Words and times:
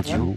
Radio. 0.00 0.34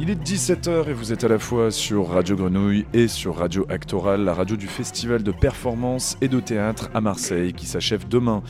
Il 0.00 0.08
est 0.08 0.14
17h 0.14 0.88
et 0.88 0.94
vous 0.94 1.12
êtes 1.12 1.22
à 1.22 1.28
la 1.28 1.38
fois 1.38 1.70
sur 1.70 2.08
Radio 2.08 2.34
Grenouille 2.34 2.86
et 2.94 3.08
sur 3.08 3.36
Radio 3.36 3.66
Actoral, 3.68 4.24
la 4.24 4.32
radio 4.32 4.56
du 4.56 4.66
festival 4.66 5.22
de 5.22 5.32
performance 5.32 6.16
et 6.22 6.28
de 6.28 6.40
théâtre 6.40 6.88
à 6.94 7.02
Marseille 7.02 7.52
qui 7.52 7.66
s'achève 7.66 8.08
demain. 8.08 8.42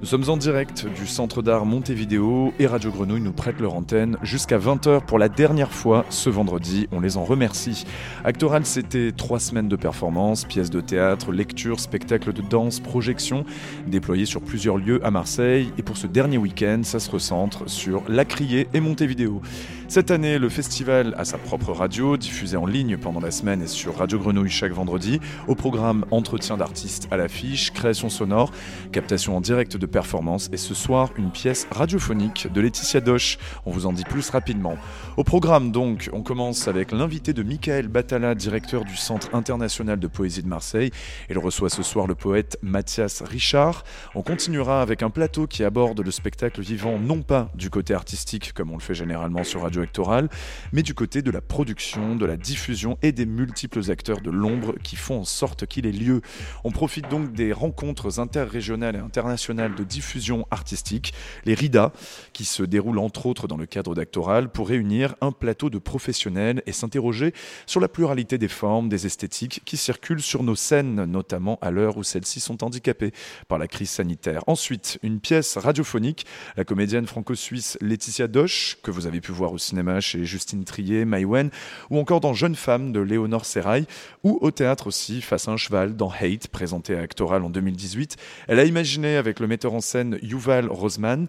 Nous 0.00 0.06
sommes 0.06 0.28
en 0.28 0.36
direct 0.36 0.86
du 0.86 1.08
Centre 1.08 1.42
d'art 1.42 1.66
Montevideo 1.66 2.52
et 2.60 2.68
Radio 2.68 2.92
Grenouille 2.92 3.20
nous 3.20 3.32
prête 3.32 3.58
leur 3.58 3.74
antenne 3.74 4.16
jusqu'à 4.22 4.56
20h 4.56 5.04
pour 5.04 5.18
la 5.18 5.28
dernière 5.28 5.72
fois 5.72 6.06
ce 6.08 6.30
vendredi. 6.30 6.86
On 6.92 7.00
les 7.00 7.16
en 7.16 7.24
remercie. 7.24 7.84
Actoral, 8.22 8.64
c'était 8.64 9.10
trois 9.10 9.40
semaines 9.40 9.66
de 9.66 9.74
performances, 9.74 10.44
pièces 10.44 10.70
de 10.70 10.80
théâtre, 10.80 11.32
lectures, 11.32 11.80
spectacles 11.80 12.32
de 12.32 12.42
danse, 12.42 12.78
projections, 12.78 13.44
déployés 13.88 14.24
sur 14.24 14.40
plusieurs 14.40 14.76
lieux 14.76 15.04
à 15.04 15.10
Marseille. 15.10 15.72
Et 15.78 15.82
pour 15.82 15.96
ce 15.96 16.06
dernier 16.06 16.38
week-end, 16.38 16.82
ça 16.84 17.00
se 17.00 17.10
recentre 17.10 17.68
sur 17.68 18.04
La 18.08 18.24
Criée 18.24 18.68
et 18.74 18.80
Montevideo. 18.80 19.42
Cette 19.88 20.10
année, 20.10 20.38
le 20.38 20.50
festival 20.50 21.14
a 21.16 21.24
sa 21.24 21.38
propre 21.38 21.72
radio, 21.72 22.18
diffusée 22.18 22.58
en 22.58 22.66
ligne 22.66 22.98
pendant 22.98 23.20
la 23.20 23.30
semaine 23.30 23.62
et 23.62 23.66
sur 23.66 23.96
Radio 23.96 24.18
Grenouille 24.18 24.50
chaque 24.50 24.72
vendredi. 24.72 25.18
Au 25.48 25.54
programme 25.54 26.04
Entretien 26.10 26.58
d'artistes 26.58 27.08
à 27.10 27.16
l'affiche, 27.16 27.72
création 27.72 28.10
sonore, 28.10 28.52
captation 28.92 29.34
en 29.34 29.40
direct 29.40 29.78
de 29.78 29.86
performance 29.88 30.48
et 30.52 30.56
ce 30.56 30.74
soir 30.74 31.10
une 31.16 31.30
pièce 31.30 31.66
radiophonique 31.70 32.52
de 32.52 32.60
Laetitia 32.60 33.00
Doche. 33.00 33.38
On 33.66 33.70
vous 33.70 33.86
en 33.86 33.92
dit 33.92 34.04
plus 34.04 34.30
rapidement. 34.30 34.76
Au 35.16 35.24
programme 35.24 35.72
donc, 35.72 36.08
on 36.12 36.22
commence 36.22 36.68
avec 36.68 36.92
l'invité 36.92 37.32
de 37.32 37.42
Michael 37.42 37.88
Batala, 37.88 38.34
directeur 38.34 38.84
du 38.84 38.96
Centre 38.96 39.34
international 39.34 39.98
de 39.98 40.06
poésie 40.06 40.42
de 40.42 40.48
Marseille. 40.48 40.90
Il 41.30 41.38
reçoit 41.38 41.70
ce 41.70 41.82
soir 41.82 42.06
le 42.06 42.14
poète 42.14 42.58
Mathias 42.62 43.22
Richard. 43.22 43.84
On 44.14 44.22
continuera 44.22 44.82
avec 44.82 45.02
un 45.02 45.10
plateau 45.10 45.46
qui 45.46 45.64
aborde 45.64 46.00
le 46.00 46.10
spectacle 46.10 46.60
vivant 46.60 46.98
non 46.98 47.22
pas 47.22 47.50
du 47.54 47.70
côté 47.70 47.94
artistique 47.94 48.52
comme 48.52 48.70
on 48.70 48.76
le 48.76 48.82
fait 48.82 48.94
généralement 48.94 49.44
sur 49.44 49.62
Radio 49.62 49.82
Actoral, 49.82 50.28
mais 50.72 50.82
du 50.82 50.94
côté 50.94 51.22
de 51.22 51.30
la 51.30 51.40
production, 51.40 52.16
de 52.16 52.26
la 52.26 52.36
diffusion 52.36 52.98
et 53.02 53.12
des 53.12 53.26
multiples 53.26 53.90
acteurs 53.90 54.20
de 54.20 54.30
l'ombre 54.30 54.74
qui 54.82 54.96
font 54.96 55.20
en 55.20 55.24
sorte 55.24 55.66
qu'il 55.66 55.86
ait 55.86 55.92
lieu. 55.92 56.20
On 56.64 56.70
profite 56.70 57.08
donc 57.08 57.32
des 57.32 57.52
rencontres 57.52 58.20
interrégionales 58.20 58.96
et 58.96 59.00
internationales 59.00 59.74
de 59.78 59.84
diffusion 59.84 60.46
artistique, 60.50 61.14
les 61.44 61.54
RIDA, 61.54 61.92
qui 62.32 62.44
se 62.44 62.62
déroulent 62.62 62.98
entre 62.98 63.26
autres 63.26 63.48
dans 63.48 63.56
le 63.56 63.66
cadre 63.66 63.94
d'Actoral 63.94 64.50
pour 64.50 64.68
réunir 64.68 65.14
un 65.20 65.32
plateau 65.32 65.70
de 65.70 65.78
professionnels 65.78 66.62
et 66.66 66.72
s'interroger 66.72 67.32
sur 67.66 67.80
la 67.80 67.88
pluralité 67.88 68.38
des 68.38 68.48
formes, 68.48 68.88
des 68.88 69.06
esthétiques 69.06 69.62
qui 69.64 69.76
circulent 69.76 70.22
sur 70.22 70.42
nos 70.42 70.56
scènes, 70.56 71.04
notamment 71.04 71.58
à 71.62 71.70
l'heure 71.70 71.96
où 71.96 72.02
celles-ci 72.02 72.40
sont 72.40 72.62
handicapées 72.64 73.12
par 73.48 73.58
la 73.58 73.68
crise 73.68 73.90
sanitaire. 73.90 74.42
Ensuite, 74.46 74.98
une 75.02 75.20
pièce 75.20 75.56
radiophonique, 75.56 76.26
la 76.56 76.64
comédienne 76.64 77.06
franco-suisse 77.06 77.78
Laetitia 77.80 78.28
Doche, 78.28 78.78
que 78.82 78.90
vous 78.90 79.06
avez 79.06 79.20
pu 79.20 79.32
voir 79.32 79.52
au 79.52 79.58
cinéma 79.58 80.00
chez 80.00 80.24
Justine 80.24 80.64
Trier, 80.64 81.04
Maïwen, 81.04 81.50
ou 81.90 81.98
encore 81.98 82.20
dans 82.20 82.34
Jeune 82.34 82.54
femme 82.54 82.92
de 82.92 83.00
Léonore 83.00 83.44
Serrail, 83.44 83.86
ou 84.24 84.38
au 84.40 84.50
théâtre 84.50 84.88
aussi, 84.88 85.22
Face 85.22 85.48
à 85.48 85.52
un 85.52 85.56
cheval, 85.56 85.96
dans 85.96 86.10
Hate, 86.10 86.48
présenté 86.48 86.96
à 86.96 87.00
Actoral 87.00 87.42
en 87.42 87.50
2018. 87.50 88.16
Elle 88.46 88.58
a 88.58 88.64
imaginé 88.64 89.16
avec 89.16 89.40
le 89.40 89.46
metteur 89.46 89.67
en 89.74 89.80
scène 89.80 90.18
Yuval 90.22 90.68
Rosman 90.70 91.26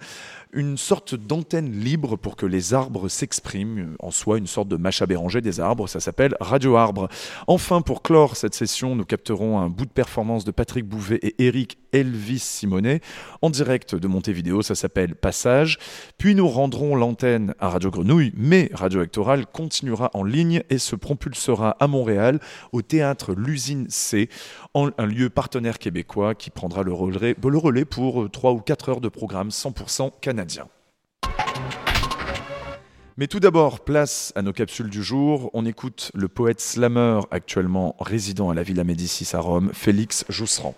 une 0.52 0.78
sorte 0.78 1.14
d'antenne 1.14 1.72
libre 1.72 2.16
pour 2.16 2.36
que 2.36 2.48
les 2.48 2.74
arbres 2.74 3.08
s'expriment, 3.08 3.96
en 4.00 4.10
soi 4.10 4.40
une 4.40 4.48
sorte 4.48 4.68
de 4.68 4.78
Macha 4.78 5.06
Béranger 5.06 5.42
des 5.42 5.60
arbres, 5.60 5.88
ça 5.88 6.00
s'appelle 6.00 6.36
Radio 6.40 6.76
Arbre. 6.76 7.08
Enfin, 7.46 7.82
pour 7.82 8.02
clore 8.02 8.36
cette 8.36 8.56
session, 8.56 8.96
nous 8.96 9.06
capterons 9.06 9.60
un 9.60 9.70
bout 9.70 9.86
de 9.86 9.92
performance 9.92 10.46
de 10.46 10.52
Patrick 10.52 10.86
Bouvet 10.86 11.20
et 11.22 11.36
Eric 11.46 11.78
Elvis 11.92 12.40
Simonet 12.40 13.02
en 13.42 13.50
direct 13.50 13.96
de 13.96 14.08
Montevideo, 14.08 14.62
ça 14.64 14.74
s'appelle 14.74 15.16
Passage. 15.16 15.78
Puis 16.18 16.34
nous 16.34 16.48
rendrons 16.48 16.96
l'antenne 16.96 17.54
à 17.60 17.70
Radio 17.70 17.92
Grenouille, 17.92 18.34
mais 18.36 18.72
Radio 18.74 19.02
Actoral 19.02 19.46
continuera 19.46 20.10
en 20.16 20.24
ligne 20.24 20.64
et 20.72 20.80
se 20.80 20.96
propulsera 20.96 21.78
à 21.80 21.88
Montréal 21.88 22.40
au 22.72 22.82
théâtre 22.82 23.34
L'Usine 23.36 23.86
C, 23.90 24.30
un 24.74 25.06
lieu 25.06 25.30
partenaire 25.30 25.78
québécois 25.78 26.34
qui 26.34 26.50
prendra 26.50 26.84
le 26.84 26.94
relais, 26.94 27.36
le 27.42 27.58
relais 27.58 27.86
pour 27.86 28.30
3 28.32 28.52
ou 28.54 28.60
4 28.60 28.90
heures 28.90 29.02
de 29.02 29.10
programme 29.10 29.50
100% 29.50 30.12
canadien. 30.22 30.39
Mais 33.18 33.28
tout 33.28 33.42
d'abord, 33.42 33.82
place 33.82 34.32
à 34.36 34.42
nos 34.42 34.54
capsules 34.54 34.90
du 34.90 35.04
jour. 35.04 35.50
On 35.54 35.66
écoute 35.66 36.10
le 36.14 36.30
poète 36.30 36.62
slammer 36.62 37.20
actuellement 37.32 37.98
résident 38.00 38.50
à 38.50 38.54
la 38.54 38.64
Villa 38.64 38.86
Médicis 38.86 39.36
à 39.36 39.40
Rome, 39.40 39.72
Félix 39.74 40.24
Jousserand. 40.30 40.76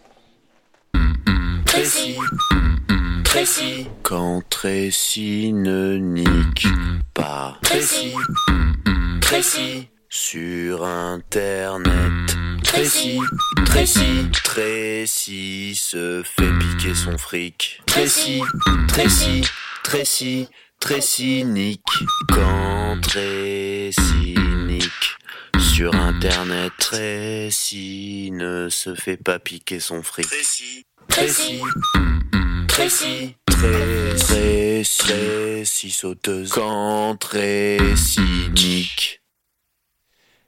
Précis, 1.65 2.17
précis, 3.23 3.87
quand 4.01 4.41
Tracy 4.49 5.53
ne 5.53 5.97
nique 5.97 6.67
pas. 7.13 7.59
Précis, 7.61 8.15
précis, 9.21 9.87
sur 10.09 10.83
internet. 10.83 12.35
Tracy, 12.71 13.19
Tracy, 13.65 14.29
Tracy 14.31 15.75
se 15.75 16.23
fait 16.23 16.57
piquer 16.57 16.95
son 16.95 17.17
fric. 17.17 17.81
Tracy, 17.85 18.41
Tracy, 18.87 19.41
Tracy, 19.83 20.47
Tracy 20.79 21.43
nique. 21.43 21.81
Quand 22.29 22.95
Tracy 23.01 24.35
nique. 24.65 25.17
Sur 25.59 25.93
internet, 25.95 26.71
Tracy 26.77 28.29
ne 28.31 28.69
se 28.69 28.95
fait 28.95 29.17
pas 29.17 29.39
piquer 29.39 29.81
son 29.81 30.01
fric. 30.01 30.29
Tracy, 30.29 30.85
Tracy, 31.09 31.59
Tracy, 32.69 33.35
Tracy, 33.47 34.97
Tracy 34.97 35.91
sauteuse. 35.91 36.51
Quand 36.51 37.17
Tracy 37.17 38.49
nique. 38.55 39.20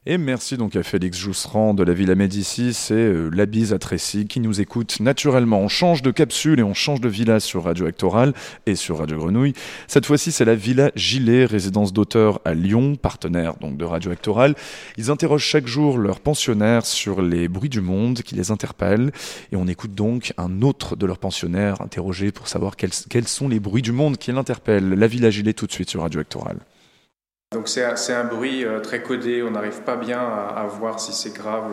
Et 0.06 0.18
merci 0.18 0.58
donc 0.58 0.76
à 0.76 0.84
Félix 0.84 1.18
Jousserand 1.18 1.74
de 1.74 1.82
la 1.82 1.94
Villa 1.94 2.14
Médicis 2.14 2.90
et 2.90 2.94
euh, 2.94 3.30
la 3.30 3.46
bise 3.46 3.72
à 3.72 3.80
Tracy 3.80 4.26
qui 4.26 4.42
nous 4.42 4.60
écoute 4.60 5.00
naturellement. 5.00 5.62
On 5.62 5.70
change 5.70 6.02
de 6.02 6.12
capsule 6.12 6.60
et 6.60 6.64
on 6.64 6.74
change 6.74 7.00
de 7.00 7.08
villa 7.08 7.40
sur 7.40 7.64
Radio 7.64 7.86
Actoral 7.86 8.34
et 8.66 8.76
sur 8.76 8.98
Radio 8.98 9.18
Grenouille. 9.18 9.54
Cette 9.88 10.06
fois-ci, 10.06 10.34
c'est 10.34 10.44
la 10.44 10.56
Villa 10.56 10.92
Gilet, 10.98 11.46
résidence 11.46 11.94
d'auteurs 11.94 12.42
à 12.44 12.54
Lyon, 12.54 12.98
partenaire 12.98 13.54
donc 13.62 13.78
de 13.78 13.86
Radio 13.86 14.12
Actoral. 14.12 14.56
Ils 14.98 15.10
interrogent 15.10 15.46
chaque 15.46 15.68
jour 15.68 15.98
leurs 15.98 16.20
pensionnaires 16.20 16.86
sur 16.86 17.22
les 17.22 17.48
bruits 17.48 17.70
du 17.70 17.80
monde 17.80 18.24
qui 18.24 18.36
les 18.36 18.52
interpellent 18.52 19.14
et 19.54 19.56
on 19.56 19.70
écoute 19.70 19.96
donc 19.96 20.34
un 20.38 20.64
autre 20.64 20.98
de 20.98 21.06
leurs 21.06 21.18
pensionnaires 21.18 21.80
interrogé 21.82 22.34
pour 22.34 22.50
savoir 22.50 22.76
quels, 22.76 22.92
quels 23.10 23.30
sont 23.30 23.48
les 23.48 23.62
bruits 23.62 23.82
du 23.82 23.94
monde 23.94 24.18
qui 24.18 24.34
l'interpellent. 24.34 24.96
La 24.96 25.08
Villa 25.08 25.30
Gilet 25.30 25.54
tout 25.54 25.66
de 25.66 25.72
suite 25.72 25.90
sur 25.90 26.02
Radio 26.02 26.20
Actoral. 26.20 26.58
Donc 27.54 27.70
c'est 27.70 28.14
un, 28.14 28.24
bruit 28.24 28.66
euh, 28.66 28.80
très 28.80 29.02
codé, 29.02 29.44
on 29.44 29.52
n'arrive 29.52 29.82
pas 29.82 29.96
bien 29.96 30.20
à, 30.20 30.66
voir 30.66 31.00
si 31.00 31.14
c'est 31.14 31.34
grave 31.34 31.66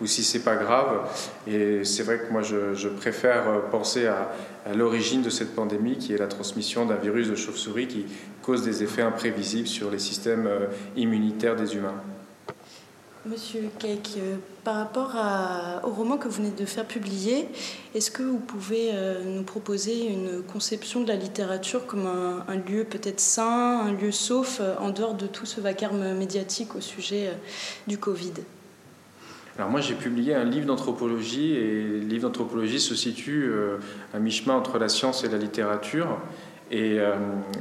ou, 0.00 0.06
si 0.06 0.22
c'est 0.22 0.44
pas 0.44 0.56
grave. 0.56 1.08
Et 1.46 1.84
c'est 1.84 2.02
vrai 2.02 2.18
que 2.18 2.32
moi 2.32 2.42
je, 2.42 2.88
préfère 2.88 3.48
euh, 3.48 3.58
penser 3.70 4.06
à, 4.06 4.30
à 4.64 4.74
l'origine 4.74 5.22
de 5.22 5.30
cette 5.30 5.54
pandémie 5.54 5.96
qui 5.96 6.14
est 6.14 6.18
la 6.18 6.26
transmission 6.26 6.86
d'un 6.86 6.96
virus 6.96 7.28
de 7.28 7.34
chauve-souris 7.34 7.88
qui 7.88 8.06
cause 8.42 8.64
des 8.64 8.82
effets 8.82 9.02
imprévisibles 9.02 9.68
sur 9.68 9.90
les 9.90 9.98
systèmes 9.98 10.46
euh, 10.46 10.66
immunitaires 10.96 11.56
des 11.56 11.74
humains. 11.74 12.00
Monsieur 13.28 13.70
Keck, 13.80 14.10
euh, 14.18 14.36
par 14.62 14.76
rapport 14.76 15.12
à, 15.16 15.80
au 15.84 15.90
roman 15.90 16.16
que 16.16 16.28
vous 16.28 16.42
venez 16.42 16.52
de 16.56 16.64
faire 16.64 16.84
publier, 16.84 17.48
est-ce 17.94 18.12
que 18.12 18.22
vous 18.22 18.38
pouvez 18.38 18.90
euh, 18.92 19.20
nous 19.24 19.42
proposer 19.42 20.06
une 20.06 20.42
conception 20.42 21.00
de 21.00 21.08
la 21.08 21.16
littérature 21.16 21.86
comme 21.86 22.06
un, 22.06 22.56
lieu 22.68 22.84
peut-être 22.84 23.18
sain, 23.18 23.80
un 23.80 23.92
lieu 23.92 24.12
sauf, 24.12 24.58
euh, 24.60 24.76
en 24.78 24.90
dehors 24.90 25.14
de 25.14 25.26
tout 25.26 25.44
ce 25.44 25.60
vacarme 25.60 26.14
médiatique 26.14 26.76
au 26.76 26.80
sujet 26.80 27.28
euh, 27.28 27.32
du 27.88 27.98
Covid? 27.98 28.32
Alors 29.58 29.70
moi 29.70 29.80
j'ai 29.80 29.94
publié 29.94 30.34
un 30.34 30.44
livre 30.44 30.66
d'anthropologie 30.66 31.52
et 31.54 31.82
le 31.82 31.98
livre 32.00 32.28
d'anthropologie 32.28 32.78
se 32.78 32.94
situe 32.94 33.50
à 34.12 34.18
mi-chemin 34.18 34.54
entre 34.54 34.78
la 34.78 34.90
science 34.90 35.24
et 35.24 35.28
la 35.28 35.38
littérature. 35.38 36.18
Et 36.70 36.98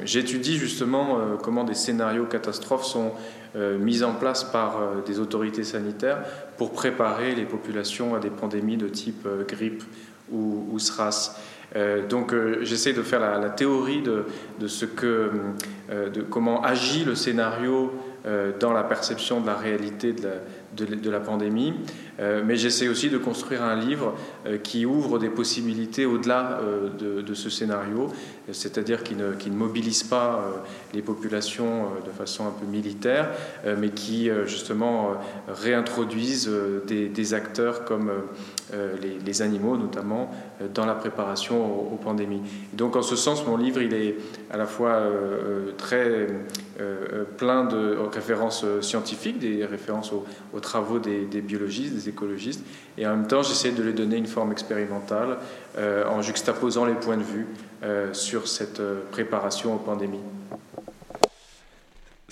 j'étudie 0.04 0.58
justement 0.58 1.20
comment 1.42 1.64
des 1.64 1.74
scénarios 1.74 2.26
catastrophes 2.26 2.84
sont 2.84 3.14
euh, 3.56 3.78
mis 3.78 4.04
en 4.04 4.14
place 4.14 4.44
par 4.44 4.82
euh, 4.82 5.02
des 5.06 5.22
autorités 5.22 5.64
sanitaires 5.64 6.20
pour 6.58 6.74
préparer 6.74 7.34
les 7.36 7.46
populations 7.46 8.14
à 8.14 8.20
des 8.20 8.30
pandémies 8.30 8.76
de 8.76 8.90
type 8.90 9.26
euh, 9.26 9.46
grippe 9.46 9.82
ou, 10.30 10.68
ou 10.72 10.80
SRAS. 10.80 11.40
donc 12.10 12.34
j'essaie 12.62 12.94
de 12.94 13.04
faire 13.04 13.20
la, 13.20 13.38
la 13.38 13.50
théorie 13.50 14.02
de, 14.02 14.26
de, 14.60 14.68
ce 14.68 14.86
que, 14.86 15.30
de 15.92 16.22
comment 16.22 16.64
agit 16.64 17.06
le 17.06 17.14
scénario 17.14 17.94
dans 18.60 18.74
la 18.74 18.84
perception 18.84 19.40
de 19.40 19.46
la 19.46 19.54
réalité 19.54 20.14
de 20.14 20.24
la, 20.24 20.96
de, 20.96 21.10
la 21.12 21.20
pandémie. 21.20 21.76
Mais 22.20 22.56
j'essaie 22.56 22.88
aussi 22.88 23.10
de 23.10 23.18
construire 23.18 23.64
un 23.64 23.76
livre 23.76 24.16
qui 24.64 24.86
ouvre 24.86 25.20
des 25.20 25.30
possibilités 25.30 26.06
au-delà 26.06 26.60
de, 26.98 27.34
ce 27.34 27.50
scénario, 27.50 28.12
c'est-à-dire 28.52 29.04
qui 29.04 29.16
ne, 29.16 29.56
mobilise 29.56 30.04
pas 30.04 30.44
les 30.94 31.02
populations 31.02 31.90
de 32.06 32.12
façon 32.12 32.48
un 32.48 32.52
peu 32.52 32.66
militaire, 32.66 33.32
mais 33.78 33.90
qui 33.90 34.30
justement 34.46 35.16
réintroduisent 35.48 36.50
des, 36.88 37.34
acteurs 37.34 37.86
comme 37.86 38.12
les, 39.26 39.42
animaux 39.42 39.78
notamment 39.78 40.32
dans 40.74 40.86
la 40.86 40.96
préparation 40.96 41.92
aux, 41.92 41.98
pandémies. 41.98 42.42
donc 42.74 42.96
en 42.96 43.02
ce 43.02 43.16
sens, 43.16 43.46
mon 43.46 43.58
livre, 43.58 43.82
il 43.82 43.94
est 43.94 44.16
à 44.52 44.58
la 44.58 44.66
fois 44.66 45.04
très 45.78 46.28
plein 47.38 47.66
de 47.66 47.98
références 48.14 48.66
scientifiques, 48.82 49.40
des 49.40 49.66
références 49.66 50.12
aux, 50.14 50.60
travaux 50.60 51.00
des, 51.00 51.42
biologistes, 51.42 51.96
des 51.96 52.05
écologistes, 52.08 52.64
et 52.98 53.06
en 53.08 53.12
même 53.12 53.28
temps 53.28 53.44
j'essaie 53.44 53.72
de 53.72 53.84
les 53.84 53.94
donner 53.94 54.18
une 54.18 54.28
forme 54.28 54.52
expérimentale 54.52 55.38
euh, 55.78 56.06
en 56.08 56.22
juxtaposant 56.22 56.86
les 56.86 56.94
points 56.94 57.18
de 57.18 57.24
vue 57.24 57.48
euh, 57.84 58.14
sur 58.14 58.48
cette 58.48 58.80
euh, 58.80 59.02
préparation 59.12 59.76
aux 59.76 59.80
pandémies. 59.80 60.22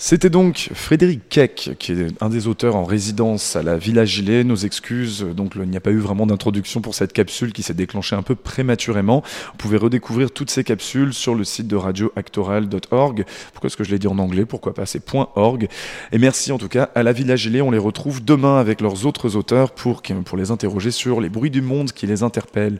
C'était 0.06 0.28
donc 0.28 0.68
Frédéric 0.74 1.30
Keck, 1.30 1.76
qui 1.78 1.92
est 1.92 2.22
un 2.22 2.28
des 2.28 2.46
auteurs 2.46 2.76
en 2.76 2.84
résidence 2.84 3.56
à 3.56 3.62
la 3.62 3.78
Villa 3.78 4.04
Gilet. 4.04 4.44
Nos 4.44 4.54
excuses, 4.54 5.22
donc 5.22 5.54
il 5.56 5.62
n'y 5.62 5.78
a 5.78 5.80
pas 5.80 5.92
eu 5.92 5.98
vraiment 5.98 6.26
d'introduction 6.26 6.82
pour 6.82 6.94
cette 6.94 7.14
capsule 7.14 7.54
qui 7.54 7.62
s'est 7.62 7.72
déclenchée 7.72 8.14
un 8.14 8.20
peu 8.20 8.34
prématurément. 8.34 9.22
Vous 9.52 9.56
pouvez 9.56 9.78
redécouvrir 9.78 10.30
toutes 10.30 10.50
ces 10.50 10.62
capsules 10.62 11.14
sur 11.14 11.34
le 11.34 11.42
site 11.42 11.68
de 11.68 11.76
radioactoral.org. 11.76 13.24
Pourquoi 13.54 13.68
est-ce 13.68 13.78
que 13.78 13.84
je 13.84 13.92
l'ai 13.92 13.98
dit 13.98 14.06
en 14.06 14.18
anglais? 14.18 14.44
Pourquoi 14.44 14.74
pas? 14.74 14.84
C'est 14.84 15.02
.org. 15.14 15.68
Et 16.12 16.18
merci 16.18 16.52
en 16.52 16.58
tout 16.58 16.68
cas 16.68 16.90
à 16.94 17.02
la 17.02 17.12
Villa 17.12 17.36
Gilet. 17.36 17.62
On 17.62 17.70
les 17.70 17.78
retrouve 17.78 18.22
demain 18.22 18.58
avec 18.58 18.82
leurs 18.82 19.06
autres 19.06 19.36
auteurs 19.36 19.70
pour, 19.70 20.02
pour 20.02 20.36
les 20.36 20.50
interroger 20.50 20.90
sur 20.90 21.22
les 21.22 21.30
bruits 21.30 21.50
du 21.50 21.62
monde 21.62 21.92
qui 21.92 22.06
les 22.06 22.22
interpellent. 22.22 22.78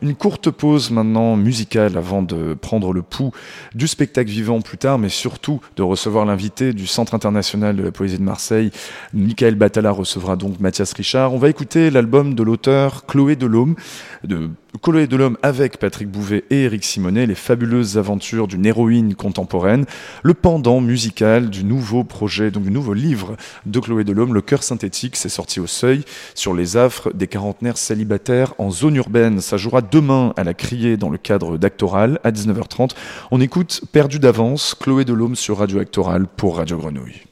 Une 0.00 0.14
courte 0.14 0.50
pause 0.50 0.90
maintenant 0.90 1.36
musicale 1.36 1.98
avant 1.98 2.22
de 2.22 2.54
prendre 2.54 2.94
le 2.94 3.02
pouls 3.02 3.32
du 3.74 3.86
spectacle 3.86 4.30
vivant 4.30 4.62
plus 4.62 4.78
tard, 4.78 4.98
mais 4.98 5.10
surtout 5.10 5.60
de 5.76 5.82
recevoir 5.82 6.24
l'invité 6.24 6.61
du 6.70 6.86
Centre 6.86 7.14
international 7.14 7.74
de 7.74 7.82
la 7.82 7.90
poésie 7.90 8.18
de 8.18 8.22
Marseille. 8.22 8.70
Michael 9.12 9.56
Batala 9.56 9.90
recevra 9.90 10.36
donc 10.36 10.60
Mathias 10.60 10.92
Richard. 10.92 11.34
On 11.34 11.38
va 11.38 11.48
écouter 11.48 11.90
l'album 11.90 12.34
de 12.34 12.42
l'auteur 12.44 13.04
Chloé 13.06 13.34
Delhomme, 13.34 13.74
de 14.22 14.50
Chloé 14.80 15.06
Delhomme 15.06 15.36
avec 15.42 15.78
Patrick 15.78 16.08
Bouvet 16.08 16.44
et 16.48 16.62
Eric 16.62 16.82
Simonet, 16.82 17.26
les 17.26 17.34
fabuleuses 17.34 17.98
aventures 17.98 18.48
d'une 18.48 18.64
héroïne 18.64 19.14
contemporaine, 19.14 19.84
le 20.22 20.32
pendant 20.32 20.80
musical 20.80 21.50
du 21.50 21.62
nouveau 21.62 22.04
projet, 22.04 22.50
donc 22.50 22.64
du 22.64 22.70
nouveau 22.70 22.94
livre 22.94 23.36
de 23.66 23.80
Chloé 23.80 24.02
Delhomme, 24.02 24.32
Le 24.32 24.40
cœur 24.40 24.62
synthétique, 24.62 25.16
c'est 25.16 25.28
sorti 25.28 25.60
au 25.60 25.66
seuil 25.66 26.04
sur 26.34 26.54
les 26.54 26.76
affres 26.76 27.12
des 27.12 27.26
quarantenaires 27.26 27.76
célibataires 27.76 28.54
en 28.58 28.70
zone 28.70 28.96
urbaine. 28.96 29.40
Ça 29.40 29.58
jouera 29.58 29.82
demain 29.82 30.32
à 30.36 30.44
la 30.44 30.54
criée 30.54 30.96
dans 30.96 31.10
le 31.10 31.18
cadre 31.18 31.58
d'Actoral 31.58 32.18
à 32.24 32.30
19h30. 32.30 32.90
On 33.30 33.40
écoute 33.40 33.82
Perdu 33.92 34.18
d'avance, 34.18 34.74
Chloé 34.74 35.04
Delhomme 35.04 35.36
sur 35.36 35.58
Radio 35.58 35.80
Actoral 35.80 36.26
pour 36.26 36.56
Radio 36.56 36.78
Grenouille. 36.78 37.31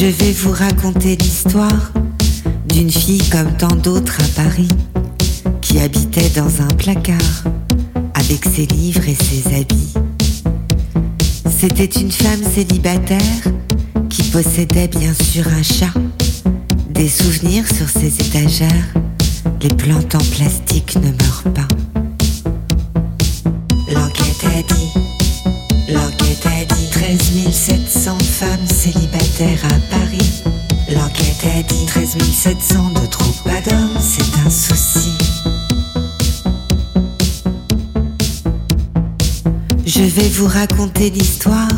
Je 0.00 0.06
vais 0.06 0.32
vous 0.32 0.52
raconter 0.52 1.14
l'histoire 1.14 1.92
d'une 2.66 2.90
fille 2.90 3.20
comme 3.28 3.54
tant 3.58 3.76
d'autres 3.76 4.18
à 4.18 4.42
Paris, 4.42 4.68
qui 5.60 5.78
habitait 5.78 6.30
dans 6.30 6.62
un 6.62 6.68
placard 6.68 7.44
avec 8.14 8.46
ses 8.46 8.64
livres 8.64 9.06
et 9.06 9.14
ses 9.14 9.54
habits. 9.54 9.92
C'était 11.50 12.00
une 12.00 12.10
femme 12.10 12.42
célibataire 12.50 13.42
qui 14.08 14.22
possédait 14.30 14.88
bien 14.88 15.12
sûr 15.12 15.46
un 15.48 15.62
chat, 15.62 15.92
des 16.88 17.08
souvenirs 17.08 17.66
sur 17.70 17.90
ses 17.90 18.22
étagères, 18.22 18.94
les 19.60 19.68
plantes 19.68 20.14
en 20.14 20.24
plastique 20.34 20.96
ne 20.96 21.10
meurent 21.10 21.52
pas. 21.54 21.68
L'enquête 23.92 24.44
a 24.44 24.62
dit, 24.62 25.92
l'enquête 25.92 26.46
a 26.46 26.74
dit 26.74 26.88
13 26.90 27.52
700 27.52 28.18
femmes 28.18 28.66
célibataires 28.66 29.09
à 29.42 29.80
Paris. 29.90 30.42
L'enquête 30.90 31.46
a 31.46 31.62
dit 31.62 31.86
13 31.86 32.18
700 32.18 32.90
de 32.90 33.70
d'hommes, 33.70 33.98
c'est 33.98 34.46
un 34.46 34.50
souci. 34.50 35.12
Je 39.86 40.02
vais 40.02 40.28
vous 40.28 40.46
raconter 40.46 41.08
l'histoire 41.08 41.70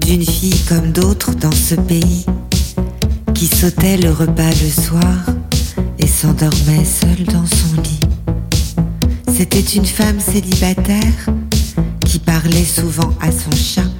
d'une 0.00 0.24
fille 0.24 0.58
comme 0.66 0.92
d'autres 0.92 1.34
dans 1.34 1.52
ce 1.52 1.74
pays 1.74 2.24
qui 3.34 3.48
sautait 3.48 3.98
le 3.98 4.10
repas 4.10 4.48
le 4.48 4.70
soir 4.70 5.26
et 5.98 6.06
s'endormait 6.06 6.86
seule 6.86 7.26
dans 7.26 7.44
son 7.44 7.82
lit. 7.82 8.00
C'était 9.36 9.60
une 9.60 9.86
femme 9.86 10.20
célibataire 10.20 11.26
qui 12.06 12.18
parlait 12.18 12.64
souvent 12.64 13.12
à 13.20 13.30
son 13.30 13.54
chat 13.54 13.90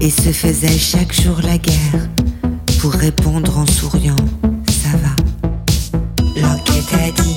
et 0.00 0.10
se 0.10 0.32
faisait 0.32 0.78
chaque 0.78 1.12
jour 1.12 1.40
la 1.42 1.58
guerre 1.58 2.08
pour 2.80 2.92
répondre 2.92 3.58
en 3.58 3.66
souriant 3.66 4.16
ça 4.88 4.96
va. 4.98 5.14
L'enquête 6.40 6.92
a 6.92 7.10
dit, 7.22 7.36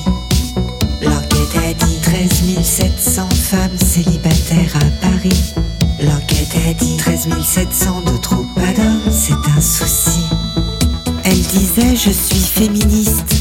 l'enquête 1.02 1.56
a 1.56 1.86
dit 1.86 1.98
13 2.02 2.63
700 2.63 3.30
femmes 3.30 3.78
célibataires 3.78 4.75
à 4.75 5.06
Paris. 5.06 5.54
L'enquête 6.02 6.56
a 6.69 6.74
dit 6.74 6.98
13 6.98 7.28
700 7.44 8.02
de 8.02 8.18
trop 8.18 8.46
pas 8.56 8.74
d'hommes, 8.74 9.12
c'est 9.12 9.34
un 9.57 9.62
souci. 9.62 10.22
Elle 11.24 11.42
disait 11.42 11.96
je 11.96 12.12
suis 12.12 12.40
féministe, 12.40 13.36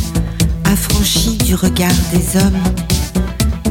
affranchie 0.65 1.37
du 1.37 1.55
regard 1.55 1.91
des 2.13 2.39
hommes. 2.39 2.63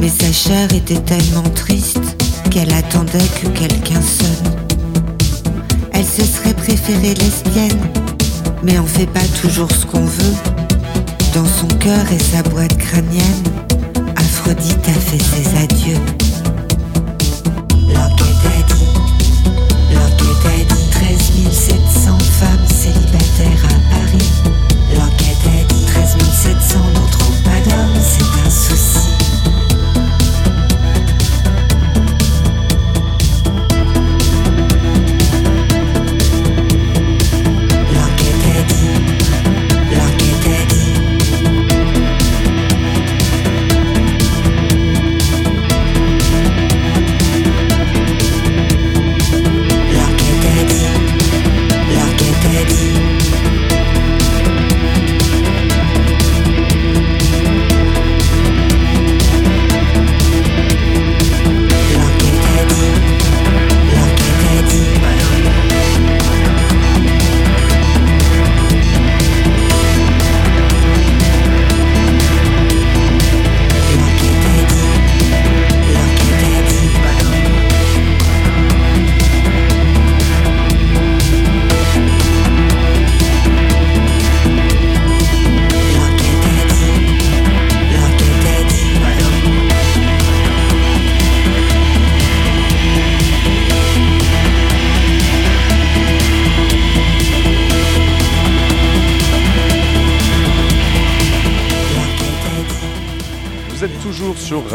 Mais 0.00 0.08
sa 0.08 0.32
chair 0.32 0.72
était 0.72 1.00
tellement 1.00 1.48
triste 1.54 2.16
qu'elle 2.50 2.72
attendait 2.72 3.18
que 3.42 3.48
quelqu'un 3.48 4.00
sonne. 4.00 4.69
Elle 6.00 6.06
se 6.06 6.24
serait 6.24 6.54
préférée 6.54 7.12
lesbienne, 7.12 7.78
mais 8.62 8.78
on 8.78 8.86
fait 8.86 9.04
pas 9.04 9.20
toujours 9.42 9.70
ce 9.70 9.84
qu'on 9.84 10.06
veut. 10.06 10.34
Dans 11.34 11.44
son 11.44 11.66
cœur 11.76 12.10
et 12.10 12.18
sa 12.18 12.42
boîte 12.42 12.74
crânienne, 12.78 13.44
Aphrodite 14.16 14.88
a 14.88 14.92
fait 14.92 15.22
ses 15.22 15.62
adieux. 15.62 16.29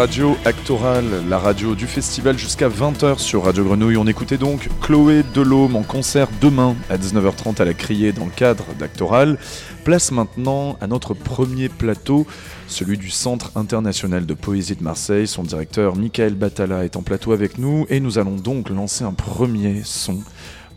Radio 0.05 0.37
Actoral, 0.45 1.03
la 1.27 1.39
radio 1.39 1.73
du 1.73 1.87
festival 1.87 2.37
jusqu'à 2.37 2.69
20h 2.69 3.17
sur 3.17 3.45
Radio 3.45 3.63
Grenouille. 3.63 3.97
On 3.97 4.05
écoutait 4.05 4.37
donc 4.37 4.69
Chloé 4.79 5.23
Delhomme 5.33 5.75
en 5.75 5.81
concert 5.81 6.27
demain 6.41 6.75
à 6.91 6.97
19h30 6.99 7.59
à 7.59 7.65
la 7.65 7.73
Criée 7.73 8.11
dans 8.11 8.25
le 8.25 8.31
cadre 8.31 8.65
d'Actoral. 8.77 9.39
Place 9.83 10.11
maintenant 10.11 10.77
à 10.79 10.85
notre 10.85 11.15
premier 11.15 11.69
plateau, 11.69 12.27
celui 12.67 12.99
du 12.99 13.09
Centre 13.09 13.51
international 13.55 14.27
de 14.27 14.35
poésie 14.35 14.75
de 14.75 14.83
Marseille. 14.83 15.25
Son 15.25 15.41
directeur 15.41 15.95
Michael 15.95 16.35
Batala 16.35 16.85
est 16.85 16.97
en 16.97 17.01
plateau 17.01 17.31
avec 17.31 17.57
nous 17.57 17.87
et 17.89 17.99
nous 17.99 18.19
allons 18.19 18.35
donc 18.35 18.69
lancer 18.69 19.03
un 19.03 19.13
premier 19.13 19.81
son 19.83 20.19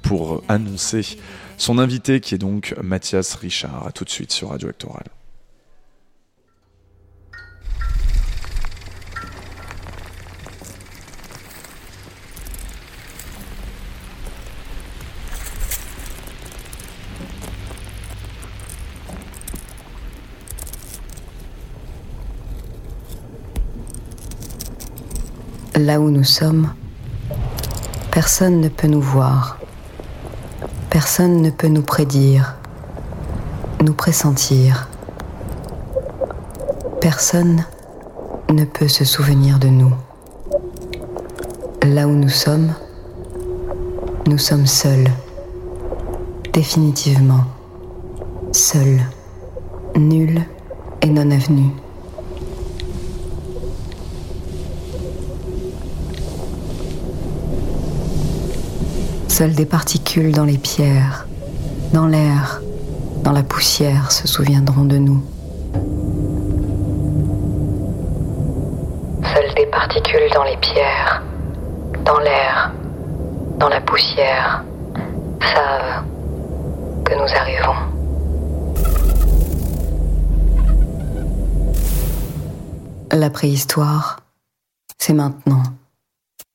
pour 0.01 0.43
annoncer 0.49 1.19
son 1.59 1.79
invité 1.79 2.21
qui 2.21 2.35
est 2.35 2.39
donc 2.39 2.75
Mathias 2.83 3.35
Richard. 3.35 3.89
A 3.89 3.93
tout 3.93 4.05
de 4.05 4.11
suite 4.11 4.33
sur 4.33 4.49
Radio 4.49 4.71
Actoral. 4.71 5.05
Là 25.79 26.01
où 26.01 26.11
nous 26.11 26.25
sommes, 26.25 26.71
personne 28.11 28.61
ne 28.61 28.69
peut 28.69 28.89
nous 28.89 29.01
voir. 29.01 29.59
Personne 30.91 31.41
ne 31.41 31.51
peut 31.51 31.69
nous 31.69 31.83
prédire, 31.83 32.57
nous 33.85 33.95
pressentir. 33.95 34.89
Personne 37.01 37.65
ne 38.51 38.65
peut 38.65 38.89
se 38.89 39.05
souvenir 39.05 39.61
de 39.61 39.69
nous. 39.69 39.93
Là 41.85 42.09
où 42.09 42.13
nous 42.13 42.29
sommes, 42.29 42.75
nous 44.27 44.39
sommes 44.39 44.67
seuls, 44.67 45.09
définitivement, 46.53 47.45
seuls, 48.51 49.03
nuls 49.95 50.43
et 51.03 51.09
non 51.09 51.31
avenus. 51.31 51.71
Seules 59.39 59.55
des 59.55 59.67
particules 59.67 60.33
dans 60.33 60.45
les 60.45 60.59
pierres, 60.59 61.29
dans 61.93 62.09
l'air, 62.09 62.61
dans 63.23 63.31
la 63.31 63.45
poussière 63.45 64.11
se 64.11 64.27
souviendront 64.27 64.85
de 64.85 64.99
nous. 64.99 65.23
Seules 69.33 69.55
des 69.55 69.67
particules 69.67 70.29
dans 70.35 70.43
les 70.43 70.57
pierres, 70.57 71.23
dans 72.05 72.19
l'air, 72.19 72.73
dans 73.61 73.69
la 73.69 73.81
poussière 73.81 74.65
savent 75.55 76.03
que 77.05 77.15
nous 77.15 77.31
arrivons. 77.37 77.77
La 83.13 83.31
préhistoire, 83.31 84.19
c'est 84.99 85.15
maintenant. 85.15 85.63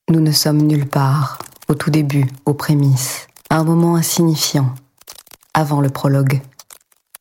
Nous 0.09 0.19
ne 0.19 0.33
sommes 0.33 0.63
nulle 0.63 0.89
part 0.89 1.37
tout 1.75 1.91
début, 1.91 2.27
aux 2.45 2.53
prémices, 2.53 3.27
à 3.49 3.57
un 3.57 3.63
moment 3.63 3.95
insignifiant, 3.95 4.73
avant 5.53 5.81
le 5.81 5.89
prologue, 5.89 6.41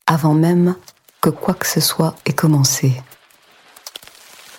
avant 0.07 0.33
même 0.33 0.75
que 1.21 1.29
quoi 1.29 1.53
que 1.53 1.67
ce 1.67 1.79
soit 1.79 2.15
ait 2.25 2.33
commencé. 2.33 2.93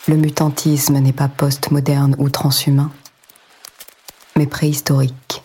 Le 0.07 0.17
mutantisme 0.17 0.99
n'est 0.99 1.13
pas 1.13 1.29
post-moderne 1.29 2.15
ou 2.19 2.29
transhumain, 2.29 2.91
mais 4.37 4.47
préhistorique. 4.47 5.43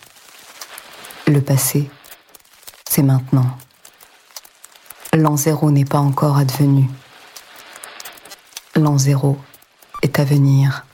Le 1.26 1.40
passé, 1.40 1.90
c'est 2.88 3.02
maintenant. 3.02 3.56
L'an 5.14 5.36
zéro 5.36 5.70
n'est 5.70 5.84
pas 5.84 5.98
encore 5.98 6.38
advenu. 6.38 6.88
L'an 8.76 8.98
zéro 8.98 9.38
est 10.02 10.18
à 10.18 10.24
venir. 10.24 10.84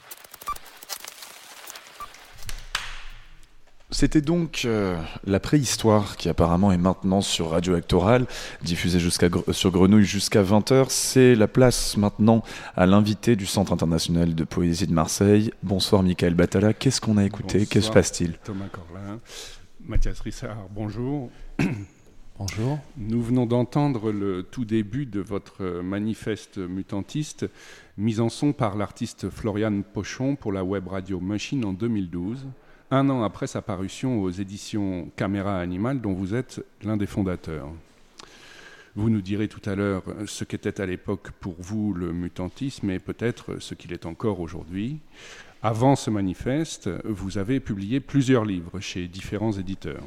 C'était 3.98 4.20
donc 4.20 4.64
euh, 4.66 5.00
la 5.24 5.40
préhistoire 5.40 6.18
qui 6.18 6.28
apparemment 6.28 6.70
est 6.70 6.76
maintenant 6.76 7.22
sur 7.22 7.52
Radio 7.52 7.74
Actoral, 7.76 8.26
diffusée 8.62 9.00
jusqu'à, 9.00 9.30
sur 9.52 9.70
Grenouille 9.70 10.04
jusqu'à 10.04 10.42
20h. 10.42 10.88
C'est 10.90 11.34
la 11.34 11.48
place 11.48 11.96
maintenant 11.96 12.42
à 12.76 12.84
l'invité 12.84 13.36
du 13.36 13.46
Centre 13.46 13.72
international 13.72 14.34
de 14.34 14.44
poésie 14.44 14.86
de 14.86 14.92
Marseille. 14.92 15.50
Bonsoir 15.62 16.02
Michael 16.02 16.34
Batala, 16.34 16.74
qu'est-ce 16.74 17.00
qu'on 17.00 17.16
a 17.16 17.24
écouté? 17.24 17.64
Que 17.64 17.80
se 17.80 17.90
passe-t-il? 17.90 18.34
Thomas 18.44 18.66
Corlin, 18.70 19.18
Mathias 19.86 20.20
Rissard, 20.20 20.66
bonjour. 20.74 21.30
Bonjour. 22.38 22.78
Nous 22.98 23.22
venons 23.22 23.46
d'entendre 23.46 24.12
le 24.12 24.42
tout 24.42 24.66
début 24.66 25.06
de 25.06 25.20
votre 25.20 25.80
manifeste 25.80 26.58
mutantiste, 26.58 27.46
mis 27.96 28.20
en 28.20 28.28
son 28.28 28.52
par 28.52 28.76
l'artiste 28.76 29.30
Florian 29.30 29.80
Pochon 29.80 30.36
pour 30.36 30.52
la 30.52 30.62
web 30.62 30.86
radio 30.86 31.18
Machine 31.18 31.64
en 31.64 31.72
2012 31.72 32.46
un 32.90 33.10
an 33.10 33.22
après 33.22 33.46
sa 33.46 33.62
parution 33.62 34.22
aux 34.22 34.30
éditions 34.30 35.10
Caméra 35.16 35.58
Animale, 35.58 36.00
dont 36.00 36.12
vous 36.12 36.34
êtes 36.34 36.64
l'un 36.82 36.96
des 36.96 37.06
fondateurs. 37.06 37.68
Vous 38.94 39.10
nous 39.10 39.20
direz 39.20 39.48
tout 39.48 39.60
à 39.68 39.74
l'heure 39.74 40.04
ce 40.26 40.44
qu'était 40.44 40.80
à 40.80 40.86
l'époque 40.86 41.30
pour 41.40 41.56
vous 41.58 41.92
le 41.92 42.12
mutantisme 42.12 42.90
et 42.90 42.98
peut-être 42.98 43.60
ce 43.60 43.74
qu'il 43.74 43.92
est 43.92 44.06
encore 44.06 44.40
aujourd'hui. 44.40 45.00
Avant 45.62 45.96
ce 45.96 46.10
manifeste, 46.10 46.88
vous 47.04 47.38
avez 47.38 47.60
publié 47.60 48.00
plusieurs 48.00 48.44
livres 48.44 48.78
chez 48.80 49.08
différents 49.08 49.52
éditeurs. 49.52 50.02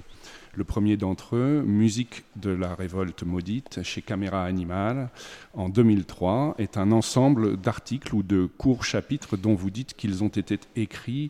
Le 0.55 0.63
premier 0.63 0.98
d'entre 0.98 1.36
eux, 1.36 1.62
Musique 1.62 2.24
de 2.36 2.50
la 2.50 2.74
révolte 2.74 3.24
maudite, 3.24 3.83
chez 3.83 4.01
Caméra 4.01 4.43
Animale, 4.45 5.09
en 5.53 5.69
2003, 5.69 6.55
est 6.57 6.77
un 6.77 6.91
ensemble 6.91 7.57
d'articles 7.57 8.15
ou 8.15 8.24
de 8.24 8.50
courts 8.57 8.86
chapitres 8.86 9.38
dont 9.38 9.53
vous 9.53 9.69
dites 9.69 9.93
qu'ils 9.95 10.24
ont 10.24 10.29
été 10.29 10.59
écrits 10.75 11.29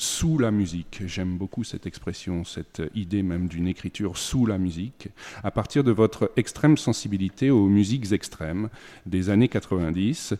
sous 0.00 0.38
la 0.38 0.50
musique. 0.50 1.02
J'aime 1.04 1.36
beaucoup 1.36 1.62
cette 1.62 1.84
expression, 1.84 2.42
cette 2.42 2.80
idée 2.94 3.22
même 3.22 3.48
d'une 3.48 3.68
écriture 3.68 4.16
sous 4.16 4.46
la 4.46 4.56
musique, 4.56 5.08
à 5.44 5.50
partir 5.50 5.84
de 5.84 5.92
votre 5.92 6.32
extrême 6.36 6.78
sensibilité 6.78 7.50
aux 7.50 7.66
musiques 7.66 8.10
extrêmes 8.12 8.70
des 9.04 9.28
années 9.28 9.48
90, 9.48 10.36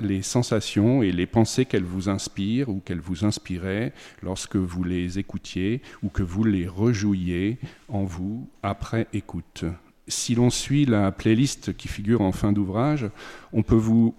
les 0.00 0.20
sensations 0.20 1.02
et 1.02 1.12
les 1.12 1.26
pensées 1.26 1.64
qu'elles 1.64 1.82
vous 1.82 2.10
inspirent 2.10 2.68
ou 2.68 2.82
qu'elles 2.84 3.00
vous 3.00 3.24
inspiraient 3.24 3.94
lorsque 4.22 4.56
vous 4.56 4.84
les 4.84 5.18
écoutiez 5.18 5.80
ou 6.02 6.10
que 6.10 6.22
vous 6.22 6.44
les 6.44 6.68
rejouiez 6.68 7.56
en 7.88 8.04
vous 8.04 8.46
après 8.62 9.06
écoute. 9.14 9.64
Si 10.08 10.34
l'on 10.34 10.50
suit 10.50 10.84
la 10.84 11.10
playlist 11.10 11.74
qui 11.74 11.88
figure 11.88 12.20
en 12.20 12.32
fin 12.32 12.52
d'ouvrage, 12.52 13.08
on 13.54 13.62
peut 13.62 13.74
vous 13.74 14.14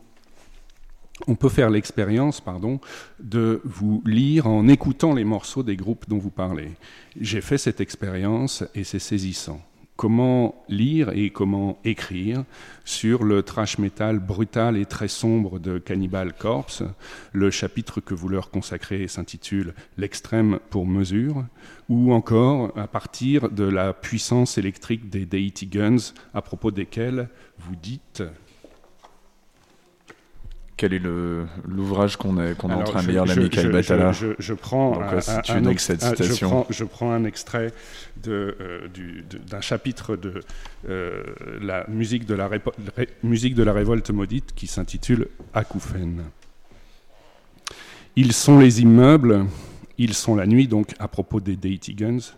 on 1.28 1.36
peut 1.36 1.50
faire 1.50 1.70
l'expérience, 1.70 2.42
pardon, 2.42 2.80
de 3.20 3.62
vous 3.64 4.04
lire 4.06 4.48
en 4.48 4.68
écoutant 4.68 5.14
les 5.14 5.24
morceaux 5.24 5.64
des 5.64 5.76
groupes 5.76 6.06
dont 6.08 6.18
vous 6.18 6.32
parlez. 6.32 6.72
J'ai 7.20 7.42
fait 7.42 7.58
cette 7.58 7.82
expérience 7.82 8.64
et 8.76 8.84
c'est 8.84 9.00
saisissant. 9.00 9.62
Comment 9.96 10.66
lire 10.68 11.12
et 11.14 11.30
comment 11.30 11.80
écrire 11.86 12.44
sur 12.84 13.24
le 13.24 13.44
trash 13.44 13.78
metal 13.78 14.20
brutal 14.20 14.76
et 14.76 14.86
très 14.86 15.08
sombre 15.08 15.58
de 15.58 15.78
Cannibal 15.78 16.34
Corpse. 16.34 16.84
Le 17.32 17.50
chapitre 17.50 18.02
que 18.02 18.14
vous 18.14 18.28
leur 18.28 18.50
consacrez 18.50 19.08
s'intitule 19.08 19.74
L'extrême 19.96 20.60
pour 20.70 20.86
mesure, 20.86 21.46
ou 21.88 22.12
encore 22.12 22.78
à 22.78 22.88
partir 22.88 23.50
de 23.50 23.64
la 23.64 23.94
puissance 23.94 24.58
électrique 24.58 25.10
des 25.10 25.26
Deity 25.26 25.68
Guns, 25.68 26.12
à 26.34 26.42
propos 26.42 26.72
desquels 26.72 27.30
vous 27.58 27.78
dites 27.78 28.22
quel 30.78 30.94
est 30.94 31.02
l'ouvrage 31.68 32.18
qu'on 32.18 32.38
est, 32.38 32.52
en 32.64 32.84
train 32.84 33.02
de 33.04 33.12
lire, 33.12 33.26
la 33.26 33.36
Michael 33.36 33.72
Batala? 33.72 34.12
je, 34.12 34.54
prends 34.54 35.00
un, 35.02 35.22
cette 35.22 36.02
citation. 36.02 36.66
je, 36.70 36.84
prends, 36.84 37.12
un 37.12 37.24
extrait 37.24 37.72
euh, 38.28 38.52
d'un 39.50 39.62
chapitre 39.62 40.16
de 40.18 40.42
euh, 40.90 41.24
la, 41.62 41.86
musique 41.88 42.26
de 42.26 42.36
la, 42.36 42.50
musique 43.24 43.56
de 43.56 43.64
la 43.64 43.74
révolte 43.74 44.10
maudite 44.12 44.54
qui 44.54 44.68
s'intitule 44.68 45.28
Acouphène. 45.54 46.24
Ils 48.18 48.34
sont 48.34 48.60
les 48.60 48.82
immeubles, 48.82 49.46
ils 49.98 50.14
sont 50.14 50.36
la 50.36 50.46
nuit, 50.46 50.68
donc 50.68 50.94
à 51.00 51.08
propos 51.08 51.40
des 51.40 51.56
Deity 51.56 51.94
Guns, 51.94 52.34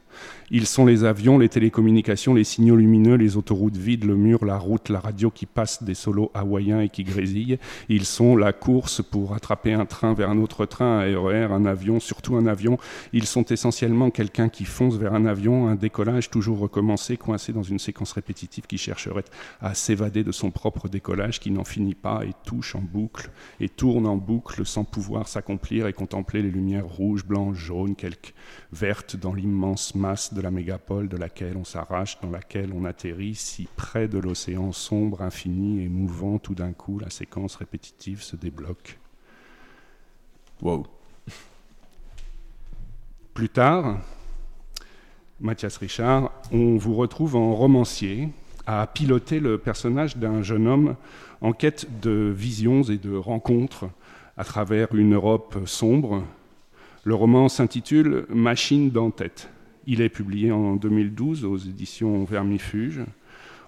Ils 0.49 0.65
sont 0.65 0.85
les 0.85 1.03
avions, 1.03 1.37
les 1.37 1.49
télécommunications, 1.49 2.33
les 2.33 2.45
signaux 2.45 2.77
lumineux, 2.77 3.15
les 3.15 3.35
autoroutes 3.35 3.75
vides, 3.75 4.05
le 4.05 4.15
mur, 4.15 4.45
la 4.45 4.57
route, 4.57 4.87
la 4.87 4.99
radio 4.99 5.29
qui 5.29 5.45
passe 5.45 5.83
des 5.83 5.93
solos 5.93 6.31
hawaïens 6.33 6.79
et 6.79 6.89
qui 6.89 7.03
grésillent. 7.03 7.59
Ils 7.89 8.05
sont 8.05 8.37
la 8.37 8.53
course 8.53 9.01
pour 9.01 9.33
attraper 9.35 9.73
un 9.73 9.85
train 9.85 10.13
vers 10.13 10.29
un 10.29 10.37
autre 10.37 10.65
train, 10.65 10.99
un 10.99 11.19
RER, 11.19 11.51
un 11.51 11.65
avion, 11.65 11.99
surtout 11.99 12.37
un 12.37 12.47
avion. 12.47 12.77
Ils 13.11 13.25
sont 13.25 13.43
essentiellement 13.43 14.09
quelqu'un 14.09 14.47
qui 14.47 14.63
fonce 14.63 14.95
vers 14.95 15.13
un 15.13 15.25
avion, 15.25 15.67
un 15.67 15.75
décollage 15.75 16.29
toujours 16.29 16.59
recommencé, 16.59 17.17
coincé 17.17 17.51
dans 17.51 17.63
une 17.63 17.79
séquence 17.79 18.13
répétitive 18.13 18.67
qui 18.67 18.77
chercherait 18.77 19.25
à 19.59 19.73
s'évader 19.73 20.23
de 20.23 20.31
son 20.31 20.51
propre 20.51 20.87
décollage, 20.87 21.39
qui 21.39 21.51
n'en 21.51 21.65
finit 21.65 21.95
pas 21.95 22.21
et 22.23 22.31
touche 22.45 22.75
en 22.75 22.81
boucle 22.81 23.31
et 23.59 23.67
tourne 23.67 24.05
en 24.05 24.15
boucle 24.15 24.65
sans 24.65 24.85
pouvoir 24.85 25.27
s'accomplir 25.27 25.87
et 25.87 25.93
contempler 25.93 26.41
les 26.41 26.51
lumières 26.51 26.87
rouges, 26.87 27.25
blanches, 27.25 27.57
jaunes, 27.57 27.95
quelques 27.95 28.33
vertes 28.71 29.15
dans 29.15 29.33
l'immense 29.33 29.95
masse 29.95 30.33
de 30.33 30.41
la 30.41 30.51
mégapole 30.51 31.07
de 31.07 31.17
laquelle 31.17 31.57
on 31.57 31.63
s'arrache, 31.63 32.19
dans 32.21 32.29
laquelle 32.29 32.73
on 32.73 32.85
atterrit, 32.85 33.35
si 33.35 33.67
près 33.75 34.07
de 34.07 34.17
l'océan 34.17 34.71
sombre, 34.71 35.21
infini 35.21 35.83
et 35.83 35.89
mouvant, 35.89 36.37
tout 36.39 36.55
d'un 36.55 36.73
coup, 36.73 36.99
la 36.99 37.09
séquence 37.09 37.55
répétitive 37.55 38.21
se 38.21 38.35
débloque. 38.35 38.99
Wow. 40.61 40.85
Plus 43.33 43.49
tard, 43.49 43.99
Mathias 45.39 45.77
Richard, 45.77 46.31
on 46.51 46.77
vous 46.77 46.95
retrouve 46.95 47.35
en 47.35 47.53
romancier 47.53 48.29
à 48.65 48.87
piloter 48.87 49.39
le 49.39 49.57
personnage 49.57 50.17
d'un 50.17 50.41
jeune 50.41 50.67
homme 50.67 50.95
en 51.41 51.53
quête 51.53 51.87
de 52.01 52.33
visions 52.35 52.81
et 52.81 52.97
de 52.97 53.15
rencontres 53.15 53.85
à 54.35 54.43
travers 54.43 54.93
une 54.93 55.13
Europe 55.13 55.59
sombre. 55.65 56.23
Le 57.07 57.15
roman 57.15 57.47
s'intitule 57.47 58.25
Machine 58.27 58.91
d'en-tête. 58.91 59.49
Il 59.85 60.01
est 60.01 60.09
publié 60.09 60.51
en 60.51 60.75
2012 60.75 61.45
aux 61.45 61.55
éditions 61.55 62.25
Vermifuge. 62.25 62.99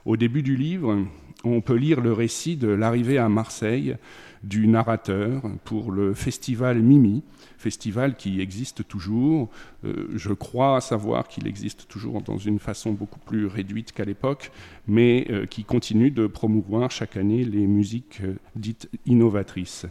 Au 0.04 0.18
début 0.18 0.44
du 0.44 0.58
livre, 0.58 1.06
on 1.46 1.62
peut 1.62 1.78
lire 1.78 2.02
le 2.02 2.12
récit 2.12 2.58
de 2.58 2.68
l'arrivée 2.68 3.18
à 3.18 3.30
Marseille 3.30 3.96
du 4.44 4.68
narrateur 4.68 5.44
pour 5.64 5.94
le 5.94 6.14
festival 6.14 6.82
Mimi, 6.82 7.24
festival 7.58 8.18
qui 8.18 8.42
existe 8.42 8.86
toujours. 8.86 9.50
Euh, 9.86 10.10
je 10.14 10.34
crois 10.34 10.82
savoir 10.82 11.30
qu'il 11.30 11.48
existe 11.48 11.88
toujours 11.88 12.22
dans 12.22 12.38
une 12.38 12.60
façon 12.60 12.92
beaucoup 12.92 13.20
plus 13.20 13.46
réduite 13.46 13.94
qu'à 13.94 14.04
l'époque, 14.04 14.52
mais 14.86 15.28
euh, 15.30 15.46
qui 15.46 15.64
continue 15.64 16.12
de 16.12 16.28
promouvoir 16.28 16.92
chaque 16.92 17.16
année 17.16 17.46
les 17.46 17.68
musiques 17.68 18.20
euh, 18.22 18.34
dites 18.58 18.90
innovatrices. 19.06 19.86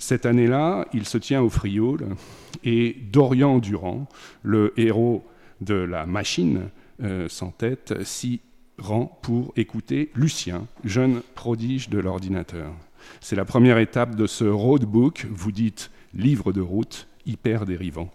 Cette 0.00 0.24
année-là, 0.24 0.88
il 0.94 1.04
se 1.04 1.18
tient 1.18 1.42
au 1.42 1.50
Frioul 1.50 2.16
et 2.64 2.96
Dorian 3.12 3.58
Durand, 3.58 4.08
le 4.42 4.72
héros 4.78 5.22
de 5.60 5.74
la 5.74 6.06
machine 6.06 6.70
euh, 7.02 7.28
sans 7.28 7.50
tête 7.50 8.02
s'y 8.02 8.40
rend 8.78 9.18
pour 9.20 9.52
écouter 9.56 10.10
Lucien, 10.14 10.66
jeune 10.84 11.20
prodige 11.34 11.90
de 11.90 11.98
l'ordinateur. 11.98 12.72
C'est 13.20 13.36
la 13.36 13.44
première 13.44 13.76
étape 13.76 14.16
de 14.16 14.26
ce 14.26 14.44
roadbook, 14.44 15.26
vous 15.30 15.52
dites 15.52 15.90
livre 16.14 16.54
de 16.54 16.62
route, 16.62 17.06
hyper 17.26 17.66
dérivant. 17.66 18.10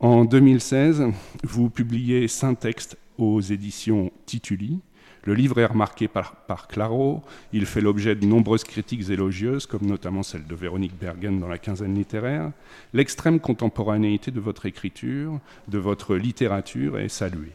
En 0.00 0.24
2016, 0.24 1.04
vous 1.42 1.68
publiez 1.68 2.28
Saint-Texte 2.28 2.96
aux 3.18 3.42
éditions 3.42 4.10
Tituli, 4.24 4.80
le 5.24 5.34
livre 5.34 5.58
est 5.58 5.66
remarqué 5.66 6.08
par, 6.08 6.34
Claro, 6.68 7.22
il 7.52 7.66
fait 7.66 7.80
l'objet 7.80 8.14
de 8.14 8.26
nombreuses 8.26 8.64
critiques 8.64 9.08
élogieuses, 9.10 9.66
comme 9.66 9.86
notamment 9.86 10.22
celle 10.22 10.46
de 10.46 10.54
Véronique 10.54 10.98
Bergen 10.98 11.40
dans 11.40 11.48
la 11.48 11.58
quinzaine 11.58 11.94
littéraire. 11.94 12.50
L'extrême 12.92 13.40
contemporanéité 13.40 14.30
de 14.30 14.40
votre 14.40 14.66
écriture, 14.66 15.40
de 15.68 15.78
votre 15.78 16.16
littérature 16.16 16.98
est 16.98 17.08
saluée. 17.08 17.52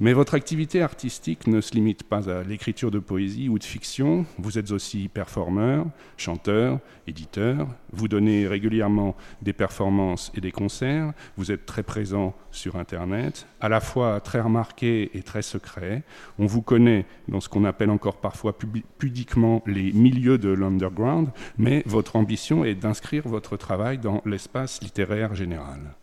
Mais 0.00 0.12
votre 0.12 0.34
activité 0.34 0.82
artistique 0.82 1.46
ne 1.46 1.60
se 1.60 1.74
limite 1.74 2.02
pas 2.02 2.28
à 2.28 2.42
l'écriture 2.42 2.90
de 2.90 2.98
poésie 2.98 3.48
ou 3.48 3.58
de 3.58 3.64
fiction. 3.64 4.26
Vous 4.38 4.58
êtes 4.58 4.72
aussi 4.72 5.08
performeur, 5.08 5.86
chanteur, 6.16 6.80
éditeur. 7.06 7.68
Vous 7.92 8.08
donnez 8.08 8.46
régulièrement 8.46 9.14
des 9.42 9.52
performances 9.52 10.32
et 10.34 10.40
des 10.40 10.50
concerts. 10.50 11.12
Vous 11.36 11.52
êtes 11.52 11.66
très 11.66 11.82
présent 11.82 12.34
sur 12.50 12.76
Internet, 12.76 13.46
à 13.60 13.68
la 13.68 13.80
fois 13.80 14.20
très 14.20 14.40
remarqué 14.40 15.10
et 15.14 15.22
très 15.22 15.42
secret. 15.42 16.02
On 16.38 16.46
vous 16.46 16.62
connaît 16.62 17.06
dans 17.28 17.40
ce 17.40 17.48
qu'on 17.48 17.64
appelle 17.64 17.90
encore 17.90 18.16
parfois 18.16 18.56
pudiquement 18.98 19.62
les 19.66 19.92
milieux 19.92 20.38
de 20.38 20.50
l'underground, 20.50 21.28
mais 21.58 21.82
votre 21.86 22.16
ambition 22.16 22.64
est 22.64 22.74
d'inscrire 22.74 23.28
votre 23.28 23.56
travail 23.56 23.98
dans 23.98 24.22
l'espace 24.26 24.82
littéraire 24.82 25.34
général. 25.34 25.94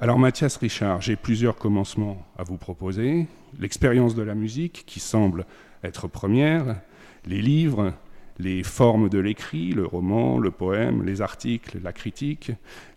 Alors 0.00 0.18
Mathias 0.18 0.56
Richard, 0.56 1.00
j'ai 1.00 1.16
plusieurs 1.16 1.56
commencements 1.56 2.26
à 2.36 2.42
vous 2.42 2.56
proposer. 2.56 3.26
L'expérience 3.58 4.14
de 4.14 4.22
la 4.22 4.34
musique, 4.34 4.84
qui 4.86 5.00
semble 5.00 5.46
être 5.84 6.08
première, 6.08 6.80
les 7.26 7.40
livres, 7.40 7.92
les 8.38 8.62
formes 8.62 9.08
de 9.08 9.18
l'écrit, 9.18 9.72
le 9.72 9.86
roman, 9.86 10.38
le 10.38 10.50
poème, 10.50 11.04
les 11.04 11.20
articles, 11.20 11.78
la 11.82 11.92
critique, 11.92 12.52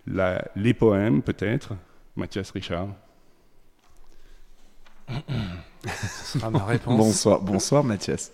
les 0.07 0.73
poèmes 0.73 1.21
peut-être. 1.21 1.73
Mathias 2.15 2.51
Richard. 2.51 2.87
Ce 5.07 6.39
sera 6.39 6.49
ma 6.49 6.65
réponse. 6.65 6.97
bonsoir, 6.97 7.41
bonsoir 7.41 7.83
Mathias. 7.83 8.31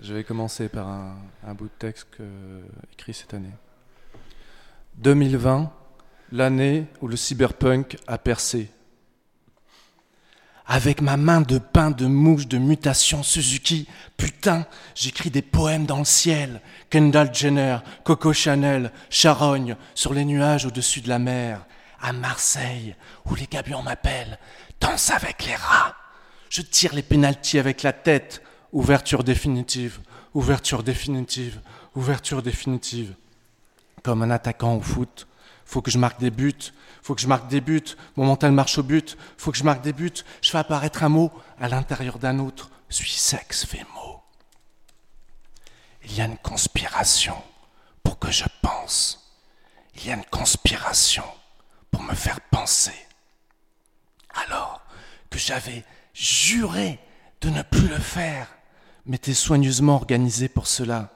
Je 0.00 0.14
vais 0.14 0.24
commencer 0.24 0.68
par 0.68 0.88
un, 0.88 1.16
un 1.46 1.54
bout 1.54 1.66
de 1.66 1.78
texte 1.78 2.06
que, 2.16 2.22
écrit 2.92 3.12
cette 3.12 3.34
année. 3.34 3.52
2020, 4.98 5.70
l'année 6.32 6.86
où 7.00 7.08
le 7.08 7.16
cyberpunk 7.16 7.96
a 8.06 8.18
percé. 8.18 8.70
Avec 10.70 11.00
ma 11.00 11.16
main 11.16 11.40
de 11.40 11.56
pain 11.56 11.90
de 11.90 12.04
mouche 12.04 12.46
de 12.46 12.58
mutation 12.58 13.22
Suzuki, 13.22 13.88
putain, 14.18 14.66
j'écris 14.94 15.30
des 15.30 15.40
poèmes 15.40 15.86
dans 15.86 15.98
le 15.98 16.04
ciel. 16.04 16.60
Kendall 16.90 17.34
Jenner, 17.34 17.78
Coco 18.04 18.34
Chanel, 18.34 18.92
charogne 19.08 19.76
sur 19.94 20.12
les 20.12 20.26
nuages 20.26 20.66
au-dessus 20.66 21.00
de 21.00 21.08
la 21.08 21.18
mer. 21.18 21.64
À 22.02 22.12
Marseille, 22.12 22.94
où 23.24 23.34
les 23.34 23.46
gabions 23.46 23.82
m'appellent, 23.82 24.38
danse 24.78 25.10
avec 25.10 25.46
les 25.46 25.54
rats. 25.54 25.96
Je 26.50 26.60
tire 26.60 26.94
les 26.94 27.02
pénalties 27.02 27.58
avec 27.58 27.82
la 27.82 27.94
tête. 27.94 28.42
Ouverture 28.72 29.24
définitive, 29.24 30.00
ouverture 30.34 30.82
définitive, 30.82 31.60
ouverture 31.94 32.42
définitive. 32.42 33.14
Comme 34.02 34.22
un 34.22 34.30
attaquant 34.30 34.76
au 34.76 34.82
foot, 34.82 35.26
faut 35.68 35.82
que 35.82 35.90
je 35.90 35.98
marque 35.98 36.18
des 36.18 36.30
buts, 36.30 36.72
faut 37.02 37.14
que 37.14 37.20
je 37.20 37.26
marque 37.26 37.46
des 37.48 37.60
buts, 37.60 37.94
mon 38.16 38.24
mental 38.24 38.52
marche 38.52 38.78
au 38.78 38.82
but, 38.82 39.18
faut 39.36 39.52
que 39.52 39.58
je 39.58 39.64
marque 39.64 39.82
des 39.82 39.92
buts, 39.92 40.24
je 40.40 40.50
fais 40.50 40.56
apparaître 40.56 41.02
un 41.02 41.10
mot 41.10 41.30
à 41.60 41.68
l'intérieur 41.68 42.18
d'un 42.18 42.38
autre, 42.38 42.70
suis 42.88 43.12
sexe 43.12 43.66
fait 43.66 43.84
mot. 43.94 44.22
Il 46.04 46.16
y 46.16 46.22
a 46.22 46.24
une 46.24 46.38
conspiration 46.38 47.36
pour 48.02 48.18
que 48.18 48.30
je 48.30 48.46
pense. 48.62 49.30
Il 49.94 50.06
y 50.06 50.10
a 50.10 50.14
une 50.14 50.24
conspiration 50.24 51.24
pour 51.90 52.02
me 52.02 52.14
faire 52.14 52.40
penser. 52.50 53.06
Alors 54.46 54.80
que 55.28 55.38
j'avais 55.38 55.84
juré 56.14 56.98
de 57.42 57.50
ne 57.50 57.60
plus 57.60 57.88
le 57.88 57.98
faire, 57.98 58.48
m'était 59.04 59.34
soigneusement 59.34 59.96
organisé 59.96 60.48
pour 60.48 60.66
cela. 60.66 61.12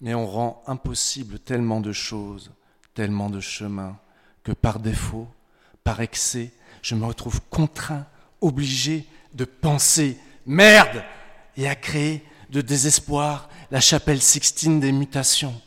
Mais 0.00 0.14
on 0.14 0.26
rend 0.26 0.64
impossible 0.66 1.38
tellement 1.38 1.80
de 1.80 1.92
choses 1.92 2.50
tellement 2.96 3.28
de 3.28 3.40
chemins 3.40 3.98
que 4.42 4.52
par 4.52 4.80
défaut, 4.80 5.28
par 5.84 6.00
excès, 6.00 6.50
je 6.82 6.94
me 6.94 7.04
retrouve 7.04 7.40
contraint, 7.50 8.06
obligé 8.40 9.06
de 9.34 9.44
penser 9.44 10.18
merde 10.46 11.04
et 11.56 11.68
à 11.68 11.74
créer 11.74 12.24
de 12.50 12.62
désespoir 12.62 13.50
la 13.70 13.80
chapelle 13.80 14.22
sixtine 14.22 14.80
des 14.80 14.92
mutations, 14.92 15.60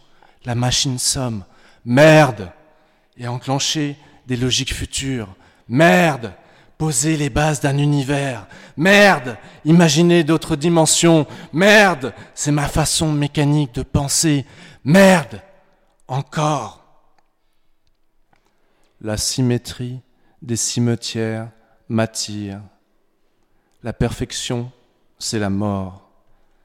la 0.44 0.56
machine 0.56 0.98
somme, 0.98 1.46
merde, 1.86 2.52
et 3.16 3.28
enclencher 3.28 3.96
des 4.28 4.38
logiques 4.38 4.74
futures, 4.74 5.30
merde, 5.68 6.34
poser 6.80 7.16
les 7.16 7.30
bases 7.30 7.60
d'un 7.60 7.78
univers, 7.78 8.48
merde, 8.76 9.38
imaginer 9.66 10.24
d'autres 10.24 10.56
dimensions, 10.56 11.28
merde, 11.54 12.14
c'est 12.34 12.52
ma 12.52 12.68
façon 12.68 13.12
mécanique 13.12 13.76
de 13.76 13.84
penser, 13.84 14.46
merde, 14.84 15.42
encore, 16.08 16.80
la 19.02 19.18
symétrie 19.18 20.02
des 20.42 20.56
cimetières 20.56 21.52
m'attire. 21.88 22.62
La 23.84 23.94
perfection, 23.94 24.72
c'est 25.18 25.40
la 25.40 25.50
mort. 25.50 26.10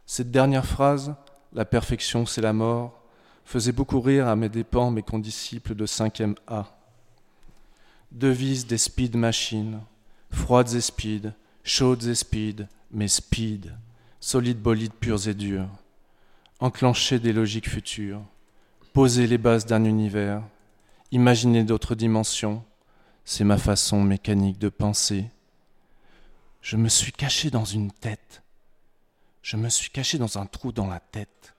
Cette 0.07 0.31
dernière 0.31 0.67
phrase, 0.67 1.15
la 1.53 1.65
perfection, 1.65 2.27
c'est 2.27 2.41
la 2.41 2.53
mort, 2.53 3.01
faisait 3.45 3.73
beaucoup 3.73 4.01
rire 4.01 4.29
à 4.29 4.37
mes 4.37 4.49
dépens 4.49 4.91
mes 4.91 5.03
condisciples 5.03 5.75
de 5.75 5.87
5e 5.87 6.35
A. 6.47 6.67
Devise 8.11 8.67
des 8.67 8.79
speed 8.79 9.17
machines, 9.17 9.81
froides 10.31 10.75
et 10.75 10.81
speed, 10.81 11.33
chaudes 11.63 12.05
et 12.05 12.15
speed, 12.15 12.69
mais 12.91 13.09
speed, 13.09 13.73
solides 14.21 14.61
bolides 14.61 14.93
purs 14.93 15.29
et 15.29 15.35
durs. 15.35 15.69
Enclencher 16.61 17.19
des 17.19 17.33
logiques 17.33 17.69
futures, 17.69 18.23
poser 18.93 19.27
les 19.27 19.39
bases 19.39 19.67
d'un 19.67 19.85
univers, 19.85 20.43
imaginer 21.15 21.63
d'autres 21.63 21.95
dimensions, 21.95 22.65
c'est 23.25 23.45
ma 23.45 23.57
façon 23.57 24.03
mécanique 24.03 24.59
de 24.59 24.69
penser. 24.69 25.27
Je 26.61 26.77
me 26.77 26.89
suis 26.89 27.13
caché 27.13 27.51
dans 27.51 27.65
une 27.65 27.93
tête. 27.93 28.43
Je 29.43 29.57
me 29.57 29.69
suis 29.69 29.91
caché 29.91 30.19
dans 30.19 30.39
un 30.39 30.47
trou 30.47 30.73
dans 30.73 30.89
la 30.89 30.99
tête. 30.99 31.55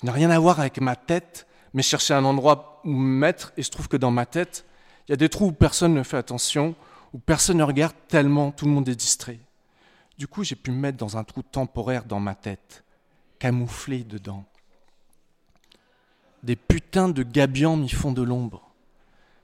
Je 0.00 0.06
n'ai 0.06 0.12
rien 0.12 0.30
à 0.30 0.38
voir 0.38 0.60
avec 0.60 0.80
ma 0.80 0.96
tête, 0.96 1.46
mais 1.74 1.82
chercher 1.82 2.14
un 2.14 2.24
endroit 2.24 2.80
où 2.84 2.90
me 2.90 3.18
mettre, 3.18 3.52
et 3.56 3.62
je 3.62 3.70
trouve 3.70 3.88
que 3.88 3.96
dans 3.98 4.10
ma 4.10 4.24
tête, 4.24 4.64
il 5.06 5.12
y 5.12 5.14
a 5.14 5.16
des 5.16 5.28
trous 5.28 5.48
où 5.48 5.52
personne 5.52 5.92
ne 5.92 6.02
fait 6.02 6.16
attention, 6.16 6.74
où 7.12 7.18
personne 7.18 7.58
ne 7.58 7.64
regarde 7.64 7.94
tellement 8.08 8.50
tout 8.50 8.64
le 8.64 8.70
monde 8.70 8.88
est 8.88 8.96
distrait. 8.96 9.40
Du 10.16 10.26
coup, 10.26 10.42
j'ai 10.42 10.56
pu 10.56 10.70
me 10.70 10.78
mettre 10.78 10.96
dans 10.96 11.16
un 11.18 11.24
trou 11.24 11.42
temporaire 11.42 12.04
dans 12.04 12.20
ma 12.20 12.34
tête, 12.34 12.84
camouflé 13.38 14.04
dedans. 14.04 14.44
Des 16.44 16.56
putains 16.56 17.08
de 17.08 17.22
gabians 17.22 17.78
m'y 17.78 17.88
font 17.88 18.12
de 18.12 18.20
l'ombre. 18.20 18.60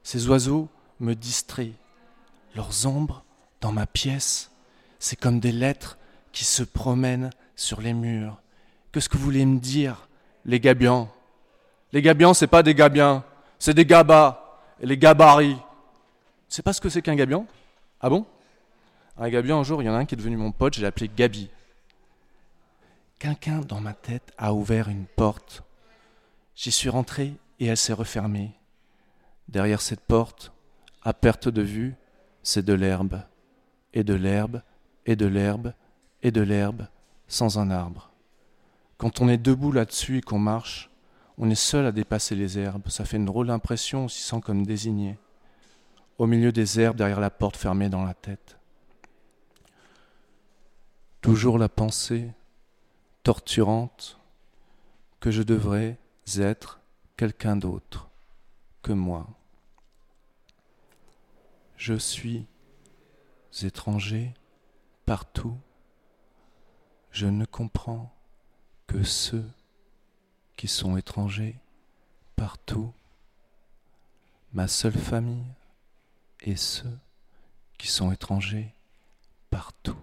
Ces 0.03 0.29
oiseaux 0.29 0.69
me 1.01 1.15
distraient. 1.15 1.73
Leurs 2.55 2.87
ombres 2.87 3.25
dans 3.63 3.73
ma 3.73 3.87
pièce, 3.87 4.51
c'est 4.99 5.17
comme 5.19 5.41
des 5.41 5.51
lettres 5.51 5.97
qui 6.31 6.45
se 6.45 6.63
promènent 6.63 7.31
sur 7.57 7.81
les 7.81 7.95
murs. 7.95 8.37
Qu'est-ce 8.93 9.09
que 9.09 9.17
vous 9.17 9.25
voulez 9.25 9.47
me 9.47 9.59
dire, 9.59 10.09
les 10.45 10.61
gabians? 10.61 11.11
Les 11.93 12.03
gabians, 12.03 12.35
c'est 12.35 12.47
pas 12.47 12.63
des 12.63 12.75
gabiens, 12.75 13.25
c'est 13.59 13.73
des 13.73 13.87
gabas 13.87 14.61
et 14.79 14.85
les 14.85 14.99
gabarits. 14.99 15.57
C'est 16.51 16.63
pas 16.63 16.75
ce 16.75 16.83
que 16.83 16.91
c'est 16.91 17.01
qu'un 17.01 17.17
gabian? 17.17 17.47
Ah 18.03 18.11
bon? 18.11 18.27
Un 19.17 19.31
gabian, 19.31 19.61
un 19.61 19.65
jour, 19.65 19.83
il 19.83 19.87
y 19.87 19.89
en 19.89 19.95
a 19.95 19.99
un 19.99 20.05
qui 20.05 20.17
est 20.17 20.19
devenu 20.19 20.37
mon 20.37 20.53
pote, 20.53 20.75
je 20.75 20.83
l'ai 20.83 20.87
appelé 20.87 21.11
Gabi. 21.17 21.49
Quelqu'un 23.19 23.61
dans 23.61 23.81
ma 23.81 23.95
tête 23.95 24.35
a 24.37 24.53
ouvert 24.53 24.91
une 24.91 25.07
porte. 25.07 25.63
J'y 26.55 26.71
suis 26.71 26.89
rentré 26.89 27.35
et 27.59 27.67
elle 27.67 27.77
s'est 27.77 27.93
refermée. 27.93 28.53
Derrière 29.49 29.81
cette 29.81 30.01
porte, 30.01 30.53
à 31.03 31.13
perte 31.13 31.49
de 31.49 31.63
vue, 31.63 31.95
c'est 32.43 32.65
de 32.65 32.73
l'herbe, 32.73 33.23
et 33.95 34.05
de 34.05 34.15
l'herbe, 34.15 34.63
et 35.07 35.17
de 35.17 35.27
l'herbe, 35.27 35.73
et 36.23 36.31
de 36.31 36.41
l'herbe, 36.41 36.87
sans 37.29 37.59
un 37.59 37.71
arbre. 37.71 38.11
Quand 38.99 39.21
on 39.21 39.29
est 39.29 39.39
debout 39.39 39.73
là-dessus 39.73 40.19
et 40.19 40.21
qu'on 40.21 40.39
marche, 40.39 40.91
on 41.39 41.49
est 41.49 41.55
seul 41.55 41.87
à 41.87 41.93
dépasser 41.93 42.35
les 42.35 42.59
herbes. 42.59 42.89
Ça 42.89 43.05
fait 43.05 43.17
une 43.17 43.25
drôle 43.25 43.47
d'impression, 43.47 44.05
on 44.05 44.09
s'y 44.09 44.23
sent 44.23 44.41
comme 44.45 44.67
désigné. 44.67 45.19
Au 46.19 46.27
milieu 46.27 46.53
des 46.53 46.79
herbes, 46.79 46.97
derrière 46.97 47.21
la 47.21 47.31
porte 47.31 47.57
fermée 47.57 47.89
dans 47.89 48.05
la 48.05 48.13
tête. 48.13 48.59
Toujours 51.23 51.59
la 51.59 51.69
pensée, 51.69 52.31
torturante, 53.23 54.19
que 55.19 55.31
je 55.31 55.43
devrais 55.43 55.99
être 56.39 56.81
quelqu'un 57.17 57.57
d'autre 57.57 58.09
que 58.83 58.93
moi. 58.93 59.27
Je 61.77 61.95
suis 61.95 62.47
étranger 63.63 64.35
partout. 65.07 65.57
Je 67.11 67.27
ne 67.27 67.45
comprends 67.45 68.15
que 68.87 69.03
ceux 69.03 69.49
qui 70.57 70.69
sont 70.69 70.97
étrangers 70.97 71.59
partout. 72.37 72.93
Ma 74.53 74.69
seule 74.69 74.99
famille 74.99 75.47
est 76.43 76.57
ceux 76.57 76.99
qui 77.79 77.89
sont 77.89 78.13
étrangers 78.13 78.75
partout. 79.49 79.97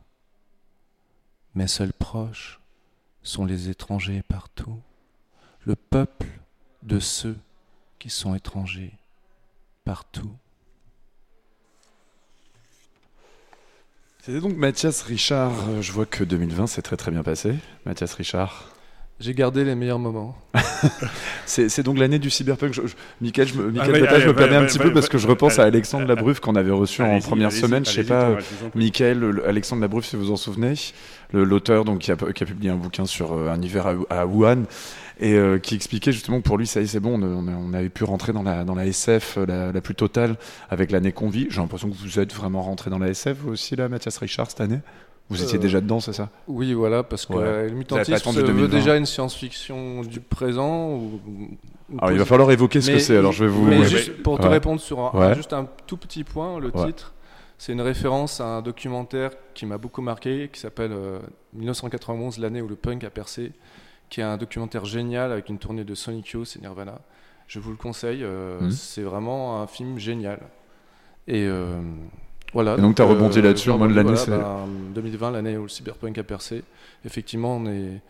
Mes 1.54 1.68
seuls 1.68 1.94
proches 1.94 2.60
sont 3.24 3.46
les 3.46 3.70
étrangers 3.70 4.24
partout. 4.24 4.82
Le 5.68 5.76
peuple 5.76 6.28
de 6.82 6.98
ceux 6.98 7.36
qui 8.00 8.10
sont 8.10 8.34
étrangers 8.36 8.94
partout. 9.84 10.32
C'était 14.22 14.40
donc 14.40 14.56
Mathias 14.56 15.02
Richard. 15.02 15.68
Euh, 15.68 15.82
je 15.82 15.92
vois 15.92 16.06
que 16.06 16.24
2020 16.24 16.68
s'est 16.68 16.82
très 16.82 16.96
très 16.96 17.12
bien 17.12 17.22
passé. 17.22 17.54
Mathias 17.86 18.14
Richard. 18.14 18.77
J'ai 19.20 19.34
gardé 19.34 19.64
les 19.64 19.74
meilleurs 19.74 19.98
moments. 19.98 20.36
c'est 21.48 21.82
donc 21.82 21.98
l'année 21.98 22.20
du 22.20 22.30
cyberpunk. 22.30 22.74
Je, 22.74 22.86
je, 22.86 22.94
Michael, 23.20 23.48
je, 23.48 23.56
me, 23.56 23.74
ah, 23.80 23.86
je 24.20 24.28
me 24.28 24.36
permets 24.36 24.58
un 24.58 24.66
petit 24.66 24.78
peu 24.78 24.94
parce 24.94 25.10
que 25.10 25.18
je 25.18 25.28
repense 25.28 25.58
à 25.58 25.64
Alexandre 25.64 26.06
Labruf 26.06 26.40
qu'on 26.40 26.56
avait 26.56 26.72
reçu 26.72 27.02
en 27.02 27.20
première 27.20 27.52
semaine. 27.52 27.84
Je 27.84 27.92
sais 27.92 28.04
pas, 28.04 28.38
Michael, 28.76 29.42
Alexandre 29.48 29.82
Labruf, 29.82 30.06
si 30.06 30.16
vous 30.16 30.26
vous 30.26 30.32
en 30.32 30.38
souvenez, 30.38 30.76
l'auteur 31.34 31.84
donc 31.84 32.00
qui 32.00 32.12
a, 32.12 32.16
qui 32.16 32.44
a, 32.44 32.46
publié 32.46 32.70
un 32.70 32.76
bouquin 32.76 33.06
sur 33.06 33.34
euh, 33.34 33.50
un 33.50 33.62
hiver 33.62 33.88
à, 34.10 34.26
Wuhan 34.26 34.64
et 35.20 35.34
euh, 35.34 35.58
qui 35.58 35.76
expliquait 35.76 36.12
justement 36.12 36.38
que 36.38 36.44
pour 36.44 36.58
lui 36.58 36.68
ça 36.68 36.80
y 36.80 36.84
est 36.84 36.88
c'est 36.88 37.00
bon 37.00 37.22
on, 37.22 37.48
on, 37.48 37.74
avait 37.74 37.90
pu 37.90 38.04
rentrer 38.04 38.32
dans 38.32 38.44
la, 38.44 38.64
dans 38.64 38.76
la 38.76 38.86
SF 38.86 39.38
la, 39.48 39.72
la 39.72 39.82
plus 39.82 39.96
totale 39.96 40.38
avec 40.70 40.92
l'année 40.92 41.12
qu'on 41.12 41.30
vit 41.30 41.48
j'ai 41.50 41.60
l'impression 41.60 41.90
que 41.90 41.96
vous 41.96 42.20
êtes 42.20 42.34
vraiment 42.34 42.62
rentré 42.62 42.90
dans 42.90 43.00
la 43.00 43.10
SF 43.10 43.38
vous 43.40 43.52
aussi 43.52 43.76
là 43.76 43.90
Mathias 43.90 44.18
Richard 44.20 44.50
cette 44.50 44.62
année 44.62 44.80
vous 45.30 45.44
étiez 45.44 45.58
euh, 45.58 45.62
déjà 45.62 45.82
dedans, 45.82 46.00
c'est 46.00 46.14
ça? 46.14 46.30
Oui, 46.48 46.74
voilà, 46.74 47.04
parce 47.04 47.26
que 47.26 47.34
le 47.34 47.70
mutantisme 47.72 48.42
veut 48.42 48.68
déjà 48.68 48.96
une 48.96 49.06
science-fiction 49.06 50.02
du 50.02 50.22
présent. 50.22 50.96
Ou, 50.96 51.20
alors, 51.98 52.12
il 52.12 52.20
va 52.20 52.26
falloir 52.26 52.52
évoquer 52.52 52.82
ce 52.82 52.92
que 52.92 53.00
c'est. 53.00 53.18
Alors, 53.18 53.32
je 53.32 53.46
vais 53.46 53.52
vous. 53.52 53.66
Mais 53.66 53.84
juste 53.84 54.22
pour 54.24 54.40
te 54.40 54.48
répondre 54.48 54.80
sur 54.80 55.00
un, 55.00 55.34
juste 55.34 55.54
un 55.54 55.68
tout 55.86 55.98
petit 55.98 56.24
point, 56.24 56.60
le 56.60 56.72
titre, 56.72 57.14
c'est 57.58 57.74
une 57.74 57.82
référence 57.82 58.40
à 58.40 58.46
un 58.46 58.62
documentaire 58.62 59.32
qui 59.54 59.66
m'a 59.66 59.78
beaucoup 59.78 60.02
marqué, 60.02 60.50
qui 60.52 60.60
s'appelle 60.60 60.92
1991, 61.54 62.38
euh, 62.38 62.42
l'année 62.42 62.62
où 62.62 62.68
le 62.68 62.76
punk 62.76 63.04
a 63.04 63.10
percé, 63.10 63.52
qui 64.10 64.22
est 64.22 64.24
un 64.24 64.38
documentaire 64.38 64.86
génial 64.86 65.32
avec 65.32 65.50
une 65.50 65.58
tournée 65.58 65.84
de 65.84 65.96
Sonic 65.96 66.30
Youth 66.30 66.56
et 66.56 66.60
Nirvana. 66.60 67.02
Je 67.48 67.60
vous 67.60 67.72
le 67.72 67.78
conseille. 67.78 68.24
Euh, 68.24 68.62
mmh. 68.62 68.72
C'est 68.72 69.02
vraiment 69.02 69.62
un 69.62 69.68
film 69.68 69.98
génial. 69.98 70.40
Et 71.28 71.46
voilà. 72.54 72.76
Et 72.78 72.82
donc, 72.82 72.96
tu 72.96 73.02
as 73.02 73.06
rebondi 73.06 73.40
euh, 73.40 73.44
là-dessus 73.44 73.70
en 73.70 73.78
mode 73.78 73.92
l'année 73.92 74.14
voilà, 74.14 74.66
2020, 74.94 75.20
bah, 75.20 75.32
l'année 75.32 75.58
où 75.58 75.64
le 75.64 75.70
cyberpunk 75.70 76.18
a 76.18 76.24
percé. 76.24 76.64
Effectivement, 77.06 77.58
on 77.58 77.66
est. 77.68 78.02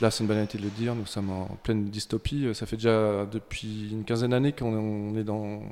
Là, 0.00 0.10
c'est 0.10 0.22
une 0.22 0.28
banalité 0.28 0.56
de 0.56 0.62
le 0.62 0.70
dire, 0.70 0.94
nous 0.94 1.06
sommes 1.06 1.30
en 1.30 1.46
pleine 1.64 1.86
dystopie. 1.86 2.48
Ça 2.54 2.64
fait 2.64 2.76
déjà 2.76 3.26
depuis 3.26 3.90
une 3.90 4.04
quinzaine 4.04 4.30
d'années 4.30 4.52
qu'on 4.52 5.16
est 5.16 5.24
dans 5.24 5.62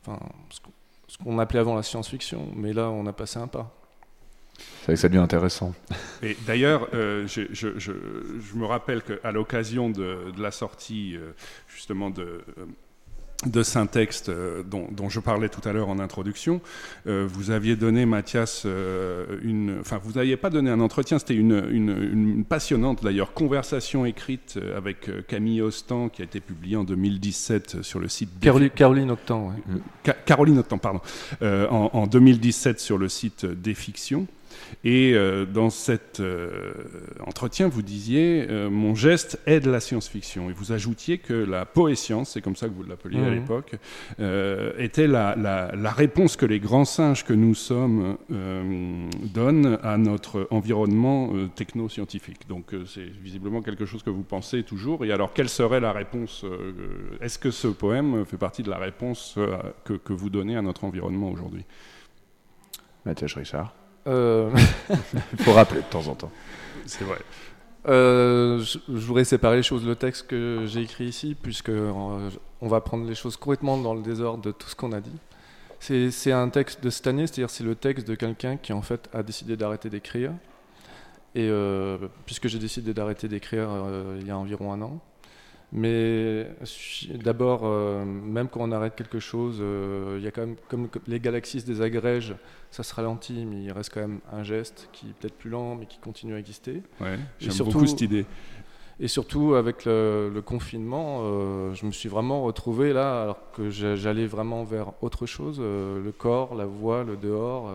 enfin, 0.00 0.18
ce 1.08 1.18
qu'on 1.18 1.38
appelait 1.38 1.60
avant 1.60 1.74
la 1.74 1.82
science-fiction, 1.82 2.48
mais 2.56 2.72
là, 2.72 2.88
on 2.88 3.06
a 3.06 3.12
passé 3.12 3.38
un 3.38 3.46
pas. 3.46 3.72
C'est 4.56 4.84
vrai 4.86 4.94
que 4.94 5.00
ça 5.00 5.08
devient 5.08 5.20
intéressant. 5.20 5.74
Et 6.22 6.36
d'ailleurs, 6.46 6.88
euh, 6.94 7.26
je, 7.26 7.42
je, 7.50 7.78
je, 7.78 7.92
je, 8.40 8.56
me 8.56 8.66
rappelle 8.66 9.02
qu'à 9.02 9.32
l'occasion 9.32 9.90
de, 9.90 10.30
de, 10.36 10.42
la 10.42 10.50
sortie 10.50 11.16
euh, 11.16 11.32
justement 11.68 12.10
de 12.10 12.42
de 13.46 13.62
Syntext 13.62 14.28
euh, 14.28 14.62
dont, 14.62 14.86
dont, 14.90 15.08
je 15.08 15.20
parlais 15.20 15.48
tout 15.48 15.66
à 15.68 15.72
l'heure 15.72 15.88
en 15.88 15.98
introduction, 15.98 16.60
euh, 17.06 17.26
vous 17.30 17.50
aviez 17.50 17.76
donné, 17.76 18.06
Mathias, 18.06 18.62
euh, 18.64 19.38
une, 19.42 19.78
enfin 19.80 20.00
vous 20.02 20.12
n'aviez 20.12 20.36
pas 20.36 20.50
donné 20.50 20.70
un 20.70 20.80
entretien, 20.80 21.18
c'était 21.18 21.34
une, 21.34 21.66
une, 21.70 22.44
passionnante 22.44 23.02
d'ailleurs 23.02 23.32
conversation 23.32 24.06
écrite 24.06 24.58
avec 24.76 25.26
Camille 25.26 25.62
Ostan 25.62 26.08
qui 26.08 26.22
a 26.22 26.24
été 26.24 26.40
publiée 26.40 26.76
en 26.76 26.84
2017 26.84 27.82
sur 27.82 27.98
le 27.98 28.08
site... 28.08 28.30
Caroline, 28.40 28.70
Caroline 28.70 29.10
Octan, 29.10 29.52
Caroline 30.26 30.58
Octan, 30.58 30.78
pardon. 30.78 31.00
En, 31.42 31.90
en, 31.92 32.06
2017 32.06 32.80
sur 32.80 32.98
le 32.98 33.08
site 33.08 33.46
Des 33.46 33.74
Fictions. 33.74 34.26
Et 34.84 35.14
euh, 35.14 35.46
dans 35.46 35.70
cet 35.70 36.20
euh, 36.20 36.72
entretien, 37.26 37.68
vous 37.68 37.82
disiez 37.82 38.46
euh, 38.48 38.68
Mon 38.68 38.94
geste 38.94 39.38
aide 39.46 39.66
la 39.66 39.80
science-fiction. 39.80 40.50
Et 40.50 40.52
vous 40.52 40.72
ajoutiez 40.72 41.18
que 41.18 41.32
la 41.32 41.64
poéscience, 41.64 42.30
c'est 42.30 42.42
comme 42.42 42.56
ça 42.56 42.68
que 42.68 42.74
vous 42.74 42.82
l'appeliez 42.82 43.20
à 43.20 43.30
mhm. 43.30 43.34
l'époque, 43.34 43.76
était 44.78 45.06
la, 45.06 45.34
la, 45.36 45.90
réponse 45.90 46.36
que 46.36 46.46
les 46.46 46.60
grands 46.60 46.84
singes 46.84 47.24
que 47.24 47.32
nous 47.32 47.54
sommes 47.54 48.16
donnent 49.32 49.78
à 49.82 49.96
notre 49.96 50.48
environnement 50.50 51.32
techno-scientifique. 51.54 52.48
Donc 52.48 52.74
c'est 52.86 53.04
visiblement 53.22 53.62
quelque 53.62 53.86
chose 53.86 54.02
que 54.02 54.10
vous 54.10 54.22
pensez 54.22 54.62
toujours. 54.62 55.04
Et 55.04 55.12
alors, 55.12 55.32
quelle 55.32 55.48
serait 55.48 55.80
la 55.80 55.92
réponse 55.92 56.44
Est-ce 57.20 57.38
que 57.38 57.50
ce 57.50 57.68
poème 57.68 58.24
fait 58.24 58.38
partie 58.38 58.62
de 58.62 58.70
la 58.70 58.78
réponse 58.78 59.38
que, 59.84 59.94
que 59.94 60.12
vous 60.12 60.30
donnez 60.30 60.56
à 60.56 60.62
notre 60.62 60.84
environnement 60.84 61.30
aujourd'hui? 61.30 61.64
Mathias 63.04 63.34
Richard 63.34 63.74
Il 64.06 64.12
faut 65.44 65.52
rappeler 65.52 65.80
de 65.80 65.86
temps 65.86 66.06
en 66.06 66.14
temps. 66.14 66.30
C'est 66.86 67.04
vrai. 67.04 67.18
Euh, 67.86 68.62
je, 68.62 68.78
voudrais 68.88 69.24
séparer 69.24 69.56
les 69.56 69.62
choses. 69.62 69.84
Le 69.84 69.96
texte 69.96 70.26
que 70.26 70.64
j'ai 70.66 70.82
écrit 70.82 71.04
ici, 71.04 71.36
puisque 71.40 71.70
euh, 71.70 72.30
on 72.60 72.68
va 72.68 72.80
prendre 72.80 73.06
les 73.06 73.14
choses 73.14 73.36
complètement 73.36 73.76
dans 73.78 73.94
le 73.94 74.02
désordre 74.02 74.42
de 74.42 74.52
tout 74.52 74.68
ce 74.68 74.74
qu'on 74.74 74.92
a 74.92 75.00
dit. 75.00 75.16
C'est 75.80 76.32
un 76.32 76.48
texte 76.48 76.82
de 76.82 76.88
cette 76.88 77.06
année, 77.06 77.26
c'est-à-dire 77.26 77.50
c'est 77.50 77.64
le 77.64 77.74
texte 77.74 78.08
de 78.08 78.14
quelqu'un 78.14 78.56
qui 78.56 78.72
en 78.72 78.80
fait 78.80 79.10
a 79.12 79.22
décidé 79.22 79.54
d'arrêter 79.54 79.90
d'écrire. 79.90 80.32
Et 81.34 81.50
puisque 82.24 82.48
j'ai 82.48 82.58
décidé 82.58 82.94
d'arrêter 82.94 83.28
d'écrire 83.28 83.68
il 84.18 84.26
y 84.26 84.30
a 84.30 84.38
environ 84.38 84.72
un 84.72 84.80
an, 84.80 84.98
mais 85.76 86.46
d'abord, 87.14 87.62
euh, 87.64 88.04
même 88.04 88.48
quand 88.48 88.60
on 88.60 88.70
arrête 88.70 88.94
quelque 88.94 89.18
chose, 89.18 89.58
euh, 89.60 90.14
il 90.18 90.24
y 90.24 90.28
a 90.28 90.30
quand 90.30 90.42
même, 90.42 90.54
comme 90.68 90.88
les 91.08 91.18
galaxies 91.18 91.60
se 91.60 91.66
désagrègent, 91.66 92.36
ça 92.70 92.84
se 92.84 92.94
ralentit, 92.94 93.44
mais 93.44 93.64
il 93.64 93.72
reste 93.72 93.92
quand 93.92 94.00
même 94.00 94.20
un 94.32 94.44
geste 94.44 94.88
qui 94.92 95.06
est 95.06 95.12
peut-être 95.14 95.34
plus 95.34 95.50
lent, 95.50 95.74
mais 95.74 95.86
qui 95.86 95.98
continue 95.98 96.34
à 96.34 96.38
exister. 96.38 96.80
Ouais, 97.00 97.18
j'aime 97.40 97.56
beaucoup 97.58 97.86
cette 97.86 98.02
idée. 98.02 98.24
Et 99.00 99.08
surtout 99.08 99.54
avec 99.54 99.84
le, 99.84 100.40
confinement, 100.46 101.22
euh, 101.22 101.74
je 101.74 101.84
me 101.86 101.90
suis 101.90 102.08
vraiment 102.08 102.44
retrouvé 102.44 102.92
là, 102.92 103.22
alors 103.22 103.50
que 103.50 103.68
j'allais 103.68 104.26
vraiment 104.26 104.62
vers 104.62 104.92
autre 105.02 105.26
chose, 105.26 105.58
le 105.58 106.12
corps, 106.16 106.54
la 106.54 106.66
voix, 106.66 107.02
le 107.02 107.16
dehors, 107.16 107.68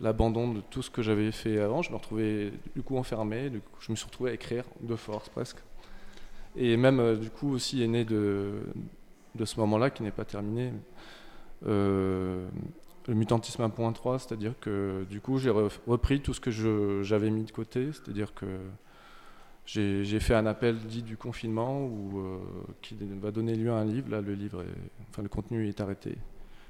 l'abandon 0.00 0.52
de 0.52 0.60
tout 0.70 0.82
ce 0.82 0.90
que 0.90 1.02
j'avais 1.02 1.30
fait 1.30 1.60
avant. 1.60 1.82
Je 1.82 1.92
me 1.92 1.96
retrouvais 1.96 2.52
du 2.74 2.82
coup 2.82 2.96
enfermé, 2.96 3.48
du 3.48 3.60
coup, 3.60 3.78
je 3.78 3.92
me 3.92 3.96
suis 3.96 4.06
retrouvé 4.06 4.32
à 4.32 4.34
écrire 4.34 4.64
de 4.80 4.96
force 4.96 5.28
presque. 5.28 5.58
Et 6.56 6.76
même 6.76 7.18
du 7.18 7.30
coup 7.30 7.50
aussi 7.50 7.82
est 7.82 7.88
né 7.88 8.04
de, 8.04 8.60
de 9.34 9.44
ce 9.44 9.58
moment-là 9.60 9.90
qui 9.90 10.02
n'est 10.02 10.10
pas 10.10 10.24
terminé. 10.24 10.72
Le 13.08 13.14
mutantisme 13.14 13.62
1.3, 13.62 14.18
c'est-à-dire 14.20 14.54
que 14.60 15.04
du 15.10 15.20
coup 15.20 15.38
j'ai 15.38 15.50
repris 15.50 16.20
tout 16.20 16.34
ce 16.34 16.40
que 16.40 17.02
j'avais 17.02 17.30
mis 17.30 17.44
de 17.44 17.50
côté, 17.50 17.90
c'est-à-dire 17.92 18.32
que 18.34 18.46
j'ai 19.64 20.20
fait 20.20 20.34
un 20.34 20.46
appel 20.46 20.76
dit 20.78 21.02
du 21.02 21.16
confinement 21.16 21.84
ou 21.84 22.18
euh, 22.18 22.38
qui 22.80 22.96
va 23.20 23.30
donner 23.30 23.54
lieu 23.54 23.70
à 23.70 23.76
un 23.76 23.84
livre. 23.84 24.10
Là, 24.10 24.20
le 24.20 24.34
livre, 24.34 24.64
enfin 25.10 25.22
le 25.22 25.28
contenu 25.28 25.68
est 25.68 25.80
arrêté, 25.80 26.16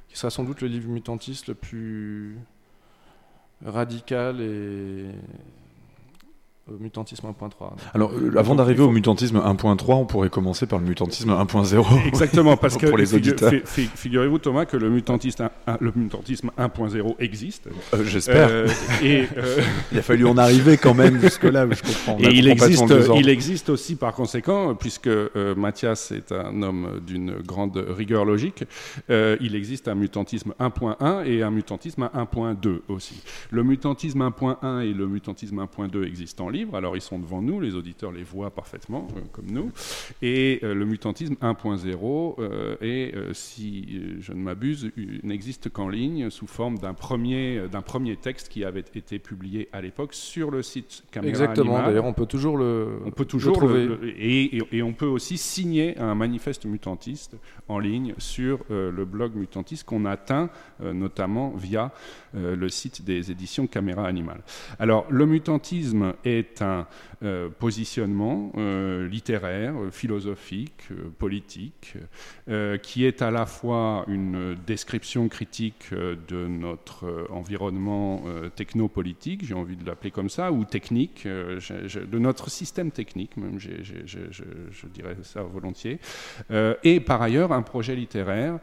qui 0.08 0.18
sera 0.18 0.30
sans 0.30 0.44
doute 0.44 0.60
le 0.60 0.68
livre 0.68 0.88
mutantiste 0.88 1.48
le 1.48 1.54
plus 1.54 2.38
radical 3.64 4.40
et 4.40 5.10
mutantisme 6.78 7.26
1.3. 7.26 7.50
Alors, 7.94 8.12
euh, 8.12 8.38
avant 8.38 8.54
d'arriver 8.54 8.82
au 8.82 8.90
mutantisme 8.90 9.38
1.3, 9.38 9.94
on 9.94 10.04
pourrait 10.04 10.30
commencer 10.30 10.66
par 10.66 10.78
le 10.78 10.86
mutantisme 10.86 11.30
1.0. 11.30 12.06
Exactement, 12.06 12.56
parce 12.56 12.76
que 12.78 12.86
les 12.86 13.88
figurez-vous, 13.94 14.38
Thomas, 14.38 14.64
que 14.64 14.76
le 14.76 14.90
mutantisme, 14.90 15.48
le 15.80 15.92
mutantisme 15.94 16.50
1.0 16.58 17.14
existe. 17.18 17.68
Euh, 17.94 18.04
j'espère. 18.04 18.48
Euh, 18.50 18.68
et 19.02 19.26
il 19.92 19.98
a 19.98 20.02
fallu 20.02 20.26
en 20.26 20.36
arriver 20.38 20.76
quand 20.76 20.94
même 20.94 21.20
jusque-là, 21.20 21.66
je 21.70 21.82
comprends. 21.82 22.18
Et 22.18 22.34
il 22.34 22.48
existe, 22.48 22.94
il 23.16 23.28
existe 23.28 23.68
aussi, 23.68 23.96
par 23.96 24.12
conséquent, 24.12 24.74
puisque 24.74 25.10
Mathias 25.56 26.12
est 26.12 26.32
un 26.32 26.62
homme 26.62 27.00
d'une 27.06 27.34
grande 27.40 27.76
rigueur 27.76 28.24
logique, 28.24 28.64
il 29.08 29.54
existe 29.54 29.88
un 29.88 29.94
mutantisme 29.94 30.54
1.1 30.60 31.26
et 31.26 31.42
un 31.42 31.50
mutantisme 31.50 32.08
1.2 32.14 32.80
aussi. 32.88 33.22
Le 33.50 33.62
mutantisme 33.62 34.22
1.1 34.22 34.82
et 34.82 34.92
le 34.92 35.06
mutantisme 35.06 35.60
1.2 35.60 36.04
existent 36.04 36.46
en 36.46 36.48
Alors 36.72 36.96
ils 36.96 37.02
sont 37.02 37.18
devant 37.18 37.42
nous, 37.42 37.60
les 37.60 37.74
auditeurs 37.74 38.12
les 38.12 38.22
voient 38.22 38.50
parfaitement, 38.50 39.08
euh, 39.16 39.20
comme 39.32 39.50
nous. 39.50 39.70
Et 40.20 40.60
euh, 40.62 40.74
le 40.74 40.84
mutantisme 40.84 41.34
1.0 41.40 42.34
euh, 42.38 42.76
et 42.80 43.12
si 43.32 44.00
je 44.20 44.32
ne 44.32 44.38
m'abuse, 44.38 44.90
n'existe 45.22 45.68
qu'en 45.70 45.88
ligne 45.88 46.30
sous 46.30 46.46
forme 46.46 46.78
d'un 46.78 46.94
premier, 46.94 47.68
d'un 47.70 47.82
premier 47.82 48.16
texte 48.16 48.48
qui 48.48 48.64
avait 48.64 48.84
été 48.94 49.18
publié 49.18 49.68
à 49.72 49.80
l'époque 49.80 50.14
sur 50.14 50.50
le 50.50 50.62
site 50.62 51.04
Caméra 51.10 51.28
Exactement, 51.30 51.82
d'ailleurs 51.82 52.04
on 52.04 52.12
peut 52.12 52.26
toujours 52.26 52.56
le, 52.56 53.00
on 53.04 53.10
peut 53.10 53.24
toujours 53.24 53.56
trouver. 53.56 53.88
et, 54.18 54.62
et, 54.72 54.82
on 54.82 54.92
peut 54.92 55.06
aussi 55.06 55.38
signer 55.38 55.98
un 55.98 56.14
manifeste 56.14 56.66
mutantiste 56.66 57.36
en 57.68 57.78
ligne 57.78 58.14
sur 58.18 58.60
le 58.68 59.04
blog 59.04 59.34
mutantiste 59.34 59.84
qu'on 59.84 60.04
atteint 60.04 60.50
notamment 60.80 61.50
via 61.50 61.92
le 62.34 62.68
site 62.68 63.04
des 63.04 63.30
éditions 63.30 63.66
Caméra 63.66 64.06
Animale. 64.06 64.42
Alors 64.78 65.06
le 65.10 65.26
mutantisme 65.26 66.14
est 66.24 66.62
un 66.62 66.86
euh, 67.24 67.48
positionnement 67.48 68.50
euh, 68.56 69.06
littéraire, 69.06 69.74
philosophique, 69.92 70.88
euh, 70.90 71.08
politique, 71.16 71.94
qui 72.82 73.04
est 73.04 73.22
à 73.22 73.30
la 73.30 73.46
fois 73.46 74.04
une 74.08 74.56
description 74.66 75.28
critique 75.28 75.90
de 75.92 76.46
notre 76.48 77.28
environnement 77.30 78.24
technopolitique, 78.56 79.44
j'ai 79.44 79.54
envie 79.54 79.76
de 79.76 79.86
l'appeler 79.86 80.10
comme 80.10 80.28
ça, 80.28 80.50
ou 80.52 80.64
technique, 80.64 81.26
de 81.26 82.18
notre 82.18 82.50
système 82.50 82.90
technique, 82.90 83.36
même 83.36 83.58
je 83.58 84.86
dirais 84.92 85.16
ça 85.22 85.42
volontiers, 85.42 85.98
et 86.82 87.00
par 87.00 87.22
ailleurs 87.22 87.52
un 87.52 87.62
projet 87.62 87.94
littéraire 87.94 88.58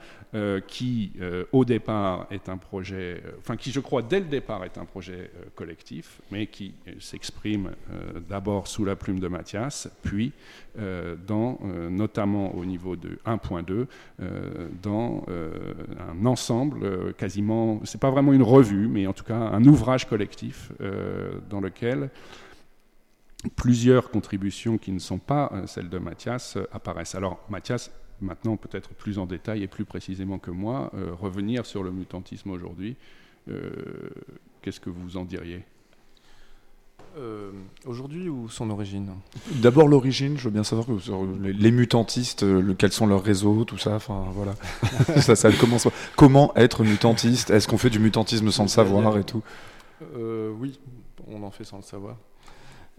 qui, 0.67 1.13
au 1.51 1.65
départ, 1.65 2.27
est 2.29 2.49
un 2.49 2.57
projet, 2.57 3.23
enfin 3.39 3.55
qui, 3.57 3.71
je 3.71 3.79
crois, 3.79 4.01
dès 4.01 4.19
le 4.19 4.27
départ, 4.27 4.63
est 4.63 4.77
un 4.77 4.85
projet 4.85 5.31
collectif, 5.55 6.21
mais 6.31 6.47
qui 6.47 6.73
s'exprime 6.99 7.71
euh, 7.91 8.19
d'abord 8.27 8.67
sous 8.67 8.85
la 8.85 8.95
plume 8.95 9.19
de 9.19 9.27
Mathias, 9.27 9.89
puis 10.03 10.31
euh, 10.77 11.15
dans, 11.27 11.59
euh, 11.63 11.89
notamment 11.89 12.55
au 12.55 12.65
niveau 12.65 12.95
de 12.95 13.19
1.2, 13.25 13.87
dans 14.81 15.25
un 15.29 16.25
ensemble 16.25 17.13
quasiment, 17.13 17.79
c'est 17.83 17.99
pas 17.99 18.11
vraiment 18.11 18.33
une 18.33 18.43
revue, 18.43 18.87
mais 18.87 19.07
en 19.07 19.13
tout 19.13 19.23
cas 19.23 19.35
un 19.37 19.63
ouvrage 19.65 20.07
collectif 20.07 20.71
dans 21.49 21.61
lequel 21.61 22.09
plusieurs 23.55 24.09
contributions 24.11 24.77
qui 24.77 24.91
ne 24.91 24.99
sont 24.99 25.17
pas 25.17 25.51
celles 25.65 25.89
de 25.89 25.97
Mathias 25.97 26.57
apparaissent. 26.71 27.15
Alors 27.15 27.39
Mathias, 27.49 27.91
maintenant 28.21 28.57
peut-être 28.57 28.89
plus 28.89 29.19
en 29.19 29.25
détail 29.25 29.63
et 29.63 29.67
plus 29.67 29.85
précisément 29.85 30.39
que 30.39 30.51
moi, 30.51 30.91
revenir 31.19 31.65
sur 31.65 31.83
le 31.83 31.91
mutantisme 31.91 32.51
aujourd'hui, 32.51 32.95
qu'est-ce 34.61 34.79
que 34.79 34.89
vous 34.89 35.17
en 35.17 35.25
diriez? 35.25 35.63
Euh, 37.17 37.51
aujourd'hui 37.85 38.29
ou 38.29 38.49
son 38.49 38.69
origine? 38.69 39.09
D'abord 39.55 39.87
l'origine, 39.87 40.37
je 40.37 40.43
veux 40.43 40.51
bien 40.51 40.63
savoir 40.63 40.87
les, 41.41 41.71
mutantistes, 41.71 42.43
euh, 42.43 42.75
quels 42.77 42.91
sont 42.91 43.07
leurs 43.07 43.23
réseaux, 43.23 43.65
tout 43.65 43.79
ça. 43.79 43.95
Enfin 43.95 44.25
voilà, 44.33 44.53
ça, 45.21 45.35
ça 45.35 45.51
commence. 45.51 45.87
Comment 46.15 46.53
être 46.55 46.83
mutantiste? 46.83 47.49
Est-ce 47.49 47.67
qu'on 47.67 47.79
fait 47.79 47.89
du 47.89 47.99
mutantisme 47.99 48.51
sans 48.51 48.63
le 48.63 48.69
savoir 48.69 49.17
et 49.17 49.23
tout? 49.23 49.43
Euh, 50.15 50.51
Oui, 50.59 50.79
on 51.27 51.41
en 51.43 51.51
fait 51.51 51.63
sans 51.63 51.77
le 51.77 51.83
savoir. 51.83 52.15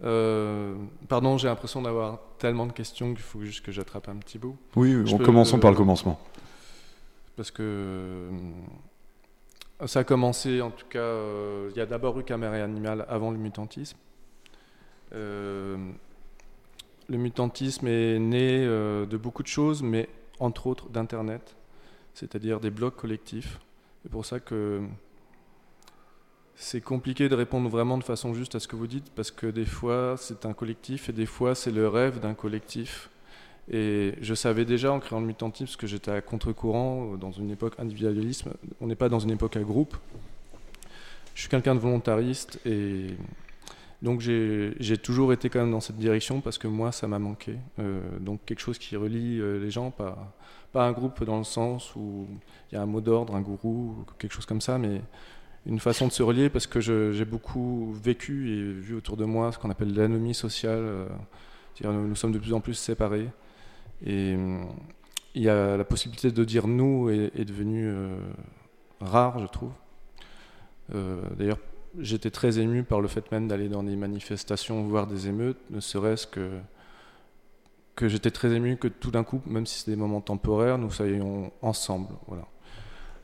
Pardon, 0.01 1.37
j'ai 1.37 1.47
l'impression 1.47 1.81
d'avoir 1.81 2.19
tellement 2.37 2.65
de 2.65 2.71
questions 2.71 3.13
qu'il 3.13 3.23
faut 3.23 3.41
juste 3.41 3.63
que 3.63 3.71
j'attrape 3.71 4.09
un 4.09 4.15
petit 4.15 4.37
bout. 4.37 4.57
Oui, 4.75 4.95
on 5.11 5.17
commençons 5.17 5.59
par 5.59 5.71
le 5.71 5.77
commencement. 5.77 6.19
Parce 7.35 7.51
que 7.51 8.29
ça 9.87 10.01
a 10.01 10.03
commencé, 10.03 10.61
en 10.61 10.69
tout 10.69 10.85
cas, 10.87 10.99
euh, 10.99 11.69
il 11.71 11.77
y 11.77 11.81
a 11.81 11.85
d'abord 11.85 12.19
eu 12.19 12.23
Caméra 12.23 12.55
Animal 12.55 13.05
avant 13.09 13.31
le 13.31 13.37
mutantisme. 13.37 13.97
Euh, 15.13 15.77
le 17.09 17.17
mutantisme 17.17 17.87
est 17.87 18.19
né 18.19 18.63
euh, 18.63 19.05
de 19.05 19.17
beaucoup 19.17 19.43
de 19.43 19.47
choses, 19.47 19.81
mais 19.81 20.07
entre 20.39 20.67
autres 20.67 20.89
d'Internet, 20.89 21.55
c'est-à-dire 22.13 22.59
des 22.59 22.69
blogs 22.69 22.95
collectifs. 22.95 23.59
C'est 24.03 24.11
pour 24.11 24.25
ça 24.25 24.39
que 24.39 24.81
c'est 26.61 26.79
compliqué 26.79 27.27
de 27.27 27.33
répondre 27.33 27.67
vraiment 27.69 27.97
de 27.97 28.03
façon 28.03 28.35
juste 28.35 28.53
à 28.53 28.59
ce 28.59 28.67
que 28.67 28.75
vous 28.75 28.85
dites, 28.85 29.09
parce 29.15 29.31
que 29.31 29.47
des 29.47 29.65
fois 29.65 30.15
c'est 30.17 30.45
un 30.45 30.53
collectif 30.53 31.09
et 31.09 31.11
des 31.11 31.25
fois 31.25 31.55
c'est 31.55 31.71
le 31.71 31.87
rêve 31.87 32.19
d'un 32.19 32.35
collectif. 32.35 33.09
Et 33.71 34.13
je 34.21 34.35
savais 34.35 34.63
déjà 34.63 34.91
en 34.91 34.99
créant 34.99 35.19
le 35.19 35.25
mutantisme, 35.25 35.65
parce 35.65 35.75
que 35.75 35.87
j'étais 35.87 36.11
à 36.11 36.21
contre-courant, 36.21 37.15
dans 37.19 37.31
une 37.31 37.49
époque 37.49 37.73
individualisme, 37.79 38.51
on 38.79 38.85
n'est 38.87 38.95
pas 38.95 39.09
dans 39.09 39.19
une 39.19 39.31
époque 39.31 39.57
à 39.57 39.61
groupe. 39.61 39.97
Je 41.33 41.41
suis 41.41 41.49
quelqu'un 41.49 41.73
de 41.73 41.79
volontariste 41.79 42.59
et 42.65 43.07
donc 44.03 44.19
j'ai 44.19 44.97
toujours 45.01 45.33
été 45.33 45.49
quand 45.49 45.61
même 45.61 45.71
dans 45.71 45.81
cette 45.81 45.97
direction 45.97 46.41
parce 46.41 46.59
que 46.59 46.67
moi 46.67 46.91
ça 46.91 47.07
m'a 47.07 47.17
manqué. 47.17 47.55
Euh, 47.79 48.01
donc 48.19 48.39
quelque 48.45 48.59
chose 48.59 48.77
qui 48.77 48.95
relie 48.95 49.39
euh, 49.39 49.59
les 49.59 49.71
gens, 49.71 49.89
pas, 49.89 50.31
pas 50.73 50.85
un 50.85 50.91
groupe 50.91 51.23
dans 51.23 51.39
le 51.39 51.43
sens 51.43 51.95
où 51.95 52.27
il 52.71 52.75
y 52.75 52.77
a 52.77 52.83
un 52.83 52.85
mot 52.85 53.01
d'ordre, 53.01 53.35
un 53.35 53.41
gourou, 53.41 54.05
quelque 54.19 54.33
chose 54.33 54.45
comme 54.45 54.61
ça, 54.61 54.77
mais 54.77 55.01
une 55.65 55.79
façon 55.79 56.07
de 56.07 56.11
se 56.11 56.23
relier 56.23 56.49
parce 56.49 56.67
que 56.67 56.79
j'ai 56.79 57.25
beaucoup 57.25 57.93
vécu 57.93 58.49
et 58.49 58.71
vu 58.73 58.95
autour 58.95 59.17
de 59.17 59.25
moi 59.25 59.51
ce 59.51 59.59
qu'on 59.59 59.69
appelle 59.69 59.93
l'anomie 59.93 60.33
sociale. 60.33 60.79
Euh, 60.79 61.07
nous, 61.83 62.07
nous 62.07 62.15
sommes 62.15 62.31
de 62.31 62.39
plus 62.39 62.53
en 62.53 62.61
plus 62.61 62.73
séparés. 62.73 63.29
Et 64.05 64.35
euh, 64.35 64.63
il 65.35 65.43
y 65.43 65.49
a 65.49 65.77
la 65.77 65.83
possibilité 65.83 66.31
de 66.31 66.43
dire 66.43 66.67
nous 66.67 67.09
est, 67.09 67.45
devenue 67.45 67.87
euh, 67.87 68.17
rare, 68.99 69.39
je 69.39 69.47
trouve. 69.47 69.71
D'ailleurs, 71.37 71.59
j'étais 71.99 72.31
très 72.31 72.59
ému 72.59 72.83
par 72.83 72.99
le 72.99 73.07
fait 73.07 73.31
même 73.31 73.47
d'aller 73.47 73.69
dans 73.69 73.81
des 73.81 73.95
manifestations, 73.95 74.85
voir 74.87 75.07
des 75.07 75.29
émeutes, 75.29 75.59
ne 75.69 75.79
serait-ce 75.79 76.27
que 76.27 76.59
que 77.95 78.07
j'étais 78.07 78.31
très 78.31 78.51
ému 78.51 78.77
que 78.77 78.87
tout 78.87 79.11
d'un 79.11 79.23
coup, 79.23 79.41
même 79.45 79.65
si 79.65 79.79
c'est 79.79 79.91
des 79.91 79.97
moments 79.97 80.21
temporaires, 80.21 80.77
nous 80.77 80.89
soyons 80.89 81.51
ensemble. 81.61 82.15
Voilà. 82.27 82.47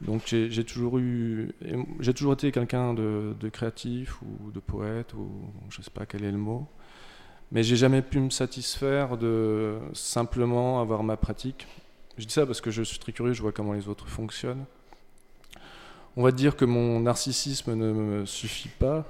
Donc 0.01 0.23
j'ai 0.27 0.63
toujours 0.63 0.99
eu, 0.99 1.51
j'ai 1.99 2.13
toujours 2.13 2.33
été 2.33 2.51
quelqu'un 2.51 2.93
de, 2.93 3.49
créatif 3.51 4.21
ou 4.21 4.51
de 4.51 4.59
poète 4.59 5.13
ou 5.13 5.29
je 5.69 5.81
sais 5.81 5.91
pas 5.91 6.05
quel 6.05 6.23
est 6.23 6.31
le 6.31 6.37
mot. 6.37 6.67
Mais 7.51 7.63
j'ai 7.63 7.77
jamais 7.77 8.01
pu 8.01 8.19
me 8.19 8.29
satisfaire 8.29 9.17
de 9.17 9.77
simplement 9.93 10.81
avoir 10.81 11.03
ma 11.03 11.17
pratique. 11.17 11.65
Je 12.17 12.25
dis 12.25 12.33
ça 12.33 12.45
parce 12.45 12.61
que 12.61 12.71
je 12.71 12.83
suis 12.83 12.99
très 12.99 13.13
curieux, 13.13 13.33
je 13.33 13.41
vois 13.41 13.51
comment 13.51 13.73
les 13.73 13.87
autres 13.87 14.07
fonctionnent. 14.07 14.65
On 16.17 16.23
va 16.23 16.31
dire 16.31 16.55
que 16.55 16.65
mon 16.65 16.99
narcissisme 16.99 17.75
ne 17.75 17.93
me 17.93 18.25
suffit 18.25 18.69
pas 18.69 19.05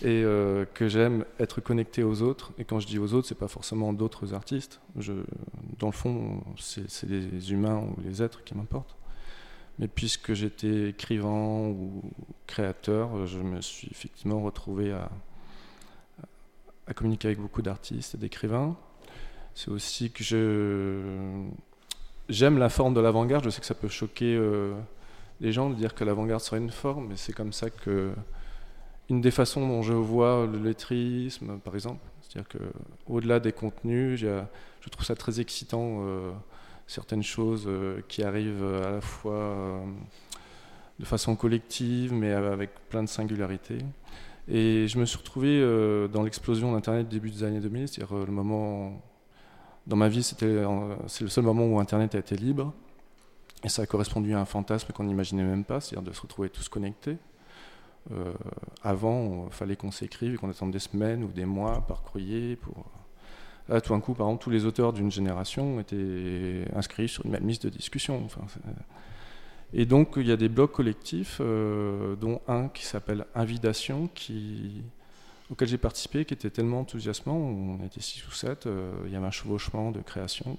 et 0.00 0.22
euh, 0.22 0.64
que 0.74 0.88
j'aime 0.88 1.24
être 1.40 1.60
connecté 1.60 2.04
aux 2.04 2.22
autres. 2.22 2.52
Et 2.56 2.64
quand 2.64 2.78
je 2.78 2.86
dis 2.86 3.00
aux 3.00 3.14
autres, 3.14 3.26
c'est 3.26 3.38
pas 3.38 3.48
forcément 3.48 3.92
d'autres 3.92 4.32
artistes. 4.32 4.80
Je, 4.96 5.12
dans 5.78 5.88
le 5.88 5.92
fond, 5.92 6.44
c'est 6.56 7.08
les 7.08 7.52
humains 7.52 7.78
ou 7.78 8.00
les 8.00 8.22
êtres 8.22 8.44
qui 8.44 8.54
m'importent. 8.54 8.96
Mais 9.78 9.88
puisque 9.88 10.32
j'étais 10.32 10.90
écrivain 10.90 11.68
ou 11.68 12.02
créateur, 12.46 13.26
je 13.26 13.38
me 13.38 13.60
suis 13.60 13.88
effectivement 13.90 14.42
retrouvé 14.42 14.92
à, 14.92 15.10
communiquer 16.94 17.28
avec 17.28 17.40
beaucoup 17.40 17.62
d'artistes 17.62 18.14
et 18.14 18.18
d'écrivains. 18.18 18.76
c'est 19.54 19.70
aussi 19.70 20.10
que 20.10 20.24
j'aime 22.28 22.58
la 22.58 22.68
forme 22.68 22.94
de 22.94 23.00
l'avant-garde. 23.00 23.44
Je 23.44 23.50
sais 23.50 23.60
que 23.60 23.66
ça 23.66 23.74
peut 23.74 23.88
choquer 23.88 24.40
les 25.40 25.52
gens 25.52 25.68
de 25.68 25.74
dire 25.74 25.94
que 25.94 26.04
l'avant-garde 26.04 26.40
serait 26.40 26.58
une 26.58 26.70
forme, 26.70 27.08
mais 27.08 27.16
c'est 27.16 27.32
comme 27.32 27.52
ça 27.52 27.68
que 27.70 28.12
une 29.08 29.20
des 29.20 29.30
façons 29.30 29.66
dont 29.66 29.82
je 29.82 29.92
vois 29.92 30.46
le 30.46 30.58
lettrisme, 30.58 31.58
par 31.58 31.74
exemple, 31.74 32.00
c'est-à-dire 32.22 32.48
que 32.48 32.58
au-delà 33.06 33.40
des 33.40 33.52
contenus, 33.52 34.18
je 34.20 34.88
trouve 34.90 35.04
ça 35.04 35.14
très 35.14 35.40
excitant 35.40 36.02
certaines 36.86 37.22
choses 37.22 37.68
qui 38.08 38.22
arrivent 38.22 38.64
à 38.64 38.90
la 38.90 39.00
fois 39.00 39.82
de 40.98 41.04
façon 41.04 41.36
collective, 41.36 42.12
mais 42.12 42.32
avec 42.32 42.70
plein 42.88 43.02
de 43.02 43.08
singularités. 43.08 43.78
Et 44.48 44.86
je 44.86 44.98
me 44.98 45.04
suis 45.04 45.18
retrouvé 45.18 45.60
euh, 45.60 46.06
dans 46.08 46.22
l'explosion 46.22 46.72
d'Internet 46.72 47.08
début 47.08 47.30
des 47.30 47.42
années 47.42 47.60
2000, 47.60 47.88
c'est-à-dire 47.88 48.16
euh, 48.16 48.26
le 48.26 48.32
moment. 48.32 49.02
Dans 49.86 49.96
ma 49.96 50.08
vie, 50.08 50.22
c'était, 50.22 50.64
c'est 51.06 51.22
le 51.22 51.30
seul 51.30 51.44
moment 51.44 51.64
où 51.64 51.78
Internet 51.78 52.16
a 52.16 52.18
été 52.18 52.36
libre. 52.36 52.72
Et 53.62 53.68
ça 53.68 53.82
a 53.82 53.86
correspondu 53.86 54.34
à 54.34 54.40
un 54.40 54.44
fantasme 54.44 54.92
qu'on 54.92 55.04
n'imaginait 55.04 55.44
même 55.44 55.64
pas, 55.64 55.80
c'est-à-dire 55.80 56.08
de 56.08 56.12
se 56.12 56.20
retrouver 56.22 56.50
tous 56.50 56.68
connectés. 56.68 57.16
Euh, 58.10 58.32
avant, 58.82 59.46
il 59.46 59.52
fallait 59.52 59.76
qu'on 59.76 59.92
s'écrive 59.92 60.34
et 60.34 60.36
qu'on 60.38 60.50
attende 60.50 60.72
des 60.72 60.80
semaines 60.80 61.22
ou 61.22 61.28
des 61.28 61.44
mois 61.44 61.84
par 61.86 62.02
courrier. 62.02 62.56
Pour... 62.56 62.84
Tout 63.68 63.92
d'un 63.92 64.00
coup, 64.00 64.14
par 64.14 64.28
exemple, 64.28 64.44
tous 64.44 64.50
les 64.50 64.64
auteurs 64.64 64.92
d'une 64.92 65.10
génération 65.10 65.80
étaient 65.80 66.64
inscrits 66.74 67.08
sur 67.08 67.26
une 67.26 67.32
même 67.32 67.46
liste 67.46 67.64
de 67.64 67.70
discussion. 67.70 68.28
Et 69.72 69.86
donc 69.86 70.14
il 70.16 70.26
y 70.26 70.32
a 70.32 70.36
des 70.36 70.48
blogs 70.48 70.70
collectifs, 70.70 71.38
euh, 71.40 72.14
dont 72.16 72.40
un 72.46 72.68
qui 72.68 72.84
s'appelle 72.84 73.26
Invidation, 73.34 74.08
qui, 74.14 74.82
auquel 75.50 75.68
j'ai 75.68 75.78
participé, 75.78 76.24
qui 76.24 76.34
était 76.34 76.50
tellement 76.50 76.80
enthousiasmant, 76.80 77.36
on 77.36 77.84
était 77.84 78.00
six 78.00 78.26
ou 78.26 78.30
sept, 78.30 78.66
euh, 78.66 78.92
il 79.06 79.12
y 79.12 79.16
avait 79.16 79.26
un 79.26 79.30
chevauchement 79.32 79.90
de 79.90 80.00
création, 80.00 80.56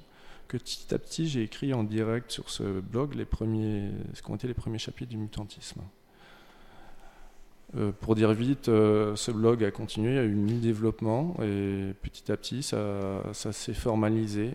que 0.48 0.58
petit 0.58 0.93
à 0.93 1.00
petit 1.00 1.28
j'ai 1.28 1.43
écrit 1.43 1.74
en 1.74 1.84
direct 1.84 2.32
sur 2.32 2.50
ce 2.50 2.82
blog 2.82 3.15
les 3.15 3.26
premiers, 3.26 3.91
ce 4.13 4.22
qu'ont 4.22 4.36
été 4.36 4.48
les 4.48 4.54
premiers 4.54 4.78
chapitres 4.78 5.10
du 5.10 5.17
mutantisme. 5.17 5.82
Euh, 7.76 7.92
pour 8.00 8.16
dire 8.16 8.32
vite, 8.32 8.66
ce 8.68 9.32
blog 9.32 9.64
a 9.64 9.72
continué, 9.72 10.12
il 10.12 10.16
y 10.16 10.20
a 10.20 10.24
eu 10.24 10.36
mi-développement 10.36 11.36
et 11.42 11.94
petit 12.02 12.32
à 12.32 12.38
petit 12.38 12.64
ça, 12.64 13.24
ça 13.34 13.52
s'est 13.52 13.74
formalisé 13.74 14.54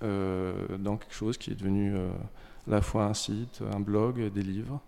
dans 0.00 0.96
quelque 0.96 1.14
chose 1.14 1.36
qui 1.36 1.50
est 1.50 1.56
devenu 1.56 1.94
à 1.96 2.70
la 2.70 2.80
fois 2.80 3.04
un 3.04 3.14
site, 3.14 3.62
un 3.74 3.80
blog, 3.80 4.32
des 4.32 4.42
livres 4.42 4.80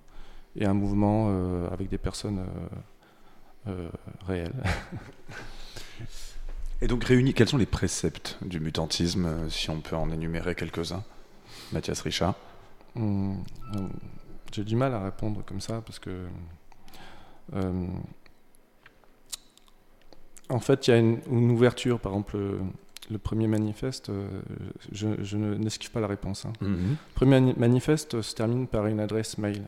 et 0.56 0.66
un 0.66 0.74
mouvement 0.74 1.28
euh, 1.30 1.68
avec 1.70 1.88
des 1.88 1.98
personnes 1.98 2.40
euh, 2.40 3.68
euh, 3.68 3.88
réelles. 4.26 4.62
et 6.82 6.86
donc 6.86 7.04
réunis, 7.04 7.34
quels 7.34 7.48
sont 7.48 7.58
les 7.58 7.66
préceptes 7.66 8.38
du 8.42 8.60
mutantisme, 8.60 9.48
si 9.48 9.70
on 9.70 9.80
peut 9.80 9.96
en 9.96 10.10
énumérer 10.10 10.54
quelques-uns 10.54 11.04
Mathias 11.72 12.00
Richard? 12.02 12.34
Hum, 12.96 13.42
J'ai 14.52 14.64
du 14.64 14.76
mal 14.76 14.94
à 14.94 15.02
répondre 15.02 15.42
comme 15.44 15.60
ça 15.60 15.80
parce 15.80 15.98
que 15.98 16.26
en 20.48 20.60
fait, 20.60 20.86
il 20.86 20.90
y 20.90 20.94
a 20.94 20.98
une, 20.98 21.50
ouverture, 21.50 21.98
par 21.98 22.12
exemple, 22.12 22.36
le 23.10 23.18
premier 23.18 23.46
manifeste, 23.46 24.10
euh, 24.10 24.28
je, 24.90 25.36
n'esquive 25.36 25.90
pas 25.90 26.00
la 26.00 26.06
réponse. 26.06 26.46
Hein. 26.46 26.52
Mhm. 26.60 26.90
Le 26.90 27.14
premier 27.14 27.54
manifeste 27.56 28.22
se 28.22 28.34
termine 28.34 28.66
par 28.66 28.86
une 28.86 29.00
adresse 29.00 29.38
mail. 29.38 29.62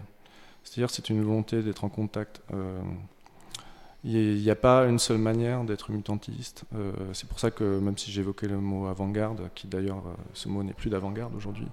C'est-à-dire 0.63 0.91
c'est 0.91 1.11
une 1.11 1.23
volonté 1.23 1.63
d'être 1.63 1.85
en 1.85 1.89
contact. 1.89 2.41
Il 2.51 4.17
euh, 4.17 4.37
n'y 4.37 4.51
a 4.51 4.57
pas 4.57 4.87
une 4.87 4.99
seule 4.99 5.19
manière 5.19 5.65
d'être 5.65 5.93
mutantiste. 5.93 6.65
Euh, 6.75 6.93
c'est 7.13 7.29
pour 7.29 7.39
ça 7.39 7.51
que 7.51 7.79
même 7.79 7.99
si 7.99 8.11
j'évoquais 8.11 8.49
le 8.49 8.59
mot 8.59 8.87
avant-garde, 8.87 9.51
qui 9.55 9.67
d'ailleurs 9.67 10.05
ce 10.33 10.49
mot 10.49 10.63
n'est 10.63 10.73
plus 10.73 10.91
d'avant-garde 10.91 11.35
aujourd'hui, 11.35 11.69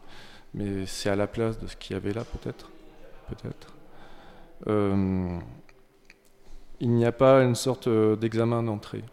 mais 0.53 0.85
c'est 0.85 1.09
à 1.09 1.15
la 1.15 1.27
place 1.27 1.57
de 1.59 1.67
ce 1.67 1.77
qu'il 1.77 1.93
y 1.93 1.97
avait 1.97 2.13
là 2.13 2.25
peut-être. 2.25 2.69
Peut-être. 3.29 3.73
Il 6.81 6.89
n'y 6.91 7.05
a 7.05 7.13
pas 7.13 7.43
une 7.43 7.55
sorte 7.55 7.87
d'examen 7.87 8.63
d'entrée 8.63 9.03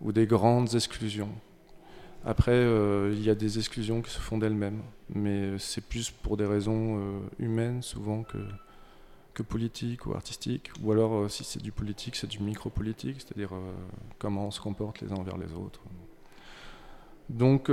ou 0.00 0.12
des 0.12 0.26
grandes 0.26 0.74
exclusions. 0.74 1.30
Après, 2.24 2.50
euh, 2.52 3.12
il 3.14 3.22
y 3.22 3.30
a 3.30 3.36
des 3.36 3.58
exclusions 3.58 4.02
qui 4.02 4.10
se 4.10 4.18
font 4.18 4.36
d'elles-mêmes, 4.36 4.82
mais 5.14 5.56
c'est 5.58 5.80
plus 5.80 6.10
pour 6.10 6.36
des 6.36 6.44
raisons 6.44 6.98
euh, 6.98 7.20
humaines 7.38 7.82
souvent 7.82 8.24
que, 8.24 8.38
que 9.32 9.44
politiques 9.44 10.06
ou 10.06 10.14
artistiques, 10.14 10.72
ou 10.82 10.90
alors 10.90 11.14
euh, 11.14 11.28
si 11.28 11.44
c'est 11.44 11.62
du 11.62 11.70
politique, 11.70 12.16
c'est 12.16 12.26
du 12.26 12.40
micro-politique, 12.40 13.18
c'est-à-dire 13.20 13.50
comment 14.18 14.48
on 14.48 14.50
se 14.50 14.60
comporte 14.60 15.00
les 15.02 15.12
uns 15.12 15.16
envers 15.16 15.38
les 15.38 15.52
autres. 15.52 15.82
Donc, 17.28 17.70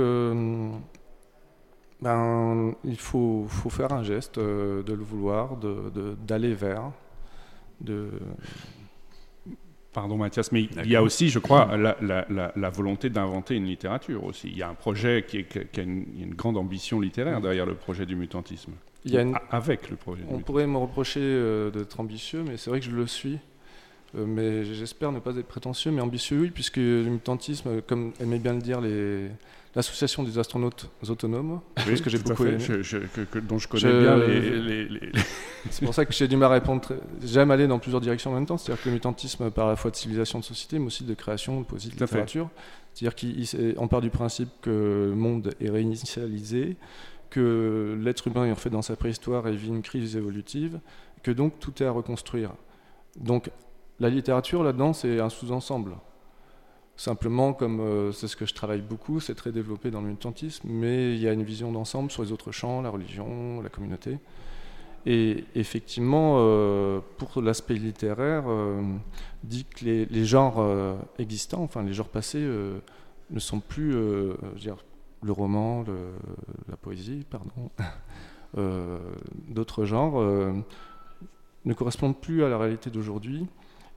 ben, 2.00 2.74
il 2.84 2.98
faut, 2.98 3.46
faut, 3.48 3.70
faire 3.70 3.92
un 3.92 4.02
geste, 4.02 4.38
de 4.38 4.92
le 4.92 5.02
vouloir, 5.02 5.56
d'aller 5.56 6.50
de, 6.50 6.54
vers, 6.54 6.92
de, 7.80 8.10
Pardon 9.94 10.16
Mathias, 10.16 10.50
mais 10.50 10.62
il 10.62 10.90
y 10.90 10.96
a 10.96 11.02
aussi, 11.04 11.30
je 11.30 11.38
crois, 11.38 11.76
la, 11.76 12.70
volonté 12.70 13.10
d'inventer 13.10 13.54
une 13.54 13.66
littérature 13.66 14.24
aussi. 14.24 14.48
Il 14.48 14.58
y 14.58 14.62
a 14.62 14.68
un 14.68 14.74
projet 14.74 15.24
qui, 15.26 15.38
a 15.38 15.82
une, 15.82 16.34
grande 16.34 16.56
ambition 16.56 17.00
littéraire 17.00 17.40
derrière 17.40 17.64
le 17.64 17.74
projet 17.74 18.04
du 18.04 18.16
mutantisme. 18.16 18.72
Il 19.04 19.12
y 19.12 19.18
a 19.18 19.24
Avec 19.50 19.90
le 19.90 19.96
projet. 19.96 20.24
On 20.28 20.40
pourrait 20.40 20.66
me 20.66 20.78
reprocher 20.78 21.20
euh, 21.22 21.70
d'être 21.70 22.00
ambitieux, 22.00 22.42
mais 22.42 22.56
c'est 22.56 22.70
vrai 22.70 22.80
que 22.80 22.86
je 22.86 22.90
le 22.90 23.06
suis. 23.06 23.38
Euh, 24.16 24.24
mais 24.26 24.64
j'espère 24.64 25.12
ne 25.12 25.20
pas 25.20 25.36
être 25.36 25.46
prétentieux, 25.46 25.92
mais 25.92 26.00
ambitieux, 26.00 26.40
oui, 26.40 26.50
puisque 26.50 26.78
le 26.78 27.04
mutantisme, 27.04 27.80
comme 27.82 28.12
aimait 28.20 28.40
bien 28.40 28.54
le 28.54 28.62
dire 28.62 28.80
l'association 29.74 30.22
des 30.22 30.38
astronautes 30.38 30.90
autonomes, 31.08 31.60
oui, 31.86 32.00
que 32.00 32.10
j'ai 32.10 32.18
beaucoup 32.18 32.46
aimé. 32.46 32.58
dont 33.42 33.58
je 33.58 33.68
connais 33.68 34.00
bien 34.00 34.16
les. 34.16 34.88
C'est 35.70 35.84
pour 35.84 35.94
ça 35.94 36.04
que 36.04 36.12
j'ai 36.12 36.28
du 36.28 36.36
mal 36.36 36.50
à 36.50 36.54
répondre. 36.54 36.82
J'aime 37.22 37.50
aller 37.50 37.66
dans 37.66 37.78
plusieurs 37.78 38.00
directions 38.00 38.30
en 38.30 38.34
même 38.34 38.46
temps. 38.46 38.58
C'est-à-dire 38.58 38.82
que 38.82 38.88
le 38.88 38.94
mutantisme 38.94 39.50
par 39.50 39.66
la 39.66 39.76
fois 39.76 39.90
de 39.90 39.96
civilisation 39.96 40.38
de 40.38 40.44
société, 40.44 40.78
mais 40.78 40.86
aussi 40.86 41.04
de 41.04 41.14
création, 41.14 41.60
de 41.60 41.66
poésie, 41.66 41.88
de 41.88 41.92
littérature. 41.92 42.50
C'est-à-dire 42.92 43.74
qu'on 43.76 43.88
part 43.88 44.00
du 44.00 44.10
principe 44.10 44.50
que 44.62 45.08
le 45.10 45.16
monde 45.16 45.54
est 45.60 45.70
réinitialisé, 45.70 46.76
que 47.30 47.98
l'être 48.00 48.28
humain 48.28 48.46
est 48.46 48.52
en 48.52 48.56
fait 48.56 48.70
dans 48.70 48.82
sa 48.82 48.94
préhistoire 48.94 49.48
et 49.48 49.56
vit 49.56 49.68
une 49.68 49.82
crise 49.82 50.16
évolutive, 50.16 50.78
que 51.22 51.30
donc 51.30 51.58
tout 51.58 51.82
est 51.82 51.86
à 51.86 51.90
reconstruire. 51.90 52.52
Donc 53.18 53.50
la 53.98 54.10
littérature, 54.10 54.62
là-dedans, 54.62 54.92
c'est 54.92 55.20
un 55.20 55.28
sous-ensemble. 55.28 55.96
Simplement, 56.96 57.54
comme 57.54 57.80
euh, 57.80 58.12
c'est 58.12 58.28
ce 58.28 58.36
que 58.36 58.46
je 58.46 58.54
travaille 58.54 58.80
beaucoup, 58.80 59.18
c'est 59.18 59.34
très 59.34 59.50
développé 59.50 59.90
dans 59.90 60.00
le 60.00 60.06
militantisme, 60.06 60.68
mais 60.70 61.12
il 61.14 61.20
y 61.20 61.26
a 61.26 61.32
une 61.32 61.42
vision 61.42 61.72
d'ensemble 61.72 62.10
sur 62.10 62.22
les 62.22 62.30
autres 62.30 62.52
champs, 62.52 62.82
la 62.82 62.90
religion, 62.90 63.60
la 63.60 63.68
communauté. 63.68 64.18
Et 65.04 65.44
effectivement, 65.56 66.36
euh, 66.38 67.00
pour 67.18 67.42
l'aspect 67.42 67.74
littéraire, 67.74 68.44
euh, 68.46 68.80
dit 69.42 69.64
que 69.64 69.84
les, 69.84 70.24
genres 70.24 70.64
existants, 71.18 71.62
enfin 71.64 71.82
les 71.82 71.92
genres 71.92 72.08
passés, 72.08 72.46
ne 73.30 73.38
sont 73.40 73.58
plus, 73.58 73.94
dire, 74.56 74.76
le 75.22 75.32
roman, 75.32 75.84
la 76.68 76.76
poésie, 76.76 77.26
pardon, 77.28 77.70
d'autres 79.48 79.84
genres, 79.84 80.22
ne 81.64 81.74
correspondent 81.74 82.18
plus 82.18 82.44
à 82.44 82.48
la 82.48 82.56
réalité 82.56 82.88
d'aujourd'hui. 82.88 83.46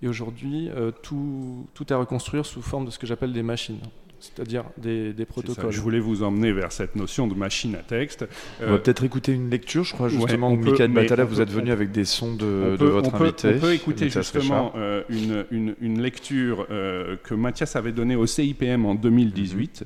Et 0.02 0.08
aujourd'hui, 0.08 0.70
euh, 0.70 0.92
tout, 0.92 1.68
tout 1.74 1.86
est 1.88 1.92
à 1.92 1.98
reconstruire 1.98 2.46
sous 2.46 2.62
forme 2.62 2.86
de 2.86 2.92
ce 2.92 3.00
que 3.00 3.08
j'appelle 3.08 3.34
des 3.34 3.44
machines 3.44 3.80
c'est-à-dire 4.20 4.64
des, 4.78 5.14
des 5.14 5.26
protocoles. 5.26 5.72
Je 5.72 5.80
voulais 5.80 6.00
vous 6.00 6.24
emmener 6.24 6.52
vers 6.52 6.72
cette 6.72 6.96
notion 6.96 7.28
de 7.28 7.36
machine 7.36 7.76
à 7.76 7.84
texte. 7.84 8.26
On 8.60 8.66
va 8.66 8.72
euh, 8.72 8.78
peut-être 8.80 9.04
écutater 9.04 9.34
une 9.34 9.52
lecture, 9.52 9.84
je 9.84 9.94
crois 9.94 10.10
justement, 10.10 10.52
où 10.52 10.56
Michael 10.56 10.92
Batala, 10.92 11.24
vous 11.24 11.40
êtes 11.40 11.52
venu 11.52 11.72
avec 11.72 11.92
des 11.92 12.04
sons 12.04 12.34
de, 12.34 12.76
de 12.78 12.86
votre 12.86 13.14
invité. 13.14 13.54
On 13.58 13.60
peut 13.60 13.74
écouter 13.74 14.10
justement 14.10 14.74
euh, 14.76 15.04
une, 15.10 15.46
une, 15.52 15.76
une, 15.82 16.02
lecture 16.02 16.66
que 16.68 17.36
Mathias 17.36 17.76
avait 17.76 17.92
donnée 17.92 18.16
au 18.16 18.26
CIPM 18.26 18.88
en 18.88 18.96
2018, 18.96 19.84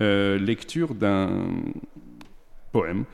mhm. 0.00 0.44
lecture 0.44 0.96
d'un 0.96 1.46
poème, 2.72 3.04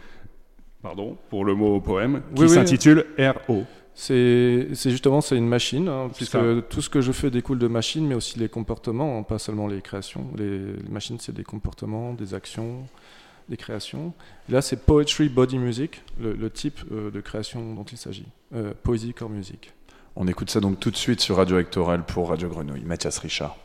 pardon 0.81 1.19
pour 1.29 1.45
le 1.45 1.55
mot 1.55 1.83
poème, 1.83 2.23
qui 2.35 2.49
s'intitule 2.49 3.05
R.O. 3.19 3.65
C'est 3.99 4.69
justement 4.91 5.23
c'est 5.23 5.39
une 5.39 5.49
machine, 5.49 5.89
hein, 5.89 6.11
puisque 6.15 6.37
tout 6.69 6.83
ce 6.83 6.91
que 6.91 7.01
je 7.01 7.13
fais 7.13 7.31
découle 7.31 7.59
de 7.59 7.67
machines, 7.67 8.07
mais 8.07 8.15
aussi 8.15 8.39
les 8.39 8.51
comportements, 8.51 9.19
hein, 9.19 9.23
pas 9.23 9.39
seulement 9.39 9.67
les 9.67 9.81
créations. 9.81 10.27
Les, 10.37 10.61
machines, 10.91 11.19
c'est 11.19 11.35
des 11.35 11.45
comportements, 11.45 12.13
des 12.13 12.35
actions, 12.35 12.85
des 13.49 13.57
créations. 13.57 14.13
là, 14.51 14.61
c'est 14.61 14.85
Poetry 14.85 15.31
Body 15.31 15.57
Music, 15.59 16.03
le, 16.21 16.51
type 16.51 16.81
euh, 16.93 17.11
de 17.11 17.21
création 17.23 17.75
dont 17.75 17.85
il 17.85 17.97
s'agit. 17.97 18.27
Euh, 18.55 18.75
poésie, 18.83 19.15
corps, 19.15 19.31
musique. 19.31 19.73
On 20.15 20.29
écoute 20.29 20.51
ça 20.51 20.61
donc 20.61 20.79
tout 20.79 20.91
de 20.91 20.97
suite 20.97 21.23
sur 21.23 21.37
Radio 21.37 21.57
Actoral 21.57 22.05
pour 22.05 22.29
Radio 22.29 22.51
Grenouille. 22.51 22.85
Mathias 22.85 23.19
Richard. 23.19 23.57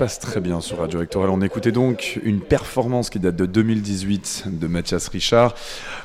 Passe 0.00 0.18
très 0.18 0.40
bien 0.40 0.62
sur 0.62 0.78
Radio 0.78 1.00
Actoral. 1.00 1.28
On 1.28 1.42
écoutait 1.42 1.72
donc 1.72 2.18
une 2.22 2.40
performance 2.40 3.10
qui 3.10 3.20
date 3.20 3.36
de 3.36 3.44
2018 3.44 4.44
de 4.46 4.66
Mathias 4.66 5.08
Richard. 5.08 5.54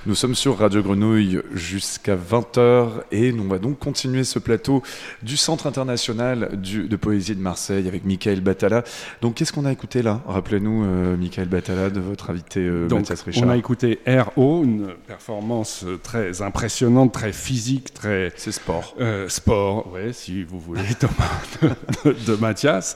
Nous 0.05 0.15
sommes 0.15 0.35
sur 0.35 0.57
Radio 0.57 0.83
Grenouille 0.83 1.39
jusqu'à 1.53 1.94
20h 2.13 2.87
et 3.11 3.33
on 3.33 3.47
va 3.47 3.57
donc 3.59 3.79
continuer 3.79 4.23
ce 4.23 4.39
plateau 4.39 4.83
du 5.23 5.37
Centre 5.37 5.67
international 5.67 6.49
du- 6.61 6.87
de 6.87 6.95
poésie 6.95 7.35
de 7.35 7.41
Marseille 7.41 7.87
avec 7.87 8.05
Michael 8.05 8.41
Batala. 8.41 8.83
Donc 9.21 9.35
qu'est-ce 9.35 9.53
qu'on 9.53 9.65
a 9.65 9.71
écouté 9.71 10.01
là? 10.01 10.21
Rappelez-nous, 10.27 10.83
euh, 10.85 11.17
Michael 11.17 11.47
Batala, 11.47 11.89
de 11.89 11.99
votre 11.99 12.29
invité 12.29 12.59
euh, 12.61 12.87
Donc, 12.87 12.99
Mathias 12.99 13.21
Richard. 13.23 13.47
on 13.47 13.49
a 13.49 13.57
écouté 13.57 13.99
R.O., 14.07 14.63
une 14.63 14.89
performance 15.07 15.83
euh, 15.85 15.97
très 16.01 16.41
impressionnante, 16.41 17.13
très 17.13 17.31
physique, 17.33 17.93
très. 17.93 18.31
C'est 18.35 18.51
sport. 18.51 18.95
Euh, 18.99 19.27
sport, 19.29 19.91
ouais, 19.93 20.13
si 20.13 20.43
vous 20.43 20.59
voulez, 20.59 20.81
Thomas, 20.99 21.73
de, 22.05 22.11
de 22.31 22.35
Mathias, 22.39 22.95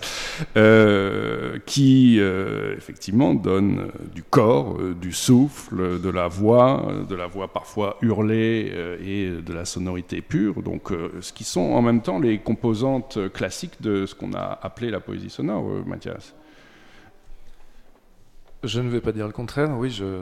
euh, 0.57 1.57
qui 1.65 2.19
effectivement 2.77 3.33
donne 3.33 3.87
du 4.13 4.23
corps, 4.23 4.77
du 4.99 5.11
souffle, 5.13 5.99
de 5.99 6.09
la 6.09 6.27
voix, 6.27 6.87
de 7.07 7.15
la 7.15 7.27
voix 7.27 7.47
parfois 7.47 7.97
hurlée 8.01 8.71
et 9.01 9.41
de 9.41 9.53
la 9.53 9.65
sonorité 9.65 10.21
pure, 10.21 10.61
donc 10.61 10.91
euh, 10.91 11.11
ce 11.21 11.33
qui 11.33 11.43
sont 11.43 11.61
en 11.61 11.81
même 11.81 12.01
temps 12.01 12.19
les 12.19 12.39
composantes 12.39 13.17
euh, 13.17 13.29
classiques 13.29 13.81
de 13.81 14.05
ce 14.05 14.15
qu'on 14.15 14.33
a 14.33 14.59
appelé 14.61 14.89
la 14.89 14.99
poésie 14.99 15.29
sonore, 15.29 15.67
euh, 15.67 15.83
Mathias. 15.85 16.35
Je 18.63 18.81
ne 18.81 18.89
vais 18.89 19.01
pas 19.01 19.11
dire 19.11 19.25
le 19.25 19.33
contraire, 19.33 19.77
oui, 19.77 19.89
je... 19.89 20.21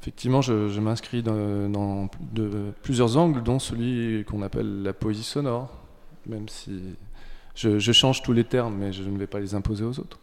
effectivement, 0.00 0.40
je, 0.40 0.68
je 0.68 0.80
m'inscris 0.80 1.22
dans, 1.22 1.68
dans 1.68 2.10
de 2.32 2.72
plusieurs 2.82 3.16
angles, 3.16 3.42
dont 3.42 3.58
celui 3.58 4.24
qu'on 4.24 4.42
appelle 4.42 4.82
la 4.82 4.92
poésie 4.92 5.24
sonore, 5.24 5.70
même 6.26 6.48
si 6.48 6.80
je, 7.54 7.78
je 7.78 7.92
change 7.92 8.22
tous 8.22 8.32
les 8.32 8.44
termes, 8.44 8.76
mais 8.76 8.92
je 8.92 9.02
ne 9.02 9.18
vais 9.18 9.26
pas 9.26 9.40
les 9.40 9.54
imposer 9.54 9.84
aux 9.84 9.98
autres. 9.98 10.20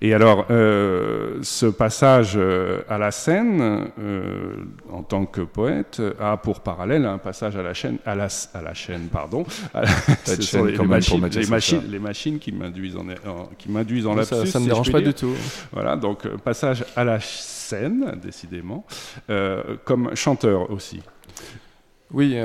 Et 0.00 0.14
alors, 0.14 0.46
euh, 0.50 1.38
ce 1.42 1.66
passage 1.66 2.34
euh, 2.36 2.82
à 2.88 2.98
la 2.98 3.10
scène, 3.10 3.88
euh, 3.98 4.54
en 4.92 5.02
tant 5.02 5.26
que 5.26 5.40
poète, 5.42 6.02
a 6.20 6.36
pour 6.36 6.60
parallèle 6.60 7.04
un 7.06 7.18
passage 7.18 7.56
à 7.56 7.62
la 7.62 7.74
chaîne, 7.74 7.98
à 8.04 8.14
la, 8.14 8.28
à 8.54 8.62
la 8.62 8.74
chaîne, 8.74 9.08
pardon. 9.08 9.44
À 9.74 9.82
la- 9.82 9.88
ce 10.24 10.40
chaîne 10.40 10.42
sont 10.42 10.64
les, 10.64 10.78
machines, 10.78 11.20
Mathias 11.20 11.44
les, 11.44 11.50
machines, 11.50 11.78
Richard. 11.78 11.90
les 11.92 11.98
machines 11.98 12.38
qui 12.38 12.52
m'induisent 12.52 12.96
en, 12.96 13.08
en- 13.28 13.48
qui 13.58 13.70
m'induisent 13.70 14.06
en 14.06 14.12
Ça- 14.22 14.36
lapsus. 14.36 14.50
ça 14.50 14.58
ne 14.58 14.64
si 14.64 14.68
dérange 14.70 14.92
pas 14.92 15.00
du 15.00 15.14
tout. 15.14 15.34
Voilà, 15.72 15.96
donc 15.96 16.26
passage 16.38 16.84
à 16.96 17.04
la 17.04 17.20
scène, 17.20 18.18
décidément, 18.22 18.84
euh, 19.30 19.76
comme 19.84 20.14
chanteur 20.14 20.70
aussi. 20.70 21.00
Oui, 22.12 22.36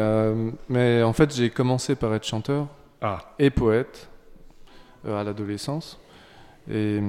mais 0.69 1.03
en 1.03 1.13
fait, 1.13 1.33
j'ai 1.35 1.49
commencé 1.51 1.95
par 1.95 2.13
être 2.15 2.25
chanteur 2.25 2.67
Ah, 3.01 3.19
et 3.37 3.49
poète 3.51 4.09
à 5.07 5.23
l'adolescence. 5.23 5.99
Et 6.69 6.99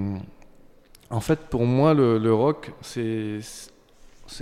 en 1.11 1.21
fait, 1.21 1.41
pour 1.51 1.65
moi, 1.67 1.95
le, 1.95 2.33
rock, 2.33 2.73
c'est 2.81 3.41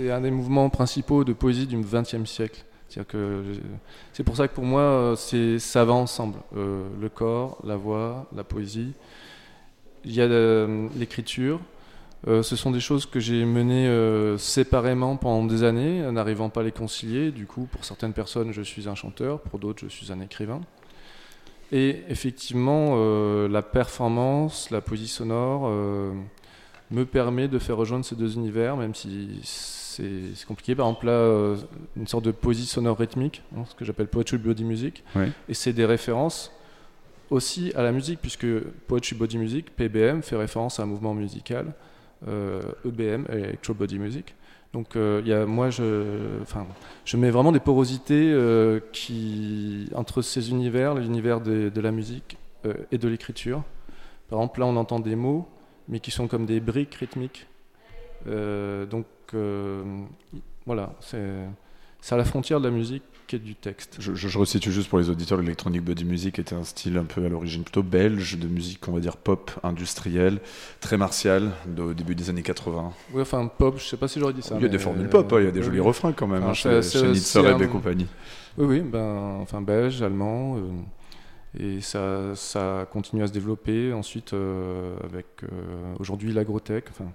un 0.09 0.21
des 0.21 0.31
mouvements 0.31 0.69
principaux 0.69 1.23
de 1.23 1.33
poésie 1.33 1.67
du 1.67 1.77
XXe 1.77 2.25
siècle. 2.25 2.63
Je- 2.93 3.59
c'est 4.13 4.23
pour 4.23 4.35
ça 4.35 4.47
que 4.47 4.53
pour 4.53 4.65
moi, 4.65 4.81
euh, 4.81 5.59
ça 5.59 5.85
va 5.85 5.93
ensemble. 5.93 6.37
Euh, 6.57 6.87
le 6.99 7.09
corps, 7.09 7.57
la 7.63 7.77
voix, 7.77 8.27
la 8.35 8.43
poésie. 8.43 8.93
Il 10.03 10.13
y 10.13 10.21
a 10.21 10.25
euh, 10.25 10.87
l'écriture. 10.97 11.59
Euh, 12.27 12.43
ce 12.43 12.55
sont 12.55 12.69
des 12.71 12.79
choses 12.79 13.05
que 13.05 13.19
j'ai 13.19 13.45
menées 13.45 13.87
euh, 13.87 14.37
séparément 14.37 15.15
pendant 15.17 15.45
des 15.45 15.63
années, 15.63 16.01
n'arrivant 16.11 16.49
pas 16.49 16.61
à 16.61 16.63
les 16.63 16.71
concilier. 16.71 17.31
Du 17.31 17.45
coup, 17.47 17.67
pour 17.71 17.83
certaines 17.85 18.13
personnes, 18.13 18.51
je 18.51 18.61
suis 18.61 18.87
un 18.89 18.95
chanteur, 18.95 19.39
pour 19.39 19.57
d'autres, 19.59 19.79
je 19.83 19.87
suis 19.87 20.11
un 20.11 20.19
écrivain. 20.19 20.61
Et 21.71 22.03
effectivement, 22.09 22.95
euh, 22.95 23.47
la 23.47 23.61
performance, 23.61 24.69
la 24.71 24.81
poésie 24.81 25.07
sonore 25.07 25.63
euh, 25.65 26.11
me 26.91 27.05
permet 27.05 27.47
de 27.47 27.59
faire 27.59 27.77
rejoindre 27.77 28.03
ces 28.03 28.15
deux 28.15 28.35
univers, 28.35 28.75
même 28.75 28.93
si 28.93 29.39
c'est 29.43 30.45
compliqué. 30.45 30.75
Par 30.75 30.87
exemple, 30.87 31.05
là, 31.05 31.13
euh, 31.13 31.57
une 31.95 32.07
sorte 32.07 32.25
de 32.25 32.31
poésie 32.31 32.65
sonore 32.65 32.97
rythmique, 32.97 33.41
hein, 33.55 33.63
ce 33.69 33.75
que 33.75 33.85
j'appelle 33.85 34.07
poetry 34.07 34.37
body 34.37 34.65
music. 34.65 35.03
Et 35.47 35.53
c'est 35.53 35.71
des 35.71 35.85
références 35.85 36.51
aussi 37.29 37.71
à 37.75 37.83
la 37.83 37.93
musique, 37.93 38.19
puisque 38.19 38.47
poetry 38.87 39.15
body 39.15 39.37
music, 39.37 39.73
PBM, 39.73 40.21
fait 40.21 40.35
référence 40.35 40.81
à 40.81 40.83
un 40.83 40.87
mouvement 40.87 41.13
musical, 41.13 41.73
EBM, 42.27 43.25
electro 43.29 43.73
body 43.73 43.97
music. 43.97 44.35
Donc, 44.73 44.95
euh, 44.95 45.45
moi, 45.45 45.69
je, 45.69 47.17
mets 47.17 47.29
vraiment 47.29 47.51
des 47.51 47.59
porosités 47.59 48.31
euh, 48.31 48.79
qui, 48.93 49.89
entre 49.93 50.21
ces 50.21 50.49
univers, 50.49 50.95
l'univers 50.95 51.41
de, 51.41 51.81
la 51.81 51.91
musique 51.91 52.37
euh, 52.65 52.73
et 52.91 52.97
de 52.97 53.07
l'écriture. 53.07 53.63
Par 54.29 54.39
exemple, 54.39 54.61
là, 54.61 54.67
on 54.67 54.77
entend 54.77 54.99
des 54.99 55.15
mots, 55.15 55.47
mais 55.89 55.99
qui 55.99 56.11
sont 56.11 56.27
comme 56.27 56.45
des 56.45 56.61
briques 56.61 56.95
rythmiques. 56.95 57.47
Donc, 58.25 59.05
voilà, 60.65 60.93
c'est 61.01 62.13
à 62.13 62.17
la 62.17 62.23
frontière 62.23 62.61
de 62.61 62.67
la 62.67 62.73
musique 62.73 63.03
du 63.39 63.55
texte. 63.55 63.97
Je, 63.99 64.13
je, 64.15 64.27
je 64.27 64.37
resitue 64.37 64.71
juste 64.71 64.89
pour 64.89 64.99
les 64.99 65.09
auditeurs, 65.09 65.39
l'electronic 65.39 65.81
body 65.83 66.05
music 66.05 66.39
était 66.39 66.55
un 66.55 66.63
style 66.63 66.97
un 66.97 67.03
peu 67.05 67.25
à 67.25 67.29
l'origine 67.29 67.63
plutôt 67.63 67.83
belge 67.83 68.37
de 68.37 68.47
musique, 68.47 68.87
on 68.87 68.93
va 68.93 68.99
dire 68.99 69.17
pop 69.17 69.51
industrielle, 69.63 70.39
très 70.79 70.97
martiale, 70.97 71.51
au 71.79 71.93
début 71.93 72.15
des 72.15 72.29
années 72.29 72.43
80. 72.43 72.93
Oui, 73.13 73.21
enfin, 73.21 73.47
pop, 73.47 73.77
je 73.77 73.83
sais 73.83 73.97
pas 73.97 74.07
si 74.07 74.19
j'aurais 74.19 74.33
dit 74.33 74.41
ça. 74.41 74.55
il 74.57 74.61
y 74.61 74.65
a 74.65 74.69
des 74.69 74.79
formules 74.79 75.05
euh, 75.07 75.09
pop, 75.09 75.31
hein, 75.33 75.37
il 75.39 75.45
y 75.45 75.47
a 75.47 75.51
des 75.51 75.59
oui, 75.59 75.65
jolis 75.65 75.79
oui. 75.79 75.85
refrains 75.87 76.11
quand 76.13 76.27
même, 76.27 76.43
Enfin, 76.43 76.69
hein, 76.69 76.81
chez, 76.81 77.07
Nitzer 77.07 77.39
et 77.45 77.47
un- 77.63 77.67
compagnie. 77.67 78.07
Oui, 78.57 78.65
oui, 78.65 78.79
ben, 78.81 79.37
enfin 79.41 79.61
belge, 79.61 80.01
allemand, 80.01 80.57
euh, 80.57 80.59
et 81.59 81.81
ça, 81.81 82.35
ça 82.35 82.87
continue 82.91 83.23
à 83.23 83.27
se 83.27 83.33
développer 83.33 83.91
ensuite 83.93 84.33
euh, 84.33 84.95
avec 85.03 85.25
euh, 85.43 85.47
aujourd'hui 85.99 86.31
l'agrotech, 86.33 86.85
enfin, 86.89 87.11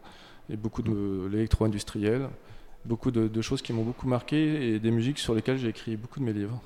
et 0.51 0.57
beaucoup 0.57 0.83
de 0.83 1.27
l'électro-industriel, 1.31 2.29
beaucoup 2.87 3.11
de, 3.11 3.29
de 3.29 3.43
choses 3.43 3.63
qui 3.63 3.73
m'ont 3.73 3.85
beaucoup 3.85 4.09
marqué 4.09 4.75
et 4.75 4.79
des 4.79 4.91
musiques 4.91 5.19
sur 5.19 5.35
lesquelles 5.35 5.59
j'ai 5.59 5.69
écrit 5.69 5.97
beaucoup 5.97 6.21
de 6.21 6.25
mes 6.25 6.33
livres. 6.33 6.61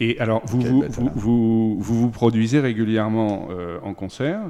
Et 0.00 0.18
alors, 0.20 0.42
vous 0.46 0.60
vous, 0.60 0.80
bâtard. 0.80 1.04
vous, 1.04 1.10
vous, 1.14 1.80
vous 1.80 2.00
vous 2.00 2.10
produisez 2.10 2.60
régulièrement 2.60 3.48
euh, 3.50 3.80
en 3.82 3.94
concert. 3.94 4.40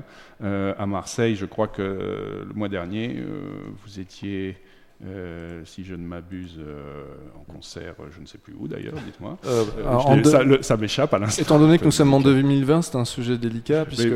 Euh, 0.43 0.75
à 0.79 0.87
Marseille, 0.87 1.37
je 1.37 1.47
crois 1.47 1.69
que 1.69 1.81
euh, 1.81 2.45
le 2.47 2.53
mois 2.55 2.69
dernier, 2.69 3.17
euh, 3.17 3.71
vous 3.83 3.99
étiez, 3.99 4.57
euh, 5.05 5.63
si 5.65 5.85
je 5.85 5.95
ne 5.95 6.05
m'abuse, 6.05 6.57
euh, 6.59 7.05
en 7.39 7.53
concert, 7.53 7.95
euh, 8.01 8.07
je 8.11 8.21
ne 8.21 8.27
sais 8.27 8.39
plus 8.39 8.53
où 8.59 8.67
d'ailleurs, 8.67 8.95
dites-moi. 9.05 9.39
Euh, 9.47 9.65
Euh, 9.79 10.59
ça 10.63 10.77
m'échappe 10.77 11.15
à 11.15 11.19
l'instant. 11.21 11.41
Étant 11.43 11.59
donné 11.61 11.79
que 11.79 11.85
nous 11.85 11.93
sommes 11.93 12.13
en 12.15 12.21
2020, 12.21 12.83
c'est 12.83 12.97
un 12.97 13.05
sujet 13.05 13.39
délicat 13.39 13.85
puisque 13.85 14.09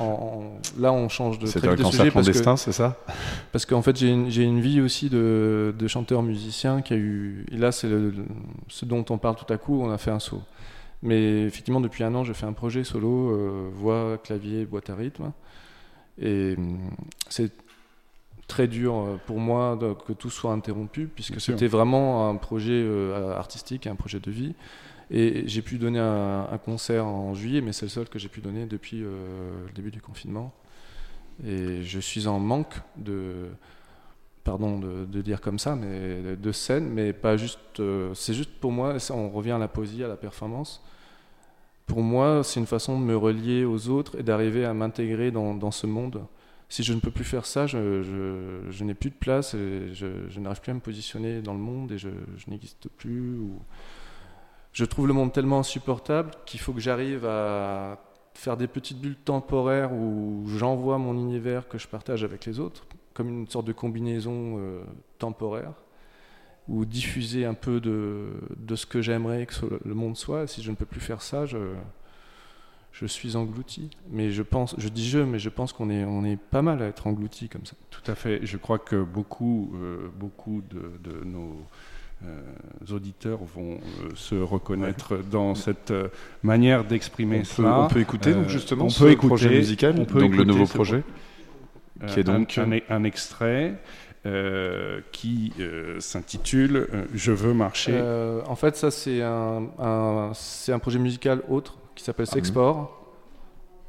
en- 0.00 0.02
en- 0.02 0.58
là 0.78 0.92
on 0.92 1.08
change 1.08 1.38
de 1.38 1.46
C'était 1.46 1.60
très 1.68 1.70
un 1.70 1.76
de 1.76 1.84
sujet 1.84 2.10
clandestin, 2.10 2.56
c'est 2.56 2.72
ça? 2.72 2.98
Parce 3.52 3.64
qu'en 3.64 3.80
fait, 3.80 3.96
j'ai 3.96 4.08
une, 4.10 4.60
vie 4.60 4.82
aussi 4.82 5.08
de, 5.08 5.74
de 5.78 5.86
chanteur 5.88 6.22
musicien 6.22 6.82
qui 6.82 6.92
a 6.92 6.96
eu. 6.96 7.46
Et 7.50 7.56
là, 7.56 7.72
c'est 7.72 7.88
ce 8.68 8.84
dont 8.84 9.04
on 9.08 9.16
parle 9.16 9.36
tout 9.36 9.50
à 9.50 9.56
coup, 9.56 9.80
on 9.82 9.90
a 9.90 9.96
fait 9.98 10.10
un 10.10 10.18
saut. 10.18 10.42
Mais 11.02 11.42
effectivement, 11.46 11.80
depuis 11.80 12.04
un 12.04 12.14
an, 12.14 12.22
j'ai 12.22 12.34
fait 12.34 12.46
un 12.46 12.52
projet 12.52 12.84
solo, 12.84 13.30
euh, 13.30 13.68
voix, 13.72 14.18
clavier, 14.22 14.66
boîte 14.66 14.90
à 14.90 14.94
rythme. 14.94 15.32
Et 16.20 16.54
hum, 16.58 16.78
c'est 17.28 17.50
très 18.54 18.68
dur 18.68 18.94
euh, 18.94 19.16
pour 19.26 19.38
moi 19.38 19.76
de- 19.80 19.94
que 20.06 20.12
tout 20.12 20.30
soit 20.30 20.52
interrompu, 20.52 21.06
puisque 21.16 21.40
c'était 21.40 21.68
vraiment 21.68 22.28
un 22.28 22.36
projet 22.36 22.72
euh, 22.84 23.34
artistique, 23.44 23.86
un 23.86 23.96
projet 23.96 24.20
de 24.20 24.30
vie. 24.30 24.54
Et 25.10 25.44
j'ai 25.46 25.62
pu 25.62 25.78
donner 25.78 25.98
un, 26.00 26.48
un 26.50 26.58
concert 26.58 27.06
en 27.06 27.34
juillet, 27.34 27.60
mais 27.62 27.72
c'est 27.72 27.86
le 27.86 27.90
seul 27.90 28.08
que 28.08 28.18
j'ai 28.18 28.28
pu 28.28 28.40
donner 28.40 28.66
depuis 28.66 29.02
euh, 29.02 29.66
le 29.68 29.72
début 29.72 29.90
du 29.90 30.00
confinement. 30.00 30.52
Et 31.46 31.82
je 31.82 32.00
suis 32.00 32.26
en 32.28 32.38
manque 32.40 32.74
de, 32.96 33.48
pardon 34.44 34.78
de, 34.78 35.04
de 35.06 35.20
dire 35.22 35.40
comme 35.40 35.58
ça, 35.58 35.76
mais 35.76 36.36
de 36.36 36.52
scène, 36.52 36.88
mais 36.88 37.12
pas 37.12 37.36
juste. 37.36 37.80
euh, 37.80 38.14
c'est 38.14 38.34
juste 38.34 38.50
pour 38.60 38.72
moi, 38.72 38.96
on 39.10 39.28
revient 39.30 39.52
à 39.52 39.58
la 39.58 39.68
poésie, 39.68 40.04
à 40.04 40.08
la 40.08 40.16
performance. 40.16 40.82
pour 41.86 42.02
moi, 42.02 42.42
c'est 42.44 42.60
une 42.60 42.66
façon 42.66 42.98
de 42.98 43.04
me 43.04 43.16
relier 43.16 43.64
aux 43.64 43.88
autres 43.88 44.18
et 44.18 44.22
d'arriver 44.22 44.64
à 44.64 44.72
m'intégrer 44.74 45.30
dans, 45.30 45.54
dans, 45.54 45.70
ce 45.70 45.86
monde. 45.86 46.22
Si 46.72 46.82
je 46.82 46.94
ne 46.94 47.00
peux 47.00 47.10
plus 47.10 47.24
faire 47.24 47.44
ça, 47.44 47.66
je, 47.66 48.82
n'ai 48.82 48.94
plus 48.94 49.10
de 49.10 49.14
place, 49.14 49.52
et 49.52 49.92
je, 49.92 50.06
je 50.30 50.40
n'arrive 50.40 50.62
plus 50.62 50.70
à 50.70 50.74
me 50.74 50.80
positionner 50.80 51.42
dans 51.42 51.52
le 51.52 51.58
monde 51.58 51.92
et 51.92 51.98
je, 51.98 52.08
n'existe 52.48 52.88
plus. 52.88 53.36
Ou... 53.36 53.60
Je 54.72 54.86
trouve 54.86 55.06
le 55.06 55.12
monde 55.12 55.34
tellement 55.34 55.58
insupportable 55.58 56.30
qu'il 56.46 56.60
faut 56.60 56.72
que 56.72 56.80
j'arrive 56.80 57.26
à 57.26 58.02
faire 58.32 58.56
des 58.56 58.68
petites 58.68 58.98
bulles 58.98 59.18
temporaires 59.22 59.92
où 59.92 60.44
j'envoie 60.46 60.96
mon 60.96 61.12
univers 61.12 61.68
que 61.68 61.76
je 61.76 61.86
partage 61.86 62.24
avec 62.24 62.46
les 62.46 62.58
autres, 62.58 62.86
comme 63.12 63.28
une 63.28 63.48
sorte 63.48 63.66
de 63.66 63.74
combinaison 63.74 64.56
euh, 64.56 64.82
temporaire 65.18 65.74
ou 66.68 66.86
diffuser 66.86 67.44
un 67.44 67.52
peu 67.52 67.80
de 67.80 68.74
ce 68.74 68.86
que 68.86 69.02
j'aimerais 69.02 69.44
que 69.44 69.78
le 69.84 69.94
monde 69.94 70.16
soit. 70.16 70.46
Si 70.46 70.62
je 70.62 70.70
ne 70.70 70.76
peux 70.76 70.86
plus 70.86 71.00
faire 71.00 71.20
ça, 71.20 71.44
je, 71.44 71.58
je 72.92 73.06
suis 73.06 73.36
englouti. 73.36 73.90
Mais 74.10 74.30
je 74.30 74.42
pense, 74.42 74.74
je 74.78 74.88
dis 74.88 75.08
je, 75.08 75.18
mais 75.18 75.38
je 75.38 75.48
pense 75.48 75.72
qu'on 75.72 75.90
est, 75.90 76.04
on 76.04 76.24
est 76.24 76.36
pas 76.36 76.62
mal 76.62 76.82
à 76.82 76.86
être 76.86 77.06
englouti 77.06 77.48
comme 77.48 77.64
ça. 77.66 77.74
Tout 77.90 78.10
à 78.10 78.14
fait. 78.14 78.40
Je 78.42 78.56
crois 78.56 78.78
que 78.78 79.02
beaucoup, 79.02 79.72
euh, 79.74 80.08
beaucoup 80.18 80.62
de, 80.70 81.10
de 81.10 81.24
nos 81.24 81.56
euh, 82.24 82.40
auditeurs 82.94 83.40
vont 83.42 83.74
euh, 83.74 84.10
se 84.14 84.34
reconnaître 84.34 85.16
dans 85.30 85.54
cette 85.54 85.92
manière 86.42 86.84
d'exprimer 86.84 87.44
cela. 87.44 87.80
on 87.80 87.88
peut 87.88 88.00
écouter 88.00 88.34
donc 88.34 88.48
justement 88.48 88.84
on 88.84 88.90
ce 88.90 89.04
peut 89.04 89.10
écouter, 89.10 89.28
projet 89.28 89.48
musical, 89.50 89.96
on 89.98 90.04
peut 90.04 90.20
donc 90.20 90.36
le 90.36 90.44
nouveau 90.44 90.66
projet, 90.66 91.02
qui 92.06 92.20
est 92.20 92.24
donc 92.24 92.58
un, 92.58 92.78
un 92.88 93.04
extrait. 93.04 93.74
Euh, 94.24 95.00
qui 95.10 95.52
euh, 95.58 95.98
s'intitule 95.98 96.86
Je 97.12 97.32
veux 97.32 97.54
marcher. 97.54 98.00
en 98.46 98.54
fait, 98.54 98.76
ça, 98.76 98.92
c'est 98.92 99.20
un, 99.20 99.64
un, 99.80 100.30
un, 100.68 100.78
projet 100.78 101.00
musical 101.00 101.42
autre 101.48 101.76
qui 101.94 102.04
s'appelle 102.04 102.26
ah 102.28 102.34
Sexport. 102.34 102.98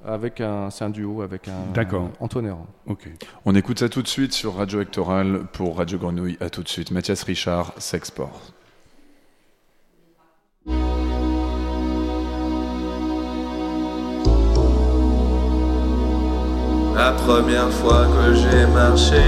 Avec 0.05 0.41
un, 0.41 0.69
c'est 0.69 0.83
un 0.83 0.89
duo 0.89 1.21
avec 1.21 1.47
un 1.47 1.71
D'accord. 1.73 2.09
Antoine 2.19 2.47
Héran. 2.47 2.67
Ok. 2.87 3.09
On 3.45 3.55
écoute 3.55 3.79
ça 3.79 3.87
tout 3.87 4.01
de 4.01 4.07
suite 4.07 4.33
sur 4.33 4.55
Radio 4.55 4.81
Hectoral 4.81 5.45
pour 5.53 5.77
Radio 5.77 5.97
Grenouille. 5.97 6.37
À 6.41 6.49
tout 6.49 6.61
de 6.61 6.67
suite. 6.67 6.91
Mathias 6.91 7.23
Richard, 7.23 7.73
Sexport. 7.77 8.41
La 16.95 17.11
première 17.13 17.71
fois 17.71 18.05
que 18.07 18.33
j'ai 18.33 18.65
marché 18.67 19.21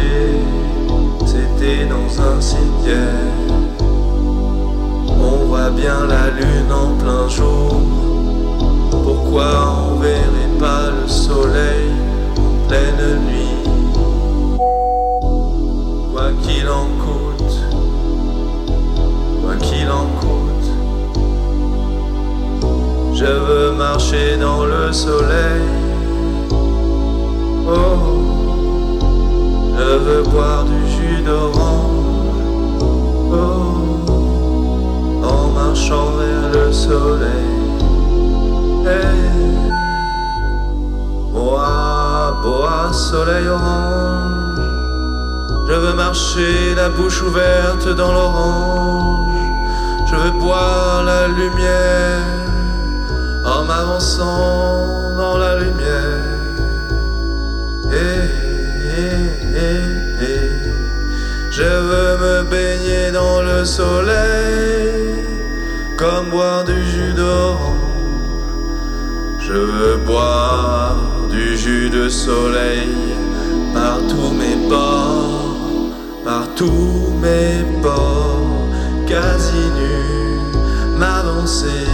c'était 1.25 1.85
dans 1.85 2.21
un 2.21 2.39
cimetière. 2.39 3.31
On 5.09 5.45
voit 5.47 5.69
bien 5.71 6.05
la 6.05 6.29
lune 6.29 6.71
en 6.71 6.95
plein 6.97 7.27
jour. 7.27 8.14
Pourquoi 9.35 9.83
on 9.91 9.99
verrait 9.99 10.57
pas 10.57 10.91
le 10.91 11.09
soleil 11.09 11.91
en 12.37 12.69
pleine 12.69 13.19
nuit 13.27 13.63
Quoi 16.13 16.31
qu'il 16.41 16.69
en 16.69 16.87
coûte, 17.03 17.57
quoi 19.41 19.55
qu'il 19.57 19.89
en 19.89 20.07
coûte, 20.21 20.69
je 23.13 23.25
veux 23.25 23.73
marcher 23.73 24.37
dans 24.37 24.63
le 24.63 24.93
soleil. 24.93 25.67
Oh. 27.67 28.23
Je 29.77 29.97
veux 29.97 30.23
boire 30.23 30.63
du 30.63 30.79
jus 30.93 31.21
d'orange 31.23 32.31
oh, 33.33 33.83
en 35.25 35.49
marchant 35.49 36.11
vers 36.19 36.53
le 36.53 36.71
soleil. 36.71 37.54
Hey, 38.85 39.71
bois, 41.33 42.39
bois, 42.43 42.93
soleil 42.93 43.47
orange. 43.47 44.59
Je 45.67 45.73
veux 45.73 45.93
marcher 45.93 46.75
la 46.75 46.89
bouche 46.89 47.21
ouverte 47.23 47.89
dans 47.95 48.13
l'orange. 48.13 49.35
Je 50.09 50.15
veux 50.15 50.31
boire 50.39 51.03
la 51.03 51.27
lumière 51.27 52.21
en 53.45 53.63
m'avançant 53.63 55.15
dans 55.17 55.37
la 55.37 55.59
lumière. 55.59 56.35
Je 61.57 61.63
veux 61.63 62.17
me 62.17 62.43
baigner 62.43 63.11
dans 63.13 63.41
le 63.41 63.63
soleil, 63.63 65.25
comme 65.97 66.29
boire 66.29 66.65
du 66.65 66.85
jus 66.85 67.13
d'orange. 67.13 67.84
Je 69.47 69.53
veux 69.53 69.97
boire 69.97 70.95
du 71.29 71.55
jus 71.55 71.87
de 71.91 72.09
soleil 72.09 72.89
par 73.75 73.99
tous 74.09 74.31
mes 74.31 74.57
pores, 74.67 75.91
par 76.23 76.47
tous 76.55 77.13
mes 77.21 77.63
pores, 77.83 78.69
quasi 79.05 79.63
nu, 79.77 80.97
m'avancer 80.97 81.85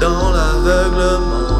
dans 0.00 0.30
l'aveuglement. 0.30 1.58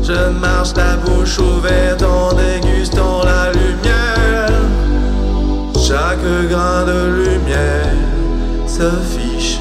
Je 0.00 0.28
marche 0.30 0.74
la 0.76 0.96
bouche 0.98 1.40
ouverte 1.40 2.04
de 6.54 7.24
lumière 7.24 7.96
se 8.66 8.88
fiche 9.12 9.58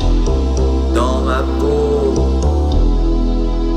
dans 0.94 1.22
ma 1.22 1.44
peau. 1.60 2.14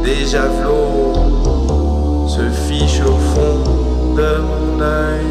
Déjà 0.05 0.43
flot 0.61 2.27
se 2.29 2.43
fiche 2.69 3.01
au 3.01 3.17
fond 3.33 4.17
de 4.17 4.31
mon 4.49 4.83
œil. 4.83 5.25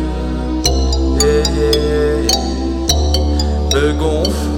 Me 3.73 3.91
gonfle, 3.99 4.49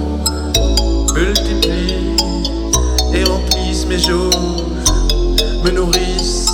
multiplie 1.14 2.16
et 3.12 3.24
remplissent 3.24 3.86
mes 3.86 3.98
jours, 3.98 4.30
me 5.64 5.70
nourrissent 5.70 6.46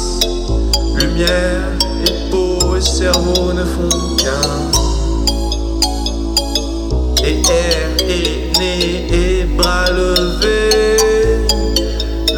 Lumière 0.97 1.63
et 2.07 2.31
peau 2.31 2.75
et 2.77 2.81
cerveau 2.81 3.53
ne 3.53 3.65
font 3.65 4.17
qu'un. 4.17 4.84
Air 7.51 7.91
et 8.09 8.53
nez 8.59 9.07
et 9.13 9.45
bras 9.45 9.91
levés. 9.91 11.47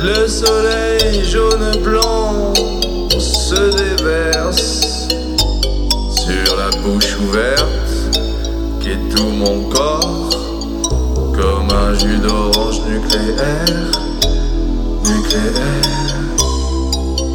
Le 0.02 0.26
soleil 0.28 1.24
jaune 1.24 1.82
blanc 1.82 2.52
se 3.18 3.70
déverse 3.76 5.09
sur 6.14 6.57
la 6.57 6.70
bouche 6.82 7.16
ouverte 7.20 7.76
qui 8.80 8.90
est 8.90 9.14
tout 9.14 9.30
mon 9.30 9.68
corps 9.70 10.30
comme 11.34 11.70
un 11.70 11.94
jus 11.94 12.18
d'orange 12.18 12.80
nucléaire, 12.88 13.90
nucléaire. 15.04 16.16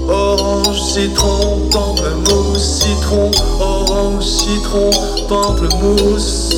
Orange, 0.07 0.81
citron, 0.81 1.69
pamplemousse, 1.71 2.81
citron, 2.81 3.31
orange, 3.59 4.25
citron, 4.25 4.89
pamplemousse. 5.29 6.50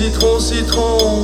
Citron, 0.00 0.40
citron. 0.40 1.22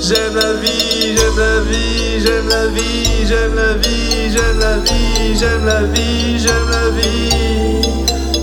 J'aime 0.00 0.34
la 0.34 0.54
vie, 0.54 1.14
j'aime 1.14 1.36
la 1.36 1.60
vie, 1.60 2.18
j'aime 2.18 2.48
la 2.48 2.66
vie, 2.68 3.26
j'aime 3.26 3.54
la 3.54 3.74
vie, 3.74 4.30
j'aime 4.30 4.58
la 4.58 4.78
vie, 4.78 5.36
j'aime 5.36 5.66
la 5.66 5.82
vie, 5.82 6.38
j'aime 6.38 6.70
la 6.70 6.88
vie. 6.88 7.82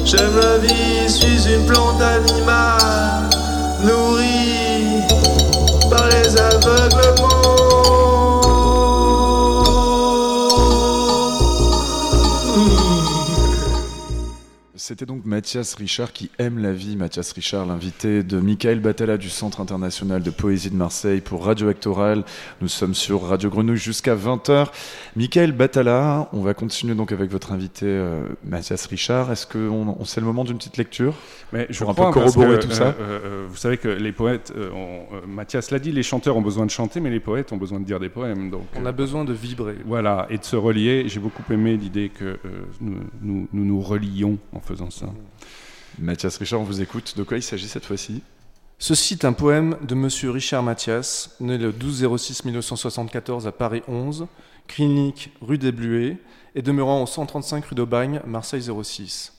J'aime 0.06 0.40
la 0.40 0.60
vie, 0.60 1.10
suis 1.10 1.52
une 1.52 1.66
plante 1.66 2.00
animale, 2.00 3.28
nourrie 3.84 5.02
par 5.90 6.06
les 6.10 6.40
aveuglements. 6.40 7.77
C'était 14.80 15.08
donc 15.08 15.26
Mathias 15.26 15.74
Richard 15.74 16.14
qui 16.14 16.30
aime 16.38 16.60
la 16.60 16.72
vie. 16.72 16.98
Mathias 16.98 17.32
Richard, 17.32 17.66
l'invité 17.66 18.22
de 18.22 18.40
Michael 18.40 18.80
Batala 18.80 19.18
du 19.18 19.28
Centre 19.28 19.60
international 19.60 20.22
de 20.22 20.30
poésie 20.30 20.70
de 20.70 20.76
Marseille 20.76 21.20
pour 21.20 21.46
Radio 21.46 21.68
Actoral. 21.70 22.24
Nous 22.62 22.68
sommes 22.68 22.94
sur 22.94 23.24
Radio 23.24 23.50
Grenouille 23.50 23.78
jusqu'à 23.78 24.16
20h. 24.16 24.68
Michael 25.16 25.54
Batala, 25.54 26.30
on 26.32 26.42
va 26.42 26.54
continuer 26.54 26.94
donc 26.94 27.12
avec 27.12 27.32
votre 27.32 27.54
invité 27.54 27.88
euh, 27.88 28.28
Mathias 28.46 28.86
Richard. 28.86 29.32
Est-ce 29.32 29.48
que 29.48 29.58
on, 29.58 30.06
c'est 30.06 30.20
le 30.22 30.28
moment 30.28 30.44
d'une 30.44 30.58
petite 30.60 30.78
lecture 30.78 31.16
Mais 31.54 31.66
je 31.72 31.80
Pour 31.80 31.90
un 31.90 31.94
peu 31.96 32.04
parce 32.04 32.14
corroborer 32.14 32.60
que, 32.60 32.66
tout 32.66 32.72
ça 32.72 32.90
euh, 32.90 32.94
euh, 33.00 33.46
vous 33.50 33.58
savez 33.58 33.78
que 33.78 33.88
les 33.88 34.12
poètes, 34.12 34.54
euh, 34.56 34.70
ont- 34.74 35.08
euh, 35.16 35.22
Mathias 35.28 35.72
l'a 35.72 35.80
dit, 35.80 35.92
les 35.92 36.04
chanteurs 36.04 36.38
ont 36.38 36.42
besoin 36.44 36.68
de 36.68 36.72
chanter, 36.72 37.00
mais 37.00 37.10
les 37.10 37.20
poètes 37.20 37.52
ont 37.52 37.58
besoin 37.58 37.80
de 37.80 37.86
dire 37.86 38.00
des 38.00 38.10
poèmes. 38.10 38.52
Donc, 38.52 38.68
On 38.76 38.86
euh, 38.86 38.90
a 38.90 38.92
besoin 38.92 39.26
de 39.26 39.34
vibrer. 39.34 39.78
Voilà, 39.88 40.28
et 40.30 40.38
de 40.38 40.44
se 40.44 40.56
relier. 40.56 41.06
J'ai 41.08 41.20
beaucoup 41.20 41.42
aimé 41.52 41.78
l'idée 41.78 42.10
que 42.10 42.26
euh, 42.26 42.38
nous, 42.80 42.98
nous, 43.24 43.48
nous 43.52 43.66
nous 43.66 43.82
relions 43.82 44.38
en 44.54 44.60
faisant 44.68 44.92
ça. 44.92 45.08
Mathias 45.98 46.38
Richard, 46.38 46.62
on 46.62 46.64
vous 46.64 46.82
écoute. 46.82 47.18
De 47.18 47.24
quoi 47.24 47.38
il 47.38 47.44
s'agit 47.44 47.68
cette 47.68 47.86
fois-ci? 47.86 48.22
Ceci 48.80 49.16
est 49.16 49.26
un 49.26 49.34
poème 49.34 49.78
de 49.82 49.96
Monsieur 49.96 50.30
Richard 50.30 50.62
Mathias, 50.62 51.36
né 51.40 51.58
le 51.58 51.72
12 51.72 52.08
06 52.18 52.46
1974 52.46 53.48
à 53.48 53.52
Paris 53.52 53.82
11, 53.88 54.28
clinique 54.68 55.32
rue 55.42 55.58
des 55.58 55.72
Bluets 55.72 56.18
et 56.54 56.62
demeurant 56.62 57.02
au 57.02 57.08
135 57.08 57.66
rue 57.66 57.76
d'Aubagne, 57.76 58.22
Marseille 58.28 58.62
06. 58.62 59.34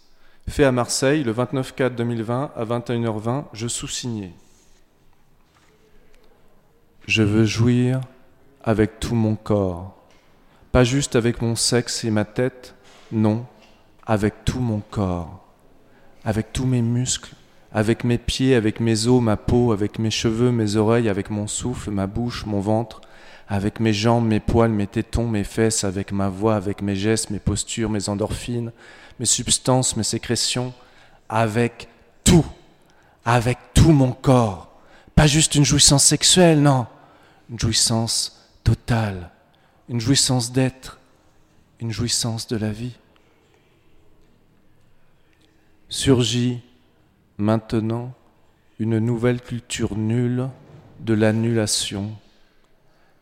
Fait 0.48 0.64
à 0.64 0.72
Marseille 0.72 1.22
le 1.22 1.30
29 1.30 1.74
4 1.74 1.94
2020 1.94 2.52
à 2.56 2.64
21h20, 2.64 3.44
je 3.52 3.68
sous-signé. 3.68 4.32
Je 7.06 7.22
veux 7.22 7.44
jouir 7.44 8.00
avec 8.64 8.98
tout 8.98 9.14
mon 9.14 9.36
corps, 9.36 9.96
pas 10.72 10.84
juste 10.84 11.14
avec 11.16 11.42
mon 11.42 11.54
sexe 11.54 12.04
et 12.04 12.10
ma 12.10 12.24
tête, 12.24 12.74
non, 13.12 13.46
avec 14.08 14.46
tout 14.46 14.60
mon 14.60 14.80
corps, 14.80 15.44
avec 16.24 16.52
tous 16.54 16.64
mes 16.64 16.80
muscles, 16.80 17.34
avec 17.70 18.04
mes 18.04 18.16
pieds, 18.16 18.54
avec 18.54 18.80
mes 18.80 19.06
os, 19.06 19.20
ma 19.20 19.36
peau, 19.36 19.70
avec 19.72 19.98
mes 19.98 20.10
cheveux, 20.10 20.50
mes 20.50 20.76
oreilles, 20.76 21.10
avec 21.10 21.28
mon 21.28 21.46
souffle, 21.46 21.90
ma 21.90 22.06
bouche, 22.06 22.46
mon 22.46 22.60
ventre, 22.60 23.02
avec 23.48 23.80
mes 23.80 23.92
jambes, 23.92 24.26
mes 24.26 24.40
poils, 24.40 24.70
mes 24.70 24.86
tétons, 24.86 25.28
mes 25.28 25.44
fesses, 25.44 25.84
avec 25.84 26.10
ma 26.10 26.30
voix, 26.30 26.56
avec 26.56 26.80
mes 26.80 26.96
gestes, 26.96 27.28
mes 27.28 27.38
postures, 27.38 27.90
mes 27.90 28.08
endorphines, 28.08 28.72
mes 29.20 29.26
substances, 29.26 29.94
mes 29.94 30.02
sécrétions, 30.02 30.72
avec 31.28 31.88
tout, 32.24 32.46
avec 33.26 33.58
tout 33.74 33.92
mon 33.92 34.12
corps. 34.12 34.80
Pas 35.14 35.26
juste 35.26 35.54
une 35.54 35.66
jouissance 35.66 36.04
sexuelle, 36.04 36.62
non, 36.62 36.86
une 37.50 37.58
jouissance 37.58 38.48
totale, 38.64 39.30
une 39.90 40.00
jouissance 40.00 40.50
d'être, 40.50 40.98
une 41.80 41.92
jouissance 41.92 42.46
de 42.48 42.56
la 42.56 42.70
vie. 42.70 42.96
Surgit 45.90 46.60
maintenant 47.38 48.12
une 48.78 48.98
nouvelle 48.98 49.40
culture 49.40 49.96
nulle 49.96 50.50
de 51.00 51.14
l'annulation. 51.14 52.10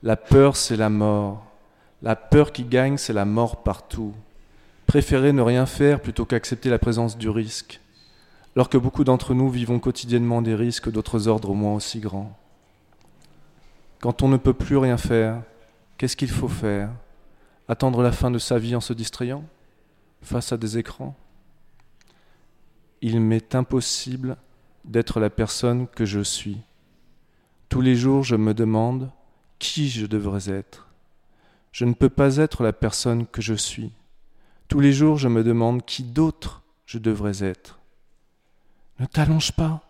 La 0.02 0.16
peur, 0.16 0.56
c'est 0.56 0.76
la 0.76 0.90
mort. 0.90 1.46
La 2.02 2.16
peur 2.16 2.50
qui 2.50 2.64
gagne, 2.64 2.96
c'est 2.96 3.12
la 3.12 3.24
mort 3.24 3.62
partout. 3.62 4.14
Préférer 4.86 5.32
ne 5.32 5.42
rien 5.42 5.64
faire 5.64 6.00
plutôt 6.00 6.24
qu'accepter 6.24 6.68
la 6.68 6.80
présence 6.80 7.16
du 7.16 7.28
risque, 7.28 7.80
alors 8.56 8.68
que 8.68 8.78
beaucoup 8.78 9.04
d'entre 9.04 9.32
nous 9.32 9.48
vivons 9.48 9.78
quotidiennement 9.78 10.42
des 10.42 10.56
risques 10.56 10.90
d'autres 10.90 11.28
ordres 11.28 11.50
au 11.50 11.54
moins 11.54 11.74
aussi 11.74 12.00
grands. 12.00 12.36
Quand 14.00 14.22
on 14.22 14.28
ne 14.28 14.38
peut 14.38 14.54
plus 14.54 14.76
rien 14.76 14.96
faire, 14.96 15.40
qu'est-ce 15.98 16.16
qu'il 16.16 16.30
faut 16.30 16.48
faire? 16.48 16.90
Attendre 17.68 18.02
la 18.02 18.12
fin 18.12 18.32
de 18.32 18.38
sa 18.38 18.58
vie 18.58 18.74
en 18.74 18.80
se 18.80 18.92
distrayant? 18.92 19.44
Face 20.20 20.52
à 20.52 20.56
des 20.56 20.78
écrans? 20.78 21.14
Il 23.02 23.20
m'est 23.20 23.54
impossible 23.54 24.36
d'être 24.84 25.20
la 25.20 25.30
personne 25.30 25.88
que 25.88 26.04
je 26.04 26.20
suis. 26.20 26.58
Tous 27.68 27.80
les 27.80 27.96
jours, 27.96 28.22
je 28.22 28.36
me 28.36 28.54
demande 28.54 29.10
qui 29.58 29.88
je 29.88 30.06
devrais 30.06 30.50
être. 30.50 30.88
Je 31.72 31.84
ne 31.84 31.92
peux 31.92 32.08
pas 32.08 32.36
être 32.36 32.62
la 32.62 32.72
personne 32.72 33.26
que 33.26 33.42
je 33.42 33.54
suis. 33.54 33.92
Tous 34.68 34.80
les 34.80 34.92
jours, 34.92 35.18
je 35.18 35.28
me 35.28 35.44
demande 35.44 35.84
qui 35.84 36.02
d'autre 36.02 36.62
je 36.86 36.98
devrais 36.98 37.44
être. 37.44 37.80
Ne 38.98 39.06
t'allonge 39.06 39.52
pas, 39.52 39.82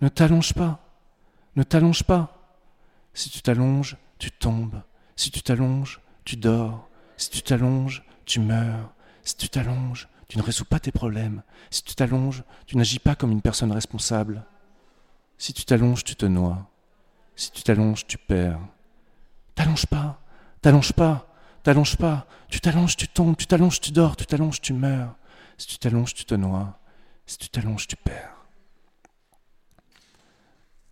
ne 0.00 0.08
t'allonge 0.08 0.52
pas, 0.52 0.80
ne 1.54 1.62
t'allonge 1.62 2.02
pas. 2.04 2.54
Si 3.14 3.30
tu 3.30 3.40
t'allonges, 3.40 3.96
tu 4.18 4.30
tombes. 4.30 4.82
Si 5.14 5.30
tu 5.30 5.40
t'allonges, 5.40 6.00
tu 6.24 6.36
dors. 6.36 6.88
Si 7.16 7.30
tu 7.30 7.40
t'allonges, 7.40 8.04
tu 8.26 8.40
meurs. 8.40 8.92
Si 9.22 9.36
tu 9.36 9.48
t'allonges, 9.48 10.08
tu 10.28 10.38
ne 10.38 10.42
résous 10.42 10.64
pas 10.64 10.80
tes 10.80 10.92
problèmes. 10.92 11.42
Si 11.70 11.82
tu 11.82 11.94
t'allonges, 11.94 12.42
tu 12.66 12.76
n'agis 12.76 12.98
pas 12.98 13.14
comme 13.14 13.32
une 13.32 13.42
personne 13.42 13.72
responsable. 13.72 14.44
Si 15.38 15.52
tu 15.52 15.64
t'allonges, 15.64 16.04
tu 16.04 16.16
te 16.16 16.26
noies. 16.26 16.66
Si 17.36 17.50
tu 17.52 17.62
t'allonges, 17.62 18.06
tu 18.06 18.18
perds. 18.18 18.60
T'allonges 19.54 19.86
pas, 19.86 20.20
t'allonges 20.62 20.92
pas, 20.92 21.28
t'allonges 21.62 21.96
pas. 21.96 22.26
Tu 22.48 22.60
t'allonges, 22.60 22.96
tu 22.96 23.08
tombes, 23.08 23.36
tu 23.36 23.46
t'allonges, 23.46 23.80
tu 23.80 23.92
dors, 23.92 24.16
tu 24.16 24.26
t'allonges, 24.26 24.60
tu 24.60 24.72
meurs. 24.72 25.14
Si 25.58 25.66
tu 25.66 25.78
t'allonges, 25.78 26.14
tu 26.14 26.24
te 26.24 26.34
noies. 26.34 26.78
Si 27.26 27.38
tu 27.38 27.48
t'allonges, 27.48 27.86
tu 27.86 27.96
perds. 27.96 28.34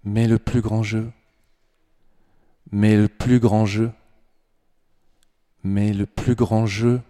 Mais 0.04 0.26
le 0.26 0.38
plus 0.38 0.60
grand 0.60 0.82
jeu, 0.82 1.12
mais 2.70 2.96
le 2.96 3.08
plus 3.08 3.40
grand 3.40 3.66
jeu, 3.66 3.92
mais 5.62 5.92
le 5.92 6.06
plus 6.06 6.34
grand 6.34 6.66
jeu, 6.66 7.00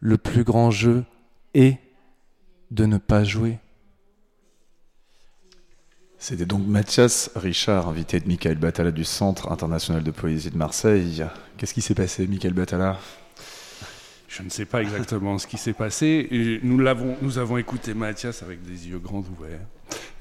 le 0.00 0.18
plus 0.18 0.42
grand 0.42 0.70
jeu 0.70 1.04
est 1.54 1.78
de 2.70 2.86
ne 2.86 2.98
pas 2.98 3.24
jouer. 3.24 3.58
C'était 6.18 6.46
donc 6.46 6.66
Mathias 6.66 7.30
Richard, 7.36 7.88
invité 7.88 8.18
de 8.18 8.26
Michael 8.26 8.56
Batala 8.56 8.90
du 8.90 9.04
Centre 9.04 9.52
international 9.52 10.02
de 10.02 10.10
poésie 10.10 10.50
de 10.50 10.56
Marseille. 10.56 11.22
Qu'est-ce 11.58 11.74
qui 11.74 11.82
s'est 11.82 11.94
passé, 11.94 12.26
Michael 12.26 12.54
Batala 12.54 12.98
Je 14.26 14.42
ne 14.42 14.48
sais 14.48 14.64
pas 14.64 14.80
exactement 14.80 15.36
ce 15.36 15.46
qui 15.46 15.58
s'est 15.58 15.74
passé. 15.74 16.26
Et 16.30 16.60
nous, 16.62 16.78
l'avons, 16.78 17.16
nous 17.20 17.36
avons 17.36 17.58
écouté 17.58 17.92
Mathias 17.92 18.42
avec 18.42 18.62
des 18.62 18.88
yeux 18.88 18.98
grands 18.98 19.22
ouverts 19.38 19.66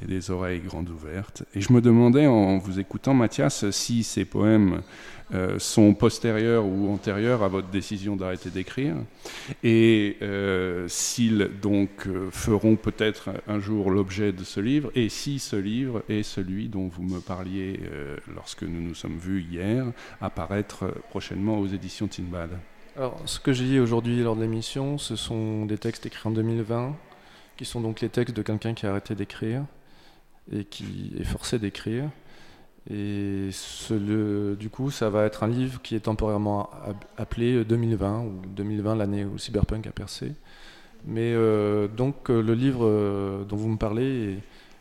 et 0.01 0.05
des 0.05 0.29
oreilles 0.29 0.59
grandes 0.59 0.89
ouvertes. 0.89 1.43
Et 1.55 1.61
je 1.61 1.71
me 1.71 1.79
demandais, 1.79 2.27
en 2.27 2.57
vous 2.57 2.79
écoutant, 2.79 3.13
Mathias, 3.13 3.69
si 3.71 4.03
ces 4.03 4.25
poèmes 4.25 4.81
euh, 5.33 5.57
sont 5.57 5.93
postérieurs 5.93 6.65
ou 6.65 6.91
antérieurs 6.91 7.43
à 7.43 7.47
votre 7.47 7.69
décision 7.69 8.15
d'arrêter 8.15 8.49
d'écrire, 8.49 8.95
et 9.63 10.17
euh, 10.21 10.87
s'ils 10.87 11.49
donc 11.61 12.07
euh, 12.07 12.29
feront 12.29 12.75
peut-être 12.75 13.29
un 13.47 13.59
jour 13.59 13.89
l'objet 13.89 14.31
de 14.31 14.43
ce 14.43 14.59
livre, 14.59 14.91
et 14.95 15.09
si 15.09 15.39
ce 15.39 15.55
livre 15.55 16.03
est 16.09 16.23
celui 16.23 16.67
dont 16.67 16.87
vous 16.87 17.03
me 17.03 17.19
parliez 17.19 17.79
lorsque 18.35 18.63
nous 18.63 18.81
nous 18.81 18.93
sommes 18.93 19.17
vus 19.17 19.45
hier, 19.49 19.85
apparaître 20.21 20.85
prochainement 21.09 21.59
aux 21.59 21.67
éditions 21.67 22.07
Tinbad. 22.07 22.51
Alors, 22.95 23.19
ce 23.25 23.39
que 23.39 23.53
j'ai 23.53 23.65
dit 23.65 23.79
aujourd'hui 23.79 24.21
lors 24.21 24.35
de 24.35 24.41
l'émission, 24.41 24.97
ce 24.97 25.15
sont 25.15 25.65
des 25.65 25.77
textes 25.77 26.05
écrits 26.05 26.29
en 26.29 26.31
2020, 26.31 26.95
qui 27.57 27.65
sont 27.65 27.81
donc 27.81 28.01
les 28.01 28.09
textes 28.09 28.35
de 28.35 28.41
quelqu'un 28.41 28.73
qui 28.73 28.85
a 28.85 28.91
arrêté 28.91 29.15
d'écrire 29.15 29.63
et 30.51 30.65
qui 30.65 31.13
est 31.19 31.23
forcé 31.23 31.59
d'écrire. 31.59 32.09
Et 32.89 33.49
du 34.59 34.69
coup, 34.69 34.91
ça 34.91 35.09
va 35.09 35.23
être 35.25 35.43
un 35.43 35.47
livre 35.47 35.81
qui 35.81 35.95
est 35.95 36.01
temporairement 36.01 36.69
ap- 36.85 37.05
appelé 37.17 37.63
2020, 37.63 38.21
ou 38.21 38.41
2020, 38.47 38.95
l'année 38.95 39.23
où 39.25 39.37
cyberpunk 39.37 39.87
a 39.87 39.91
percé. 39.91 40.33
Mais 41.05 41.33
euh, 41.33 41.87
donc, 41.87 42.29
euh, 42.29 42.41
le 42.41 42.53
livre 42.53 42.85
euh, 42.85 43.43
dont 43.45 43.55
vous 43.55 43.69
me 43.69 43.77
parlez, 43.77 44.37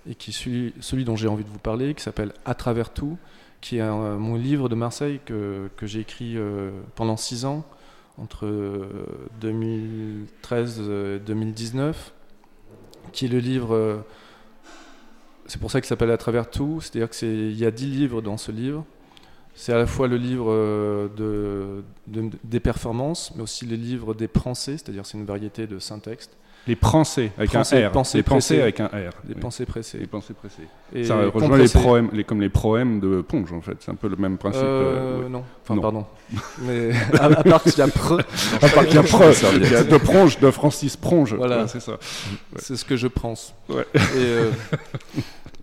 et, 0.08 0.14
qui 0.16 0.30
est 0.30 0.72
celui, 0.80 1.04
dont 1.04 1.14
j'ai 1.16 1.28
envie 1.28 1.44
de 1.44 1.48
vous 1.48 1.58
parler, 1.58 1.94
qui 1.94 2.02
s'appelle 2.02 2.32
À 2.44 2.54
travers 2.54 2.92
tout, 2.92 3.18
qui 3.60 3.78
est 3.78 3.88
mon 3.88 4.34
livre 4.34 4.68
de 4.68 4.74
Marseille 4.74 5.20
que, 5.24 5.68
que 5.76 5.86
j'ai 5.86 6.00
écrit 6.00 6.36
euh, 6.36 6.70
pendant 6.96 7.16
six 7.16 7.44
ans, 7.44 7.64
entre 8.18 8.46
euh, 8.46 8.88
2013 9.40 10.80
et 10.80 11.18
2019, 11.20 12.12
qui 13.12 13.26
est 13.26 13.28
le 13.28 13.38
livre. 13.38 14.04
C'est 15.46 15.60
pour 15.60 15.70
ça 15.70 15.80
qu'il 15.80 15.88
s'appelle 15.88 16.10
À 16.10 16.16
travers 16.16 16.50
tout, 16.50 16.80
c'est-à-dire 16.80 17.10
qu'il 17.10 17.56
y 17.58 17.64
a 17.66 17.70
dix 17.70 17.86
livres 17.86 18.22
dans 18.22 18.36
ce 18.36 18.52
livre. 18.52 18.84
C'est 19.54 19.72
à 19.72 19.78
la 19.78 19.86
fois 19.86 20.08
le 20.08 20.16
livre 20.16 20.46
euh, 20.50 21.08
de, 21.16 21.84
de- 22.08 22.30
des 22.44 22.60
performances, 22.60 23.32
mais 23.36 23.42
aussi 23.42 23.66
le 23.66 23.76
livre 23.76 24.14
des 24.14 24.28
pensées, 24.28 24.78
c'est-à-dire 24.78 25.04
c'est 25.06 25.18
une 25.18 25.26
variété 25.26 25.66
de 25.66 25.78
syntaxes. 25.78 26.30
Les 26.68 26.76
pensées 26.76 27.32
avec 27.36 27.52
un 27.56 27.62
R. 27.62 27.90
pensées 27.90 28.18
les 28.18 28.22
pensées 28.22 28.60
avec 28.62 28.78
un 28.78 28.86
R. 28.86 29.10
Des 29.24 29.34
Oui. 29.34 29.40
pensées 29.40 29.66
pressées. 29.66 29.98
Les 29.98 30.06
pensées 30.06 30.32
pressées. 30.32 30.62
Et 30.94 31.02
ça 31.04 31.16
rejoint 31.16 31.58
les 31.58 31.66
proèmes, 31.68 32.08
les, 32.12 32.22
comme 32.22 32.40
les 32.40 32.48
proèmes 32.50 33.00
de 33.00 33.20
Ponge 33.20 33.52
en 33.52 33.60
fait. 33.60 33.76
C'est 33.80 33.90
un 33.90 33.96
peu 33.96 34.08
le 34.08 34.14
même 34.14 34.38
principe. 34.38 34.62
Euh, 34.62 34.66
euh, 35.18 35.22
ouais. 35.24 35.28
non, 35.28 35.42
enfin 35.64 35.74
Non. 35.74 35.82
pardon. 35.82 36.06
Mais 36.62 36.92
à, 37.18 37.24
à 37.24 37.42
part 37.42 37.62
qu'il 37.64 37.76
y 37.76 37.80
a 37.80 37.88
pre, 37.88 38.20
À 38.62 38.68
part 38.68 38.86
qu'il 38.86 38.94
y 38.94 38.98
a 38.98 39.02
Pre, 39.02 39.22
il 39.56 39.70
y 39.72 39.74
a 39.74 39.82
de 39.82 39.96
Pronge, 39.96 40.38
de 40.38 40.50
Francis 40.52 40.96
Pronge. 40.96 41.34
Voilà. 41.34 41.62
Ouais, 41.62 41.68
c'est 41.68 41.80
ça. 41.80 41.98
c'est 42.56 42.76
ce 42.76 42.84
que 42.84 42.96
je 42.96 43.08
pense. 43.08 43.54
Et, 43.68 43.74
euh, 44.16 44.50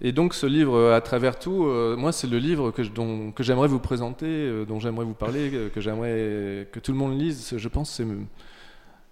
et 0.02 0.12
donc 0.12 0.34
ce 0.34 0.45
livre, 0.47 0.91
à 0.91 1.00
travers 1.02 1.39
tout, 1.39 1.66
euh, 1.66 1.95
moi 1.95 2.12
c'est 2.12 2.28
le 2.28 2.39
livre 2.39 2.72
que 2.72 2.84
je- 2.84 2.91
dont- 2.91 3.32
que 3.32 3.41
j'aimerais 3.43 3.68
vous 3.70 3.80
présenter, 3.80 4.50
dont 4.68 4.80
j'aimerais 4.82 5.06
vous 5.06 5.14
parler, 5.14 5.50
que 5.74 5.80
j'aimerais 5.82 6.68
que 6.74 6.80
tout 6.80 6.91
le 6.91 6.97
monde 6.97 7.18
lise. 7.18 7.54
Je 7.56 7.68
pense 7.70 7.89
que 7.89 7.95
c'est 7.95 8.06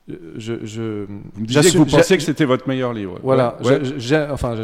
je, 0.08 0.66
je, 0.66 1.05
vous 1.05 1.41
me 1.41 1.45
disiez 1.45 1.72
que 1.72 1.78
vous 1.78 1.86
pensiez 1.86 2.18
que 2.18 2.24
c'était 2.24 2.45
votre 2.45 2.68
meilleur 2.68 2.93
livre. 2.93 3.20
Voilà, 3.24 3.58
enfin, 4.32 4.55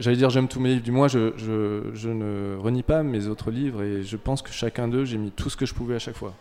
j'allais 0.00 0.16
dire 0.16 0.30
j'aime 0.30 0.48
tous 0.48 0.60
mes 0.60 0.70
livres, 0.70 0.82
du 0.82 0.92
moins 0.92 1.08
je, 1.08 1.32
je, 1.36 2.08
ne 2.08 2.56
renie 2.56 2.82
pas 2.82 3.02
mes 3.02 3.26
autres 3.26 3.50
livres 3.50 3.82
et 3.82 4.02
je 4.02 4.16
pense 4.16 4.42
que 4.42 4.50
chacun 4.52 4.88
d'eux, 4.88 5.04
j'ai 5.04 5.18
mis 5.18 5.30
tout 5.30 5.50
ce 5.50 5.56
que 5.56 5.66
je 5.66 5.74
pouvais 5.74 5.96
à 5.96 5.98
chaque 5.98 6.16
fois. 6.16 6.34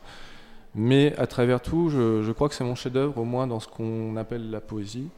Mais 0.76 1.14
à 1.18 1.28
travers 1.28 1.62
tout, 1.62 1.90
je, 1.90 2.32
crois 2.32 2.50
que 2.50 2.56
c'est 2.56 2.64
mon 2.64 2.76
chef-d'œuvre, 2.76 3.18
au 3.18 3.26
moins 3.26 3.48
dans 3.48 3.60
ce 3.60 3.68
qu'on 3.68 4.16
appelle 4.16 4.50
la 4.52 4.62
poésie. 4.62 5.10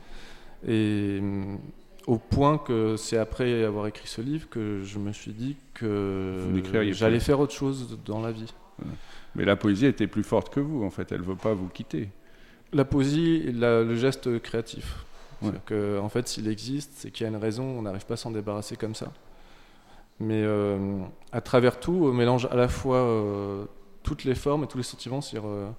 Et 0.68 1.20
mm, 1.22 1.58
au 2.08 2.18
point 2.18 2.58
que 2.58 2.96
c'est 2.98 3.18
après 3.18 3.64
avoir 3.64 3.88
écrit 3.88 4.08
ce 4.08 4.22
livre 4.22 4.48
que 4.50 4.82
je 4.84 5.00
me 5.00 5.12
suis 5.12 5.34
dit 5.34 5.56
que 5.74 6.38
j'allais 6.92 7.20
faire 7.20 7.40
autre 7.40 7.54
chose 7.54 8.00
dans 8.06 8.22
la 8.22 8.32
vie. 8.32 8.54
Mais 9.36 9.46
la 9.46 9.56
poésie 9.56 9.86
était 9.86 10.08
plus 10.08 10.24
forte 10.24 10.54
que 10.54 10.60
vous, 10.60 10.84
en 10.84 10.90
fait, 10.90 11.12
elle 11.12 11.22
ne 11.22 11.26
veut 11.26 11.36
pas 11.36 11.54
vous 11.54 11.68
quitter. 11.68 12.10
La 12.74 12.86
poésie, 12.86 13.44
le 13.54 13.96
geste 13.96 14.42
créatif. 14.42 15.06
Que, 15.66 16.00
en 16.00 16.10
fait, 16.10 16.28
s'il 16.28 16.48
existe, 16.48 16.92
c'est 16.96 17.12
qu'il 17.12 17.26
y 17.26 17.28
a 17.28 17.30
une 17.30 17.42
raison, 17.42 17.64
on 17.64 17.82
n'arrive 17.82 18.06
pas 18.06 18.14
à 18.14 18.18
s'en 18.18 18.32
débarrasser 18.32 18.78
comme 18.78 18.96
ça. 18.96 19.12
Mais 20.20 20.42
euh, 20.44 21.00
à 21.32 21.42
travers 21.42 21.80
tout, 21.80 22.08
on 22.10 22.14
mélange 22.14 22.48
à 22.52 22.56
la 22.56 22.68
fois 22.68 22.98
euh, 22.98 23.66
toutes 24.04 24.24
les 24.24 24.36
formes 24.36 24.64
et 24.64 24.68
tous 24.68 24.78
les 24.78 24.84
sentiments. 24.84 25.20
Euh, 25.34 25.70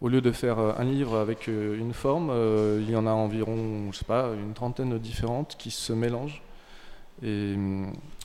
au 0.00 0.08
lieu 0.08 0.20
de 0.20 0.30
faire 0.30 0.58
un 0.60 0.84
livre 0.84 1.16
avec 1.16 1.48
une 1.48 1.92
forme, 1.92 2.32
il 2.80 2.88
y 2.88 2.94
en 2.94 3.04
a 3.04 3.10
environ, 3.10 3.90
je 3.90 3.98
sais 3.98 4.04
pas, 4.04 4.30
une 4.40 4.54
trentaine 4.54 4.96
différentes 4.98 5.56
qui 5.58 5.72
se 5.72 5.92
mélangent. 5.92 6.40
Et 7.24 7.56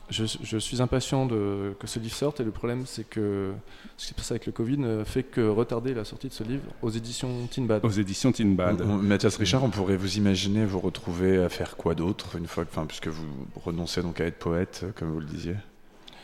je, 0.10 0.58
suis 0.58 0.82
impatient 0.82 1.26
de, 1.26 1.76
que 1.80 1.88
ce 1.88 2.00
livre 2.00 2.16
sorte 2.16 2.40
et 2.40 2.44
le 2.44 2.52
problème 2.52 2.84
c'est 2.86 3.08
que 3.08 3.54
ce 3.98 4.08
qui 4.08 4.10
se 4.10 4.16
passe 4.16 4.32
avec 4.32 4.46
le 4.46 4.52
Covid 4.52 4.78
ne 4.78 5.04
fait 5.04 5.24
que 5.24 5.42
retarder 5.42 5.94
la 5.94 6.04
sortie 6.04 6.28
de 6.28 6.34
ce 6.34 6.44
livre 6.44 6.64
aux 6.82 6.90
éditions 6.90 7.48
Tinbad. 7.48 7.84
Aux 7.86 7.90
éditions 7.90 8.32
Tinbad. 8.32 8.82
Mathias 8.86 9.38
Richard, 9.38 9.64
on 9.64 9.70
pourrait 9.70 9.98
vous 9.98 10.18
imaginer 10.18 10.66
vous 10.66 10.80
retrouver 10.80 11.42
à 11.42 11.50
faire 11.50 11.78
quoi 11.78 11.96
d'autre 11.96 12.36
une 12.38 12.48
fois, 12.48 12.64
enfin, 12.64 12.86
puisque 12.86 13.08
vous 13.08 13.28
renoncez 13.56 14.02
donc 14.02 14.20
à 14.20 14.26
être 14.26 14.40
poète, 14.40 14.86
comme 14.96 15.12
vous 15.12 15.20
le 15.20 15.26
disiez 15.26 15.56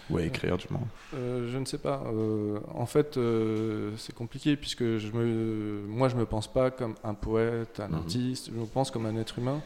ou 0.10 0.18
à 0.18 0.24
écrire 0.24 0.58
du 0.58 0.66
moins 0.70 0.88
euh, 1.14 1.48
Je 1.52 1.58
ne 1.58 1.66
sais 1.66 1.78
pas. 1.78 2.04
Euh, 2.08 2.60
en 2.74 2.86
fait, 2.86 3.18
euh, 3.18 3.92
c'est 3.98 4.14
compliqué 4.14 4.56
puisque 4.56 4.98
je 4.98 5.12
me, 5.12 5.82
moi 5.88 6.10
je 6.10 6.16
me 6.16 6.26
pense 6.26 6.52
pas 6.52 6.72
comme 6.72 6.96
un 7.04 7.14
poète, 7.14 7.80
un 7.80 7.90
mhm. 7.90 7.96
artiste, 7.96 8.50
je 8.54 8.60
me 8.60 8.66
pense 8.66 8.92
comme 8.92 9.06
un 9.06 9.16
être 9.18 9.40
humain. 9.40 9.62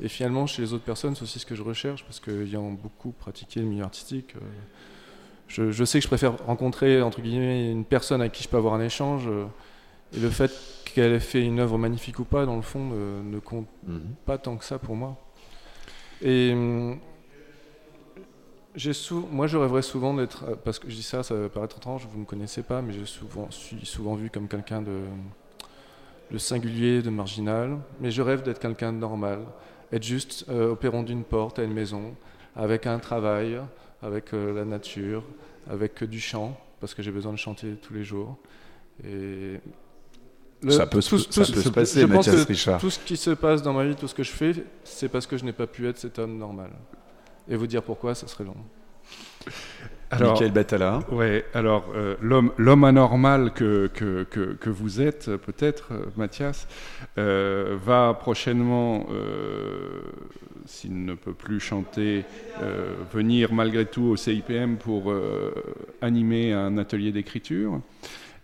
Et 0.00 0.08
finalement, 0.08 0.46
chez 0.46 0.62
les 0.62 0.72
autres 0.72 0.84
personnes, 0.84 1.14
c'est 1.14 1.22
aussi 1.22 1.38
ce 1.38 1.46
que 1.46 1.54
je 1.54 1.62
recherche, 1.62 2.04
parce 2.04 2.20
qu'ayant 2.20 2.70
beaucoup 2.70 3.10
pratiqué 3.10 3.60
le 3.60 3.66
milieu 3.66 3.84
artistique, 3.84 4.34
euh, 4.36 5.72
je, 5.72 5.84
sais 5.84 5.98
que 5.98 6.02
je 6.02 6.08
préfère 6.08 6.38
rencontrer, 6.44 7.02
entre 7.02 7.20
guillemets, 7.20 7.70
une 7.70 7.84
personne 7.84 8.20
avec 8.20 8.32
qui 8.32 8.42
je 8.42 8.48
peux 8.48 8.56
avoir 8.56 8.74
un 8.74 8.80
échange. 8.80 9.26
Euh, 9.26 9.46
et 10.12 10.20
le 10.20 10.30
fait 10.30 10.52
qu'elle 10.84 11.12
ait 11.12 11.20
fait 11.20 11.44
une 11.44 11.58
œuvre 11.58 11.78
magnifique 11.78 12.18
ou 12.18 12.24
pas, 12.24 12.46
dans 12.46 12.56
le 12.56 12.62
fond, 12.62 12.90
ne, 12.90 13.38
compte 13.40 13.66
mhm. 13.86 14.14
pas 14.24 14.38
tant 14.38 14.56
que 14.56 14.64
ça 14.64 14.78
pour 14.78 14.96
moi. 14.96 15.16
Et 16.22 16.52
hum, 16.52 16.98
j'ai 18.78 18.92
moi, 19.30 19.46
je 19.46 19.56
rêverais 19.56 19.82
souvent 19.82 20.14
d'être, 20.14 20.44
euh, 20.44 20.54
parce 20.64 20.78
que 20.78 20.88
je 20.88 20.94
dis 20.94 21.02
ça, 21.02 21.22
ça 21.22 21.34
va 21.34 21.48
paraître 21.48 21.76
étrange, 21.76 22.06
vous 22.10 22.16
ne 22.16 22.22
me 22.22 22.26
connaissez 22.26 22.62
pas, 22.62 22.80
mais 22.80 22.92
je 22.92 23.04
souvent, 23.04 23.50
suis 23.50 23.84
souvent 23.84 24.14
vu 24.14 24.30
comme 24.30 24.48
quelqu'un 24.48 24.82
de, 24.82 25.00
de 26.30 26.38
singulier, 26.38 27.02
de 27.02 27.10
marginal, 27.10 27.78
mais 28.00 28.10
je 28.10 28.22
rêve 28.22 28.42
d'être 28.42 28.60
quelqu'un 28.60 28.92
de 28.92 28.98
normal, 28.98 29.40
être 29.92 30.02
juste 30.02 30.44
euh, 30.48 30.72
au 30.72 30.76
perron 30.76 31.02
d'une 31.02 31.24
porte 31.24 31.58
à 31.58 31.64
une 31.64 31.72
maison, 31.72 32.14
avec 32.56 32.86
un 32.86 32.98
travail, 32.98 33.60
avec 34.02 34.32
euh, 34.34 34.54
la 34.54 34.64
nature, 34.64 35.24
avec 35.68 36.04
du 36.04 36.20
chant, 36.20 36.58
parce 36.80 36.94
que 36.94 37.02
j'ai 37.02 37.10
besoin 37.10 37.32
de 37.32 37.38
chanter 37.38 37.74
tous 37.80 37.94
les 37.94 38.04
jours. 38.04 38.36
Et 39.04 39.60
ça 40.68 40.86
peut, 40.86 41.00
se 41.00 41.68
passer, 41.68 42.06
Mathias 42.06 42.44
Richard. 42.44 42.80
Tout 42.80 42.90
ce 42.90 42.98
qui 42.98 43.16
se 43.16 43.30
passe 43.30 43.62
dans 43.62 43.72
ma 43.72 43.84
vie, 43.84 43.94
tout 43.94 44.08
ce 44.08 44.14
que 44.14 44.24
je 44.24 44.32
fais, 44.32 44.52
c'est 44.84 45.08
parce 45.08 45.26
que 45.26 45.36
je 45.36 45.44
n'ai 45.44 45.52
pas 45.52 45.66
pu 45.66 45.86
être 45.86 45.98
cet 45.98 46.18
homme 46.18 46.36
normal. 46.36 46.70
Et 47.48 47.56
vous 47.56 47.66
dire 47.66 47.82
pourquoi, 47.82 48.14
ça 48.14 48.26
serait 48.26 48.44
long. 48.44 48.56
Alors, 50.10 50.32
Michael 50.32 50.52
Batala. 50.52 51.00
Ouais, 51.10 51.44
alors 51.52 51.86
euh, 51.94 52.16
l'homme 52.22 52.84
anormal 52.84 53.52
que, 53.52 53.88
que, 53.88 54.24
que, 54.24 54.70
vous 54.70 55.00
êtes, 55.02 55.36
peut-être, 55.36 55.88
euh, 55.92 56.04
Mathias, 56.16 56.66
euh, 57.18 57.76
va 57.84 58.16
prochainement, 58.18 59.06
s'il 60.64 61.04
ne 61.04 61.14
peut 61.14 61.34
plus 61.34 61.60
chanter, 61.60 62.24
venir 63.12 63.52
malgré 63.52 63.84
tout 63.84 64.02
au 64.02 64.16
CIPM 64.16 64.76
pour 64.76 65.12
animer 66.00 66.52
un 66.52 66.78
atelier 66.78 67.12
d'écriture. 67.12 67.80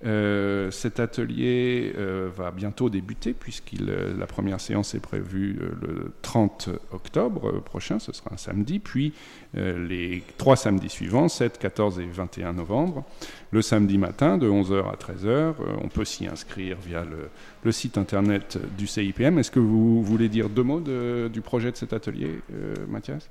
Euh, 0.07 0.71
cet 0.71 1.01
atelier 1.01 1.95
euh, 1.97 2.29
va 2.35 2.51
bientôt 2.51 2.91
débuter 2.91 3.33
puisque 3.33 3.73
euh, 3.81 4.15
la 4.19 4.27
première 4.27 4.61
séance 4.61 4.95
est 4.95 5.01
prévue 5.01 5.59
le 5.81 6.13
30 6.21 6.69
octobre 6.93 7.61
prochain, 7.61 7.99
ce 7.99 8.13
sera 8.13 8.35
un 8.35 8.37
samedi, 8.37 8.79
puis 8.79 9.13
les 9.55 10.25
trois 10.37 10.57
samedis 10.57 10.89
suivants, 10.89 11.29
7, 11.29 11.59
14 11.59 12.01
et 12.01 12.07
21 12.07 12.55
novembre, 12.55 13.05
le 13.53 13.63
samedi 13.63 13.99
matin 13.99 14.37
de 14.37 14.49
11h 14.49 14.91
à 14.91 14.97
13h. 14.97 15.55
on 15.81 15.89
peut 15.89 16.05
s'y 16.05 16.27
inscrire 16.27 16.77
via 16.85 17.05
le, 17.05 17.73
site 17.73 17.97
internet 17.97 18.59
du 18.77 18.89
CIPM. 18.89 19.39
Est-ce 19.39 19.53
que 19.53 19.61
vous 19.61 20.03
voulez 20.03 20.29
dire 20.29 20.49
deux 20.49 20.65
mots 20.65 20.81
du 20.81 21.41
projet 21.41 21.71
de 21.71 21.77
cet 21.77 21.93
atelier, 21.93 22.41
Mathias? 22.89 23.31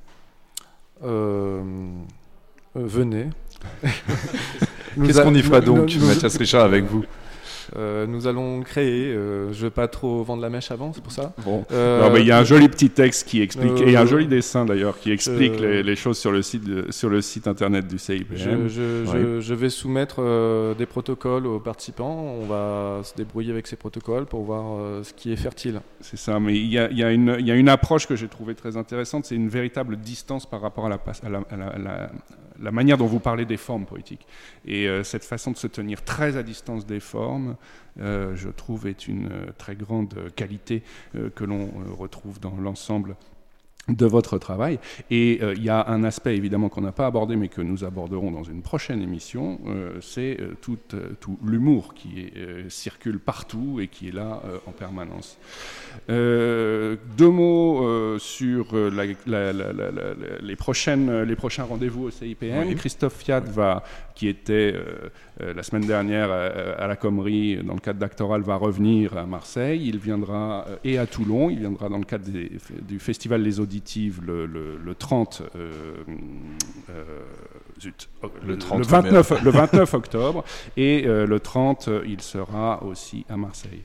Venez. 2.76 3.30
Qu'est-ce 3.84 5.22
qu'on 5.22 5.36
y 5.36 5.42
fera 5.42 5.62
donc, 5.62 5.96
Mathias 5.96 6.38
Richard, 6.38 6.66
avec 6.66 6.86
vous? 6.86 7.06
Euh, 7.76 8.06
nous 8.06 8.28
allons 8.28 8.62
créer, 8.62 9.08
euh, 9.08 9.52
je 9.52 9.58
ne 9.58 9.64
vais 9.64 9.70
pas 9.72 9.88
trop 9.88 10.24
vendre 10.24 10.42
la 10.42 10.50
mèche 10.50 10.70
avant, 10.70 10.94
c'est 10.94 11.02
pour 11.02 11.12
ça. 11.12 11.34
Bon. 11.44 11.66
Euh, 11.72 12.16
il 12.20 12.26
y 12.26 12.32
a 12.32 12.38
un 12.38 12.44
joli 12.44 12.70
petit 12.70 12.90
texte 12.90 13.28
qui 13.28 13.42
explique, 13.42 13.82
et 13.82 13.98
un 13.98 14.06
joli 14.06 14.28
dessin 14.28 14.66
d'ailleurs, 14.66 15.00
qui 15.00 15.12
explique 15.12 15.60
les, 15.60 15.96
choses 15.96 16.18
sur 16.18 16.32
le 16.32 16.42
site, 16.42 16.92
sur 16.92 17.10
le 17.10 17.22
site 17.22 17.48
internet 17.48 17.88
du 17.88 17.98
CIPM. 17.98 18.68
Je, 18.68 19.54
vais 19.54 19.70
soumettre 19.70 20.22
des 20.78 20.86
protocoles 20.86 21.48
aux 21.48 21.60
participants, 21.60 22.38
on 22.42 22.46
va 22.46 23.02
se 23.04 23.16
débrouiller 23.16 23.52
avec 23.52 23.68
ces 23.68 23.76
protocoles 23.76 24.26
pour 24.26 24.44
voir 24.44 25.04
ce 25.04 25.14
qui 25.14 25.32
est 25.32 25.38
fertile. 25.38 25.82
C'est 26.02 26.18
ça, 26.18 26.40
mais 26.40 26.56
il 26.56 26.68
y 26.68 26.78
a, 26.78 26.92
y, 26.92 27.04
a 27.04 27.12
y 27.12 27.52
a, 27.52 27.56
une 27.56 27.70
approche 27.70 28.08
que 28.08 28.16
j'ai 28.16 28.28
trouvée 28.28 28.56
très 28.56 28.78
intéressante, 28.78 29.26
c'est 29.26 29.36
une 29.36 29.50
véritable 29.50 29.98
distance 29.98 30.46
par 30.46 30.62
rapport 30.62 30.86
à 30.86 30.90
la, 30.90 31.00
à 31.24 31.30
la, 31.30 32.12
la 32.62 32.72
manière 32.72 32.98
dont 32.98 33.06
vous 33.06 33.20
parlez 33.20 33.46
des 33.46 33.58
formes 33.58 33.86
poétiques. 33.86 34.26
Et 34.66 34.88
cette 35.04 35.24
façon 35.24 35.52
de 35.52 35.58
se 35.58 35.68
tenir 35.68 36.04
très 36.04 36.38
à 36.38 36.44
distance 36.44 36.86
des 36.86 37.00
formes, 37.00 37.24
euh, 37.52 37.54
je 37.98 38.50
trouve, 38.50 38.88
est 38.88 39.08
une 39.08 39.28
euh, 39.32 39.52
très 39.58 39.76
grande 39.76 40.32
qualité 40.36 40.84
euh, 41.16 41.30
que 41.30 41.44
l'on 41.44 41.72
retrouve 41.98 42.40
dans 42.40 42.56
l'ensemble 42.56 43.16
de 43.90 44.06
votre 44.06 44.38
travail. 44.38 44.80
Et 45.12 45.42
il 45.56 45.64
y 45.64 45.70
a 45.70 45.88
un 45.90 46.04
aspect 46.04 46.38
évidemment 46.38 46.70
qu'on 46.70 46.82
n'a 46.82 46.92
pas 46.92 47.06
abordé 47.06 47.36
mais 47.36 47.50
que 47.50 47.62
nous 47.62 47.84
aborderons 47.84 48.32
dans 48.32 48.44
une 48.44 48.62
prochaine 48.62 49.02
émission, 49.02 49.60
c'est 50.02 50.38
tout, 50.62 50.78
tout 51.20 51.38
l'humour 51.44 51.94
qui 51.94 52.32
circule 52.70 53.20
partout 53.20 53.80
et 53.82 53.88
qui 53.88 54.08
est 54.08 54.14
là 54.14 54.42
en 54.66 54.72
permanence. 54.72 55.38
deux 56.08 56.98
mots 57.20 58.18
sur 58.20 58.68
les, 58.74 60.56
prochaines, 60.56 61.24
les 61.24 61.36
prochains 61.36 61.64
rendez-vous 61.64 62.04
au 62.06 62.12
CIPM. 62.12 62.76
Christophe 62.76 63.18
Fiat 63.18 63.42
va 63.42 63.84
qui 64.16 64.28
était 64.28 64.74
euh, 64.76 65.10
euh, 65.42 65.54
la 65.54 65.64
semaine 65.64 65.86
dernière 65.86 66.28
euh, 66.30 66.76
à, 66.78 66.88
la 66.88 66.96
Commerie 66.96 67.58
dans 67.64 67.74
le 67.74 67.80
cadre 67.80 68.00
d'Actoral, 68.00 68.42
va 68.42 68.56
revenir 68.56 69.18
à 69.18 69.26
Marseille. 69.26 69.82
Il 69.86 69.98
viendra 69.98 70.66
et 70.84 70.98
à 70.98 71.06
Toulon. 71.06 71.50
Il 71.50 71.60
viendra 71.60 71.90
dans 71.90 71.98
le 71.98 72.06
cadre 72.06 72.26
du 72.88 73.00
festival 73.00 73.42
Les 73.42 73.60
Le, 74.22 74.94
30. 74.96 75.42
le, 78.44 78.56
29, 78.84 79.44
le 79.44 79.52
29 79.52 79.94
octobre. 79.94 80.44
Et 80.78 81.04
le 81.04 81.40
30, 81.40 81.90
il 82.06 82.22
sera 82.22 82.84
aussi 82.84 83.26
à 83.30 83.38
Marseille. 83.38 83.84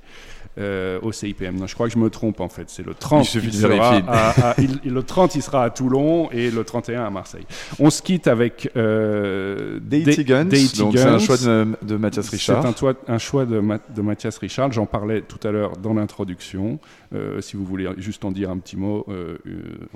Euh, 0.58 0.98
au 1.02 1.12
CIPM. 1.12 1.56
Non, 1.56 1.68
je 1.68 1.74
crois 1.74 1.86
que 1.86 1.92
je 1.92 1.98
me 1.98 2.10
trompe 2.10 2.40
en 2.40 2.48
fait. 2.48 2.64
C'est 2.66 2.84
le 2.84 2.92
30. 2.92 3.32
Il, 3.34 3.52
sera 3.52 3.98
à, 4.08 4.56
le 4.58 5.02
30, 5.02 5.36
il 5.36 5.42
sera 5.42 5.62
à 5.62 5.70
Toulon 5.70 6.30
et 6.32 6.50
le 6.50 6.64
31 6.64 7.04
à 7.04 7.10
Marseille. 7.10 7.46
On 7.78 7.90
se 7.90 8.02
quitte 8.02 8.26
avec 8.26 8.68
euh, 8.76 9.78
Deity 9.80 10.24
Guns. 10.24 10.48
Donc 10.78 10.96
c'est 10.96 11.04
un 11.04 11.20
choix 11.20 11.36
de, 11.36 11.96
Mathias 11.96 12.28
Richard. 12.30 12.62
C'est 12.62 12.84
un, 12.86 12.94
un, 13.06 13.18
choix 13.18 13.46
de, 13.46 13.62
de 13.94 14.02
Mathias 14.02 14.36
Richard. 14.38 14.72
J'en 14.72 14.86
parlais 14.86 15.20
tout 15.20 15.38
à 15.46 15.52
l'heure 15.52 15.76
dans 15.76 15.94
l'introduction. 15.94 16.80
Euh, 17.14 17.40
si 17.40 17.56
vous 17.56 17.64
voulez 17.64 17.88
juste 17.98 18.24
en 18.24 18.32
dire 18.32 18.50
un 18.50 18.58
petit 18.58 18.76
mot, 18.76 19.06
euh, 19.08 19.38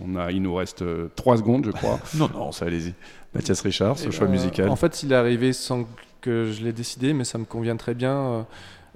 on 0.00 0.14
a, 0.14 0.30
il 0.30 0.42
nous 0.42 0.54
reste 0.54 0.84
3 1.16 1.38
secondes, 1.38 1.64
je 1.66 1.72
crois. 1.72 1.98
non, 2.14 2.30
non, 2.32 2.52
ça 2.52 2.66
allez-y. 2.66 2.94
Mathias 3.34 3.60
Richard, 3.62 3.98
ce 3.98 4.10
choix 4.10 4.28
musical. 4.28 4.68
En 4.68 4.76
fait, 4.76 5.02
il 5.02 5.12
est 5.12 5.16
arrivé 5.16 5.52
sans 5.52 5.88
que 6.20 6.52
je 6.52 6.62
l'ai 6.62 6.72
décidé, 6.72 7.14
mais 7.14 7.24
ça 7.24 7.38
me 7.38 7.44
convient 7.44 7.76
très 7.76 7.94
bien. 7.94 8.46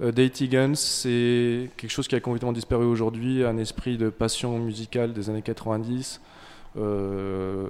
Euh, 0.01 0.11
Dating 0.11 0.49
Guns, 0.49 0.75
c'est 0.75 1.69
quelque 1.77 1.89
chose 1.91 2.07
qui 2.07 2.15
a 2.15 2.19
complètement 2.19 2.53
disparu 2.53 2.85
aujourd'hui, 2.85 3.43
un 3.43 3.57
esprit 3.57 3.97
de 3.97 4.09
passion 4.09 4.59
musicale 4.59 5.13
des 5.13 5.29
années 5.29 5.41
90. 5.41 6.21
Euh, 6.77 7.69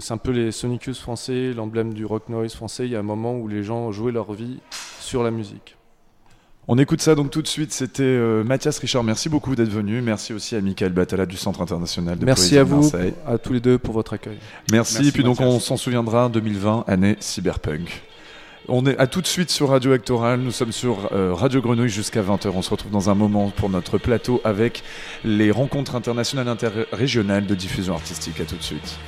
c'est 0.00 0.12
un 0.12 0.16
peu 0.16 0.30
les 0.30 0.50
Sonicus 0.50 0.98
français, 0.98 1.52
l'emblème 1.52 1.92
du 1.92 2.06
rock 2.06 2.28
noise 2.28 2.54
français. 2.54 2.86
Il 2.86 2.92
y 2.92 2.96
a 2.96 3.00
un 3.00 3.02
moment 3.02 3.36
où 3.36 3.48
les 3.48 3.62
gens 3.62 3.92
jouaient 3.92 4.12
leur 4.12 4.32
vie 4.32 4.60
sur 5.00 5.22
la 5.22 5.30
musique. 5.30 5.76
On 6.66 6.78
écoute 6.78 7.02
ça 7.02 7.14
donc 7.14 7.30
tout 7.30 7.42
de 7.42 7.46
suite. 7.46 7.72
C'était 7.72 8.02
euh, 8.02 8.42
Mathias 8.42 8.78
Richard. 8.78 9.04
Merci 9.04 9.28
beaucoup 9.28 9.54
d'être 9.54 9.68
venu. 9.68 10.00
Merci 10.00 10.32
aussi 10.32 10.56
à 10.56 10.62
Michael 10.62 10.92
Batala 10.92 11.26
du 11.26 11.36
Centre 11.36 11.60
international 11.60 12.18
de 12.18 12.24
Merci 12.24 12.42
Poésie 12.42 12.58
à 12.58 12.64
vous, 12.64 12.80
Marseille. 12.80 13.12
à 13.26 13.36
tous 13.36 13.52
les 13.52 13.60
deux 13.60 13.76
pour 13.76 13.92
votre 13.92 14.14
accueil. 14.14 14.38
Merci. 14.72 14.94
Merci, 14.94 15.12
Puis 15.12 15.22
donc 15.22 15.40
on 15.40 15.60
s'en 15.60 15.76
souviendra 15.76 16.30
2020, 16.30 16.84
année 16.86 17.16
cyberpunk. 17.20 18.02
On 18.68 18.86
est 18.86 18.96
à 18.98 19.06
tout 19.06 19.20
de 19.20 19.26
suite 19.26 19.50
sur 19.50 19.68
Radio 19.68 19.92
Actoral. 19.92 20.40
Nous 20.40 20.50
sommes 20.50 20.72
sur 20.72 21.12
euh, 21.12 21.34
Radio 21.34 21.60
Grenouille 21.60 21.90
jusqu'à 21.90 22.22
20h. 22.22 22.48
On 22.54 22.62
se 22.62 22.70
retrouve 22.70 22.90
dans 22.90 23.10
un 23.10 23.14
moment 23.14 23.50
pour 23.50 23.68
notre 23.68 23.98
plateau 23.98 24.40
avec 24.42 24.82
les 25.22 25.50
rencontres 25.50 25.96
internationales 25.96 26.48
interrégionales 26.48 27.44
de 27.44 27.54
diffusion 27.54 27.92
artistique. 27.92 28.40
À 28.40 28.44
tout 28.44 28.56
de 28.56 28.62
suite. 28.62 28.98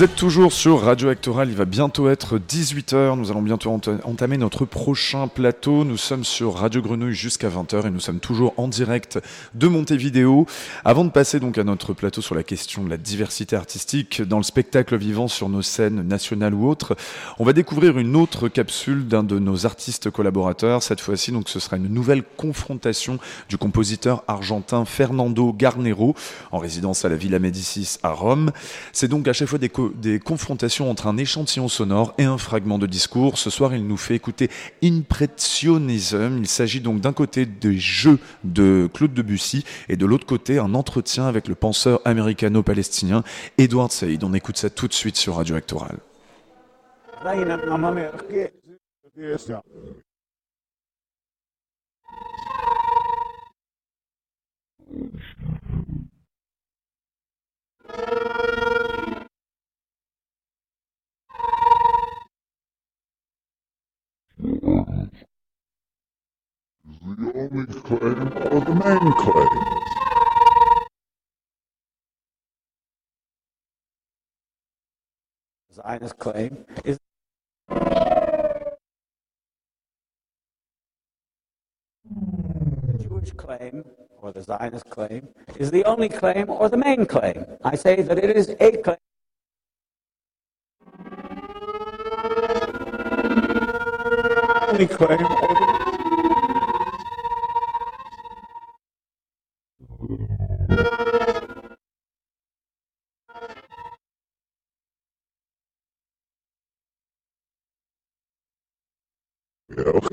Vous 0.00 0.04
êtes 0.04 0.09
toujours 0.20 0.52
sur 0.52 0.82
Radio 0.82 1.08
Actoral, 1.08 1.48
il 1.48 1.54
va 1.54 1.64
bientôt 1.64 2.10
être 2.10 2.38
18h, 2.38 3.16
nous 3.16 3.30
allons 3.30 3.40
bientôt 3.40 3.74
enta- 3.74 4.02
entamer 4.04 4.36
notre 4.36 4.66
prochain 4.66 5.28
plateau. 5.28 5.82
Nous 5.82 5.96
sommes 5.96 6.24
sur 6.24 6.56
Radio 6.56 6.82
Grenouille 6.82 7.14
jusqu'à 7.14 7.48
20h 7.48 7.86
et 7.86 7.90
nous 7.90 8.00
sommes 8.00 8.20
toujours 8.20 8.52
en 8.58 8.68
direct 8.68 9.18
de 9.54 9.66
Montevideo. 9.66 10.44
Avant 10.84 11.06
de 11.06 11.08
passer 11.08 11.40
donc 11.40 11.56
à 11.56 11.64
notre 11.64 11.94
plateau 11.94 12.20
sur 12.20 12.34
la 12.34 12.42
question 12.42 12.84
de 12.84 12.90
la 12.90 12.98
diversité 12.98 13.56
artistique 13.56 14.20
dans 14.20 14.36
le 14.36 14.42
spectacle 14.42 14.94
vivant 14.98 15.26
sur 15.26 15.48
nos 15.48 15.62
scènes 15.62 16.02
nationales 16.06 16.52
ou 16.52 16.68
autres, 16.68 16.96
on 17.38 17.44
va 17.44 17.54
découvrir 17.54 17.96
une 17.96 18.14
autre 18.14 18.48
capsule 18.48 19.08
d'un 19.08 19.22
de 19.22 19.38
nos 19.38 19.64
artistes 19.64 20.10
collaborateurs. 20.10 20.82
Cette 20.82 21.00
fois-ci, 21.00 21.32
donc, 21.32 21.48
ce 21.48 21.60
sera 21.60 21.78
une 21.78 21.88
nouvelle 21.88 22.24
confrontation 22.36 23.18
du 23.48 23.56
compositeur 23.56 24.22
argentin 24.28 24.84
Fernando 24.84 25.54
Garnero 25.54 26.14
en 26.52 26.58
résidence 26.58 27.06
à 27.06 27.08
la 27.08 27.16
Villa 27.16 27.38
Médicis 27.38 27.96
à 28.02 28.10
Rome. 28.10 28.52
C'est 28.92 29.08
donc 29.08 29.26
à 29.26 29.32
chaque 29.32 29.48
fois 29.48 29.58
des 29.58 29.70
confrontations 30.18 30.90
entre 30.90 31.06
un 31.06 31.16
échantillon 31.16 31.68
sonore 31.68 32.14
et 32.18 32.24
un 32.24 32.38
fragment 32.38 32.78
de 32.78 32.86
discours. 32.86 33.38
Ce 33.38 33.50
soir, 33.50 33.74
il 33.74 33.86
nous 33.86 33.96
fait 33.96 34.14
écouter 34.14 34.50
Impressionism. 34.82 36.38
Il 36.38 36.48
s'agit 36.48 36.80
donc 36.80 37.00
d'un 37.00 37.12
côté 37.12 37.46
des 37.46 37.78
jeux 37.78 38.18
de 38.44 38.88
Claude 38.92 39.14
Debussy 39.14 39.64
et 39.88 39.96
de 39.96 40.06
l'autre 40.06 40.26
côté 40.26 40.58
un 40.58 40.74
entretien 40.74 41.26
avec 41.26 41.48
le 41.48 41.54
penseur 41.54 42.00
américano-palestinien 42.04 43.22
Edward 43.58 43.92
Said. 43.92 44.24
On 44.24 44.34
écoute 44.34 44.56
ça 44.56 44.70
tout 44.70 44.88
de 44.88 44.92
suite 44.92 45.16
sur 45.16 45.36
Radio 45.36 45.56
Actoral. 45.56 45.98
The 67.16 67.32
only 67.34 67.66
claim 67.66 68.28
or 68.52 68.60
the 68.60 68.74
main 68.74 69.12
claim? 69.14 69.80
Zionist 75.72 76.18
claim 76.18 76.64
is 76.84 76.98
Jewish 83.00 83.30
claim 83.32 83.84
or 84.20 84.32
the 84.32 84.42
Zionist 84.42 84.88
claim 84.90 85.28
is 85.58 85.70
the 85.70 85.84
only 85.84 86.08
claim 86.08 86.50
or 86.50 86.68
the 86.68 86.76
main 86.76 87.06
claim. 87.06 87.44
I 87.64 87.76
say 87.76 88.02
that 88.02 88.18
it 88.18 88.36
is 88.36 88.54
a 88.60 88.76
claim. 88.82 88.96
Only 94.68 94.86
claim 94.86 95.79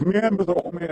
miembro, 0.08 0.72
me 0.72 0.88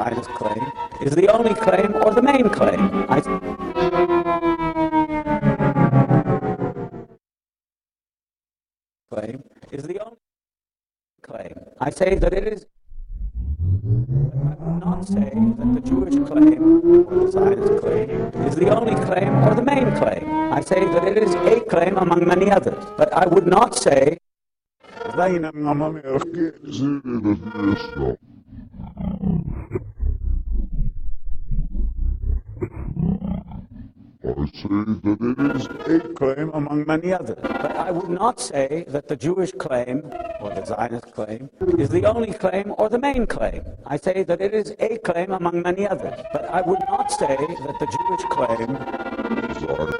or 0.00 0.22
claim 0.40 0.72
is 1.02 1.14
the 1.14 1.28
only 1.28 1.54
claim 1.54 1.94
or 1.96 2.14
the 2.14 2.22
main 2.22 2.48
claim. 2.48 2.80
I 3.08 3.20
claim 9.10 9.44
is 9.70 9.82
the 9.84 9.98
only 10.00 10.16
claim. 11.22 11.54
I 11.80 11.90
say 11.90 12.14
that 12.14 12.32
it 12.32 12.46
is. 12.48 12.66
I 14.40 14.54
will 14.58 14.80
not 14.80 15.04
say 15.04 15.30
that 15.58 15.70
the 15.74 15.80
Jewish 15.88 16.16
claim 16.28 16.62
or 17.08 17.24
the 17.24 17.30
Zionist 17.30 17.80
claim 17.82 18.10
is 18.48 18.56
the 18.56 18.70
only 18.70 18.94
claim 19.04 19.32
or 19.46 19.54
the 19.54 19.62
main 19.62 19.94
claim. 19.96 20.24
I 20.52 20.60
say 20.62 20.84
that 20.94 21.04
it 21.04 21.18
is 21.18 21.34
a 21.34 21.60
claim 21.60 21.98
among 21.98 22.26
many 22.26 22.50
others. 22.50 22.84
But 22.96 23.12
I 23.12 23.26
would 23.26 23.46
not 23.46 23.74
say. 23.74 24.18
Not 38.30 38.38
say 38.38 38.84
that 38.86 39.08
the 39.08 39.16
Jewish 39.16 39.50
claim 39.50 39.96
or 40.40 40.50
the 40.54 40.64
Zionist 40.64 41.10
claim 41.10 41.50
is 41.76 41.88
the 41.88 42.04
only 42.06 42.32
claim 42.32 42.72
or 42.78 42.88
the 42.88 42.96
main 42.96 43.26
claim. 43.26 43.62
I 43.84 43.96
say 43.96 44.22
that 44.22 44.40
it 44.40 44.54
is 44.54 44.72
a 44.78 44.98
claim 44.98 45.32
among 45.32 45.62
many 45.62 45.84
others. 45.88 46.20
But 46.32 46.44
I 46.44 46.60
would 46.60 46.78
not 46.88 47.10
say 47.10 47.36
that 47.66 47.76
the 47.82 47.88
Jewish 47.96 48.24
claim. 48.36 49.99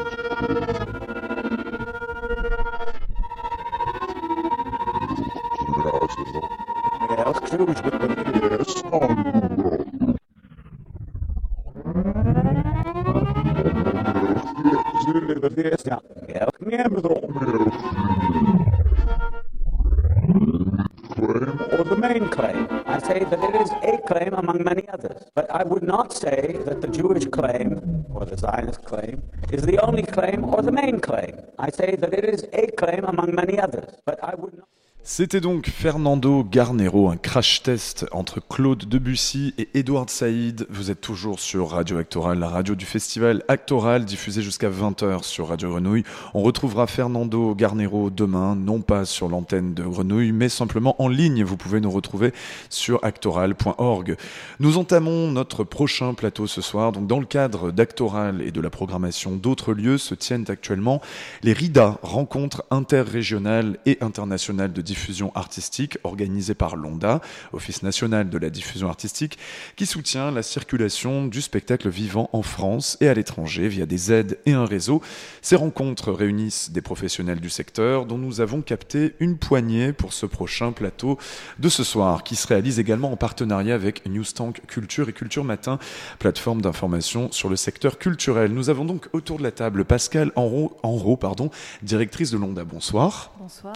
Say 26.41 26.53
that 26.69 26.81
the 26.81 26.89
Jewish 26.89 27.27
claim 27.27 28.05
or 28.15 28.25
the 28.25 28.37
Zionist 28.37 28.83
claim 28.85 29.23
is 29.53 29.63
the 29.63 29.79
only 29.79 30.03
claim 30.03 30.45
or 30.45 30.63
the 30.63 30.73
main 30.73 31.01
claim. 31.01 31.35
I 31.59 31.71
say 31.71 31.97
that 31.97 32.13
it 32.15 32.25
is 32.25 32.47
a 32.53 32.67
claim 32.81 33.05
among 33.05 33.35
many 33.35 33.59
others. 33.59 33.91
But 34.07 34.19
I 34.23 34.35
would 34.35 34.57
not. 34.57 34.70
C'était 35.03 35.41
donc 35.41 35.67
Fernando 35.67 36.45
Garnero, 36.45 37.09
un 37.09 37.17
crash 37.17 37.63
test 37.63 38.07
entre 38.13 38.39
Claude 38.39 38.85
Debussy 38.85 39.55
et 39.57 39.71
Edouard 39.73 40.11
Saïd. 40.11 40.67
Vous 40.69 40.91
êtes 40.91 41.01
toujours 41.01 41.41
sur 41.41 41.71
Radio 41.71 41.97
Actoral, 41.97 42.39
la 42.39 42.51
radio 42.51 42.75
du 42.75 42.85
festival 42.85 43.43
Actoral, 43.49 44.05
diffusée 44.05 44.43
jusqu'à 44.43 44.69
20h 44.69 45.25
sur 45.25 45.49
Radio 45.49 45.71
Grenouille. 45.71 46.05
On 46.35 46.43
retrouvera 46.43 46.87
Fernando 46.87 47.55
Garnero 47.55 48.11
demain, 48.11 48.55
non 48.55 48.83
pas 48.83 49.07
sur 49.07 49.31
l'antenne 49.31 49.73
de 49.73 49.85
Grenouille, 49.85 50.33
mais 50.33 50.51
simplement 50.51 51.01
en 51.03 51.09
ligne. 51.09 51.45
Vous 51.45 51.57
pouvez 51.57 51.81
nous 51.81 51.91
retrouver 51.91 52.35
sur 52.69 53.03
actoral.org. 53.03 54.17
Nous 54.61 54.77
entamons 54.77 55.33
notre 55.33 55.65
prochain 55.65 56.13
plateau 56.13 56.47
ce 56.47 56.61
soir. 56.61 56.93
Donc, 56.93 57.07
dans 57.07 57.21
le 57.21 57.27
cadre 57.27 57.71
d'Actoral 57.71 58.43
et 58.43 58.53
de 58.53 58.61
la 58.61 58.71
programmation 58.71 59.35
d'autres 59.35 59.73
lieux, 59.73 59.97
se 59.97 60.15
tiennent 60.15 60.45
actuellement 60.49 61.01
les 61.43 61.55
RIDA, 61.55 61.99
rencontres 62.03 62.65
interrégionales 62.71 63.79
et 63.87 63.97
internationales 64.03 64.75
de 64.75 64.83
diffusion 64.91 65.31
artistique 65.37 65.99
organisée 66.03 66.55
par 66.55 66.75
l'ONDA, 66.75 67.21
Office 67.53 67.85
national 67.85 68.29
de 68.29 68.39
la 68.39 68.51
diffusion 68.51 68.89
artistique, 68.89 69.39
qui 69.77 69.87
soutient 69.87 70.33
la 70.33 70.43
circulation 70.43 71.27
du 71.27 71.41
spectacle 71.41 71.89
vivant 71.89 72.29
en 72.33 72.43
France 72.43 72.97
et 73.01 73.09
à 73.09 73.15
l'étranger 73.15 73.69
via 73.69 73.87
des 73.87 74.11
aides 74.13 74.39
et 74.47 74.53
un 74.53 74.65
réseau. 74.65 75.01
Ces 75.43 75.55
rencontres 75.55 76.11
réunissent 76.11 76.73
des 76.73 76.81
professionnels 76.81 77.39
du 77.39 77.51
secteur 77.51 78.05
dont 78.05 78.19
nous 78.19 78.41
avons 78.41 78.63
capté 78.63 79.15
une 79.21 79.39
poignée 79.39 79.93
pour 79.93 80.13
ce 80.13 80.27
prochain 80.27 80.73
plateau 80.73 81.19
de 81.61 81.69
ce 81.69 81.85
soir, 81.85 82.25
qui 82.25 82.35
se 82.35 82.49
réalise 82.49 82.81
également 82.81 83.13
en 83.13 83.17
partenariat 83.17 83.77
avec 83.77 84.05
Newstank 84.07 84.61
Culture 84.67 85.09
et 85.09 85.13
Culture 85.13 85.45
Matin, 85.45 85.79
plateforme 86.19 86.63
d'information 86.63 87.31
sur 87.31 87.49
le 87.49 87.55
secteur 87.55 87.97
culturel. 87.99 88.53
Nous 88.53 88.71
avons 88.71 88.85
donc 88.85 89.09
autour 89.13 89.39
de 89.39 89.45
la 89.45 89.53
table 89.53 89.85
Pascal 89.85 90.33
Enro, 90.35 90.77
Enro 90.83 91.17
pardon, 91.17 91.51
directrice 91.83 92.33
de 92.33 92.39
l'ONDA. 92.39 92.65
Bonsoir. 92.65 93.33
Bonsoir. 93.39 93.75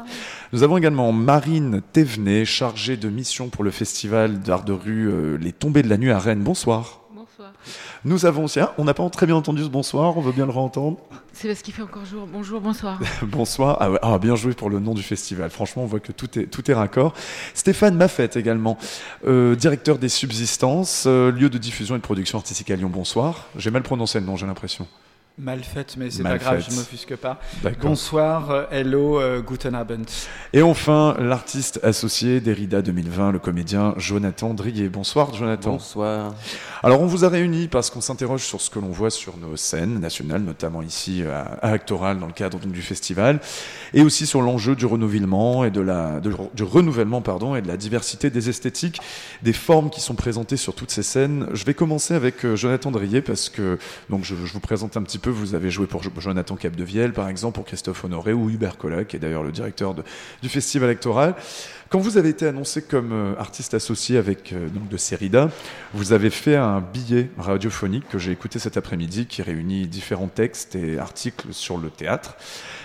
Nous 0.52 0.62
avons 0.62 0.76
également 0.76 1.03
Marine 1.12 1.82
Thévenet, 1.92 2.44
chargée 2.44 2.96
de 2.96 3.08
mission 3.08 3.48
pour 3.48 3.64
le 3.64 3.70
festival 3.70 4.40
d'art 4.40 4.64
de 4.64 4.72
rue 4.72 5.08
euh, 5.08 5.36
Les 5.36 5.52
Tombées 5.52 5.82
de 5.82 5.88
la 5.88 5.96
Nuit 5.96 6.10
à 6.10 6.18
Rennes. 6.18 6.42
Bonsoir. 6.42 7.00
Bonsoir. 7.14 7.52
Nous 8.04 8.26
avons 8.26 8.44
aussi, 8.44 8.60
ah, 8.60 8.74
on 8.78 8.84
n'a 8.84 8.94
pas 8.94 9.08
très 9.10 9.26
bien 9.26 9.34
entendu 9.34 9.62
ce 9.62 9.68
bonsoir, 9.68 10.16
on 10.16 10.20
veut 10.20 10.32
bien 10.32 10.46
le 10.46 10.52
réentendre. 10.52 10.98
C'est 11.32 11.48
parce 11.48 11.62
qu'il 11.62 11.74
fait 11.74 11.82
encore 11.82 12.04
jour. 12.04 12.28
Bonjour, 12.30 12.60
bonsoir. 12.60 13.00
bonsoir. 13.22 13.76
Ah, 13.80 13.90
ouais, 13.90 13.98
ah, 14.02 14.18
bien 14.18 14.36
joué 14.36 14.54
pour 14.54 14.70
le 14.70 14.78
nom 14.78 14.94
du 14.94 15.02
festival. 15.02 15.50
Franchement, 15.50 15.82
on 15.82 15.86
voit 15.86 16.00
que 16.00 16.12
tout 16.12 16.38
est, 16.38 16.46
tout 16.46 16.70
est 16.70 16.74
raccord. 16.74 17.14
Stéphane 17.54 17.96
Maffette 17.96 18.36
également, 18.36 18.78
euh, 19.26 19.56
directeur 19.56 19.98
des 19.98 20.08
Subsistances, 20.08 21.04
euh, 21.06 21.32
lieu 21.32 21.50
de 21.50 21.58
diffusion 21.58 21.96
et 21.96 21.98
de 21.98 22.04
production 22.04 22.38
artistique 22.38 22.70
à 22.70 22.76
Lyon. 22.76 22.90
Bonsoir. 22.92 23.46
J'ai 23.56 23.70
mal 23.70 23.82
prononcé 23.82 24.20
le 24.20 24.26
nom, 24.26 24.36
j'ai 24.36 24.46
l'impression. 24.46 24.86
Mal 25.36 25.64
faite, 25.64 25.96
mais 25.98 26.12
c'est 26.12 26.22
pas 26.22 26.38
grave, 26.38 26.60
faite. 26.62 26.70
je 26.70 26.76
m'offusque 26.76 27.16
pas. 27.16 27.40
Bonsoir, 27.82 28.52
euh, 28.52 28.64
hello, 28.70 29.18
euh, 29.20 29.40
guten 29.40 29.74
Abend. 29.74 30.04
Et 30.52 30.62
enfin, 30.62 31.16
l'artiste 31.18 31.80
associé 31.82 32.38
d'Erida 32.40 32.82
2020, 32.82 33.32
le 33.32 33.40
comédien 33.40 33.94
Jonathan 33.96 34.54
Drier. 34.54 34.88
Bonsoir 34.88 35.34
Jonathan. 35.34 35.72
Bonsoir. 35.72 36.34
Alors 36.84 37.00
on 37.00 37.06
vous 37.06 37.24
a 37.24 37.28
réunis 37.28 37.66
parce 37.66 37.90
qu'on 37.90 38.00
s'interroge 38.00 38.42
sur 38.44 38.60
ce 38.60 38.70
que 38.70 38.78
l'on 38.78 38.90
voit 38.90 39.10
sur 39.10 39.36
nos 39.36 39.56
scènes 39.56 39.98
nationales, 39.98 40.42
notamment 40.42 40.82
ici 40.82 41.24
à, 41.24 41.58
à 41.62 41.70
Actoral 41.72 42.20
dans 42.20 42.28
le 42.28 42.32
cadre 42.32 42.60
du 42.60 42.80
festival, 42.82 43.40
et 43.92 44.02
aussi 44.02 44.26
sur 44.26 44.40
l'enjeu 44.40 44.76
du 44.76 44.86
renouvellement 44.86 45.64
et 45.64 45.72
de 45.72 45.80
la 45.80 46.20
de- 46.20 46.32
du 46.54 46.62
renouvellement 46.62 47.22
pardon 47.22 47.56
et 47.56 47.62
de 47.62 47.66
la 47.66 47.76
diversité 47.76 48.30
des 48.30 48.50
esthétiques, 48.50 49.00
des 49.42 49.52
formes 49.52 49.90
qui 49.90 50.00
sont 50.00 50.14
présentées 50.14 50.56
sur 50.58 50.76
toutes 50.76 50.92
ces 50.92 51.02
scènes. 51.02 51.48
Je 51.54 51.64
vais 51.64 51.74
commencer 51.74 52.14
avec 52.14 52.44
euh, 52.44 52.54
Jonathan 52.54 52.92
Drier 52.92 53.20
parce 53.20 53.48
que 53.48 53.80
donc 54.10 54.22
je, 54.22 54.36
je 54.36 54.52
vous 54.52 54.60
présente 54.60 54.96
un 54.96 55.02
petit 55.02 55.18
peu. 55.18 55.23
Vous 55.30 55.54
avez 55.54 55.70
joué 55.70 55.86
pour 55.86 56.02
Jo- 56.02 56.10
Jonathan 56.18 56.56
Capdevielle 56.56 57.12
par 57.12 57.28
exemple, 57.28 57.54
pour 57.56 57.64
Christophe 57.64 58.04
Honoré 58.04 58.32
ou 58.32 58.50
Hubert 58.50 58.76
Collat, 58.76 59.04
qui 59.04 59.16
est 59.16 59.18
d'ailleurs 59.18 59.42
le 59.42 59.52
directeur 59.52 59.94
du 60.42 60.48
festival 60.48 60.90
Actoral. 60.90 61.34
Quand 61.90 61.98
vous 62.00 62.18
avez 62.18 62.30
été 62.30 62.46
annoncé 62.46 62.82
comme 62.82 63.12
euh, 63.12 63.34
artiste 63.38 63.74
associé 63.74 64.16
avec 64.18 64.52
euh, 64.52 64.68
donc 64.68 64.88
de 64.88 64.96
Serida, 64.96 65.50
vous 65.92 66.12
avez 66.12 66.30
fait 66.30 66.56
un 66.56 66.80
billet 66.80 67.30
radiophonique 67.38 68.08
que 68.08 68.18
j'ai 68.18 68.32
écouté 68.32 68.58
cet 68.58 68.76
après-midi 68.76 69.26
qui 69.26 69.42
réunit 69.42 69.86
différents 69.86 70.26
textes 70.28 70.74
et 70.74 70.98
articles 70.98 71.46
sur 71.52 71.78
le 71.78 71.90
théâtre, 71.90 72.34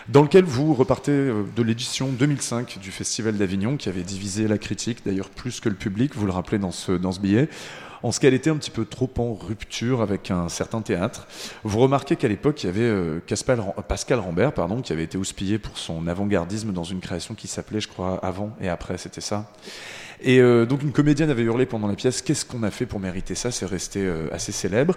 dans 0.10 0.22
lequel 0.22 0.44
vous 0.44 0.74
repartez 0.76 1.12
euh, 1.12 1.44
de 1.56 1.64
l'édition 1.64 2.10
2005 2.10 2.78
du 2.80 2.92
Festival 2.92 3.36
d'Avignon 3.36 3.78
qui 3.78 3.90
avait 3.90 4.04
divisé 4.04 4.48
la 4.48 4.58
critique, 4.60 5.00
d'ailleurs 5.06 5.30
plus 5.30 5.60
que 5.60 5.70
le 5.70 5.76
public, 5.76 6.14
vous 6.16 6.26
le 6.26 6.32
rappelez 6.32 6.60
dans 6.60 6.72
ce 6.72 6.92
billet 7.20 7.50
en 8.04 8.12
ce 8.12 8.20
qu'elle 8.20 8.34
était 8.34 8.50
un 8.50 8.58
petit 8.58 8.72
peu 8.72 8.86
trop 8.86 9.10
en 9.18 9.34
rupture 9.34 10.02
avec 10.02 10.32
un 10.32 10.50
certain 10.50 10.82
théâtre. 10.82 11.28
Vous 11.64 11.80
remarquez 11.80 12.16
qu'à 12.16 12.28
l'époque, 12.28 12.64
il 12.64 12.68
y 12.68 12.70
avait 12.70 12.82
euh, 12.82 13.20
Caspal- 13.28 13.64
Pascal 13.88 14.20
Rambert 14.20 14.54
pardon, 14.54 14.82
qui 14.82 14.94
avait 14.94 15.04
été 15.04 15.18
houspillé 15.18 15.58
pour 15.60 15.78
son 15.78 16.08
avant-gardisme 16.08 16.72
dans 16.72 16.84
une 16.84 17.00
création 17.02 17.36
qui 17.36 17.48
s'appelait, 17.48 17.82
je 17.82 17.88
crois, 17.88 18.20
Avant 18.24 18.52
et 18.62 18.70
Après, 18.70 18.98
c'était 18.98 19.22
ça. 19.22 19.52
Et 20.22 20.40
euh, 20.42 20.66
donc 20.66 20.84
une 20.84 20.92
comédienne 20.92 21.30
avait 21.30 21.44
hurlé 21.44 21.66
pendant 21.66 21.88
la 21.88 21.94
pièce 21.96 22.22
Qu'est-ce 22.22 22.44
qu'on 22.46 22.64
a 22.64 22.72
fait 22.72 22.86
pour 22.86 23.00
mériter 23.00 23.36
ça? 23.36 23.52
C'est 23.52 23.66
resté 23.66 24.02
euh, 24.04 24.28
assez 24.34 24.52
célèbre. 24.52 24.96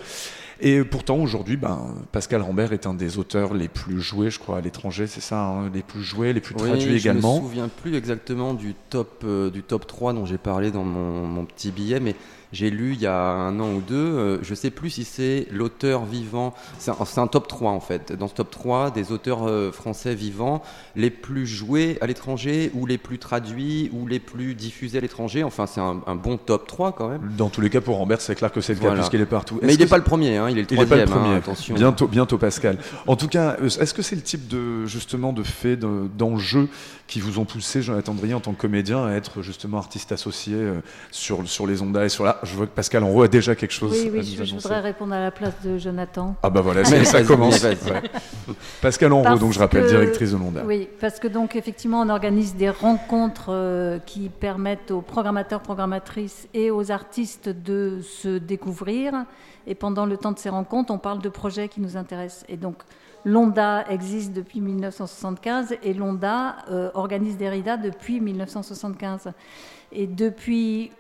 Et 0.61 0.84
pourtant, 0.84 1.16
aujourd'hui, 1.16 1.57
ben, 1.57 1.94
Pascal 2.12 2.40
Rambert 2.42 2.72
est 2.72 2.86
un 2.86 2.94
des 2.94 3.18
auteurs 3.18 3.53
les 3.55 3.66
plus 3.68 4.00
joués, 4.00 4.30
je 4.30 4.38
crois, 4.38 4.59
à 4.59 4.61
l'étranger, 4.61 5.09
c'est 5.09 5.20
ça, 5.20 5.40
hein, 5.44 5.70
les 5.74 5.82
plus 5.82 6.03
joués, 6.03 6.32
les 6.32 6.40
plus 6.40 6.55
Oui, 6.57 6.68
traduits 6.68 6.94
également. 6.96 7.36
Je 7.36 7.42
me 7.42 7.46
souviens 7.48 7.68
plus 7.68 7.96
exactement 7.96 8.55
du 8.55 8.74
top, 8.88 9.22
euh, 9.24 9.50
du 9.50 9.62
top 9.64 9.88
3 9.88 10.12
dont 10.12 10.24
j'ai 10.24 10.38
parlé 10.38 10.70
dans 10.70 10.84
mon, 10.84 11.26
mon 11.26 11.44
petit 11.46 11.72
billet, 11.72 11.98
mais 11.98 12.14
j'ai 12.53 12.70
lu 12.70 12.92
il 12.92 13.00
y 13.00 13.07
a 13.07 13.16
un 13.18 13.59
an 13.61 13.72
ou 13.72 13.80
deux, 13.80 13.94
euh, 13.96 14.38
je 14.42 14.55
sais 14.55 14.70
plus 14.70 14.90
si 14.90 15.05
c'est 15.05 15.46
l'auteur 15.50 16.05
vivant, 16.05 16.55
c'est 16.78 16.90
un, 17.18 17.26
top 17.26 17.48
3 17.48 17.70
en 17.70 17.80
fait, 17.80 18.12
dans 18.12 18.28
ce 18.28 18.34
top 18.34 18.50
3 18.50 18.90
des 18.90 19.11
auteurs 19.12 19.48
euh, 19.48 19.72
français 19.72 20.14
vivants 20.14 20.62
les 20.96 21.11
plus 21.11 21.46
joués 21.46 21.98
à 22.00 22.07
l'étranger 22.07 22.70
ou 22.74 22.86
les 22.86 22.98
plus 22.98 23.18
traduits 23.18 23.90
ou 23.92 24.07
les 24.07 24.18
plus 24.20 24.55
diffusés 24.55 24.98
à 24.98 25.00
l'étranger, 25.00 25.42
enfin 25.44 25.66
c'est 25.66 25.80
un, 25.80 26.00
un 26.07 26.14
bon 26.14 26.36
top 26.36 26.66
3 26.66 26.92
quand 26.92 27.09
même. 27.09 27.32
Dans 27.36 27.48
tous 27.48 27.61
les 27.61 27.70
cas, 27.70 27.80
pour 27.80 27.96
Rambert, 27.96 28.20
c'est 28.20 28.34
clair 28.34 28.53
que 28.53 28.61
c'est 28.61 28.74
le 28.74 28.78
cas 28.80 28.86
Voilà. 28.86 29.00
puisqu'il 29.00 29.20
est 29.20 29.26
partout. 29.26 29.59
Mais 29.62 29.74
il 29.74 29.80
n'est 29.80 29.86
pas 29.86 29.96
le 29.98 30.05
premier, 30.05 30.36
hein, 30.36 30.48
il 30.50 30.59
est 30.59 30.62
le 30.62 30.66
Il 30.72 30.78
n'est 30.78 30.86
pas 30.86 30.96
le 30.96 31.05
troisième, 31.05 31.18
hein, 31.18 31.22
premier. 31.22 31.36
attention. 31.36 31.74
Bientôt, 31.74 32.07
bientôt 32.07 32.38
Pascal. 32.38 32.78
En 33.07 33.16
tout 33.16 33.28
cas, 33.28 33.57
euh, 33.62 33.66
est-ce 33.66 33.94
que 33.94 34.03
c'est 34.03 34.16
le 34.16 34.22
type 34.22 34.48
de 34.48 34.84
justement 34.86 35.32
de 35.32 35.42
faits, 35.42 35.80
de- 35.80 36.09
d'enjeux 36.18 36.68
qui 37.07 37.20
vous 37.20 37.38
ont 37.38 37.44
poussé, 37.44 37.82
Jonathan 37.82 38.14
Drier, 38.14 38.34
en 38.34 38.40
tant 38.40 38.53
que 38.53 38.61
comédien, 38.61 39.05
à 39.07 39.12
être 39.12 39.42
justement 39.42 39.78
artiste 39.78 40.12
associé 40.12 40.55
euh, 40.55 40.80
sur 41.11 41.46
sur 41.48 41.66
les 41.66 41.82
ondas 41.82 42.05
et 42.05 42.09
sur 42.09 42.24
la 42.24 42.38
je 42.43 42.55
vois 42.57 42.66
que 42.66 42.72
Pascal 42.72 43.05
Enro 43.05 43.22
a 43.22 43.28
déjà 43.28 43.55
quelque 43.55 43.72
chose 43.72 43.93
Oui, 43.93 44.09
à 44.09 44.11
oui, 44.12 44.36
nous 44.38 44.45
je, 44.45 44.55
voudrais 44.55 44.80
répondre 44.80 45.12
à 45.14 45.20
la 45.20 45.30
place 45.30 45.55
de 45.64 45.78
Jonathan. 45.78 46.34
Ah 46.43 46.51
bah 46.51 46.61
voilà, 46.61 46.82
Mais 46.90 47.05
ça, 47.05 47.22
commence. 47.24 47.62
Ouais. 47.62 47.76
Pascal 48.80 49.12
Enro, 49.12 49.22
Parce 49.24 49.40
donc 49.40 49.53
je 49.53 49.59
rappelle, 49.59 49.84
que- 49.84 49.88
directrice 49.88 50.32
de 50.32 50.36
l'Onda. 50.36 50.62
Oui, 50.66 50.88
parce 51.01 51.18
que 51.20 51.28
donc 51.28 51.57
effectivement 51.57 52.01
on 52.01 52.09
organise 52.09 52.55
des 52.57 52.70
rencontres 52.70 53.47
euh, 53.51 53.99
qui 54.05 54.28
permettent 54.28 54.90
aux 54.90 55.01
programmateurs, 55.03 55.61
programmatrices 55.61 56.49
et 56.55 56.70
aux 56.70 56.90
artistes 56.90 57.49
de 57.49 58.01
se 58.03 58.38
découvrir. 58.38 59.12
Et 59.66 59.74
pendant 59.74 60.07
le 60.07 60.16
temps 60.16 60.32
de 60.32 60.38
ces 60.38 60.49
rencontres, 60.49 60.93
on 60.93 60.99
parle 60.99 61.20
de 61.22 61.28
projets 61.28 61.68
qui 61.68 61.80
nous 61.80 61.97
intéressent. 61.97 62.45
Et 62.49 62.57
donc 62.57 62.76
l'ONDA 63.24 63.84
existe 63.88 64.32
depuis 64.32 64.61
1975 64.61 65.76
et 65.84 65.95
l'ONDA 65.95 66.57
euh, 66.70 66.90
organise 66.95 67.36
des 67.36 67.49
RIDA 67.49 67.76
depuis 67.76 68.20
1975. 68.20 69.32
Et 69.93 70.07
depuis 70.07 70.90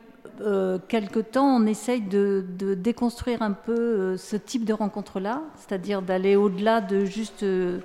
euh, 0.40 0.78
quelque 0.88 1.20
temps, 1.20 1.46
on 1.46 1.66
essaye 1.66 2.00
de, 2.00 2.44
de 2.58 2.74
déconstruire 2.74 3.42
un 3.42 3.52
peu 3.52 3.72
euh, 3.78 4.16
ce 4.16 4.36
type 4.36 4.64
de 4.64 4.72
rencontre-là, 4.72 5.42
c'est-à-dire 5.56 6.02
d'aller 6.02 6.36
au-delà 6.36 6.80
de 6.80 7.04
juste 7.04 7.42
euh, 7.42 7.78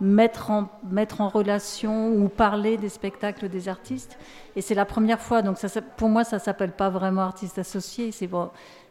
mettre, 0.00 0.50
en, 0.50 0.68
mettre 0.90 1.20
en 1.20 1.28
relation 1.28 2.12
ou 2.14 2.28
parler 2.28 2.76
des 2.78 2.88
spectacles 2.88 3.48
des 3.48 3.68
artistes. 3.68 4.18
Et 4.56 4.62
c'est 4.62 4.74
la 4.74 4.84
première 4.86 5.20
fois, 5.20 5.42
donc 5.42 5.58
ça, 5.58 5.68
pour 5.96 6.08
moi, 6.08 6.24
ça 6.24 6.38
s'appelle 6.38 6.72
pas 6.72 6.88
vraiment 6.90 7.22
artiste 7.22 7.58
associé. 7.58 8.10
C'est 8.12 8.26
bon. 8.26 8.48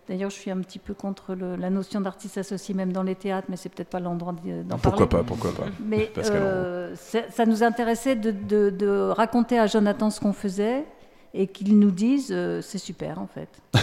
D'ailleurs, 0.07 0.29
je 0.31 0.35
suis 0.37 0.49
un 0.49 0.59
petit 0.61 0.79
peu 0.79 0.95
contre 0.95 1.35
le- 1.35 1.55
la 1.55 1.69
notion 1.69 2.01
d'artiste 2.01 2.39
associé, 2.39 2.73
même 2.73 2.91
dans 2.91 3.03
les 3.03 3.13
théâtres, 3.15 3.45
mais 3.49 3.57
c'est 3.57 3.69
peut-être 3.69 3.89
pas 3.89 3.99
l'endroit 3.99 4.33
d'en 4.33 4.77
parler. 4.77 4.81
Pourquoi 4.81 5.09
pas, 5.09 5.23
pourquoi 5.23 5.51
pas? 5.51 5.65
Mais 5.85 6.11
euh, 6.31 6.95
ça 7.29 7.45
nous 7.45 7.61
intéressait 7.63 8.15
de, 8.15 8.31
de- 8.31 8.69
de 8.71 9.09
raconter 9.09 9.59
à 9.59 9.67
Jonathan 9.67 10.09
ce 10.09 10.19
qu'on 10.19 10.33
faisait 10.33 10.85
et 11.33 11.47
qu'il 11.47 11.77
nous 11.77 11.91
dise 11.91 12.29
euh, 12.31 12.61
c'est 12.61 12.77
super 12.77 13.19
en 13.19 13.27
fait. 13.27 13.49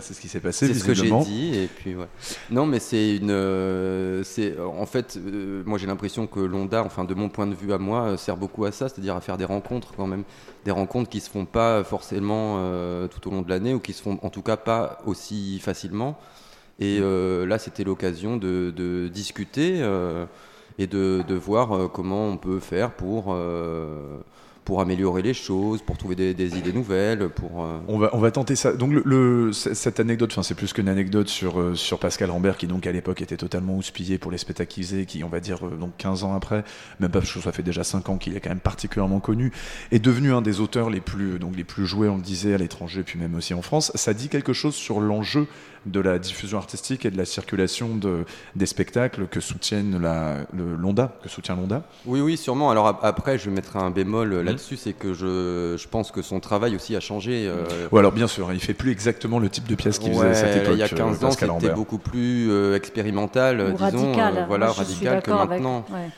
c'est 0.00 0.14
ce 0.14 0.20
qui 0.20 0.28
s'est 0.28 0.40
passé, 0.40 0.66
C'est 0.66 0.74
ce 0.74 0.84
que 0.84 0.94
j'ai 0.94 1.10
dit 1.10 1.54
et 1.58 1.66
puis 1.66 1.94
ouais. 1.94 2.08
Non 2.50 2.66
mais 2.66 2.78
c'est 2.80 3.16
une, 3.16 3.30
euh, 3.30 4.22
c'est 4.24 4.58
en 4.60 4.84
fait, 4.86 5.16
euh, 5.16 5.62
moi 5.64 5.78
j'ai 5.78 5.86
l'impression 5.86 6.26
que 6.26 6.40
l'Onda, 6.40 6.82
enfin 6.84 7.04
de 7.04 7.14
mon 7.14 7.28
point 7.28 7.46
de 7.46 7.54
vue 7.54 7.72
à 7.72 7.78
moi, 7.78 8.16
sert 8.16 8.36
beaucoup 8.36 8.64
à 8.66 8.72
ça, 8.72 8.88
c'est-à-dire 8.88 9.16
à 9.16 9.20
faire 9.20 9.38
des 9.38 9.46
rencontres 9.46 9.92
quand 9.96 10.06
même, 10.06 10.24
des 10.64 10.70
rencontres 10.70 11.08
qui 11.08 11.20
se 11.20 11.30
font 11.30 11.46
pas 11.46 11.82
forcément 11.82 12.56
euh, 12.58 13.08
tout 13.08 13.26
au 13.28 13.30
long 13.30 13.42
de 13.42 13.48
l'année 13.48 13.72
ou 13.72 13.80
qui 13.80 13.92
se 13.94 14.02
font 14.02 14.18
en 14.22 14.28
tout 14.28 14.42
cas 14.42 14.56
pas 14.56 14.98
aussi 15.06 15.58
facilement. 15.60 16.18
Et 16.78 16.98
euh, 17.00 17.46
là 17.46 17.58
c'était 17.58 17.84
l'occasion 17.84 18.36
de, 18.36 18.72
de 18.74 19.08
discuter 19.08 19.78
euh, 19.80 20.26
et 20.78 20.86
de, 20.86 21.22
de 21.26 21.34
voir 21.34 21.90
comment 21.92 22.28
on 22.28 22.36
peut 22.36 22.58
faire 22.60 22.92
pour 22.92 23.26
euh, 23.28 24.18
pour 24.70 24.80
améliorer 24.80 25.20
les 25.20 25.34
choses, 25.34 25.82
pour 25.82 25.98
trouver 25.98 26.14
des, 26.14 26.56
idées 26.56 26.72
nouvelles, 26.72 27.28
pour. 27.28 27.64
euh, 27.64 27.80
On 27.88 27.98
va, 27.98 28.10
on 28.12 28.20
va 28.20 28.30
tenter 28.30 28.54
ça. 28.54 28.72
Donc 28.72 28.92
le, 28.92 29.50
cette 29.52 29.98
anecdote, 29.98 30.30
enfin 30.30 30.44
c'est 30.44 30.54
plus 30.54 30.72
qu'une 30.72 30.88
anecdote 30.88 31.26
sur, 31.26 31.58
euh, 31.58 31.74
sur 31.74 31.98
Pascal 31.98 32.30
Rambert 32.30 32.56
qui 32.56 32.68
donc 32.68 32.86
à 32.86 32.92
l'époque 32.92 33.20
était 33.20 33.36
totalement 33.36 33.76
houspillé 33.76 34.16
pour 34.16 34.30
les 34.30 34.38
faisait, 34.38 35.06
qui 35.06 35.24
on 35.24 35.28
va 35.28 35.40
dire 35.40 35.66
euh, 35.66 35.74
donc 35.74 35.96
15 35.98 36.22
ans 36.22 36.36
après, 36.36 36.62
même 37.00 37.10
pas 37.10 37.20
ça 37.20 37.50
fait 37.50 37.64
déjà 37.64 37.82
5 37.82 38.10
ans 38.10 38.16
qu'il 38.16 38.36
est 38.36 38.40
quand 38.40 38.50
même 38.50 38.60
particulièrement 38.60 39.18
connu, 39.18 39.50
est 39.90 39.98
devenu 39.98 40.32
un 40.32 40.40
des 40.40 40.60
auteurs 40.60 40.88
les 40.88 41.00
plus, 41.00 41.40
donc 41.40 41.56
les 41.56 41.64
plus 41.64 41.84
joués, 41.84 42.08
on 42.08 42.14
le 42.14 42.22
disait, 42.22 42.54
à 42.54 42.58
l'étranger 42.58 43.02
puis 43.02 43.18
même 43.18 43.34
aussi 43.34 43.54
en 43.54 43.62
France. 43.62 43.90
Ça 43.96 44.14
dit 44.14 44.28
quelque 44.28 44.52
chose 44.52 44.76
sur 44.76 45.00
l'enjeu 45.00 45.48
de 45.86 46.00
la 46.00 46.18
diffusion 46.18 46.58
artistique 46.58 47.06
et 47.06 47.10
de 47.10 47.16
la 47.16 47.24
circulation 47.24 47.94
de, 47.96 48.24
des 48.54 48.66
spectacles 48.66 49.26
que 49.26 49.40
soutiennent 49.40 50.00
la, 50.00 50.36
le 50.54 50.74
Londa, 50.76 51.16
que 51.22 51.28
soutient 51.28 51.56
Londa. 51.56 51.82
Oui, 52.04 52.20
oui, 52.20 52.36
sûrement. 52.36 52.70
Alors 52.70 52.86
ap- 52.86 53.00
après, 53.02 53.38
je 53.38 53.48
mettrai 53.50 53.78
un 53.78 53.90
bémol 53.90 54.28
Mmh. 54.28 54.32
euh, 54.32 54.42
là-dessus, 54.42 54.76
c'est 54.76 54.92
que 54.92 55.14
je, 55.14 55.76
je 55.78 55.88
pense 55.88 56.10
que 56.10 56.20
son 56.20 56.38
travail 56.40 56.74
aussi 56.76 56.94
a 56.96 57.00
changé. 57.00 57.46
euh, 57.46 57.64
Ou 57.92 57.96
alors 57.98 58.12
bien 58.12 58.26
sûr, 58.26 58.52
il 58.52 58.60
fait 58.60 58.74
plus 58.74 58.90
exactement 58.90 59.38
le 59.38 59.48
type 59.48 59.66
de 59.66 59.74
pièce 59.74 59.98
qu'il 59.98 60.12
faisait 60.12 60.26
à 60.28 60.34
cette 60.34 60.56
époque. 60.56 60.74
Il 60.74 60.78
y 60.78 60.82
a 60.82 60.86
euh, 60.86 60.88
15 60.88 61.24
ans, 61.24 61.28
Pascal 61.28 61.50
c'était 61.60 61.72
beaucoup 61.74 61.98
plus 61.98 62.50
euh, 62.50 62.74
expérimental, 62.76 63.60
Ou 63.60 63.70
disons, 63.72 63.84
radical. 64.12 64.36
euh, 64.36 64.44
voilà, 64.46 64.66
Moi, 64.66 64.74
radical 64.74 65.22
que 65.22 65.30
avec- 65.30 65.48
maintenant. 65.48 65.86
ouais. 65.90 66.08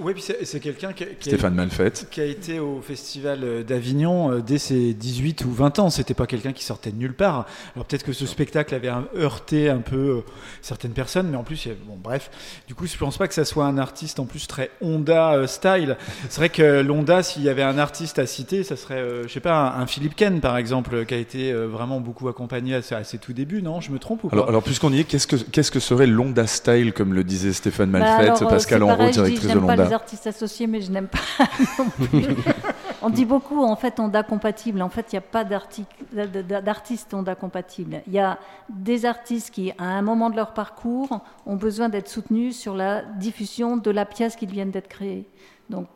Oui, 0.00 0.12
puis 0.12 0.22
c'est 0.22 0.44
c'est 0.44 0.60
quelqu'un 0.60 0.92
qui, 0.92 1.04
a- 1.04 1.06
qui 1.06 1.28
a- 1.28 1.32
Stéphane 1.32 1.54
Malfette. 1.54 2.06
qui 2.10 2.20
a 2.20 2.24
été 2.24 2.60
au 2.60 2.80
festival 2.80 3.64
d'Avignon 3.64 4.32
euh, 4.32 4.40
dès 4.40 4.58
ses 4.58 4.94
18 4.94 5.44
ou 5.44 5.50
20 5.52 5.78
ans. 5.78 5.90
C'était 5.90 6.14
pas 6.14 6.26
quelqu'un 6.26 6.52
qui 6.52 6.64
sortait 6.64 6.90
de 6.90 6.96
nulle 6.96 7.14
part. 7.14 7.46
Alors 7.74 7.86
peut-être 7.86 8.04
que 8.04 8.12
ce 8.12 8.26
spectacle 8.26 8.74
avait 8.74 8.90
heurté 9.16 9.68
un 9.70 9.78
peu 9.78 9.96
euh, 9.96 10.20
certaines 10.62 10.92
personnes, 10.92 11.28
mais 11.30 11.36
en 11.36 11.42
plus, 11.44 11.64
il 11.66 11.68
y 11.68 11.72
a- 11.72 11.76
bon, 11.86 11.96
bref. 12.02 12.30
Du 12.66 12.74
coup, 12.74 12.86
je 12.86 12.96
pense 12.96 13.16
pas 13.18 13.28
que 13.28 13.34
ça 13.34 13.44
soit 13.44 13.64
un 13.66 13.78
artiste 13.78 14.18
en 14.20 14.24
plus 14.26 14.46
très 14.46 14.70
Honda 14.80 15.32
euh, 15.34 15.46
style. 15.46 15.96
C'est 16.28 16.38
vrai 16.38 16.48
que 16.48 16.80
l'Honda, 16.80 17.22
s'il 17.22 17.42
y 17.42 17.48
avait 17.48 17.62
un 17.62 17.78
artiste 17.78 18.18
à 18.18 18.26
citer, 18.26 18.62
ça 18.64 18.76
serait, 18.76 19.02
je 19.24 19.28
sais 19.28 19.40
pas, 19.40 19.72
un, 19.76 19.82
un 19.82 19.86
Philippe 19.86 20.14
Ken 20.16 20.40
par 20.40 20.56
exemple, 20.56 21.04
qui 21.06 21.14
a 21.14 21.18
été 21.18 21.52
vraiment 21.52 22.00
beaucoup 22.00 22.28
accompagné 22.28 22.74
à, 22.76 22.82
ses- 22.82 22.94
à 22.94 23.04
ses 23.04 23.18
tout 23.18 23.32
débuts. 23.32 23.62
Non, 23.62 23.80
je 23.80 23.90
me 23.90 23.98
trompe 23.98 24.24
ou 24.24 24.28
pas? 24.28 24.36
Alors, 24.36 24.48
alors 24.48 24.62
puisqu'on 24.62 24.92
y 24.92 25.00
est, 25.00 25.04
qu'est-ce 25.04 25.26
que, 25.26 25.36
qu'est-ce 25.36 25.70
que 25.70 25.80
serait 25.80 26.06
l'Onda 26.06 26.46
Style, 26.46 26.92
comme 26.92 27.14
le 27.14 27.24
disait 27.24 27.52
Stéphane 27.52 27.90
Bah 27.90 27.98
Malfette, 28.00 28.28
alors, 28.36 28.42
euh, 28.42 28.46
Pascal 28.46 28.82
Enro, 28.82 29.10
directrice 29.10 29.42
de 29.42 29.58
n'aime 29.58 29.87
artistes 29.92 30.26
associés, 30.26 30.66
mais 30.66 30.80
je 30.80 30.90
n'aime 30.90 31.08
pas. 31.08 31.18
On 33.02 33.10
dit 33.10 33.24
beaucoup, 33.24 33.62
en 33.62 33.76
fait, 33.76 34.00
Onda 34.00 34.22
compatible. 34.22 34.82
En 34.82 34.88
fait, 34.88 35.12
il 35.12 35.14
n'y 35.14 35.18
a 35.18 35.22
pas 35.22 35.44
d'artistes 35.44 37.14
Onda 37.14 37.34
compatibles. 37.34 38.02
Il 38.06 38.12
y 38.12 38.18
a 38.18 38.38
des 38.68 39.06
artistes 39.06 39.50
qui, 39.50 39.72
à 39.78 39.84
un 39.84 40.02
moment 40.02 40.30
de 40.30 40.36
leur 40.36 40.52
parcours, 40.52 41.20
ont 41.46 41.56
besoin 41.56 41.88
d'être 41.88 42.08
soutenus 42.08 42.56
sur 42.56 42.74
la 42.74 43.02
diffusion 43.02 43.76
de 43.76 43.90
la 43.90 44.04
pièce 44.04 44.34
qu'ils 44.34 44.50
viennent 44.50 44.72
d'être 44.72 44.88
créée. 44.88 45.26
Donc, 45.70 45.86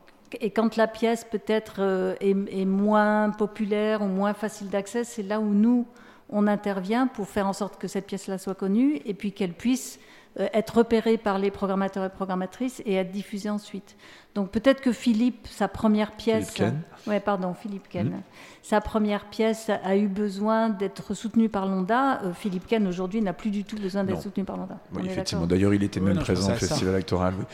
et 0.40 0.50
quand 0.50 0.76
la 0.76 0.86
pièce 0.86 1.24
peut-être 1.24 1.76
euh, 1.80 2.14
est, 2.20 2.64
moins 2.64 3.30
populaire 3.30 4.02
ou 4.02 4.06
moins 4.06 4.32
facile 4.32 4.68
d'accès, 4.68 5.04
c'est 5.04 5.22
là 5.22 5.40
où 5.40 5.52
nous, 5.52 5.86
on 6.30 6.46
intervient 6.46 7.06
pour 7.06 7.28
faire 7.28 7.46
en 7.46 7.52
sorte 7.52 7.78
que 7.78 7.88
cette 7.88 8.06
pièce-là 8.06 8.38
soit 8.38 8.54
connue 8.54 9.00
et 9.04 9.14
puis 9.14 9.32
qu'elle 9.32 9.52
puisse 9.52 9.98
être 10.38 10.78
repérée 10.78 11.18
par 11.18 11.38
les 11.38 11.50
programmateurs 11.50 12.04
et 12.04 12.08
programmatrices 12.08 12.82
et 12.86 12.94
être 12.94 13.10
diffusée 13.10 13.50
ensuite. 13.50 13.96
Donc 14.34 14.50
peut-être 14.50 14.80
que 14.80 14.92
Philippe, 14.92 15.46
sa 15.46 15.68
première 15.68 16.12
pièce, 16.12 16.52
Philippe 16.52 16.72
Ken. 16.72 16.82
ouais, 17.12 17.20
pardon, 17.20 17.52
Philippe 17.52 17.86
Ken, 17.90 18.06
Mhm. 18.06 18.20
sa 18.62 18.80
première 18.80 19.26
pièce 19.26 19.68
a 19.84 19.96
eu 19.96 20.08
besoin 20.08 20.70
d'être 20.70 21.12
soutenue 21.12 21.50
par 21.50 21.66
l'Onda. 21.66 22.22
Euh, 22.22 22.32
Philippe 22.32 22.66
Ken 22.66 22.86
aujourd'hui 22.86 23.20
n'a 23.20 23.34
plus 23.34 23.50
du 23.50 23.64
tout 23.64 23.76
besoin 23.76 24.04
d'être 24.04 24.22
soutenu 24.22 24.44
par 24.44 24.56
l'Onda. 24.56 24.78
Oui, 24.94 25.02
effectivement. 25.04 25.46
D'ailleurs, 25.46 25.74
il 25.74 25.82
était 25.82 26.00
Oui, 26.00 26.06
même 26.06 26.16
non, 26.16 26.22
présent 26.22 26.46
au 26.50 26.54
ça. 26.54 26.66
festival 26.66 26.94
électoral. 26.94 27.34
oui. 27.38 27.44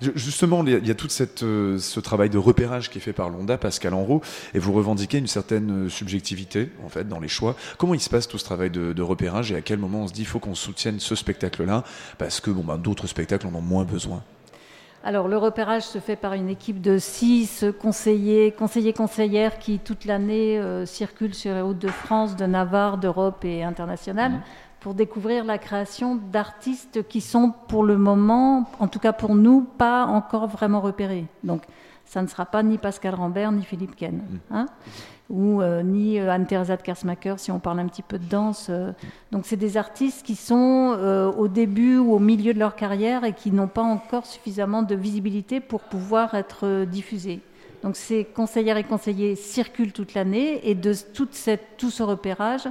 Ju- 0.00 0.12
Justement, 0.14 0.62
il 0.64 0.86
y 0.86 0.90
a- 0.90 0.94
tout 0.94 1.08
euh, 1.42 1.78
ce 1.78 2.00
travail 2.00 2.28
de 2.30 2.38
repérage 2.38 2.90
qui 2.90 2.98
est 2.98 3.00
fait 3.00 3.12
par 3.12 3.30
l'Onda, 3.30 3.56
Pascal 3.58 3.94
Enro, 3.94 4.20
et 4.54 4.58
vous 4.58 4.72
revendiquez 4.72 5.18
une 5.18 5.26
certaine 5.26 5.86
euh, 5.86 5.88
subjectivité, 5.88 6.70
en 6.84 6.88
fait, 6.88 7.08
dans 7.08 7.20
les 7.20 7.28
choix. 7.28 7.56
Comment 7.78 7.94
il 7.94 8.00
se 8.00 8.10
passe 8.10 8.28
tout 8.28 8.38
ce 8.38 8.44
travail 8.44 8.70
de, 8.70 8.92
de 8.92 9.02
repérage 9.02 9.52
et 9.52 9.56
à 9.56 9.60
quel 9.62 9.78
moment 9.78 10.02
on 10.02 10.08
se 10.08 10.12
dit 10.12 10.22
il 10.22 10.26
faut 10.26 10.38
qu'on 10.38 10.54
soutienne 10.54 11.00
ce 11.00 11.14
spectacle-là 11.14 11.84
parce 12.18 12.40
que 12.40 12.50
bon, 12.50 12.62
ben, 12.64 12.76
d'autres 12.78 13.06
spectacles 13.06 13.46
en 13.46 13.54
ont 13.54 13.60
moins 13.62 13.84
besoin? 13.84 14.22
Alors, 15.04 15.28
le 15.28 15.38
repérage 15.38 15.84
se 15.84 15.98
fait 16.00 16.16
par 16.16 16.32
une 16.32 16.48
équipe 16.48 16.80
de 16.80 16.98
six 16.98 17.64
conseillers, 17.80 18.50
conseillers, 18.50 18.92
conseillères 18.92 19.58
qui, 19.60 19.78
toute 19.78 20.04
l'année, 20.04 20.58
euh, 20.58 20.84
circulent 20.84 21.34
sur 21.34 21.54
les 21.54 21.60
routes 21.60 21.78
de 21.78 21.86
France, 21.88 22.34
de 22.34 22.44
Navarre, 22.44 22.98
d'Europe 22.98 23.44
et 23.44 23.62
internationales 23.62 24.40
pour 24.86 24.94
découvrir 24.94 25.44
la 25.44 25.58
création 25.58 26.14
d'artistes 26.14 27.08
qui 27.08 27.20
sont, 27.20 27.52
pour 27.66 27.82
le 27.82 27.96
moment, 27.96 28.70
en 28.78 28.86
tout 28.86 29.00
cas 29.00 29.12
pour 29.12 29.34
nous, 29.34 29.62
pas 29.62 30.04
encore 30.04 30.46
vraiment 30.46 30.80
repérés. 30.80 31.24
Donc, 31.42 31.62
ça 32.04 32.22
ne 32.22 32.28
sera 32.28 32.46
pas 32.46 32.62
ni 32.62 32.78
Pascal 32.78 33.16
Rambert, 33.16 33.50
ni 33.50 33.64
Philippe 33.64 33.96
Ken. 33.96 34.22
hein 34.52 34.66
ou 35.28 35.60
euh, 35.60 35.82
ni 35.82 36.20
euh, 36.20 36.30
Anne-Theresa 36.30 36.76
de 36.76 36.82
Kersmacher, 36.82 37.34
si 37.38 37.50
on 37.50 37.58
parle 37.58 37.80
un 37.80 37.88
petit 37.88 38.02
peu 38.02 38.16
de 38.16 38.26
danse. 38.26 38.68
euh. 38.70 38.92
Donc, 39.32 39.44
c'est 39.44 39.56
des 39.56 39.76
artistes 39.76 40.24
qui 40.24 40.36
sont 40.36 40.94
euh, 40.96 41.32
au 41.32 41.48
début 41.48 41.98
ou 41.98 42.12
au 42.12 42.20
milieu 42.20 42.54
de 42.54 42.60
leur 42.60 42.76
carrière 42.76 43.24
et 43.24 43.32
qui 43.32 43.50
n'ont 43.50 43.66
pas 43.66 43.82
encore 43.82 44.24
suffisamment 44.24 44.84
de 44.84 44.94
visibilité 44.94 45.58
pour 45.58 45.80
pouvoir 45.80 46.34
être 46.34 46.84
diffusés. 46.84 47.40
Donc, 47.82 47.96
ces 47.96 48.24
conseillères 48.24 48.76
et 48.76 48.84
conseillers 48.84 49.34
circulent 49.34 49.92
toute 49.92 50.14
l'année 50.14 50.60
et 50.70 50.76
de 50.76 50.92
toute 51.12 51.34
cette, 51.34 51.76
tout 51.76 51.90
ce 51.90 52.04
repérage, 52.04 52.68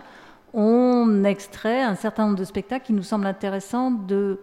on 0.56 1.23
extrait 1.26 1.82
un 1.82 1.95
certain 1.95 2.26
nombre 2.26 2.38
de 2.38 2.45
spectacles 2.45 2.86
qui 2.86 2.94
nous 2.94 3.03
semblent 3.03 3.27
intéressants 3.27 3.91
de 3.91 4.40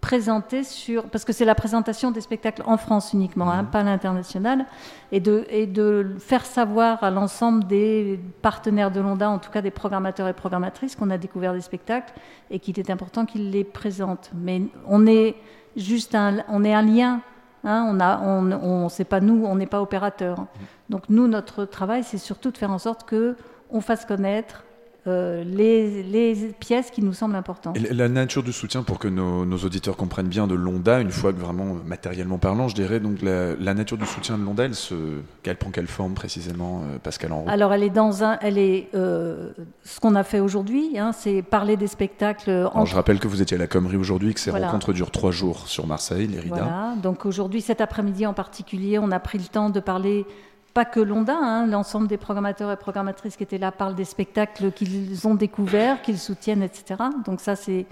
présenter 0.00 0.62
sur 0.62 1.08
parce 1.08 1.24
que 1.24 1.32
c'est 1.32 1.44
la 1.44 1.54
présentation 1.54 2.10
des 2.10 2.20
spectacles 2.20 2.62
en 2.66 2.76
France 2.76 3.12
uniquement, 3.14 3.50
hein, 3.50 3.64
pas 3.64 3.80
à 3.80 3.84
l'international, 3.84 4.66
et 5.10 5.18
de 5.20 5.46
et 5.48 5.66
de 5.66 6.14
faire 6.18 6.44
savoir 6.44 7.02
à 7.02 7.10
l'ensemble 7.10 7.66
des 7.66 8.20
partenaires 8.42 8.90
de 8.90 9.00
l'Onda, 9.00 9.28
en 9.28 9.38
tout 9.38 9.50
cas 9.50 9.62
des 9.62 9.70
programmateurs 9.70 10.28
et 10.28 10.34
programmatrices, 10.34 10.94
qu'on 10.94 11.10
a 11.10 11.18
découvert 11.18 11.52
des 11.54 11.62
spectacles 11.62 12.12
et 12.50 12.58
qu'il 12.58 12.78
est 12.78 12.90
important 12.90 13.24
qu'ils 13.24 13.50
les 13.50 13.64
présentent. 13.64 14.30
Mais 14.34 14.62
on 14.86 15.06
est 15.06 15.36
juste 15.76 16.14
un 16.14 16.44
on 16.48 16.64
est 16.64 16.74
un 16.74 16.82
lien. 16.82 17.20
Hein, 17.64 17.86
on 17.90 17.98
a, 17.98 18.20
on, 18.20 18.52
on 18.52 18.88
c'est 18.88 19.04
pas 19.04 19.20
nous, 19.20 19.44
on 19.44 19.56
n'est 19.56 19.66
pas 19.66 19.82
opérateur. 19.82 20.46
Donc 20.90 21.08
nous, 21.08 21.26
notre 21.26 21.64
travail, 21.64 22.04
c'est 22.04 22.18
surtout 22.18 22.52
de 22.52 22.56
faire 22.56 22.70
en 22.70 22.78
sorte 22.78 23.04
que 23.04 23.36
on 23.70 23.80
fasse 23.80 24.04
connaître 24.04 24.64
euh, 25.08 25.44
les, 25.44 26.02
les, 26.02 26.34
pièces 26.58 26.90
qui 26.90 27.02
nous 27.02 27.12
semblent 27.12 27.34
importantes. 27.34 27.76
Et 27.76 27.92
la 27.92 28.08
nature 28.08 28.42
du 28.42 28.52
soutien, 28.52 28.82
pour 28.82 28.98
que 28.98 29.08
nos, 29.08 29.44
nos, 29.44 29.58
auditeurs 29.58 29.96
comprennent 29.96 30.28
bien 30.28 30.46
de 30.46 30.54
l'ONDA, 30.54 31.00
une 31.00 31.10
fois 31.10 31.32
que 31.32 31.38
vraiment 31.38 31.76
matériellement 31.86 32.38
parlant, 32.38 32.68
je 32.68 32.74
dirais, 32.74 33.00
donc 33.00 33.22
la, 33.22 33.54
la 33.56 33.74
nature 33.74 33.96
du 33.96 34.06
soutien 34.06 34.38
de 34.38 34.44
l'ONDA, 34.44 34.64
elle, 34.66 34.74
se, 34.74 34.94
elle 35.44 35.56
prend 35.56 35.70
quelle 35.70 35.86
forme 35.86 36.14
précisément, 36.14 36.82
euh, 36.84 36.98
Pascal 36.98 37.32
Enroux 37.32 37.46
Alors, 37.48 37.72
elle 37.72 37.82
est 37.82 37.90
dans 37.90 38.22
un, 38.22 38.38
elle 38.42 38.58
est, 38.58 38.88
euh, 38.94 39.50
ce 39.84 39.98
qu'on 40.00 40.14
a 40.14 40.22
fait 40.22 40.40
aujourd'hui, 40.40 40.98
hein, 40.98 41.12
c'est 41.12 41.42
parler 41.42 41.76
des 41.76 41.86
spectacles. 41.86 42.50
Alors, 42.50 42.76
entre... 42.76 42.90
je 42.90 42.94
rappelle 42.94 43.18
que 43.18 43.28
vous 43.28 43.42
étiez 43.42 43.56
à 43.56 43.60
la 43.60 43.66
Commerie 43.66 43.96
aujourd'hui, 43.96 44.34
que 44.34 44.40
ces 44.40 44.50
Voilà. 44.50 44.66
rencontres 44.66 44.92
durent 44.92 45.10
trois 45.10 45.30
jours 45.30 45.68
sur 45.68 45.86
Marseille, 45.86 46.26
les 46.26 46.40
RIDA. 46.40 46.56
Voilà. 46.56 46.94
Donc 47.02 47.26
aujourd'hui, 47.26 47.60
cet 47.60 47.80
après-midi 47.80 48.26
en 48.26 48.34
particulier, 48.34 48.98
on 48.98 49.10
a 49.10 49.20
pris 49.20 49.38
le 49.38 49.44
temps 49.44 49.70
de 49.70 49.80
parler 49.80 50.26
pas 50.78 50.84
que 50.84 51.00
l'ONDA, 51.00 51.36
hein, 51.36 51.66
l'ensemble 51.66 52.06
des 52.06 52.18
programmateurs 52.18 52.70
et 52.70 52.76
programmatrices 52.76 53.36
qui 53.36 53.42
étaient 53.42 53.58
là 53.58 53.72
parlent 53.72 53.96
des 53.96 54.04
spectacles 54.04 54.70
qu'ils 54.70 55.26
ont 55.26 55.34
découverts, 55.34 56.02
qu'ils 56.02 56.20
soutiennent, 56.20 56.62
etc. 56.62 57.02
Donc 57.26 57.40
ça, 57.40 57.56
c'est 57.56 57.84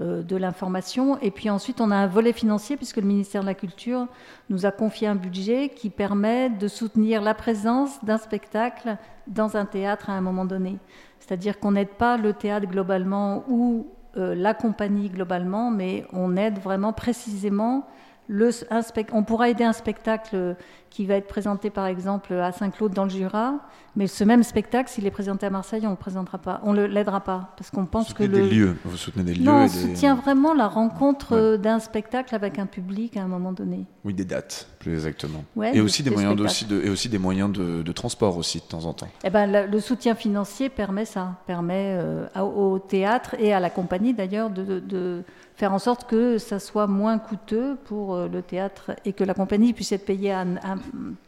euh, 0.00 0.20
de 0.20 0.34
l'information. 0.34 1.16
Et 1.20 1.30
puis 1.30 1.48
ensuite, 1.48 1.80
on 1.80 1.92
a 1.92 1.94
un 1.94 2.08
volet 2.08 2.32
financier, 2.32 2.76
puisque 2.76 2.96
le 2.96 3.06
ministère 3.06 3.42
de 3.42 3.46
la 3.46 3.54
Culture 3.54 4.08
nous 4.50 4.66
a 4.66 4.72
confié 4.72 5.06
un 5.06 5.14
budget 5.14 5.68
qui 5.68 5.90
permet 5.90 6.50
de 6.50 6.66
soutenir 6.66 7.22
la 7.22 7.34
présence 7.34 8.04
d'un 8.04 8.18
spectacle 8.18 8.96
dans 9.28 9.56
un 9.56 9.64
théâtre 9.64 10.10
à 10.10 10.14
un 10.14 10.20
moment 10.20 10.44
donné. 10.44 10.78
C'est-à-dire 11.20 11.60
qu'on 11.60 11.70
n'aide 11.70 11.94
pas 11.96 12.16
le 12.16 12.32
théâtre 12.32 12.66
globalement 12.66 13.44
ou 13.48 13.86
euh, 14.16 14.34
la 14.34 14.54
compagnie 14.54 15.08
globalement, 15.08 15.70
mais 15.70 16.04
on 16.12 16.36
aide 16.36 16.58
vraiment 16.58 16.92
précisément 16.92 17.86
le, 18.28 18.50
un 18.70 18.80
on 19.12 19.22
pourra 19.22 19.50
aider 19.50 19.64
un 19.64 19.72
spectacle 19.72 20.56
qui 20.94 21.06
va 21.06 21.14
être 21.16 21.26
présenté 21.26 21.70
par 21.70 21.86
exemple 21.86 22.32
à 22.34 22.52
Saint-Claude 22.52 22.92
dans 22.92 23.02
le 23.02 23.10
Jura, 23.10 23.54
mais 23.96 24.06
ce 24.06 24.22
même 24.22 24.44
spectacle, 24.44 24.88
s'il 24.88 25.04
est 25.06 25.10
présenté 25.10 25.44
à 25.44 25.50
Marseille, 25.50 25.80
on 25.82 25.86
ne 25.86 25.94
le 25.94 25.96
présentera 25.96 26.38
pas, 26.38 26.60
on 26.62 26.72
ne 26.72 26.84
l'aidera 26.84 27.20
pas, 27.20 27.52
parce 27.56 27.68
qu'on 27.72 27.84
pense 27.84 28.10
Vous 28.10 28.14
que 28.14 28.22
le... 28.22 28.28
des 28.28 28.48
lieux, 28.48 28.76
vous 28.84 28.96
soutenez 28.96 29.24
des 29.24 29.34
lieux 29.34 29.42
Non, 29.42 29.62
on 29.62 29.62
des- 29.64 29.68
soutient 29.70 30.14
vraiment 30.14 30.54
la 30.54 30.68
rencontre 30.68 31.32
euh, 31.32 31.56
d'un 31.56 31.80
spectacle 31.80 32.32
avec 32.32 32.60
un 32.60 32.66
public 32.66 33.16
à 33.16 33.24
un 33.24 33.26
moment 33.26 33.50
donné. 33.50 33.86
Oui, 34.04 34.14
des 34.14 34.24
dates, 34.24 34.68
plus 34.78 34.94
exactement. 34.94 35.42
Ouais, 35.56 35.76
et, 35.76 35.80
aussi 35.80 36.04
des, 36.04 36.10
moyens 36.10 36.36
de, 36.36 36.46
spectacles. 36.46 36.74
aussi 36.74 36.82
de- 36.82 36.86
et 36.86 36.90
aussi 36.90 37.08
des 37.08 37.18
moyens 37.18 37.50
de, 37.50 37.82
de 37.82 37.92
transport 37.92 38.36
aussi, 38.36 38.58
de 38.60 38.64
temps 38.64 38.84
en 38.84 38.92
temps. 38.92 39.08
Eh 39.24 39.30
ben, 39.30 39.50
le, 39.50 39.66
le 39.66 39.80
soutien 39.80 40.14
financier 40.14 40.68
permet 40.68 41.06
ça, 41.06 41.40
permet 41.48 41.98
euh, 41.98 42.28
au 42.40 42.78
théâtre 42.78 43.34
et 43.40 43.52
à 43.52 43.58
la 43.58 43.70
compagnie 43.70 44.14
d'ailleurs 44.14 44.48
de 44.48 45.24
faire 45.56 45.72
en 45.72 45.78
sorte 45.78 46.08
que 46.08 46.38
ça 46.38 46.58
soit 46.58 46.86
moins 46.86 47.18
coûteux 47.18 47.76
pour 47.84 48.14
euh, 48.14 48.28
le 48.28 48.42
théâtre 48.42 48.92
et 49.04 49.12
que 49.12 49.24
la 49.24 49.34
compagnie 49.34 49.72
puisse 49.72 49.92
être 49.92 50.04
payée 50.04 50.32
à 50.32 50.40
un, 50.40 50.56
un 50.56 50.78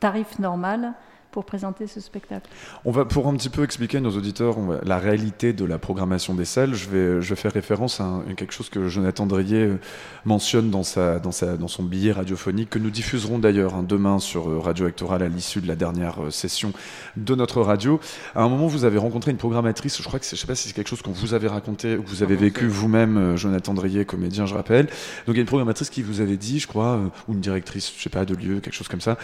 tarif 0.01 0.39
normal 0.39 0.95
pour 1.37 1.45
présenter 1.45 1.87
ce 1.87 2.01
spectacle. 2.01 2.49
On 2.87 2.91
va, 2.91 3.05
pour 3.05 3.29
un 3.29 3.35
petit 3.37 3.51
peu 3.51 3.63
expliquer 3.63 3.99
à 3.99 4.01
nos 4.01 4.17
auditeurs 4.17 4.57
on 4.57 4.69
va- 4.69 4.81
la 4.85 4.97
réalité 4.99 5.53
de 5.53 5.67
la 5.67 5.77
programmation 5.79 6.33
des 6.35 6.47
salles, 6.47 6.73
je 6.75 6.89
vais, 6.89 7.21
je 7.21 7.29
vais 7.29 7.37
faire 7.37 7.53
référence 7.53 8.01
à, 8.01 8.05
un- 8.05 8.21
à 8.21 8.33
quelque 8.35 8.55
chose 8.55 8.71
que 8.71 8.89
Jonathan 8.89 9.27
Drier 9.27 9.65
euh, 9.65 9.77
mentionne 10.25 10.71
dans, 10.71 10.83
sa, 10.83 11.19
dans, 11.19 11.33
sa, 11.33 11.59
dans 11.59 11.69
son 11.69 11.83
billet 11.83 12.13
radiophonique, 12.13 12.71
que 12.71 12.79
nous 12.79 12.89
diffuserons 12.89 13.39
d'ailleurs 13.39 13.75
hein, 13.75 13.85
demain 13.87 14.19
sur 14.19 14.49
euh, 14.49 14.61
Radio 14.61 14.87
Actoral 14.87 15.23
à 15.23 15.29
l'issue 15.29 15.61
de 15.61 15.69
la 15.69 15.77
dernière 15.77 16.23
euh, 16.25 16.31
session 16.31 16.73
de 17.19 17.35
notre 17.35 17.61
radio. 17.61 18.01
À 18.35 18.43
un 18.43 18.49
moment, 18.49 18.67
vous 18.67 18.87
avez 18.87 18.97
rencontré 18.97 19.31
une 19.31 19.37
programmatrice, 19.37 19.99
je 20.01 20.05
crois 20.09 20.19
que 20.19 20.25
c'est- 20.25 20.37
je 20.37 20.41
sais 20.41 20.47
pas 20.47 20.55
si 20.55 20.69
c'est 20.69 20.75
quelque 20.75 20.89
chose 20.89 21.03
qu'on 21.03 21.13
vous 21.13 21.35
avait 21.35 21.49
raconté 21.49 21.99
ou 21.99 22.03
que 22.03 22.09
vous 22.09 22.23
avez 22.23 22.37
vécu 22.37 22.67
vous-même, 22.67 23.37
Jonathan 23.37 23.75
Drier, 23.75 24.07
comédien, 24.07 24.47
je 24.47 24.55
rappelle. 24.55 24.87
Donc 25.27 25.35
il 25.35 25.35
y 25.35 25.39
a 25.39 25.41
une 25.43 25.47
programmatrice 25.47 25.91
qui 25.91 26.01
vous 26.01 26.23
avait 26.23 26.39
dit, 26.39 26.61
je 26.61 26.67
crois, 26.67 26.99
ou 27.29 27.35
une 27.35 27.41
directrice, 27.41 27.93
je 27.95 28.03
sais 28.03 28.09
pas, 28.09 28.25
de 28.25 28.35
lieu, 28.35 28.61
quelque 28.61 28.73
chose 28.75 28.89
comme 28.89 29.03
ça, 29.03 29.19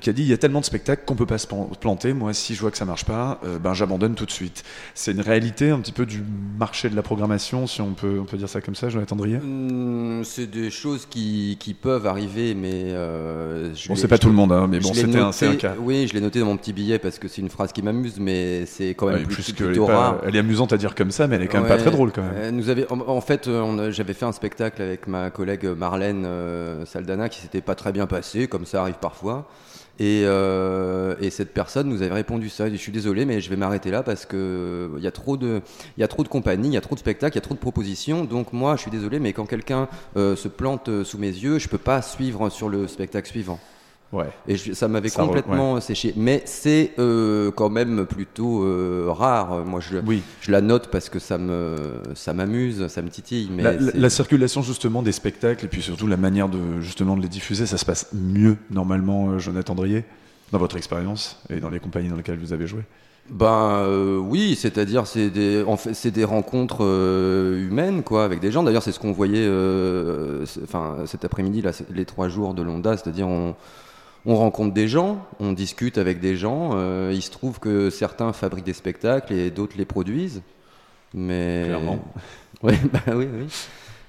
qui 0.00 0.08
a 0.08 0.14
dit 0.14 0.22
il 0.22 0.28
y 0.28 0.32
a 0.32 0.38
tellement 0.38 0.60
de 0.60 0.64
spectacles 0.64 1.02
qu'on 1.04 1.14
peut 1.14 1.26
pas 1.26 1.36
se 1.36 1.46
plan- 1.46 1.57
planter. 1.64 2.12
Moi, 2.12 2.32
si 2.32 2.54
je 2.54 2.60
vois 2.60 2.70
que 2.70 2.76
ça 2.76 2.84
marche 2.84 3.04
pas, 3.04 3.40
euh, 3.44 3.58
ben 3.58 3.74
j'abandonne 3.74 4.14
tout 4.14 4.26
de 4.26 4.30
suite. 4.30 4.64
C'est 4.94 5.12
une 5.12 5.20
réalité 5.20 5.70
un 5.70 5.80
petit 5.80 5.92
peu 5.92 6.06
du 6.06 6.22
marché 6.58 6.88
de 6.88 6.96
la 6.96 7.02
programmation, 7.02 7.66
si 7.66 7.80
on 7.80 7.92
peut, 7.94 8.18
on 8.20 8.24
peut 8.24 8.36
dire 8.36 8.48
ça 8.48 8.60
comme 8.60 8.74
ça, 8.74 8.88
Jonathan 8.88 9.16
Drier? 9.16 9.36
Hum, 9.38 10.22
c'est 10.24 10.46
des 10.50 10.70
choses 10.70 11.06
qui, 11.06 11.56
qui 11.60 11.74
peuvent 11.74 12.06
arriver, 12.06 12.54
mais 12.54 12.70
euh, 12.92 13.74
je 13.74 13.88
Bon, 13.88 13.96
c'est 13.96 14.08
pas 14.08 14.16
je- 14.16 14.20
tout 14.20 14.28
le 14.28 14.34
monde, 14.34 14.52
hein, 14.52 14.66
mais 14.68 14.80
bon, 14.80 14.92
c'était 14.92 15.18
un- 15.18 15.28
un 15.30 15.54
cas. 15.56 15.74
Oui, 15.78 16.06
je 16.08 16.14
l'ai 16.14 16.20
noté 16.20 16.40
dans 16.40 16.46
mon 16.46 16.56
petit 16.56 16.72
billet 16.72 16.98
parce 16.98 17.18
que 17.18 17.28
c'est 17.28 17.40
une 17.40 17.48
phrase 17.50 17.72
qui 17.72 17.82
m'amuse, 17.82 18.18
mais 18.18 18.66
c'est 18.66 18.90
quand 18.94 19.06
même 19.06 19.16
Ouais, 19.16 19.22
plus- 19.24 19.42
plus 19.42 19.52
que 19.52 19.64
elle 19.64 19.76
pas- 19.86 19.96
rare. 19.98 20.16
elle 20.26 20.36
est 20.36 20.40
amusante 20.40 20.72
à 20.72 20.76
dire 20.76 20.94
comme 20.94 21.10
ça, 21.10 21.26
mais 21.26 21.36
elle 21.36 21.42
est 21.42 21.48
quand 21.48 21.60
même 21.60 21.68
pas 21.68 21.76
très 21.78 21.90
drôle, 21.90 22.12
quand 22.12 22.22
même. 22.22 22.32
euh, 22.36 22.50
nous 22.50 22.68
avait, 22.70 22.90
en, 22.90 23.00
en 23.00 23.20
fait, 23.20 23.48
euh, 23.48 23.90
j'avais 23.90 24.14
fait 24.14 24.24
un 24.26 24.32
spectacle 24.32 24.82
avec 24.82 25.06
ma 25.06 25.30
collègue 25.30 25.64
Marlène 25.66 26.24
euh, 26.26 26.84
Saldana 26.86 27.28
qui 27.28 27.40
s'était 27.40 27.60
pas 27.60 27.74
très 27.74 27.92
bien 27.92 28.06
passé, 28.06 28.48
comme 28.48 28.66
ça 28.66 28.82
arrive 28.82 28.96
parfois. 29.00 29.48
Et, 29.98 30.22
euh, 30.24 31.16
et 31.20 31.30
cette 31.30 31.52
personne 31.52 31.88
nous 31.88 32.02
avait 32.02 32.14
répondu 32.14 32.48
ça. 32.48 32.70
Je 32.70 32.76
suis 32.76 32.92
désolé, 32.92 33.24
mais 33.24 33.40
je 33.40 33.50
vais 33.50 33.56
m'arrêter 33.56 33.90
là 33.90 34.02
parce 34.02 34.26
que 34.26 34.90
il 34.96 35.02
y 35.02 35.08
a 35.08 35.10
trop 35.10 35.36
de, 35.36 35.60
il 35.96 36.00
y 36.00 36.04
a 36.04 36.08
trop 36.08 36.22
de 36.22 36.28
compagnies, 36.28 36.68
il 36.68 36.74
y 36.74 36.76
a 36.76 36.80
trop 36.80 36.94
de 36.94 37.00
spectacles, 37.00 37.36
il 37.36 37.40
y 37.40 37.44
a 37.44 37.46
trop 37.46 37.54
de 37.54 37.58
propositions. 37.58 38.24
Donc 38.24 38.52
moi, 38.52 38.76
je 38.76 38.82
suis 38.82 38.90
désolé, 38.90 39.18
mais 39.18 39.32
quand 39.32 39.46
quelqu'un 39.46 39.88
euh, 40.16 40.36
se 40.36 40.48
plante 40.48 40.88
euh, 40.88 41.04
sous 41.04 41.18
mes 41.18 41.26
yeux, 41.26 41.58
je 41.58 41.68
peux 41.68 41.78
pas 41.78 42.00
suivre 42.00 42.48
sur 42.48 42.68
le 42.68 42.86
spectacle 42.86 43.28
suivant. 43.28 43.58
Ouais. 44.12 44.30
Et 44.46 44.56
je- 44.56 44.72
ça 44.72 44.88
m'avait 44.88 45.10
complètement 45.10 45.80
séché. 45.80 46.14
Mais 46.16 46.42
c'est 46.46 46.92
euh, 46.98 47.50
quand 47.50 47.68
même 47.68 48.06
plutôt 48.06 48.62
euh, 48.64 49.06
rare. 49.08 49.64
Moi, 49.66 49.80
je, 49.80 49.98
je 50.40 50.50
la 50.50 50.60
note 50.60 50.88
parce 50.90 51.08
que 51.08 51.18
ça 51.18 51.36
me, 51.36 51.76
ça 52.14 52.32
m'amuse, 52.32 52.86
ça 52.88 53.02
me 53.02 53.10
titille. 53.10 53.50
Mais 53.52 53.76
la, 53.94 54.10
circulation 54.10 54.62
justement 54.62 55.02
des 55.02 55.12
spectacles 55.12 55.66
et 55.66 55.68
puis 55.68 55.82
surtout 55.82 56.06
la 56.06 56.16
manière 56.16 56.48
de 56.48 56.80
justement 56.80 57.16
de 57.16 57.22
les 57.22 57.28
diffuser, 57.28 57.66
ça 57.66 57.76
se 57.76 57.84
passe 57.84 58.08
mieux 58.14 58.56
normalement, 58.70 59.30
euh, 59.30 59.38
Jonathan 59.38 59.74
Drier, 59.74 60.04
dans 60.52 60.58
votre 60.58 60.76
expérience 60.76 61.40
et 61.50 61.60
dans 61.60 61.68
les 61.70 61.78
compagnies 61.80 62.08
dans 62.08 62.16
lesquelles 62.16 62.38
vous 62.38 62.52
avez 62.54 62.66
joué? 62.66 62.82
Ben 63.30 63.82
euh, 63.82 64.16
oui, 64.16 64.56
c'est-à-dire 64.58 65.06
c'est 65.06 65.28
des, 65.28 65.62
en 65.62 65.76
fait, 65.76 65.92
c'est 65.92 66.10
des 66.10 66.24
rencontres 66.24 66.78
euh, 66.80 67.66
humaines 67.68 68.02
quoi, 68.02 68.24
avec 68.24 68.40
des 68.40 68.50
gens. 68.50 68.62
D'ailleurs, 68.62 68.82
c'est 68.82 68.92
ce 68.92 68.98
qu'on 68.98 69.12
voyait, 69.12 69.46
euh, 69.46 70.46
enfin 70.64 70.96
cet 71.04 71.26
après-midi 71.26 71.60
là, 71.60 71.72
les 71.94 72.06
trois 72.06 72.28
jours 72.28 72.54
de 72.54 72.62
l'Onda, 72.62 72.96
c'est-à-dire 72.96 73.28
on, 73.28 73.54
on 74.26 74.36
rencontre 74.36 74.74
des 74.74 74.88
gens, 74.88 75.24
on 75.40 75.52
discute 75.52 75.98
avec 75.98 76.20
des 76.20 76.36
gens. 76.36 76.70
euh, 76.74 77.10
il 77.14 77.22
se 77.22 77.30
trouve 77.30 77.60
que 77.60 77.90
certains 77.90 78.32
fabriquent 78.32 78.64
des 78.66 78.72
spectacles 78.72 79.32
et 79.32 79.50
d'autres 79.50 79.76
les 79.78 79.84
produisent. 79.84 80.42
Mais 81.14 81.64
Clairement. 81.66 81.98
Ouais, 82.62 82.76
bah 82.92 83.00
oui, 83.14 83.28
oui. 83.32 83.46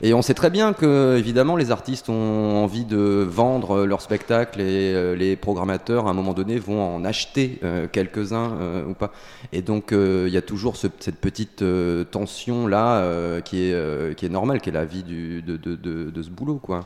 Et 0.02 0.14
on 0.14 0.22
sait 0.22 0.34
très 0.34 0.50
bien 0.50 0.72
que, 0.74 1.18
évidemment, 1.18 1.56
les 1.58 1.72
artistes 1.72 2.10
ont 2.10 2.64
envie 2.64 2.86
de 2.86 2.98
vendre 3.30 3.86
leurs 3.86 4.02
spectacles 4.02 4.62
et 4.62 4.94
euh, 4.96 5.14
les 5.14 5.36
programmateurs, 5.36 6.08
à 6.08 6.12
un 6.12 6.14
moment 6.14 6.34
donné, 6.34 6.58
vont 6.58 6.82
en 6.96 7.04
acheter 7.06 7.60
euh, 7.64 7.86
quelques-uns 7.92 8.54
euh, 8.62 8.86
ou 8.86 8.94
pas. 8.96 9.12
Et 9.52 9.62
donc, 9.62 9.92
il 9.92 10.30
y 10.30 10.38
a 10.38 10.42
toujours 10.42 10.78
ce- 10.78 10.88
cette 11.00 11.18
petite 11.20 11.64
tension-là 12.12 13.42
qui, 13.42 13.64
est, 13.72 14.16
qui 14.16 14.26
est 14.26 14.30
normale, 14.30 14.62
qui 14.62 14.70
est 14.70 14.74
la 14.74 14.86
vie 14.86 15.04
du, 15.04 15.42
de, 15.42 15.58
de, 15.58 15.76
de, 15.76 16.10
de 16.10 16.24
ce 16.24 16.30
boulot, 16.30 16.56
quoi. 16.62 16.86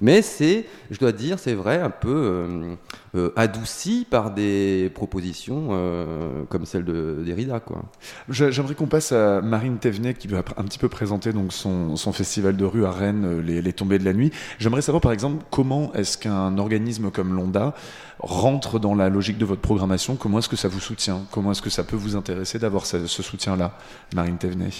Mais 0.00 0.22
c'est, 0.22 0.66
je 0.90 0.98
dois 0.98 1.12
dire, 1.12 1.38
c'est 1.38 1.54
vrai, 1.54 1.80
un 1.80 1.90
peu 1.90 2.08
euh, 2.14 2.74
euh, 3.14 3.30
adouci 3.36 4.06
par 4.08 4.32
des 4.32 4.90
propositions 4.94 5.68
euh, 5.70 6.42
comme 6.48 6.66
celle 6.66 6.84
de 6.84 7.22
Derrida, 7.24 7.60
quoi. 7.60 7.82
J'ai- 8.28 8.50
J'aimerais 8.52 8.74
qu'on 8.74 8.86
passe 8.86 9.12
à 9.12 9.40
Marine 9.40 9.78
Thévenet 9.78 10.14
qui 10.14 10.26
va 10.28 10.38
un 10.38 10.64
petit 10.64 10.78
peu 10.78 10.88
présenter 10.88 11.32
donc 11.32 11.52
son, 11.52 11.96
son 11.96 12.12
festival 12.12 12.56
de 12.56 12.64
rue 12.64 12.84
à 12.86 12.90
Rennes, 12.90 13.40
les, 13.40 13.62
les 13.62 13.72
tombées 13.72 13.98
de 13.98 14.04
la 14.04 14.12
nuit. 14.12 14.32
J'aimerais 14.58 14.82
savoir 14.82 15.00
par 15.00 15.12
exemple 15.12 15.44
comment 15.50 15.92
est-ce 15.94 16.18
qu'un 16.18 16.58
organisme 16.58 17.10
comme 17.10 17.34
l'ONDA 17.34 17.74
rentre 18.18 18.78
dans 18.78 18.94
la 18.94 19.08
logique 19.08 19.38
de 19.38 19.44
votre 19.44 19.60
programmation, 19.60 20.16
comment 20.16 20.38
est-ce 20.38 20.48
que 20.48 20.56
ça 20.56 20.68
vous 20.68 20.80
soutient, 20.80 21.22
comment 21.30 21.52
est-ce 21.52 21.62
que 21.62 21.70
ça 21.70 21.84
peut 21.84 21.96
vous 21.96 22.16
intéresser 22.16 22.58
d'avoir 22.58 22.86
ce, 22.86 23.06
ce 23.06 23.22
soutien-là, 23.22 23.76
Marine 24.14 24.38
Thévenet? 24.38 24.70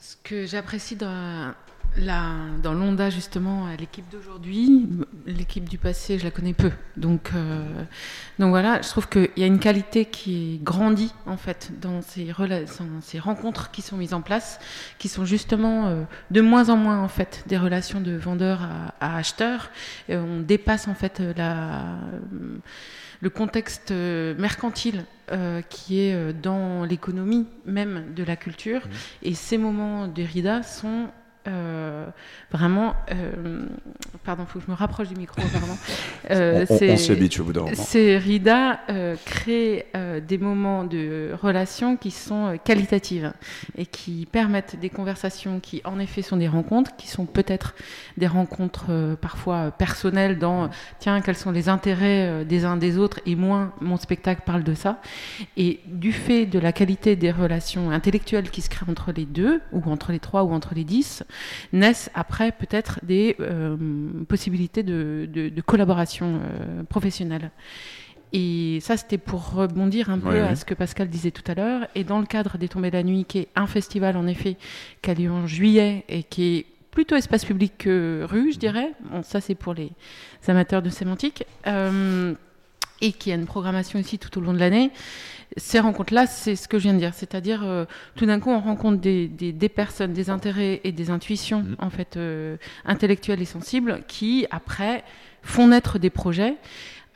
Ce 0.00 0.16
que 0.24 0.46
j'apprécie 0.46 0.96
dans 0.96 1.52
la, 1.96 2.32
dans 2.62 2.72
l'Onda, 2.72 3.10
justement, 3.10 3.66
à 3.66 3.76
l'équipe 3.76 4.04
d'aujourd'hui, 4.10 4.88
l'équipe 5.26 5.68
du 5.68 5.78
passé, 5.78 6.18
je 6.18 6.24
la 6.24 6.30
connais 6.30 6.54
peu. 6.54 6.70
Donc, 6.96 7.32
euh, 7.34 7.64
donc 8.38 8.50
voilà, 8.50 8.80
je 8.82 8.88
trouve 8.88 9.08
qu'il 9.08 9.30
y 9.36 9.42
a 9.42 9.46
une 9.46 9.58
qualité 9.58 10.04
qui 10.04 10.60
grandit, 10.62 11.12
en 11.26 11.36
fait, 11.36 11.72
dans 11.80 12.00
ces, 12.02 12.26
rela- 12.26 12.64
dans 12.78 13.00
ces 13.00 13.18
rencontres 13.18 13.70
qui 13.70 13.82
sont 13.82 13.96
mises 13.96 14.14
en 14.14 14.22
place, 14.22 14.60
qui 14.98 15.08
sont 15.08 15.24
justement 15.24 15.86
euh, 15.86 16.02
de 16.30 16.40
moins 16.40 16.68
en 16.68 16.76
moins, 16.76 17.02
en 17.02 17.08
fait, 17.08 17.44
des 17.46 17.58
relations 17.58 18.00
de 18.00 18.16
vendeur 18.16 18.62
à, 18.62 18.94
à 19.00 19.16
acheteur. 19.16 19.70
Et 20.08 20.16
on 20.16 20.40
dépasse, 20.40 20.88
en 20.88 20.94
fait, 20.94 21.20
la 21.36 21.98
le 23.22 23.28
contexte 23.28 23.90
euh, 23.90 24.34
mercantile 24.38 25.04
euh, 25.30 25.60
qui 25.68 26.00
est 26.00 26.14
euh, 26.14 26.32
dans 26.32 26.84
l'économie 26.84 27.46
même 27.66 28.14
de 28.14 28.24
la 28.24 28.34
culture. 28.34 28.80
Et 29.22 29.34
ces 29.34 29.58
moments 29.58 30.08
de 30.08 30.22
Rida 30.22 30.62
sont 30.62 31.08
euh, 31.46 32.06
vraiment, 32.52 32.94
euh, 33.10 33.66
pardon, 34.24 34.44
faut 34.46 34.58
que 34.58 34.64
je 34.66 34.70
me 34.70 34.76
rapproche 34.76 35.08
du 35.08 35.16
micro, 35.16 35.40
pardon. 35.40 35.76
Euh, 36.30 36.66
on, 36.68 36.74
on, 36.74 36.92
on 36.92 36.96
s'y 36.96 37.12
habitue 37.12 37.40
au 37.40 37.44
bout 37.44 37.52
d'un 37.52 37.62
moment. 37.62 37.72
C'est 37.74 38.18
Rida 38.18 38.80
euh, 38.88 39.16
crée 39.24 39.86
euh, 39.96 40.20
des 40.20 40.38
moments 40.38 40.84
de 40.84 41.30
relation 41.40 41.96
qui 41.96 42.10
sont 42.10 42.58
qualitatives 42.64 43.32
et 43.76 43.86
qui 43.86 44.26
permettent 44.30 44.78
des 44.78 44.90
conversations 44.90 45.60
qui, 45.60 45.80
en 45.84 45.98
effet, 45.98 46.22
sont 46.22 46.36
des 46.36 46.48
rencontres, 46.48 46.96
qui 46.96 47.08
sont 47.08 47.26
peut-être 47.26 47.74
des 48.16 48.26
rencontres 48.26 49.16
parfois 49.20 49.70
personnelles 49.70 50.38
dans 50.38 50.70
tiens, 50.98 51.20
quels 51.20 51.36
sont 51.36 51.52
les 51.52 51.68
intérêts 51.68 52.44
des 52.44 52.64
uns 52.64 52.76
des 52.76 52.98
autres 52.98 53.20
et 53.26 53.36
moins 53.36 53.72
mon 53.80 53.96
spectacle 53.96 54.42
parle 54.44 54.62
de 54.62 54.74
ça. 54.74 55.00
Et 55.56 55.80
du 55.86 56.12
fait 56.12 56.46
de 56.46 56.58
la 56.58 56.72
qualité 56.72 57.16
des 57.16 57.30
relations 57.30 57.90
intellectuelles 57.90 58.50
qui 58.50 58.60
se 58.60 58.68
créent 58.68 58.90
entre 58.90 59.12
les 59.12 59.24
deux, 59.24 59.60
ou 59.72 59.82
entre 59.90 60.12
les 60.12 60.18
trois, 60.18 60.44
ou 60.44 60.52
entre 60.52 60.74
les 60.74 60.84
dix, 60.84 61.22
naissent 61.72 62.10
après 62.14 62.52
peut-être 62.52 63.00
des 63.02 63.36
euh, 63.40 63.76
possibilités 64.28 64.82
de, 64.82 65.28
de, 65.32 65.48
de 65.48 65.60
collaboration 65.60 66.40
euh, 66.42 66.82
professionnelle. 66.84 67.50
Et 68.32 68.78
ça, 68.80 68.96
c'était 68.96 69.18
pour 69.18 69.52
rebondir 69.52 70.08
un 70.08 70.18
peu 70.18 70.40
à 70.40 70.50
oui. 70.50 70.56
ce 70.56 70.64
que 70.64 70.74
Pascal 70.74 71.08
disait 71.08 71.32
tout 71.32 71.42
à 71.50 71.54
l'heure. 71.54 71.88
Et 71.94 72.04
dans 72.04 72.20
le 72.20 72.26
cadre 72.26 72.58
des 72.58 72.68
Tombées 72.68 72.90
de 72.90 72.96
la 72.96 73.02
Nuit, 73.02 73.24
qui 73.24 73.38
est 73.38 73.48
un 73.56 73.66
festival 73.66 74.16
en 74.16 74.26
effet 74.28 74.56
qui 75.02 75.10
a 75.10 75.14
lieu 75.14 75.30
en 75.30 75.46
juillet 75.46 76.04
et 76.08 76.22
qui 76.22 76.56
est 76.56 76.66
plutôt 76.92 77.16
espace 77.16 77.44
public 77.44 77.72
que 77.78 78.24
rue, 78.28 78.52
je 78.52 78.58
dirais. 78.58 78.92
Bon, 79.10 79.22
ça, 79.22 79.40
c'est 79.40 79.56
pour 79.56 79.74
les 79.74 79.90
amateurs 80.46 80.82
de 80.82 80.90
sémantique. 80.90 81.44
Euh, 81.66 82.34
et 83.00 83.12
qui 83.12 83.32
a 83.32 83.34
une 83.34 83.46
programmation 83.46 83.98
ici 83.98 84.18
tout 84.18 84.36
au 84.38 84.40
long 84.40 84.52
de 84.52 84.58
l'année. 84.58 84.90
Ces 85.56 85.80
rencontres-là, 85.80 86.26
c'est 86.26 86.54
ce 86.56 86.68
que 86.68 86.78
je 86.78 86.84
viens 86.84 86.94
de 86.94 86.98
dire, 86.98 87.12
c'est-à-dire 87.14 87.62
euh, 87.64 87.84
tout 88.14 88.24
d'un 88.26 88.38
coup 88.38 88.50
on 88.50 88.60
rencontre 88.60 88.98
des, 89.00 89.26
des, 89.26 89.52
des, 89.52 89.68
personnes, 89.68 90.12
des 90.12 90.30
intérêts 90.30 90.80
et 90.84 90.92
des 90.92 91.10
intuitions 91.10 91.60
Mmh. 91.62 91.76
en 91.78 91.90
fait 91.90 92.16
euh, 92.16 92.56
intellectuelles 92.84 93.42
et 93.42 93.46
sensibles 93.46 94.02
qui 94.06 94.46
après 94.50 95.02
font 95.42 95.68
naître 95.68 95.98
des 95.98 96.10
projets. 96.10 96.54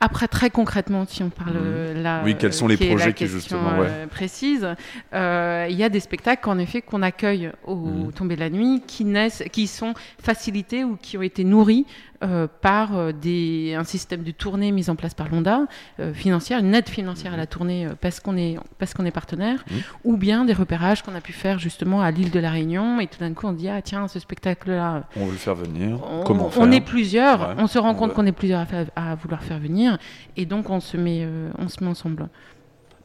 Après, 0.01 0.27
très 0.27 0.49
concrètement, 0.49 1.05
si 1.07 1.23
on 1.23 1.29
parle 1.29 1.55
Mhm. 1.55 2.03
là, 2.03 2.21
Oui, 2.25 2.35
quels 2.37 2.51
sont 2.51 2.67
les 2.67 2.75
qui 2.77 2.85
projets 2.87 3.13
qui, 3.13 3.27
justement, 3.27 3.79
ouais. 3.79 3.87
euh, 3.89 4.07
précise, 4.07 4.67
euh, 5.13 5.67
il 5.69 5.75
y 5.77 5.83
a 5.85 5.89
des 5.89 6.01
spectacles 6.01 6.49
en 6.49 6.57
effet 6.59 6.81
qu'on 6.81 7.01
accueille 7.01 7.49
au 7.65 7.75
Mhm. 7.75 8.11
Tombé 8.11 8.35
de 8.35 8.41
la 8.41 8.49
Nuit, 8.49 8.83
qui 8.85 9.05
naissent, 9.05 9.41
qui 9.53 9.67
sont 9.67 9.93
facilités 10.21 10.83
ou 10.83 10.97
qui 11.01 11.17
ont 11.17 11.21
été 11.21 11.45
nourris 11.45 11.85
euh, 12.23 12.47
par 12.61 12.95
euh, 12.97 13.11
des, 13.11 13.75
un 13.77 13.83
système 13.83 14.23
de 14.23 14.31
tournée 14.31 14.71
mis 14.71 14.89
en 14.89 14.95
place 14.95 15.13
par 15.13 15.27
l'ONDA, 15.29 15.65
euh, 15.99 16.13
financière, 16.13 16.59
une 16.59 16.73
aide 16.73 16.87
financière 16.87 17.33
à 17.33 17.37
la 17.37 17.45
tournée 17.45 17.85
euh, 17.85 17.89
parce 17.99 18.19
qu'on 18.19 18.37
est, 18.37 18.57
parce 18.79 18.93
qu'on 18.93 19.05
est 19.05 19.11
partenaire, 19.11 19.65
ou 20.03 20.15
bien 20.17 20.45
des 20.45 20.53
repérages 20.53 21.01
qu'on 21.03 21.13
a 21.15 21.21
pu 21.21 21.33
faire 21.33 21.59
justement 21.59 22.01
à 22.01 22.11
l'île 22.11 22.31
de 22.31 22.39
la 22.39 22.51
Réunion, 22.51 22.99
et 22.99 23.07
tout 23.07 23.19
d'un 23.19 23.33
coup 23.33 23.47
on 23.47 23.53
dit, 23.53 23.67
ah 23.69 23.81
tiens, 23.81 24.07
ce 24.07 24.19
spectacle-là, 24.19 25.03
On 25.17 25.25
veut 25.25 25.31
le 25.31 25.37
faire 25.37 25.55
venir. 25.55 25.99
on, 26.09 26.23
Comment 26.23 26.49
faire 26.49 26.63
on 26.63 26.71
est 26.71 26.81
plusieurs, 26.81 27.41
Ouais. 27.49 27.55
on 27.57 27.67
se 27.67 27.77
rend 27.79 27.95
compte 27.95 28.09
veut- 28.09 28.15
qu'on 28.15 28.25
est 28.25 28.31
plusieurs 28.31 28.61
à, 28.61 28.65
faire- 28.65 28.89
à 28.95 29.15
vouloir 29.15 29.43
faire 29.43 29.59
venir, 29.59 29.97
et 30.37 30.45
donc 30.45 30.69
on 30.69 30.79
se 30.79 30.95
met, 30.97 31.19
euh, 31.23 31.49
on 31.57 31.67
se 31.67 31.83
met 31.83 31.89
ensemble. 31.89 32.29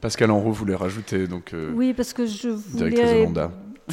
Pascal 0.00 0.30
Enroux 0.30 0.52
voulait 0.52 0.74
rajouter 0.76 1.26
donc. 1.26 1.52
euh, 1.52 1.72
Oui, 1.74 1.92
parce 1.92 2.12
que 2.14 2.24
je 2.26 2.48
voulais 2.48 3.28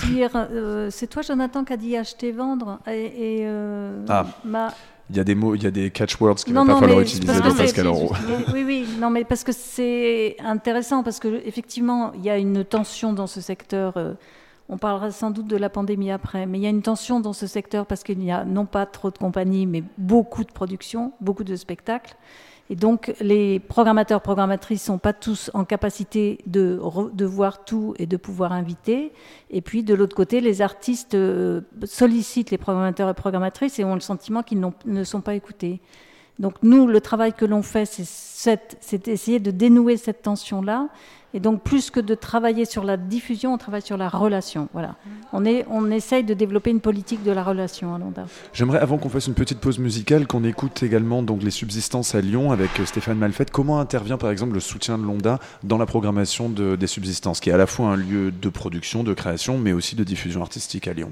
dire, 0.09 0.29
euh, 0.35 0.89
c'est 0.91 1.07
toi 1.07 1.21
Jonathan 1.21 1.63
qui 1.63 1.73
a 1.73 1.77
dit 1.77 1.97
acheter 1.97 2.31
vendre 2.31 2.79
et, 2.87 3.05
et, 3.05 3.37
euh, 3.41 4.05
Ah. 4.07 4.25
ma- 4.45 4.73
Il 5.09 5.15
y 5.15 5.19
a 5.19 5.23
des 5.23 5.35
mots, 5.35 5.55
il 5.55 5.63
y 5.63 5.67
a 5.67 5.71
des 5.71 5.89
catchwords 5.89 6.35
qu'il 6.35 6.53
va 6.53 6.65
pas 6.65 6.79
falloir 6.79 6.99
utiliser 6.99 7.39
dans 7.39 7.55
Pascal. 7.55 7.87
Mais 7.87 8.53
oui, 8.53 8.63
oui, 8.65 8.87
non, 8.99 9.09
mais 9.09 9.23
parce 9.23 9.43
que 9.43 9.53
c'est 9.53 10.35
intéressant, 10.39 11.01
parce 11.01 11.19
que 11.19 11.41
effectivement, 11.45 12.11
il 12.13 12.25
y 12.25 12.29
a 12.29 12.37
une 12.37 12.65
tension 12.65 13.13
dans 13.13 13.27
ce 13.27 13.39
secteur. 13.39 13.95
euh, 13.95 14.13
on 14.69 14.77
parlera 14.77 15.11
sans 15.11 15.31
doute 15.31 15.47
de 15.47 15.55
la 15.55 15.69
pandémie 15.69 16.11
après, 16.11 16.45
mais 16.45 16.59
il 16.59 16.61
y 16.61 16.67
a 16.67 16.69
une 16.69 16.81
tension 16.81 17.21
dans 17.21 17.31
ce 17.33 17.47
secteur 17.47 17.85
parce 17.85 18.03
qu'il 18.03 18.19
n'y 18.19 18.31
a 18.31 18.43
non 18.43 18.65
pas 18.65 18.85
trop 18.85 19.11
de 19.11 19.17
compagnies, 19.17 19.65
mais 19.65 19.81
beaucoup 19.97 20.43
de 20.43 20.51
productions, 20.51 21.13
beaucoup 21.21 21.45
de 21.45 21.55
spectacles. 21.55 22.15
Et 22.69 22.75
donc, 22.75 23.13
les 23.21 23.59
programmateurs, 23.59 24.21
programmatrices 24.21 24.83
sont 24.83 24.97
pas 24.97 25.13
tous 25.13 25.49
en 25.53 25.63
capacité 25.63 26.39
de, 26.45 26.81
de 27.13 27.25
voir 27.25 27.63
tout 27.63 27.93
et 27.97 28.05
de 28.05 28.17
pouvoir 28.17 28.51
inviter. 28.51 29.13
Et 29.49 29.61
puis, 29.61 29.83
de 29.83 29.93
l'autre 29.93 30.15
côté, 30.15 30.41
les 30.41 30.61
artistes 30.61 31.15
euh, 31.15 31.61
sollicitent 31.85 32.51
les 32.51 32.57
programmateurs 32.57 33.09
et 33.09 33.13
programmatrices 33.13 33.79
et 33.79 33.85
ont 33.85 33.93
le 33.93 34.01
sentiment 34.01 34.43
qu'ils 34.43 34.59
ne 34.85 35.03
sont 35.03 35.21
pas 35.21 35.35
écoutés. 35.35 35.79
Donc 36.39 36.55
nous, 36.61 36.87
le 36.87 37.01
travail 37.01 37.33
que 37.33 37.45
l'on 37.45 37.63
fait, 37.63 37.85
c'est 37.85 39.05
d'essayer 39.05 39.39
de 39.39 39.51
dénouer 39.51 39.97
cette 39.97 40.21
tension-là. 40.21 40.87
Et 41.33 41.39
donc 41.39 41.61
plus 41.61 41.91
que 41.91 41.99
de 41.99 42.15
travailler 42.15 42.63
sur 42.65 42.83
la 42.83 42.95
diffusion, 42.97 43.53
on 43.53 43.57
travaille 43.57 43.81
sur 43.81 43.97
la 43.97 44.07
relation. 44.07 44.69
Voilà. 44.73 44.95
On, 45.33 45.43
est, 45.45 45.65
on 45.69 45.91
essaye 45.91 46.23
de 46.23 46.33
développer 46.33 46.69
une 46.69 46.79
politique 46.79 47.21
de 47.23 47.31
la 47.31 47.43
relation 47.43 47.93
à 47.93 47.99
Londa. 47.99 48.25
J'aimerais, 48.53 48.79
avant 48.79 48.97
qu'on 48.97 49.09
fasse 49.09 49.27
une 49.27 49.33
petite 49.33 49.59
pause 49.59 49.77
musicale, 49.77 50.25
qu'on 50.25 50.43
écoute 50.45 50.83
également 50.83 51.21
donc 51.23 51.43
les 51.43 51.51
subsistances 51.51 52.15
à 52.15 52.21
Lyon 52.21 52.51
avec 52.51 52.79
euh, 52.79 52.85
Stéphane 52.85 53.17
Malfette. 53.17 53.51
Comment 53.51 53.79
intervient 53.79 54.17
par 54.17 54.29
exemple 54.31 54.53
le 54.53 54.61
soutien 54.61 54.97
de 54.97 55.03
l'ONDA 55.03 55.39
dans 55.63 55.77
la 55.77 55.85
programmation 55.85 56.49
de- 56.49 56.75
des 56.77 56.87
subsistances, 56.87 57.39
qui 57.41 57.49
est 57.49 57.53
à 57.53 57.57
la 57.57 57.67
fois 57.67 57.87
un 57.89 57.97
lieu 57.97 58.31
de 58.31 58.49
production, 58.49 59.03
de 59.03 59.13
création, 59.13 59.57
mais 59.57 59.73
aussi 59.73 59.95
de 59.95 60.03
diffusion 60.05 60.41
artistique 60.41 60.87
à 60.87 60.93
Lyon? 60.93 61.11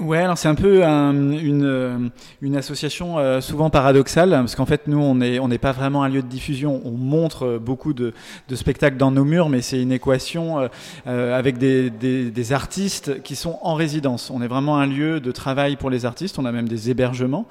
Ouais, 0.00 0.18
alors 0.18 0.38
c'est 0.38 0.46
un 0.46 0.54
peu 0.54 0.84
un- 0.84 1.12
une, 1.32 1.64
euh, 1.64 1.98
une 2.40 2.56
association 2.56 3.18
euh, 3.18 3.40
souvent 3.40 3.68
paradoxale, 3.68 4.30
parce 4.30 4.54
qu'en 4.54 4.64
fait, 4.64 4.86
nous, 4.86 5.00
on 5.00 5.16
n'est 5.16 5.40
on 5.40 5.48
n'est 5.48 5.58
pas 5.58 5.72
vraiment 5.72 6.04
un 6.04 6.08
lieu 6.08 6.22
de 6.22 6.28
diffusion. 6.28 6.80
On 6.84 6.92
montre 6.92 7.44
euh, 7.46 7.58
beaucoup 7.58 7.92
de, 7.94 8.12
de 8.48 8.54
spectacles 8.54 8.96
dans 8.96 9.10
nos 9.10 9.24
murs, 9.24 9.48
mais 9.48 9.60
c'est 9.60 9.82
une 9.82 9.90
équation 9.90 10.60
euh, 10.60 10.68
euh, 11.08 11.36
avec 11.36 11.58
des, 11.58 11.90
des, 11.90 12.30
des 12.30 12.52
artistes 12.52 13.22
qui 13.24 13.34
sont 13.34 13.58
en 13.62 13.74
résidence. 13.74 14.30
On 14.30 14.40
est 14.40 14.46
vraiment 14.46 14.78
un 14.78 14.86
lieu 14.86 15.18
de 15.18 15.32
travail 15.32 15.74
pour 15.74 15.90
les 15.90 16.06
artistes. 16.06 16.38
On 16.38 16.44
a 16.44 16.52
même 16.52 16.68
des 16.68 16.90
hébergements. 16.90 17.46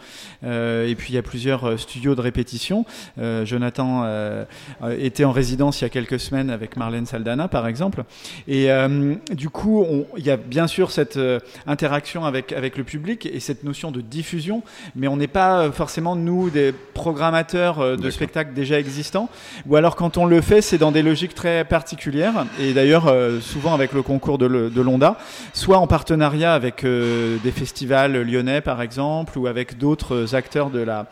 Euh, 0.45 0.87
et 0.87 0.95
puis, 0.95 1.11
il 1.11 1.15
y 1.15 1.19
a 1.19 1.23
plusieurs 1.23 1.65
euh, 1.65 1.75
studios 1.77 2.15
de 2.15 2.21
répétition. 2.21 2.85
Euh, 3.19 3.45
Jonathan 3.45 4.03
euh, 4.05 4.45
euh, 4.83 4.95
était 4.97 5.25
en 5.25 5.31
résidence 5.33 5.81
il 5.81 5.83
y 5.83 5.87
a 5.87 5.89
quelques 5.89 6.19
semaines 6.19 6.49
avec 6.49 6.77
Marlène 6.77 7.07
Saldana, 7.07 7.49
par 7.49 7.67
exemple. 7.67 8.05
Et 8.47 8.71
euh, 8.71 9.15
du 9.33 9.49
coup, 9.49 9.85
il 10.17 10.25
y 10.25 10.31
a 10.31 10.37
bien 10.37 10.67
sûr 10.67 10.91
cette 10.91 11.17
euh, 11.17 11.39
interaction 11.65 12.23
avec, 12.23 12.36
avec 12.55 12.77
le 12.77 12.83
public 12.83 13.25
et 13.25 13.39
cette 13.39 13.63
notion 13.63 13.91
de 13.91 14.01
diffusion, 14.01 14.63
mais 14.95 15.07
on 15.07 15.17
n'est 15.17 15.27
pas 15.27 15.59
euh, 15.59 15.71
forcément, 15.71 16.15
nous, 16.15 16.49
des 16.49 16.73
programmateurs 16.93 17.79
euh, 17.79 17.95
de 17.95 18.09
spectacles 18.09 18.53
déjà 18.53 18.79
existants. 18.79 19.29
Ou 19.67 19.75
alors, 19.75 19.95
quand 19.95 20.17
on 20.17 20.25
le 20.25 20.41
fait, 20.41 20.61
c'est 20.61 20.77
dans 20.77 20.91
des 20.91 21.03
logiques 21.03 21.35
très 21.35 21.65
particulières. 21.65 22.45
Et 22.59 22.73
d'ailleurs, 22.73 23.07
euh, 23.07 23.39
souvent 23.39 23.73
avec 23.73 23.93
le 23.93 24.01
concours 24.01 24.37
de, 24.37 24.45
l'ONDA, 24.45 25.17
soit 25.53 25.77
en 25.77 25.87
partenariat 25.87 26.53
avec 26.53 26.85
des 26.85 27.51
festivals 27.51 28.21
lyonnais, 28.21 28.61
par 28.61 28.81
exemple, 28.81 29.37
ou 29.37 29.47
avec 29.47 29.77
d'autres 29.77 30.35
acteurs 30.35 30.69
de 30.69 30.79
la 30.79 31.07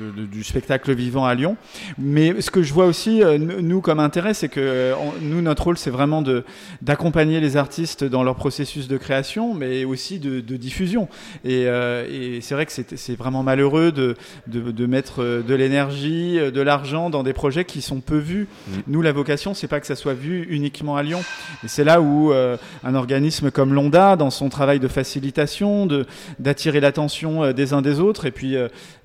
de- 0.00 0.10
de- 0.22 0.26
du 0.26 0.42
spectacle 0.44 0.92
vivant 0.94 1.24
à 1.24 1.34
Lyon. 1.34 1.56
Mais 1.98 2.40
ce 2.40 2.50
que 2.50 2.62
je 2.62 2.72
vois 2.72 2.86
aussi, 2.86 3.22
euh, 3.22 3.38
nous, 3.38 3.80
comme 3.80 4.00
intérêt, 4.00 4.34
c'est 4.34 4.48
que 4.48 4.60
euh, 4.60 4.94
on- 4.96 5.12
nous, 5.24 5.40
notre 5.42 5.64
rôle, 5.64 5.78
c'est 5.78 5.90
vraiment 5.90 6.22
de, 6.22 6.44
d'accompagner 6.82 7.40
les 7.40 7.56
artistes 7.56 8.04
dans 8.04 8.22
leur 8.22 8.34
processus 8.36 8.88
de 8.88 8.96
création, 8.96 9.54
mais 9.54 9.84
aussi 9.84 10.18
de, 10.18 10.40
de 10.40 10.56
diffusion. 10.56 11.08
Et, 11.44 11.64
euh, 11.66 12.06
et 12.10 12.40
c'est 12.40 12.54
vrai 12.54 12.66
que 12.66 12.72
c'est, 12.72 12.96
c'est 12.96 13.16
vraiment 13.16 13.42
malheureux 13.42 13.92
de, 13.92 14.16
de, 14.46 14.86
mettre 14.86 15.22
de 15.46 15.54
l'énergie, 15.54 16.36
de 16.38 16.60
l'argent 16.60 17.10
dans 17.10 17.22
des 17.22 17.32
projets 17.32 17.64
qui 17.64 17.80
sont 17.82 18.00
peu 18.00 18.18
vus. 18.18 18.46
Nous, 18.86 19.02
la 19.02 19.12
vocation, 19.12 19.54
c'est 19.54 19.68
pas 19.68 19.80
que 19.80 19.86
ça 19.86 19.96
soit 19.96 20.14
vu 20.14 20.46
uniquement 20.50 20.96
à 20.96 21.02
Lyon. 21.02 21.22
Et 21.64 21.68
c'est 21.68 21.84
là 21.84 22.00
où 22.00 22.32
un 22.32 22.94
organisme 22.94 23.50
comme 23.50 23.74
l'ONDA, 23.74 24.16
dans 24.16 24.30
son 24.30 24.48
travail 24.48 24.80
de 24.80 24.88
facilitation, 24.88 25.86
de, 25.86 26.06
d'attirer 26.38 26.80
l'attention 26.80 27.52
des 27.52 27.72
uns 27.72 27.82
des 27.82 28.00
autres, 28.00 28.26
et 28.26 28.30
puis 28.30 28.56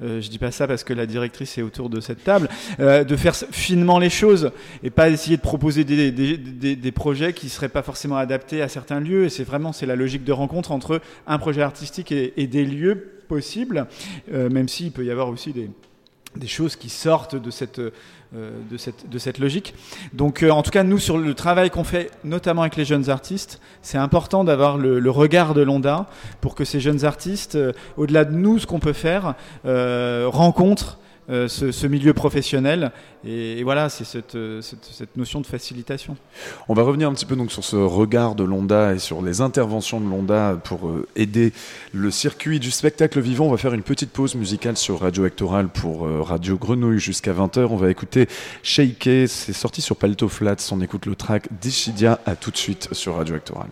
je 0.01 0.27
dis 0.29 0.37
pas 0.39 0.51
ça 0.51 0.67
parce 0.67 0.78
que 0.83 0.93
la 0.93 1.05
directrice 1.05 1.57
est 1.57 1.61
autour 1.61 1.89
de 1.89 1.99
cette 1.99 2.23
table, 2.23 2.49
euh, 2.79 3.03
de 3.03 3.15
faire 3.15 3.35
finement 3.35 3.99
les 3.99 4.09
choses 4.09 4.51
et 4.83 4.89
pas 4.89 5.09
essayer 5.09 5.37
de 5.37 5.41
proposer 5.41 5.83
des, 5.83 6.91
projets 6.91 7.33
qui 7.33 7.49
seraient 7.49 7.69
pas 7.69 7.83
forcément 7.83 8.17
adaptés 8.17 8.61
à 8.61 8.67
certains 8.67 8.99
lieux. 8.99 9.25
Et 9.25 9.29
c'est 9.29 9.43
vraiment 9.43 9.71
c'est 9.71 9.85
la 9.85 9.95
logique 9.95 10.23
de 10.23 10.31
rencontre 10.31 10.71
entre 10.71 11.01
un 11.27 11.37
projet 11.37 11.61
artistique 11.61 12.11
et, 12.11 12.47
des 12.47 12.65
lieux 12.65 13.21
possibles, 13.27 13.87
euh, 14.33 14.49
même 14.49 14.67
s'il 14.67 14.91
peut 14.91 15.05
y 15.05 15.11
avoir 15.11 15.29
aussi 15.29 15.53
des 15.53 16.47
choses 16.47 16.75
qui 16.75 16.89
sortent 16.89 17.35
de 17.35 17.51
cette, 17.51 17.79
de 18.33 18.77
cette, 18.77 19.09
de 19.09 19.17
cette 19.17 19.39
logique. 19.39 19.73
Donc 20.13 20.43
euh, 20.43 20.51
en 20.51 20.61
tout 20.61 20.69
cas, 20.69 20.83
nous, 20.83 20.99
sur 20.99 21.17
le 21.17 21.33
travail 21.33 21.71
qu'on 21.71 21.83
fait, 21.83 22.11
notamment 22.23 22.61
avec 22.61 22.75
les 22.75 22.85
jeunes 22.85 23.09
artistes, 23.09 23.59
c'est 23.81 23.97
important 23.97 24.43
d'avoir 24.43 24.77
le, 24.77 24.99
le 24.99 25.09
regard 25.09 25.55
de 25.55 25.61
l'ONDA 25.61 26.05
pour 26.39 26.53
que 26.53 26.63
ces 26.63 26.79
jeunes 26.79 27.05
artistes, 27.05 27.55
euh, 27.55 27.71
au-delà 27.97 28.25
de 28.25 28.35
nous, 28.35 28.59
ce 28.59 28.67
qu'on 28.67 28.79
peut 28.79 28.93
faire, 28.93 29.33
euh, 29.65 30.27
rencontrent 30.27 30.99
euh, 31.29 31.47
ce, 31.47 31.87
milieu 31.87 32.13
professionnel. 32.13 32.91
Et, 33.23 33.61
voilà, 33.63 33.89
c'est 33.89 34.03
cette, 34.03 34.35
euh, 34.35 34.61
cette, 34.61 34.85
cette 34.85 35.15
notion 35.15 35.41
de 35.41 35.45
facilitation. 35.45 36.17
On 36.67 36.73
va 36.73 36.83
revenir 36.83 37.07
un 37.07 37.13
petit 37.13 37.25
peu 37.25 37.35
donc 37.35 37.51
sur 37.51 37.63
ce 37.63 37.75
regard 37.75 38.33
de 38.35 38.43
l'ONDA 38.43 38.95
et 38.95 38.99
sur 38.99 39.21
les 39.21 39.41
interventions 39.41 39.99
de 40.01 40.09
l'ONDA 40.09 40.59
pour 40.63 40.87
euh, 40.87 41.07
aider 41.15 41.53
le 41.93 42.09
circuit 42.09 42.59
du 42.59 42.71
spectacle 42.71 43.19
vivant. 43.19 43.45
On 43.45 43.51
va 43.51 43.57
faire 43.57 43.73
une 43.73 43.83
petite 43.83 44.11
pause 44.11 44.35
musicale 44.35 44.75
sur 44.75 45.01
Radio 45.01 45.25
Actoral 45.25 45.67
pour 45.69 46.07
Radio 46.25 46.57
Grenouille 46.57 46.99
jusqu'à 46.99 47.33
20h. 47.33 47.67
On 47.69 47.77
va 47.77 47.91
écouter 47.91 48.27
Shake, 48.63 49.03
c'est 49.27 49.53
sorti 49.53 49.81
sur 49.81 49.95
Palto 49.95 50.27
Flats. 50.29 50.69
On 50.71 50.81
écoute 50.81 51.05
le 51.05 51.15
track 51.15 51.47
d'Ishidia. 51.61 52.19
À 52.25 52.35
tout 52.35 52.51
de 52.51 52.57
suite 52.57 52.89
sur 52.93 53.15
Radio 53.15 53.35
Actoral. 53.35 53.69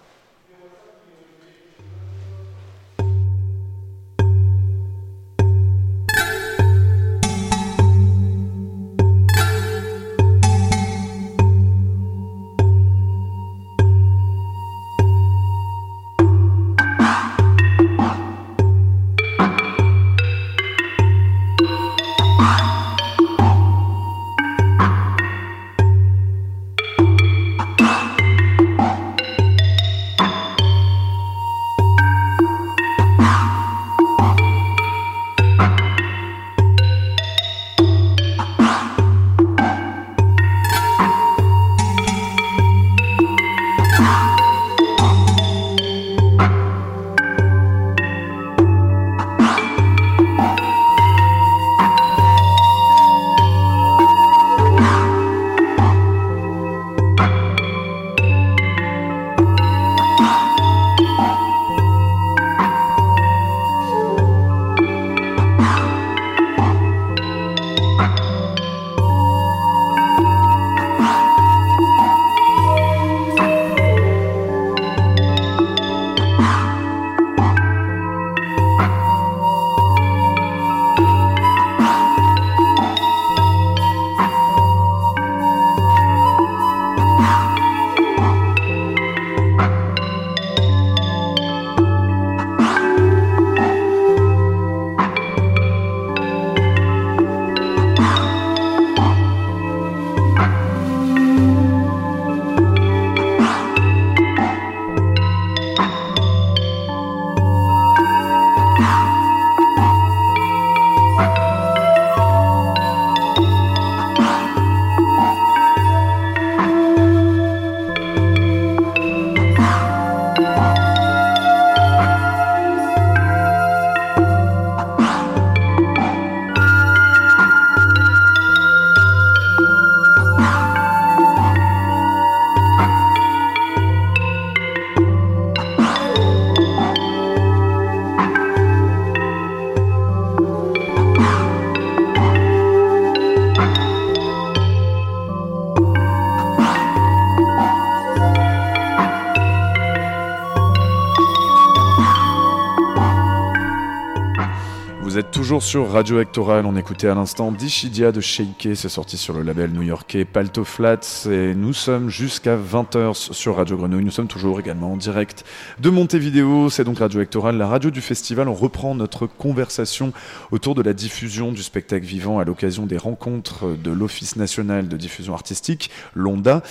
Sur 155.59 155.91
Radio 155.91 156.19
Actoral, 156.19 156.65
on 156.65 156.75
écoutait 156.75 157.07
à 157.07 157.15
l'instant 157.15 157.51
Dishidia 157.51 158.11
de 158.11 158.21
Sheike, 158.21 158.69
c'est 158.75 158.89
sorti 158.89 159.17
sur 159.17 159.33
le 159.33 159.41
label 159.41 159.71
new-yorkais 159.71 160.25
Palto 160.25 160.63
Flats. 160.63 161.25
Et 161.31 161.55
nous 161.55 161.73
sommes 161.73 162.09
jusqu'à 162.09 162.55
20h 162.57 163.33
sur 163.33 163.55
Radio 163.55 163.77
Grenouille, 163.77 164.03
nous 164.03 164.11
sommes 164.11 164.27
toujours 164.27 164.59
également 164.59 164.93
en 164.93 164.97
direct 164.97 165.45
de 165.79 165.89
Montevideo, 165.89 166.69
c'est 166.69 166.83
donc 166.83 166.99
Radio 166.99 167.21
Actoral, 167.21 167.57
la 167.57 167.67
radio 167.67 167.89
du 167.89 168.01
festival, 168.01 168.49
on 168.49 168.53
reprend 168.53 168.93
notre 168.93 169.25
conversation 169.25 170.11
autour 170.51 170.75
de 170.75 170.81
la 170.81 170.93
diffusion 170.93 171.51
du 171.51 171.63
spectacle 171.63 172.05
vivant 172.05 172.39
à 172.39 172.43
l'occasion 172.43 172.85
des 172.85 172.97
rencontres 172.97 173.75
de 173.81 173.91
l'Office 173.91 174.35
national 174.35 174.87
de 174.87 174.97
diffusion 174.97 175.33
artistique, 175.33 175.89
l'ONDA. 176.13 176.61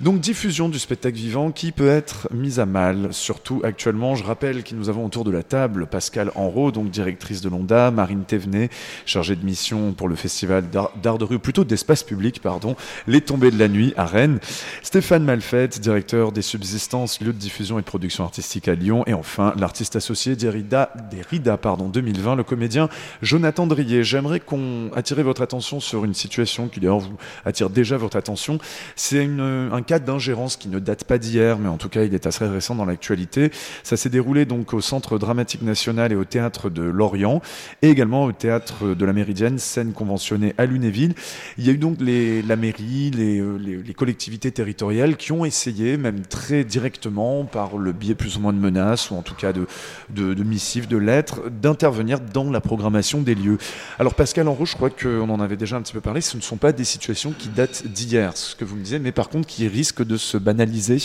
Donc 0.00 0.20
diffusion 0.20 0.68
du 0.68 0.78
spectacle 0.78 1.16
vivant 1.16 1.50
qui 1.50 1.72
peut 1.72 1.88
être 1.88 2.28
mise 2.32 2.60
à 2.60 2.66
mal, 2.66 3.08
surtout 3.10 3.60
actuellement. 3.64 4.14
Je 4.14 4.22
rappelle 4.22 4.62
que 4.62 4.72
nous 4.76 4.88
avons 4.88 5.04
autour 5.04 5.24
de 5.24 5.32
la 5.32 5.42
table 5.42 5.88
Pascal 5.88 6.30
Enrault, 6.36 6.70
donc 6.70 6.88
directrice 6.90 7.40
de 7.40 7.48
l'ONDA, 7.48 7.90
Marine 7.90 8.22
Thévenet, 8.22 8.70
chargée 9.06 9.34
de 9.34 9.44
mission 9.44 9.92
pour 9.94 10.08
le 10.08 10.14
festival 10.14 10.66
d'art 10.70 11.18
de 11.18 11.24
rue, 11.24 11.40
plutôt 11.40 11.64
d'espace 11.64 12.04
public, 12.04 12.40
pardon, 12.40 12.76
Les 13.08 13.20
Tombées 13.20 13.50
de 13.50 13.58
la 13.58 13.66
Nuit 13.66 13.92
à 13.96 14.06
Rennes, 14.06 14.38
Stéphane 14.84 15.24
Malfette, 15.24 15.80
directeur 15.80 16.30
des 16.30 16.42
Subsistances, 16.42 17.20
lieu 17.20 17.32
de 17.32 17.38
diffusion 17.38 17.80
et 17.80 17.82
de 17.82 17.86
production 17.86 18.22
artistique 18.22 18.68
à 18.68 18.76
Lyon, 18.76 19.02
et 19.08 19.14
enfin 19.14 19.52
l'artiste 19.58 19.96
associé 19.96 20.36
d'Erida, 20.36 20.92
d'Erida 21.10 21.56
pardon, 21.56 21.88
2020, 21.88 22.36
le 22.36 22.44
comédien 22.44 22.88
Jonathan 23.20 23.66
Drier. 23.66 24.04
J'aimerais 24.04 24.38
qu'on 24.38 24.92
attire 24.94 25.20
votre 25.24 25.42
attention 25.42 25.80
sur 25.80 26.04
une 26.04 26.14
situation 26.14 26.68
qui 26.68 26.78
d'ailleurs 26.78 27.00
vous 27.00 27.16
attire 27.44 27.68
déjà 27.68 27.96
votre 27.96 28.16
attention. 28.16 28.60
C'est 28.94 29.24
un 29.24 29.82
cas 29.88 29.98
d'ingérence 29.98 30.56
qui 30.56 30.68
ne 30.68 30.78
date 30.78 31.04
pas 31.04 31.16
d'hier, 31.16 31.58
mais 31.58 31.68
en 31.68 31.78
tout 31.78 31.88
cas 31.88 32.04
il 32.04 32.12
est 32.14 32.26
assez 32.26 32.44
récent 32.46 32.74
dans 32.74 32.84
l'actualité. 32.84 33.50
Ça 33.82 33.96
s'est 33.96 34.10
déroulé 34.10 34.44
donc 34.44 34.74
au 34.74 34.82
Centre 34.82 35.18
dramatique 35.18 35.62
national 35.62 36.12
et 36.12 36.14
au 36.14 36.24
Théâtre 36.24 36.68
de 36.68 36.82
Lorient, 36.82 37.40
et 37.80 37.88
également 37.88 38.24
au 38.24 38.32
Théâtre 38.32 38.94
de 38.94 39.04
la 39.06 39.14
Méridienne, 39.14 39.58
scène 39.58 39.92
conventionnée 39.94 40.54
à 40.58 40.66
Lunéville. 40.66 41.14
Il 41.56 41.66
y 41.66 41.70
a 41.70 41.72
eu 41.72 41.78
donc 41.78 41.96
les, 42.00 42.42
la 42.42 42.56
mairie, 42.56 43.10
les, 43.10 43.40
euh, 43.40 43.56
les, 43.56 43.94
collectivités 43.94 44.52
territoriales 44.52 45.16
qui 45.16 45.32
ont 45.32 45.46
essayé, 45.46 45.96
même 45.96 46.20
très 46.20 46.64
directement, 46.64 47.44
par 47.44 47.78
le 47.78 47.92
biais 47.92 48.14
plus 48.14 48.36
ou 48.36 48.40
moins 48.40 48.52
de 48.52 48.58
menaces, 48.58 49.10
ou 49.10 49.14
en 49.14 49.22
tout 49.22 49.34
cas 49.34 49.54
de, 49.54 49.66
de, 50.10 50.34
de 50.34 50.44
missives, 50.44 50.86
de 50.86 50.98
lettres, 50.98 51.48
d'intervenir 51.48 52.20
dans 52.20 52.50
la 52.50 52.60
programmation 52.60 53.22
des 53.22 53.34
lieux. 53.34 53.56
Alors 53.98 54.14
Pascal 54.14 54.48
Enroux, 54.48 54.66
je 54.66 54.74
crois 54.74 54.90
qu'on 54.90 55.30
en 55.30 55.40
avait 55.40 55.56
déjà 55.56 55.76
un 55.76 55.82
petit 55.82 55.94
peu 55.94 56.02
parlé, 56.02 56.20
ce 56.20 56.36
ne 56.36 56.42
sont 56.42 56.58
pas 56.58 56.72
des 56.72 56.84
situations 56.84 57.32
qui 57.36 57.48
datent 57.48 57.86
d'hier, 57.86 58.36
ce 58.36 58.54
que 58.54 58.66
vous 58.66 58.76
me 58.76 58.82
disiez, 58.82 58.98
mais 58.98 59.12
par 59.12 59.30
contre 59.30 59.48
qui 59.48 59.64
risque 59.78 60.02
de 60.04 60.16
se 60.16 60.36
banaliser 60.36 60.98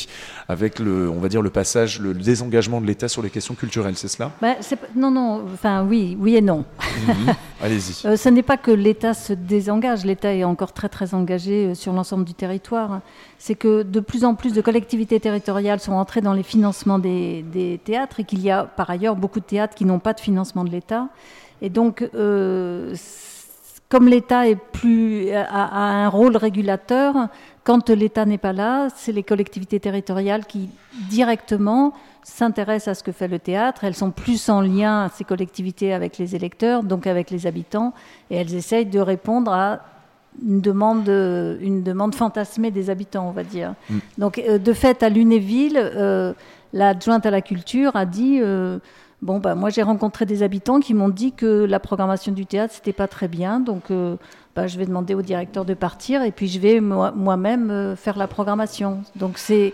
avec 0.50 0.80
le, 0.80 1.08
on 1.08 1.20
va 1.20 1.30
dire, 1.30 1.44
le 1.44 1.52
passage, 1.52 2.00
le 2.00 2.14
désengagement 2.16 2.82
de 2.82 2.88
l'État 2.88 3.08
sur 3.08 3.22
les 3.22 3.30
questions 3.30 3.54
culturelles, 3.54 3.96
c'est 3.96 4.08
cela? 4.08 4.32
Bah, 4.42 4.56
Non, 4.96 5.12
non, 5.12 5.44
enfin 5.54 5.86
oui, 5.90 6.18
oui 6.20 6.36
et 6.36 6.42
non. 6.42 6.66
Mhm. 7.08 7.36
Allez-y. 7.62 7.94
euh, 8.08 8.18
ce 8.18 8.30
n'est 8.30 8.42
pas 8.42 8.58
que 8.58 8.72
l'État 8.72 9.14
se 9.14 9.34
désengage, 9.34 10.06
l'État 10.06 10.34
est 10.34 10.44
encore 10.44 10.74
très 10.74 10.90
très 10.90 11.14
engagé 11.14 11.56
euh, 11.68 11.76
sur 11.76 11.94
l'ensemble 11.94 12.26
du 12.26 12.34
territoire. 12.34 13.02
C'est 13.38 13.56
que 13.56 13.84
de 13.84 14.00
plus 14.00 14.26
en 14.26 14.34
plus 14.34 14.54
de 14.54 14.62
collectivités 14.62 15.20
territoriales 15.20 15.80
sont 15.80 15.94
entrées 15.94 16.22
dans 16.22 16.34
les 16.34 16.44
financements 16.44 16.98
des, 16.98 17.44
des 17.44 17.80
théâtres 17.84 18.22
et 18.22 18.24
qu'il 18.24 18.42
y 18.42 18.50
a 18.50 18.64
par 18.64 18.90
ailleurs 18.90 19.16
beaucoup 19.16 19.40
de 19.40 19.46
théâtres 19.46 19.76
qui 19.76 19.86
n'ont 19.86 20.00
pas 20.00 20.14
de 20.14 20.20
financement 20.20 20.64
de 20.64 20.72
l'État. 20.72 21.10
Et 21.62 21.70
donc, 21.70 22.10
euh, 22.16 22.96
comme 23.90 24.08
l'État 24.08 24.48
est 24.48 24.56
plus 24.56 25.32
a, 25.32 25.44
a, 25.44 26.06
un 26.06 26.10
rôle 26.10 26.36
régulateur, 26.36 27.14
quand 27.64 27.90
l'État 27.90 28.26
n'est 28.26 28.38
pas 28.38 28.54
là, 28.54 28.90
c'est 28.96 29.12
les 29.12 29.24
collectivités 29.24 29.80
territoriales 29.80 30.46
qui 30.46 30.70
directement 31.10 31.94
s'intéressent 32.24 32.90
à 32.90 32.96
ce 32.96 33.04
que 33.04 33.12
fait 33.12 33.28
le 33.28 33.40
théâtre. 33.40 33.84
Elles 33.84 33.96
sont 33.96 34.12
plus 34.12 34.50
en 34.50 34.62
lien, 34.62 35.10
ces 35.14 35.24
collectivités, 35.24 35.94
avec 35.94 36.18
les 36.18 36.36
électeurs, 36.36 36.84
donc 36.84 37.08
avec 37.08 37.32
les 37.32 37.48
habitants, 37.48 37.94
et 38.30 38.38
elles 38.38 38.54
essayent 38.56 38.86
de 38.86 39.00
répondre 39.00 39.54
à 39.54 39.82
une 40.42 40.62
demande, 40.62 41.08
une 41.08 41.84
demande 41.84 42.16
fantasmée 42.16 42.72
des 42.72 42.90
habitants, 42.90 43.28
on 43.28 43.32
va 43.32 43.44
dire. 43.44 43.76
Mm. 43.90 43.98
Donc, 44.18 44.40
euh, 44.40 44.58
de 44.58 44.74
fait, 44.74 45.04
à 45.04 45.10
Lunéville, 45.10 45.78
euh, 45.78 46.34
l'adjointe 46.74 47.26
à 47.26 47.32
la 47.32 47.42
culture 47.42 47.96
a 47.96 48.06
dit 48.06 48.40
euh, 48.42 48.80
Bon, 49.24 49.40
bah, 49.40 49.56
moi, 49.56 49.70
j'ai 49.70 49.84
rencontré 49.84 50.26
des 50.26 50.44
habitants 50.44 50.82
qui 50.82 50.94
m'ont 50.94 51.08
dit 51.08 51.32
que 51.32 51.64
la 51.64 51.80
programmation 51.80 52.34
du 52.34 52.46
théâtre, 52.46 52.74
c'était 52.74 52.92
pas 52.92 53.08
très 53.08 53.30
bien. 53.30 53.62
Donc, 53.62 53.90
euh, 53.90 54.18
bah, 54.54 54.68
je 54.68 54.78
vais 54.78 54.86
demander 54.86 55.16
au 55.16 55.22
directeur 55.22 55.64
de 55.64 55.74
partir 55.74 56.24
et 56.24 56.32
puis 56.32 56.50
je 56.50 56.60
vais 56.60 56.82
moi-même 56.82 57.72
euh, 57.72 57.96
faire 57.96 58.18
la 58.18 58.28
programmation. 58.28 59.02
Donc, 59.16 59.38
c'est. 59.38 59.74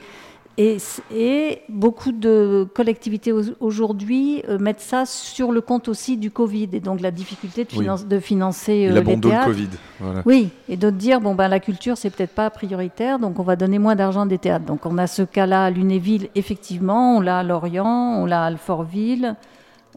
Et, 0.62 0.76
et, 1.16 1.62
beaucoup 1.70 2.12
de 2.12 2.68
collectivités 2.76 3.32
aujourd'hui 3.62 4.44
euh, 4.50 4.60
mettent 4.60 4.82
ça 4.82 5.06
sur 5.06 5.54
le 5.54 5.62
compte 5.62 5.88
aussi 5.88 6.18
du 6.18 6.32
Covid 6.32 6.68
et 6.74 6.82
donc 6.82 7.00
la 7.00 7.12
difficulté 7.12 7.64
de, 7.64 7.70
finance, 7.70 8.02
oui. 8.02 8.08
de 8.10 8.20
financer 8.20 8.90
euh, 8.90 9.02
les 9.02 9.22
théâtres. 9.22 9.46
Covid. 9.46 9.70
Voilà. 10.02 10.22
Oui, 10.26 10.50
et 10.68 10.76
de 10.76 10.90
dire 10.90 11.22
bon 11.22 11.34
ben 11.34 11.48
la 11.48 11.62
culture 11.62 11.98
c'est 11.98 12.10
peut-être 12.10 12.36
pas 12.36 12.50
prioritaire, 12.50 13.20
donc 13.20 13.40
on 13.40 13.44
va 13.44 13.56
donner 13.56 13.80
moins 13.80 13.96
d'argent 13.96 14.26
des 14.26 14.38
théâtres. 14.38 14.66
Donc 14.66 14.86
on 14.86 14.98
a 14.98 15.08
ce 15.08 15.22
cas-là 15.22 15.64
à 15.64 15.70
Lunéville 15.70 16.28
effectivement, 16.36 17.16
on 17.16 17.22
l'a 17.22 17.40
à 17.40 17.44
Lorient, 17.44 18.18
on 18.18 18.26
l'a 18.26 18.44
à 18.44 18.48
Alfortville. 18.48 19.38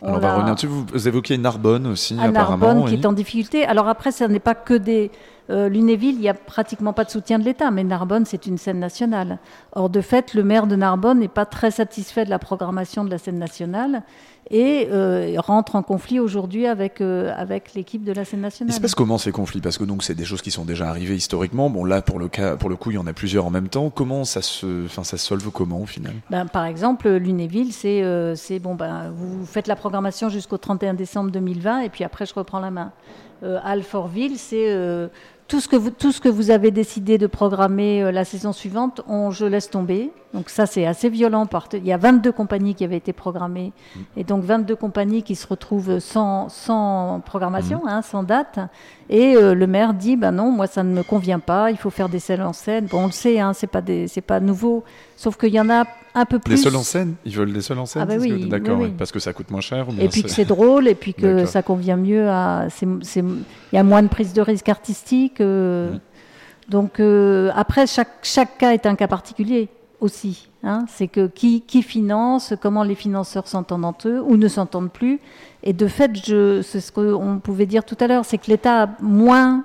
On, 0.01 0.15
on 0.15 0.19
va 0.19 0.35
revenir 0.35 0.55
dessus. 0.55 0.69
Vous 0.69 1.09
évoquiez 1.09 1.39
Narbonne 1.39 1.89
aussi, 1.89 2.17
à 2.21 2.25
apparemment. 2.25 2.67
Narbonne 2.67 2.89
qui 2.89 2.95
est 2.95 3.07
en 3.07 3.13
difficulté. 3.13 3.65
Alors 3.65 3.89
après, 3.89 4.13
ce 4.13 4.25
n'est 4.25 4.41
pas 4.41 4.55
que 4.55 4.75
des. 4.75 5.11
Euh, 5.51 5.69
Lunéville, 5.69 6.15
il 6.15 6.21
n'y 6.21 6.29
a 6.29 6.35
pratiquement 6.35 6.93
pas 6.93 7.05
de 7.05 7.11
soutien 7.11 7.39
de 7.39 7.45
l'État, 7.45 7.71
mais 7.71 7.85
Narbonne, 7.85 8.25
c'est 8.25 8.47
une 8.47 8.59
scène 8.59 8.79
nationale. 8.79 9.39
Or, 9.73 9.91
de 9.91 10.01
fait, 10.01 10.35
le 10.35 10.45
maire 10.45 10.67
de 10.67 10.77
Narbonne 10.77 11.19
n'est 11.19 11.29
pas 11.29 11.47
très 11.47 11.71
satisfait 11.71 12.25
de 12.25 12.31
la 12.31 12.39
programmation 12.39 13.05
de 13.05 13.11
la 13.11 13.19
scène 13.19 13.39
nationale 13.39 14.03
et 14.51 14.89
euh, 14.91 15.35
rentre 15.39 15.77
en 15.77 15.83
conflit 15.83 16.19
aujourd'hui 16.19 16.67
avec, 16.67 17.01
euh, 17.01 17.33
avec 17.37 17.75
l'équipe 17.75 18.05
de 18.05 18.13
la 18.13 18.25
scène 18.25 18.41
nationale. 18.41 18.73
Il 18.73 18.77
se 18.77 18.81
passe 18.81 18.95
comment 18.95 19.19
ces 19.19 19.33
conflits? 19.33 19.61
Parce 19.61 19.79
que 19.79 19.85
donc 19.85 20.03
c'est 20.03 20.15
des 20.15 20.25
choses 20.25 20.43
qui 20.43 20.51
sont 20.51 20.65
déjà 20.65 20.89
arrivées 20.89 21.15
historiquement. 21.15 21.71
Bon 21.71 21.85
là 21.85 22.03
pour 22.03 22.19
le 22.19 22.29
cas, 22.29 22.57
pour 22.57 22.69
le 22.69 22.77
coup 22.77 22.91
il 22.91 22.95
y 22.95 22.99
en 22.99 23.07
a 23.07 23.13
plusieurs 23.13 23.47
en 23.47 23.51
même 23.51 23.69
temps. 23.69 23.91
Comment 23.91 24.25
ça 24.25 24.43
se, 24.43 24.85
enfin 24.87 25.05
ça 25.05 25.17
se 25.17 25.27
solve 25.27 25.51
comment 25.51 25.81
au 25.81 25.87
final? 25.87 26.15
Ben, 26.31 26.47
Par 26.47 26.65
exemple 26.65 27.09
Lunéville, 27.09 27.73
c'est 27.73 28.03
euh, 28.03 28.35
c'est 28.35 28.59
bon 28.59 28.75
ben 28.75 29.13
vous 29.15 29.47
faites 29.47 29.69
la 29.69 29.77
programmation 29.77 30.29
jusqu'au 30.29 30.59
31 30.59 30.95
décembre 30.95 31.31
2020 31.31 31.81
et 31.81 31.89
puis 31.89 32.05
après 32.05 32.27
je 32.27 32.35
reprends 32.35 32.61
la 32.61 32.71
main. 32.71 32.93
Alfortville, 33.65 34.39
c'est 34.39 34.73
tout 35.49 35.61
ce 35.61 35.67
que 35.67 35.75
vous 35.75 35.91
tout 35.91 36.13
ce 36.13 36.21
que 36.21 36.29
vous 36.29 36.53
avez 36.53 36.71
décidé 36.71 37.19
de 37.19 37.27
programmer 37.27 38.13
la 38.13 38.25
saison 38.25 38.53
suivante, 38.53 39.01
on, 39.09 39.33
je 39.33 39.45
laisse 39.47 39.69
tomber. 39.69 40.13
Donc 40.35 40.49
ça 40.49 40.67
c'est 40.67 40.87
assez 40.87 41.11
violent. 41.11 41.47
Il 41.75 41.85
y 41.85 41.93
a 41.93 41.99
22 41.99 42.33
compagnies 42.33 42.75
qui 42.75 42.85
avaient 42.85 42.97
été 42.97 43.13
programmées 43.13 43.73
mmh. 43.95 44.01
et 44.17 44.25
donc 44.25 44.45
22 44.45 44.77
compagnies 44.77 45.23
qui 45.23 45.35
se 45.35 45.47
retrouvent 45.47 45.99
sans, 45.99 46.49
sans 46.49 47.21
programmation, 47.25 47.83
mmh. 47.85 47.89
hein, 47.89 48.03
sans 48.03 48.23
date. 48.23 48.59
Et 49.11 49.37
euh, 49.37 49.55
le 49.55 49.67
maire 49.67 49.93
dit 49.93 50.17
ben 50.17 50.33
non, 50.33 50.51
moi 50.51 50.67
ça 50.67 50.83
ne 50.83 50.95
me 50.95 51.03
convient 51.03 51.39
pas. 51.39 51.71
Il 51.71 51.77
faut 51.77 51.91
faire 51.91 52.09
des 52.09 52.19
seuls 52.19 52.41
en 52.41 52.55
scène. 52.55 52.87
Bon, 52.87 53.03
on 53.03 53.07
le 53.07 53.13
sait, 53.13 53.41
hein, 53.41 53.53
c'est 53.53 53.67
pas 53.67 53.83
des 53.83 54.09
c'est 54.09 54.23
pas 54.23 54.41
nouveau. 54.41 54.85
Sauf 55.17 55.37
qu'il 55.37 55.53
y 55.53 55.61
en 55.61 55.69
a 55.69 55.85
un 56.15 56.25
peu 56.25 56.39
plus. 56.39 56.53
Les 56.53 56.57
seuls 56.57 56.77
en 56.77 56.83
scène 56.83 57.15
Ils 57.27 57.37
veulent 57.37 57.53
des 57.53 57.61
seuls 57.61 57.79
en 57.79 57.87
scène 57.87 58.03
ah 58.03 58.07
bah 58.07 58.15
oui, 58.19 58.49
D'accord, 58.49 58.79
oui, 58.79 58.87
oui. 58.87 58.95
parce 58.97 59.13
que 59.13 59.19
ça 59.19 59.35
coûte 59.35 59.51
moins 59.51 59.61
cher. 59.61 59.87
Et 60.01 60.09
puis 60.09 60.23
que 60.23 60.31
c'est 60.31 60.47
drôle, 60.47 60.89
et 60.89 60.95
puis 60.95 61.13
que 61.15 61.45
ça 61.45 61.63
convient 61.63 61.97
mieux 61.97 62.29
à. 62.31 62.69
Il 62.81 63.45
y 63.73 63.79
a 63.79 63.83
moins 63.83 64.03
de 64.03 64.09
prise 64.09 64.33
de 64.33 64.41
risque 64.41 64.71
artistique. 64.71 65.43
Euh, 65.43 65.93
mmh. 65.93 66.01
Donc 66.71 67.01
euh, 67.01 67.51
après, 67.55 67.87
chaque, 67.87 68.21
chaque 68.23 68.57
cas 68.57 68.73
est 68.73 68.87
un 68.87 68.95
cas 68.95 69.09
particulier 69.09 69.69
aussi. 70.03 70.49
Hein, 70.63 70.85
c'est 70.89 71.09
que 71.09 71.27
qui, 71.27 71.83
finance, 71.83 72.55
comment 72.61 72.85
les 72.85 72.95
financeurs 72.95 73.49
s'entendent 73.49 73.85
entre 73.85 74.09
eux 74.09 74.23
ou 74.25 74.37
ne 74.37 74.49
s'entendent 74.49 74.93
plus. 74.93 75.21
Et 75.63 75.73
de 75.73 75.87
fait, 75.87 76.13
c'est 76.63 76.81
ce 76.81 76.93
qu'on 76.93 77.39
pouvait 77.39 77.67
dire 77.67 77.85
tout 77.85 77.97
à 78.01 78.07
l'heure, 78.07 78.25
c'est 78.25 78.39
que 78.39 78.49
l'État 78.49 78.83
a 78.83 78.89
moins 79.01 79.65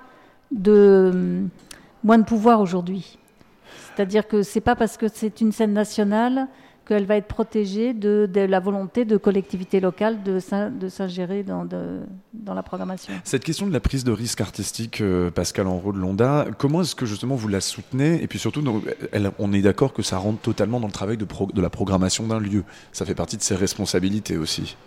de, 0.52 1.44
moins 2.04 2.18
de 2.18 2.24
pouvoir 2.24 2.62
aujourd'hui. 2.62 3.18
C'est-à-dire 3.96 4.28
que 4.28 4.44
c'est 4.44 4.62
pas 4.62 4.76
parce 4.76 4.98
que 4.98 5.08
c'est 5.08 5.42
une 5.42 5.52
scène 5.52 5.74
nationale 5.74 6.48
qu'elle 6.88 7.06
va 7.06 7.18
être 7.18 7.28
protégée 7.28 7.94
de, 7.94 8.30
de, 8.32 8.42
la 8.42 8.60
volonté 8.60 9.04
de 9.04 9.18
collectivités 9.18 9.80
locales 9.80 10.24
de, 10.24 10.40
de 10.70 10.90
s'ingérer 10.90 11.44
dans, 11.44 11.66
de, 11.66 12.00
dans 12.34 12.54
la 12.54 12.64
programmation. 12.64 13.14
Cette 13.24 13.44
question 13.44 13.68
de 13.68 13.74
la 13.74 13.80
prise 13.80 14.04
de 14.04 14.12
risque 14.12 14.42
artistique, 14.42 15.02
euh, 15.02 15.30
Pascal 15.30 15.68
Enrault 15.68 15.92
de 15.92 16.00
Londa, 16.00 16.48
comment 16.58 16.82
est-ce 16.82 16.96
que 16.96 17.06
justement 17.06 17.36
vous 17.36 17.50
la 17.50 17.62
soutenez? 17.62 18.24
Et 18.24 18.28
puis 18.28 18.40
surtout, 18.40 18.64
elle, 19.12 19.32
on 19.38 19.52
est 19.54 19.62
d'accord 19.62 19.94
que 19.94 20.02
ça 20.02 20.18
rentre 20.18 20.40
totalement 20.40 20.80
dans 20.80 20.88
le 20.88 20.94
travail 20.94 21.18
de, 21.18 21.26
pro, 21.26 21.48
de 21.54 21.62
la 21.62 21.70
programmation 21.70 22.26
d'un 22.26 22.40
lieu. 22.40 22.64
Ça 22.94 23.06
fait 23.06 23.16
partie 23.16 23.38
de 23.38 23.42
ses 23.42 23.56
responsabilités 23.56 24.38
aussi. 24.38 24.78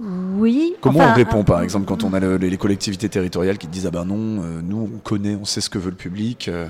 Oui. 0.00 0.74
Comment 0.80 1.00
enfin, 1.00 1.10
on 1.10 1.14
répond, 1.14 1.44
par 1.44 1.60
exemple, 1.62 1.86
quand 1.86 2.04
on 2.04 2.14
a 2.14 2.20
le, 2.20 2.36
les 2.36 2.56
collectivités 2.56 3.08
territoriales 3.08 3.58
qui 3.58 3.66
disent 3.66 3.86
Ah 3.86 3.90
ben 3.90 4.04
non, 4.04 4.42
euh, 4.42 4.60
nous 4.62 4.88
on 4.94 4.98
connaît, 4.98 5.34
on 5.34 5.44
sait 5.44 5.60
ce 5.60 5.68
que 5.68 5.78
veut 5.78 5.90
le 5.90 5.96
public 5.96 6.48
euh, 6.48 6.68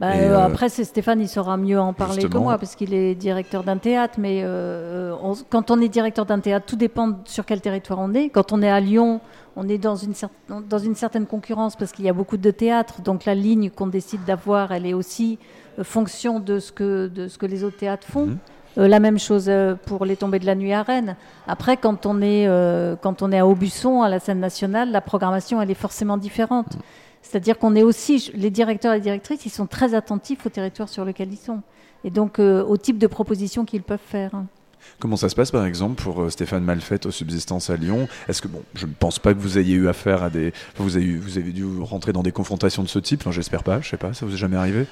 bah, 0.00 0.12
euh, 0.14 0.38
après, 0.38 0.68
c'est 0.68 0.84
Stéphane, 0.84 1.20
il 1.20 1.28
saura 1.28 1.56
mieux 1.56 1.80
en 1.80 1.92
parler 1.92 2.20
justement. 2.20 2.32
que 2.32 2.38
moi, 2.38 2.58
parce 2.58 2.74
qu'il 2.74 2.92
est 2.92 3.14
directeur 3.14 3.64
d'un 3.64 3.78
théâtre. 3.78 4.14
Mais 4.18 4.42
euh, 4.44 5.14
on, 5.22 5.34
quand 5.48 5.70
on 5.70 5.80
est 5.80 5.88
directeur 5.88 6.26
d'un 6.26 6.40
théâtre, 6.40 6.66
tout 6.66 6.76
dépend 6.76 7.12
sur 7.24 7.46
quel 7.46 7.60
territoire 7.60 7.98
on 7.98 8.12
est. 8.14 8.28
Quand 8.28 8.52
on 8.52 8.62
est 8.62 8.70
à 8.70 8.80
Lyon, 8.80 9.20
on 9.56 9.68
est 9.68 9.78
dans 9.78 9.96
une, 9.96 10.12
dans 10.68 10.78
une 10.78 10.94
certaine 10.94 11.26
concurrence, 11.26 11.76
parce 11.76 11.92
qu'il 11.92 12.04
y 12.04 12.08
a 12.10 12.12
beaucoup 12.12 12.36
de 12.36 12.50
théâtres. 12.50 13.00
Donc 13.00 13.24
la 13.24 13.34
ligne 13.34 13.70
qu'on 13.70 13.86
décide 13.86 14.24
d'avoir, 14.24 14.72
elle 14.72 14.86
est 14.86 14.94
aussi 14.94 15.38
euh, 15.78 15.84
fonction 15.84 16.40
de 16.40 16.58
ce, 16.58 16.72
que, 16.72 17.08
de 17.08 17.28
ce 17.28 17.38
que 17.38 17.46
les 17.46 17.64
autres 17.64 17.78
théâtres 17.78 18.06
font. 18.06 18.26
Mmh. 18.26 18.38
Euh, 18.78 18.88
la 18.88 19.00
même 19.00 19.18
chose 19.18 19.46
euh, 19.48 19.74
pour 19.86 20.04
les 20.04 20.16
tombées 20.16 20.38
de 20.38 20.46
la 20.46 20.54
nuit 20.54 20.72
à 20.72 20.82
Rennes. 20.82 21.16
Après, 21.46 21.76
quand 21.76 22.04
on 22.04 22.20
est, 22.20 22.46
euh, 22.46 22.94
quand 23.00 23.22
on 23.22 23.32
est 23.32 23.38
à 23.38 23.46
Aubusson, 23.46 24.02
à 24.02 24.08
la 24.08 24.18
scène 24.18 24.40
nationale, 24.40 24.90
la 24.90 25.00
programmation, 25.00 25.62
elle 25.62 25.70
est 25.70 25.74
forcément 25.74 26.16
différente. 26.18 26.76
C'est-à-dire 27.28 27.58
qu'on 27.58 27.74
est 27.74 27.82
aussi, 27.82 28.30
les 28.34 28.50
directeurs 28.50 28.92
et 28.92 28.96
les 28.96 29.02
directrices, 29.02 29.46
ils 29.46 29.50
sont 29.50 29.66
très 29.66 29.94
attentifs 29.94 30.46
au 30.46 30.48
territoire 30.48 30.88
sur 30.88 31.04
lequel 31.04 31.32
ils 31.32 31.36
sont. 31.36 31.60
Et 32.04 32.10
donc 32.10 32.38
euh, 32.38 32.62
au 32.62 32.76
type 32.76 32.98
de 32.98 33.06
propositions 33.08 33.64
qu'ils 33.64 33.82
peuvent 33.82 33.98
faire. 33.98 34.30
Comment 35.00 35.16
ça 35.16 35.28
se 35.28 35.34
passe 35.34 35.50
par 35.50 35.66
exemple 35.66 36.00
pour 36.00 36.22
euh, 36.22 36.30
Stéphane 36.30 36.62
Malfait 36.62 37.04
aux 37.04 37.10
subsistances 37.10 37.68
à 37.68 37.76
Lyon? 37.76 38.06
Est-ce 38.28 38.40
que 38.40 38.46
bon, 38.46 38.62
je 38.74 38.86
ne 38.86 38.92
pense 38.92 39.18
pas 39.18 39.34
que 39.34 39.40
vous 39.40 39.58
ayez 39.58 39.74
eu 39.74 39.88
affaire 39.88 40.22
à 40.22 40.30
des, 40.30 40.52
vous 40.76 40.96
avez, 40.96 41.16
vous 41.16 41.36
avez 41.36 41.50
dû 41.50 41.64
rentrer 41.80 42.12
dans 42.12 42.22
des 42.22 42.30
confrontations 42.30 42.84
de 42.84 42.88
ce 42.88 43.00
type. 43.00 43.22
Enfin, 43.22 43.32
j'espère 43.32 43.64
pas. 43.64 43.80
Je 43.80 43.88
sais 43.88 43.96
pas. 43.96 44.14
Ça 44.14 44.24
vous 44.24 44.34
est 44.34 44.38
jamais 44.38 44.56
arrivé? 44.56 44.86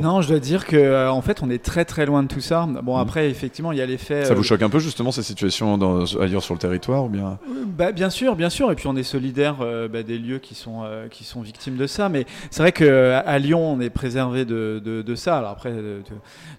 Non, 0.00 0.20
je 0.22 0.28
dois 0.28 0.38
dire 0.38 0.66
que 0.66 0.76
euh, 0.76 1.10
en 1.10 1.20
fait, 1.22 1.42
on 1.42 1.50
est 1.50 1.62
très 1.62 1.84
très 1.84 2.06
loin 2.06 2.22
de 2.22 2.28
tout 2.28 2.40
ça. 2.40 2.66
Bon, 2.82 2.96
après, 2.96 3.28
effectivement, 3.28 3.72
il 3.72 3.78
y 3.78 3.82
a 3.82 3.86
l'effet. 3.86 4.22
Mm. 4.22 4.24
Ça 4.26 4.32
euh, 4.32 4.34
vous 4.36 4.42
choque 4.42 4.62
un 4.62 4.70
peu 4.70 4.78
justement 4.78 5.12
ces 5.12 5.22
situations 5.22 5.76
dans- 5.78 6.04
ailleurs 6.20 6.42
sur 6.42 6.54
le 6.54 6.60
territoire 6.60 7.04
ou 7.04 7.08
bien 7.08 7.38
Bah, 7.66 7.92
bien 7.92 8.10
sûr, 8.10 8.36
bien 8.36 8.50
sûr. 8.50 8.70
Et 8.72 8.74
puis 8.74 8.86
on 8.86 8.96
est 8.96 9.02
solidaire 9.02 9.56
euh, 9.60 9.88
bah, 9.88 10.02
des 10.02 10.18
lieux 10.18 10.38
qui 10.38 10.54
sont, 10.54 10.82
euh, 10.84 11.08
qui 11.08 11.24
sont 11.24 11.40
victimes 11.42 11.76
de 11.76 11.86
ça. 11.86 12.08
Mais 12.08 12.24
c'est 12.50 12.62
vrai 12.62 12.72
qu'à 12.72 13.18
à 13.18 13.38
Lyon, 13.38 13.72
on 13.72 13.80
est 13.80 13.90
préservé 13.90 14.44
de, 14.44 14.80
de, 14.84 15.02
de 15.02 15.14
ça. 15.14 15.38
Alors 15.38 15.50
après, 15.50 15.70
euh, 15.72 16.00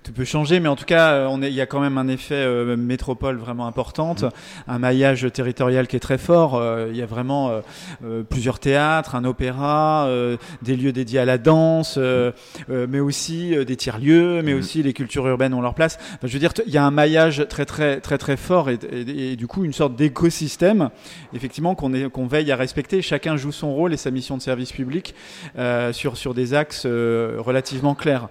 tout, 0.03 0.11
peut 0.13 0.25
changer. 0.25 0.59
Mais 0.59 0.69
en 0.69 0.75
tout 0.75 0.85
cas, 0.85 1.11
euh, 1.13 1.27
on 1.29 1.41
est- 1.41 1.49
il 1.49 1.55
y 1.55 1.61
a 1.61 1.65
quand 1.65 1.79
même 1.79 1.97
un 1.97 2.07
effet 2.07 2.35
euh, 2.35 2.75
métropole 2.77 3.37
vraiment 3.37 3.67
importante, 3.67 4.25
un 4.67 4.79
maillage 4.79 5.27
territorial 5.33 5.87
qui 5.87 5.95
est 5.95 5.99
très 5.99 6.17
fort. 6.17 6.55
Euh, 6.55 6.87
il 6.91 6.97
y 6.97 7.01
a 7.01 7.05
vraiment 7.05 7.49
euh, 7.49 7.61
euh, 8.03 8.23
plusieurs 8.23 8.59
théâtres, 8.59 9.15
un 9.15 9.23
opéra, 9.25 10.05
euh, 10.07 10.37
des 10.61 10.75
lieux 10.75 10.91
dédiés 10.91 11.19
à 11.19 11.25
la 11.25 11.37
danse, 11.37 11.95
euh, 11.97 12.31
euh, 12.69 12.85
mais 12.89 12.99
aussi 12.99 13.22
euh, 13.31 13.63
des 13.65 13.75
tiers-lieux, 13.75 14.41
mais 14.43 14.53
aussi 14.53 14.83
les 14.83 14.93
cultures 14.93 15.27
urbaines 15.27 15.53
ont 15.53 15.61
leur 15.61 15.73
place. 15.73 15.97
Enfin, 16.15 16.27
je 16.27 16.33
veux 16.33 16.39
dire, 16.39 16.53
il 16.67 16.73
y 16.73 16.77
a 16.77 16.83
un 16.85 16.91
maillage 16.91 17.45
très 17.49 17.65
très 17.65 17.99
très 17.99 18.17
très 18.17 18.37
fort 18.37 18.69
et, 18.69 18.77
et- 18.91 19.31
et 19.33 19.35
du 19.35 19.47
coup 19.47 19.63
une 19.65 19.73
sorte 19.73 19.95
d'écosystème, 19.95 20.89
effectivement 21.33 21.75
qu'on 21.75 22.27
veille 22.27 22.51
à 22.51 22.55
respecter. 22.55 23.01
Chacun 23.01 23.35
joue 23.37 23.51
son 23.51 23.73
rôle 23.73 23.93
et 23.93 23.97
sa 23.97 24.11
mission 24.11 24.37
de 24.37 24.41
service 24.41 24.71
public 24.71 25.13
euh, 25.57 25.93
sur 25.93 26.17
sur 26.17 26.33
des 26.33 26.53
axes 26.53 26.83
euh, 26.85 27.35
relativement 27.39 27.95
clairs. 27.95 28.27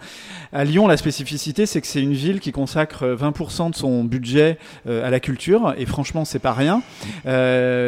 À 0.53 0.65
Lyon, 0.65 0.87
la 0.87 0.97
spécificité, 0.97 1.67
c'est 1.67 1.81
que 1.81 1.87
c'est 1.87 2.03
une 2.03 2.13
ville 2.13 2.41
qui 2.41 2.53
consacre 2.53 3.05
euh, 3.05 3.17
20% 3.17 3.71
de 3.71 3.75
son 3.75 4.05
budget 4.05 4.59
euh, 4.87 5.07
à 5.07 5.11
la 5.11 5.21
culture, 5.21 5.75
et 5.79 5.87
franchement, 5.87 6.25
c'est 6.25 6.39
pas 6.39 6.53
rien. 6.53 6.83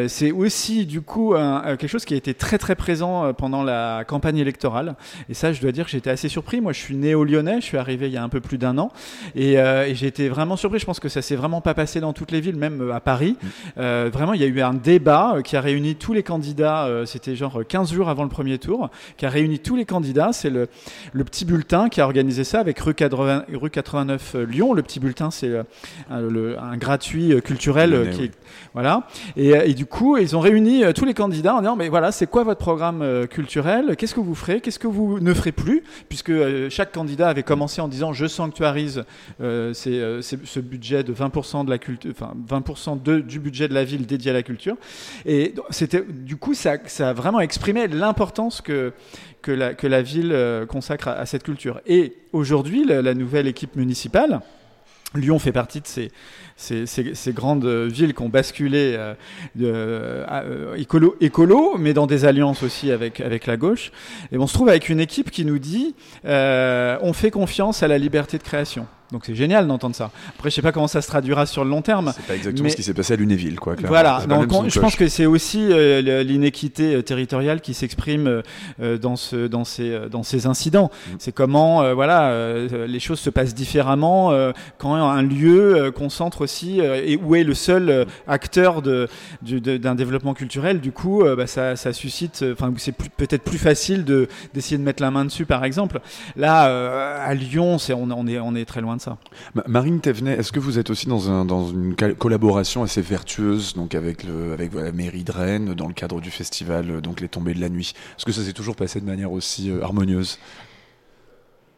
C'est 0.09 0.33
aussi, 0.33 0.87
du 0.87 1.01
coup, 1.01 1.35
un- 1.35 1.77
quelque 1.77 1.89
chose 1.89 2.05
qui 2.05 2.15
a 2.15 2.17
été 2.17 2.35
très 2.35 2.59
très 2.59 2.75
présent 2.75 3.33
pendant 3.35 3.63
la 3.63 4.05
campagne 4.07 4.39
électorale. 4.39 4.97
Et 5.29 5.35
ça, 5.35 5.53
je 5.53 5.61
dois 5.61 5.73
dire 5.73 5.85
que 5.87 5.91
j'étais 5.91 6.11
assez 6.11 6.29
surpris. 6.29 6.61
Moi, 6.61 6.73
je 6.73 6.81
suis 6.81 6.94
né 6.95 7.15
au 7.15 7.25
Lyonnais, 7.25 7.57
je 7.61 7.65
suis 7.67 7.77
arrivé 7.79 8.07
il 8.07 8.13
y 8.13 8.17
a 8.17 8.23
un 8.23 8.29
peu 8.29 8.41
plus 8.41 8.59
d'un 8.59 8.79
an, 8.79 8.91
et, 9.35 9.59
euh, 9.59 9.87
et 9.87 9.95
j'ai 9.95 10.07
été 10.07 10.29
vraiment 10.29 10.57
surpris. 10.57 10.79
Je 10.79 10.87
pense 10.87 11.01
que 11.01 11.09
ça 11.09 11.23
s'est 11.23 11.37
vraiment 11.37 11.61
pas 11.61 11.75
passé 11.75 12.01
dans 12.01 12.13
toutes 12.13 12.31
les 12.31 12.41
villes, 12.41 12.57
même 12.57 12.81
euh, 12.81 12.95
à 12.95 13.01
Paris. 13.01 13.37
Euh, 13.79 14.11
vraiment, 14.13 14.33
il 14.33 14.41
y 14.41 14.45
a 14.45 14.47
eu 14.49 14.61
un 14.61 14.75
débat 14.75 15.37
qui 15.45 15.57
a 15.57 15.61
réuni 15.61 15.95
tous 15.97 16.13
les 16.13 16.23
candidats. 16.23 16.89
C'était 17.07 17.37
genre 17.37 17.61
15 17.67 17.93
jours 17.93 18.09
avant 18.09 18.23
le 18.23 18.29
premier 18.29 18.59
tour, 18.59 18.91
qui 19.17 19.27
a 19.27 19.29
réuni 19.31 19.59
tous 19.59 19.77
les 19.77 19.85
candidats. 19.85 20.31
C'est 20.33 20.51
le, 20.51 20.69
le 21.13 21.25
petit 21.25 21.45
bulletin 21.45 21.89
qui 21.89 22.01
a 22.01 22.05
organisé 22.05 22.45
ça 22.45 22.61
avec 22.61 22.79
rue, 22.81 22.95
80 22.95 23.45
rue 23.53 23.71
89 23.71 24.33
euh, 24.35 24.47
Lyon. 24.47 24.73
Le 24.75 24.83
petit 24.83 25.01
bulletin, 25.01 25.31
c'est 25.31 25.51
un, 26.11 26.21
le- 26.21 26.59
un 26.59 26.77
gratuit 26.77 27.41
culturel 27.43 27.91
Lyonnais, 27.91 28.11
qui 28.11 28.21
oui. 28.23 28.31
voilà. 28.75 29.07
Et, 29.37 29.49
et 29.51 29.75
du 29.75 29.87
coup, 29.87 30.17
ils 30.17 30.37
ont 30.37 30.41
réuni 30.41 30.83
tous 30.95 31.05
les 31.05 31.15
candidats 31.15 31.55
en 31.57 31.61
disant, 31.61 31.77
mais 31.77 31.89
voilà, 31.89 32.13
c'est 32.13 32.27
quoi 32.27 32.45
votre 32.45 32.61
programme 32.61 33.27
culturel? 33.29 33.97
Qu'est-ce 33.97 34.15
que 34.15 34.21
vous 34.21 34.35
ferez? 34.35 34.61
Qu'est-ce 34.61 34.79
que 34.79 34.87
vous 34.87 35.21
ne 35.21 35.35
ferez 35.35 35.53
plus? 35.53 35.83
Puisque 36.09 36.33
chaque 36.75 36.93
candidat 36.93 37.29
avait 37.29 37.43
commencé 37.43 37.81
en 37.81 37.89
disant, 37.89 38.13
je 38.13 38.27
sanctuarise 38.27 39.05
euh, 39.41 39.73
euh, 39.87 40.23
ce 40.23 40.61
budget 40.61 41.05
de 41.05 41.15
20% 41.15 41.65
de 41.65 41.71
la 41.71 41.79
culture, 41.79 42.11
enfin 42.11 42.35
20% 42.49 43.01
de, 43.03 43.21
du 43.21 43.39
budget 43.39 43.69
de 43.69 43.75
la 43.75 43.85
ville 43.85 44.07
dédié 44.07 44.33
à 44.33 44.35
la 44.35 44.43
culture. 44.43 44.77
Et 45.25 45.55
c'était, 45.71 46.03
du 46.03 46.37
coup, 46.37 46.55
ça, 46.55 46.77
ça 46.87 47.11
a 47.11 47.13
vraiment 47.13 47.41
exprimé 47.41 47.87
l'importance 47.87 48.61
que 48.61 48.93
que 49.41 49.53
la, 49.53 49.75
que 49.75 49.87
la 49.87 50.01
ville 50.01 50.33
euh, 50.33 50.65
consacre 50.65 51.09
à, 51.09 51.13
à 51.13 51.27
cette 51.27 51.43
culture. 51.43 51.81
Et 51.87 52.15
aujourd'hui, 52.33 52.87
la, 52.87 53.03
la 53.03 53.13
nouvelle 53.13 53.47
équipe 53.47 53.77
municipale, 53.77 54.41
Lyon 55.15 55.39
fait 55.39 55.53
partie 55.53 55.81
de 55.81 55.87
ces, 55.87 56.11
ces, 56.57 56.87
ces- 56.87 57.15
ces 57.15 57.33
grandes 57.33 57.67
villes 57.67 58.15
qui 58.15 58.23
ont 58.23 58.29
basculé 58.29 58.97
euh, 59.63 60.25
à, 60.29 60.43
euh, 60.43 60.75
écolo, 60.77 61.17
écolo, 61.21 61.75
mais 61.79 61.93
dans 61.95 62.07
des 62.07 62.25
alliances 62.25 62.63
aussi 62.63 62.91
avec, 62.91 63.21
avec 63.21 63.47
la 63.47 63.57
gauche. 63.57 63.91
Et 64.33 64.39
on 64.39 64.47
se 64.47 64.55
trouve 64.55 64.69
avec 64.69 64.89
une 64.89 65.01
équipe 65.01 65.31
qui 65.31 65.45
nous 65.45 65.59
dit 65.59 65.95
euh, 66.25 66.97
on 67.03 67.13
fait 67.13 67.31
confiance 67.31 67.83
à 67.83 67.89
la 67.89 67.99
liberté 67.99 68.39
de 68.39 68.43
création. 68.43 68.87
Donc 69.13 69.25
c'est 69.27 69.35
génial 69.35 69.69
d'entendre 69.69 69.95
ça. 69.95 70.11
Après, 70.31 70.51
je 70.51 70.55
sais 70.57 70.63
pas 70.63 70.73
comment 70.73 70.89
ça 70.89 71.01
se 71.01 71.07
traduira 71.07 71.47
sur 71.47 71.63
le 71.63 71.71
long 71.71 71.83
terme. 71.83 72.13
C'est 72.17 72.27
pas 72.27 72.35
exactement 72.35 72.65
mais- 72.65 72.71
ce 72.71 72.77
qui 72.77 72.83
s'est 72.83 72.95
passé 72.95 73.13
à 73.13 73.17
Lunéville, 73.17 73.61
quoi. 73.61 73.75
clairement. 73.77 73.89
Voilà, 73.91 74.25
donc 74.27 74.53
on- 74.53 74.69
je 74.69 74.81
pense 74.81 74.97
que 74.97 75.07
c'est 75.09 75.27
aussi 75.27 75.69
euh, 75.71 76.23
l'inéquité 76.25 77.01
territoriale 77.03 77.61
qui 77.61 77.75
s'exprime 77.75 78.43
euh, 78.81 78.99
dans, 78.99 79.15
ce, 79.15 79.47
dans, 79.47 79.65
ces, 79.65 80.09
dans 80.11 80.23
ces 80.25 80.47
incidents. 80.47 80.91
Mm. 80.91 81.11
C'est 81.19 81.33
comment 81.33 81.83
euh, 81.83 81.95
voilà, 81.95 82.33
les 82.89 82.99
choses 82.99 83.21
se 83.21 83.31
passent 83.31 83.55
différemment 83.55 84.33
quand 84.79 84.95
un 84.95 85.23
lieu 85.23 85.93
concentre 85.95 86.44
euh, 86.81 87.01
et 87.05 87.17
où 87.17 87.35
est 87.35 87.45
le 87.45 87.55
seul 87.55 87.89
euh, 87.91 88.05
acteur 88.27 88.83
de- 88.83 89.09
du- 89.43 89.61
de- 89.61 89.77
d'un 89.77 89.95
développement 89.95 90.35
culturel. 90.35 90.81
Du 90.81 90.93
coup, 90.93 91.23
euh, 91.23 91.37
bah, 91.37 91.47
ça, 91.47 91.77
ça 91.77 91.93
suscite, 91.93 92.45
enfin, 92.53 92.73
c'est 92.77 92.95
peut-être 92.97 93.43
plus 93.43 93.59
facile 93.59 94.05
de- 94.05 94.29
d'essayer 94.53 94.79
de 94.79 94.83
mettre 94.83 95.03
la 95.03 95.11
main 95.11 95.25
dessus, 95.25 95.47
par 95.47 95.65
exemple. 95.65 96.01
Là, 96.37 97.23
à 97.25 97.35
Lyon, 97.35 97.79
c'est, 97.79 97.93
on, 97.93 98.27
est, 98.27 98.39
on 98.39 98.55
est 98.55 98.65
très 98.65 98.81
loin 98.81 98.97
de 98.97 99.01
ça. 99.01 99.17
Ma- 99.55 99.65
Marine 99.67 100.01
Thévenet, 100.01 100.35
est-ce 100.35 100.53
que 100.53 100.61
vous 100.61 100.79
êtes 100.79 100.91
aussi 100.91 101.07
dans, 101.07 101.45
dans 101.45 101.69
une 101.69 101.95
collaboration 101.95 102.83
assez 102.83 103.03
vertueuse 103.03 103.75
donc 103.75 103.95
avec, 103.95 104.25
le, 104.25 104.53
avec 104.53 104.75
la 104.75 104.93
mairie 104.93 105.25
de 105.25 105.33
Rennes 105.33 105.75
dans 105.75 105.89
le 105.89 105.95
cadre 105.95 106.21
du 106.21 106.31
festival 106.31 107.01
donc 107.01 107.21
Les 107.21 107.29
Tombées 107.29 107.55
de 107.55 107.61
la 107.61 107.69
Nuit? 107.69 107.95
Est-ce 108.17 108.25
que 108.25 108.33
ça 108.33 108.43
s'est 108.43 108.53
toujours 108.53 108.77
passé 108.77 109.01
de 109.01 109.07
manière 109.07 109.33
aussi 109.33 109.71
harmonieuse? 109.83 110.39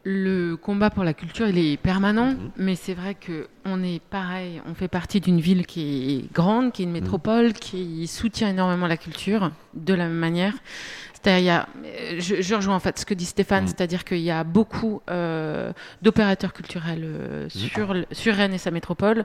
Le 0.09 0.55
combat 0.55 0.89
pour 0.91 1.03
la 1.03 1.15
culture, 1.15 1.49
il 1.49 1.59
est 1.59 1.77
permanent, 1.77 2.27
Mhm. 2.31 2.51
mais 2.59 2.77
c'est 2.77 2.95
vrai 2.95 3.17
que 3.17 3.49
on 3.65 3.83
est 3.83 4.01
pareil. 4.01 4.63
On 4.65 4.73
fait 4.75 4.87
partie 4.87 5.21
d'une 5.21 5.41
ville 5.41 5.67
qui 5.67 6.13
est 6.29 6.33
grande, 6.33 6.71
qui 6.71 6.83
est 6.83 6.85
une 6.85 6.93
Mhm. 6.93 7.01
métropole, 7.01 7.53
qui 7.55 8.07
soutient 8.07 8.49
énormément 8.49 8.87
la 8.87 8.97
culture 8.99 9.51
de 9.75 9.95
la 9.95 10.05
même 10.05 10.13
manière. 10.17 10.53
C'est-à-dire, 11.13 11.41
il 11.41 11.45
y 11.47 11.51
a, 11.51 11.67
euh, 11.85 12.21
je, 12.21 12.41
je 12.41 12.55
rejoins 12.55 12.77
en 12.77 12.79
fait 12.79 13.01
ce 13.01 13.05
que 13.05 13.15
dit 13.15 13.25
Stéphane, 13.25 13.63
Mhm. 13.65 13.67
c'est-à-dire 13.71 14.05
qu'il 14.05 14.19
y 14.21 14.31
a 14.31 14.45
beaucoup 14.45 15.03
euh, 15.11 15.73
d'opérateurs 16.03 16.53
culturels 16.53 17.03
euh, 17.03 17.49
sur 18.13 18.35
Rennes 18.37 18.55
et 18.55 18.59
sa 18.59 18.71
métropole. 18.71 19.25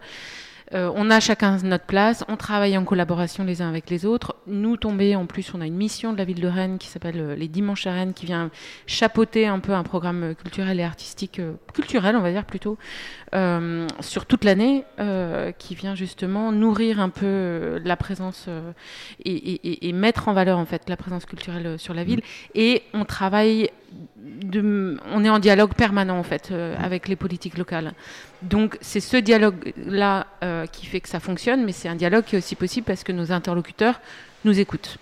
Euh, 0.73 0.89
on 0.95 1.09
a 1.09 1.19
chacun 1.19 1.57
notre 1.63 1.85
place, 1.85 2.23
on 2.29 2.37
travaille 2.37 2.77
en 2.77 2.85
collaboration 2.85 3.43
les 3.43 3.61
uns 3.61 3.67
avec 3.67 3.89
les 3.89 4.05
autres. 4.05 4.35
Nous, 4.47 4.77
tombés, 4.77 5.15
en 5.15 5.25
plus, 5.25 5.53
on 5.53 5.59
a 5.59 5.65
une 5.65 5.75
mission 5.75 6.13
de 6.13 6.17
la 6.17 6.23
ville 6.23 6.39
de 6.39 6.47
Rennes 6.47 6.77
qui 6.77 6.87
s'appelle 6.87 7.19
euh, 7.19 7.35
Les 7.35 7.49
Dimanches 7.49 7.87
à 7.87 7.93
Rennes, 7.93 8.13
qui 8.13 8.25
vient 8.25 8.49
chapeauter 8.87 9.47
un 9.47 9.59
peu 9.59 9.73
un 9.73 9.83
programme 9.83 10.23
euh, 10.23 10.33
culturel 10.33 10.79
et 10.79 10.83
artistique, 10.83 11.41
culturel, 11.73 12.15
on 12.15 12.21
va 12.21 12.31
dire 12.31 12.45
plutôt, 12.45 12.77
euh, 13.33 13.87
sur 14.01 14.25
toute 14.25 14.43
l'année, 14.43 14.83
euh, 14.99 15.51
qui 15.51 15.73
vient 15.75 15.95
justement 15.95 16.51
nourrir 16.51 16.99
un 16.99 17.09
peu 17.09 17.25
euh, 17.25 17.79
la 17.83 17.95
présence 17.95 18.45
euh, 18.47 18.71
et, 19.23 19.31
et- 19.33 19.67
et- 19.69 19.87
et 19.89 19.93
mettre 19.93 20.27
en 20.27 20.33
valeur 20.33 20.57
en 20.57 20.65
fait 20.65 20.89
la 20.89 20.97
présence 20.97 21.25
culturelle 21.25 21.79
sur 21.79 21.93
la 21.93 22.03
ville. 22.03 22.21
Et 22.55 22.83
on 22.93 23.05
travaille, 23.05 23.69
de, 24.17 24.97
on 25.13 25.23
est 25.23 25.29
en 25.29 25.39
dialogue 25.39 25.73
permanent 25.73 26.17
en 26.17 26.23
fait 26.23 26.49
euh, 26.51 26.75
avec 26.79 27.07
les 27.07 27.15
politiques 27.15 27.57
locales. 27.57 27.93
Donc 28.41 28.77
c'est 28.81 28.99
ce 28.99 29.17
dialogue-là 29.17 30.27
qui 30.71 30.85
fait 30.85 30.99
que 31.01 31.09
ça 31.09 31.19
fonctionne, 31.19 31.63
mais 31.63 31.71
c'est 31.71 31.87
un 31.89 31.95
dialogue 31.95 32.23
qui 32.25 32.35
est 32.35 32.39
aussi 32.39 32.55
possible 32.55 32.85
parce 32.85 33.03
que 33.03 33.11
nos 33.11 33.31
interlocuteurs 33.31 33.99
nous 34.45 34.59
écoutent. 34.59 34.97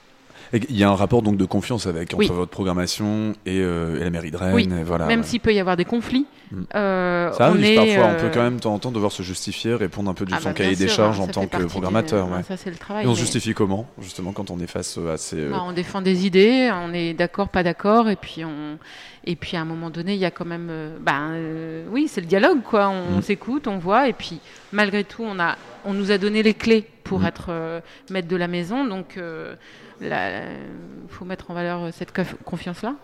Il 0.51 0.75
y 0.77 0.83
a 0.83 0.89
un 0.89 0.95
rapport 0.95 1.21
donc 1.21 1.37
de 1.37 1.45
confiance 1.45 1.85
avec 1.85 2.09
entre 2.13 2.17
Oui. 2.17 2.27
votre 2.27 2.49
programmation 2.49 3.33
et, 3.45 3.59
euh, 3.61 3.99
et 3.99 4.03
la 4.03 4.09
mairie 4.09 4.31
de 4.31 4.37
Rennes. 4.37 4.53
oui, 4.55 4.67
et 4.79 4.83
voilà, 4.83 5.05
même 5.05 5.19
ouais. 5.19 5.25
s'il 5.25 5.39
peut 5.39 5.53
y 5.53 5.59
avoir 5.59 5.77
des 5.77 5.85
conflits. 5.85 6.25
Mm. 6.51 6.61
euh, 6.73 7.31
Ça 7.33 7.49
on 7.49 7.51
arrive 7.51 7.65
est, 7.65 7.75
parfois, 7.75 8.05
on 8.05 8.15
euh, 8.17 8.19
peut 8.21 8.31
quand 8.33 8.41
même 8.41 8.55
de 8.55 8.61
temps 8.61 8.73
en 8.73 8.79
temps 8.79 8.91
devoir 8.91 9.11
se 9.11 9.21
justifier, 9.21 9.75
répondre 9.75 10.09
un 10.09 10.15
peu 10.15 10.25
de 10.25 10.33
Ah 10.33 10.39
son 10.39 10.49
bah, 10.49 10.53
cahier 10.55 10.75
des 10.75 10.87
charges 10.87 11.19
hein, 11.19 11.25
en 11.25 11.27
tant 11.27 11.45
que 11.45 11.57
du- 11.57 11.65
programmateur. 11.67 12.25
bah, 12.27 12.37
ouais. 12.37 12.43
ça, 12.43 12.57
c'est 12.57 12.71
le 12.71 12.77
travail, 12.77 13.05
Et 13.05 13.07
on 13.07 13.13
se 13.13 13.19
justifie 13.19 13.53
comment, 13.53 13.87
justement, 14.01 14.31
quand 14.31 14.49
on 14.49 14.59
est 14.59 14.65
face 14.67 14.97
euh, 14.97 15.13
à 15.13 15.17
ces. 15.17 15.37
euh, 15.37 15.51
Bah, 15.51 15.61
on 15.63 15.71
défend 15.71 16.01
des 16.01 16.25
idées, 16.25 16.71
on 16.73 16.93
est 16.93 17.13
d'accord, 17.13 17.49
pas 17.49 17.61
d'accord, 17.61 18.09
et 18.09 18.15
puis 18.15 18.43
on, 18.43 18.79
et 19.25 19.35
puis 19.35 19.55
à 19.55 19.61
un 19.61 19.65
moment 19.65 19.91
donné, 19.91 20.13
il 20.15 20.19
y 20.19 20.25
a 20.25 20.31
quand 20.31 20.45
même, 20.45 20.69
euh, 20.71 20.97
euh, 21.07 21.85
oui, 21.91 22.07
c'est 22.07 22.21
le 22.21 22.27
dialogue, 22.27 22.61
quoi. 22.63 22.89
On 22.89 23.17
Mm. 23.17 23.21
s'écoute, 23.21 23.67
on 23.67 23.77
voit, 23.77 24.07
et 24.07 24.13
puis 24.13 24.39
malgré 24.71 25.03
tout, 25.03 25.23
on 25.23 25.39
a, 25.39 25.55
on 25.85 25.93
nous 25.93 26.09
a 26.11 26.17
donné 26.17 26.41
les 26.41 26.55
clés 26.55 26.87
pour 27.03 27.19
Mm. 27.19 27.25
être 27.25 27.45
euh, 27.49 27.79
maître 28.09 28.27
de 28.27 28.35
la 28.35 28.47
maison, 28.47 28.85
donc 28.85 29.17
euh, 29.17 29.55
il 30.01 31.09
faut 31.09 31.25
mettre 31.25 31.51
en 31.51 31.53
valeur 31.53 31.83
euh, 31.83 31.89
cette 31.91 32.15
conf- 32.15 32.35
confiance-là. 32.45 32.95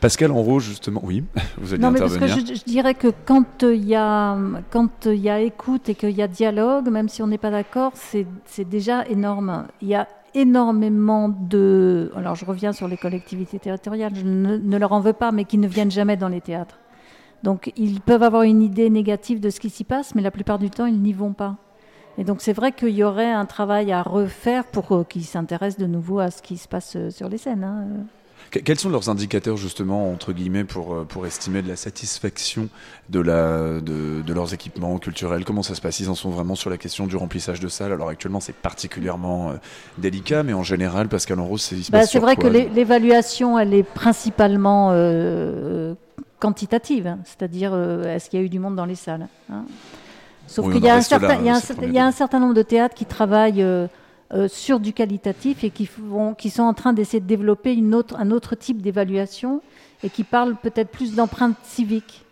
Pascal 0.00 0.32
Enro, 0.32 0.60
justement, 0.60 1.00
oui, 1.04 1.24
vous 1.58 1.72
allez 1.72 1.82
Non, 1.82 1.90
mais 1.90 2.00
parce 2.00 2.16
que 2.18 2.26
je, 2.26 2.40
je 2.40 2.64
dirais 2.64 2.94
que 2.94 3.08
quand 3.24 3.62
euh, 3.62 3.74
il 3.74 3.84
y, 3.84 3.94
a, 3.94 4.36
quand 4.70 5.06
il 5.06 5.20
y 5.20 5.30
a 5.30 5.40
écoute 5.40 5.88
et 5.88 5.94
qu'il 5.94 6.10
y 6.10 6.22
a 6.22 6.28
dialogue, 6.28 6.88
même 6.88 7.08
si 7.08 7.22
on 7.22 7.26
n'est 7.26 7.38
pas 7.38 7.50
d'accord, 7.50 7.92
c'est 7.94 8.26
c'est 8.44 8.68
déjà 8.68 9.06
énorme. 9.06 9.66
Il 9.80 9.88
y 9.88 9.94
a 9.94 10.08
énormément 10.34 11.28
de... 11.28 12.10
Alors 12.16 12.34
je 12.34 12.44
reviens 12.44 12.72
sur 12.72 12.88
les 12.88 12.96
collectivités 12.96 13.58
territoriales, 13.58 14.12
je 14.14 14.24
ne, 14.24 14.56
ne 14.56 14.76
leur 14.78 14.92
en 14.92 15.00
veux 15.00 15.12
pas, 15.12 15.30
mais 15.30 15.44
qui 15.44 15.58
ne 15.58 15.68
viennent 15.68 15.90
jamais 15.90 16.16
dans 16.16 16.28
les 16.28 16.40
théâtres. 16.40 16.78
Donc 17.42 17.72
ils 17.76 18.00
peuvent 18.00 18.22
avoir 18.22 18.42
une 18.42 18.62
idée 18.62 18.88
négative 18.88 19.40
de 19.40 19.50
ce 19.50 19.60
qui 19.60 19.68
s'y 19.70 19.84
passe, 19.84 20.14
mais 20.14 20.22
la 20.22 20.30
plupart 20.30 20.58
du 20.58 20.70
temps, 20.70 20.86
ils 20.86 21.00
n'y 21.00 21.12
vont 21.12 21.32
pas. 21.32 21.56
Et 22.18 22.24
donc 22.24 22.40
c'est 22.42 22.52
vrai 22.52 22.72
qu'il 22.72 22.90
y 22.90 23.02
aurait 23.04 23.30
un 23.32 23.46
travail 23.46 23.90
à 23.92 24.02
refaire 24.02 24.64
pour 24.64 24.92
euh, 24.94 25.04
qu'ils 25.04 25.24
s'intéressent 25.24 25.80
de 25.80 25.86
nouveau 25.90 26.18
à 26.18 26.30
ce 26.30 26.42
qui 26.42 26.56
se 26.58 26.68
passe 26.68 26.94
euh, 26.96 27.10
sur 27.10 27.28
les 27.28 27.38
scènes. 27.38 27.64
hein. 27.64 27.84
Que- 28.50 28.58
Quels 28.58 28.78
sont 28.78 28.90
leurs 28.90 29.08
indicateurs 29.08 29.56
justement 29.56 30.10
entre 30.12 30.32
guillemets 30.34 30.64
pour, 30.64 30.92
euh, 30.94 31.04
pour 31.08 31.24
estimer 31.26 31.62
de 31.62 31.68
la 31.68 31.76
satisfaction 31.76 32.68
de, 33.08 33.20
la, 33.20 33.80
de, 33.80 34.20
de 34.20 34.32
leurs 34.34 34.52
équipements 34.52 34.98
culturels? 34.98 35.44
Comment 35.46 35.62
ça 35.62 35.74
se 35.74 35.80
passe? 35.80 36.00
Ils 36.00 36.10
en 36.10 36.14
sont 36.14 36.28
vraiment 36.28 36.54
sur 36.54 36.68
la 36.68 36.76
question 36.76 37.06
du 37.06 37.16
remplissage 37.16 37.60
de 37.60 37.68
salles. 37.68 37.92
Alors 37.92 38.10
actuellement 38.10 38.40
c'est 38.40 38.54
particulièrement 38.54 39.50
euh, 39.50 39.54
délicat, 39.96 40.42
mais 40.42 40.52
en 40.52 40.62
général, 40.62 41.08
Pascal 41.08 41.40
en 41.40 41.46
rose, 41.46 41.62
c'est 41.62 41.90
Bah, 41.90 42.04
c'est 42.04 42.18
vrai 42.18 42.36
que 42.36 42.46
l'é- 42.46 42.68
l'évaluation, 42.74 43.58
elle 43.58 43.72
est 43.72 43.84
principalement 43.84 44.90
euh, 44.92 45.94
quantitative, 46.40 47.06
hein. 47.06 47.20
c'est-à-dire 47.24 47.70
euh, 47.72 48.04
est-ce 48.16 48.28
qu'il 48.28 48.38
y 48.38 48.42
a 48.42 48.44
eu 48.44 48.50
du 48.50 48.58
monde 48.58 48.76
dans 48.76 48.84
les 48.86 48.96
salles. 48.96 49.28
hein. 49.50 49.64
Sauf 50.46 50.66
Oui, 50.66 50.74
qu'il 50.74 50.84
y, 50.84 50.88
a 50.88 50.92
un 50.94 50.96
là, 50.96 51.02
certain- 51.02 51.38
il 51.38 51.46
y 51.46 51.48
a 51.48 51.54
un 51.54 51.54
c'est 51.56 51.60
le 51.60 51.66
certain- 51.66 51.74
premier 51.82 51.92
il 51.92 51.96
y 51.96 51.98
a 51.98 52.06
un 52.06 52.10
certain 52.12 52.38
nombre 52.40 52.54
de 52.54 52.62
théâtres 52.62 52.94
qui 52.94 53.06
travaillent 53.06 53.62
euh, 53.62 53.86
euh, 54.34 54.48
sur 54.48 54.80
du 54.80 54.92
qualitatif 54.92 55.64
et 55.64 55.70
qui, 55.70 55.86
font, 55.86 56.34
qui 56.34 56.50
sont 56.50 56.62
en 56.62 56.74
train 56.74 56.92
d'essayer 56.92 57.20
de 57.20 57.26
développer 57.26 57.72
une 57.74 57.94
autre, 57.94 58.16
un 58.18 58.30
autre 58.30 58.54
type 58.54 58.82
d'évaluation 58.82 59.60
et 60.02 60.10
qui 60.10 60.24
parlent 60.24 60.56
peut-être 60.56 60.90
plus 60.90 61.14
d'empreinte 61.14 61.56
civique. 61.62 62.24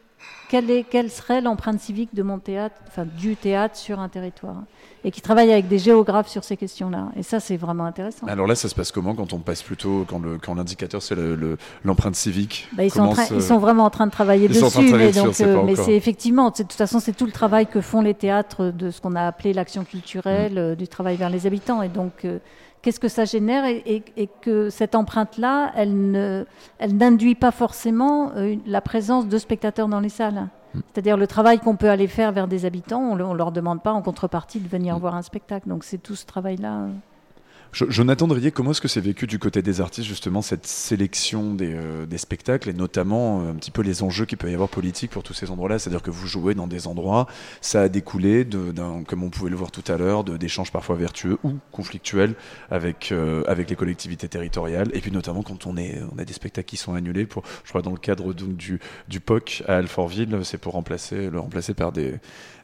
Quelle, 0.49 0.71
est, 0.71 0.83
quelle 0.83 1.11
serait 1.11 1.41
l'empreinte 1.41 1.79
civique 1.81 2.13
de 2.15 2.23
mon 2.25 2.39
théâtre, 2.41 2.75
enfin 2.89 3.05
du 3.07 3.37
théâtre 3.37 3.77
sur 3.77 4.01
un 4.01 4.09
territoire? 4.09 4.57
Et 5.03 5.11
qui 5.11 5.21
travaillent 5.23 5.53
avec 5.53 5.67
des 5.67 5.79
géographes 5.79 6.29
sur 6.29 6.45
ces 6.45 6.57
questions-là. 6.59 7.09
Et 7.17 7.23
ça, 7.23 7.41
c'est 7.41 7.57
vraiment 7.57 7.85
intéressant. 7.87 8.27
Alors 8.27 8.47
là, 8.47 8.55
ça 8.55 8.69
se 8.69 8.75
passe 8.75 8.93
comment 8.93 9.15
quand 9.15 9.33
on 9.33 9.39
passe 9.39 9.63
plutôt 9.63 10.05
quand 10.09 10.19
le 10.19 10.37
quand 10.39 10.55
l'indicateur 10.55 11.01
c'est 11.03 11.15
le- 11.15 11.35
le- 11.37 11.57
l'empreinte 11.85 12.17
civique 12.17 12.69
Bah, 12.77 12.85
ils, 12.85 12.91
sont 12.91 13.09
train- 13.11 13.25
ils 13.35 13.43
sont 13.43 13.59
vraiment 13.59 13.85
en 13.85 13.91
train 13.91 14.07
de 14.07 14.13
travailler 14.13 14.47
Ils 14.47 14.55
sont 14.55 14.65
en 14.65 14.67
dessus, 14.69 14.89
train 14.89 14.99
de 14.99 15.03
mais, 15.05 15.13
donc, 15.13 15.41
euh, 15.41 15.63
mais 15.65 15.75
c'est 15.77 15.95
effectivement, 15.95 16.51
de 16.51 16.57
toute 16.57 16.73
façon, 16.73 17.01
c'est 17.01 17.13
tout 17.17 17.25
le 17.27 17.33
travail 17.33 17.67
que 17.67 17.81
font 17.81 18.03
les 18.03 18.15
théâtres 18.15 18.67
de 18.77 18.91
ce 18.91 19.01
qu'on 19.01 19.15
a 19.17 19.27
appelé 19.27 19.53
l'action 19.55 19.85
culturelle, 19.85 20.53
Mm. 20.55 20.59
euh, 20.59 20.75
du 20.75 20.87
travail 20.87 21.17
vers 21.17 21.31
les 21.31 21.47
habitants. 21.47 21.81
Et 21.83 21.89
donc, 21.89 22.25
euh, 22.27 22.39
qu'est-ce 22.83 23.01
que 23.01 23.09
ça 23.09 23.25
génère 23.25 23.65
et, 23.65 23.83
et- 23.87 24.05
et 24.17 24.29
que 24.41 24.71
cette 24.71 24.95
empreinte-là, 24.95 25.73
elle 25.77 26.47
elle 26.79 26.97
n'induit 26.97 27.35
pas 27.35 27.51
forcément 27.51 28.33
euh, 28.37 28.57
la 28.67 28.81
présence 28.81 29.29
de 29.29 29.39
spectateurs 29.39 29.89
dans 29.89 30.01
les 30.01 30.09
salles. 30.09 30.49
Mm. 30.75 30.81
C'est-à-dire 30.93 31.17
le 31.17 31.27
travail 31.27 31.59
qu'on 31.59 31.77
peut 31.77 31.91
aller 31.91 32.07
faire 32.07 32.33
vers 32.33 32.49
des 32.49 32.65
habitants, 32.65 33.01
on 33.03 33.17
ne 33.17 33.35
leur 33.37 33.53
demande 33.53 33.83
pas 33.83 33.93
en 33.93 34.03
contrepartie 34.03 34.61
de 34.61 34.69
venir 34.69 34.97
Mm. 34.97 35.01
voir 35.01 35.15
un 35.15 35.23
spectacle. 35.23 35.69
Donc 35.69 35.85
c'est 35.85 35.99
tout 35.99 36.15
ce 36.15 36.25
travail-là. 36.27 36.87
Jo- 37.73 37.87
Jonathan 37.89 38.27
Drier, 38.27 38.51
comment 38.51 38.73
est-ce 38.73 38.81
que 38.81 38.89
c'est 38.89 39.01
vécu 39.01 39.29
du 39.29 39.39
côté 39.39 39.63
des 39.63 39.81
artistes, 39.81 40.09
justement, 40.09 40.43
cette 40.43 40.67
sélection 40.67 41.55
des, 41.55 41.73
euh, 41.73 42.05
spectacles 42.17 42.69
et 42.69 42.73
notamment 42.73 43.43
euh, 43.43 43.51
un 43.53 43.55
petit 43.55 43.71
peu 43.71 43.83
les 43.83 44.03
enjeux 44.03 44.25
qu'il 44.27 44.39
peut 44.39 44.51
y 44.51 44.55
avoir 44.55 44.69
politiques 44.69 45.13
pour 45.13 45.23
tous 45.23 45.35
ces 45.35 45.51
endroits-là? 45.53 45.79
C'est-à-dire 45.79 46.03
que 46.03 46.11
vous 46.11 46.27
jouez 46.27 46.55
dans 46.55 46.67
des 46.67 46.89
endroits, 46.89 47.29
ça 47.61 47.83
a 47.83 47.89
découlé, 47.89 48.45
de- 48.45 48.73
comme 49.07 49.23
on 49.23 49.31
pouvait 49.31 49.51
le 49.51 49.57
voir 49.57 49.71
tout 49.71 49.85
à 49.91 49.97
l'heure, 49.97 50.25
d'échanges 50.25 50.73
parfois 50.73 50.97
vertueux 50.97 51.39
ou 51.45 51.55
conflictuels 51.71 52.35
avec, 52.73 53.13
euh, 53.13 53.45
avec 53.47 53.71
les 53.71 53.77
collectivités 53.77 54.29
territoriales. 54.29 54.91
Et 54.93 55.01
puis 55.01 55.13
notamment 55.13 55.43
quand 55.45 55.67
on, 55.67 55.77
a 55.77 56.25
des 56.25 56.33
spectacles 56.33 56.69
qui 56.69 56.77
sont 56.77 56.95
annulés, 56.95 57.25
pour, 57.27 57.45
je 57.65 57.69
crois 57.69 57.83
dans 57.83 57.93
le 57.93 57.99
cadre 57.99 58.33
du, 58.35 58.81
du 59.09 59.21
POC 59.21 59.63
à 59.69 59.77
Alfortville, 59.77 60.41
c'est 60.43 60.59
pour 60.59 60.73
remplacer, 60.73 61.31
le 61.31 61.39
remplacer 61.39 61.75
par 61.75 61.93
des, 61.93 62.15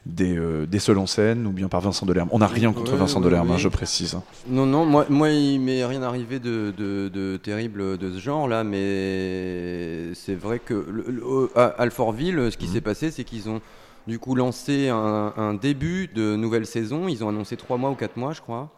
des, 0.07 0.37
euh, 0.37 0.65
des 0.65 0.79
seuls 0.79 0.97
en 0.97 1.05
scène 1.07 1.45
ou 1.45 1.51
bien 1.51 1.67
par 1.67 1.81
Vincent 1.81 2.05
Delerme. 2.05 2.29
On 2.31 2.39
n'a 2.39 2.47
rien 2.47 2.71
contre 2.73 2.93
Ouais, 2.93 2.97
Vincent 2.99 3.19
ouais, 3.19 3.25
Delerme, 3.25 3.51
hein, 3.51 3.57
je 3.57 3.67
précise. 3.67 4.17
Non, 4.47 4.65
non, 4.65 4.85
moi, 4.85 5.05
moi 5.09 5.29
il 5.29 5.59
m'est 5.59 5.83
rien 5.85 6.01
arrivé 6.01 6.39
de, 6.39 6.73
de, 6.77 7.09
de 7.13 7.37
terrible 7.37 7.97
de 7.97 8.11
ce 8.11 8.17
genre-là, 8.19 8.63
mais 8.63 10.13
c'est 10.13 10.35
vrai 10.35 10.59
que 10.59 10.73
le- 10.73 11.05
le- 11.07 11.25
au- 11.25 11.49
à 11.55 11.65
Alfortville, 11.81 12.49
ce 12.51 12.57
qui 12.57 12.67
s'est 12.67 12.81
passé, 12.81 13.11
c'est 13.11 13.23
qu'ils 13.23 13.49
ont 13.49 13.61
du 14.07 14.19
coup 14.19 14.35
lancé 14.35 14.89
un, 14.89 15.33
un 15.35 15.53
début 15.53 16.07
de 16.07 16.35
nouvelle 16.35 16.65
saison. 16.65 17.07
Ils 17.07 17.23
ont 17.23 17.29
annoncé 17.29 17.57
trois 17.57 17.77
mois 17.77 17.89
ou 17.89 17.95
quatre 17.95 18.17
mois, 18.17 18.33
je 18.33 18.41
crois. 18.41 18.69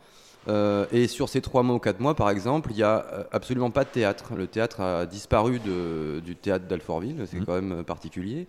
Euh, 0.47 0.85
et 0.91 1.07
sur 1.07 1.27
ces 1.29 1.41
trois 1.41 1.63
mois 1.63 1.75
ou 1.75 1.79
quatre 1.79 1.99
mois, 1.99 2.15
par 2.15 2.29
exemple, 2.29 2.71
il 2.71 2.77
n'y 2.77 2.83
a 2.83 3.05
euh, 3.13 3.23
absolument 3.31 3.69
pas 3.71 3.83
de 3.83 3.89
théâtre. 3.89 4.31
Le 4.35 4.47
théâtre 4.47 4.79
a 4.81 5.05
disparu 5.05 5.59
de- 5.59 6.21
du 6.21 6.35
théâtre 6.35 6.65
d'Alfortville, 6.67 7.17
c'est 7.29 7.39
quand 7.45 7.53
même 7.53 7.71
euh, 7.79 7.83
particulier. 7.83 8.47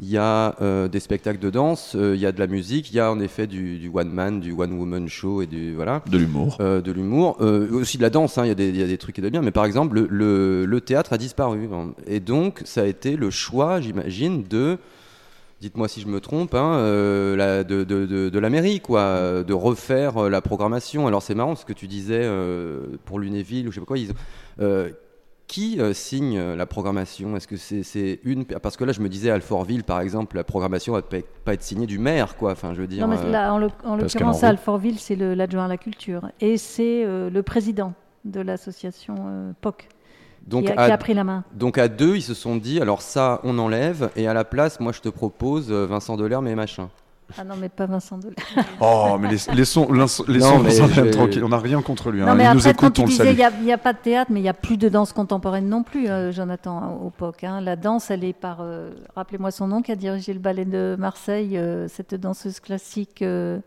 Il 0.00 0.08
y 0.08 0.16
a 0.16 0.54
euh, 0.60 0.86
des 0.86 1.00
spectacles 1.00 1.40
de 1.40 1.50
danse, 1.50 1.96
euh, 1.96 2.14
il 2.14 2.20
y 2.20 2.26
a 2.26 2.30
de 2.30 2.38
la 2.38 2.46
musique, 2.46 2.92
il 2.92 2.96
y 2.96 3.00
a 3.00 3.10
en 3.10 3.18
effet 3.18 3.48
du, 3.48 3.78
du 3.78 3.90
one 3.92 4.10
man, 4.10 4.38
du 4.38 4.52
one 4.52 4.72
woman 4.74 5.08
show 5.08 5.42
et 5.42 5.46
du 5.46 5.74
voilà. 5.74 6.02
De 6.08 6.18
l'humour. 6.18 6.56
Euh, 6.60 6.80
de 6.80 6.92
l'humour, 6.92 7.36
aussi 7.40 7.96
de 7.96 8.02
la 8.02 8.10
danse. 8.10 8.38
hein, 8.38 8.44
Il 8.44 8.48
y, 8.48 8.52
a 8.52 8.54
des- 8.54 8.68
il 8.68 8.76
y 8.76 8.82
a 8.82 8.86
des 8.86 8.96
trucs 8.98 9.16
qui 9.16 9.20
étaient 9.20 9.30
bien, 9.30 9.42
mais 9.42 9.50
par 9.50 9.64
exemple 9.64 9.96
le, 9.96 10.06
le- 10.08 10.66
le 10.66 10.80
théâtre 10.80 11.12
a 11.12 11.18
disparu 11.18 11.68
et 12.06 12.20
donc 12.20 12.62
ça 12.64 12.82
a 12.82 12.86
été 12.86 13.16
le 13.16 13.30
choix, 13.30 13.80
j'imagine, 13.80 14.44
de 14.44 14.78
Dites-moi 15.60 15.88
si 15.88 16.00
je 16.00 16.06
me 16.06 16.20
trompe, 16.20 16.54
hein, 16.54 16.78
la- 17.36 17.64
de, 17.64 17.82
de, 17.82 18.06
de- 18.06 18.28
de 18.28 18.38
la 18.38 18.48
mairie, 18.50 18.78
quoi, 18.78 19.42
de 19.42 19.52
refaire 19.52 20.30
la 20.30 20.40
programmation. 20.40 21.08
Alors 21.08 21.20
c'est 21.22 21.34
marrant 21.34 21.56
ce 21.56 21.64
que 21.64 21.72
tu 21.72 21.88
disais 21.88 22.24
pour 23.04 23.18
Lunéville 23.18 23.66
ou 23.66 23.72
je 23.72 23.74
sais 23.74 23.80
pas 23.80 23.86
quoi. 23.86 23.98
Ils, 23.98 24.12
qui 25.48 25.80
euh, 25.80 25.92
signe 25.92 26.38
euh, 26.38 26.54
la 26.54 26.66
programmation? 26.66 27.34
Est-ce 27.36 27.48
que 27.48 27.56
c'est 27.56 28.20
une 28.22 28.44
parce 28.44 28.76
que 28.76 28.84
là 28.84 28.92
je 28.92 29.00
me 29.00 29.08
disais 29.08 29.30
à 29.30 29.34
Alfortville 29.34 29.82
par 29.82 30.00
exemple 30.00 30.36
la 30.36 30.44
programmation 30.44 30.92
va 30.92 31.02
pas 31.02 31.16
être, 31.18 31.28
pas 31.44 31.54
être 31.54 31.62
signée 31.64 31.86
du 31.86 31.98
maire 31.98 32.36
quoi. 32.36 32.52
Enfin 32.52 32.74
je 32.74 32.80
veux 32.82 32.86
dire. 32.86 33.08
Non, 33.08 33.12
mais 33.14 33.20
euh, 33.24 33.30
là, 33.32 33.52
en 33.52 33.58
l'occurrence, 33.58 34.44
à 34.44 34.48
Alfortville, 34.48 34.98
c'est 35.00 35.16
l'adjoint 35.16 35.64
à 35.64 35.68
la 35.68 35.78
culture. 35.78 36.30
Et 36.40 36.56
c'est 36.58 37.02
euh, 37.04 37.30
le 37.30 37.42
président 37.42 37.94
de 38.24 38.40
l'association 38.40 39.14
euh, 39.26 39.52
POC 39.60 39.88
Donc 40.46 40.66
qui, 40.66 40.72
a, 40.72 40.80
à- 40.80 40.86
qui 40.86 40.92
a 40.92 40.98
pris 40.98 41.14
la 41.14 41.24
main. 41.24 41.44
Donc 41.54 41.78
à 41.78 41.88
deux, 41.88 42.16
ils 42.16 42.22
se 42.22 42.34
sont 42.34 42.56
dit, 42.56 42.80
alors 42.80 43.00
ça, 43.00 43.40
on 43.42 43.58
enlève, 43.58 44.10
et 44.16 44.28
à 44.28 44.34
la 44.34 44.44
place, 44.44 44.80
moi, 44.80 44.92
je 44.92 45.00
te 45.00 45.08
propose 45.08 45.72
Vincent 45.72 46.16
Delerme 46.16 46.46
et 46.48 46.54
machin. 46.54 46.90
Ah 47.36 47.44
non, 47.44 47.54
mais 47.60 47.68
pas 47.68 47.84
Vincent 47.86 48.16
Delerme. 48.16 48.36
Oh, 48.80 49.16
mais 49.20 49.28
laissons, 49.28 49.92
laissons, 49.92 50.24
Non, 50.28 50.58
Vincent 50.60 50.88
tranquille. 51.10 51.44
On 51.44 51.50
n'a 51.50 51.58
rien 51.58 51.82
contre 51.82 52.10
lui. 52.10 52.20
Non, 52.20 52.28
hein. 52.28 52.34
mais 52.34 52.44
Il 52.44 52.50
nous 52.52 52.58
après, 52.68 52.70
écoute, 52.86 52.98
on 53.00 53.04
disais, 53.04 53.18
salue. 53.34 53.38
il 53.60 53.64
n'y 53.66 53.72
a, 53.72 53.78
pas 53.78 53.92
de 53.92 53.98
théâtre, 53.98 54.30
mais 54.32 54.40
il 54.40 54.44
n'y 54.44 54.48
a 54.48 54.54
plus 54.54 54.78
de 54.78 54.88
danse 54.88 55.12
contemporaine 55.12 55.68
non 55.68 55.82
plus, 55.82 56.08
euh, 56.08 56.32
Jonathan, 56.32 56.98
au 57.04 57.10
POC. 57.10 57.44
hein. 57.44 57.60
La 57.60 57.76
danse, 57.76 58.10
elle 58.10 58.24
est 58.24 58.32
par, 58.32 58.58
euh, 58.62 58.90
rappelez-moi 59.14 59.50
son 59.50 59.66
nom, 59.68 59.82
qui 59.82 59.92
a 59.92 59.96
dirigé 59.96 60.32
le 60.32 60.40
ballet 60.40 60.64
de 60.64 60.96
Marseille, 60.98 61.58
euh, 61.58 61.86
cette 61.88 62.14
danseuse 62.14 62.60
classique. 62.60 63.20
euh, 63.20 63.58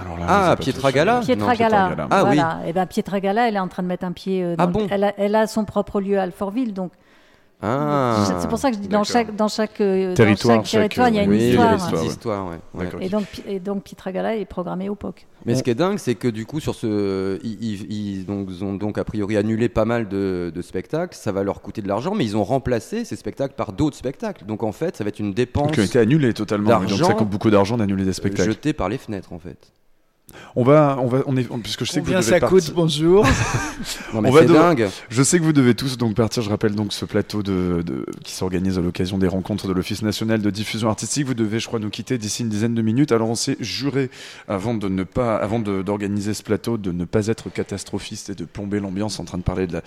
Alors 0.00 0.16
là, 0.18 0.26
Ah, 0.50 0.56
Pietra. 0.56 0.92
Gala 0.92 1.20
Pietra 1.20 1.52
Non, 1.52 1.58
Gala. 1.58 1.86
Pietra 1.88 2.06
Gala. 2.06 2.08
Ah 2.10 2.24
oui. 2.28 2.68
Et 2.68 2.72
ben 2.72 2.86
Pietra 2.86 3.18
Gala, 3.20 3.48
elle 3.48 3.56
est 3.56 3.60
en 3.60 3.68
train 3.68 3.82
de 3.82 3.88
mettre 3.88 4.04
un 4.04 4.12
pied. 4.12 4.54
Ah 4.56 4.66
le- 4.66 4.72
bon 4.72 4.86
elle, 4.90 5.04
a, 5.04 5.12
elle 5.18 5.34
a 5.34 5.46
son 5.48 5.64
propre 5.64 6.00
lieu 6.00 6.18
à 6.18 6.22
Alfortville, 6.22 6.72
donc. 6.74 6.92
Ah. 7.62 8.38
C'est 8.40 8.48
pour 8.48 8.58
ça 8.58 8.70
que 8.70 8.76
je 8.76 8.82
dis 8.82 8.88
dans 8.88 9.04
chaque 9.04 9.34
dans 9.34 9.48
chaque 9.48 9.80
euh, 9.80 10.08
dans 10.08 10.14
Territoire, 10.14 10.64
chaque 10.66 10.82
territoire, 10.82 11.08
il 11.08 11.14
y 11.14 11.18
a 11.18 11.22
une 11.22 11.30
oui, 11.30 11.36
il 11.38 11.54
y 11.54 11.56
a 11.56 11.74
histoire. 11.76 12.02
une 12.02 12.08
histoire, 12.08 12.48
ouais. 12.48 12.58
ouais. 12.74 12.88
Et 13.00 13.08
donc 13.08 13.24
et 13.46 13.58
donc 13.58 13.84
Pietra 13.84 14.12
Gala 14.12 14.36
est 14.36 14.44
programmée 14.44 14.88
au 14.90 14.94
POC. 14.94 15.26
Mais 15.46 15.54
ce 15.54 15.62
qui 15.62 15.70
est 15.70 15.74
dingue, 15.74 15.98
c'est 15.98 16.14
que 16.14 16.28
du 16.28 16.44
coup, 16.46 16.60
sur 16.60 16.74
ce, 16.74 17.38
ils, 17.42 17.62
ils- 17.62 17.92
ils 17.92 18.26
donc, 18.26 18.48
ont 18.62 18.74
donc 18.74 18.98
a 18.98 19.04
priori 19.04 19.36
annulé 19.36 19.68
pas 19.68 19.84
mal 19.84 20.08
de, 20.08 20.52
de 20.54 20.62
spectacles. 20.62 21.16
Ça 21.16 21.32
va 21.32 21.42
leur 21.42 21.62
coûter 21.62 21.80
de 21.80 21.88
l'argent, 21.88 22.14
mais 22.14 22.24
ils 22.24 22.36
ont 22.36 22.44
remplacé 22.44 23.04
ces 23.04 23.16
spectacles 23.16 23.54
par 23.54 23.72
d'autres 23.72 23.96
spectacles. 23.96 24.44
Donc 24.46 24.62
en 24.62 24.72
fait, 24.72 24.96
ça 24.96 25.04
va 25.04 25.08
être 25.08 25.18
une 25.20 25.32
dépense. 25.32 25.72
Qui 25.72 25.80
ont 25.80 25.84
été 25.84 25.98
annulés 25.98 26.34
totalement. 26.34 26.70
Donc 26.70 26.88
d'argent, 26.88 27.06
ça 27.06 27.14
coûte 27.14 27.28
beaucoup 27.28 27.50
d'argent 27.50 27.76
d'annuler 27.76 28.04
des 28.04 28.12
spectacles. 28.12 28.50
Jeté 28.50 28.72
par 28.72 28.88
les 28.88 28.98
fenêtres, 28.98 29.32
en 29.32 29.38
fait. 29.38 29.72
On 30.56 30.62
va, 30.64 30.98
on 31.00 31.06
va, 31.06 31.22
on 31.26 31.36
est, 31.36 31.46
on- 31.50 31.58
puisque 31.58 31.84
je 31.84 31.90
sais 31.90 32.00
que 32.00 32.06
vous 32.06 32.12
devez 32.12 32.22
ça 32.22 32.40
coûte 32.40 32.50
partir- 32.50 32.74
Bonjour. 32.74 33.26
Non, 34.14 34.20
mais 34.22 34.28
On 34.28 34.32
va 34.32 34.40
c'est 34.40 34.46
devoir- 34.46 34.74
dingue. 34.74 34.88
Je 35.10 35.22
sais 35.22 35.38
que 35.38 35.44
vous 35.44 35.52
devez 35.52 35.74
tous 35.74 35.96
donc 35.98 36.14
partir. 36.14 36.42
Je 36.42 36.50
rappelle 36.50 36.74
donc 36.74 36.92
ce 36.92 37.04
plateau 37.04 37.42
de, 37.42 37.82
de- 37.84 38.06
qui 38.22 38.32
s'organise 38.32 38.78
à 38.78 38.80
l'occasion 38.82 39.18
des 39.18 39.26
rencontres 39.28 39.66
de 39.66 39.72
l'Office 39.72 40.02
national 40.02 40.40
de 40.40 40.50
diffusion 40.50 40.88
artistique. 40.88 41.26
Vous 41.26 41.34
devez, 41.34 41.58
je 41.58 41.66
crois, 41.66 41.80
nous 41.80 41.90
quitter 41.90 42.16
d'ici 42.18 42.42
une 42.42 42.48
dizaine 42.48 42.74
de 42.74 42.82
minutes. 42.82 43.10
Alors 43.12 43.28
on 43.28 43.34
s'est 43.34 43.56
juré 43.60 44.10
avant 44.48 44.74
de 44.74 44.88
ne 44.88 45.02
pas, 45.04 45.36
avant 45.36 45.58
de- 45.58 45.82
d'organiser 45.82 46.34
ce 46.34 46.42
plateau, 46.42 46.78
de 46.78 46.92
ne 46.92 47.04
pas 47.04 47.26
être 47.26 47.50
catastrophiste 47.50 48.30
et 48.30 48.34
de 48.34 48.44
plomber 48.44 48.80
l'ambiance 48.80 49.18
en 49.20 49.24
train 49.24 49.38
de 49.38 49.42
parler 49.42 49.66
de 49.66 49.72
la, 49.74 49.82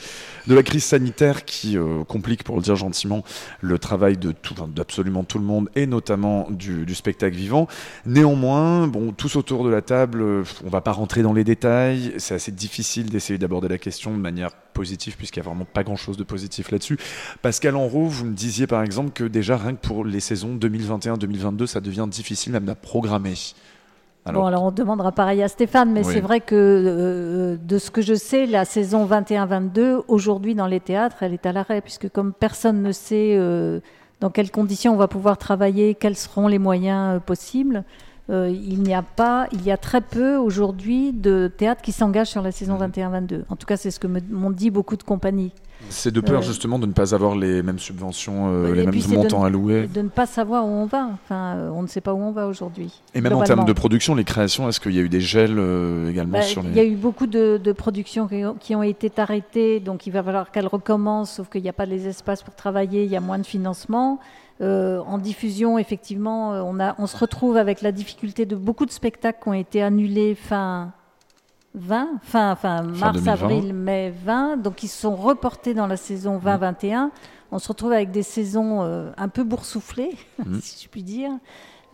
de 0.48 0.54
la 0.56 0.64
crise 0.64 0.84
sanitaire 0.84 1.46
qui 1.46 1.78
euh, 1.78 2.04
complique, 2.04 2.44
pour 2.44 2.56
le 2.58 2.62
dire 2.62 2.76
gentiment, 2.76 3.24
le 3.62 3.80
travail 3.80 4.18
de 4.18 4.32
tout, 4.32 4.54
d'absolument 4.76 5.24
tout 5.24 5.40
le 5.40 5.46
monde 5.46 5.70
et 5.76 5.88
notamment 5.88 6.48
du, 6.52 6.86
du 6.86 6.96
spectacle 6.96 7.36
vivant. 7.36 7.68
Néanmoins, 8.06 8.88
bon, 8.88 9.12
tous 9.12 9.36
autour 9.36 9.64
de 9.64 9.70
la 9.70 9.82
table, 9.82 10.37
euh, 10.38 10.44
on 10.66 10.70
va 10.70 10.82
pas 10.82 10.92
rentrer 10.92 11.22
dans 11.22 11.34
les 11.34 11.44
détails. 11.44 12.14
C'est 12.18 12.36
assez 12.36 12.52
difficile 12.52 13.10
d'essayer 13.10 13.38
d'aborder 13.38 13.68
la 13.68 13.78
question 13.78 14.12
de 14.12 14.18
manière 14.18 14.52
positive 14.74 15.18
puisqu'il 15.18 15.40
y 15.40 15.46
a 15.46 15.50
vraiment 15.50 15.66
pas 15.66 15.84
grand 15.84 15.96
chose 15.96 16.18
de 16.18 16.24
positif 16.24 16.72
là-dessus. 16.72 16.98
Pascal 17.42 17.76
Enrault, 17.76 18.06
vous 18.06 18.26
me 18.26 18.34
disiez 18.34 18.68
par 18.68 18.84
exemple 18.84 19.12
que 19.12 19.24
déjà 19.24 19.58
rien 19.58 19.74
que 19.74 19.86
pour 19.86 20.06
les 20.06 20.20
saisons 20.20 20.56
2021-2022, 20.56 21.66
ça 21.66 21.82
devient 21.82 22.06
difficile 22.10 22.54
même 22.54 22.70
à 22.70 22.76
programmer. 22.76 23.34
bon, 24.26 24.46
alors 24.46 24.64
on 24.64 24.72
demandera 24.72 25.12
pareil 25.12 25.42
à 25.42 25.48
Stéphane, 25.48 25.92
mais 25.92 26.06
Oui. 26.06 26.14
c'est 26.14 26.22
vrai 26.22 26.42
que 26.42 26.56
euh, 26.56 27.58
de 27.62 27.78
ce 27.78 27.90
que 27.92 28.02
je 28.02 28.14
sais, 28.14 28.46
la 28.46 28.66
saison 28.66 29.06
21-22, 29.08 30.04
aujourd'hui 30.08 30.54
dans 30.56 30.68
les 30.68 30.80
théâtres, 30.80 31.18
elle 31.22 31.34
est 31.34 31.46
à 31.46 31.52
l'arrêt, 31.52 31.82
puisque 31.82 32.10
comme 32.10 32.34
personne 32.34 32.82
ne 32.82 32.92
sait 32.92 33.36
euh, 33.38 33.80
dans 34.20 34.30
quelles 34.30 34.52
conditions 34.52 34.94
on 34.94 34.98
va 34.98 35.08
pouvoir 35.08 35.38
travailler, 35.38 35.96
quels 35.96 36.16
seront 36.16 36.48
les 36.48 36.60
moyens 36.60 37.16
euh, 37.16 37.20
possibles, 37.20 37.84
euh, 38.30 38.50
il 38.50 38.82
n'y 38.82 38.94
a 38.94 39.02
pas, 39.02 39.48
il 39.52 39.64
y 39.64 39.72
a 39.72 39.78
très 39.78 40.02
peu 40.02 40.36
aujourd'hui 40.36 41.14
de 41.14 41.52
théâtres 41.56 41.82
qui 41.82 41.92
s'engagent 41.92 42.30
sur 42.30 42.42
la 42.42 42.52
saison 42.52 42.78
21-22. 42.78 43.44
En 43.50 43.56
tout 43.56 43.66
cas, 43.66 43.78
c'est 43.78 43.92
ce 43.92 44.00
que 44.00 44.08
m'ont 44.08 44.52
dit 44.52 44.70
beaucoup 44.70 44.98
de 44.98 45.04
compagnies. 45.04 45.54
C'est 45.90 46.12
de 46.12 46.22
peur 46.22 46.40
Euh, 46.40 46.44
justement 46.44 46.80
de 46.80 46.86
ne 46.86 46.92
pas 46.92 47.14
avoir 47.14 47.36
les 47.36 47.62
mêmes 47.62 47.80
subventions, 47.80 48.48
euh, 48.48 48.74
les 48.74 48.86
mêmes 48.86 48.96
montants 49.10 49.42
de, 49.42 49.46
alloués. 49.46 49.88
De 49.88 50.02
ne 50.02 50.10
pas 50.10 50.26
savoir 50.26 50.66
où 50.66 50.70
on 50.70 50.86
va. 50.86 51.10
Enfin, 51.14 51.56
euh, 51.56 51.70
on 51.70 51.84
ne 51.84 51.88
sait 51.88 52.02
pas 52.02 52.14
où 52.14 52.20
on 52.20 52.32
va 52.32 52.48
aujourd'hui. 52.48 53.02
Et 53.14 53.22
même 53.22 53.34
en 53.34 53.44
termes 53.44 53.66
de 53.66 53.74
production, 53.74 54.16
les 54.16 54.24
créations, 54.24 54.68
est-ce 54.68 54.80
qu'il 54.80 54.94
y 54.94 55.00
a 55.00 55.02
eu 55.02 55.10
des 55.10 55.22
gels 55.22 55.60
également 56.10 56.40
Bah, 56.40 56.42
sur 56.42 56.64
les... 56.64 56.70
Il 56.70 56.76
y 56.76 56.80
a 56.80 56.86
eu 56.86 56.96
beaucoup 56.96 57.28
de, 57.28 57.60
de 57.64 57.72
productions 57.72 58.28
qui 58.28 58.44
ont, 58.44 58.56
qui 58.56 58.76
ont 58.76 58.84
été 58.84 59.12
arrêtées, 59.18 59.80
donc 59.80 60.08
il 60.08 60.12
va 60.12 60.24
falloir 60.24 60.52
qu'elles 60.52 60.68
recommencent, 60.68 61.34
sauf 61.34 61.50
qu'il 61.50 61.62
n'y 61.62 61.70
a 61.70 61.74
pas 61.74 61.86
les 61.86 62.08
espaces 62.08 62.44
pour 62.44 62.56
travailler, 62.56 63.04
il 63.04 63.12
y 63.12 63.16
a 63.16 63.22
moins 63.22 63.40
de 63.40 63.46
financement. 63.46 64.20
Euh, 64.60 65.00
en 65.06 65.18
diffusion, 65.20 65.78
effectivement, 65.78 66.54
euh, 66.54 66.62
on, 66.66 66.80
a, 66.80 66.96
on 66.98 67.06
se 67.08 67.16
retrouve 67.18 67.58
avec 67.58 67.82
la 67.82 67.92
difficulté 67.92 68.46
de 68.46 68.56
beaucoup 68.56 68.86
de 68.86 68.92
spectacles 68.92 69.40
qui 69.44 69.50
ont 69.50 69.54
été 69.54 69.84
annulés 69.84 70.34
fin 70.36 70.94
20, 71.76 72.20
fin, 72.24 72.56
fin 72.56 72.82
mars, 72.82 73.14
2020. 73.22 73.32
avril, 73.32 73.74
mai 73.74 74.12
20, 74.26 74.58
donc 74.58 74.82
ils 74.82 74.88
sont 74.88 75.16
reportés 75.16 75.74
dans 75.76 75.86
la 75.86 75.98
saison 75.98 76.40
20-21. 76.40 77.12
On 77.52 77.60
se 77.60 77.68
retrouve 77.68 77.92
avec 77.94 78.10
des 78.12 78.24
saisons 78.24 78.82
euh, 78.82 79.12
un 79.18 79.28
peu 79.30 79.44
boursouflées, 79.44 80.16
Mhm. 80.46 80.60
si 80.62 80.84
je 80.84 80.90
puis 80.90 81.04
dire. 81.04 81.30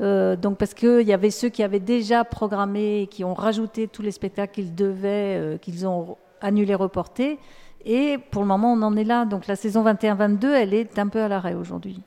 Euh, 0.02 0.36
donc 0.38 0.58
parce 0.58 0.74
qu'il 0.74 1.02
y 1.06 1.14
avait 1.14 1.30
ceux 1.32 1.50
qui 1.50 1.64
avaient 1.64 1.80
déjà 1.82 2.24
programmé, 2.24 3.02
et 3.02 3.08
qui 3.08 3.24
ont 3.26 3.34
rajouté 3.34 3.88
tous 3.90 4.02
les 4.02 4.12
spectacles 4.12 4.54
qu'ils 4.54 4.74
devaient, 4.74 5.38
euh, 5.38 5.58
qu'ils 5.58 5.86
ont 5.86 6.18
annulés, 6.42 6.76
reportés. 6.76 7.38
Et 7.86 8.18
pour 8.32 8.42
le 8.42 8.48
moment, 8.48 8.74
on 8.74 8.82
en 8.82 8.96
est 8.96 9.04
là. 9.04 9.26
Donc 9.26 9.48
la 9.48 9.56
saison 9.56 9.84
21-22, 9.84 10.46
elle 10.54 10.74
est 10.74 10.98
un 11.00 11.08
peu 11.08 11.22
à 11.22 11.28
l'arrêt 11.28 11.54
aujourd'hui. 11.54 12.00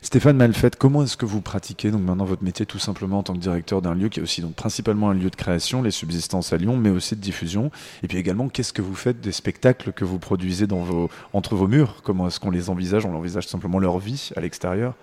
Stéphane 0.00 0.36
Malfette, 0.36 0.76
comment 0.76 1.02
est-ce 1.02 1.16
que 1.16 1.26
vous 1.26 1.40
pratiquez 1.40 1.90
donc 1.90 2.02
maintenant 2.02 2.24
votre 2.24 2.44
métier 2.44 2.66
tout 2.66 2.78
simplement 2.78 3.18
en 3.18 3.22
tant 3.24 3.32
que 3.34 3.38
directeur 3.38 3.82
d'un 3.82 3.94
lieu 3.94 4.08
qui 4.08 4.20
est 4.20 4.22
aussi 4.22 4.42
donc 4.42 4.54
principalement 4.54 5.10
un 5.10 5.14
lieu 5.14 5.30
de 5.30 5.36
création, 5.36 5.82
les 5.82 5.90
subsistances 5.90 6.52
à 6.52 6.56
Lyon, 6.56 6.76
mais 6.76 6.90
aussi 6.90 7.16
de 7.16 7.20
diffusion? 7.20 7.70
Et 8.02 8.08
puis 8.08 8.18
également, 8.18 8.48
qu'est-ce 8.48 8.72
que 8.72 8.82
vous 8.82 8.94
faites 8.94 9.20
des 9.20 9.32
spectacles 9.32 9.92
que 9.92 10.04
vous 10.04 10.18
produisez 10.20 10.66
dans 10.68 10.80
vos, 10.82 11.10
entre 11.32 11.56
vos 11.56 11.66
murs? 11.66 11.96
Comment 12.04 12.28
est-ce 12.28 12.38
qu'on 12.38 12.50
les 12.50 12.70
envisage? 12.70 13.04
On 13.04 13.14
envisage 13.16 13.48
simplement 13.48 13.78
leur 13.80 13.98
vie 13.98 14.30
à 14.36 14.40
l'extérieur? 14.40 14.94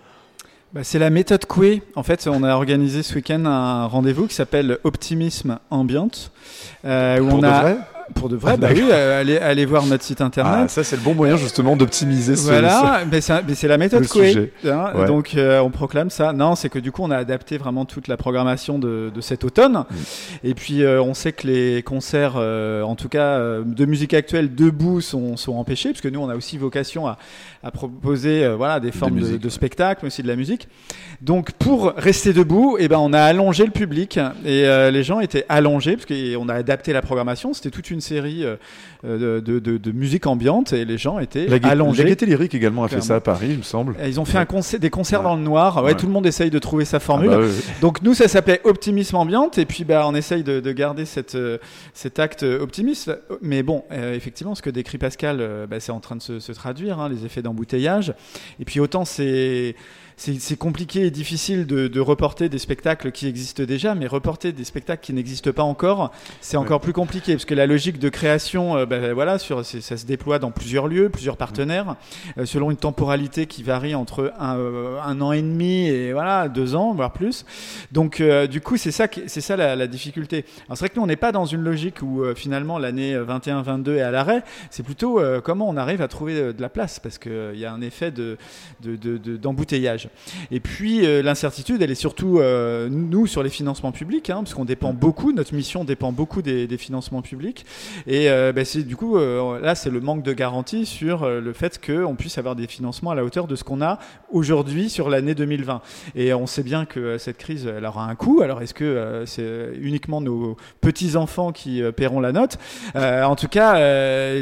Bah, 0.73 0.85
c'est 0.85 0.99
la 0.99 1.09
méthode 1.09 1.45
Coué. 1.45 1.83
En 1.95 2.03
fait, 2.03 2.25
on 2.27 2.43
a 2.43 2.53
organisé 2.55 3.03
ce 3.03 3.15
week-end 3.15 3.43
un 3.45 3.87
rendez-vous 3.87 4.27
qui 4.27 4.35
s'appelle 4.35 4.77
Optimisme 4.85 5.59
Ambiante. 5.69 6.31
euh, 6.85 7.19
où 7.19 7.27
Pour 7.27 7.39
on 7.39 7.41
de 7.41 7.47
a... 7.47 7.61
vrai? 7.61 7.77
Pour 8.13 8.29
de 8.29 8.35
vrai, 8.35 8.53
Ah, 8.53 8.57
bah 8.57 8.69
oui, 8.73 8.83
euh, 8.91 9.21
allez, 9.21 9.37
allez 9.37 9.65
voir 9.65 9.85
notre 9.85 10.03
site 10.03 10.21
internet. 10.21 10.61
Ah, 10.65 10.67
ça 10.67 10.83
c'est 10.83 10.95
le 10.95 11.01
bon 11.01 11.13
moyen 11.15 11.37
justement 11.37 11.75
d'optimiser 11.75 12.35
ce, 12.35 12.43
Voilà, 12.47 13.03
ce- 13.05 13.43
mais 13.45 13.55
c'est 13.55 13.67
la 13.67 13.77
méthode 13.77 14.05
hein. 14.05 14.91
Ouais. 14.95 15.05
Donc 15.07 15.33
euh, 15.35 15.59
on 15.59 15.69
proclame 15.69 16.09
ça. 16.09 16.33
Non, 16.33 16.55
c'est 16.55 16.69
que 16.69 16.79
du 16.79 16.91
coup 16.91 17.03
on 17.03 17.11
a 17.11 17.17
adapté 17.17 17.57
vraiment 17.57 17.85
toute 17.85 18.07
la 18.07 18.17
programmation 18.17 18.79
de, 18.79 19.11
de 19.13 19.21
cet 19.21 19.43
automne. 19.43 19.79
Mm. 19.89 19.95
Et 20.43 20.53
puis 20.53 20.83
euh, 20.83 21.01
on 21.01 21.13
sait 21.13 21.31
que 21.31 21.47
les 21.47 21.83
concerts, 21.83 22.35
en 22.35 22.95
tout 22.95 23.09
cas 23.09 23.39
de 23.39 23.85
musique 23.85 24.13
actuelle 24.13 24.53
debout, 24.53 25.01
sont, 25.01 25.37
sont 25.37 25.53
empêchés, 25.55 25.89
parce 25.89 26.01
que 26.01 26.07
nous 26.09 26.19
on 26.19 26.29
a 26.29 26.35
aussi 26.35 26.57
vocation 26.57 27.07
à, 27.07 27.17
à 27.63 27.71
proposer 27.71 28.47
voilà 28.55 28.79
des 28.79 28.91
formes 28.91 29.19
de, 29.19 29.37
de 29.37 29.49
spectacle, 29.49 30.01
mais 30.03 30.07
aussi 30.07 30.23
de 30.23 30.27
la 30.27 30.35
musique. 30.35 30.67
Donc 31.21 31.51
pour 31.53 31.93
rester 31.97 32.33
debout, 32.33 32.77
eh 32.79 32.87
ben 32.87 32.97
on 32.97 33.13
a 33.13 33.21
allongé 33.21 33.63
le 33.65 33.71
public 33.71 34.19
et 34.45 34.63
les 34.91 35.03
gens 35.03 35.19
étaient 35.19 35.45
allongés 35.49 35.95
parce 35.95 36.05
qu'on 36.07 36.49
a 36.49 36.53
adapté 36.53 36.93
la 36.93 37.01
programmation. 37.01 37.53
C'était 37.53 37.69
toute 37.69 37.89
une 37.91 38.00
série 38.01 38.43
euh, 38.43 38.55
de, 39.03 39.39
de, 39.39 39.59
de- 39.59 39.77
de 39.77 39.91
musique 39.91 40.27
ambiante 40.27 40.73
et 40.73 40.85
les 40.85 40.97
gens 40.97 41.19
étaient 41.19 41.47
La, 41.47 41.57
allongés. 41.69 42.03
la 42.03 42.09
Gaieté 42.09 42.25
Lyrique 42.25 42.53
également 42.55 42.83
a 42.83 42.87
fait 42.87 43.01
ça 43.01 43.15
à 43.15 43.19
Paris, 43.21 43.47
il 43.51 43.57
me 43.59 43.63
semble. 43.63 43.95
Et 44.03 44.09
Ils 44.09 44.19
ont 44.19 44.25
fait 44.25 44.37
un 44.37 44.45
concert, 44.45 44.79
des 44.79 44.89
concerts 44.89 45.19
Ouais. 45.19 45.25
dans 45.25 45.35
le 45.35 45.41
noir. 45.41 45.83
Ouais. 45.83 45.95
Tout 45.95 46.05
le 46.07 46.11
monde 46.11 46.25
essaye 46.25 46.49
de 46.49 46.59
trouver 46.59 46.85
sa 46.85 46.99
formule. 46.99 47.29
Ah 47.31 47.37
bah 47.37 47.43
oui, 47.43 47.51
oui. 47.55 47.63
Donc 47.81 48.01
nous, 48.01 48.13
ça 48.13 48.27
s'appelait 48.27 48.61
Optimisme 48.63 49.15
Ambiante. 49.15 49.57
Et 49.57 49.65
puis 49.65 49.83
bah, 49.83 50.03
on 50.07 50.15
essaye 50.15 50.43
de, 50.43 50.59
de 50.59 50.71
garder 50.71 51.05
cette, 51.05 51.35
euh, 51.35 51.57
cet 51.93 52.19
acte 52.19 52.43
optimiste. 52.43 53.11
Mais 53.41 53.63
bon, 53.63 53.83
euh, 53.91 54.13
effectivement, 54.15 54.55
ce 54.55 54.61
que 54.61 54.69
décrit 54.69 54.97
Pascal, 54.97 55.37
euh, 55.39 55.67
bah, 55.67 55.79
c'est 55.79 55.91
en 55.91 55.99
train 55.99 56.15
de 56.15 56.21
se, 56.21 56.39
se 56.39 56.51
traduire, 56.51 56.99
hein, 56.99 57.09
les 57.09 57.25
effets 57.25 57.41
d'embouteillage. 57.41 58.13
Et 58.59 58.65
puis 58.65 58.79
autant 58.79 59.05
c'est... 59.05 59.75
C'est 60.23 60.55
compliqué 60.55 61.07
et 61.07 61.09
difficile 61.09 61.65
de, 61.65 61.87
de 61.87 61.99
reporter 61.99 62.47
des 62.47 62.59
spectacles 62.59 63.11
qui 63.11 63.25
existent 63.25 63.63
déjà, 63.63 63.95
mais 63.95 64.05
reporter 64.05 64.51
des 64.51 64.63
spectacles 64.63 65.01
qui 65.03 65.13
n'existent 65.13 65.51
pas 65.51 65.63
encore, 65.63 66.11
c'est 66.41 66.57
encore 66.57 66.79
plus 66.79 66.93
compliqué 66.93 67.33
parce 67.33 67.45
que 67.45 67.55
la 67.55 67.65
logique 67.65 67.97
de 67.97 68.07
création, 68.07 68.77
euh, 68.77 68.85
bah, 68.85 69.15
voilà, 69.15 69.39
sur, 69.39 69.65
c'est- 69.65 69.81
ça 69.81 69.97
se 69.97 70.05
déploie 70.05 70.37
dans 70.37 70.51
plusieurs 70.51 70.87
lieux, 70.87 71.09
plusieurs 71.09 71.37
partenaires, 71.37 71.95
euh, 72.37 72.45
selon 72.45 72.69
une 72.69 72.77
temporalité 72.77 73.47
qui 73.47 73.63
varie 73.63 73.95
entre 73.95 74.31
un, 74.37 74.57
euh, 74.59 74.99
un 75.03 75.19
an 75.21 75.31
et 75.31 75.41
demi 75.41 75.87
et 75.87 76.13
voilà 76.13 76.49
deux 76.49 76.75
ans, 76.75 76.93
voire 76.93 77.13
plus. 77.13 77.43
Donc 77.91 78.21
du 78.51 78.61
coup, 78.61 78.77
c'est 78.77 78.91
ça, 78.91 79.07
qui- 79.07 79.23
c'est 79.25 79.41
ça 79.41 79.57
la, 79.57 79.75
la 79.75 79.87
difficulté. 79.87 80.45
Alors 80.67 80.77
c'est 80.77 80.81
vrai 80.85 80.89
que 80.89 80.97
nous, 80.97 81.03
on 81.03 81.07
n'est 81.07 81.15
pas 81.15 81.31
dans 81.31 81.45
une 81.45 81.61
logique 81.61 82.03
où 82.03 82.23
finalement 82.35 82.77
l'année 82.77 83.17
21-22 83.17 83.95
est 83.95 84.01
à 84.01 84.11
l'arrêt. 84.11 84.43
C'est 84.69 84.83
plutôt 84.83 85.19
comment 85.43 85.67
on 85.67 85.77
arrive 85.77 86.03
à 86.03 86.07
trouver 86.07 86.53
de 86.53 86.61
la 86.61 86.69
place 86.69 86.99
parce 86.99 87.17
qu'il 87.17 87.55
y 87.55 87.65
a 87.65 87.73
un 87.73 87.81
effet 87.81 88.11
de, 88.11 88.37
de- 88.83 88.95
de- 88.95 89.17
de- 89.17 89.37
d'embouteillage. 89.37 90.09
Et 90.51 90.59
puis 90.59 91.05
euh, 91.05 91.21
l'incertitude, 91.21 91.81
elle 91.81 91.91
est 91.91 91.95
surtout 91.95 92.39
euh, 92.39 92.89
nous 92.89 93.27
sur 93.27 93.43
les 93.43 93.49
financements 93.49 93.91
publics, 93.91 94.29
hein, 94.29 94.37
parce 94.43 94.53
qu'on 94.53 94.65
dépend 94.65 94.93
beaucoup, 94.93 95.31
notre 95.31 95.53
mission 95.53 95.83
dépend 95.83 96.11
beaucoup 96.11 96.41
des, 96.41 96.67
des 96.67 96.77
financements 96.77 97.21
publics. 97.21 97.65
Et 98.07 98.29
euh, 98.29 98.51
bah, 98.53 98.65
c'est 98.65 98.83
du 98.83 98.95
coup 98.95 99.17
là, 99.17 99.75
c'est 99.75 99.89
le 99.89 99.99
manque 99.99 100.23
de 100.23 100.33
garantie 100.33 100.85
sur 100.85 101.27
le 101.27 101.53
fait 101.53 101.79
qu'on 101.83 102.15
puisse 102.15 102.37
avoir 102.37 102.55
des 102.55 102.67
financements 102.67 103.11
à 103.11 103.15
la 103.15 103.23
hauteur 103.23 103.47
de 103.47 103.55
ce 103.55 103.63
qu'on 103.63 103.81
a 103.81 103.99
aujourd'hui 104.31 104.89
sur 104.89 105.09
l'année 105.09 105.35
2020. 105.35 105.81
Et 106.15 106.33
on 106.33 106.47
sait 106.47 106.63
bien 106.63 106.85
que 106.85 107.17
cette 107.17 107.37
crise, 107.37 107.67
elle 107.67 107.85
aura 107.85 108.05
un 108.05 108.15
coût. 108.15 108.41
Alors 108.41 108.61
est-ce 108.61 108.73
que 108.73 109.23
c'est 109.25 109.71
uniquement 109.79 110.21
nos 110.21 110.57
petits 110.81 111.15
enfants 111.15 111.51
qui 111.51 111.81
paieront 111.95 112.19
la 112.19 112.31
note? 112.31 112.57
En 112.95 113.35
tout 113.35 113.47
cas, 113.47 113.75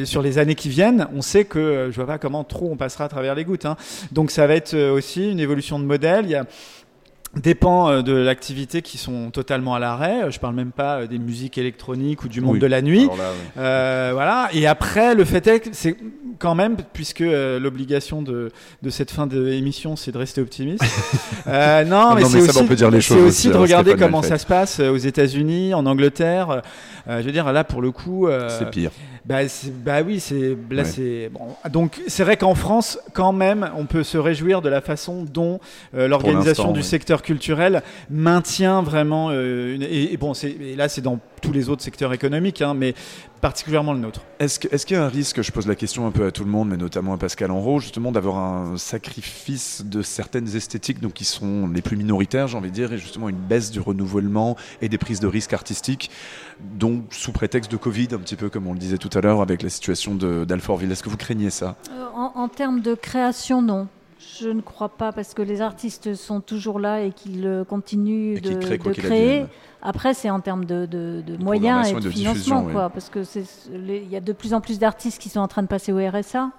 sur 0.05 0.21
les 0.21 0.37
années 0.37 0.55
qui 0.55 0.69
viennent, 0.69 1.07
on 1.13 1.21
sait 1.21 1.45
que 1.45 1.89
je 1.91 1.95
vois 1.95 2.07
pas 2.07 2.17
comment 2.17 2.43
trop 2.43 2.69
on 2.71 2.77
passera 2.77 3.05
à 3.05 3.09
travers 3.09 3.35
les 3.35 3.45
gouttes. 3.45 3.65
hein. 3.65 3.77
Donc 4.11 4.31
ça 4.31 4.47
va 4.47 4.55
être 4.55 4.75
aussi 4.91 5.31
une 5.31 5.39
de 5.55 5.85
modèle. 5.85 6.25
Il 6.25 6.31
y 6.31 6.35
a 6.35 6.45
dépend 7.35 7.89
euh, 7.89 8.01
de 8.01 8.13
l'activité 8.13 8.81
qui 8.81 8.97
sont 8.97 9.29
totalement 9.29 9.75
à 9.75 9.79
l'arrêt. 9.79 10.23
Euh, 10.23 10.31
Je 10.31 10.39
parle 10.39 10.55
même 10.55 10.71
pas 10.71 11.01
euh, 11.01 11.07
des 11.07 11.19
musiques 11.19 11.57
électroniques 11.59 12.23
ou 12.23 12.27
du 12.27 12.41
monde 12.41 12.53
Oui. 12.53 12.59
de 12.59 12.65
la 12.65 12.81
nuit. 12.81 13.03
Alors 13.03 13.17
là, 13.17 13.31
oui. 13.31 13.47
Euh, 13.57 14.09
voilà. 14.13 14.49
Et 14.53 14.65
après, 14.65 15.13
le 15.13 15.25
fait 15.25 15.45
est 15.45 15.59
que 15.59 15.69
c'est 15.73 15.95
quand 16.39 16.55
même, 16.55 16.77
puisque 16.93 17.21
euh, 17.21 17.59
l'obligation 17.59 18.21
de, 18.21 18.51
de 18.81 18.89
cette 18.89 19.11
fin 19.11 19.27
d'émission, 19.27 19.95
c'est 19.95 20.11
de 20.11 20.17
rester 20.17 20.41
optimiste. 20.41 20.83
Euh, 21.47 21.83
non, 21.83 22.09
Ah 22.11 22.15
mais 22.15 22.25
c'est 22.25 22.41
aussi, 22.41 22.75
dire 22.75 22.91
les 22.91 23.01
choses 23.01 23.17
aussi 23.17 23.47
aussi, 23.47 23.49
de 23.49 23.55
regarder 23.57 23.95
comment 23.95 24.21
ça 24.21 24.37
se 24.37 24.45
passe 24.45 24.79
aux 24.81 24.97
États-Unis, 24.97 25.73
en 25.73 25.85
Angleterre. 25.87 26.61
Je 27.07 27.21
veux 27.21 27.31
dire, 27.31 27.51
là, 27.51 27.63
pour 27.63 27.81
le 27.81 27.91
coup, 27.91 28.27
C'est 28.49 28.69
pire. 28.69 28.91
Bah, 29.25 29.47
c'est- 29.47 29.71
bah 29.71 30.01
oui, 30.05 30.19
c'est 30.19 30.55
là, 30.71 30.83
Ouais. 30.83 30.85
c'est 30.85 31.29
bon. 31.31 31.41
Donc, 31.71 31.99
c'est 32.07 32.23
vrai 32.23 32.37
qu'en 32.37 32.55
France, 32.55 32.97
quand 33.13 33.33
même, 33.33 33.69
on 33.77 33.85
peut 33.85 34.03
se 34.03 34.17
réjouir 34.17 34.61
de 34.61 34.69
la 34.69 34.81
façon 34.81 35.23
dont 35.23 35.59
euh, 35.95 36.07
l'organisation 36.07 36.71
du 36.71 36.79
oui. 36.79 36.85
secteur 36.85 37.21
culturel 37.21 37.83
maintient 38.09 38.81
vraiment. 38.81 39.29
euh, 39.31 39.75
une- 39.75 39.83
et, 39.83 40.13
et 40.13 40.17
bon, 40.17 40.33
c'est 40.33 40.55
là, 40.77 40.87
c'est 40.89 41.01
dans 41.01 41.19
tous 41.41 41.51
les 41.51 41.69
autres 41.69 41.81
secteurs 41.83 42.13
économiques, 42.13 42.61
hein, 42.61 42.73
mais 42.73 42.93
particulièrement 43.41 43.93
le 43.93 43.99
nôtre. 43.99 44.21
Est-ce 44.39 44.59
qu'il 44.59 44.95
y 44.95 44.99
a 44.99 45.03
un 45.03 45.09
risque, 45.09 45.41
je 45.41 45.51
pose 45.51 45.67
la 45.67 45.75
question 45.75 46.07
un 46.07 46.11
peu 46.11 46.25
à 46.25 46.31
tout 46.31 46.43
le 46.43 46.49
monde, 46.49 46.69
mais 46.69 46.77
notamment 46.77 47.13
à 47.13 47.17
Pascal 47.17 47.51
Enro, 47.51 47.79
justement 47.79 48.11
d'avoir 48.11 48.37
un 48.37 48.77
sacrifice 48.77 49.83
de 49.85 50.01
certaines 50.01 50.55
esthétiques 50.55 50.99
donc 50.99 51.13
qui 51.13 51.25
sont 51.25 51.67
les 51.67 51.81
plus 51.81 51.97
minoritaires, 51.97 52.47
j'ai 52.47 52.57
envie 52.57 52.69
de 52.69 52.75
dire, 52.75 52.93
et 52.93 52.97
justement 52.97 53.29
une 53.29 53.37
baisse 53.37 53.71
du 53.71 53.79
renouvellement 53.79 54.55
et 54.81 54.89
des 54.89 54.97
prises 54.97 55.19
de 55.19 55.27
risques 55.27 55.53
artistiques, 55.53 56.09
donc 56.59 57.03
sous 57.11 57.31
prétexte 57.31 57.71
de 57.71 57.77
Covid, 57.77 58.09
un 58.13 58.17
petit 58.19 58.35
peu 58.35 58.49
comme 58.49 58.67
on 58.67 58.73
le 58.73 58.79
disait 58.79 58.97
tout 58.97 59.09
à 59.17 59.21
l'heure 59.21 59.41
avec 59.41 59.61
la 59.61 59.69
situation 59.69 60.15
de- 60.15 60.45
d'Alfortville. 60.45 60.91
Est-ce 60.91 61.03
que 61.03 61.09
vous 61.09 61.17
craignez 61.17 61.49
ça? 61.49 61.75
Euh, 61.91 62.05
en, 62.15 62.31
en 62.35 62.47
termes 62.47 62.81
de 62.81 62.93
création, 62.95 63.61
non. 63.61 63.87
Je 64.19 64.49
ne 64.49 64.59
crois 64.61 64.89
pas 64.89 65.13
parce 65.13 65.33
que 65.33 65.41
les 65.41 65.61
artistes 65.61 66.13
sont 66.13 66.41
toujours 66.41 66.79
là 66.79 67.01
et 67.01 67.11
qu'ils 67.11 67.45
euh, 67.47 67.63
continuent 67.63 68.35
Et 68.35 68.41
de, 68.41 68.91
créer. 68.91 69.45
Après, 69.81 70.13
c'est 70.13 70.29
en 70.29 70.41
termes 70.41 70.65
de, 70.65 70.85
de- 70.85 71.23
de 71.25 71.41
moyens 71.41 71.89
et 71.89 71.93
de, 71.95 72.09
financement, 72.09 72.63
oui. 72.65 72.73
quoi, 72.73 72.89
parce 72.89 73.09
que 73.09 73.23
il 73.71 74.09
y 74.09 74.15
a 74.17 74.19
de 74.19 74.33
plus 74.33 74.53
en 74.53 74.59
plus 74.59 74.77
d'artistes 74.77 75.21
qui 75.21 75.29
sont 75.29 75.39
en 75.39 75.47
train 75.47 75.63
de 75.63 75.67
passer 75.67 75.93
au 75.93 75.97
RSA. 76.05 76.51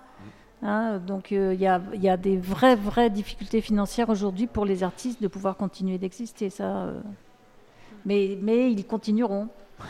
hein, 0.62 0.98
donc 1.06 1.32
euh, 1.32 1.52
il 1.52 1.60
y, 1.60 1.66
a, 1.66 1.82
il 1.92 2.02
y 2.02 2.08
a 2.08 2.16
des 2.16 2.38
vraies 2.38 2.76
vraies 2.76 3.10
difficultés 3.10 3.60
financières 3.60 4.08
aujourd'hui 4.08 4.46
pour 4.46 4.64
les 4.64 4.82
artistes 4.82 5.20
de 5.22 5.28
pouvoir 5.28 5.56
continuer 5.58 5.98
d'exister. 5.98 6.48
Ça, 6.48 6.64
euh. 6.64 7.00
mais 8.06 8.38
mais 8.40 8.72
ils 8.72 8.86
continueront. 8.86 9.48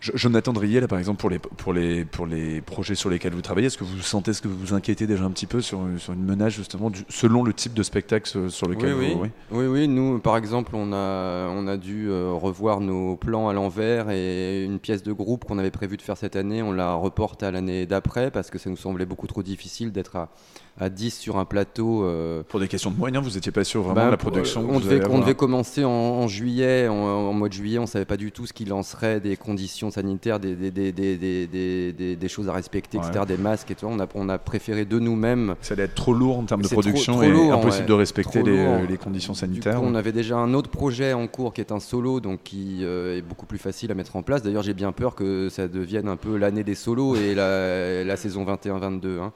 Je- 0.00 0.12
Jonathan 0.14 0.52
Drier, 0.54 0.80
là, 0.80 0.88
par 0.88 0.98
exemple, 0.98 1.20
pour 1.20 1.28
les, 1.30 1.38
pour, 1.38 1.72
les, 1.74 2.04
pour 2.06 2.26
les 2.26 2.60
projets 2.62 2.94
sur 2.94 3.10
lesquels 3.10 3.34
vous 3.34 3.42
travaillez, 3.42 3.66
est-ce 3.66 3.76
que 3.76 3.84
vous 3.84 4.00
sentez, 4.00 4.30
est-ce 4.30 4.40
que 4.40 4.48
vous 4.48 4.58
vous 4.58 4.72
inquiétez 4.74 5.06
déjà 5.06 5.24
un 5.24 5.30
petit 5.30 5.44
peu 5.46 5.60
sur, 5.60 5.78
sur 5.98 6.14
une 6.14 6.24
menace, 6.24 6.54
justement, 6.54 6.88
du- 6.88 7.04
selon 7.10 7.42
le 7.42 7.52
type 7.52 7.74
de 7.74 7.82
spectacle 7.82 8.30
euh, 8.38 8.48
sur 8.48 8.66
lequel 8.66 8.94
oui, 8.94 9.12
vous. 9.14 9.20
oui. 9.22 9.28
oui, 9.50 9.66
oui, 9.66 9.88
nous, 9.88 10.18
par 10.18 10.38
exemple, 10.38 10.72
on 10.74 10.92
a, 10.94 11.48
on 11.50 11.66
a 11.66 11.76
dû 11.76 12.08
euh, 12.08 12.32
revoir 12.32 12.80
nos 12.80 13.16
plans 13.16 13.48
à 13.48 13.52
l'envers 13.52 14.08
et 14.10 14.64
une 14.64 14.78
pièce 14.78 15.02
de 15.02 15.12
groupe 15.12 15.44
qu'on 15.44 15.58
avait 15.58 15.70
prévu 15.70 15.98
de 15.98 16.02
faire 16.02 16.16
cette 16.16 16.34
année, 16.36 16.62
on 16.62 16.72
la 16.72 16.94
reporte 16.94 17.42
à 17.42 17.50
l'année 17.50 17.84
d'après 17.84 18.30
parce 18.30 18.48
que 18.50 18.58
ça 18.58 18.70
nous 18.70 18.76
semblait 18.78 19.04
beaucoup 19.06 19.26
trop 19.26 19.42
difficile 19.42 19.92
d'être 19.92 20.16
à, 20.16 20.30
à 20.78 20.88
10 20.88 21.10
sur 21.10 21.36
un 21.36 21.44
plateau. 21.44 22.04
euh, 22.04 22.42
Pour 22.48 22.60
des 22.60 22.68
questions 22.68 22.90
de 22.90 22.96
moyens, 22.96 23.22
vous 23.22 23.34
n'étiez 23.34 23.52
pas 23.52 23.64
sûr 23.64 23.82
vraiment 23.82 24.06
de 24.06 24.10
la 24.12 24.16
pour- 24.16 24.30
production 24.30 24.66
on 24.70 24.80
devait, 24.80 25.06
on 25.10 25.18
devait 25.18 25.34
commencer 25.34 25.84
en, 25.84 25.90
en 25.90 26.26
juillet, 26.26 26.88
en, 26.88 26.94
en 26.94 27.32
mois 27.34 27.48
de 27.48 27.52
juillet, 27.52 27.78
on 27.78 27.84
savait 27.86 28.06
pas 28.06 28.16
du 28.16 28.32
tout 28.32 28.46
ce 28.46 28.54
qui 28.54 28.64
lancerait, 28.64 29.20
des 29.20 29.36
conditions 29.36 29.89
sanitaires, 29.90 30.38
des, 30.40 32.28
choses 32.28 32.48
à 32.48 32.52
respecter, 32.52 32.98
Ouais. 32.98 33.06
etc., 33.08 33.24
des 33.26 33.36
masques 33.36 33.70
et 33.70 33.74
tout. 33.74 33.86
On 33.86 33.98
a, 34.00 34.06
on 34.14 34.28
a 34.28 34.38
préféré 34.38 34.84
de 34.84 34.98
nous-mêmes. 34.98 35.54
Ça 35.60 35.74
allait 35.74 35.84
être 35.84 35.94
trop 35.94 36.12
lourd 36.12 36.38
en 36.38 36.44
termes 36.44 36.62
de 36.62 36.66
trop- 36.66 36.76
production 36.80 37.22
et 37.22 37.30
impossible 37.50 37.82
ouais. 37.84 37.88
de 37.88 37.92
respecter 37.92 38.42
les, 38.42 38.96
conditions 38.98 39.32
Du 39.32 39.38
sanitaires. 39.38 39.76
coup, 39.80 39.84
on 39.86 39.94
avait 39.94 40.12
déjà 40.12 40.36
un 40.36 40.54
autre 40.54 40.70
projet 40.70 41.12
en 41.12 41.26
cours 41.26 41.52
qui 41.52 41.60
est 41.60 41.72
un 41.72 41.80
solo, 41.80 42.20
donc 42.20 42.40
qui 42.44 42.78
euh, 42.82 43.16
est 43.18 43.22
beaucoup 43.22 43.46
plus 43.46 43.58
facile 43.58 43.90
à 43.90 43.94
mettre 43.94 44.16
en 44.16 44.22
place. 44.22 44.42
D'ailleurs, 44.42 44.62
j'ai 44.62 44.74
bien 44.74 44.92
peur 44.92 45.14
que 45.14 45.48
ça 45.48 45.68
devienne 45.68 46.08
un 46.08 46.16
peu 46.16 46.36
l'année 46.36 46.64
des 46.64 46.74
solos 46.74 47.16
et 47.16 47.34
la, 47.34 48.04
la 48.04 48.16
saison 48.16 48.44
21-22. 48.44 49.18
hein. 49.20 49.32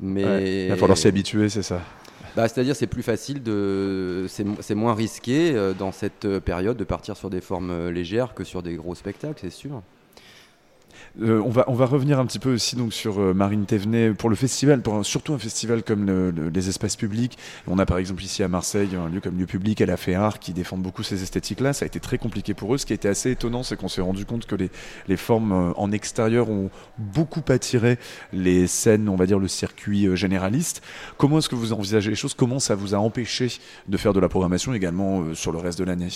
Mais 0.00 0.24
Ouais. 0.24 0.64
Il 0.66 0.68
va 0.70 0.76
falloir 0.76 0.98
s'y 0.98 1.06
habituer, 1.06 1.48
c'est 1.48 1.62
ça. 1.62 1.80
bah, 2.34 2.48
C'est-à-dire 2.48 2.74
c'est 2.74 2.88
plus 2.88 3.02
facile, 3.04 3.42
de, 3.44 4.26
c'est 4.28 4.42
mo- 4.42 4.56
c'est 4.60 4.74
moins 4.74 4.92
risqué 4.94 5.52
euh, 5.54 5.72
dans 5.72 5.92
cette 5.92 6.24
euh, 6.24 6.40
période 6.40 6.76
de 6.76 6.82
partir 6.84 7.16
sur 7.16 7.30
des 7.30 7.40
formes 7.40 7.88
légères 7.90 8.34
que 8.34 8.42
sur 8.42 8.62
des 8.62 8.74
gros 8.74 8.96
spectacles, 8.96 9.38
c'est 9.40 9.50
sûr. 9.50 9.82
Euh, 11.22 11.40
on, 11.44 11.50
va, 11.50 11.64
on 11.68 11.74
va 11.74 11.86
revenir 11.86 12.18
un 12.18 12.26
petit 12.26 12.38
peu 12.38 12.54
aussi 12.54 12.74
donc, 12.76 12.92
sur 12.92 13.20
euh, 13.20 13.32
Marine 13.34 13.66
Thévenet 13.66 14.10
pour 14.14 14.30
le 14.30 14.36
festival, 14.36 14.82
pour 14.82 14.94
un- 14.94 15.02
surtout 15.02 15.32
un 15.32 15.38
festival 15.38 15.82
comme 15.82 16.04
le- 16.06 16.30
le- 16.32 16.48
les 16.48 16.68
espaces 16.68 16.96
publics. 16.96 17.38
On 17.68 17.78
a 17.78 17.86
par 17.86 17.98
exemple 17.98 18.22
ici 18.22 18.42
à 18.42 18.48
Marseille 18.48 18.90
un 18.96 19.08
lieu 19.08 19.20
comme 19.20 19.38
lieu 19.38 19.46
public, 19.46 19.80
elle 19.80 19.90
a 19.90 19.96
fait 19.96 20.14
art 20.14 20.38
qui 20.40 20.52
défendent 20.52 20.82
beaucoup 20.82 21.02
ces 21.02 21.22
esthétiques-là. 21.22 21.72
Ça 21.72 21.84
a 21.84 21.86
été 21.86 22.00
très 22.00 22.18
compliqué 22.18 22.52
pour 22.54 22.74
eux. 22.74 22.78
Ce 22.78 22.86
qui 22.86 22.92
a 22.92 22.96
été 22.96 23.08
assez 23.08 23.30
étonnant, 23.30 23.62
c'est 23.62 23.76
qu'on 23.76 23.88
s'est 23.88 24.00
rendu 24.00 24.24
compte 24.24 24.46
que 24.46 24.56
les, 24.56 24.70
les 25.06 25.16
formes 25.16 25.52
euh, 25.52 25.72
en 25.76 25.92
extérieur 25.92 26.50
ont 26.50 26.70
beaucoup 26.98 27.42
attiré 27.48 27.98
les 28.32 28.66
scènes, 28.66 29.08
on 29.08 29.16
va 29.16 29.26
dire 29.26 29.38
le 29.38 29.48
circuit 29.48 30.16
généraliste. 30.16 30.82
Comment 31.16 31.38
est-ce 31.38 31.48
que 31.48 31.54
vous 31.54 31.72
envisagez 31.72 32.10
les 32.10 32.16
choses? 32.16 32.34
Comment 32.34 32.58
ça 32.58 32.74
vous 32.74 32.94
a 32.94 32.98
empêché 32.98 33.48
de 33.88 33.96
faire 33.96 34.12
de 34.12 34.20
la 34.20 34.28
programmation 34.28 34.74
également 34.74 35.34
sur 35.34 35.52
le 35.52 35.58
reste 35.58 35.78
de 35.78 35.84
l'année? 35.84 36.08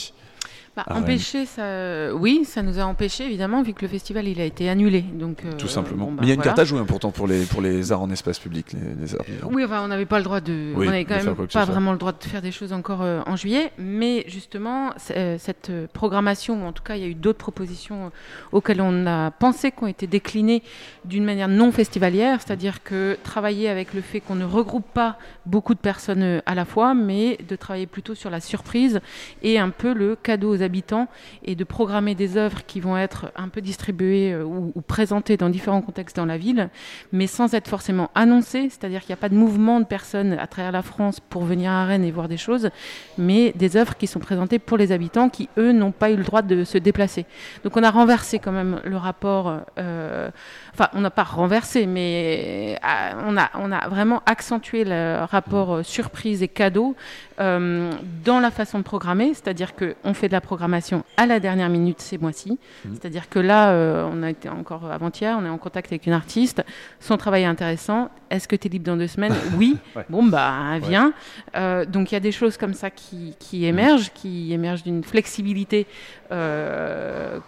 Bah, 0.76 0.84
Rennes 0.86 1.02
empêcher, 1.02 1.46
ça, 1.46 2.14
oui, 2.14 2.44
ça 2.44 2.62
nous 2.62 2.78
a 2.78 2.84
empêché 2.84 3.24
évidemment 3.24 3.62
vu 3.62 3.72
que 3.72 3.82
le 3.82 3.88
festival 3.88 4.28
il 4.28 4.40
a 4.40 4.44
été 4.44 4.68
annulé. 4.68 5.02
Donc 5.02 5.44
euh, 5.44 5.52
Tout 5.58 5.68
simplement. 5.68 6.06
bon, 6.06 6.12
bah, 6.12 6.18
Mais 6.20 6.26
il 6.26 6.28
y 6.28 6.32
a 6.32 6.34
une 6.34 6.40
voilà. 6.40 6.50
carte 6.50 6.58
à 6.60 6.64
jouer 6.64 6.80
hein, 6.80 6.84
pourtant 6.86 7.10
pour 7.10 7.26
les, 7.26 7.44
pour 7.44 7.60
les 7.60 7.92
arts 7.92 8.02
en 8.02 8.10
espace 8.10 8.38
public. 8.38 8.72
Les, 8.72 9.00
les 9.00 9.14
arts 9.14 9.24
vivants. 9.26 9.50
Oui, 9.52 9.64
enfin, 9.64 9.82
on 9.82 9.88
n'avait 9.88 10.06
pas 10.06 10.18
le 10.18 10.24
droit 10.24 10.40
de. 10.40 10.72
Oui, 10.76 10.86
on 10.86 10.90
n'avait 10.90 11.04
quand 11.04 11.16
même 11.16 11.34
pas 11.46 11.64
vraiment 11.64 11.92
le 11.92 11.98
droit 11.98 12.12
de 12.12 12.22
faire 12.22 12.42
des 12.42 12.52
choses 12.52 12.72
encore 12.72 13.02
euh, 13.02 13.20
en 13.26 13.36
juillet. 13.36 13.72
Mais 13.78 14.24
justement, 14.28 14.90
euh, 15.16 15.36
cette 15.38 15.72
programmation, 15.92 16.64
ou 16.64 16.66
en 16.66 16.72
tout 16.72 16.82
cas, 16.82 16.96
il 16.96 17.02
y 17.02 17.04
a 17.04 17.08
eu 17.08 17.14
d'autres 17.14 17.38
propositions 17.38 18.12
auxquelles 18.52 18.80
on 18.80 19.06
a 19.06 19.30
pensé, 19.30 19.72
qui 19.72 19.82
ont 19.82 19.86
été 19.86 20.06
déclinées 20.06 20.62
d'une 21.04 21.24
manière 21.24 21.48
non 21.48 21.72
festivalière, 21.72 22.40
c'est-à-dire 22.40 22.82
que 22.82 23.16
travailler 23.24 23.68
avec 23.68 23.94
le 23.94 24.00
fait 24.00 24.20
qu'on 24.20 24.34
ne 24.34 24.44
regroupe 24.44 24.86
pas 24.92 25.18
beaucoup 25.46 25.74
de 25.74 25.80
personnes 25.80 26.42
à 26.46 26.54
la 26.54 26.64
fois, 26.64 26.94
mais 26.94 27.38
de 27.48 27.56
travailler 27.56 27.86
plutôt 27.86 28.14
sur 28.14 28.30
la 28.30 28.40
surprise 28.40 29.00
et 29.42 29.58
un 29.58 29.70
peu 29.70 29.92
le 29.92 30.16
cadeau 30.16 30.56
habitants 30.62 31.08
et 31.44 31.54
de 31.54 31.64
programmer 31.64 32.14
des 32.14 32.36
œuvres 32.36 32.64
qui 32.66 32.80
vont 32.80 32.96
être 32.96 33.32
un 33.36 33.48
peu 33.48 33.60
distribuées 33.60 34.32
euh, 34.32 34.44
ou, 34.44 34.72
ou 34.74 34.80
présentées 34.80 35.36
dans 35.36 35.48
différents 35.48 35.82
contextes 35.82 36.16
dans 36.16 36.26
la 36.26 36.38
ville, 36.38 36.68
mais 37.12 37.26
sans 37.26 37.54
être 37.54 37.68
forcément 37.68 38.10
annoncées, 38.14 38.68
c'est-à-dire 38.70 39.00
qu'il 39.00 39.10
n'y 39.10 39.18
a 39.18 39.20
pas 39.20 39.28
de 39.28 39.34
mouvement 39.34 39.80
de 39.80 39.84
personnes 39.84 40.32
à 40.32 40.46
travers 40.46 40.72
la 40.72 40.82
France 40.82 41.20
pour 41.20 41.44
venir 41.44 41.70
à 41.70 41.84
Rennes 41.84 42.04
et 42.04 42.10
voir 42.10 42.28
des 42.28 42.36
choses, 42.36 42.70
mais 43.16 43.52
des 43.52 43.76
œuvres 43.76 43.96
qui 43.96 44.06
sont 44.06 44.20
présentées 44.20 44.58
pour 44.58 44.76
les 44.76 44.92
habitants 44.92 45.28
qui, 45.28 45.48
eux, 45.58 45.72
n'ont 45.72 45.92
pas 45.92 46.10
eu 46.10 46.16
le 46.16 46.24
droit 46.24 46.42
de 46.42 46.64
se 46.64 46.78
déplacer. 46.78 47.26
Donc 47.64 47.76
on 47.76 47.82
a 47.82 47.90
renversé 47.90 48.38
quand 48.38 48.52
même 48.52 48.80
le 48.84 48.96
rapport, 48.96 49.60
euh, 49.78 50.30
enfin 50.78 50.90
on 50.94 51.00
n'a 51.00 51.10
pas 51.10 51.24
renversé, 51.24 51.86
mais 51.86 52.78
euh, 52.84 53.12
on, 53.26 53.36
a, 53.36 53.50
on 53.54 53.72
a 53.72 53.88
vraiment 53.88 54.22
accentué 54.26 54.84
le 54.84 55.24
rapport 55.24 55.76
euh, 55.76 55.82
surprise 55.82 56.42
et 56.42 56.48
cadeau 56.48 56.94
euh, 57.40 57.92
dans 58.24 58.40
la 58.40 58.50
façon 58.50 58.78
de 58.78 58.82
programmer, 58.82 59.32
c'est-à-dire 59.32 59.74
qu'on 59.76 60.12
fait 60.12 60.26
de 60.26 60.32
la 60.32 60.40
programmation 60.40 61.04
à 61.16 61.24
la 61.24 61.38
dernière 61.38 61.68
minute 61.68 62.00
ces 62.00 62.18
mois-ci. 62.18 62.58
Mhm. 62.84 62.94
C'est-à-dire 62.94 63.28
que 63.28 63.38
là, 63.38 63.70
euh, 63.70 64.10
on 64.12 64.24
a 64.24 64.30
été 64.30 64.48
encore 64.48 64.90
avant-hier, 64.90 65.36
on 65.40 65.44
est 65.44 65.48
en 65.48 65.58
contact 65.58 65.92
avec 65.92 66.06
une 66.06 66.14
artiste, 66.14 66.64
son 66.98 67.16
travail 67.16 67.42
est 67.42 67.46
intéressant. 67.46 68.10
Est-ce 68.30 68.48
que 68.48 68.56
tu 68.56 68.66
es 68.66 68.70
libre 68.70 68.86
dans 68.86 68.96
deux 68.96 69.06
semaines? 69.06 69.34
Oui. 69.56 69.76
Ouais. 69.96 70.04
Bon, 70.08 70.24
bah, 70.24 70.78
viens. 70.80 71.12
Euh, 71.56 71.84
donc 71.84 72.12
il 72.12 72.14
y 72.14 72.16
a 72.16 72.20
des 72.20 72.32
choses 72.32 72.56
comme 72.56 72.74
ça 72.74 72.90
qui, 72.90 73.34
qui 73.38 73.64
émergent, 73.64 74.12
qui 74.12 74.52
émergent 74.52 74.82
d'une 74.82 75.02
flexibilité 75.02 75.86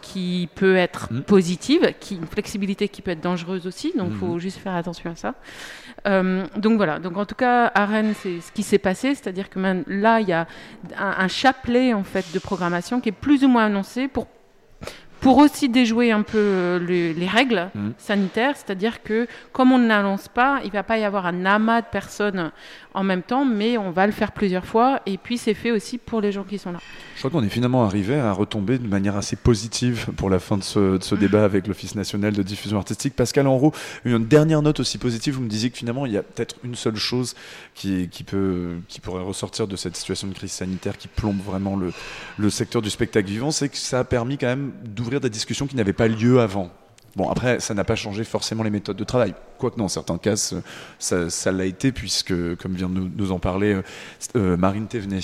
qui 0.01 0.48
peut 0.55 0.77
être 0.77 1.11
positive, 1.27 1.93
qui, 2.01 2.16
une 2.16 2.27
flexibilité 2.27 2.89
qui 2.89 3.02
peut 3.02 3.11
être 3.11 3.20
dangereuse 3.21 3.67
aussi, 3.67 3.93
donc 3.97 4.09
il 4.13 4.17
faut 4.19 4.39
juste 4.39 4.59
faire 4.59 4.75
attention 4.75 5.11
à 5.11 5.17
ça. 5.17 5.35
Euh, 6.07 6.47
donc 6.57 6.77
voilà, 6.77 6.99
donc 6.99 7.17
en 7.17 7.27
tout 7.27 7.35
cas 7.35 7.67
à 7.75 7.85
Rennes 7.87 8.15
c'est 8.23 8.41
ce 8.41 8.51
qui 8.53 8.63
s'est 8.63 8.79
passé, 8.79 9.15
c'est-à-dire 9.15 9.51
que 9.51 9.59
même 9.59 9.85
là 9.87 10.21
il 10.21 10.29
y 10.29 10.33
a 10.33 10.47
un, 10.99 11.15
un 11.25 11.29
chapelet 11.29 11.93
en 11.95 12.05
fait 12.05 12.25
de 12.33 12.39
programmation 12.39 13.01
qui 13.01 13.11
est 13.11 13.13
plus 13.13 13.45
ou 13.45 13.49
moins 13.49 13.67
annoncé 13.67 14.09
pour 14.09 14.27
pour 15.21 15.37
aussi 15.37 15.69
déjouer 15.69 16.13
un 16.13 16.23
peu 16.23 16.39
euh, 16.39 16.79
le- 16.79 17.13
les 17.13 17.27
règles 17.27 17.69
Mhm. 17.75 17.93
sanitaires, 17.99 18.57
c'est-à-dire 18.57 19.03
que 19.03 19.27
comme 19.53 19.71
on 19.71 19.77
ne 19.77 19.87
l'annonce 19.87 20.29
pas, 20.29 20.61
il 20.65 20.71
va 20.71 20.83
pas 20.83 20.97
y 20.97 21.05
avoir 21.05 21.27
un 21.27 21.45
amas 21.45 21.83
de 21.83 21.87
personnes 21.89 22.51
en 22.95 23.03
même 23.05 23.23
temps, 23.23 23.45
mais 23.45 23.79
on 23.79 23.91
va 23.91 24.07
le 24.07 24.12
faire 24.12 24.33
plusieurs 24.33 24.65
fois 24.67 25.01
et 25.07 25.19
puis 25.19 25.39
c'est 25.39 25.55
fait 25.55 25.71
aussi 25.71 25.99
pour 25.99 26.21
les 26.21 26.33
gens 26.33 26.45
qui 26.45 26.59
sont 26.59 26.73
là. 26.73 26.79
Je 27.15 27.21
crois 27.21 27.31
qu'on 27.31 27.45
est 27.45 27.51
finalement 27.51 27.85
arrivé 27.85 28.19
à 28.19 28.33
retomber 28.33 28.79
de 28.79 28.87
manière 28.87 29.17
assez 29.17 29.37
positive 29.37 30.07
pour 30.17 30.31
la 30.31 30.39
fin 30.39 30.57
de 30.57 30.62
ce, 30.62 30.99
de 30.99 31.03
ce 31.03 31.15
débat 31.15 31.45
avec 31.45 31.67
l'Office 31.67 31.95
national 31.95 32.33
de 32.33 32.43
diffusion 32.43 32.79
artistique. 32.79 33.15
Pascal 33.15 33.47
Enrault, 33.47 33.73
une 34.05 34.25
dernière 34.25 34.62
note 34.62 34.81
aussi 34.81 34.99
positive, 34.99 35.35
vous 35.35 35.43
me 35.43 35.49
disiez 35.49 35.71
que 35.71 35.79
finalement 35.79 36.07
il 36.07 36.12
y 36.12 36.17
a 36.17 36.23
peut-être 36.23 36.57
une 36.65 36.75
seule 36.75 36.97
chose 36.97 37.35
qui, 37.75 38.09
qui, 38.09 38.25
peut, 38.25 38.77
qui 38.89 39.01
pourrait 39.01 39.23
ressortir 39.23 39.67
de 39.67 39.77
cette 39.77 39.97
situation 39.97 40.29
de 40.29 40.35
crise 40.35 40.53
sanitaire 40.53 40.97
qui 40.97 41.09
plombe 41.09 41.41
vraiment 41.41 41.77
le, 41.77 41.93
le 42.39 42.51
secteur 42.51 42.83
du 42.83 42.91
spectacle 42.91 43.29
vivant, 43.29 43.51
c'est 43.51 43.69
que 43.69 43.77
ça 43.77 44.01
a 44.01 44.05
permis 44.05 44.39
quand 44.39 44.47
même 44.47 44.73
d'ouvrir 44.85 45.21
des 45.21 45.31
discussions 45.31 45.67
qui 45.67 45.77
n'avaient 45.77 45.93
pas 45.93 46.09
lieu 46.09 46.41
avant. 46.41 46.71
Bon, 47.16 47.28
après, 47.28 47.61
ça 47.61 47.74
n'a 47.74 47.85
pas 47.85 47.97
changé 47.97 48.24
forcément 48.24 48.62
les 48.62 48.70
méthodes 48.70 48.97
de 48.97 49.05
travail. 49.05 49.35
Quoique, 49.59 49.77
dans 49.77 49.89
certains 49.89 50.19
cas, 50.19 50.37
ça 50.99 51.53
l'a 51.53 51.65
été, 51.65 51.93
puisque, 51.93 52.32
comme 52.57 52.74
vient 52.74 52.89
de 52.89 52.95
nous, 52.95 53.11
nous 53.15 53.32
en 53.32 53.39
parler 53.39 53.74
euh, 53.74 53.82
euh, 54.37 54.57
Marine 54.57 54.87
Thévenet. 54.87 55.20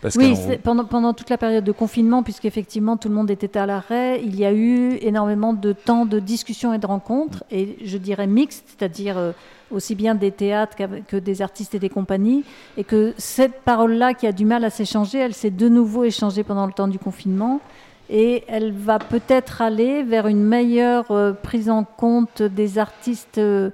Pascal 0.00 0.24
Oui, 0.26 0.56
pendant, 0.62 0.84
pendant 0.84 1.14
toute 1.14 1.30
la 1.30 1.38
période 1.38 1.64
de 1.64 1.72
confinement, 1.72 2.22
puisqu'effectivement 2.22 2.96
tout 2.96 3.08
le 3.08 3.14
monde 3.14 3.30
était 3.30 3.56
à 3.56 3.64
l'arrêt, 3.64 4.20
il 4.22 4.38
y 4.38 4.44
a 4.44 4.52
eu 4.52 4.98
énormément 5.00 5.54
de 5.54 5.72
temps 5.72 6.04
de 6.04 6.20
discussion 6.20 6.74
et 6.74 6.78
de 6.78 6.86
rencontres, 6.86 7.44
et 7.50 7.78
je 7.82 7.96
dirais 7.96 8.26
mixtes, 8.26 8.64
c'est-à-dire 8.66 9.16
euh, 9.16 9.32
aussi 9.70 9.94
bien 9.94 10.14
des 10.14 10.32
théâtres 10.32 10.76
que 11.08 11.16
des 11.16 11.40
artistes 11.40 11.74
et 11.74 11.78
des 11.78 11.88
compagnies, 11.88 12.44
et 12.76 12.84
que 12.84 13.14
cette 13.16 13.62
parole-là 13.62 14.12
qui 14.14 14.26
a 14.26 14.32
du 14.32 14.44
mal 14.44 14.64
à 14.64 14.70
s'échanger, 14.70 15.18
elle 15.18 15.34
s'est 15.34 15.50
de 15.50 15.68
nouveau 15.68 16.04
échangée 16.04 16.44
pendant 16.44 16.66
le 16.66 16.72
temps 16.72 16.88
du 16.88 16.98
confinement. 16.98 17.60
Et 18.08 18.44
elle 18.46 18.72
va 18.72 18.98
peut-être 18.98 19.62
aller 19.62 20.02
vers 20.02 20.28
une 20.28 20.44
meilleure 20.44 21.10
euh, 21.10 21.32
prise 21.32 21.68
en 21.68 21.82
compte 21.82 22.40
des 22.42 22.78
artistes 22.78 23.38
euh, 23.38 23.70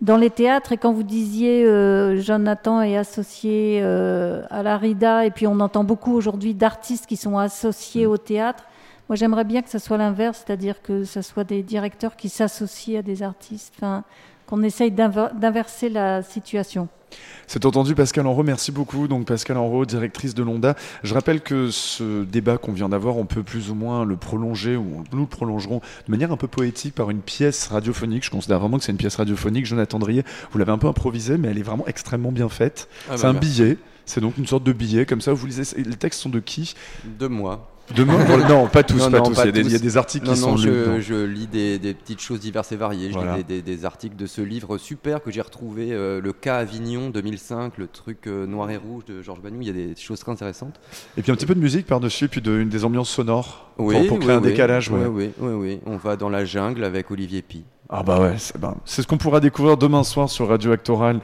dans 0.00 0.16
les 0.16 0.30
théâtres. 0.30 0.72
Et 0.72 0.76
quand 0.76 0.92
vous 0.92 1.04
disiez 1.04 1.64
euh, 1.64 2.20
Jonathan 2.20 2.82
est 2.82 2.96
associé 2.96 3.80
euh, 3.82 4.42
à 4.50 4.64
la 4.64 4.76
RIDA, 4.76 5.26
et 5.26 5.30
puis 5.30 5.46
on 5.46 5.60
entend 5.60 5.84
beaucoup 5.84 6.12
aujourd'hui 6.12 6.54
d'artistes 6.54 7.06
qui 7.06 7.16
sont 7.16 7.38
associés 7.38 8.06
au 8.06 8.16
théâtre. 8.16 8.64
Moi, 9.08 9.16
j'aimerais 9.16 9.44
bien 9.44 9.62
que 9.62 9.70
ce 9.70 9.78
soit 9.78 9.96
l'inverse, 9.96 10.42
c'est-à-dire 10.44 10.82
que 10.82 11.04
ce 11.04 11.22
soit 11.22 11.44
des 11.44 11.62
directeurs 11.62 12.16
qui 12.16 12.28
s'associent 12.28 12.98
à 12.98 13.02
des 13.02 13.22
artistes, 13.22 13.72
enfin, 13.78 14.02
qu'on 14.46 14.62
essaye 14.62 14.90
d'inver- 14.90 15.30
d'inverser 15.34 15.88
la 15.88 16.22
situation. 16.22 16.88
C'est 17.46 17.64
entendu, 17.64 17.94
Pascal 17.94 18.26
Enrault. 18.26 18.42
Merci 18.42 18.72
beaucoup. 18.72 19.08
Donc, 19.08 19.26
Pascal 19.26 19.56
Enrault, 19.56 19.86
directrice 19.86 20.34
de 20.34 20.42
l'ONDA. 20.42 20.76
Je 21.02 21.14
rappelle 21.14 21.40
que 21.40 21.70
ce 21.70 22.24
débat 22.24 22.58
qu'on 22.58 22.72
vient 22.72 22.90
d'avoir, 22.90 23.16
on 23.16 23.24
peut 23.24 23.42
plus 23.42 23.70
ou 23.70 23.74
moins 23.74 24.04
le 24.04 24.16
prolonger, 24.16 24.76
ou 24.76 25.02
nous 25.12 25.20
le 25.20 25.26
prolongerons 25.26 25.80
de 26.06 26.10
manière 26.10 26.30
un 26.30 26.36
peu 26.36 26.46
poétique 26.46 26.94
par 26.94 27.08
une 27.08 27.20
pièce 27.20 27.68
radiophonique. 27.68 28.24
Je 28.24 28.30
considère 28.30 28.58
vraiment 28.60 28.76
que 28.76 28.84
c'est 28.84 28.92
une 28.92 28.98
pièce 28.98 29.16
radiophonique. 29.16 29.64
Jonathan 29.64 29.98
Drier, 29.98 30.24
vous 30.52 30.58
l'avez 30.58 30.72
un 30.72 30.78
peu 30.78 30.88
improvisée, 30.88 31.38
mais 31.38 31.48
elle 31.48 31.58
est 31.58 31.62
vraiment 31.62 31.86
extrêmement 31.86 32.32
bien 32.32 32.50
faite. 32.50 32.88
Ah 33.08 33.16
c'est 33.16 33.22
bah 33.22 33.30
un 33.30 33.34
billet. 33.34 33.78
C'est 34.04 34.20
donc 34.20 34.36
une 34.36 34.46
sorte 34.46 34.64
de 34.64 34.72
billet. 34.72 35.06
Comme 35.06 35.22
ça, 35.22 35.32
vous 35.32 35.46
lisez. 35.46 35.64
Les 35.76 35.96
textes 35.96 36.20
sont 36.20 36.28
de 36.28 36.40
qui? 36.40 36.74
De 37.18 37.28
moi. 37.28 37.70
Demain 37.94 38.18
Non, 38.48 38.66
pas 38.68 38.82
tous, 38.82 38.98
Non, 38.98 39.10
pas 39.10 39.18
non, 39.18 39.24
tous. 39.24 39.40
Il 39.40 39.46
y 39.46 39.48
a 39.48 39.52
des- 39.52 39.60
il 39.62 39.72
y 39.72 39.74
a 39.74 39.78
des 39.78 39.96
articles 39.96 40.26
Non, 40.26 40.32
qui 40.34 40.38
sont 40.38 40.56
je, 40.56 40.68
lus 40.68 41.02
je 41.02 41.14
lis 41.24 41.46
des, 41.46 41.78
des 41.78 41.94
petites 41.94 42.20
choses 42.20 42.40
diverses 42.40 42.70
et 42.72 42.76
variées. 42.76 43.08
Je 43.08 43.14
Voilà. 43.14 43.38
lis 43.38 43.62
des, 43.62 43.84
articles 43.84 44.16
de 44.16 44.26
ce 44.26 44.40
livre 44.42 44.76
super 44.78 45.22
que 45.22 45.30
j'ai 45.30 45.40
retrouvé, 45.40 45.88
euh, 45.92 46.20
le 46.20 46.32
cas 46.32 46.56
Avignon 46.58 47.08
2005, 47.10 47.78
le 47.78 47.86
truc 47.86 48.26
euh, 48.26 48.46
noir 48.46 48.70
et 48.70 48.76
rouge 48.76 49.04
de 49.06 49.22
Georges 49.22 49.40
Banou. 49.40 49.58
Il 49.62 49.66
y 49.68 49.70
a 49.70 49.72
des 49.72 49.94
choses 49.96 50.20
très 50.20 50.32
intéressantes. 50.32 50.78
Et 51.16 51.22
puis 51.22 51.32
un 51.32 51.34
petit 51.34 51.46
peu 51.46 51.54
de 51.54 51.60
musique 51.60 51.86
par-dessus, 51.86 52.28
puis 52.28 52.42
de, 52.42 52.58
une 52.58 52.68
des 52.68 52.84
ambiances 52.84 53.10
sonores 53.10 53.70
pour- 53.76 53.86
Oui, 53.86 54.06
pour, 54.06 54.18
créer 54.18 54.30
oui, 54.32 54.36
un 54.36 54.42
oui. 54.42 54.50
décalage. 54.50 54.90
ouais. 54.90 55.06
Oui, 55.06 55.30
oui, 55.40 55.48
oui, 55.48 55.52
oui. 55.54 55.80
On 55.86 55.96
va 55.96 56.16
dans 56.16 56.28
la 56.28 56.44
jungle 56.44 56.84
avec 56.84 57.10
Olivier 57.10 57.42
Pi. 57.42 57.64
Ah 57.90 58.02
bah 58.02 58.20
ouais, 58.20 58.34
c'est 58.36 58.58
ben, 58.60 58.74
c'est 58.84 59.00
ce 59.00 59.06
qu'on 59.06 59.16
pourra 59.16 59.40
découvrir 59.40 59.78
demain 59.78 60.04
soir 60.04 60.28
sur 60.28 60.46
Radio 60.48 60.72
Actoral, 60.72 61.20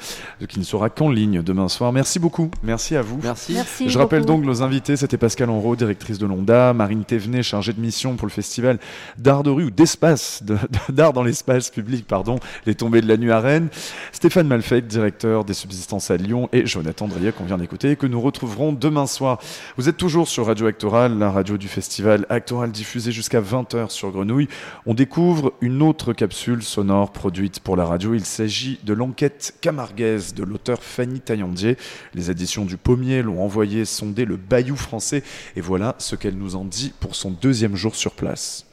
qui 0.48 0.58
ne 0.58 0.64
sera 0.64 0.88
qu'en 0.88 1.10
ligne 1.10 1.42
demain 1.42 1.68
soir. 1.68 1.92
Merci 1.92 2.18
beaucoup, 2.18 2.50
merci 2.62 2.96
à 2.96 3.02
vous. 3.02 3.20
Merci. 3.22 3.52
Merci 3.52 3.90
Je 3.90 3.98
rappelle 3.98 4.20
beaucoup. 4.22 4.32
donc 4.38 4.44
nos 4.46 4.62
invités, 4.62 4.96
c'était 4.96 5.18
Pascal 5.18 5.50
Enrault, 5.50 5.76
directrice 5.76 6.18
de 6.18 6.24
l'ONDA, 6.24 6.72
Marine 6.72 7.04
Thévenet, 7.04 7.42
chargée 7.42 7.74
de 7.74 7.80
mission 7.82 8.16
pour 8.16 8.26
le 8.26 8.32
festival 8.32 8.78
d'art 9.18 9.42
de 9.42 9.50
rue 9.50 9.64
ou 9.64 9.70
d'espace, 9.70 10.42
de- 10.42 10.54
de- 10.54 10.92
d'art 10.94 11.12
dans 11.12 11.22
l'espace 11.22 11.68
public, 11.68 12.06
pardon, 12.06 12.38
les 12.64 12.74
tombées 12.74 13.02
de 13.02 13.08
la 13.08 13.18
nuit 13.18 13.30
à 13.30 13.40
Rennes, 13.40 13.68
Stéphane 14.12 14.46
Malfeit, 14.48 14.80
directeur 14.80 15.44
des 15.44 15.52
subsistances 15.52 16.10
à 16.10 16.16
Lyon, 16.16 16.48
et 16.54 16.64
Jonathan 16.64 17.08
Drier, 17.08 17.32
qu'on 17.32 17.44
vient 17.44 17.58
d'écouter, 17.58 17.90
et 17.90 17.96
que 17.96 18.06
nous 18.06 18.22
retrouverons 18.22 18.72
demain 18.72 19.06
soir. 19.06 19.38
Vous 19.76 19.90
êtes 19.90 19.98
toujours 19.98 20.28
sur 20.28 20.46
Radio 20.46 20.66
Actoral, 20.66 21.18
la 21.18 21.30
radio 21.30 21.58
du 21.58 21.68
festival 21.68 22.24
Actoral 22.30 22.70
diffusée 22.72 23.12
jusqu'à 23.12 23.42
20h 23.42 23.90
sur 23.90 24.10
Grenouille. 24.12 24.48
On 24.86 24.94
découvre 24.94 25.52
une 25.60 25.82
autre 25.82 26.14
capsule 26.14 26.53
sonore 26.62 27.12
produite 27.12 27.60
pour 27.60 27.76
la 27.76 27.84
radio. 27.84 28.14
Il 28.14 28.24
s'agit 28.24 28.78
de 28.84 28.92
l'enquête 28.92 29.54
camarguaise 29.60 30.34
de 30.34 30.44
l'auteur 30.44 30.82
Fanny 30.82 31.20
Taillandier. 31.20 31.76
Les 32.14 32.30
éditions 32.30 32.64
du 32.64 32.76
Pommier 32.76 33.22
l'ont 33.22 33.42
envoyé 33.42 33.84
sonder 33.84 34.24
le 34.24 34.36
bayou 34.36 34.76
français, 34.76 35.22
et 35.56 35.60
voilà 35.60 35.94
ce 35.98 36.16
qu'elle 36.16 36.36
nous 36.36 36.56
en 36.56 36.64
dit 36.64 36.92
pour 37.00 37.14
son 37.14 37.30
deuxième 37.30 37.76
jour 37.76 37.94
sur 37.94 38.14
place. 38.14 38.66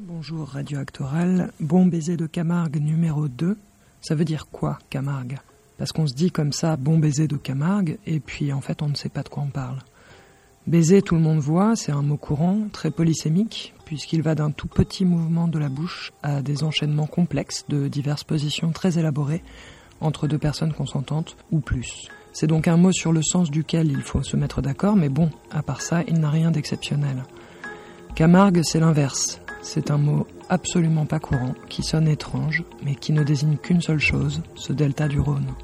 Bonjour 0.00 0.48
Radio 0.48 0.78
Actoral, 0.78 1.52
bon 1.58 1.86
baiser 1.86 2.16
de 2.16 2.26
Camargue 2.26 2.80
numéro 2.80 3.28
2. 3.28 3.56
Ça 4.00 4.14
veut 4.14 4.24
dire 4.24 4.46
quoi 4.52 4.78
Camargue? 4.88 5.38
Parce 5.78 5.92
qu'on 5.92 6.06
se 6.06 6.14
dit 6.14 6.30
comme 6.30 6.52
ça 6.52 6.76
bon 6.76 6.98
baiser 6.98 7.28
de 7.28 7.36
Camargue 7.36 7.98
et 8.06 8.20
puis 8.20 8.52
en 8.52 8.60
fait 8.60 8.82
on 8.82 8.88
ne 8.88 8.94
sait 8.94 9.08
pas 9.08 9.22
de 9.22 9.28
quoi 9.28 9.42
on 9.42 9.50
parle. 9.50 9.78
Baiser 10.66 11.00
tout 11.00 11.14
le 11.14 11.20
monde 11.20 11.38
voit, 11.38 11.76
c'est 11.76 11.92
un 11.92 12.02
mot 12.02 12.16
courant, 12.16 12.62
très 12.72 12.90
polysémique, 12.90 13.72
puisqu'il 13.84 14.22
va 14.22 14.34
d'un 14.34 14.50
tout 14.50 14.66
petit 14.66 15.04
mouvement 15.04 15.46
de 15.46 15.60
la 15.60 15.68
bouche 15.68 16.12
à 16.24 16.42
des 16.42 16.64
enchaînements 16.64 17.06
complexes 17.06 17.64
de 17.68 17.86
diverses 17.86 18.24
positions 18.24 18.72
très 18.72 18.98
élaborées 18.98 19.44
entre 20.00 20.26
deux 20.26 20.38
personnes 20.38 20.72
consentantes 20.72 21.36
ou 21.52 21.60
plus. 21.60 22.08
C'est 22.32 22.48
donc 22.48 22.66
un 22.66 22.76
mot 22.76 22.90
sur 22.90 23.12
le 23.12 23.22
sens 23.22 23.48
duquel 23.48 23.92
il 23.92 24.02
faut 24.02 24.24
se 24.24 24.36
mettre 24.36 24.60
d'accord, 24.60 24.96
mais 24.96 25.08
bon, 25.08 25.30
à 25.52 25.62
part 25.62 25.82
ça, 25.82 26.02
il 26.08 26.18
n'a 26.18 26.30
rien 26.30 26.50
d'exceptionnel. 26.50 27.22
Camargue, 28.16 28.62
c'est 28.64 28.80
l'inverse. 28.80 29.40
C'est 29.62 29.92
un 29.92 29.98
mot 29.98 30.26
absolument 30.48 31.06
pas 31.06 31.20
courant, 31.20 31.54
qui 31.68 31.84
sonne 31.84 32.08
étrange, 32.08 32.64
mais 32.84 32.96
qui 32.96 33.12
ne 33.12 33.22
désigne 33.22 33.56
qu'une 33.56 33.80
seule 33.80 34.00
chose, 34.00 34.42
ce 34.56 34.72
delta 34.72 35.06
du 35.06 35.20
Rhône. 35.20 35.54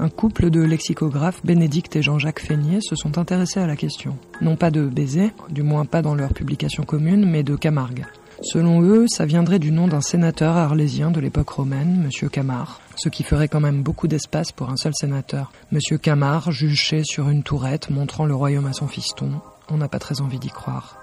Un 0.00 0.08
couple 0.08 0.50
de 0.50 0.60
lexicographes, 0.60 1.44
Bénédicte 1.44 1.94
et 1.94 2.02
Jean-Jacques 2.02 2.40
Feignet, 2.40 2.80
se 2.80 2.96
sont 2.96 3.16
intéressés 3.16 3.60
à 3.60 3.66
la 3.68 3.76
question. 3.76 4.18
Non 4.40 4.56
pas 4.56 4.72
de 4.72 4.86
baiser, 4.86 5.30
du 5.50 5.62
moins 5.62 5.84
pas 5.84 6.02
dans 6.02 6.16
leur 6.16 6.34
publication 6.34 6.82
commune, 6.82 7.30
mais 7.30 7.44
de 7.44 7.54
Camargue. 7.54 8.04
Selon 8.42 8.82
eux, 8.82 9.06
ça 9.06 9.24
viendrait 9.24 9.60
du 9.60 9.70
nom 9.70 9.86
d'un 9.86 10.00
sénateur 10.00 10.56
arlésien 10.56 11.12
de 11.12 11.20
l'époque 11.20 11.50
romaine, 11.50 12.02
Monsieur 12.02 12.28
Camard, 12.28 12.80
ce 12.96 13.08
qui 13.08 13.22
ferait 13.22 13.46
quand 13.46 13.60
même 13.60 13.82
beaucoup 13.84 14.08
d'espace 14.08 14.50
pour 14.50 14.68
un 14.68 14.76
seul 14.76 14.92
sénateur. 14.96 15.52
Monsieur 15.70 15.96
Camard, 15.96 16.50
juché 16.50 17.04
sur 17.04 17.28
une 17.28 17.44
tourette 17.44 17.88
montrant 17.88 18.26
le 18.26 18.34
royaume 18.34 18.66
à 18.66 18.72
son 18.72 18.88
fiston, 18.88 19.30
on 19.70 19.76
n'a 19.76 19.88
pas 19.88 20.00
très 20.00 20.20
envie 20.20 20.40
d'y 20.40 20.50
croire. 20.50 20.98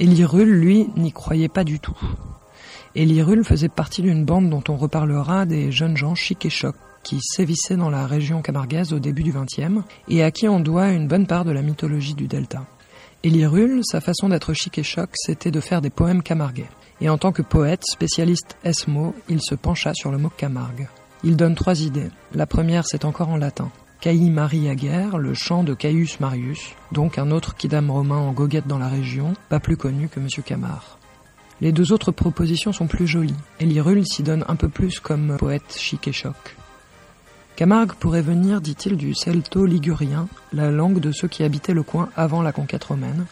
Élie 0.00 0.24
Rull, 0.24 0.50
lui, 0.50 0.88
n'y 0.96 1.12
croyait 1.12 1.48
pas 1.48 1.62
du 1.62 1.78
tout. 1.78 1.98
Élie 2.96 3.22
Rull 3.22 3.44
faisait 3.44 3.68
partie 3.68 4.02
d'une 4.02 4.24
bande 4.24 4.50
dont 4.50 4.64
on 4.68 4.76
reparlera 4.76 5.46
des 5.46 5.70
jeunes 5.70 5.96
gens 5.96 6.16
chic 6.16 6.44
et 6.44 6.50
chocs 6.50 6.76
qui 7.02 7.18
sévissaient 7.20 7.76
dans 7.76 7.90
la 7.90 8.06
région 8.06 8.42
camarguaise 8.42 8.92
au 8.92 8.98
début 8.98 9.22
du 9.22 9.32
XXe 9.32 9.82
et 10.08 10.22
à 10.22 10.30
qui 10.30 10.48
on 10.48 10.60
doit 10.60 10.90
une 10.90 11.08
bonne 11.08 11.26
part 11.26 11.44
de 11.44 11.52
la 11.52 11.62
mythologie 11.62 12.14
du 12.14 12.28
delta. 12.28 12.64
Élie 13.24 13.46
Rull, 13.46 13.82
sa 13.84 14.00
façon 14.00 14.28
d'être 14.28 14.52
chic 14.52 14.78
et 14.78 14.82
choc, 14.82 15.10
c'était 15.14 15.50
de 15.50 15.60
faire 15.60 15.80
des 15.80 15.90
poèmes 15.90 16.22
camarguais. 16.22 16.68
Et 17.00 17.08
en 17.08 17.18
tant 17.18 17.32
que 17.32 17.42
poète, 17.42 17.82
spécialiste 17.84 18.56
esmo, 18.64 19.14
il 19.28 19.40
se 19.40 19.54
pencha 19.54 19.92
sur 19.94 20.10
le 20.10 20.18
mot 20.18 20.30
Camargue. 20.36 20.88
Il 21.24 21.36
donne 21.36 21.54
trois 21.54 21.82
idées. 21.82 22.10
La 22.34 22.46
première, 22.46 22.86
c'est 22.86 23.04
encore 23.04 23.28
en 23.28 23.36
latin. 23.36 23.70
Caï 24.00 24.30
Marie 24.30 24.68
Aguerre, 24.68 25.18
le 25.18 25.34
chant 25.34 25.62
de 25.62 25.74
Caius 25.74 26.18
Marius, 26.18 26.74
donc 26.90 27.18
un 27.18 27.30
autre 27.30 27.54
quidam 27.54 27.90
romain 27.90 28.18
en 28.18 28.32
goguette 28.32 28.66
dans 28.66 28.78
la 28.78 28.88
région, 28.88 29.34
pas 29.48 29.60
plus 29.60 29.76
connu 29.76 30.08
que 30.08 30.18
Monsieur 30.18 30.42
Camard. 30.42 30.98
Les 31.60 31.70
deux 31.70 31.92
autres 31.92 32.10
propositions 32.10 32.72
sont 32.72 32.88
plus 32.88 33.06
jolies. 33.06 33.36
Élie 33.60 33.80
Rull 33.80 34.04
s'y 34.04 34.24
donne 34.24 34.44
un 34.48 34.56
peu 34.56 34.68
plus 34.68 34.98
comme 34.98 35.36
poète 35.38 35.76
chic 35.76 36.08
et 36.08 36.12
choc. 36.12 36.34
Camargue 37.56 37.94
pourrait 37.94 38.22
venir, 38.22 38.60
dit-il, 38.60 38.96
du 38.96 39.14
celto-ligurien, 39.14 40.28
la 40.52 40.70
langue 40.70 41.00
de 41.00 41.12
ceux 41.12 41.28
qui 41.28 41.44
habitaient 41.44 41.74
le 41.74 41.82
coin 41.82 42.08
avant 42.16 42.42
la 42.42 42.52
conquête 42.52 42.84
romaine, 42.84 43.26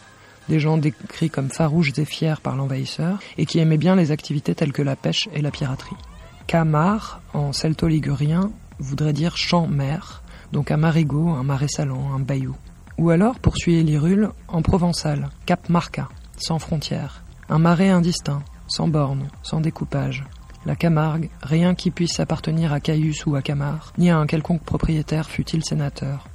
des 0.47 0.59
gens 0.59 0.77
décrits 0.77 1.29
comme 1.29 1.49
farouches 1.49 1.97
et 1.97 2.05
fiers 2.05 2.35
par 2.41 2.55
l'envahisseur, 2.55 3.19
et 3.37 3.45
qui 3.45 3.59
aimaient 3.59 3.77
bien 3.77 3.95
les 3.95 4.11
activités 4.11 4.53
telles 4.53 4.73
que 4.73 4.83
la 4.83 4.95
pêche 4.95 5.27
et 5.33 5.41
la 5.41 5.49
piraterie. 5.49 5.95
Camar, 6.45 7.21
en 7.33 7.51
celto-ligurien, 7.51 8.51
voudrait 8.77 9.13
dire 9.13 9.37
champ-mer, 9.37 10.21
donc 10.51 10.69
un 10.69 10.77
marigot, 10.77 11.29
un 11.29 11.43
marais 11.43 11.67
salant, 11.67 12.13
un 12.13 12.19
bayou. 12.19 12.55
Ou 12.97 13.09
alors, 13.09 13.39
poursuit 13.39 13.77
Élirul, 13.77 14.29
en 14.47 14.61
provençal, 14.61 15.29
Cap 15.45 15.69
Marca, 15.69 16.09
sans 16.37 16.59
frontières, 16.59 17.23
un 17.49 17.57
marais 17.57 17.89
indistinct, 17.89 18.43
sans 18.67 18.87
bornes, 18.87 19.29
sans 19.41 19.61
découpage. 19.61 20.23
La 20.65 20.75
Camargue, 20.75 21.29
rien 21.41 21.73
qui 21.73 21.89
puisse 21.89 22.19
appartenir 22.19 22.71
à 22.71 22.79
Caius 22.79 23.25
ou 23.25 23.35
à 23.35 23.41
Camar, 23.41 23.93
ni 23.97 24.11
à 24.11 24.17
un 24.17 24.27
quelconque 24.27 24.63
propriétaire 24.63 25.29
fût-il 25.29 25.63
sénateur. 25.65 26.27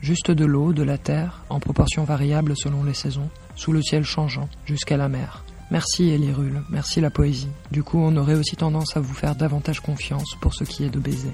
Juste 0.00 0.30
de 0.30 0.44
l'eau, 0.44 0.72
de 0.72 0.82
la 0.82 0.98
terre, 0.98 1.42
en 1.50 1.60
proportion 1.60 2.04
variable 2.04 2.54
selon 2.56 2.82
les 2.82 2.94
saisons, 2.94 3.28
sous 3.54 3.72
le 3.72 3.82
ciel 3.82 4.02
changeant, 4.02 4.48
jusqu'à 4.64 4.96
la 4.96 5.08
mer. 5.08 5.44
Merci 5.70 6.10
Élirul, 6.10 6.62
merci 6.68 7.00
la 7.00 7.10
poésie. 7.10 7.50
Du 7.70 7.84
coup, 7.84 7.98
on 7.98 8.16
aurait 8.16 8.34
aussi 8.34 8.56
tendance 8.56 8.96
à 8.96 9.00
vous 9.00 9.14
faire 9.14 9.36
davantage 9.36 9.78
confiance 9.78 10.34
pour 10.40 10.52
ce 10.52 10.64
qui 10.64 10.84
est 10.84 10.90
de 10.90 10.98
baiser. 10.98 11.32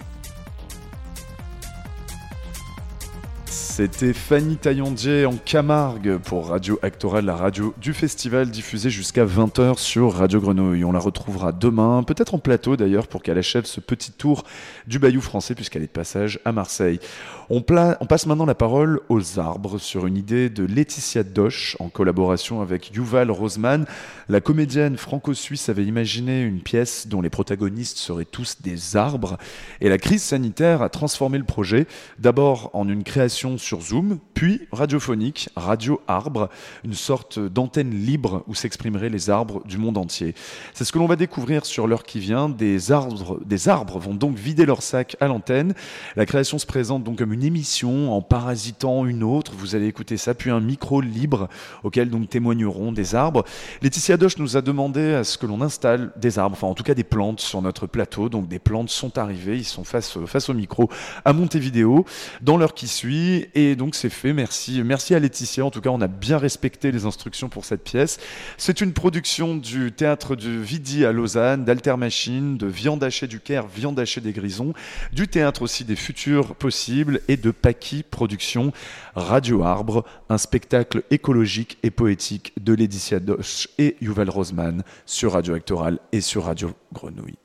C'était 3.77 4.15
Fanny 4.15 4.57
Taillandier 4.57 5.27
en 5.27 5.35
Camargue 5.37 6.17
pour 6.17 6.49
Radio 6.49 6.79
Actoral, 6.81 7.27
la 7.27 7.37
radio 7.37 7.75
du 7.79 7.93
festival 7.93 8.51
diffusée 8.51 8.89
jusqu'à 8.89 9.27
20h 9.27 9.77
sur 9.77 10.15
Radio 10.15 10.41
Grenouille. 10.41 10.83
On 10.83 10.93
la 10.93 10.99
retrouvera 10.99 11.53
demain, 11.53 12.03
peut-être 12.03 12.33
en 12.33 12.39
plateau 12.39 12.79
d'ailleurs, 12.79 13.07
pour 13.07 13.23
qu'elle 13.23 13.37
achève 13.37 13.67
ce 13.67 13.81
petit 13.81 14.13
tour 14.13 14.45
du 14.87 14.99
Bayou 14.99 15.21
français 15.21 15.55
puisqu'elle 15.55 15.83
est 15.83 15.89
de 15.89 15.91
passage 15.91 16.41
à 16.47 16.53
Marseille. 16.53 17.01
On, 17.49 17.61
passe 17.61 18.27
maintenant 18.27 18.45
la 18.45 18.57
parole 18.57 18.99
aux 19.09 19.39
arbres 19.39 19.79
sur 19.79 20.09
une 20.09 20.17
idée 20.17 20.51
de 20.51 20.65
Laetitia 20.65 21.23
Doche 21.23 21.77
en 21.79 21.89
collaboration 21.89 22.61
avec 22.61 22.93
Yuval 22.93 23.31
Rosman. 23.31 23.87
La 24.29 24.41
comédienne 24.41 24.97
franco-suisse 24.97 25.69
avait 25.69 25.85
imaginé 25.85 26.43
une 26.43 26.61
pièce 26.61 27.07
dont 27.07 27.21
les 27.21 27.31
protagonistes 27.31 27.99
seraient 27.99 28.25
tous 28.25 28.57
des 28.63 28.97
arbres 28.97 29.39
et 29.81 29.89
la 29.89 29.97
crise 29.97 30.25
sanitaire 30.25 30.83
a 30.83 30.89
transformé 30.89 31.39
le 31.39 31.45
projet 31.45 31.87
d'abord 32.19 32.71
en 32.73 32.89
une 32.89 33.05
création 33.05 33.59
sur 33.59 33.81
Zoom, 33.81 34.19
puis 34.35 34.67
radiophonique, 34.73 35.49
Radio 35.55 36.01
Arbre, 36.09 36.49
une 36.85 36.95
sorte 36.95 37.39
d'antenne 37.39 37.91
libre 37.91 38.43
où 38.49 38.57
s'exprimeraient 38.57 39.09
les 39.09 39.31
arbres 39.31 39.65
du 39.67 39.79
monde 39.79 39.99
entier. 39.99 40.35
C'est 40.75 40.83
ce 40.83 40.91
que 40.91 40.99
l'on 40.99 41.07
va 41.07 41.15
découvrir 41.15 41.65
sur 41.65 41.87
l'heure 41.87 42.03
qui 42.03 42.19
vient. 42.19 42.49
Des 42.49 42.91
arbres, 42.91 43.39
des 43.47 43.69
arbres 43.69 44.01
vont 44.01 44.15
donc 44.15 44.37
vider 44.37 44.67
leur 44.67 44.83
sac 44.83 45.17
à 45.21 45.29
l'antenne. 45.29 45.75
La 46.17 46.27
création 46.27 46.59
se 46.59 46.67
présente 46.67 47.05
donc 47.05 47.19
comme 47.19 47.36
émission 47.43 48.13
en 48.13 48.23
parasitant 48.23 49.07
une 49.07 49.23
autre. 49.23 49.53
Vous 49.57 49.75
allez 49.75 49.87
écouter 49.87 50.17
ça, 50.17 50.35
puis 50.35 50.51
un 50.51 50.61
micro 50.61 51.01
libre 51.01 51.49
auquel 51.83 52.11
donc 52.11 52.29
témoigneront 52.29 52.93
des 52.93 53.15
arbres. 53.15 53.45
Laetitia 53.83 54.17
Doche 54.17 54.39
nous 54.39 54.57
a 54.57 54.63
demandé 54.63 55.15
à 55.15 55.25
ce 55.25 55.39
que 55.39 55.47
l'on 55.47 55.61
installe 55.63 56.13
des 56.17 56.39
arbres, 56.39 56.57
enfin 56.57 56.67
en 56.67 56.75
tout 56.75 56.83
cas 56.83 56.95
des 56.95 57.05
plantes 57.05 57.41
sur 57.41 57.63
notre 57.63 57.87
plateau. 57.87 58.29
Donc 58.29 58.49
des 58.49 58.59
plantes 58.59 58.91
sont 58.91 59.19
arrivées, 59.19 59.57
ils 59.57 59.65
sont 59.65 59.85
face, 59.85 60.19
face 60.27 60.49
au 60.49 60.55
micro 60.55 60.91
à 61.25 61.33
Montevideo 61.33 62.05
dans 62.43 62.57
l'heure 62.57 62.75
qui 62.75 62.89
suit. 62.89 63.47
Et 63.55 63.77
donc 63.77 63.95
c'est 63.95 64.11
fait. 64.11 64.33
Merci, 64.33 64.83
merci 64.85 65.15
à 65.15 65.19
Laetitia. 65.19 65.65
En 65.65 65.71
tout 65.71 65.81
cas, 65.81 65.91
on 65.91 66.01
a 66.01 66.09
bien 66.09 66.39
respecté 66.39 66.93
les 66.93 67.07
instructions 67.07 67.49
pour 67.49 67.65
cette 67.65 67.85
pièce. 67.85 68.19
C'est 68.57 68.81
une 68.81 68.93
production 68.93 69.57
du 69.57 69.93
théâtre 69.93 70.37
du 70.37 70.63
Vidi 70.63 71.05
à 71.05 71.13
Lausanne, 71.13 71.65
d'Alter 71.65 71.97
Machine, 71.97 72.57
de 72.57 72.67
Viande 72.67 73.03
hachée 73.03 73.27
du 73.27 73.41
Caire, 73.41 73.67
Viande 73.67 73.99
hachée 73.99 74.21
des 74.21 74.33
Grisons, 74.33 74.73
du 75.13 75.29
théâtre 75.29 75.63
aussi 75.63 75.85
des 75.85 75.97
futurs 75.97 76.55
possibles 76.55 77.21
et 77.29 77.37
de 77.37 77.51
Paki 77.51 78.03
Productions, 78.03 78.73
Radio 79.15 79.63
Arbre, 79.63 80.05
un 80.29 80.39
spectacle 80.39 81.03
écologique 81.11 81.79
et 81.83 81.91
poétique 81.91 82.53
de 82.63 82.75
Laetitia 82.75 83.21
Doche 83.21 83.69
et 83.79 83.97
Yuval 84.01 84.31
Rosman 84.31 84.83
sur 85.05 85.33
Radio 85.33 85.55
Actoral 85.55 85.99
et 86.13 86.21
sur 86.21 86.45
Radio 86.45 86.73
Grenouille. 86.93 87.39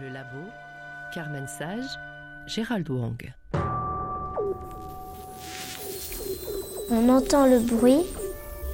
Le 0.00 0.08
labo, 0.08 0.38
Carmen 1.14 1.46
Sage, 1.46 1.84
Gérald 2.46 2.88
Wang. 2.88 3.32
On 6.90 7.08
entend 7.08 7.46
le 7.46 7.60
bruit 7.60 8.04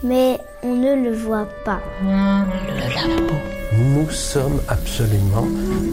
mais 0.02 0.39
on 0.62 0.74
ne 0.74 0.94
le 0.94 1.12
voit 1.12 1.48
pas. 1.64 1.81
Le 2.02 2.78
labo. 2.94 3.35
Nous 3.73 4.10
sommes 4.10 4.60
absolument 4.68 5.47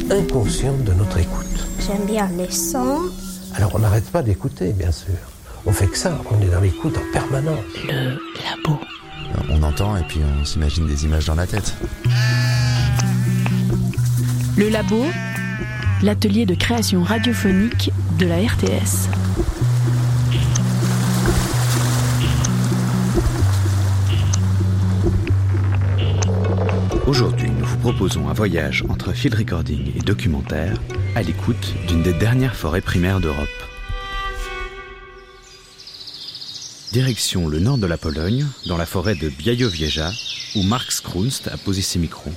inconscients 0.10 0.78
de 0.86 0.94
notre 0.94 1.18
écoute. 1.18 1.68
J'aime 1.80 2.06
bien 2.06 2.30
les 2.38 2.52
sons. 2.52 3.10
Alors 3.56 3.76
on 3.76 3.80
n'arrête 3.80 4.10
pas 4.10 4.22
d'écouter, 4.24 4.74
bien 4.74 4.92
sûr. 4.92 5.14
On 5.66 5.72
fait 5.72 5.88
que 5.88 5.98
ça, 5.98 6.20
on 6.32 6.42
est 6.42 6.50
dans 6.50 6.60
l'écoute 6.60 6.98
en 6.98 7.14
permanence. 7.14 7.64
Le 7.88 8.18
labo. 8.44 8.80
On 9.50 9.64
entend 9.64 9.96
et 9.98 10.04
puis 10.04 10.22
on 10.24 10.44
s'imagine 10.44 10.88
des 10.88 11.06
images 11.06 11.26
dans 11.26 11.36
la 11.36 11.48
tête. 11.48 11.74
Le 14.58 14.70
labo, 14.70 15.06
l'atelier 16.02 16.46
de 16.46 16.56
création 16.56 17.04
radiophonique 17.04 17.92
de 18.18 18.26
la 18.26 18.38
RTS. 18.38 19.10
Aujourd'hui, 27.08 27.50
nous 27.52 27.66
vous 27.66 27.78
proposons 27.78 28.28
un 28.28 28.34
voyage 28.34 28.84
entre 28.90 29.14
field 29.14 29.36
recording 29.36 29.92
et 29.96 30.00
documentaire 30.00 30.74
à 31.16 31.22
l'écoute 31.22 31.74
d'une 31.88 32.04
des 32.04 32.14
dernières 32.14 32.56
forêts 32.56 32.82
primaires 32.82 33.20
d'Europe. 33.20 33.48
Direction 36.92 37.48
le 37.48 37.60
nord 37.60 37.78
de 37.78 37.88
la 37.88 37.98
Pologne, 37.98 38.46
dans 38.68 38.78
la 38.78 38.86
forêt 38.86 39.16
de 39.16 39.30
Białowieża, 39.30 40.12
où 40.56 40.64
Mark 40.64 40.92
Skrunst 40.92 41.48
a 41.48 41.58
posé 41.58 41.82
ses 41.82 42.00
micros. 42.00 42.34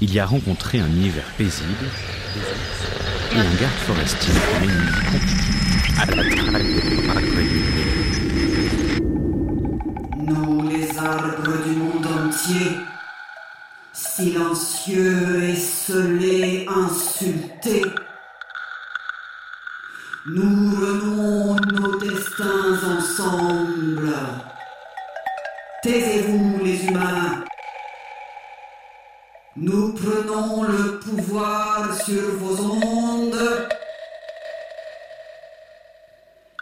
Il 0.00 0.12
y 0.12 0.18
a 0.18 0.26
rencontré 0.26 0.80
un 0.80 0.86
univers 0.86 1.30
paisible 1.36 1.88
et 3.32 3.38
un 3.38 3.54
garde 3.60 3.72
forestier 3.86 4.32
arbres 10.98 11.64
du 11.64 11.76
monde 11.76 12.06
entier, 12.06 12.76
silencieux, 14.18 15.44
esselés, 15.44 16.66
insultés, 16.68 17.84
nous 20.26 20.74
renouons 20.74 21.56
nos 21.72 21.96
destins 21.98 22.80
ensemble. 22.96 24.12
Taisez-vous, 25.84 26.64
les 26.64 26.84
humains. 26.86 27.44
Nous 29.54 29.92
prenons 29.92 30.64
le 30.64 30.98
pouvoir 30.98 31.94
sur 32.02 32.34
vos 32.40 32.60
ondes 32.60 33.68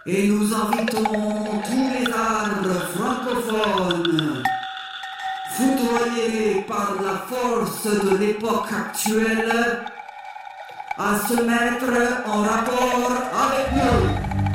et 0.05 0.29
nous 0.29 0.55
invitons 0.55 1.63
tous 1.65 1.89
les 1.95 2.13
arbres 2.13 2.83
francophones, 2.95 4.43
foudroyés 5.57 6.56
par 6.67 6.95
la 7.03 7.19
force 7.29 7.87
de 7.87 8.17
l'époque 8.17 8.71
actuelle, 8.73 9.85
à 10.99 11.19
se 11.29 11.35
mettre 11.35 12.27
en 12.27 12.43
rapport 12.43 13.13
avec 13.45 13.73
nous. 13.75 14.46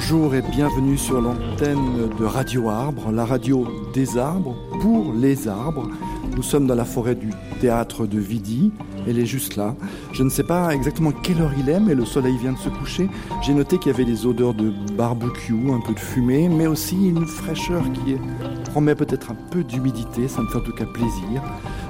Bonjour 0.00 0.32
et 0.36 0.42
bienvenue 0.42 0.96
sur 0.96 1.20
l'antenne 1.20 2.08
de 2.16 2.24
Radio 2.24 2.68
Arbre, 2.68 3.10
la 3.10 3.24
radio 3.24 3.66
des 3.92 4.16
arbres 4.16 4.54
pour 4.80 5.12
les 5.12 5.48
arbres. 5.48 5.90
Nous 6.36 6.42
sommes 6.44 6.68
dans 6.68 6.76
la 6.76 6.84
forêt 6.84 7.16
du 7.16 7.30
théâtre 7.60 8.06
de 8.06 8.20
Vidi. 8.20 8.70
Elle 9.08 9.18
est 9.18 9.26
juste 9.26 9.56
là. 9.56 9.74
Je 10.12 10.22
ne 10.22 10.30
sais 10.30 10.44
pas 10.44 10.72
exactement 10.72 11.10
quelle 11.10 11.40
heure 11.40 11.50
il 11.58 11.68
est, 11.68 11.80
mais 11.80 11.96
le 11.96 12.04
soleil 12.04 12.36
vient 12.36 12.52
de 12.52 12.58
se 12.58 12.68
coucher. 12.68 13.10
J'ai 13.42 13.54
noté 13.54 13.78
qu'il 13.78 13.90
y 13.90 13.94
avait 13.96 14.04
des 14.04 14.24
odeurs 14.24 14.54
de 14.54 14.72
barbecue, 14.96 15.72
un 15.72 15.80
peu 15.80 15.94
de 15.94 15.98
fumée, 15.98 16.48
mais 16.48 16.68
aussi 16.68 17.08
une 17.08 17.26
fraîcheur 17.26 17.82
qui 17.90 18.12
promet 18.68 18.94
peut-être 18.94 19.30
un 19.30 19.36
peu 19.50 19.64
d'humidité. 19.64 20.28
Ça 20.28 20.42
me 20.42 20.48
fait 20.48 20.58
en 20.58 20.62
tout 20.62 20.72
cas 20.72 20.84
plaisir. 20.84 21.42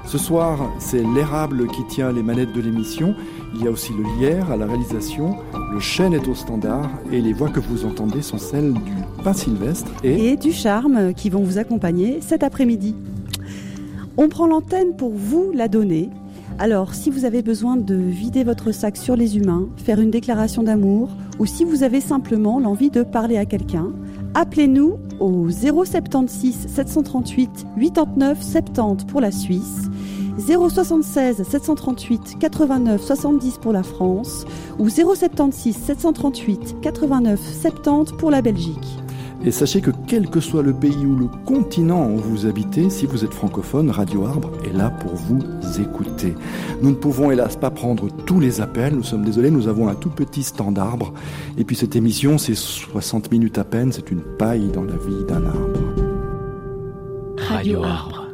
Ce 0.06 0.16
soir, 0.18 0.58
c'est 0.78 1.02
l'érable 1.02 1.66
qui 1.68 1.84
tient 1.86 2.12
les 2.12 2.22
manettes 2.22 2.52
de 2.52 2.60
l'émission. 2.60 3.14
Il 3.54 3.62
y 3.62 3.68
a 3.68 3.70
aussi 3.70 3.92
le 3.92 4.04
lierre 4.18 4.50
à 4.50 4.56
la 4.56 4.66
réalisation. 4.66 5.36
Le 5.72 5.80
chêne 5.80 6.14
est 6.14 6.26
au 6.28 6.34
standard 6.34 6.90
et 7.12 7.20
les 7.20 7.32
voix 7.32 7.50
que 7.50 7.60
vous 7.60 7.84
entendez 7.84 8.22
sont 8.22 8.38
celles 8.38 8.72
du 8.72 8.92
pain 9.22 9.32
sylvestre 9.32 9.90
et... 10.02 10.30
et 10.30 10.36
du 10.36 10.52
charme 10.52 11.12
qui 11.14 11.28
vont 11.28 11.42
vous 11.42 11.58
accompagner 11.58 12.20
cet 12.20 12.42
après-midi. 12.42 12.94
On 14.16 14.28
prend 14.28 14.46
l'antenne 14.46 14.96
pour 14.96 15.12
vous 15.14 15.52
la 15.54 15.68
donner. 15.68 16.10
Alors, 16.58 16.94
si 16.94 17.10
vous 17.10 17.24
avez 17.24 17.42
besoin 17.42 17.76
de 17.76 17.94
vider 17.94 18.42
votre 18.42 18.72
sac 18.72 18.96
sur 18.96 19.14
les 19.14 19.36
humains, 19.36 19.68
faire 19.76 20.00
une 20.00 20.10
déclaration 20.10 20.64
d'amour, 20.64 21.10
ou 21.38 21.46
si 21.46 21.64
vous 21.64 21.84
avez 21.84 22.00
simplement 22.00 22.58
l'envie 22.58 22.90
de 22.90 23.04
parler 23.04 23.36
à 23.36 23.44
quelqu'un, 23.44 23.92
appelez-nous 24.38 25.00
au 25.18 25.50
076 25.50 26.68
738 26.68 27.66
89 27.76 28.40
70 28.40 29.04
pour 29.06 29.20
la 29.20 29.32
Suisse, 29.32 29.90
076 30.38 31.42
738 31.42 32.38
89 32.38 33.02
70 33.02 33.58
pour 33.58 33.72
la 33.72 33.82
France, 33.82 34.44
ou 34.78 34.88
076 34.88 35.76
738 35.76 36.76
89 36.80 37.40
70 37.40 38.12
pour 38.16 38.30
la 38.30 38.40
Belgique. 38.40 38.86
Et 39.44 39.52
sachez 39.52 39.80
que 39.80 39.92
quel 40.08 40.28
que 40.28 40.40
soit 40.40 40.64
le 40.64 40.72
pays 40.72 41.06
ou 41.06 41.16
le 41.16 41.28
continent 41.46 42.10
où 42.10 42.16
vous 42.16 42.46
habitez, 42.46 42.90
si 42.90 43.06
vous 43.06 43.24
êtes 43.24 43.32
francophone, 43.32 43.88
Radio 43.90 44.24
Arbre 44.24 44.50
est 44.64 44.76
là 44.76 44.90
pour 44.90 45.14
vous 45.14 45.40
écouter. 45.80 46.34
Nous 46.82 46.90
ne 46.90 46.96
pouvons 46.96 47.30
hélas 47.30 47.56
pas 47.56 47.70
prendre 47.70 48.08
tous 48.26 48.40
les 48.40 48.60
appels, 48.60 48.94
nous 48.94 49.04
sommes 49.04 49.24
désolés, 49.24 49.52
nous 49.52 49.68
avons 49.68 49.88
un 49.88 49.94
tout 49.94 50.10
petit 50.10 50.42
stand 50.42 50.74
d'arbres. 50.74 51.14
Et 51.56 51.64
puis 51.64 51.76
cette 51.76 51.94
émission, 51.94 52.36
c'est 52.36 52.56
60 52.56 53.30
minutes 53.30 53.58
à 53.58 53.64
peine, 53.64 53.92
c'est 53.92 54.10
une 54.10 54.22
paille 54.22 54.68
dans 54.72 54.84
la 54.84 54.96
vie 54.96 55.24
d'un 55.28 55.46
arbre. 55.46 55.80
Radio 57.36 57.84
Arbre. 57.84 58.26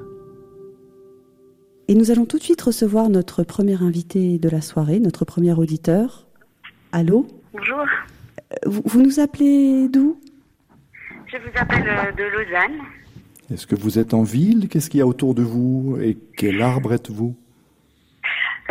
Et 1.88 1.94
nous 1.94 2.10
allons 2.10 2.24
tout 2.24 2.38
de 2.38 2.42
suite 2.42 2.62
recevoir 2.62 3.10
notre 3.10 3.42
premier 3.42 3.82
invité 3.82 4.38
de 4.38 4.48
la 4.48 4.62
soirée, 4.62 5.00
notre 5.00 5.26
premier 5.26 5.52
auditeur. 5.52 6.26
Allô? 6.92 7.26
Bonjour, 7.52 7.84
vous, 8.64 8.82
vous 8.86 9.02
nous 9.02 9.20
appelez 9.20 9.90
d'où? 9.90 10.16
Je 11.34 11.38
vous 11.38 11.58
appelle 11.58 11.88
euh, 11.88 12.12
de 12.12 12.24
Lausanne. 12.24 12.80
Est-ce 13.52 13.66
que 13.66 13.74
vous 13.74 13.98
êtes 13.98 14.14
en 14.14 14.22
ville? 14.22 14.68
Qu'est-ce 14.68 14.88
qu'il 14.88 15.00
y 15.00 15.02
a 15.02 15.06
autour 15.06 15.34
de 15.34 15.42
vous? 15.42 15.98
Et 16.00 16.16
quel 16.36 16.62
arbre 16.62 16.92
êtes-vous? 16.94 17.36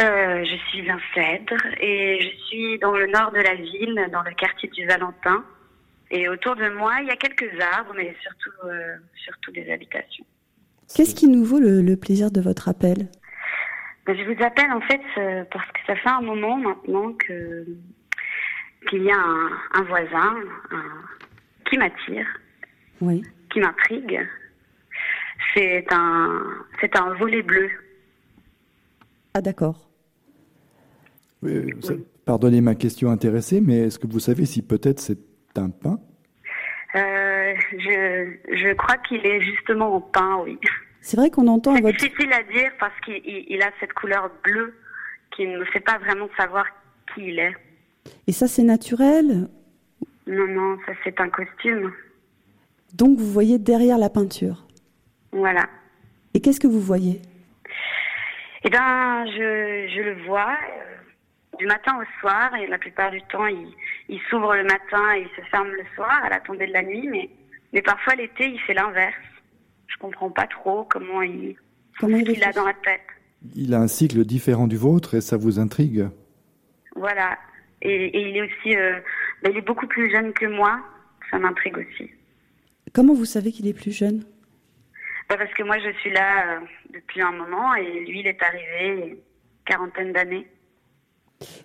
Euh, 0.01 0.43
je 0.43 0.55
suis 0.69 0.89
un 0.89 0.99
cèdre 1.13 1.63
et 1.79 2.19
je 2.21 2.45
suis 2.47 2.79
dans 2.79 2.93
le 2.95 3.05
nord 3.07 3.31
de 3.31 3.39
la 3.39 3.53
ville, 3.55 4.09
dans 4.11 4.23
le 4.23 4.33
quartier 4.33 4.69
du 4.69 4.85
Valentin. 4.87 5.43
Et 6.09 6.27
autour 6.29 6.55
de 6.55 6.69
moi, 6.69 6.93
il 7.01 7.07
y 7.07 7.11
a 7.11 7.15
quelques 7.15 7.51
arbres, 7.61 7.93
mais 7.95 8.15
surtout, 8.21 8.67
euh, 8.67 8.95
surtout 9.15 9.51
des 9.51 9.71
habitations. 9.71 10.25
Qu'est-ce 10.95 11.15
qui 11.15 11.27
nous 11.27 11.43
vaut 11.43 11.59
le, 11.59 11.81
le 11.81 11.95
plaisir 11.95 12.31
de 12.31 12.41
votre 12.41 12.69
appel? 12.69 13.07
Ben, 14.05 14.17
Je 14.17 14.23
vous 14.23 14.43
appelle 14.43 14.71
en 14.71 14.81
fait 14.81 15.01
euh, 15.17 15.43
parce 15.51 15.67
que 15.71 15.79
ça 15.87 15.95
fait 15.95 16.09
un 16.09 16.21
moment 16.21 16.57
maintenant 16.57 17.13
que 17.13 17.65
qu'il 18.89 19.03
y 19.03 19.11
a 19.11 19.15
un, 19.17 19.49
un 19.75 19.83
voisin 19.83 20.35
un- 20.71 21.05
qui 21.69 21.77
m'attire, 21.77 22.27
Oui. 23.05 23.21
qui 23.51 23.59
m'intrigue. 23.59 24.19
C'est 25.53 25.85
un, 25.91 26.41
c'est 26.81 26.95
un 26.95 27.13
volet 27.15 27.41
bleu. 27.43 27.69
Ah 29.33 29.41
d'accord. 29.41 29.89
Pardonnez 32.25 32.61
ma 32.61 32.75
question 32.75 33.09
intéressée, 33.09 33.59
mais 33.61 33.79
est-ce 33.87 33.99
que 33.99 34.07
vous 34.07 34.19
savez 34.19 34.45
si 34.45 34.61
peut-être 34.65 34.99
c'est 34.99 35.19
un 35.57 35.69
pin 35.69 35.99
Euh, 36.95 37.53
je, 37.73 38.33
je 38.55 38.73
crois 38.75 38.97
qu'il 38.97 39.25
est 39.25 39.41
justement 39.41 39.95
en 39.95 40.01
pain, 40.01 40.37
oui. 40.43 40.57
C'est 41.01 41.17
vrai 41.17 41.29
qu'on 41.29 41.47
entend 41.47 41.75
C'est 41.75 41.81
votre... 41.81 41.97
difficile 41.97 42.31
à 42.31 42.43
dire 42.43 42.71
parce 42.79 42.97
qu'il 43.01 43.15
il- 43.25 43.45
il 43.49 43.61
a 43.61 43.71
cette 43.81 43.91
couleur 43.93 44.31
bleue 44.43 44.73
qui 45.35 45.45
ne 45.47 45.59
me 45.59 45.65
fait 45.65 45.81
pas 45.81 45.97
vraiment 45.97 46.29
savoir 46.37 46.65
qui 47.13 47.27
il 47.27 47.39
est. 47.39 47.53
Et 48.27 48.31
ça 48.31 48.47
c'est 48.47 48.63
naturel? 48.63 49.49
Non, 50.27 50.47
non, 50.47 50.77
ça 50.85 50.93
c'est 51.03 51.19
un 51.19 51.29
costume. 51.29 51.91
Donc 52.93 53.17
vous 53.17 53.31
voyez 53.31 53.57
derrière 53.57 53.97
la 53.97 54.09
peinture. 54.09 54.67
Voilà. 55.31 55.65
Et 56.33 56.41
qu'est-ce 56.41 56.59
que 56.59 56.67
vous 56.67 56.79
voyez? 56.79 57.21
Eh 58.63 58.69
ben, 58.69 59.25
je, 59.25 59.87
je 59.93 60.01
le 60.01 60.25
vois 60.25 60.51
euh, 60.51 61.57
du 61.57 61.65
matin 61.65 61.99
au 61.99 62.19
soir 62.19 62.55
et 62.55 62.67
la 62.67 62.77
plupart 62.77 63.11
du 63.11 63.21
temps, 63.23 63.47
il, 63.47 63.67
il 64.09 64.19
s'ouvre 64.29 64.55
le 64.55 64.63
matin 64.63 65.15
et 65.15 65.21
il 65.21 65.29
se 65.35 65.47
ferme 65.49 65.69
le 65.69 65.83
soir 65.95 66.23
à 66.23 66.29
la 66.29 66.39
tombée 66.39 66.67
de 66.67 66.73
la 66.73 66.83
nuit, 66.83 67.07
mais, 67.07 67.29
mais 67.73 67.81
parfois 67.81 68.15
l'été, 68.15 68.47
il 68.47 68.59
fait 68.61 68.73
l'inverse. 68.73 69.15
Je 69.87 69.97
comprends 69.97 70.29
pas 70.29 70.47
trop 70.47 70.85
comment 70.85 71.21
il, 71.21 71.55
Comment 71.99 72.17
il 72.17 72.43
a 72.43 72.51
dans 72.51 72.65
la 72.65 72.73
tête. 72.73 73.01
Il 73.55 73.73
a 73.73 73.79
un 73.79 73.87
cycle 73.87 74.23
différent 74.23 74.67
du 74.67 74.77
vôtre 74.77 75.15
et 75.15 75.21
ça 75.21 75.37
vous 75.37 75.59
intrigue? 75.59 76.07
Voilà. 76.95 77.37
Et, 77.81 78.05
et 78.05 78.29
il 78.29 78.37
est 78.37 78.41
aussi, 78.43 78.75
euh, 78.75 78.99
ben, 79.43 79.51
il 79.51 79.57
est 79.57 79.61
beaucoup 79.61 79.87
plus 79.87 80.09
jeune 80.09 80.31
que 80.33 80.45
moi. 80.45 80.79
ça 81.29 81.39
m'intrigue 81.39 81.77
aussi. 81.77 82.09
Comment 82.93 83.13
vous 83.13 83.25
savez 83.25 83.51
qu'il 83.51 83.67
est 83.67 83.73
plus 83.73 83.91
jeune? 83.91 84.23
Bah, 85.29 85.35
parce 85.37 85.51
que 85.53 85.63
moi, 85.63 85.77
je 85.79 85.91
suis 85.99 86.11
là 86.11 86.57
euh, 86.57 86.59
depuis 86.93 87.21
un 87.21 87.31
moment 87.31 87.73
et 87.75 88.05
lui, 88.05 88.19
il 88.19 88.27
est 88.27 88.41
arrivé 88.41 89.09
une 89.09 89.17
quarantaine 89.65 90.13
d'années. 90.13 90.47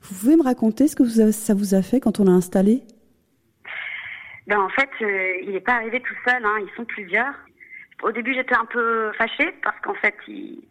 Vous 0.02 0.14
pouvez 0.20 0.36
me 0.36 0.42
raconter 0.42 0.88
ce 0.88 0.96
que 0.96 1.04
ça 1.30 1.54
vous 1.54 1.74
a 1.74 1.82
fait 1.82 2.00
quand 2.00 2.18
on 2.20 2.24
l'a 2.24 2.32
installé? 2.32 2.82
Ben, 4.46 4.58
en 4.58 4.68
fait, 4.70 4.88
euh, 5.02 5.40
il 5.42 5.50
n'est 5.52 5.60
pas 5.60 5.74
arrivé 5.74 6.00
tout 6.00 6.14
seul, 6.26 6.42
hein, 6.44 6.56
ils 6.60 6.74
sont 6.76 6.86
plusieurs. 6.86 7.34
Au 8.02 8.10
début, 8.12 8.32
j'étais 8.32 8.54
un 8.56 8.64
peu 8.64 9.12
fâchée 9.12 9.52
parce 9.62 9.78
qu'en 9.80 9.94
fait, 9.94 10.14
il- 10.28 10.62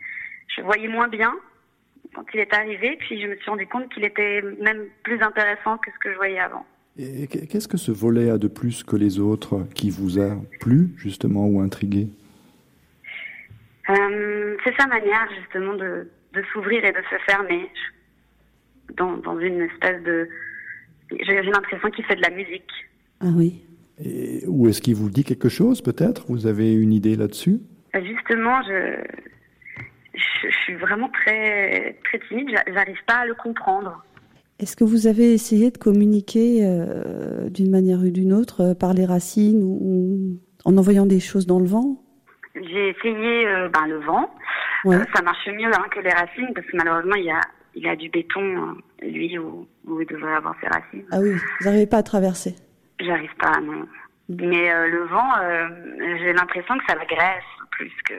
je 0.55 0.61
voyais 0.61 0.87
moins 0.87 1.07
bien 1.07 1.33
quand 2.15 2.25
il 2.33 2.39
est 2.39 2.53
arrivé. 2.53 2.97
Puis 2.99 3.21
je 3.21 3.27
me 3.27 3.35
suis 3.35 3.49
rendu 3.49 3.67
compte 3.67 3.93
qu'il 3.93 4.05
était 4.05 4.41
même 4.59 4.87
plus 5.03 5.21
intéressant 5.21 5.77
que 5.77 5.91
ce 5.91 5.99
que 5.99 6.11
je 6.11 6.15
voyais 6.17 6.39
avant. 6.39 6.65
Et 6.99 7.27
qu'est-ce 7.27 7.67
que 7.67 7.77
ce 7.77 7.91
volet 7.91 8.29
a 8.29 8.37
de 8.37 8.47
plus 8.47 8.83
que 8.83 8.95
les 8.95 9.19
autres 9.19 9.67
qui 9.75 9.89
vous 9.91 10.19
a 10.19 10.35
plu, 10.59 10.89
justement, 10.97 11.45
ou 11.47 11.59
intrigué? 11.61 12.07
Euh, 13.89 14.57
c'est 14.63 14.73
sa 14.79 14.87
manière 14.87 15.27
justement 15.39 15.75
de, 15.75 16.09
de 16.33 16.43
s'ouvrir 16.51 16.83
et 16.83 16.91
de 16.91 16.97
se 17.09 17.15
fermer 17.31 17.69
dans, 18.97 19.17
dans 19.17 19.39
une 19.39 19.61
espèce 19.61 20.01
de... 20.03 20.27
J'ai 21.25 21.41
l'impression 21.43 21.89
qu'il 21.91 22.03
fait 22.05 22.15
de 22.15 22.21
la 22.21 22.31
musique. 22.31 22.69
Ah 23.21 23.27
oui. 23.33 23.61
Et- 24.03 24.43
Ou 24.47 24.67
est-ce 24.67 24.81
qu'il 24.81 24.95
vous 24.95 25.09
dit 25.09 25.23
quelque 25.23 25.49
chose, 25.49 25.81
peut-être? 25.81 26.25
Vous 26.27 26.47
avez 26.47 26.73
une 26.73 26.91
idée 26.91 27.15
là-dessus? 27.15 27.59
Euh, 27.95 28.03
Justement, 28.03 28.61
je, 28.63 28.97
je, 30.15 30.49
je 30.49 30.55
suis 30.65 30.75
vraiment 30.75 31.09
très, 31.09 31.97
très 32.03 32.19
timide, 32.27 32.49
j'a- 32.51 32.73
j'arrive 32.73 33.01
pas 33.05 33.19
à 33.19 33.25
le 33.25 33.35
comprendre. 33.35 34.03
Est-ce 34.59 34.75
que 34.75 34.83
vous 34.83 35.05
avez 35.07 35.33
essayé 35.33 35.69
de 35.71 35.77
communiquer 35.77 36.65
euh, 36.65 37.49
d'une 37.49 37.69
manière 37.69 37.99
ou 37.99 38.09
d'une 38.09 38.33
autre 38.33 38.61
euh, 38.61 38.73
par 38.73 38.93
les 38.93 39.05
racines 39.05 39.61
ou, 39.63 39.77
ou 39.81 40.39
en 40.65 40.77
envoyant 40.77 41.05
des 41.05 41.19
choses 41.19 41.45
dans 41.45 41.59
le 41.59 41.65
vent? 41.67 42.03
J'ai 42.55 42.89
essayé 42.89 43.47
euh, 43.47 43.69
ben, 43.69 43.85
le 43.87 43.99
vent, 43.99 44.29
Ouais. 44.85 44.97
Ça 45.15 45.21
marche 45.23 45.47
mieux 45.47 45.71
hein, 45.73 45.85
que 45.91 45.99
les 45.99 46.09
racines 46.11 46.51
parce 46.53 46.65
que 46.67 46.77
malheureusement 46.77 47.15
il 47.15 47.25
y 47.25 47.31
a, 47.31 47.41
il 47.75 47.87
a 47.87 47.95
du 47.95 48.09
béton, 48.09 48.75
lui, 49.01 49.37
où, 49.37 49.67
où 49.87 50.01
il 50.01 50.07
devrait 50.07 50.33
avoir 50.35 50.55
ses 50.61 50.67
racines. 50.67 51.03
Ah 51.11 51.17
oui, 51.19 51.31
vous 51.33 51.65
n'arrivez 51.65 51.87
pas 51.87 51.97
à 51.97 52.03
traverser. 52.03 52.55
J'arrive 52.99 53.35
pas, 53.39 53.59
non. 53.59 53.85
Mais 54.29 54.71
euh, 54.71 54.87
le 54.87 55.03
vent, 55.05 55.29
j'ai 56.19 56.33
l'impression 56.33 56.77
que 56.77 56.83
ça 56.87 56.95
l'agresse 56.95 57.43
plus 57.71 57.91
que. 58.07 58.13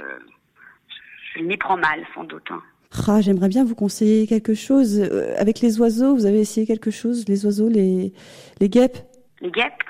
Je 1.37 1.43
m'y 1.43 1.57
prends 1.57 1.77
mal, 1.77 2.05
sans 2.15 2.25
doute. 2.25 2.49
hein. 2.51 2.63
Ah, 3.07 3.21
J'aimerais 3.21 3.49
bien 3.49 3.65
vous 3.65 3.75
conseiller 3.75 4.27
quelque 4.27 4.55
chose. 4.55 4.99
Euh, 5.01 5.35
avec 5.39 5.61
les 5.61 5.79
oiseaux, 5.81 6.15
vous 6.15 6.27
avez 6.27 6.41
essayé 6.41 6.67
quelque 6.67 6.91
chose 6.91 7.25
Les 7.29 7.45
oiseaux, 7.47 7.69
les, 7.69 8.13
les 8.61 8.69
guêpes? 8.69 8.99
Les 9.41 9.51
guêpes? 9.51 9.83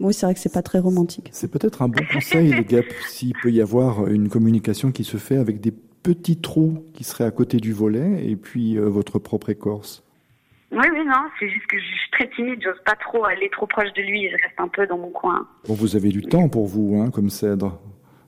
Oui, 0.00 0.12
c'est 0.12 0.26
vrai 0.26 0.34
que 0.34 0.40
c'est 0.40 0.52
pas 0.52 0.62
très 0.62 0.78
romantique. 0.78 1.28
C'est 1.32 1.50
peut-être 1.50 1.82
un 1.82 1.88
bon 1.88 2.02
conseil, 2.12 2.52
les 2.52 2.64
guêpes, 2.64 2.92
s'il 3.08 3.32
peut 3.42 3.50
y 3.52 3.60
avoir 3.60 4.08
une 4.08 4.28
communication 4.28 4.90
qui 4.92 5.04
se 5.04 5.16
fait 5.16 5.36
avec 5.36 5.60
des 5.60 5.72
petits 6.02 6.36
trous 6.36 6.84
qui 6.94 7.04
seraient 7.04 7.24
à 7.24 7.30
côté 7.30 7.58
du 7.58 7.72
volet 7.72 8.28
et 8.28 8.36
puis 8.36 8.76
euh, 8.76 8.88
votre 8.88 9.18
propre 9.18 9.50
écorce. 9.50 10.02
Oui, 10.72 10.84
oui, 10.92 11.04
non, 11.06 11.14
c'est 11.38 11.48
juste 11.48 11.66
que 11.68 11.78
je 11.78 11.84
suis 11.84 12.10
très 12.12 12.28
timide, 12.34 12.58
j'ose 12.62 12.74
pas 12.84 12.96
trop 12.96 13.24
aller 13.24 13.48
trop 13.52 13.66
proche 13.66 13.92
de 13.96 14.02
lui, 14.02 14.24
je 14.28 14.32
reste 14.32 14.58
un 14.58 14.68
peu 14.68 14.86
dans 14.86 14.98
mon 14.98 15.10
coin. 15.10 15.46
Bon, 15.68 15.74
vous 15.74 15.94
avez 15.96 16.08
du 16.08 16.22
temps 16.22 16.48
pour 16.48 16.66
vous, 16.66 17.00
hein, 17.00 17.10
comme 17.10 17.30
cèdre. 17.30 17.80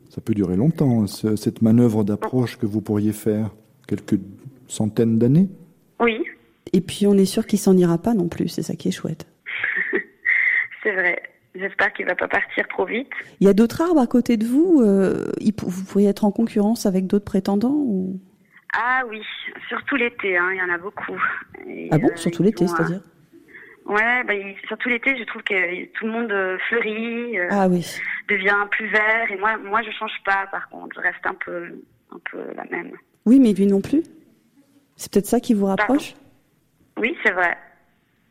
Ça 0.09 0.21
peut 0.21 0.35
durer 0.35 0.57
longtemps, 0.57 1.07
ce- 1.09 1.35
cette 1.35 1.61
manœuvre 1.61 2.05
d'approche 2.05 2.57
que 2.57 2.65
vous 2.67 2.81
pourriez 2.81 3.13
faire. 3.13 3.51
Quelques 3.87 4.21
centaines 4.69 5.19
d'années 5.19 5.49
Oui, 6.01 6.25
Et 6.73 6.81
puis 6.81 7.07
on 7.07 7.15
est 7.15 7.25
sûr 7.25 7.47
qu'il 7.47 7.59
s'en 7.59 7.77
ira 7.77 7.99
pas 7.99 8.15
non 8.15 8.29
plus, 8.29 8.49
c'est 8.49 8.63
ça 8.63 8.75
qui 8.75 8.89
est 8.89 8.93
chouette. 8.93 9.27
c'est 10.83 10.93
vrai. 10.93 11.23
J'espère 11.55 11.93
qu'il 11.95 12.05
va 12.05 12.15
pas 12.15 12.29
partir 12.29 12.69
trop 12.69 12.85
vite. 12.85 13.11
Il 13.41 13.47
y 13.47 13.51
a 13.51 13.55
d'autres 13.55 13.81
arbres 13.81 14.01
à 14.01 14.07
côté 14.07 14.37
de 14.37 14.45
vous 14.45 14.83
euh, 14.83 15.33
Vous 15.63 15.85
pourriez 15.87 16.09
être 16.09 16.25
en 16.25 16.31
concurrence 16.31 16.85
avec 16.85 17.07
d'autres 17.07 17.25
prétendants 17.25 17.75
ou... 17.75 18.21
Ah 18.79 19.05
oui, 19.09 19.23
surtout 19.69 19.97
l'été, 19.97 20.37
hein, 20.37 20.51
il 20.53 20.59
y 20.59 20.63
en 20.63 20.75
a 20.75 20.77
beaucoup. 20.77 21.19
Et, 21.67 21.89
Ah 21.91 21.99
bon, 21.99 22.09
euh, 22.09 22.17
surtout 22.17 22.43
l'été, 22.43 22.67
c'est-à-dire? 22.67 23.01
Ouais, 23.87 24.25
bah, 24.25 24.35
surtout 24.67 24.89
l'été, 24.89 25.17
je 25.17 25.25
trouve 25.25 25.43
que 25.45 25.85
tout 25.93 26.05
le 26.05 26.13
monde 26.13 26.31
euh, 26.31 26.59
fleurit, 26.69 27.39
euh, 27.39 27.49
Ah 27.51 27.69
oui. 27.69 27.87
devient 28.29 28.67
plus 28.71 28.89
vert, 28.89 29.31
et 29.31 29.39
moi, 29.39 29.57
moi, 29.57 29.81
je 29.83 29.91
change 29.93 30.13
pas. 30.27 30.47
Par 30.51 30.69
contre, 30.69 30.97
je 30.97 31.01
reste 31.01 31.25
un 31.25 31.35
peu, 31.35 31.81
un 32.11 32.19
peu 32.31 32.39
la 32.55 32.65
même. 32.65 32.93
Oui, 33.27 33.41
mais 33.41 33.53
lui 33.53 33.67
non 33.67 33.81
plus. 33.81 34.03
C'est 34.97 35.13
peut-être 35.13 35.27
ça 35.27 35.41
qui 35.41 35.53
vous 35.53 35.67
rapproche? 35.67 36.15
Oui, 36.99 37.15
c'est 37.23 37.33
vrai, 37.33 37.57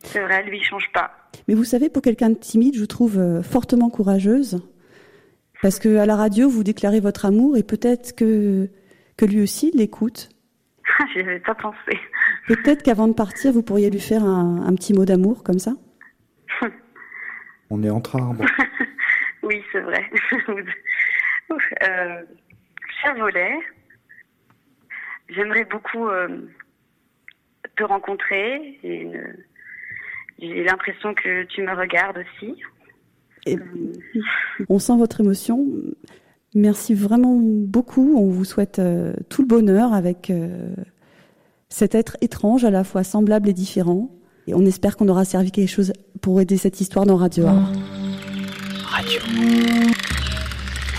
c'est 0.02 0.20
vrai, 0.20 0.42
lui, 0.44 0.58
il 0.58 0.64
change 0.64 0.90
pas. 0.92 1.10
Mais 1.48 1.54
vous 1.54 1.64
savez, 1.64 1.88
pour 1.88 2.02
quelqu'un 2.02 2.30
de 2.30 2.34
timide, 2.34 2.74
je 2.74 2.80
vous 2.80 2.86
trouve 2.86 3.18
euh, 3.18 3.42
fortement 3.42 3.90
courageuse. 3.90 4.60
Parce 5.62 5.78
que 5.78 5.96
à 5.96 6.06
la 6.06 6.16
radio, 6.16 6.48
vous 6.48 6.64
déclarez 6.64 7.00
votre 7.00 7.24
amour 7.24 7.56
et 7.56 7.62
peut-être 7.62 8.14
que, 8.14 8.68
que 9.16 9.24
lui 9.24 9.42
aussi 9.42 9.70
l'écoute. 9.74 10.28
J'y 11.12 11.20
avais 11.20 11.40
pas 11.40 11.54
pensé. 11.54 11.98
Peut-être 12.46 12.82
qu'avant 12.82 13.08
de 13.08 13.12
partir, 13.14 13.52
vous 13.52 13.62
pourriez 13.62 13.90
lui 13.90 14.00
faire 14.00 14.22
un, 14.24 14.64
un 14.64 14.74
petit 14.74 14.92
mot 14.94 15.04
d'amour 15.04 15.42
comme 15.42 15.58
ça? 15.58 15.72
On 17.70 17.82
est 17.82 17.90
entre 17.90 18.16
arbres. 18.16 18.44
oui, 19.42 19.62
c'est 19.72 19.80
vrai. 19.80 20.08
Euh, 21.60 22.22
cher 23.02 23.16
volet, 23.16 23.52
j'aimerais 25.28 25.64
beaucoup 25.64 26.08
euh, 26.08 26.28
te 27.76 27.84
rencontrer 27.84 28.78
et 28.82 29.06
euh, 29.06 29.22
j'ai 30.38 30.64
l'impression 30.64 31.14
que 31.14 31.44
tu 31.44 31.62
me 31.62 31.74
regardes 31.74 32.18
aussi. 32.18 32.54
Et 33.46 33.56
on 34.68 34.78
sent 34.78 34.96
votre 34.96 35.20
émotion. 35.20 35.66
Merci 36.54 36.94
vraiment 36.94 37.38
beaucoup. 37.38 38.16
On 38.16 38.28
vous 38.28 38.44
souhaite 38.44 38.78
euh, 38.78 39.12
tout 39.28 39.42
le 39.42 39.48
bonheur 39.48 39.92
avec 39.92 40.30
euh, 40.30 40.74
cet 41.68 41.94
être 41.94 42.16
étrange, 42.20 42.64
à 42.64 42.70
la 42.70 42.84
fois 42.84 43.04
semblable 43.04 43.48
et 43.48 43.52
différent. 43.52 44.10
Et 44.46 44.54
on 44.54 44.64
espère 44.64 44.96
qu'on 44.96 45.08
aura 45.08 45.24
servi 45.24 45.50
quelque 45.50 45.68
chose 45.68 45.92
pour 46.22 46.40
aider 46.40 46.56
cette 46.56 46.80
histoire 46.80 47.04
dans 47.04 47.16
Radio 47.16 47.46
Art. 47.46 47.72
Radio. 48.86 49.20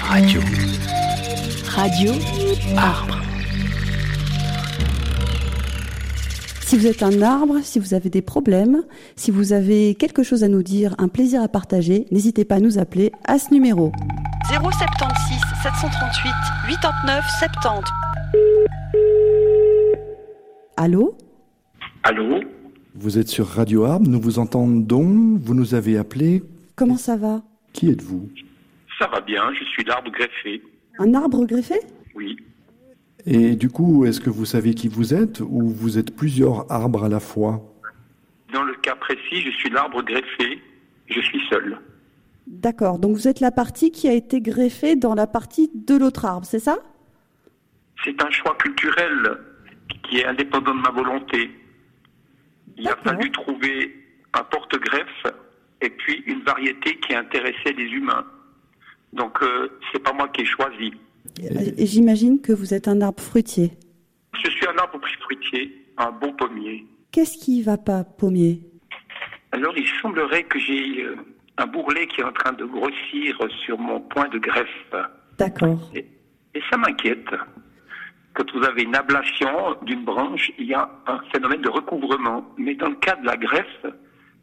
Radio. 0.04 0.42
Radio. 1.66 2.12
Arbre. 2.76 3.27
Si 6.68 6.76
vous 6.76 6.86
êtes 6.86 7.02
un 7.02 7.22
arbre, 7.22 7.60
si 7.62 7.80
vous 7.80 7.94
avez 7.94 8.10
des 8.10 8.22
problèmes, 8.22 8.84
si 9.16 9.32
vous 9.32 9.54
avez 9.54 9.96
quelque 9.96 10.22
chose 10.22 10.44
à 10.44 10.50
nous 10.50 10.64
dire, 10.64 10.96
un 10.98 11.08
plaisir 11.08 11.42
à 11.42 11.48
partager, 11.48 12.08
n'hésitez 12.12 12.44
pas 12.44 12.56
à 12.56 12.60
nous 12.60 12.78
appeler 12.78 13.14
à 13.24 13.40
ce 13.40 13.54
numéro. 13.54 13.94
076 14.50 14.60
738 15.64 16.30
89 16.82 17.24
70. 17.40 17.90
Allô? 20.76 21.18
Allô? 22.04 22.42
Vous 22.96 23.18
êtes 23.18 23.30
sur 23.30 23.48
Radio 23.48 23.86
Arbre, 23.86 24.10
nous 24.10 24.20
vous 24.20 24.38
entendons, 24.38 25.38
vous 25.40 25.54
nous 25.54 25.74
avez 25.74 25.98
appelé. 25.98 26.44
Comment 26.76 26.98
ça 26.98 27.16
va? 27.16 27.44
Qui 27.72 27.92
êtes-vous? 27.92 28.30
Ça 29.00 29.08
va 29.08 29.22
bien, 29.22 29.54
je 29.58 29.64
suis 29.64 29.86
l'arbre 29.86 30.12
greffé. 30.12 30.62
Un 31.00 31.14
arbre 31.14 31.46
greffé? 31.46 31.76
Oui. 32.14 32.36
Et 33.30 33.58
du 33.58 33.70
coup, 33.70 34.06
est-ce 34.06 34.22
que 34.22 34.30
vous 34.30 34.46
savez 34.46 34.74
qui 34.74 34.88
vous 34.88 35.14
êtes 35.14 35.42
ou 35.42 35.68
vous 35.68 35.98
êtes 35.98 36.16
plusieurs 36.16 36.72
arbres 36.72 37.04
à 37.04 37.10
la 37.10 37.20
fois? 37.20 37.62
Dans 38.54 38.64
le 38.64 38.74
cas 38.76 38.96
précis, 38.96 39.42
je 39.42 39.50
suis 39.52 39.70
l'arbre 39.70 40.02
greffé. 40.02 40.62
Je 41.10 41.20
suis 41.20 41.42
seul. 41.50 41.78
D'accord, 42.48 43.00
donc 43.00 43.18
vous 43.18 43.28
êtes 43.28 43.42
la 43.42 43.52
partie 43.52 43.92
qui 43.92 44.08
a 44.08 44.14
été 44.14 44.40
greffée 44.40 44.96
dans 44.96 45.14
la 45.14 45.28
partie 45.28 45.70
de 45.76 45.96
l'autre 45.96 46.24
arbre, 46.24 46.46
c'est 46.46 46.60
ça? 46.60 46.78
C'est 48.06 48.24
un 48.24 48.30
choix 48.32 48.56
culturel 48.56 49.38
qui 50.04 50.20
est 50.20 50.26
indépendant 50.26 50.74
de 50.74 50.80
ma 50.80 50.92
volonté. 50.92 51.52
Il 52.78 52.88
a 52.88 52.96
fallu 53.04 53.30
trouver 53.32 53.94
un 54.34 54.44
porte-greffe 54.44 55.24
et 55.82 55.90
puis 55.90 56.24
une 56.28 56.44
variété 56.44 56.98
qui 57.00 57.14
intéressait 57.14 57.74
les 57.78 57.88
humains. 57.88 58.26
Donc, 59.12 59.42
euh, 59.42 59.68
c'est 59.92 60.00
pas 60.02 60.14
moi 60.14 60.30
qui 60.30 60.44
ai 60.44 60.46
choisi. 60.46 60.94
J'imagine 61.78 62.42
que 62.42 62.54
vous 62.54 62.74
êtes 62.74 62.88
un 62.88 63.02
arbre 63.02 63.22
fruitier. 63.22 63.72
Je 64.34 64.50
suis 64.50 64.68
un 64.68 64.78
arbre 64.78 65.00
fruitier, 65.22 65.86
un 65.98 66.12
bon 66.12 66.34
pommier. 66.34 66.86
Qu'est-ce 67.12 67.38
qui 67.38 67.62
va 67.62 67.78
pas, 67.78 68.04
pommier? 68.04 68.62
Alors, 69.52 69.74
il 69.78 69.88
semblerait 70.02 70.44
que 70.44 70.60
j'ai 70.60 71.04
euh, 71.04 71.16
un 71.58 71.66
bourrelet 71.68 72.08
qui 72.08 72.22
est 72.22 72.24
en 72.24 72.34
train 72.34 72.54
de 72.54 72.66
grossir 72.66 73.38
sur 73.66 73.78
mon 73.80 74.02
point 74.02 74.28
de 74.30 74.38
greffe. 74.38 74.94
D'accord. 75.38 75.92
Et 75.94 76.62
ça 76.70 76.78
m'inquiète. 76.78 77.30
Quand 78.34 78.52
vous 78.54 78.64
avez 78.64 78.84
une 78.84 78.96
ablation 78.96 79.76
d'une 79.84 80.04
branche, 80.06 80.52
il 80.60 80.68
y 80.68 80.74
a 80.74 80.90
un 81.08 81.20
phénomène 81.32 81.62
de 81.62 81.70
recouvrement. 81.70 82.46
Mais 82.58 82.76
dans 82.76 82.90
le 82.90 82.96
cas 82.96 83.16
de 83.16 83.26
la 83.26 83.36
greffe, 83.38 83.86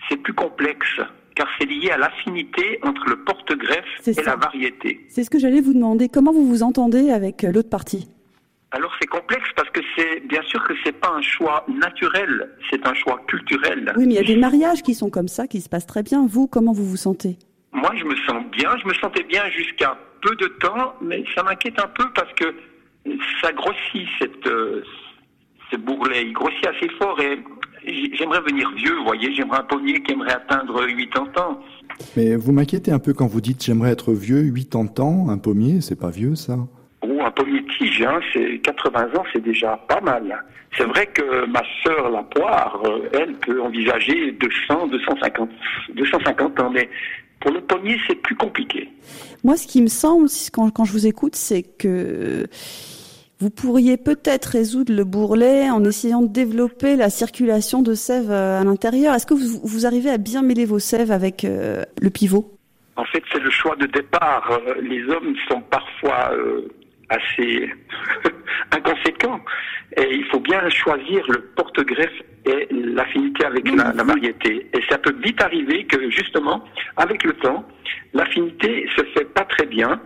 c'est 0.09 0.17
plus 0.17 0.35
complexe, 0.35 1.01
car 1.35 1.49
c'est 1.59 1.67
lié 1.67 1.91
à 1.91 1.99
l'affinité 1.99 2.79
entre 2.83 3.09
le 3.09 3.25
porte-greffe 3.25 4.07
et 4.07 4.13
ça. 4.13 4.23
la 4.23 4.37
variété. 4.37 5.05
C'est 5.09 5.25
ce 5.25 5.31
que 5.31 5.39
j'allais 5.39 5.61
vous 5.61 5.75
demander. 5.75 6.09
Comment 6.09 6.33
vous 6.33 6.47
vous 6.47 6.63
entendez 6.63 7.11
avec 7.11 7.45
euh, 7.45 7.53
l'autre 7.53 7.71
partie? 7.71 8.09
Alors 8.71 8.93
c'est 9.01 9.07
complexe 9.07 9.49
parce 9.55 9.71
que 9.71 9.81
c'est 9.97 10.21
bien 10.27 10.43
sûr 10.43 10.63
que 10.65 10.75
c'est 10.85 10.93
pas 10.99 11.11
un 11.11 11.23
choix 11.23 11.65
naturel, 11.69 12.51
c'est 12.71 12.85
un 12.87 12.95
choix 12.95 13.21
culturel. 13.29 13.93
Oui, 13.97 14.07
mais 14.07 14.15
il 14.15 14.17
y 14.17 14.19
a 14.19 14.25
des 14.25 14.37
mariages 14.37 14.83
qui 14.83 14.95
sont 14.95 15.11
comme 15.11 15.29
ça, 15.29 15.47
qui 15.47 15.61
se 15.61 15.69
passent 15.69 15.87
très 15.87 16.03
bien. 16.03 16.27
Vous, 16.27 16.49
comment 16.49 16.73
vous 16.73 16.85
vous 16.85 16.97
sentez? 16.97 17.39
Moi, 17.73 17.91
je 17.97 18.05
me 18.05 18.17
sens 18.27 18.43
bien. 18.51 18.77
Je 18.83 18.89
me 18.89 18.95
sentais 18.95 19.23
bien 19.25 19.49
jusqu'à 19.51 19.97
peu 20.23 20.35
de 20.37 20.47
temps, 20.47 20.95
mais 21.01 21.25
ça 21.35 21.43
m'inquiète 21.45 21.79
un 21.79 21.89
peu 21.89 22.05
parce 22.15 22.33
que 22.33 22.55
ça 23.41 23.53
grossit, 23.53 24.09
cette, 24.19 24.47
euh, 24.47 24.83
ce 25.71 25.77
bourrelet. 25.77 26.25
Il 26.27 26.33
grossit 26.33 26.67
assez 26.67 26.89
fort 26.99 27.21
et 27.21 27.39
j'aimerais 27.87 28.41
venir 28.41 28.71
vieux, 28.77 28.97
vous 28.97 29.05
voyez. 29.05 29.35
J'aimerais 29.35 29.59
un 29.59 29.65
pommier 29.65 30.03
qui 30.03 30.13
aimerait 30.13 30.35
atteindre 30.35 30.87
80 30.87 31.43
ans. 31.43 31.61
Mais 32.17 32.37
vous 32.37 32.53
m'inquiétez 32.53 32.91
un 32.91 32.99
peu 32.99 33.13
quand 33.13 33.27
vous 33.27 33.41
dites 33.41 33.63
j'aimerais 33.65 33.93
être 33.93 34.13
vieux, 34.13 34.53
80 34.53 35.03
ans, 35.03 35.31
un 35.31 35.39
pommier, 35.39 35.81
c'est 35.81 35.99
pas 35.99 36.11
vieux 36.11 36.35
ça 36.35 36.57
Ou 37.07 37.23
un 37.23 37.31
pommier 37.31 37.65
tige, 37.79 38.03
hein, 38.03 38.21
c'est 38.33 38.59
80 38.61 39.01
ans, 39.17 39.25
c'est 39.33 39.43
déjà 39.43 39.77
pas 39.89 40.01
mal. 40.01 40.45
C'est 40.77 40.85
vrai 40.85 41.07
que 41.07 41.47
ma 41.47 41.63
sœur, 41.85 42.11
la 42.11 42.23
poire, 42.23 42.83
euh, 42.85 43.09
elle 43.13 43.35
peut 43.35 43.63
envisager 43.63 44.33
200, 44.33 44.89
250, 44.89 45.51
250 45.95 46.61
ans, 46.61 46.71
mais 46.71 46.89
pour 47.41 47.53
le 47.53 47.61
pommier, 47.61 47.97
c'est 48.09 48.17
plus 48.17 48.35
compliqué. 48.35 48.89
Moi, 49.45 49.57
ce 49.57 49.67
qui 49.67 49.83
me 49.83 49.87
semble, 49.89 50.29
quand, 50.53 50.71
quand 50.71 50.85
je 50.85 50.93
vous 50.93 51.07
écoute, 51.07 51.37
c'est 51.37 51.63
que 51.63 52.47
vous 53.41 53.51
pourriez 53.51 53.97
peut-être 53.97 54.47
résoudre 54.47 54.95
le 54.95 55.05
bourrelet 55.05 55.71
en 55.71 55.85
essayant 55.85 56.23
de 56.23 56.29
développer 56.29 56.97
la 56.97 57.11
circulation 57.11 57.83
de 57.83 57.95
sève 57.95 58.31
euh, 58.31 58.61
à 58.61 58.65
l'intérieur. 58.65 59.15
Est-ce 59.15 59.27
que 59.27 59.35
vous, 59.35 59.87
arrivez 59.87 60.11
à 60.11 60.19
bien 60.19 60.43
mêler 60.43 60.65
vos 60.65 60.79
sèves 60.79 61.11
avec 61.11 61.45
euh, 61.45 61.83
le 62.01 62.11
pivot? 62.11 62.57
En 62.97 63.05
fait, 63.05 63.23
c'est 63.33 63.41
le 63.41 63.51
choix 63.51 63.75
de 63.77 63.87
départ. 63.87 64.49
Euh, 64.51 64.75
les 64.81 65.03
hommes 65.09 65.35
sont 65.49 65.61
parfois 65.63 66.31
assez 67.09 67.71
inconséquents 68.71 69.41
et 69.97 70.15
il 70.15 70.25
faut 70.27 70.41
bien 70.41 70.69
choisir 70.71 71.25
le 71.29 71.41
porte-greffe 71.57 72.23
et 72.47 72.69
l'affinité 72.71 73.45
avec 73.45 73.69
la, 73.69 73.93
la, 73.93 74.05
variété. 74.05 74.69
Et 74.73 74.81
ça 74.89 74.99
peut 74.99 75.15
vite 75.25 75.43
arriver 75.43 75.85
que 75.85 76.09
justement, 76.11 76.65
avec 76.97 77.25
le 77.25 77.33
temps, 77.35 77.65
l'affinité 78.13 78.89
se 78.97 79.05
fait 79.07 79.25
pas 79.25 79.45
très 79.45 79.67
bien 79.67 80.01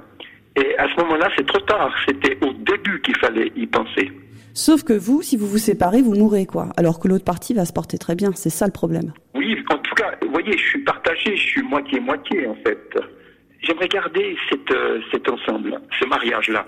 et 0.56 0.76
à 0.78 0.88
ce 0.88 1.00
moment-là, 1.02 1.28
c'est 1.36 1.46
trop 1.46 1.60
tard. 1.60 1.92
C'était 2.06 2.36
au 2.44 2.52
début 2.52 3.00
qu'il 3.02 3.16
fallait 3.16 3.52
y 3.56 3.66
penser. 3.66 4.10
Sauf 4.54 4.82
que 4.82 4.92
vous, 4.92 5.22
si 5.22 5.36
vous 5.36 5.46
vous 5.46 5.58
séparez, 5.58 6.02
vous 6.02 6.14
mourrez, 6.14 6.44
quoi. 6.46 6.70
Alors 6.76 6.98
que 6.98 7.06
l'autre 7.06 7.24
partie 7.24 7.54
va 7.54 7.64
se 7.64 7.72
porter 7.72 7.96
très 7.96 8.16
bien. 8.16 8.32
C'est 8.34 8.50
ça 8.50 8.66
le 8.66 8.72
problème. 8.72 9.12
Oui, 9.34 9.56
en 9.70 9.78
tout 9.78 9.94
cas, 9.94 10.16
vous 10.20 10.32
voyez, 10.32 10.58
je 10.58 10.64
suis 10.64 10.82
partagé, 10.82 11.36
je 11.36 11.42
suis 11.42 11.62
moitié-moitié, 11.62 12.48
en 12.48 12.56
fait. 12.66 12.98
J'aimerais 13.60 13.88
garder 13.88 14.36
cette, 14.48 14.70
euh, 14.72 15.00
cet 15.12 15.28
ensemble, 15.28 15.80
ce 16.00 16.06
mariage-là. 16.06 16.66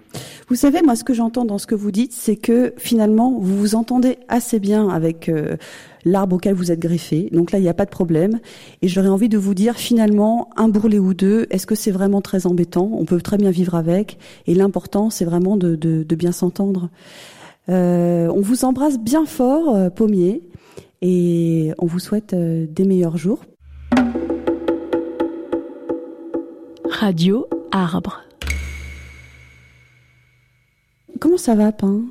Vous 0.49 0.57
savez, 0.57 0.83
moi, 0.83 0.97
ce 0.97 1.05
que 1.05 1.15
j'entends 1.15 1.45
dans 1.45 1.59
ce 1.59 1.67
que 1.67 1.75
vous 1.75 1.91
dites, 1.91 2.13
c'est 2.13 2.37
que 2.37 2.75
finalement, 2.79 3.33
vous 3.41 3.57
vous 3.57 3.75
entendez 3.75 4.19
assez 4.29 4.61
bien 4.61 4.89
avec 4.89 5.29
euh, 5.29 5.57
l'arbre 6.05 6.37
auquel 6.37 6.55
vous 6.55 6.71
êtes 6.71 6.81
greffé. 6.81 7.29
Donc 7.33 7.53
là, 7.53 7.59
il 7.59 7.63
n'y 7.63 7.69
a 7.69 7.75
pas 7.75 7.85
de 7.85 7.91
problème. 7.91 8.41
Et 8.83 8.89
j'aurais 8.89 9.09
envie 9.09 9.29
de 9.29 9.39
vous 9.39 9.55
dire, 9.55 9.77
finalement, 9.77 10.51
un 10.57 10.69
bourrelet 10.69 10.99
ou 10.99 11.15
deux, 11.15 11.47
est-ce 11.51 11.67
que 11.67 11.75
c'est 11.75 11.91
vraiment 11.91 12.21
très 12.21 12.47
embêtant? 12.47 12.91
On 12.93 13.05
peut 13.05 13.21
très 13.21 13.37
bien 13.37 13.51
vivre 13.51 13.75
avec. 13.75 14.19
Et 14.47 14.55
l'important, 14.55 15.11
c'est 15.11 15.25
vraiment 15.25 15.57
de, 15.57 15.77
de, 15.77 16.03
de 16.03 16.15
bien 16.15 16.33
s'entendre. 16.33 16.91
Euh, 17.69 18.29
on 18.35 18.41
vous 18.41 18.65
embrasse 18.65 18.99
bien 18.99 19.27
fort, 19.27 19.75
euh, 19.75 19.91
Pommier, 19.91 20.43
et 21.03 21.73
on 21.79 21.87
vous 21.87 21.99
souhaite 21.99 22.35
euh, 22.35 22.67
des 22.69 22.85
meilleurs 22.85 23.17
jours. 23.17 23.41
Radio 26.91 27.47
Arbre. 27.71 28.23
Comment 31.21 31.37
ça 31.37 31.55
va, 31.55 31.71
Pain 31.71 32.03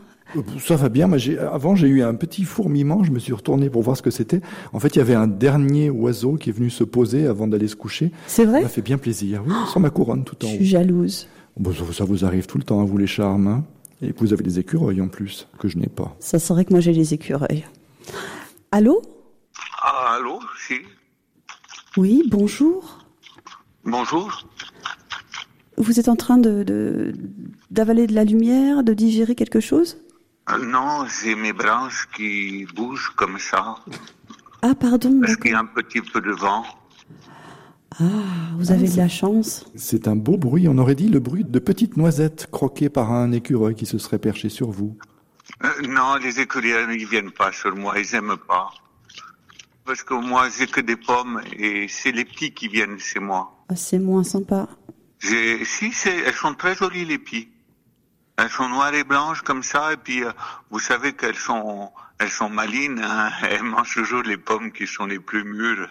ça 0.60 0.76
va 0.76 0.90
bien. 0.90 1.10
avant, 1.52 1.76
j'ai 1.76 1.88
eu 1.88 2.02
un 2.04 2.16
petit 2.16 2.44
fourmillement. 2.44 3.04
Je 3.04 3.12
me 3.12 3.20
suis 3.20 3.34
retourné 3.34 3.70
pour 3.70 3.82
voir 3.82 3.98
ce 3.98 4.02
que 4.02 4.12
c'était. 4.12 4.42
En 4.74 4.80
fait, 4.80 4.96
il 4.96 5.00
y 5.00 5.02
avait 5.02 5.16
un 5.16 5.28
dernier 5.28 5.90
oiseau 5.90 6.36
qui 6.36 6.50
est 6.50 6.54
venu 6.54 6.70
se 6.70 6.84
poser 6.84 7.26
avant 7.28 7.48
d'aller 7.48 7.68
se 7.68 7.76
coucher. 7.76 8.12
C'est 8.28 8.46
vrai 8.46 8.60
Ça 8.60 8.64
m'a 8.64 8.70
fait 8.70 8.82
bien 8.82 8.98
plaisir. 8.98 9.44
Oui, 9.46 9.54
sur 9.72 9.80
ma 9.80 9.90
couronne 9.90 10.24
tout 10.24 10.36
en 10.46 10.48
haut. 10.48 10.52
Je 10.52 10.56
suis 10.58 10.66
jalouse. 10.66 11.28
Bon, 11.58 11.74
ça, 11.92 12.04
vous 12.06 12.26
arrive 12.26 12.46
tout 12.48 12.58
le 12.58 12.64
temps, 12.64 12.80
à 12.82 12.86
vous 12.86 12.98
les 12.98 13.08
charmes. 13.08 13.48
Hein 13.48 13.64
Et 14.02 14.14
vous 14.18 14.32
avez 14.34 14.44
des 14.44 14.60
écureuils 14.60 15.02
en 15.02 15.08
plus, 15.08 15.48
que 15.60 15.68
je 15.68 15.78
n'ai 15.78 15.88
pas. 15.88 16.16
Ça 16.20 16.40
serait 16.40 16.66
que 16.66 16.72
moi 16.72 16.80
j'ai 16.80 16.94
les 16.94 17.14
écureuils. 17.14 17.66
Allô? 18.72 19.02
Ah, 19.82 20.18
Allô, 20.18 20.40
si. 20.68 20.76
Oui, 21.98 22.24
bonjour. 22.30 23.00
Bonjour. 23.84 24.46
Vous 25.78 26.00
êtes 26.00 26.10
en 26.10 26.16
train 26.16 26.38
de 26.38 27.14
d'avaler 27.72 28.08
de 28.08 28.14
la 28.14 28.26
lumière, 28.26 28.84
de 28.84 28.94
digérer 28.94 29.36
quelque 29.36 29.60
chose? 29.60 29.98
euh, 29.98 30.09
non, 30.58 31.06
j'ai 31.06 31.36
mes 31.36 31.54
branches 31.54 32.08
qui 32.16 32.66
bougent 32.76 33.12
comme 33.16 33.38
ça. 33.38 33.76
Ah, 34.62 34.76
pardon. 34.76 35.20
Parce 35.22 35.38
qu'il 35.38 35.52
y 35.52 35.54
a 35.54 35.60
un 35.60 35.66
petit 35.66 36.02
peu 36.02 36.22
de 36.22 36.32
vent. 36.32 36.64
Ah, 38.00 38.06
vous 38.56 38.72
avez 38.72 38.88
de 38.88 38.98
la 38.98 39.10
chance. 39.10 39.66
C'est 39.76 40.08
un 40.08 40.16
beau 40.16 40.38
bruit. 40.38 40.68
On 40.68 40.78
aurait 40.78 40.96
dit 40.96 41.10
le 41.10 41.20
bruit 41.20 41.44
de 41.44 41.60
petites 41.60 41.98
noisettes 41.98 42.48
croquées 42.52 42.90
par 42.90 43.12
un 43.12 43.32
écureuil 43.32 43.76
qui 43.76 43.86
se 43.86 43.98
serait 43.98 44.20
perché 44.20 44.50
sur 44.50 44.72
vous. 44.72 44.98
Euh, 45.64 45.68
non, 45.88 46.16
les 46.16 46.40
écureuils, 46.40 46.98
ils 46.98 47.08
viennent 47.08 47.32
pas 47.32 47.52
sur 47.52 47.76
moi. 47.76 48.00
Ils 48.00 48.16
aiment 48.16 48.38
pas. 48.48 48.70
Parce 49.86 50.04
que 50.04 50.14
moi, 50.14 50.48
j'ai 50.50 50.68
que 50.68 50.82
des 50.82 50.96
pommes 50.96 51.42
et 51.58 51.88
c'est 51.90 52.12
les 52.12 52.24
petits 52.24 52.54
qui 52.54 52.68
viennent 52.68 53.00
chez 53.00 53.20
moi. 53.20 53.66
Ah, 53.70 53.76
c'est 53.76 54.00
moins 54.00 54.24
sympa. 54.24 54.70
Si, 55.20 55.92
elles 56.26 56.34
sont 56.34 56.54
très 56.54 56.76
jolies, 56.76 57.06
les 57.06 57.18
petits. 57.18 57.50
Elles 58.42 58.50
sont 58.50 58.70
noires 58.70 58.94
et 58.94 59.04
blanches 59.04 59.42
comme 59.42 59.64
ça, 59.64 59.92
et 59.92 59.98
puis 59.98 60.24
euh, 60.24 60.32
vous 60.72 60.80
savez 60.80 61.12
qu'elles 61.12 61.36
sont, 61.36 61.92
elles 62.20 62.30
sont 62.30 62.50
malines. 62.50 63.02
Hein. 63.04 63.32
elles 63.50 63.64
mangent 63.64 63.96
toujours 63.96 64.24
les 64.24 64.38
pommes 64.38 64.72
qui 64.72 64.88
sont 64.88 65.06
les 65.06 65.20
plus 65.20 65.44
mûres. 65.44 65.90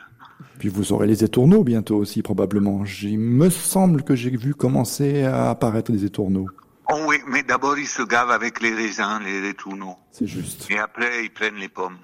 Puis 0.59 0.70
vous 0.70 0.93
aurez 0.93 1.07
les 1.07 1.23
étourneaux 1.23 1.62
bientôt 1.62 1.97
aussi 1.97 2.23
probablement. 2.23 2.85
Il 3.03 3.19
me 3.19 3.51
semble 3.51 4.03
que 4.03 4.16
j'ai 4.16 4.31
vu 4.31 4.55
commencer 4.55 5.25
à 5.25 5.51
apparaître 5.51 5.93
des 5.93 6.05
étourneaux. 6.07 6.49
Oh 6.91 6.97
oui, 7.07 7.19
mais 7.27 7.43
d'abord 7.43 7.79
ils 7.79 7.87
se 7.87 8.03
gavent 8.03 8.31
avec 8.31 8.62
les 8.62 8.75
raisins, 8.75 9.20
les 9.23 9.47
étourneaux. 9.47 9.97
C'est 10.11 10.27
juste. 10.27 10.70
Et 10.70 10.79
après 10.79 11.25
ils 11.25 11.31
prennent 11.31 11.57
les 11.57 11.69
pommes. 11.69 11.99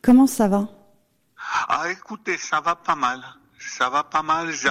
Comment 0.00 0.28
ça 0.28 0.46
va? 0.46 0.68
Ah 1.68 1.90
écoutez, 1.90 2.38
ça 2.38 2.60
va 2.60 2.76
pas 2.76 2.94
mal. 2.94 3.20
Ça 3.58 3.90
va 3.90 4.04
pas 4.04 4.22
mal. 4.22 4.52
J'ai 4.52 4.68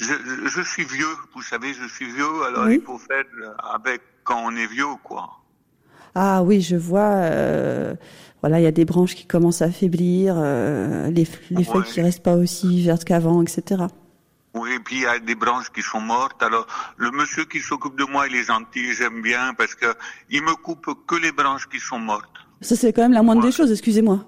je, 0.00 0.14
je, 0.46 0.62
suis 0.62 0.84
vieux, 0.84 1.14
vous 1.34 1.42
savez, 1.42 1.74
je 1.74 1.86
suis 1.86 2.10
vieux, 2.10 2.42
alors 2.46 2.70
il 2.70 2.80
faut 2.80 2.98
faire 2.98 3.24
avec 3.72 4.00
quand 4.24 4.42
on 4.44 4.56
est 4.56 4.66
vieux, 4.66 4.86
quoi. 5.02 5.40
Ah 6.14 6.42
oui, 6.42 6.60
je 6.60 6.76
vois. 6.76 7.00
Euh, 7.00 7.94
voilà, 8.40 8.60
il 8.60 8.62
y 8.62 8.66
a 8.66 8.72
des 8.72 8.84
branches 8.84 9.14
qui 9.14 9.26
commencent 9.26 9.62
à 9.62 9.70
faiblir, 9.70 10.34
euh, 10.38 11.10
les, 11.10 11.26
les 11.50 11.64
feuilles 11.64 11.84
qui 11.84 12.00
restent 12.00 12.22
pas 12.22 12.36
aussi 12.36 12.84
vertes 12.84 13.04
qu'avant, 13.04 13.42
etc. 13.42 13.84
Oui, 14.54 14.72
et 14.72 14.80
puis 14.80 14.96
il 14.96 15.02
y 15.02 15.06
a 15.06 15.18
des 15.18 15.34
branches 15.34 15.70
qui 15.70 15.82
sont 15.82 16.00
mortes. 16.00 16.42
Alors 16.42 16.66
le 16.96 17.10
monsieur 17.10 17.44
qui 17.44 17.60
s'occupe 17.60 17.96
de 17.96 18.04
moi, 18.04 18.26
il 18.26 18.34
est 18.34 18.44
gentil, 18.44 18.94
j'aime 18.94 19.20
bien 19.20 19.54
parce 19.54 19.74
que 19.74 19.94
il 20.30 20.42
me 20.42 20.54
coupe 20.56 20.88
que 21.06 21.16
les 21.16 21.30
branches 21.30 21.68
qui 21.68 21.78
sont 21.78 21.98
mortes. 21.98 22.36
Ça 22.62 22.74
c'est 22.74 22.92
quand 22.92 23.02
même 23.02 23.12
la 23.12 23.22
moindre 23.22 23.42
des 23.42 23.52
choses, 23.52 23.70
excusez-moi. 23.70 24.24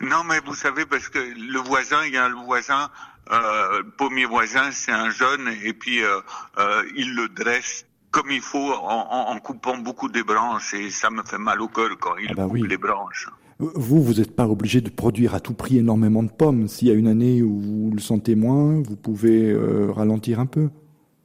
Non, 0.00 0.24
mais 0.24 0.40
vous 0.46 0.54
savez 0.54 0.86
parce 0.86 1.08
que 1.08 1.18
le 1.18 1.58
voisin, 1.58 2.04
il 2.06 2.12
y 2.12 2.16
a 2.16 2.28
le 2.28 2.36
voisin 2.36 2.90
euh, 3.30 3.82
pommier 3.96 4.26
voisin, 4.26 4.70
c'est 4.70 4.92
un 4.92 5.10
jeune, 5.10 5.48
et 5.62 5.72
puis 5.72 6.02
euh, 6.02 6.20
euh, 6.58 6.82
il 6.96 7.14
le 7.14 7.28
dresse 7.28 7.86
comme 8.10 8.30
il 8.30 8.40
faut 8.40 8.72
en, 8.72 9.32
en, 9.32 9.38
coupant 9.40 9.76
beaucoup 9.76 10.08
des 10.08 10.22
branches, 10.22 10.72
et 10.74 10.90
ça 10.90 11.10
me 11.10 11.22
fait 11.24 11.38
mal 11.38 11.60
au 11.60 11.68
cœur 11.68 11.90
quand 11.98 12.16
il 12.16 12.28
ah 12.30 12.34
bah 12.34 12.46
coupe 12.48 12.66
les 12.66 12.76
branches. 12.76 13.28
Vous, 13.58 14.02
vous 14.02 14.14
n'êtes 14.14 14.34
pas 14.34 14.46
obligé 14.46 14.80
de 14.80 14.90
produire 14.90 15.34
à 15.34 15.40
tout 15.40 15.54
prix 15.54 15.78
énormément 15.78 16.22
de 16.22 16.30
pommes. 16.30 16.68
S'il 16.68 16.88
y 16.88 16.90
a 16.90 16.94
une 16.94 17.06
année 17.06 17.42
où 17.42 17.60
vous 17.60 17.90
le 17.92 18.00
sentez 18.00 18.34
moins, 18.34 18.82
vous 18.82 18.96
pouvez 18.96 19.50
euh, 19.50 19.90
ralentir 19.92 20.40
un 20.40 20.46
peu. 20.46 20.70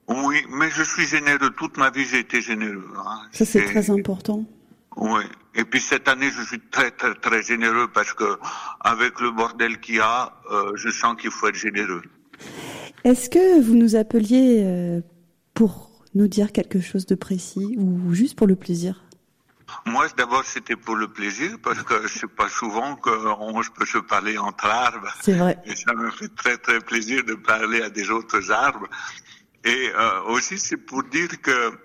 Oui, 0.07 0.37
mais 0.49 0.69
je 0.69 0.83
suis 0.83 1.05
généreux. 1.05 1.51
Toute 1.57 1.77
ma 1.77 1.89
vie, 1.89 2.05
j'ai 2.05 2.19
été 2.19 2.41
généreux. 2.41 2.87
Hein. 2.97 3.21
Ça, 3.31 3.45
c'est 3.45 3.65
très 3.65 3.89
important. 3.91 4.45
Oui. 4.99 5.23
Et 5.55 5.63
puis 5.63 5.81
cette 5.81 6.07
année, 6.07 6.29
je 6.29 6.43
suis 6.43 6.59
très 6.59 6.91
très 6.91 7.15
très 7.15 7.41
généreux 7.41 7.89
parce 7.93 8.13
que 8.13 8.37
avec 8.81 9.19
le 9.19 9.31
bordel 9.31 9.79
qu'il 9.79 9.95
y 9.95 9.99
a, 9.99 10.33
euh, 10.51 10.73
je 10.75 10.89
sens 10.89 11.15
qu'il 11.19 11.31
faut 11.31 11.47
être 11.47 11.55
généreux. 11.55 12.01
Est-ce 13.03 13.29
que 13.29 13.61
vous 13.61 13.75
nous 13.75 13.95
appeliez 13.95 14.61
euh, 14.63 15.01
pour 15.53 15.89
nous 16.15 16.27
dire 16.27 16.51
quelque 16.51 16.81
chose 16.81 17.05
de 17.05 17.15
précis 17.15 17.75
ou 17.77 18.13
juste 18.13 18.37
pour 18.37 18.47
le 18.47 18.55
plaisir? 18.55 19.03
Moi, 19.85 20.07
d'abord, 20.17 20.43
c'était 20.43 20.75
pour 20.75 20.95
le 20.95 21.07
plaisir, 21.07 21.57
parce 21.63 21.83
que 21.83 22.07
c'est 22.07 22.27
pas 22.27 22.49
souvent 22.49 22.95
qu'on 22.95 23.61
peut 23.75 23.85
se 23.85 23.99
parler 23.99 24.37
entre 24.37 24.65
arbres. 24.65 25.13
C'est 25.21 25.33
vrai. 25.33 25.57
Et 25.65 25.75
ça 25.75 25.93
me 25.93 26.09
fait 26.11 26.33
très, 26.35 26.57
très 26.57 26.79
plaisir 26.79 27.23
de 27.23 27.35
parler 27.35 27.81
à 27.81 27.89
des 27.89 28.09
autres 28.09 28.51
arbres. 28.51 28.87
Et 29.63 29.91
euh, 29.95 30.21
aussi, 30.23 30.57
c'est 30.57 30.77
pour 30.77 31.03
dire 31.03 31.29
que 31.41 31.77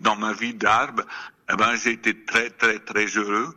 dans 0.00 0.16
ma 0.16 0.32
vie 0.32 0.54
d'arbre, 0.54 1.04
eh 1.52 1.56
ben, 1.56 1.74
j'ai 1.76 1.92
été 1.92 2.24
très, 2.24 2.50
très, 2.50 2.78
très 2.78 3.06
heureux. 3.06 3.54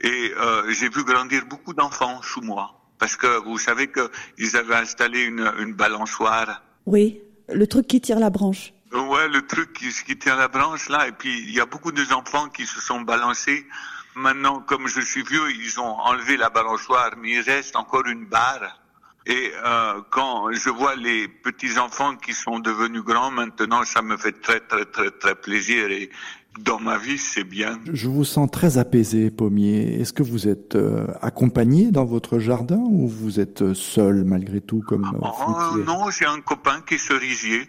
Et 0.00 0.32
euh, 0.36 0.70
j'ai 0.72 0.88
vu 0.88 1.04
grandir 1.04 1.46
beaucoup 1.46 1.74
d'enfants 1.74 2.20
sous 2.22 2.40
moi. 2.40 2.72
Parce 2.98 3.16
que 3.16 3.44
vous 3.44 3.58
savez 3.58 3.90
qu'ils 3.90 4.56
avaient 4.56 4.76
installé 4.76 5.22
une, 5.22 5.50
une 5.58 5.74
balançoire. 5.74 6.62
Oui, 6.86 7.20
le 7.48 7.66
truc 7.66 7.86
qui 7.86 8.00
tire 8.00 8.18
la 8.18 8.30
branche. 8.30 8.72
Ouais, 8.92 9.28
le 9.28 9.46
truc 9.46 9.72
qui, 9.74 9.88
qui 9.90 10.18
tire 10.18 10.36
la 10.36 10.48
branche 10.48 10.88
là. 10.88 11.08
Et 11.08 11.12
puis 11.12 11.40
il 11.40 11.50
y 11.52 11.60
a 11.60 11.66
beaucoup 11.66 11.92
d'enfants 11.92 12.48
qui 12.48 12.66
se 12.66 12.80
sont 12.80 13.00
balancés. 13.00 13.66
Maintenant, 14.14 14.60
comme 14.60 14.88
je 14.88 15.00
suis 15.00 15.22
vieux, 15.22 15.50
ils 15.50 15.78
ont 15.78 15.98
enlevé 16.00 16.38
la 16.38 16.48
balançoire, 16.48 17.10
mais 17.18 17.32
il 17.32 17.40
reste 17.40 17.76
encore 17.76 18.06
une 18.06 18.24
barre. 18.24 18.80
Et 19.26 19.52
euh, 19.64 20.00
quand 20.10 20.52
je 20.52 20.70
vois 20.70 20.94
les 20.94 21.26
petits 21.26 21.78
enfants 21.78 22.16
qui 22.16 22.32
sont 22.32 22.60
devenus 22.60 23.02
grands 23.02 23.32
maintenant, 23.32 23.84
ça 23.84 24.00
me 24.00 24.16
fait 24.16 24.40
très 24.40 24.60
très 24.60 24.86
très 24.86 25.10
très 25.10 25.34
plaisir 25.34 25.90
et 25.90 26.10
dans 26.58 26.80
ma 26.80 26.98
vie 26.98 27.18
c'est 27.18 27.44
bien. 27.44 27.78
Je 27.92 28.08
vous 28.08 28.24
sens 28.24 28.50
très 28.50 28.78
apaisé, 28.78 29.30
Pommier. 29.30 30.00
Est-ce 30.00 30.12
que 30.12 30.22
vous 30.22 30.48
êtes 30.48 30.76
euh, 30.76 31.06
accompagné 31.20 31.90
dans 31.90 32.04
votre 32.04 32.38
jardin 32.38 32.78
ou 32.78 33.08
vous 33.08 33.40
êtes 33.40 33.74
seul 33.74 34.24
malgré 34.24 34.60
tout 34.60 34.82
comme 34.86 35.04
euh, 35.04 35.28
Oh, 35.46 35.76
non, 35.86 36.10
j'ai 36.10 36.26
un 36.26 36.40
copain 36.40 36.80
qui 36.86 36.94
est 36.94 36.98
cerisier, 36.98 37.68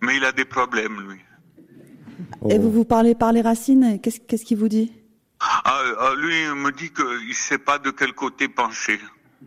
mais 0.00 0.16
il 0.16 0.24
a 0.24 0.32
des 0.32 0.44
problèmes 0.44 1.00
lui. 1.08 1.20
Et 2.50 2.58
vous 2.58 2.70
vous 2.70 2.84
parlez 2.84 3.14
par 3.14 3.32
les 3.32 3.40
racines? 3.40 4.00
Qu'est-ce 4.00 4.44
qu'il 4.44 4.58
vous 4.58 4.68
dit? 4.68 4.92
Ah, 5.40 5.82
ah, 5.98 6.14
lui 6.16 6.34
il 6.42 6.54
me 6.54 6.70
dit 6.70 6.90
qu'il 6.90 7.34
sait 7.34 7.58
pas 7.58 7.78
de 7.78 7.90
quel 7.90 8.12
côté 8.12 8.48
pencher. 8.48 9.00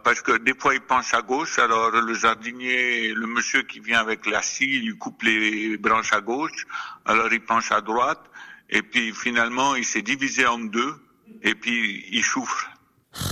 Parce 0.04 0.22
que 0.22 0.38
des 0.38 0.54
fois 0.54 0.74
il 0.74 0.82
penche 0.82 1.14
à 1.14 1.22
gauche, 1.22 1.58
alors 1.58 1.90
le 1.90 2.14
jardinier, 2.14 3.14
le 3.14 3.28
monsieur 3.28 3.62
qui 3.64 3.80
vient 3.80 4.00
avec 4.00 4.26
la 4.26 4.42
scie, 4.42 4.66
il 4.66 4.88
lui 4.88 4.98
coupe 4.98 5.24
les 5.24 5.78
branches 5.78 6.12
à 6.12 6.20
gauche, 6.20 6.68
alors 7.06 7.32
il 7.32 7.40
penche 7.40 7.72
à 7.72 7.80
droite, 7.80 8.22
et 8.76 8.82
puis 8.82 9.14
finalement 9.14 9.76
il 9.76 9.86
s'est 9.86 10.02
divisé 10.02 10.46
en 10.46 10.60
deux, 10.60 10.94
et 11.42 11.56
puis 11.56 12.06
il 12.12 12.24
souffre. 12.24 12.70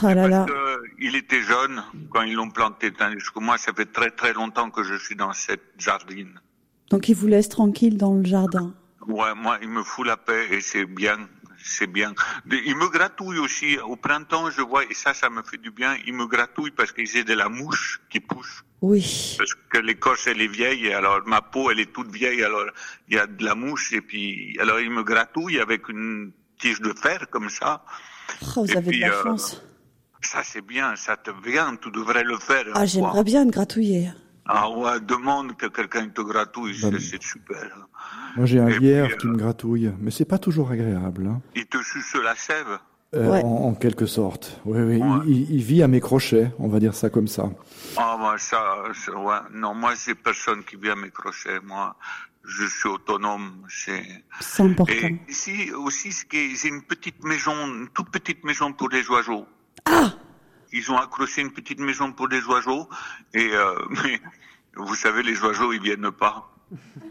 Oh 0.01 0.07
là 0.07 0.27
là. 0.27 0.45
Il 0.99 1.15
était 1.15 1.41
jeune 1.41 1.83
quand 2.09 2.21
ils 2.21 2.35
l'ont 2.35 2.49
planté, 2.49 2.91
tandis 2.91 3.17
que 3.33 3.39
moi 3.39 3.57
ça 3.57 3.73
fait 3.73 3.91
très 3.91 4.11
très 4.11 4.33
longtemps 4.33 4.69
que 4.69 4.83
je 4.83 4.95
suis 4.95 5.15
dans 5.15 5.33
cette 5.33 5.73
jardine. 5.77 6.39
Donc 6.89 7.09
il 7.09 7.15
vous 7.15 7.27
laisse 7.27 7.49
tranquille 7.49 7.97
dans 7.97 8.13
le 8.13 8.23
jardin. 8.23 8.73
Ouais, 9.07 9.35
moi, 9.35 9.57
il 9.61 9.67
me 9.67 9.83
fout 9.83 10.07
la 10.07 10.15
paix 10.15 10.47
et 10.51 10.61
c'est 10.61 10.85
bien, 10.85 11.17
c'est 11.57 11.87
bien. 11.87 12.13
Il 12.49 12.77
me 12.77 12.87
gratouille 12.87 13.39
aussi. 13.39 13.77
Au 13.79 13.97
printemps, 13.97 14.49
je 14.49 14.61
vois, 14.61 14.85
et 14.85 14.93
ça, 14.93 15.13
ça 15.13 15.29
me 15.29 15.43
fait 15.43 15.57
du 15.57 15.71
bien, 15.71 15.97
il 16.05 16.13
me 16.13 16.25
gratouille 16.25 16.71
parce 16.71 16.93
qu'il 16.93 17.05
j'ai 17.05 17.25
de 17.25 17.33
la 17.33 17.49
mouche 17.49 17.99
qui 18.09 18.21
pousse. 18.21 18.63
Oui. 18.84 19.35
Parce 19.38 19.53
que 19.69 19.77
l'écorce, 19.77 20.27
elle 20.27 20.41
est 20.41 20.47
vieille, 20.61 20.88
et 20.88 20.93
alors 20.93 21.22
ma 21.26 21.41
peau, 21.41 21.72
elle 21.72 21.80
est 21.80 21.93
toute 21.93 22.11
vieille, 22.11 22.43
alors 22.43 22.65
il 23.07 23.15
y 23.15 23.18
a 23.18 23.26
de 23.27 23.43
la 23.43 23.55
mouche, 23.55 23.93
et 23.93 24.01
puis, 24.01 24.57
alors 24.60 24.80
il 24.81 24.89
me 24.91 25.03
gratouille 25.03 25.57
avec 25.60 25.88
une 25.88 26.34
tige 26.60 26.81
de 26.81 26.93
fer, 26.93 27.27
comme 27.31 27.49
ça. 27.49 27.85
Oh, 28.57 28.65
vous 28.65 28.72
Et 28.73 28.76
avez 28.77 28.89
puis, 28.91 28.99
de 28.99 29.05
la 29.05 29.14
euh, 29.14 29.23
chance. 29.23 29.64
Ça, 30.22 30.41
c'est 30.43 30.61
bien, 30.65 30.95
ça 30.97 31.15
te 31.15 31.31
vient, 31.47 31.76
tu 31.77 31.91
devrais 31.91 32.26
le 32.26 32.38
faire. 32.38 32.65
Ah, 32.73 32.81
hein, 32.81 32.85
j'aimerais 32.85 33.23
bien 33.23 33.45
te 33.45 33.51
gratouiller. 33.51 34.11
Ah 34.45 34.69
ouais, 34.69 34.99
demande 34.99 35.55
que 35.55 35.68
quelqu'un 35.68 36.10
te 36.10 36.19
gratouille, 36.22 36.76
c'est- 36.76 36.99
c'est 36.99 37.23
super. 37.23 37.88
Moi, 38.35 38.45
j'ai 38.45 38.60
un 38.60 38.68
Et 38.68 38.72
puis, 38.76 38.80
lierre 38.88 39.11
euh, 39.14 39.15
qui 39.15 39.27
me 39.27 39.38
gratouille, 39.38 39.93
mais 40.01 40.11
c'est 40.11 40.26
pas 40.26 40.39
toujours 40.39 40.72
agréable. 40.72 41.27
hein. 41.27 41.41
Il 41.55 41.65
te 41.68 41.77
suce 41.81 42.15
la 42.22 42.35
sève. 42.35 42.80
Euh, 43.15 43.30
Ouais. 43.30 43.44
en, 43.44 43.48
en 43.69 43.73
quelque 43.76 44.06
sorte. 44.07 44.60
Oui, 44.65 44.80
oui. 44.81 45.02
Il, 45.26 45.31
il- 45.31 45.52
il 45.57 45.61
vit 45.64 45.84
à 45.84 45.88
mes 45.88 45.99
crochets, 46.02 46.52
on 46.57 46.68
va 46.68 46.80
dire 46.80 46.95
ça 46.95 47.10
comme 47.11 47.27
ça. 47.27 47.49
Ah, 47.95 48.15
moi, 48.19 48.38
ça, 48.40 48.60
ça, 48.94 49.11
ouais. 49.15 49.35
Non, 49.53 49.76
moi, 49.76 49.94
j'ai 50.03 50.15
personne 50.15 50.64
qui 50.64 50.77
vient 50.77 50.95
me 50.95 51.10
crocher. 51.10 51.60
Moi, 51.64 51.95
je 52.44 52.65
suis 52.65 52.90
autonome. 52.90 53.52
C'est 53.69 54.03
C'est 54.40 54.64
important. 54.64 54.94
Et 54.94 55.19
ici 55.30 55.72
aussi, 55.73 56.11
ce 56.11 56.26
qui 56.26 56.38
est- 56.38 56.56
j'ai 56.56 56.69
une 56.69 56.81
petite 56.81 57.23
maison, 57.23 57.53
une 57.68 57.88
toute 57.90 58.10
petite 58.10 58.44
maison 58.44 58.73
pour 58.73 58.90
les 58.90 59.07
oiseaux. 59.10 59.45
Ah 59.85 60.11
Ils 60.72 60.91
ont 60.91 60.98
accroché 60.98 61.41
une 61.41 61.52
petite 61.52 61.80
maison 61.80 62.11
pour 62.14 62.27
les 62.27 62.41
oiseaux, 62.45 62.90
et 63.35 63.49
euh, 63.53 63.76
mais 64.03 64.19
vous 64.76 64.95
savez, 64.95 65.22
les 65.22 65.40
oiseaux, 65.41 65.72
ils 65.72 65.81
viennent 65.81 66.10
pas. 66.11 66.49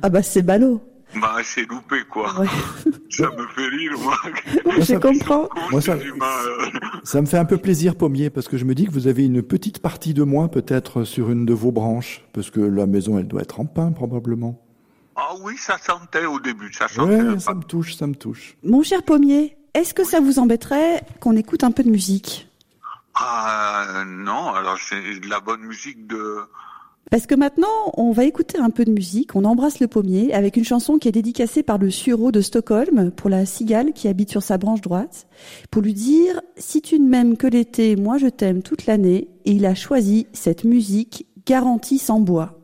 Ah 0.03 0.09
bah 0.09 0.23
c'est 0.23 0.43
ballot. 0.43 0.83
Bah, 1.21 1.37
c'est 1.45 1.69
loupé, 1.69 2.03
quoi. 2.09 2.39
Ouais. 2.41 2.47
Ça 3.11 3.31
me 3.31 3.47
fait 3.49 3.67
rire, 3.69 3.93
moi. 3.99 4.17
Je 4.81 4.97
comprends. 4.97 5.49
Moi, 5.71 5.83
ça, 5.83 5.99
ça 7.05 7.21
me 7.21 7.27
fait 7.27 7.37
un 7.37 7.45
peu 7.45 7.59
plaisir, 7.59 7.95
Pommier, 7.95 8.31
parce 8.31 8.49
que 8.49 8.57
je 8.57 8.65
me 8.65 8.75
dis 8.75 8.87
que 8.87 8.91
vous 8.91 9.07
avez 9.07 9.27
une 9.27 9.43
petite 9.43 9.81
partie 9.81 10.15
de 10.15 10.23
moi, 10.23 10.49
peut-être, 10.49 11.05
sur 11.05 11.31
une 11.31 11.45
de 11.45 11.53
vos 11.53 11.73
branches, 11.73 12.25
parce 12.33 12.51
que 12.51 12.61
la 12.61 12.87
maison, 12.87 13.19
elle 13.19 13.29
doit 13.29 13.43
être 13.43 13.61
en 13.61 13.67
pain, 13.67 13.93
probablement. 13.93 14.65
Ah 15.15 15.35
oui, 15.43 15.59
ça 15.59 15.77
sentait 15.77 16.25
au 16.25 16.41
début, 16.41 16.73
ça 16.73 16.89
sentait. 16.89 17.21
Ouais, 17.21 17.39
ça 17.39 17.53
me 17.53 17.63
touche, 17.63 17.97
ça 17.97 18.07
me 18.07 18.15
touche. 18.15 18.57
Mon 18.63 18.83
cher 18.83 19.03
Pommier, 19.03 19.57
est-ce 19.75 19.93
que 19.93 20.05
ça 20.05 20.21
vous 20.21 20.39
embêterait 20.39 21.03
qu'on 21.21 21.37
écoute 21.37 21.65
un 21.65 21.71
peu 21.71 21.83
de 21.83 21.91
musique? 21.91 22.49
Ah 23.15 24.05
non, 24.07 24.55
alors 24.55 24.79
c'est 24.79 25.21
de 25.21 25.29
la 25.29 25.41
bonne 25.41 25.63
musique 25.63 26.07
de... 26.07 26.39
Parce 27.13 27.27
que 27.27 27.35
maintenant, 27.35 27.93
on 27.99 28.11
va 28.11 28.25
écouter 28.25 28.57
un 28.57 28.71
peu 28.71 28.87
de 28.87 28.91
musique. 28.91 29.37
On 29.37 29.45
embrasse 29.45 29.81
le 29.81 29.87
pommier 29.87 30.33
avec 30.33 30.57
une 30.57 30.65
chanson 30.65 30.97
qui 30.97 31.09
est 31.09 31.13
dédicacée 31.13 31.63
par 31.63 31.77
le 31.77 31.91
sureau 31.91 32.33
de 32.33 32.41
Stockholm 32.41 33.11
pour 33.11 33.29
la 33.29 33.45
cigale 33.45 33.93
qui 33.93 34.09
habite 34.09 34.31
sur 34.31 34.43
sa 34.43 34.57
branche 34.57 34.81
droite, 34.81 35.27
pour 35.71 35.83
lui 35.83 35.93
dire 35.93 36.41
si 36.57 36.81
tu 36.81 36.99
ne 36.99 37.07
m'aimes 37.07 37.37
que 37.37 37.47
l'été, 37.47 37.97
moi 37.97 38.17
je 38.17 38.29
t'aime 38.29 38.63
toute 38.63 38.87
l'année. 38.87 39.29
Et 39.45 39.53
il 39.53 39.67
a 39.67 39.75
choisi 39.75 40.27
cette 40.33 40.65
musique 40.65 41.27
garantie 41.45 41.99
sans 41.99 42.19
bois. 42.19 42.62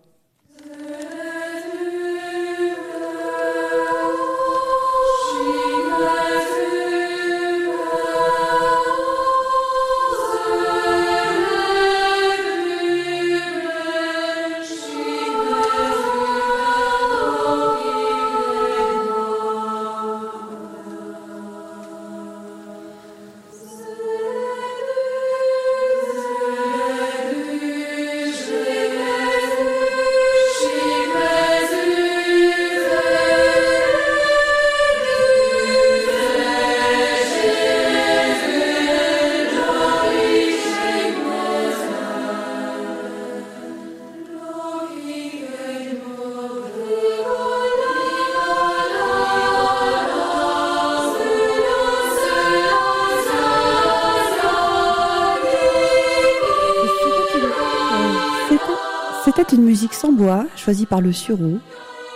Bois, 60.19 60.47
choisie 60.57 60.87
par 60.87 61.01
le 61.01 61.13
sureau. 61.13 61.59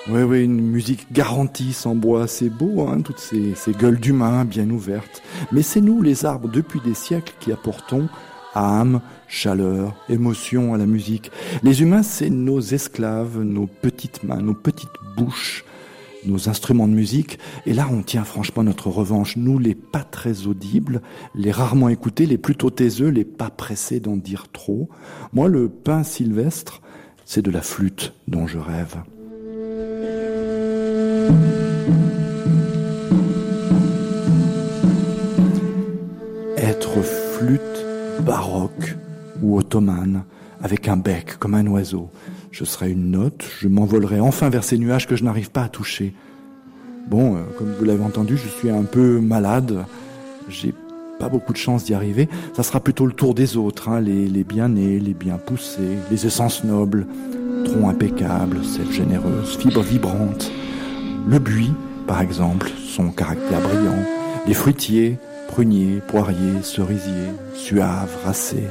Oui, 0.09 0.23
oui, 0.23 0.43
une 0.43 0.61
musique 0.61 1.13
garantie 1.13 1.73
sans 1.73 1.95
bois, 1.95 2.27
c'est 2.27 2.49
beau, 2.49 2.89
hein, 2.89 3.01
toutes 3.03 3.21
ces, 3.21 3.55
ces 3.55 3.71
gueules 3.73 4.01
d'humains 4.01 4.45
bien 4.45 4.69
ouvertes. 4.69 5.23
Mais 5.53 5.63
c'est 5.63 5.81
nous, 5.81 6.03
les 6.03 6.25
arbres, 6.25 6.49
depuis 6.49 6.81
des 6.81 6.95
siècles, 6.95 7.35
qui 7.39 7.53
apportons 7.53 8.09
âme, 8.55 9.01
chaleur, 9.29 9.95
émotion 10.09 10.75
à 10.75 10.79
la 10.79 10.87
musique. 10.87 11.31
Les 11.63 11.83
humains, 11.83 12.03
c'est 12.03 12.31
nos 12.31 12.61
esclaves, 12.61 13.41
nos 13.41 13.67
petites 13.67 14.25
mains, 14.25 14.43
nos 14.43 14.55
petites 14.55 14.91
bouches, 15.17 15.65
nos 16.27 16.49
instruments 16.49 16.89
de 16.89 16.95
musique. 16.95 17.39
Et 17.67 17.73
là, 17.73 17.89
on 17.91 18.03
tient 18.03 18.25
franchement 18.25 18.65
notre 18.65 18.89
revanche. 18.89 19.37
Nous, 19.37 19.61
les 19.61 19.77
pas 19.77 20.03
très 20.03 20.49
audibles, 20.49 21.01
les 21.37 21.53
rarement 21.53 21.89
écoutés, 21.89 22.27
les 22.27 22.39
plutôt 22.39 22.71
taiseux, 22.71 23.09
les 23.09 23.25
pas 23.25 23.51
pressés 23.51 24.01
d'en 24.01 24.17
dire 24.17 24.49
trop. 24.53 24.89
Moi, 25.33 25.49
le 25.49 25.69
pain 25.69 26.03
sylvestre, 26.03 26.83
c'est 27.35 27.41
de 27.41 27.51
la 27.51 27.63
flûte 27.63 28.13
dont 28.29 28.47
je 28.47 28.59
rêve. 28.59 28.97
Être 36.59 37.01
flûte 37.01 37.61
baroque 38.21 38.97
ou 39.41 39.57
ottomane, 39.57 40.25
avec 40.63 40.89
un 40.89 40.99
bec 40.99 41.39
comme 41.39 41.55
un 41.55 41.67
oiseau. 41.69 42.11
Je 42.51 42.65
serais 42.65 42.91
une 42.91 43.13
note, 43.13 43.43
je 43.61 43.69
m'envolerais 43.69 44.21
enfin 44.21 44.51
vers 44.51 44.63
ces 44.63 44.77
nuages 44.77 45.07
que 45.07 45.17
je 45.17 45.25
n'arrive 45.25 45.51
pas 45.51 45.63
à 45.63 45.69
toucher. 45.71 46.13
Bon, 47.09 47.37
euh, 47.37 47.45
comme 47.57 47.73
vous 47.79 47.85
l'avez 47.87 48.05
entendu, 48.05 48.37
je 48.37 48.49
suis 48.49 48.69
un 48.69 48.83
peu 48.83 49.21
malade. 49.21 49.87
Pas 51.23 51.29
beaucoup 51.29 51.53
de 51.53 51.59
chance 51.59 51.85
d'y 51.85 51.95
arriver. 51.95 52.29
Ça 52.53 52.65
sera 52.65 52.81
plutôt 52.81 53.07
le 53.07 53.13
tour 53.13 53.33
des 53.33 53.57
autres, 53.57 53.89
hein, 53.89 54.01
les, 54.01 54.27
les 54.27 54.43
bien 54.43 54.71
nés, 54.71 54.99
les 54.99 55.15
bien 55.15 55.39
poussés, 55.39 55.97
les 56.11 56.27
essences 56.27 56.65
nobles, 56.65 57.07
tronc 57.65 57.89
impeccable, 57.89 58.65
sève 58.65 58.91
généreuse, 58.91 59.57
fibres 59.57 59.83
vibrantes. 59.83 60.51
Le 61.29 61.39
buis, 61.39 61.71
par 62.09 62.21
exemple, 62.23 62.73
son 62.89 63.11
caractère 63.11 63.61
brillant. 63.61 64.03
Les 64.49 64.55
fruitiers, 64.55 65.17
pruniers, 65.47 66.03
poiriers, 66.09 66.63
cerisiers, 66.65 67.31
suaves, 67.55 68.17
racés. 68.25 68.67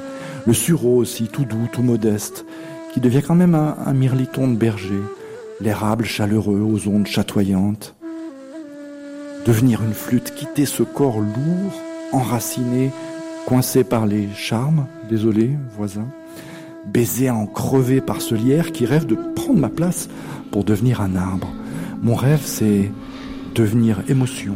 Le 0.45 0.51
sureau 0.51 0.97
aussi, 0.97 1.29
tout 1.29 1.45
doux, 1.45 1.69
tout 1.71 1.83
modeste, 1.83 2.45
qui 2.93 2.99
devient 2.99 3.21
quand 3.25 3.35
même 3.35 3.55
un, 3.55 3.77
un 3.85 3.93
mirliton 3.93 4.49
de 4.49 4.57
berger. 4.57 4.99
L'érable 5.61 6.03
chaleureux 6.03 6.59
aux 6.59 6.89
ondes 6.89 7.07
chatoyantes. 7.07 7.95
Devenir 9.45 9.81
une 9.83 9.93
flûte, 9.93 10.35
quitter 10.35 10.65
ce 10.65 10.83
corps 10.83 11.19
lourd, 11.19 11.81
enraciné, 12.11 12.91
coincé 13.45 13.83
par 13.83 14.05
les 14.05 14.29
charmes, 14.35 14.87
désolé, 15.09 15.51
voisin, 15.75 16.07
baisé 16.85 17.27
à 17.27 17.35
en 17.35 17.45
crever 17.45 18.01
par 18.01 18.21
ce 18.21 18.35
lierre 18.35 18.71
qui 18.71 18.85
rêve 18.85 19.05
de 19.05 19.15
prendre 19.35 19.59
ma 19.59 19.69
place 19.69 20.09
pour 20.51 20.63
devenir 20.63 21.01
un 21.01 21.15
arbre. 21.15 21.47
Mon 22.01 22.15
rêve, 22.15 22.41
c'est 22.43 22.91
devenir 23.55 24.01
émotion, 24.07 24.55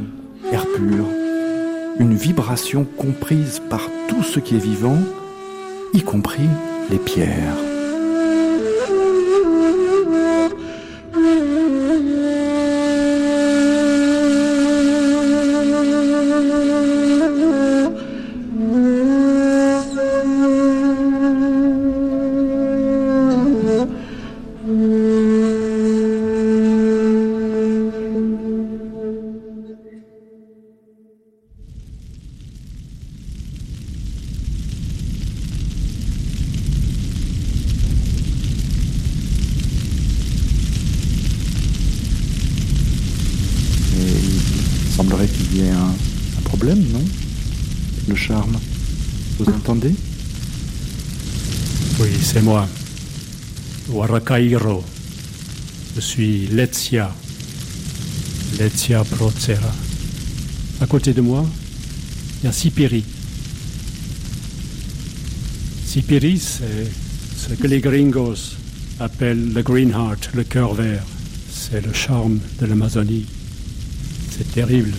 air 0.51 0.65
pur, 0.75 1.05
une 1.99 2.15
vibration 2.15 2.85
comprise 2.97 3.61
par 3.69 3.81
tout 4.07 4.23
ce 4.23 4.39
qui 4.39 4.55
est 4.55 4.59
vivant, 4.59 4.97
y 5.93 6.01
compris 6.01 6.49
les 6.89 6.97
pierres. 6.97 7.74
Cairo. 54.25 54.83
Je 55.95 56.01
suis 56.01 56.47
Letzia, 56.47 57.13
Letzia 58.57 59.03
Procera. 59.03 59.71
À 60.81 60.87
côté 60.87 61.13
de 61.13 61.21
moi, 61.21 61.45
il 62.41 62.45
y 62.45 62.49
a 62.49 62.51
Sipiri. 62.51 63.03
Sipiri, 65.85 66.39
c'est 66.39 66.91
ce 67.37 67.53
que 67.53 67.67
les 67.67 67.79
gringos 67.79 68.55
appellent 68.99 69.53
le 69.53 69.61
green 69.61 69.91
heart, 69.91 70.31
le 70.33 70.43
cœur 70.43 70.73
vert. 70.73 71.03
C'est 71.51 71.85
le 71.85 71.93
charme 71.93 72.39
de 72.59 72.65
l'Amazonie. 72.65 73.27
C'est 74.31 74.51
terrible. 74.51 74.91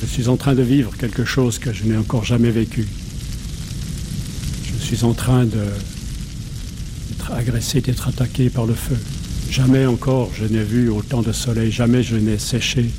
Je 0.00 0.06
suis 0.06 0.28
en 0.28 0.36
train 0.36 0.54
de 0.54 0.62
vivre 0.62 0.96
quelque 0.96 1.24
chose 1.24 1.58
que 1.58 1.72
je 1.72 1.84
n'ai 1.84 1.96
encore 1.96 2.24
jamais 2.24 2.50
vécu. 2.50 2.86
Je 4.64 4.84
suis 4.84 5.04
en 5.04 5.14
train 5.14 5.46
de 5.46 5.64
agressé, 7.34 7.80
d'être 7.80 8.08
attaqué 8.08 8.50
par 8.50 8.66
le 8.66 8.74
feu. 8.74 8.96
Jamais 9.50 9.86
encore 9.86 10.30
je 10.34 10.44
n'ai 10.44 10.62
vu 10.62 10.88
autant 10.88 11.22
de 11.22 11.32
soleil, 11.32 11.70
jamais 11.70 12.02
je 12.02 12.16
n'ai 12.16 12.38
séché. 12.38 12.90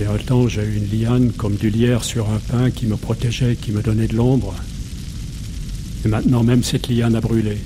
Et 0.00 0.06
autant 0.06 0.48
j'ai 0.48 0.62
eu 0.62 0.76
une 0.76 0.98
liane 0.98 1.32
comme 1.32 1.56
du 1.56 1.70
lierre 1.70 2.04
sur 2.04 2.30
un 2.30 2.38
pin 2.38 2.70
qui 2.70 2.86
me 2.86 2.96
protégeait, 2.96 3.56
qui 3.56 3.72
me 3.72 3.82
donnait 3.82 4.08
de 4.08 4.16
l'ombre. 4.16 4.54
Et 6.04 6.08
maintenant 6.08 6.42
même 6.42 6.62
cette 6.62 6.88
liane 6.88 7.14
a 7.14 7.20
brûlé. 7.20 7.58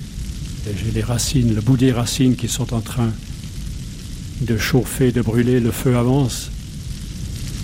Et 0.66 0.74
j'ai 0.76 0.90
les 0.90 1.02
racines, 1.02 1.54
le 1.54 1.60
bout 1.60 1.76
des 1.76 1.92
racines 1.92 2.36
qui 2.36 2.48
sont 2.48 2.74
en 2.74 2.80
train 2.80 3.12
de 4.40 4.56
chauffer, 4.56 5.12
de 5.12 5.22
brûler, 5.22 5.60
le 5.60 5.70
feu 5.70 5.96
avance. 5.96 6.50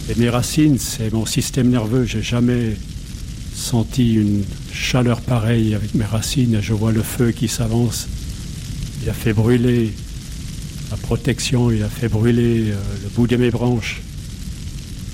Et 0.08 0.14
mes 0.16 0.28
racines, 0.28 0.78
c'est 0.78 1.12
mon 1.12 1.26
système 1.26 1.70
nerveux. 1.70 2.04
J'ai 2.04 2.22
jamais 2.22 2.76
senti 3.54 4.14
une 4.14 4.44
chaleur 4.72 5.20
pareille 5.20 5.74
avec 5.74 5.94
mes 5.94 6.04
racines 6.04 6.54
et 6.54 6.62
je 6.62 6.72
vois 6.72 6.92
le 6.92 7.02
feu 7.02 7.30
qui 7.30 7.48
s'avance. 7.48 8.08
Il 9.02 9.08
a 9.08 9.12
fait 9.12 9.32
brûler 9.32 9.92
la 10.90 10.96
protection, 10.96 11.70
il 11.70 11.82
a 11.82 11.88
fait 11.88 12.08
brûler 12.08 12.72
euh, 12.72 12.76
le 13.02 13.08
bout 13.10 13.26
de 13.26 13.36
mes 13.36 13.50
branches. 13.50 14.02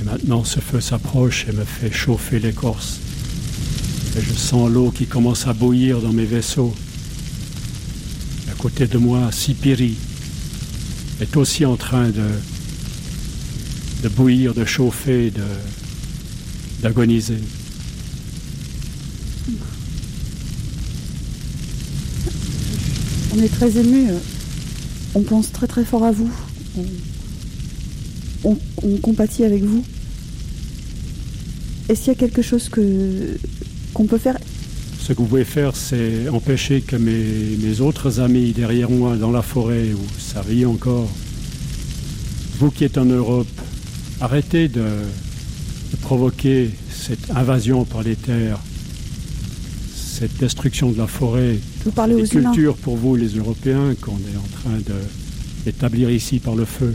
Et 0.01 0.05
maintenant 0.05 0.45
ce 0.45 0.61
feu 0.61 0.81
s'approche 0.81 1.47
et 1.49 1.53
me 1.53 1.65
fait 1.65 1.93
chauffer 1.93 2.39
l'écorce. 2.39 2.99
Et 4.17 4.23
je 4.23 4.33
sens 4.33 4.71
l'eau 4.71 4.91
qui 4.91 5.07
commence 5.07 5.47
à 5.47 5.53
bouillir 5.53 6.01
dans 6.01 6.13
mes 6.13 6.25
vaisseaux. 6.25 6.75
à 8.51 8.55
côté 8.55 8.87
de 8.87 8.99
moi, 8.99 9.31
Sipiri 9.31 9.97
est 11.21 11.37
aussi 11.37 11.65
en 11.65 11.77
train 11.77 12.09
de, 12.09 12.29
de 14.03 14.09
bouillir, 14.09 14.55
de 14.55 14.65
chauffer, 14.65 15.33
d'agoniser. 16.83 17.39
On 23.33 23.43
est 23.43 23.49
très 23.49 23.79
ému. 23.79 24.09
On 25.15 25.23
pense 25.23 25.53
très 25.53 25.67
très 25.67 25.85
fort 25.85 26.05
à 26.05 26.13
vous. 26.13 26.31
On, 28.45 28.57
compatit 29.03 29.45
avec 29.45 29.63
vous. 29.63 29.85
Est-ce 31.89 32.01
qu'il 32.01 32.13
y 32.13 32.17
a 32.17 32.19
quelque 32.19 32.43
chose 32.43 32.69
que 32.69 33.39
qu'on 33.93 34.07
peut 34.07 34.19
faire? 34.19 34.39
Ce 35.01 35.13
que 35.13 35.19
vous 35.19 35.27
pouvez 35.27 35.45
faire, 35.45 35.77
c'est 35.77 36.29
empêcher 36.29 36.81
que 36.81 36.97
mes, 36.97 37.81
autres 37.81 38.21
amis 38.21 38.53
derrière 38.53 38.91
moi 38.91 39.17
dans 39.17 39.31
la 39.31 39.43
forêt, 39.43 39.93
où 39.93 40.21
ça 40.21 40.43
rit 40.43 40.65
encore, 40.65 41.09
vous 42.59 42.71
qui 42.71 42.85
êtes 42.85 42.99
en 42.99 43.05
Europe, 43.05 43.49
arrêtez 44.21 44.69
de 44.69 44.85
provoquer 46.03 46.71
cette 46.91 47.31
invasion 47.31 47.85
par 47.85 48.03
les 48.03 48.17
terres 48.17 48.61
cette 50.21 50.37
destruction 50.37 50.91
de 50.91 50.99
la 50.99 51.07
forêt, 51.07 51.59
vous 51.83 51.93
parlez 51.93 52.15
les 52.15 52.29
cultures 52.29 52.77
pour 52.77 52.95
vous, 52.95 53.17
les 53.17 53.39
Européens, 53.39 53.95
qu'on 53.99 54.19
est 54.19 54.37
en 54.37 54.61
train 54.61 54.79
d'établir 55.65 56.11
ici 56.11 56.41
par 56.41 56.55
le 56.55 56.67
feu. 56.67 56.95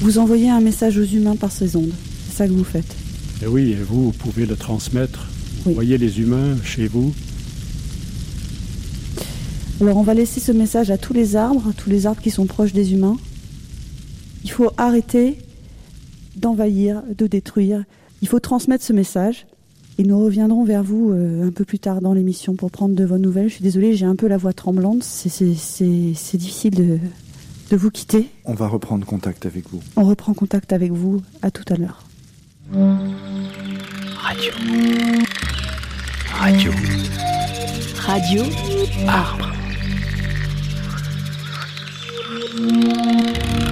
Vous 0.00 0.18
envoyez 0.18 0.50
un 0.50 0.60
message 0.60 0.98
aux 0.98 1.04
humains 1.04 1.36
par 1.36 1.50
ces 1.50 1.74
ondes. 1.74 1.94
C'est 2.28 2.36
ça 2.36 2.46
que 2.46 2.52
vous 2.52 2.64
faites. 2.64 2.94
Et 3.42 3.46
oui, 3.46 3.70
et 3.70 3.76
vous, 3.76 4.04
vous 4.04 4.12
pouvez 4.12 4.44
le 4.44 4.56
transmettre. 4.56 5.26
Vous 5.64 5.72
voyez 5.72 5.96
les 5.96 6.20
humains 6.20 6.54
chez 6.62 6.86
vous. 6.86 7.14
Alors 9.80 9.96
on 9.96 10.02
va 10.02 10.12
laisser 10.12 10.38
ce 10.38 10.52
message 10.52 10.90
à 10.90 10.98
tous 10.98 11.14
les 11.14 11.34
arbres, 11.34 11.66
à 11.70 11.72
tous 11.72 11.88
les 11.88 12.06
arbres 12.06 12.20
qui 12.20 12.30
sont 12.30 12.44
proches 12.44 12.74
des 12.74 12.92
humains. 12.92 13.16
Il 14.44 14.50
faut 14.50 14.70
arrêter 14.76 15.38
d'envahir, 16.36 17.02
de 17.16 17.26
détruire. 17.26 17.84
Il 18.20 18.28
faut 18.28 18.38
transmettre 18.38 18.84
ce 18.84 18.92
message. 18.92 19.46
Et 19.98 20.04
nous 20.04 20.18
reviendrons 20.24 20.64
vers 20.64 20.82
vous 20.82 21.10
euh, 21.10 21.46
un 21.46 21.50
peu 21.50 21.64
plus 21.64 21.78
tard 21.78 22.00
dans 22.00 22.14
l'émission 22.14 22.54
pour 22.56 22.70
prendre 22.70 22.94
de 22.94 23.04
vos 23.04 23.18
nouvelles. 23.18 23.48
Je 23.48 23.54
suis 23.54 23.62
désolée, 23.62 23.94
j'ai 23.94 24.06
un 24.06 24.16
peu 24.16 24.26
la 24.26 24.36
voix 24.38 24.52
tremblante. 24.52 25.02
C'est 25.02 25.44
difficile 26.38 26.74
de, 26.74 26.98
de 27.70 27.76
vous 27.76 27.90
quitter. 27.90 28.28
On 28.44 28.54
va 28.54 28.68
reprendre 28.68 29.04
contact 29.06 29.44
avec 29.46 29.68
vous. 29.70 29.80
On 29.96 30.04
reprend 30.04 30.32
contact 30.34 30.72
avec 30.72 30.92
vous. 30.92 31.22
À 31.42 31.50
tout 31.50 31.64
à 31.72 31.76
l'heure. 31.76 32.04
Radio. 34.16 34.52
Radio. 36.32 36.72
Radio. 37.98 38.42
Arbre. 39.06 39.52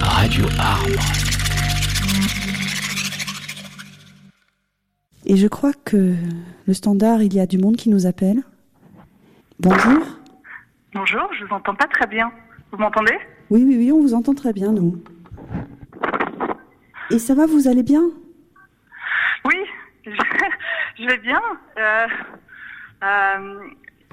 Radio 0.01 0.45
Arbre. 0.59 1.30
Et 5.31 5.37
je 5.37 5.47
crois 5.47 5.71
que 5.85 6.13
le 6.67 6.73
standard, 6.73 7.23
il 7.23 7.33
y 7.33 7.39
a 7.39 7.45
du 7.45 7.57
monde 7.57 7.77
qui 7.77 7.87
nous 7.87 8.05
appelle. 8.05 8.41
Bonjour. 9.61 10.03
Bonjour, 10.93 11.33
je 11.39 11.45
vous 11.45 11.53
entends 11.53 11.73
pas 11.73 11.87
très 11.87 12.05
bien. 12.05 12.29
Vous 12.69 12.77
m'entendez? 12.77 13.17
Oui, 13.49 13.63
oui, 13.65 13.77
oui, 13.77 13.91
on 13.93 14.01
vous 14.01 14.13
entend 14.13 14.33
très 14.33 14.51
bien, 14.51 14.73
nous. 14.73 15.01
Et 17.11 17.17
ça 17.17 17.33
va, 17.33 17.45
vous 17.45 17.69
allez 17.69 17.81
bien? 17.81 18.01
Oui, 19.45 19.55
je, 20.05 21.05
vais 21.05 21.17
bien. 21.19 21.39
Euh, 21.77 22.07
euh, 23.01 23.59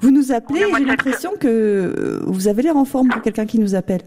vous 0.01 0.11
nous 0.11 0.31
appelez, 0.31 0.67
j'ai 0.77 0.85
l'impression 0.85 1.33
que 1.35 2.21
vous 2.27 2.47
avez 2.47 2.61
l'air 2.61 2.77
en 2.77 2.85
forme 2.85 3.09
pour 3.09 3.21
quelqu'un 3.21 3.45
qui 3.45 3.59
nous 3.59 3.75
appelle. 3.75 4.03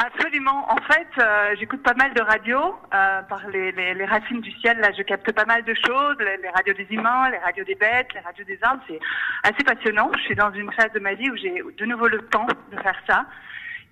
Absolument. 0.00 0.70
En 0.70 0.76
fait, 0.76 1.08
euh, 1.18 1.56
j'écoute 1.58 1.82
pas 1.82 1.94
mal 1.94 2.14
de 2.14 2.22
radios 2.22 2.76
euh, 2.94 3.22
par 3.22 3.48
les, 3.48 3.72
les, 3.72 3.94
les, 3.94 4.04
racines 4.04 4.40
du 4.40 4.52
ciel. 4.60 4.78
Là, 4.78 4.92
je 4.96 5.02
capte 5.02 5.32
pas 5.32 5.44
mal 5.44 5.64
de 5.64 5.74
choses. 5.74 6.16
Les, 6.20 6.48
radios 6.50 6.74
des 6.74 6.86
humains, 6.88 7.28
les 7.30 7.38
radios 7.38 7.64
des 7.64 7.74
bêtes, 7.74 8.14
les 8.14 8.20
radios 8.20 8.44
des 8.44 8.60
arbres. 8.62 8.80
C'est 8.86 9.00
assez 9.42 9.64
passionnant. 9.64 10.12
Je 10.18 10.22
suis 10.22 10.36
dans 10.36 10.52
une 10.52 10.70
phase 10.72 10.92
de 10.92 11.00
ma 11.00 11.14
vie 11.14 11.28
où 11.28 11.36
j'ai 11.36 11.64
de 11.76 11.84
nouveau 11.84 12.06
le 12.06 12.20
temps 12.28 12.46
de 12.46 12.80
faire 12.80 12.94
ça. 13.08 13.26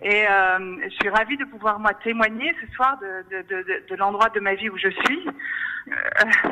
Et 0.00 0.28
euh, 0.28 0.76
je 0.84 0.94
suis 0.94 1.08
ravie 1.08 1.38
de 1.38 1.44
pouvoir 1.44 1.80
moi 1.80 1.92
témoigner 1.94 2.54
ce 2.64 2.72
soir 2.76 2.98
de, 3.00 3.42
de, 3.42 3.42
de, 3.48 3.82
de 3.88 3.96
l'endroit 3.96 4.28
de 4.28 4.38
ma 4.38 4.54
vie 4.54 4.70
où 4.70 4.78
je 4.78 4.90
suis. 4.90 5.26
Euh, 5.88 5.92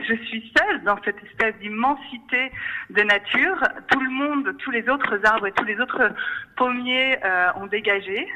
je 0.08 0.14
suis 0.26 0.52
seule 0.56 0.82
dans 0.82 0.96
cette 1.04 1.22
espèce 1.22 1.54
d'immensité 1.60 2.50
de 2.90 3.02
nature. 3.02 3.62
Tout 3.88 4.00
le 4.00 4.10
monde, 4.10 4.56
tous 4.58 4.70
les 4.72 4.88
autres 4.88 5.18
arbres 5.24 5.46
et 5.46 5.52
tous 5.52 5.64
les 5.64 5.78
autres 5.78 6.10
pommiers 6.56 7.18
euh, 7.24 7.50
ont 7.56 7.66
dégagé 7.66 8.28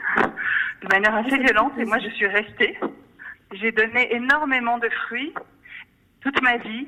de 0.88 0.94
manière 0.94 1.14
assez 1.14 1.36
violente 1.38 1.72
et 1.78 1.84
moi 1.84 1.98
je 1.98 2.08
suis 2.10 2.26
restée. 2.26 2.78
J'ai 3.52 3.72
donné 3.72 4.14
énormément 4.14 4.78
de 4.78 4.88
fruits 5.06 5.34
toute 6.20 6.42
ma 6.42 6.56
vie. 6.56 6.86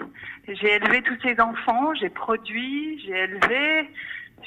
J'ai 0.49 0.75
élevé 0.75 1.03
tous 1.03 1.17
ces 1.23 1.41
enfants, 1.41 1.95
j'ai 1.95 2.09
produit, 2.09 3.01
j'ai 3.05 3.17
élevé, 3.17 3.89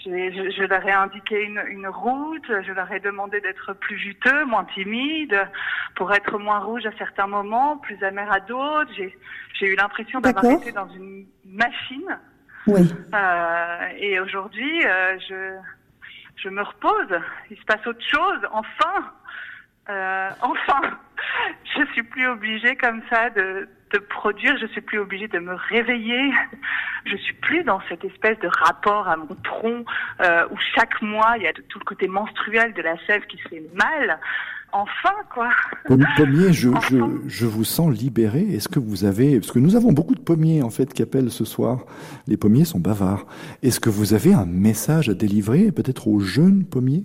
je, 0.03 0.51
je, 0.57 0.63
leur 0.63 0.85
ai 0.85 0.91
indiqué 0.91 1.41
une, 1.43 1.61
une, 1.69 1.87
route, 1.87 2.45
je 2.47 2.71
leur 2.71 2.91
ai 2.91 2.99
demandé 2.99 3.39
d'être 3.41 3.73
plus 3.73 3.97
juteux, 3.97 4.43
moins 4.45 4.65
timide, 4.65 5.39
pour 5.95 6.13
être 6.13 6.37
moins 6.37 6.59
rouge 6.59 6.85
à 6.85 6.91
certains 6.97 7.27
moments, 7.27 7.77
plus 7.77 8.01
amer 8.03 8.29
à 8.31 8.39
d'autres. 8.41 8.91
J'ai 8.93 9.67
eu 9.67 9.75
l'impression 9.75 10.19
d'avoir 10.19 10.45
été 10.45 10.71
dans 10.71 10.89
une 10.89 11.25
machine. 11.45 12.19
Oui. 12.67 12.93
Euh, 13.13 13.87
et 13.97 14.19
aujourd'hui, 14.19 14.85
euh, 14.85 15.17
je, 15.29 15.57
je 16.35 16.49
me 16.49 16.61
repose. 16.61 17.19
Il 17.49 17.57
se 17.57 17.63
passe 17.65 17.85
autre 17.87 18.03
chose. 18.05 18.39
Enfin, 18.51 19.11
euh, 19.89 20.29
enfin, 20.41 20.81
je 21.77 21.85
suis 21.93 22.03
plus 22.03 22.27
obligée 22.27 22.75
comme 22.75 23.01
ça 23.09 23.29
de, 23.29 23.67
de 23.91 23.99
produire. 23.99 24.57
Je 24.57 24.67
suis 24.67 24.81
plus 24.81 24.99
obligée 24.99 25.27
de 25.27 25.39
me 25.39 25.53
réveiller. 25.53 26.33
Je 27.05 27.17
suis 27.17 27.33
plus 27.35 27.63
dans 27.63 27.81
cette 27.89 28.03
espèce 28.05 28.39
de 28.39 28.47
rapport 28.47 29.07
à 29.07 29.15
mon 29.15 29.35
tronc 29.43 29.85
euh, 30.21 30.47
où 30.51 30.57
chaque 30.75 31.01
mois 31.01 31.33
il 31.37 31.43
y 31.43 31.47
a 31.47 31.53
tout 31.53 31.79
le 31.79 31.85
côté 31.85 32.07
menstruel 32.07 32.73
de 32.73 32.81
la 32.81 32.97
sève 33.05 33.25
qui 33.27 33.37
fait 33.37 33.63
mal. 33.73 34.19
Enfin, 34.75 35.13
quoi. 35.31 35.51
Pommier, 35.85 36.51
je, 36.51 36.69
je, 36.89 36.97
je, 37.27 37.45
vous 37.45 37.63
sens 37.63 37.93
libéré. 37.93 38.41
Est-ce 38.41 38.67
que 38.67 38.79
vous 38.79 39.05
avez, 39.05 39.39
parce 39.39 39.51
que 39.51 39.59
nous 39.59 39.75
avons 39.75 39.91
beaucoup 39.91 40.15
de 40.15 40.19
pommiers 40.19 40.63
en 40.63 40.71
fait 40.71 40.91
qui 40.93 41.03
appellent 41.03 41.29
ce 41.29 41.45
soir. 41.45 41.85
Les 42.25 42.37
pommiers 42.37 42.65
sont 42.65 42.79
bavards. 42.79 43.27
Est-ce 43.61 43.79
que 43.79 43.91
vous 43.91 44.15
avez 44.15 44.33
un 44.33 44.47
message 44.47 45.09
à 45.09 45.13
délivrer, 45.13 45.71
peut-être 45.71 46.07
aux 46.07 46.19
jeunes 46.19 46.65
pommiers? 46.65 47.03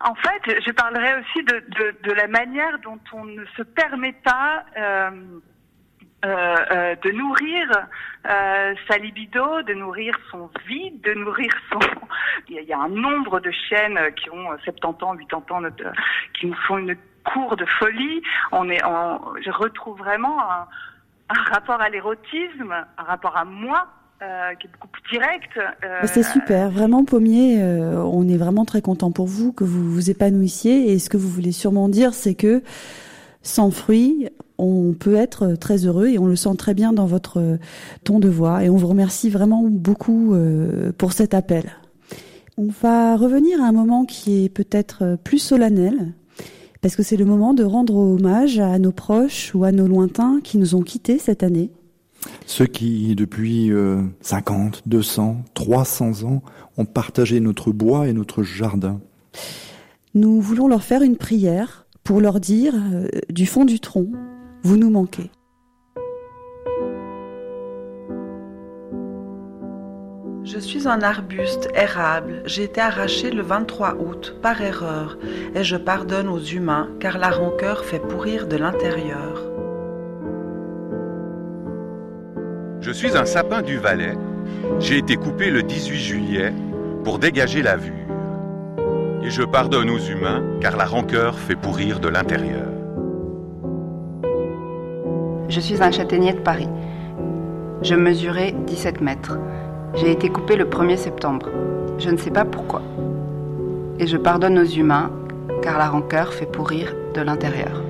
En 0.00 0.16
fait, 0.16 0.60
je 0.66 0.72
parlerai 0.72 1.14
aussi 1.20 1.44
de, 1.44 1.54
de, 1.54 2.08
de, 2.08 2.12
la 2.12 2.26
manière 2.26 2.78
dont 2.82 2.98
on 3.12 3.24
ne 3.24 3.44
se 3.56 3.62
permet 3.62 4.14
pas. 4.24 4.64
Euh, 4.76 5.10
euh, 6.24 6.56
euh, 6.70 6.94
de 7.02 7.10
nourrir 7.10 7.68
euh, 8.26 8.74
sa 8.88 8.96
libido, 8.96 9.62
de 9.62 9.74
nourrir 9.74 10.16
son 10.30 10.48
vide, 10.66 11.02
de 11.02 11.12
nourrir 11.12 11.50
son... 11.70 11.78
Il 12.48 12.62
y 12.62 12.72
a 12.72 12.78
un 12.78 12.88
nombre 12.88 13.40
de 13.40 13.50
chaînes 13.68 13.98
qui 14.16 14.30
ont 14.30 14.56
70 14.64 15.04
ans, 15.04 15.16
80 15.16 15.66
ans, 15.66 15.70
qui 16.32 16.46
nous 16.46 16.56
font 16.66 16.78
une 16.78 16.96
cour 17.24 17.56
de 17.56 17.66
folie. 17.78 18.22
On 18.52 18.70
est, 18.70 18.80
je 18.80 19.50
retrouve 19.50 19.98
vraiment 19.98 20.40
un, 20.40 20.66
rapport 21.52 21.80
à 21.80 21.90
l'érotisme, 21.90 22.72
un 22.72 23.02
rapport 23.02 23.36
à 23.36 23.44
moi 23.44 23.86
qui 24.58 24.66
est 24.66 24.70
beaucoup 24.70 24.88
plus 24.88 25.02
direct. 25.10 25.50
Euh, 25.84 26.00
c'est 26.04 26.22
super, 26.22 26.70
vraiment 26.70 27.04
Pommier, 27.04 27.62
on 27.62 28.26
est 28.28 28.38
vraiment 28.38 28.64
très 28.64 28.80
content 28.80 29.10
pour 29.10 29.26
vous 29.26 29.52
que 29.52 29.64
vous 29.64 29.90
vous 29.90 30.10
épanouissiez 30.10 30.92
et 30.92 30.98
ce 30.98 31.10
que 31.10 31.18
vous 31.18 31.28
voulez 31.28 31.52
sûrement 31.52 31.88
dire 31.88 32.14
c'est 32.14 32.34
que 32.34 32.62
sans 33.42 33.70
fruits, 33.70 34.30
on 34.58 34.92
peut 34.92 35.16
être 35.16 35.56
très 35.56 35.86
heureux 35.86 36.08
et 36.08 36.18
on 36.18 36.26
le 36.26 36.36
sent 36.36 36.54
très 36.56 36.74
bien 36.74 36.92
dans 36.92 37.06
votre 37.06 37.58
ton 38.04 38.20
de 38.20 38.28
voix 38.28 38.64
et 38.64 38.70
on 38.70 38.76
vous 38.76 38.86
remercie 38.86 39.30
vraiment 39.30 39.64
beaucoup 39.68 40.34
euh, 40.34 40.92
pour 40.96 41.12
cet 41.12 41.34
appel. 41.34 41.72
On 42.56 42.68
va 42.82 43.16
revenir 43.16 43.60
à 43.60 43.66
un 43.66 43.72
moment 43.72 44.04
qui 44.04 44.44
est 44.44 44.48
peut-être 44.48 45.18
plus 45.24 45.38
solennel 45.38 46.14
parce 46.80 46.94
que 46.94 47.02
c'est 47.02 47.16
le 47.16 47.24
moment 47.24 47.54
de 47.54 47.64
rendre 47.64 47.96
hommage 47.96 48.60
à 48.60 48.78
nos 48.78 48.92
proches 48.92 49.52
ou 49.54 49.64
à 49.64 49.72
nos 49.72 49.88
lointains 49.88 50.40
qui 50.44 50.58
nous 50.58 50.74
ont 50.74 50.82
quittés 50.82 51.18
cette 51.18 51.42
année. 51.42 51.70
Ceux 52.46 52.66
qui, 52.66 53.14
depuis 53.16 53.72
50, 54.20 54.82
200, 54.86 55.38
300 55.54 56.24
ans, 56.24 56.42
ont 56.76 56.84
partagé 56.84 57.40
notre 57.40 57.72
bois 57.72 58.06
et 58.08 58.12
notre 58.12 58.42
jardin. 58.42 59.00
Nous 60.14 60.40
voulons 60.40 60.68
leur 60.68 60.84
faire 60.84 61.02
une 61.02 61.16
prière 61.16 61.86
pour 62.04 62.20
leur 62.20 62.38
dire, 62.38 62.74
euh, 62.76 63.08
du 63.30 63.46
fond 63.46 63.64
du 63.64 63.80
tronc, 63.80 64.08
vous 64.64 64.78
nous 64.78 64.88
manquez. 64.88 65.30
Je 70.42 70.58
suis 70.58 70.88
un 70.88 71.02
arbuste 71.02 71.68
érable. 71.74 72.42
J'ai 72.46 72.64
été 72.64 72.80
arraché 72.80 73.30
le 73.30 73.42
23 73.42 73.96
août 73.96 74.36
par 74.40 74.62
erreur 74.62 75.18
et 75.54 75.64
je 75.64 75.76
pardonne 75.76 76.28
aux 76.28 76.40
humains 76.40 76.88
car 76.98 77.18
la 77.18 77.30
rancœur 77.30 77.84
fait 77.84 77.98
pourrir 77.98 78.46
de 78.46 78.56
l'intérieur. 78.56 79.42
Je 82.80 82.90
suis 82.90 83.16
un 83.16 83.24
sapin 83.26 83.60
du 83.62 83.76
Valais. 83.76 84.16
J'ai 84.80 84.98
été 84.98 85.16
coupé 85.16 85.50
le 85.50 85.62
18 85.62 85.98
juillet 85.98 86.52
pour 87.04 87.18
dégager 87.18 87.62
la 87.62 87.76
vue. 87.76 88.06
Et 89.22 89.30
je 89.30 89.42
pardonne 89.42 89.90
aux 89.90 89.98
humains 89.98 90.42
car 90.60 90.76
la 90.76 90.86
rancœur 90.86 91.38
fait 91.38 91.56
pourrir 91.56 92.00
de 92.00 92.08
l'intérieur. 92.08 92.73
Je 95.48 95.60
suis 95.60 95.82
un 95.82 95.90
châtaignier 95.90 96.32
de 96.32 96.40
Paris. 96.40 96.68
Je 97.82 97.94
mesurais 97.94 98.54
17 98.66 99.02
mètres. 99.02 99.38
J'ai 99.94 100.10
été 100.10 100.30
coupé 100.30 100.56
le 100.56 100.64
1er 100.64 100.96
septembre. 100.96 101.50
Je 101.98 102.08
ne 102.08 102.16
sais 102.16 102.30
pas 102.30 102.46
pourquoi. 102.46 102.80
Et 103.98 104.06
je 104.06 104.16
pardonne 104.16 104.58
aux 104.58 104.64
humains, 104.64 105.10
car 105.62 105.76
la 105.76 105.88
rancœur 105.88 106.32
fait 106.32 106.46
pourrir 106.46 106.94
de 107.14 107.20
l'intérieur. 107.20 107.82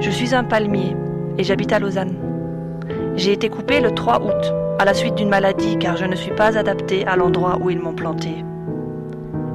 Je 0.00 0.10
suis 0.10 0.34
un 0.34 0.44
palmier 0.44 0.94
et 1.38 1.44
j'habite 1.44 1.72
à 1.72 1.78
Lausanne. 1.78 2.16
J'ai 3.16 3.32
été 3.32 3.48
coupé 3.48 3.80
le 3.80 3.92
3 3.92 4.20
août 4.22 4.54
à 4.78 4.84
la 4.84 4.94
suite 4.94 5.14
d'une 5.14 5.28
maladie 5.30 5.78
car 5.78 5.96
je 5.96 6.04
ne 6.04 6.14
suis 6.14 6.32
pas 6.32 6.58
adapté 6.58 7.06
à 7.06 7.16
l'endroit 7.16 7.58
où 7.60 7.70
ils 7.70 7.80
m'ont 7.80 7.94
planté. 7.94 8.44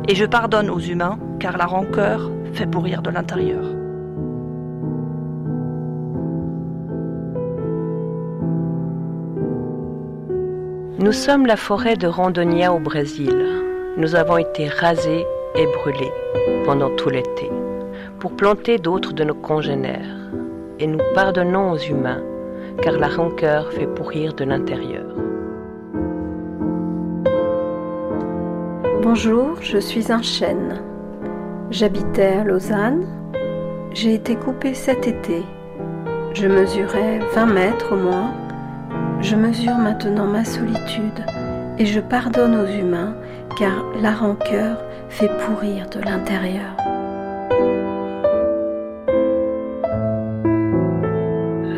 Et 0.07 0.15
je 0.15 0.25
pardonne 0.25 0.69
aux 0.69 0.79
humains 0.79 1.19
car 1.39 1.57
la 1.57 1.65
rancœur 1.65 2.31
fait 2.53 2.67
pourrir 2.67 3.01
de 3.01 3.11
l'intérieur. 3.11 3.84
Nous 10.97 11.11
sommes 11.11 11.45
la 11.45 11.57
forêt 11.57 11.97
de 11.97 12.07
Rondônia 12.07 12.71
au 12.71 12.79
Brésil. 12.79 13.35
Nous 13.97 14.15
avons 14.15 14.37
été 14.37 14.69
rasés 14.69 15.25
et 15.53 15.65
brûlés 15.67 16.13
pendant 16.63 16.89
tout 16.95 17.09
l'été 17.09 17.51
pour 18.19 18.31
planter 18.31 18.77
d'autres 18.77 19.11
de 19.11 19.25
nos 19.25 19.33
congénères. 19.33 20.31
Et 20.79 20.87
nous 20.87 21.01
pardonnons 21.13 21.71
aux 21.71 21.77
humains 21.77 22.23
car 22.81 22.93
la 22.93 23.09
rancœur 23.09 23.73
fait 23.73 23.87
pourrir 23.87 24.35
de 24.35 24.45
l'intérieur. 24.45 25.05
Bonjour, 29.01 29.57
je 29.59 29.79
suis 29.79 30.13
un 30.13 30.21
chêne. 30.21 30.81
J'habitais 31.71 32.37
à 32.39 32.43
Lausanne. 32.45 33.05
J'ai 33.91 34.13
été 34.13 34.37
coupé 34.37 34.73
cet 34.73 35.07
été. 35.07 35.43
Je 36.33 36.47
mesurais 36.47 37.19
20 37.33 37.45
mètres 37.47 37.91
au 37.91 37.97
moins 37.97 38.44
je 39.25 39.35
mesure 39.35 39.75
maintenant 39.77 40.27
ma 40.27 40.45
solitude 40.45 41.25
et 41.79 41.85
je 41.87 41.99
pardonne 41.99 42.55
aux 42.55 42.67
humains 42.67 43.15
car 43.57 43.83
la 43.99 44.13
rancœur 44.13 44.77
fait 45.09 45.31
pourrir 45.39 45.89
de 45.89 45.99
l'intérieur. 45.99 46.77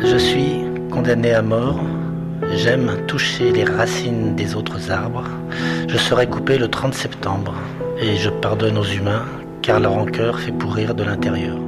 Je 0.02 0.16
suis 0.18 0.64
condamné 0.90 1.32
à 1.32 1.40
mort. 1.40 1.80
J'aime 2.54 2.90
toucher 3.06 3.50
les 3.50 3.64
racines 3.64 4.34
des 4.34 4.54
autres 4.54 4.90
arbres. 4.90 5.24
Je 5.88 5.96
serai 5.96 6.26
coupé 6.26 6.58
le 6.58 6.68
30 6.68 6.92
septembre 6.92 7.54
et 7.98 8.16
je 8.16 8.28
pardonne 8.28 8.76
aux 8.76 8.84
humains 8.84 9.24
car 9.62 9.80
la 9.80 9.88
rancœur 9.88 10.38
fait 10.38 10.52
pourrir 10.52 10.94
de 10.94 11.02
l'intérieur. 11.02 11.67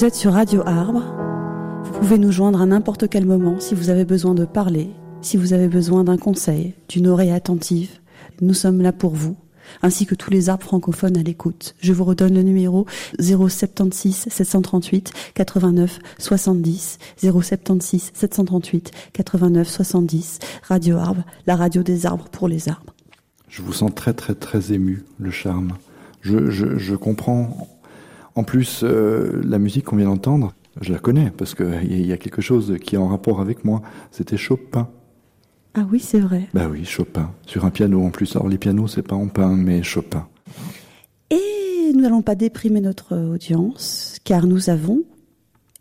Vous 0.00 0.06
êtes 0.06 0.14
sur 0.14 0.32
Radio 0.32 0.62
Arbre. 0.64 1.02
Vous 1.84 1.92
pouvez 1.98 2.16
nous 2.16 2.32
joindre 2.32 2.62
à 2.62 2.64
n'importe 2.64 3.06
quel 3.10 3.26
moment 3.26 3.60
si 3.60 3.74
vous 3.74 3.90
avez 3.90 4.06
besoin 4.06 4.32
de 4.32 4.46
parler, 4.46 4.88
si 5.20 5.36
vous 5.36 5.52
avez 5.52 5.68
besoin 5.68 6.04
d'un 6.04 6.16
conseil, 6.16 6.72
d'une 6.88 7.06
oreille 7.06 7.32
attentive. 7.32 7.90
Nous 8.40 8.54
sommes 8.54 8.80
là 8.80 8.92
pour 8.92 9.14
vous, 9.14 9.36
ainsi 9.82 10.06
que 10.06 10.14
tous 10.14 10.30
les 10.30 10.48
arbres 10.48 10.64
francophones 10.64 11.18
à 11.18 11.22
l'écoute. 11.22 11.74
Je 11.82 11.92
vous 11.92 12.04
redonne 12.04 12.32
le 12.32 12.42
numéro 12.42 12.86
076 13.18 14.28
738 14.30 15.12
89 15.34 15.98
70 16.16 16.98
076 17.18 18.12
738 18.14 18.92
89 19.12 19.68
70 19.68 20.38
Radio 20.62 20.96
Arbre, 20.96 21.24
la 21.46 21.56
radio 21.56 21.82
des 21.82 22.06
arbres 22.06 22.30
pour 22.30 22.48
les 22.48 22.70
arbres. 22.70 22.94
Je 23.50 23.60
vous 23.60 23.74
sens 23.74 23.94
très 23.94 24.14
très 24.14 24.34
très 24.34 24.72
ému, 24.72 25.04
le 25.18 25.30
charme. 25.30 25.74
Je, 26.22 26.48
je, 26.48 26.78
je 26.78 26.94
comprends 26.94 27.68
en 28.40 28.42
plus, 28.42 28.80
euh, 28.84 29.42
la 29.44 29.58
musique 29.58 29.84
qu'on 29.84 29.96
vient 29.96 30.06
d'entendre, 30.06 30.54
je 30.80 30.90
la 30.90 30.98
connais 30.98 31.30
parce 31.30 31.54
qu'il 31.54 32.06
y 32.06 32.10
a 32.10 32.16
quelque 32.16 32.40
chose 32.40 32.78
qui 32.82 32.94
est 32.94 32.98
en 32.98 33.06
rapport 33.08 33.42
avec 33.42 33.66
moi. 33.66 33.82
C'était 34.10 34.38
Chopin. 34.38 34.88
Ah 35.74 35.82
oui, 35.90 36.00
c'est 36.00 36.20
vrai. 36.20 36.48
Bah 36.54 36.66
oui, 36.70 36.86
Chopin. 36.86 37.34
Sur 37.44 37.66
un 37.66 37.70
piano 37.70 38.02
en 38.02 38.08
plus. 38.08 38.34
Alors 38.36 38.48
les 38.48 38.56
pianos, 38.56 38.88
c'est 38.88 39.06
pas 39.06 39.14
en 39.14 39.28
pain, 39.28 39.54
mais 39.56 39.82
Chopin. 39.82 40.26
Et 41.28 41.92
nous 41.94 42.00
n'allons 42.00 42.22
pas 42.22 42.34
déprimer 42.34 42.80
notre 42.80 43.14
audience, 43.14 44.18
car 44.24 44.46
nous 44.46 44.70
avons 44.70 45.02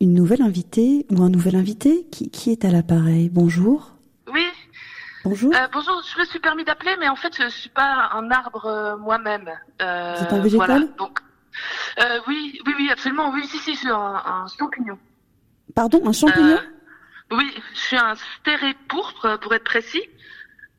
une 0.01 0.13
nouvelle 0.13 0.41
invitée 0.41 1.05
ou 1.11 1.23
un 1.23 1.29
nouvel 1.29 1.55
invité 1.55 2.07
qui, 2.11 2.29
qui 2.29 2.51
est 2.51 2.65
à 2.65 2.71
l'appareil. 2.71 3.29
Bonjour. 3.29 3.93
Oui, 4.33 4.43
Bonjour. 5.23 5.53
Euh, 5.53 5.67
bonjour, 5.71 6.01
je 6.13 6.19
me 6.19 6.25
suis 6.25 6.39
permis 6.39 6.65
d'appeler, 6.65 6.91
mais 6.99 7.07
en 7.07 7.15
fait, 7.15 7.33
je 7.41 7.49
suis 7.49 7.69
pas 7.69 8.09
un 8.13 8.29
arbre 8.31 8.65
euh, 8.65 8.97
moi-même. 8.97 9.49
Euh, 9.81 10.15
Vous 10.17 10.23
êtes 10.23 10.33
un 10.33 10.39
végétal? 10.41 10.67
voilà, 10.67 10.85
donc, 10.97 11.19
euh, 11.99 12.19
oui, 12.27 12.59
oui, 12.65 12.73
oui, 12.77 12.89
absolument. 12.91 13.31
Oui, 13.33 13.41
si, 13.47 13.57
si, 13.59 13.73
je 13.73 13.79
suis 13.79 13.89
un, 13.89 13.95
un 13.95 14.45
champignon. 14.57 14.97
Pardon, 15.75 16.01
un 16.05 16.11
champignon? 16.13 16.57
Oui, 17.31 17.45
je 17.75 17.79
suis 17.79 17.97
un 17.97 18.15
stéré 18.41 18.73
pourpre, 18.87 19.37
pour 19.41 19.53
être 19.53 19.63
précis. 19.63 20.01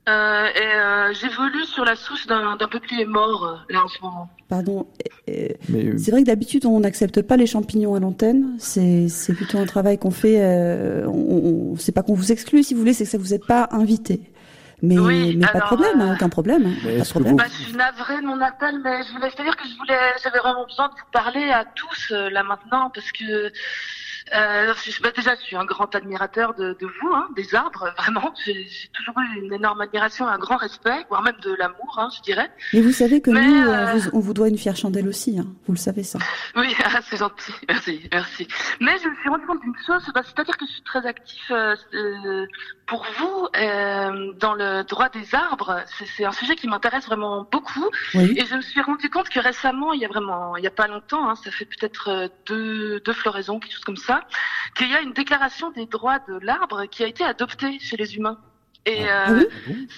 Euh, 0.08 0.46
et 0.56 0.58
euh, 0.76 1.12
j'évolue 1.12 1.64
sur 1.66 1.84
la 1.84 1.94
souche 1.94 2.26
d'un 2.26 2.56
d'un 2.56 2.66
peuplier 2.68 3.04
mort, 3.04 3.44
euh, 3.46 3.72
là, 3.72 3.84
en 3.84 3.88
ce 3.88 4.00
moment. 4.00 4.28
Pardon. 4.48 4.86
euh, 5.28 5.48
Mais, 5.68 5.84
euh, 5.84 5.98
C'est 5.98 6.10
vrai 6.10 6.22
que 6.22 6.26
d'habitude, 6.26 6.64
on 6.66 6.80
n'accepte 6.80 7.22
pas 7.22 7.36
les 7.36 7.46
champignons 7.46 7.94
à 7.94 8.00
l'antenne. 8.00 8.56
C'est 8.58 9.08
c'est 9.08 9.34
plutôt 9.34 9.58
un 9.58 9.66
travail 9.66 9.98
qu'on 9.98 10.10
fait. 10.10 10.38
Euh, 10.40 11.06
on, 11.06 11.72
on- 11.72 11.76
c'est 11.76 11.92
pas 11.92 12.02
qu'on 12.02 12.14
vous 12.14 12.32
exclut, 12.32 12.62
si 12.64 12.72
vous 12.74 12.80
voulez, 12.80 12.94
c'est 12.94 13.04
que 13.04 13.10
ça 13.10 13.18
vous 13.18 13.34
êtes 13.34 13.46
pas 13.46 13.68
invité. 13.72 14.20
Mais, 14.82 14.98
Oui, 14.98 15.36
mais 15.36 15.46
pas 15.46 15.60
de 15.60 15.64
problème, 15.64 16.00
euh, 16.00 16.04
hein, 16.04 16.14
aucun 16.14 16.28
problème. 16.28 16.66
hein, 16.66 16.74
Mais 16.84 16.98
pas 16.98 17.04
de 17.04 17.08
problème. 17.10 17.36
Bah, 17.36 17.44
je 17.48 17.62
suis 17.64 17.72
navrée 17.72 18.20
de 18.20 18.26
mon 18.26 18.40
appel, 18.40 18.80
mais 18.82 19.02
je 19.02 19.12
voulais 19.12 19.30
c'est-à-dire 19.30 19.56
que 19.56 19.66
je 19.68 19.76
voulais, 19.76 19.98
j'avais 20.22 20.38
vraiment 20.38 20.64
besoin 20.64 20.88
de 20.88 20.92
vous 20.94 21.10
parler 21.12 21.50
à 21.50 21.64
tous 21.64 22.12
euh, 22.12 22.30
là 22.30 22.42
maintenant 22.42 22.90
parce 22.94 23.10
que 23.12 23.52
euh, 24.34 24.72
bah, 25.02 25.10
déjà 25.16 25.34
je 25.36 25.40
suis 25.42 25.56
un 25.56 25.64
grand 25.64 25.94
admirateur 25.94 26.54
de, 26.54 26.76
de 26.80 26.86
vous, 26.86 27.12
hein, 27.14 27.28
des 27.36 27.54
arbres, 27.54 27.92
vraiment. 27.98 28.32
J'ai 28.44 28.66
toujours 28.92 29.14
eu 29.20 29.40
une 29.44 29.52
énorme 29.52 29.80
admiration, 29.80 30.26
un 30.26 30.38
grand 30.38 30.56
respect, 30.56 31.04
voire 31.08 31.22
même 31.22 31.36
de 31.42 31.54
l'amour, 31.54 31.96
hein, 31.98 32.08
je 32.16 32.22
dirais. 32.22 32.50
Mais 32.72 32.80
vous 32.80 32.92
savez 32.92 33.20
que 33.20 33.30
Mais, 33.30 33.44
nous, 33.46 33.68
euh, 33.68 33.86
on, 33.92 33.96
vous, 33.98 34.10
on 34.14 34.20
vous 34.20 34.34
doit 34.34 34.48
une 34.48 34.58
fière 34.58 34.76
chandelle 34.76 35.08
aussi. 35.08 35.38
hein. 35.38 35.46
Vous 35.66 35.72
le 35.72 35.78
savez 35.78 36.02
ça. 36.02 36.18
Oui, 36.56 36.74
ah, 36.84 37.00
c'est 37.08 37.16
gentil, 37.16 37.52
merci, 37.68 38.08
merci. 38.12 38.46
Mais 38.80 38.98
je 39.02 39.08
me 39.08 39.14
suis 39.16 39.28
rendu 39.28 39.46
compte 39.46 39.60
d'une 39.62 39.74
chose, 39.86 40.02
bah, 40.14 40.22
c'est-à-dire 40.24 40.56
que 40.56 40.66
je 40.66 40.72
suis 40.72 40.82
très 40.82 41.06
actif 41.06 41.42
euh, 41.50 41.74
euh, 41.94 42.46
pour 42.86 43.06
vous 43.18 43.48
euh, 43.56 44.32
dans 44.38 44.54
le 44.54 44.82
droit 44.84 45.08
des 45.08 45.34
arbres. 45.34 45.82
C'est- 46.16 46.24
un 46.24 46.32
sujet 46.32 46.54
qui 46.54 46.68
m'intéresse 46.68 47.06
vraiment 47.06 47.46
beaucoup. 47.50 47.88
Oui. 48.14 48.34
Et 48.36 48.44
je 48.44 48.54
me 48.54 48.60
suis 48.60 48.80
rendu 48.82 49.08
compte 49.10 49.28
que 49.30 49.40
récemment, 49.40 49.92
il 49.92 50.00
y 50.00 50.04
a 50.04 50.08
vraiment, 50.08 50.56
il 50.56 50.62
y 50.64 50.66
a 50.66 50.70
pas 50.70 50.86
longtemps, 50.86 51.34
ça 51.34 51.50
fait 51.50 51.64
peut-être 51.64 52.08
euh, 52.08 52.28
deux, 52.46 53.00
deux 53.00 53.12
floraisons, 53.14 53.58
quelque 53.58 53.72
chose 53.72 53.84
comme 53.84 53.96
ça, 53.96 54.19
qu'il 54.74 54.90
y 54.90 54.94
a 54.94 55.00
une 55.00 55.12
déclaration 55.12 55.70
des 55.70 55.86
droits 55.86 56.18
de 56.20 56.38
l'arbre 56.42 56.86
qui 56.86 57.02
a 57.04 57.06
été 57.06 57.24
adoptée 57.24 57.78
chez 57.78 57.96
les 57.96 58.16
humains. 58.16 58.38
Et 58.86 59.08
Ah 59.08 59.30
euh, 59.30 59.44
oui 59.68 59.88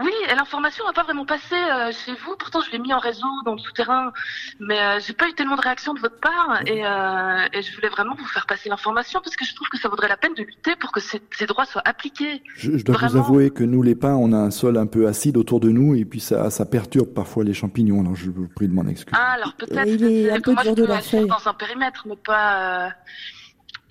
oui, 0.00 0.12
et 0.30 0.34
l'information 0.34 0.86
n'a 0.86 0.94
pas 0.94 1.02
vraiment 1.02 1.26
passé 1.26 1.54
euh, 1.54 1.92
chez 1.92 2.12
vous. 2.12 2.34
Pourtant, 2.38 2.62
je 2.62 2.70
l'ai 2.70 2.78
mis 2.78 2.94
en 2.94 2.98
réseau 2.98 3.26
dans 3.44 3.52
le 3.52 3.58
souterrain, 3.58 4.10
mais 4.58 4.80
euh, 4.80 4.98
j'ai 5.00 5.12
pas 5.12 5.28
eu 5.28 5.34
tellement 5.34 5.56
de 5.56 5.60
réactions 5.60 5.92
de 5.92 6.00
votre 6.00 6.18
part. 6.18 6.62
Et, 6.66 6.84
euh, 6.84 7.46
et 7.52 7.60
je 7.60 7.74
voulais 7.74 7.90
vraiment 7.90 8.14
vous 8.14 8.26
faire 8.26 8.46
passer 8.46 8.70
l'information 8.70 9.20
parce 9.22 9.36
que 9.36 9.44
je 9.44 9.54
trouve 9.54 9.68
que 9.68 9.78
ça 9.78 9.90
vaudrait 9.90 10.08
la 10.08 10.16
peine 10.16 10.32
de 10.32 10.44
lutter 10.44 10.76
pour 10.76 10.92
que 10.92 11.00
ces, 11.00 11.20
ces 11.32 11.44
droits 11.44 11.66
soient 11.66 11.82
appliqués. 11.84 12.42
je, 12.56 12.78
je 12.78 12.84
dois 12.84 12.96
vous 12.96 13.16
avouer 13.18 13.50
que 13.50 13.64
nous, 13.64 13.82
les 13.82 13.94
pins, 13.94 14.14
on 14.14 14.32
a 14.32 14.38
un 14.38 14.50
sol 14.50 14.78
un 14.78 14.86
peu 14.86 15.06
acide 15.06 15.36
autour 15.36 15.60
de 15.60 15.68
nous 15.68 15.94
et 15.94 16.06
puis 16.06 16.20
ça, 16.20 16.50
ça 16.50 16.64
perturbe 16.64 17.12
parfois 17.12 17.44
les 17.44 17.54
champignons. 17.54 18.00
Alors 18.00 18.14
je 18.16 18.30
vous 18.30 18.48
prie 18.48 18.68
de 18.68 18.74
m'en 18.74 18.86
excuser. 18.86 19.14
Ah, 19.20 19.32
alors 19.32 19.52
peut-être. 19.54 19.76
Euh, 19.76 19.86
il 19.86 20.04
est 20.04 20.30
un 20.30 20.40
que 20.40 20.52
peu 20.52 20.62
dur 20.62 20.74
de 20.74 20.84
la 20.84 21.00
dans 21.26 21.48
un 21.48 21.54
périmètre, 21.54 22.06
mais 22.08 22.16
pas. 22.16 22.92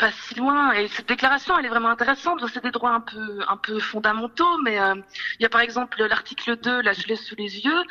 Pas 0.01 0.09
si 0.27 0.33
loin. 0.35 0.71
Et 0.73 0.87
cette 0.87 1.07
déclaration, 1.07 1.57
elle 1.57 1.65
est 1.67 1.69
vraiment 1.69 1.89
intéressante. 1.89 2.41
C'est 2.51 2.63
des 2.63 2.71
droits 2.71 2.89
un 2.91 3.01
peu, 3.01 3.39
un 3.47 3.55
peu 3.57 3.79
fondamentaux, 3.79 4.57
mais 4.63 4.79
euh, 4.79 4.95
il 5.39 5.43
y 5.43 5.45
a 5.45 5.49
par 5.49 5.61
exemple 5.61 6.03
l'article 6.03 6.57
2, 6.57 6.81
là 6.81 6.91
je 6.93 7.05
l'ai 7.07 7.15
sous 7.15 7.35
les 7.35 7.59
yeux, 7.65 7.81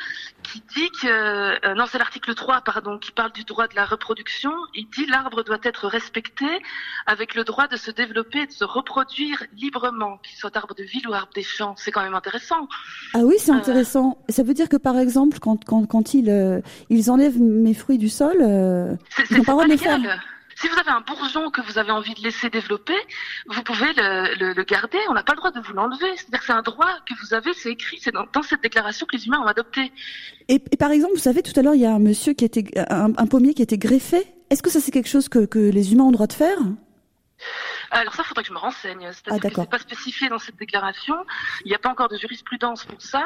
qui 0.43 0.61
dit 0.75 0.89
que, 1.01 1.07
euh, 1.07 1.73
non 1.75 1.85
c'est 1.89 1.97
l'article 1.97 2.35
3, 2.35 2.61
pardon, 2.61 2.97
qui 2.99 3.11
parle 3.13 3.31
du 3.31 3.45
droit 3.45 3.67
de 3.67 3.75
la 3.75 3.85
reproduction. 3.85 4.51
Il 4.75 4.87
dit 4.89 5.05
l'arbre 5.05 5.43
doit 5.43 5.59
être 5.63 5.87
respecté 5.87 6.45
avec 7.07 7.33
le 7.33 7.45
droit 7.45 7.67
de 7.67 7.77
se 7.77 7.91
développer 7.91 8.39
et 8.39 8.47
de 8.47 8.51
se 8.51 8.65
reproduire 8.65 9.41
librement, 9.55 10.17
qu'il 10.17 10.37
soit 10.37 10.55
arbre 10.57 10.75
de 10.75 10.83
ville 10.83 11.07
ou 11.07 11.13
arbre 11.13 11.31
des 11.33 11.43
champs. 11.43 11.75
C'est 11.77 11.91
quand 11.91 12.03
même 12.03 12.15
intéressant. 12.15 12.67
Ah 13.13 13.19
oui, 13.23 13.35
c'est 13.37 13.51
Euh. 13.51 13.55
intéressant. 13.55 14.17
Ça 14.27 14.43
veut 14.43 14.53
dire 14.53 14.67
que 14.67 14.77
par 14.77 14.97
exemple, 14.99 15.39
quand, 15.39 15.63
quand, 15.63 15.85
quand 15.85 16.13
ils, 16.13 16.61
ils 16.89 17.09
enlèvent 17.09 17.39
mes 17.39 17.73
fruits 17.73 17.97
du 17.97 18.09
sol, 18.09 18.35
C'est 19.15 19.31
ils 19.31 19.37
n'ont 19.37 19.43
pas 19.45 19.53
le 19.53 19.57
droit 19.59 19.65
de 19.65 19.71
le 19.71 19.77
faire. 19.77 19.99
Si 20.55 20.67
vous 20.67 20.77
avez 20.77 20.89
un 20.89 21.01
bourgeon 21.01 21.49
que 21.49 21.61
vous 21.61 21.77
avez 21.77 21.91
envie 21.91 22.13
de 22.13 22.21
laisser 22.21 22.49
développer, 22.49 22.95
vous 23.47 23.63
pouvez 23.63 23.87
le, 23.95 24.63
garder. 24.63 24.97
On 25.09 25.13
n'a 25.13 25.23
pas 25.23 25.33
le 25.33 25.37
droit 25.37 25.51
de 25.51 25.59
vous 25.59 25.73
l'enlever. 25.73 26.11
C'est-à-dire 26.15 26.39
que 26.39 26.45
c'est 26.45 26.51
un 26.51 26.61
droit 26.61 26.89
que 27.07 27.13
vous 27.21 27.33
avez, 27.33 27.53
c'est 27.53 27.71
écrit, 27.71 27.99
c'est 28.01 28.13
dans, 28.13 28.27
cette 28.43 28.61
déclaration 28.61 29.05
que 29.05 29.15
les 29.15 29.27
humains 29.27 29.39
ont 29.39 29.47
adopté. 29.47 29.91
Et, 30.47 30.59
par 30.59 30.91
exemple, 30.91 31.13
vous 31.13 31.19
savez, 31.19 31.41
tout 31.41 31.57
à 31.59 31.63
l'heure, 31.63 31.75
il 31.75 31.81
y 31.81 31.85
a 31.85 31.93
un 31.93 31.99
monsieur 31.99 32.33
qui 32.33 32.45
était, 32.45 32.65
un, 32.89 33.11
pommier 33.27 33.53
qui 33.53 33.61
était 33.61 33.77
greffé. 33.77 34.25
Est-ce 34.49 34.61
que 34.61 34.69
ça, 34.69 34.79
c'est 34.79 34.91
quelque 34.91 35.09
chose 35.09 35.29
que 35.29 35.59
les 35.59 35.93
humains 35.93 36.05
ont 36.05 36.09
le 36.09 36.15
droit 36.15 36.27
de 36.27 36.33
faire? 36.33 36.57
Alors 37.91 38.13
ça, 38.15 38.23
faudrait 38.23 38.43
que 38.43 38.47
je 38.49 38.53
me 38.53 38.57
renseigne. 38.59 39.05
Ah, 39.07 39.11
C'est-à-dire 39.13 39.41
que 39.41 39.47
d'accord. 39.49 39.63
c'est 39.65 39.69
pas 39.69 39.79
spécifié 39.79 40.29
dans 40.29 40.39
cette 40.39 40.55
déclaration. 40.57 41.15
Il 41.65 41.69
n'y 41.69 41.75
a 41.75 41.79
pas 41.79 41.89
encore 41.89 42.07
de 42.09 42.17
jurisprudence 42.17 42.85
pour 42.85 43.01
ça, 43.01 43.23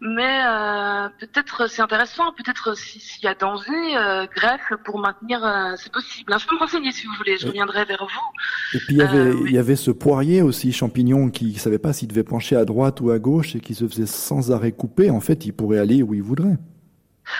mais 0.00 0.42
euh, 0.46 1.08
peut-être 1.18 1.68
c'est 1.68 1.82
intéressant. 1.82 2.32
Peut-être 2.32 2.76
si- 2.76 3.00
s'il 3.00 3.24
y 3.24 3.28
a 3.28 3.34
danger, 3.34 3.96
euh, 3.96 4.26
greffe 4.34 4.72
pour 4.84 4.98
maintenir, 4.98 5.44
euh, 5.44 5.74
c'est 5.76 5.92
possible. 5.92 6.32
hein. 6.32 6.38
Je 6.38 6.46
peux 6.46 6.54
me 6.54 6.60
renseigner 6.60 6.92
si 6.92 7.06
vous 7.06 7.14
voulez. 7.14 7.36
Je 7.38 7.46
reviendrai 7.46 7.84
vers 7.84 8.02
vous. 8.04 8.76
Et 8.78 8.80
puis 8.80 8.94
il 8.94 8.98
y 8.98 9.02
avait, 9.02 9.18
Euh, 9.18 9.34
oui. 9.34 9.50
il 9.50 9.54
y 9.54 9.58
avait 9.58 9.76
ce 9.76 9.90
poirier 9.90 10.42
aussi, 10.42 10.72
champignon, 10.72 11.28
qui 11.30 11.52
ne 11.52 11.58
savait 11.58 11.78
pas 11.78 11.92
s'il 11.92 12.08
devait 12.08 12.24
pencher 12.24 12.56
à 12.56 12.64
droite 12.64 13.00
ou 13.00 13.10
à 13.10 13.18
gauche 13.18 13.54
et 13.56 13.60
qui 13.60 13.74
se 13.74 13.86
faisait 13.86 14.06
sans 14.06 14.50
arrêt 14.52 14.72
couper. 14.72 15.10
En 15.10 15.20
fait, 15.20 15.44
il 15.46 15.52
pourrait 15.52 15.78
aller 15.78 16.02
où 16.02 16.14
il 16.14 16.22
voudrait. 16.22 16.56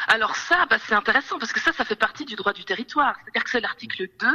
Alors 0.09 0.37
ça, 0.37 0.67
bah, 0.69 0.79
c'est 0.87 0.95
intéressant 0.95 1.39
parce 1.39 1.53
que 1.53 1.61
ça, 1.61 1.73
ça 1.73 1.85
fait 1.85 1.97
partie 1.97 2.25
du 2.25 2.37
droit 2.37 2.53
du 2.53 2.65
territoire. 2.65 3.17
C'est-à-dire 3.25 3.45
que 3.45 3.51
c'est 3.51 3.61
l'article 3.61 4.09
2 4.19 4.27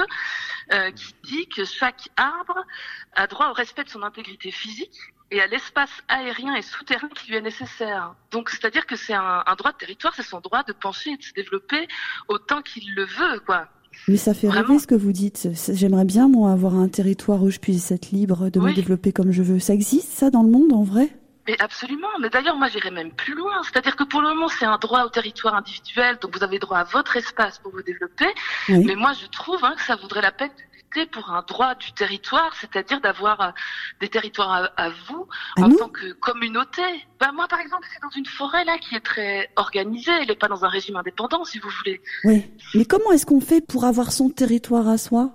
euh, 0.73 0.91
qui 0.91 1.15
dit 1.23 1.47
que 1.47 1.65
chaque 1.65 2.09
arbre 2.17 2.65
a 3.15 3.27
droit 3.27 3.49
au 3.49 3.53
respect 3.53 3.83
de 3.83 3.89
son 3.89 4.03
intégrité 4.03 4.51
physique 4.51 4.97
et 5.31 5.41
à 5.41 5.47
l'espace 5.47 5.91
aérien 6.07 6.55
et 6.55 6.61
souterrain 6.61 7.09
qui 7.09 7.29
lui 7.29 7.37
est 7.37 7.41
nécessaire. 7.41 8.15
Donc, 8.31 8.49
c'est-à-dire 8.49 8.85
que 8.85 8.95
c'est 8.95 9.13
un, 9.13 9.43
un 9.45 9.55
droit 9.55 9.71
de 9.71 9.77
territoire, 9.77 10.13
c'est 10.15 10.23
son 10.23 10.41
droit 10.41 10.63
de 10.63 10.73
pencher 10.73 11.11
et 11.11 11.17
de 11.17 11.23
se 11.23 11.33
développer 11.33 11.87
autant 12.27 12.61
qu'il 12.61 12.93
le 12.93 13.05
veut, 13.05 13.39
quoi. 13.45 13.67
Mais 14.07 14.17
ça 14.17 14.33
fait 14.33 14.49
rêver 14.49 14.79
ce 14.79 14.87
que 14.87 14.95
vous 14.95 15.11
dites. 15.11 15.49
J'aimerais 15.73 16.05
bien, 16.05 16.27
moi, 16.27 16.51
avoir 16.51 16.75
un 16.75 16.87
territoire 16.87 17.43
où 17.43 17.49
je 17.49 17.59
puisse 17.59 17.91
être 17.91 18.11
libre 18.11 18.49
de 18.49 18.59
me 18.59 18.73
développer 18.73 19.11
comme 19.11 19.31
je 19.31 19.43
veux. 19.43 19.59
Ça 19.59 19.73
existe, 19.73 20.09
ça, 20.09 20.29
dans 20.29 20.43
le 20.43 20.49
monde, 20.49 20.73
en 20.73 20.83
vrai? 20.83 21.09
Mais 21.47 21.59
absolument. 21.59 22.07
Mais 22.19 22.29
d'ailleurs, 22.29 22.55
moi, 22.55 22.67
j'irais 22.67 22.91
même 22.91 23.11
plus 23.11 23.33
loin. 23.33 23.61
C'est-à-dire 23.63 23.95
que 23.95 24.03
pour 24.03 24.21
le 24.21 24.29
moment, 24.29 24.47
c'est 24.47 24.65
un 24.65 24.77
droit 24.77 25.03
au 25.03 25.09
territoire 25.09 25.55
individuel, 25.55 26.17
donc 26.21 26.35
vous 26.35 26.43
avez 26.43 26.59
droit 26.59 26.77
à 26.77 26.83
votre 26.83 27.17
espace 27.17 27.59
pour 27.59 27.71
vous 27.71 27.81
développer. 27.81 28.27
Oui. 28.69 28.85
Mais 28.85 28.95
moi, 28.95 29.13
je 29.13 29.25
trouve 29.27 29.63
hein, 29.63 29.73
que 29.75 29.81
ça 29.81 29.95
vaudrait 29.95 30.21
la 30.21 30.31
peine 30.31 30.49
de 30.49 30.77
lutter 30.77 31.05
pour 31.07 31.31
un 31.31 31.41
droit 31.41 31.73
du 31.75 31.91
territoire, 31.93 32.53
c'est-à-dire 32.59 33.01
d'avoir 33.01 33.41
euh, 33.41 33.49
des 33.99 34.09
territoires 34.09 34.51
à, 34.51 34.83
à 34.85 34.89
vous 35.07 35.27
en 35.57 35.69
tant 35.71 35.89
que 35.89 36.11
communauté. 36.13 36.83
Ben 37.19 37.31
moi, 37.31 37.47
par 37.47 37.59
exemple, 37.59 37.87
c'est 37.91 38.01
dans 38.01 38.15
une 38.15 38.25
forêt 38.25 38.63
là 38.65 38.77
qui 38.77 38.95
est 38.95 38.99
très 38.99 39.49
organisée. 39.55 40.11
Elle 40.21 40.27
n'est 40.27 40.35
pas 40.35 40.47
dans 40.47 40.63
un 40.63 40.69
régime 40.69 40.97
indépendant, 40.97 41.43
si 41.43 41.59
vous 41.59 41.69
voulez. 41.69 42.01
Oui. 42.23 42.51
Mais 42.75 42.85
comment 42.85 43.11
est-ce 43.11 43.25
qu'on 43.25 43.41
fait 43.41 43.61
pour 43.65 43.85
avoir 43.85 44.11
son 44.11 44.29
territoire 44.29 44.87
à 44.87 44.97
soi? 44.97 45.31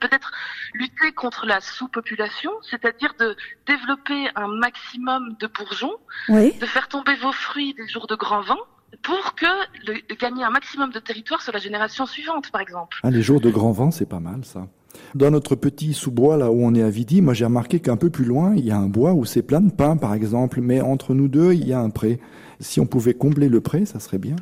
Peut-être 0.00 0.32
lutter 0.74 1.12
contre 1.12 1.46
la 1.46 1.60
sous-population, 1.60 2.50
c'est-à-dire 2.62 3.14
de 3.18 3.36
développer 3.66 4.28
un 4.34 4.48
maximum 4.48 5.36
de 5.38 5.46
bourgeons, 5.46 5.96
Oui. 6.28 6.52
de 6.60 6.66
faire 6.66 6.88
tomber 6.88 7.14
vos 7.16 7.32
fruits 7.32 7.74
des 7.74 7.86
jours 7.88 8.06
de 8.06 8.14
grand 8.14 8.40
vent, 8.42 8.58
pour 9.02 9.34
que 9.36 9.46
le, 9.86 9.94
de 10.08 10.14
gagner 10.14 10.42
un 10.44 10.50
maximum 10.50 10.90
de 10.90 10.98
territoire 10.98 11.42
sur 11.42 11.52
la 11.52 11.60
génération 11.60 12.06
suivante, 12.06 12.50
par 12.50 12.60
exemple. 12.60 12.98
Ah, 13.02 13.10
les 13.10 13.22
jours 13.22 13.40
de 13.40 13.50
grand 13.50 13.72
vent, 13.72 13.90
c'est 13.90 14.08
pas 14.08 14.20
mal 14.20 14.44
ça. 14.44 14.66
Dans 15.14 15.30
notre 15.30 15.54
petit 15.54 15.94
sous-bois, 15.94 16.36
là 16.36 16.50
où 16.50 16.64
on 16.64 16.74
est 16.74 16.82
à 16.82 16.90
Vidi, 16.90 17.22
moi 17.22 17.32
j'ai 17.32 17.44
remarqué 17.44 17.78
qu'un 17.78 17.96
peu 17.96 18.10
plus 18.10 18.24
loin, 18.24 18.54
il 18.56 18.64
y 18.64 18.72
a 18.72 18.76
un 18.76 18.88
bois 18.88 19.12
où 19.12 19.24
c'est 19.24 19.42
plein 19.42 19.60
de 19.60 19.70
pins, 19.70 19.96
par 19.96 20.14
exemple, 20.14 20.60
mais 20.60 20.80
entre 20.80 21.14
nous 21.14 21.28
deux, 21.28 21.52
il 21.52 21.66
y 21.66 21.72
a 21.72 21.78
un 21.80 21.90
pré. 21.90 22.18
Si 22.58 22.80
on 22.80 22.86
pouvait 22.86 23.14
combler 23.14 23.48
le 23.48 23.60
pré, 23.60 23.86
ça 23.86 24.00
serait 24.00 24.18
bien. 24.18 24.36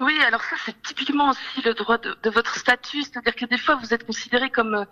Oui, 0.00 0.14
alors 0.26 0.42
ça 0.42 0.56
c'est 0.64 0.80
typiquement 0.82 1.30
aussi 1.30 1.62
le 1.64 1.74
droit 1.74 1.98
de, 1.98 2.16
de 2.22 2.30
votre 2.30 2.56
statut, 2.56 3.02
c'est-à-dire 3.02 3.34
que 3.34 3.46
des 3.46 3.58
fois 3.58 3.76
vous 3.76 3.92
êtes 3.94 4.04
considérés 4.04 4.50
comme 4.50 4.74
euh, 4.74 4.84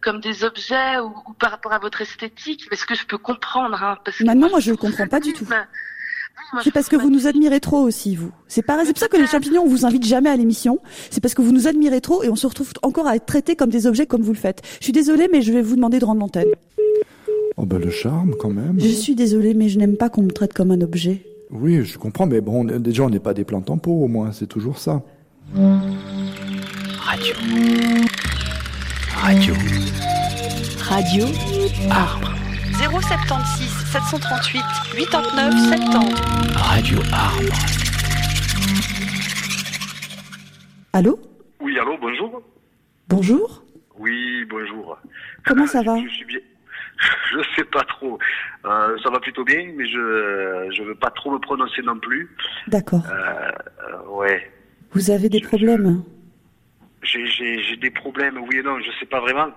comme 0.00 0.20
des 0.20 0.44
objets 0.44 0.98
ou, 0.98 1.12
ou 1.28 1.32
par 1.34 1.50
rapport 1.50 1.72
à 1.72 1.78
votre 1.78 2.00
esthétique, 2.00 2.66
mais 2.70 2.76
ce 2.76 2.86
que 2.86 2.94
je 2.94 3.04
peux 3.06 3.18
comprendre, 3.18 3.82
hein, 3.82 3.98
parce 4.04 4.18
que 4.18 4.24
Maintenant, 4.24 4.50
moi, 4.50 4.60
je 4.60 4.70
ne 4.70 4.76
comprends 4.76 5.06
pas 5.06 5.20
du 5.20 5.32
tout. 5.32 5.46
C'est 6.62 6.70
parce 6.70 6.88
que 6.88 6.96
vous 6.96 7.10
nous 7.10 7.26
admirez 7.26 7.60
trop 7.60 7.78
aussi, 7.78 8.14
vous. 8.14 8.30
C'est 8.46 8.62
pareil. 8.62 8.86
C'est 8.86 8.92
pour 8.92 9.00
ça 9.00 9.08
que 9.08 9.16
les 9.16 9.26
champignons, 9.26 9.62
on 9.62 9.68
vous 9.68 9.84
invite 9.84 10.06
jamais 10.06 10.30
à 10.30 10.36
l'émission. 10.36 10.78
C'est 11.10 11.20
parce 11.20 11.34
que 11.34 11.42
vous 11.42 11.52
nous 11.52 11.66
admirez 11.66 12.00
trop 12.00 12.22
et 12.22 12.28
on 12.28 12.36
se 12.36 12.46
retrouve 12.46 12.72
encore 12.82 13.06
à 13.06 13.16
être 13.16 13.26
traités 13.26 13.56
comme 13.56 13.70
des 13.70 13.86
objets 13.86 14.06
comme 14.06 14.22
vous 14.22 14.32
le 14.32 14.38
faites. 14.38 14.62
Je 14.78 14.84
suis 14.84 14.92
désolée, 14.92 15.28
mais 15.32 15.42
je 15.42 15.52
vais 15.52 15.62
vous 15.62 15.74
demander 15.76 15.98
de 15.98 16.04
rendre 16.04 16.20
l'antenne. 16.20 16.48
Oh 17.56 17.66
ben 17.66 17.78
le 17.78 17.90
charme 17.90 18.34
quand 18.38 18.50
même. 18.50 18.78
Je 18.78 18.86
suis 18.86 19.16
désolée, 19.16 19.52
mais 19.52 19.68
je 19.68 19.78
n'aime 19.78 19.96
pas 19.96 20.08
qu'on 20.08 20.22
me 20.22 20.30
traite 20.30 20.54
comme 20.54 20.70
un 20.70 20.80
objet. 20.80 21.22
Oui, 21.50 21.84
je 21.84 21.98
comprends, 21.98 22.26
mais 22.26 22.40
bon, 22.40 22.64
déjà 22.64 23.04
on 23.04 23.10
n'est 23.10 23.20
pas 23.20 23.34
des 23.34 23.44
plantes 23.44 23.70
en 23.70 23.78
pot 23.78 23.92
au 23.92 24.08
moins, 24.08 24.32
c'est 24.32 24.46
toujours 24.46 24.78
ça. 24.78 25.02
Radio. 25.54 27.34
Radio. 29.16 29.54
Radio. 30.80 31.24
Arbre. 31.90 32.34
076 32.78 33.68
738 33.92 34.62
89 35.10 35.54
70. 35.80 36.56
Radio 36.56 36.98
Arbre. 37.12 37.54
Allô? 40.92 41.18
Oui, 41.60 41.78
allô, 41.78 41.96
bonjour. 42.00 42.42
Bonjour 43.08 43.64
Oui, 43.98 44.44
bonjour. 44.50 44.98
Comment 45.46 45.66
ça 45.66 45.82
va? 45.82 45.96
Je 46.02 46.08
suis 46.08 46.24
bien. 46.26 46.38
Je 47.32 47.38
sais 47.56 47.64
pas 47.64 47.84
trop. 47.84 48.18
Euh, 48.64 48.98
ça 49.02 49.10
va 49.10 49.20
plutôt 49.20 49.44
bien, 49.44 49.72
mais 49.76 49.86
je 49.86 50.68
je 50.74 50.82
veux 50.82 50.94
pas 50.94 51.10
trop 51.10 51.30
me 51.30 51.38
prononcer 51.38 51.82
non 51.82 51.98
plus. 51.98 52.34
D'accord. 52.66 53.02
Euh, 53.10 53.50
euh, 53.88 54.08
ouais. 54.08 54.50
Vous 54.92 55.10
avez 55.10 55.28
des 55.28 55.40
problèmes 55.40 56.02
J'ai 57.02 57.26
j'ai 57.26 57.76
des 57.76 57.90
problèmes, 57.90 58.38
oui 58.38 58.56
et 58.56 58.62
non, 58.62 58.80
je 58.80 58.90
sais 58.98 59.06
pas 59.06 59.20
vraiment. 59.20 59.50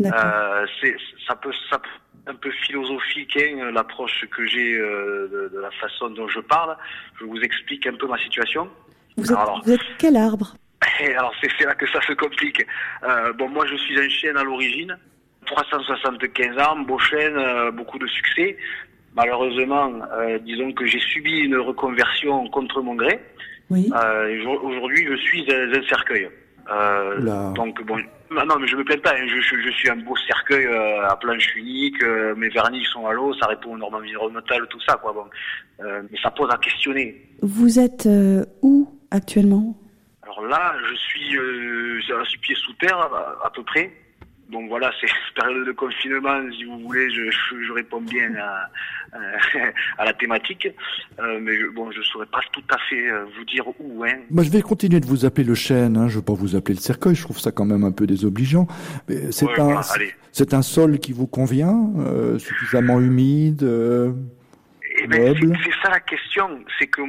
D'accord. 0.00 0.20
Euh, 0.24 0.66
c'est 0.80 0.96
ça 1.26 1.36
peut 1.36 1.52
ça 1.70 1.78
peut 1.78 1.88
un 2.28 2.34
peu 2.34 2.50
philosophique 2.50 3.36
hein, 3.40 3.70
l'approche 3.72 4.26
que 4.30 4.46
j'ai 4.46 4.74
euh, 4.74 5.28
de, 5.28 5.56
de 5.56 5.60
la 5.60 5.70
façon 5.72 6.10
dont 6.10 6.28
je 6.28 6.40
parle. 6.40 6.76
Je 7.18 7.24
vous 7.24 7.38
explique 7.40 7.86
un 7.86 7.94
peu 7.94 8.06
ma 8.06 8.18
situation. 8.18 8.68
Vous 9.16 9.32
êtes, 9.32 9.38
Alors, 9.38 9.62
vous 9.64 9.72
êtes 9.72 9.80
quel 9.98 10.16
arbre? 10.16 10.54
Alors 11.00 11.34
c'est 11.40 11.64
là 11.64 11.74
que 11.74 11.86
ça 11.90 12.00
se 12.02 12.12
complique. 12.12 12.64
Euh, 13.02 13.32
bon, 13.32 13.48
moi 13.48 13.66
je 13.66 13.76
suis 13.76 13.98
un 13.98 14.08
chêne 14.08 14.36
à 14.36 14.44
l'origine, 14.44 14.96
375 15.46 16.58
armes, 16.58 16.84
beau 16.86 16.98
chêne, 16.98 17.36
euh, 17.36 17.70
beaucoup 17.70 17.98
de 17.98 18.06
succès. 18.06 18.56
Malheureusement, 19.14 19.92
euh, 20.12 20.38
disons 20.38 20.72
que 20.72 20.86
j'ai 20.86 21.00
subi 21.00 21.38
une 21.40 21.56
reconversion 21.56 22.48
contre 22.50 22.82
mon 22.82 22.94
gré. 22.94 23.18
Oui. 23.70 23.90
Euh, 23.94 24.44
Aujourd'hui, 24.62 25.06
je 25.08 25.16
suis 25.16 25.44
un, 25.52 25.72
un 25.72 25.82
cercueil. 25.88 26.28
Euh, 26.70 27.50
donc 27.52 27.82
bon, 27.84 27.96
non, 28.30 28.44
non, 28.44 28.58
mais 28.58 28.66
je 28.66 28.76
me 28.76 28.84
plains 28.84 28.98
pas. 28.98 29.14
hein. 29.14 29.26
Je, 29.26 29.40
je, 29.40 29.56
je 29.60 29.70
suis 29.70 29.88
un 29.88 29.96
beau 29.96 30.14
cercueil 30.26 30.66
euh, 30.66 31.08
à 31.08 31.16
planche 31.16 31.54
unique. 31.56 32.02
euh, 32.02 32.34
mes 32.36 32.50
vernis 32.50 32.84
sont 32.92 33.06
à 33.06 33.12
l'eau, 33.14 33.32
ça 33.34 33.46
répond 33.46 33.72
aux 33.74 33.78
normes 33.78 33.94
environnementales, 33.94 34.66
tout 34.68 34.80
ça, 34.86 34.96
quoi. 34.96 35.12
Bon, 35.14 35.24
mais 35.82 36.18
ça 36.22 36.30
pose 36.30 36.50
à 36.52 36.58
questionner. 36.58 37.22
Vous 37.42 37.78
êtes 37.78 38.06
où 38.62 38.88
actuellement? 39.10 39.74
Alors 40.22 40.42
là, 40.46 40.74
je 40.90 40.94
suis 40.96 41.38
à 42.12 42.24
six 42.26 42.36
pieds 42.38 42.54
sous 42.56 42.74
terre, 42.74 42.98
à, 42.98 43.46
à 43.46 43.50
peu 43.54 43.62
près. 43.62 43.90
Donc 44.50 44.68
voilà, 44.70 44.90
c'est 45.00 45.08
période 45.34 45.66
de 45.66 45.72
confinement, 45.72 46.40
si 46.56 46.64
vous 46.64 46.78
voulez, 46.80 47.10
je, 47.10 47.30
je, 47.30 47.62
je 47.62 47.72
réponds 47.72 48.00
bien 48.00 48.30
à, 48.36 48.70
à 49.98 50.04
la 50.06 50.12
thématique. 50.14 50.68
Euh, 51.20 51.38
mais 51.40 51.54
je- 51.58 51.66
bon, 51.66 51.90
je 51.90 52.00
saurais 52.02 52.26
pas 52.26 52.40
tout 52.52 52.62
à 52.70 52.78
fait 52.88 53.10
euh, 53.10 53.24
vous 53.36 53.44
dire 53.44 53.64
où. 53.78 54.04
Hein. 54.04 54.16
Moi, 54.30 54.44
je 54.44 54.50
vais 54.50 54.62
continuer 54.62 55.00
de 55.00 55.06
vous 55.06 55.26
appeler 55.26 55.46
le 55.46 55.54
chêne. 55.54 55.96
Hein. 55.98 56.08
Je 56.08 56.14
ne 56.14 56.18
veux 56.20 56.24
pas 56.24 56.32
vous 56.32 56.56
appeler 56.56 56.74
le 56.76 56.80
cercueil. 56.80 57.14
Je 57.14 57.22
trouve 57.22 57.38
ça 57.38 57.52
quand 57.52 57.66
même 57.66 57.84
un 57.84 57.92
peu 57.92 58.06
désobligeant. 58.06 58.66
Mais 59.08 59.30
C'est 59.32 59.44
Ouais, 59.46 59.60
un, 59.60 59.80
c'est 60.32 60.54
un 60.54 60.62
sol 60.62 60.98
qui 60.98 61.12
vous 61.12 61.26
convient, 61.26 61.90
euh, 61.98 62.38
suffisamment 62.38 63.00
humide, 63.00 63.62
euh, 63.62 64.12
Eh 65.02 65.06
ben, 65.06 65.34
c'est 65.62 65.72
ça 65.82 65.90
la 65.90 66.00
question. 66.00 66.60
C'est 66.78 66.86
que 66.86 67.02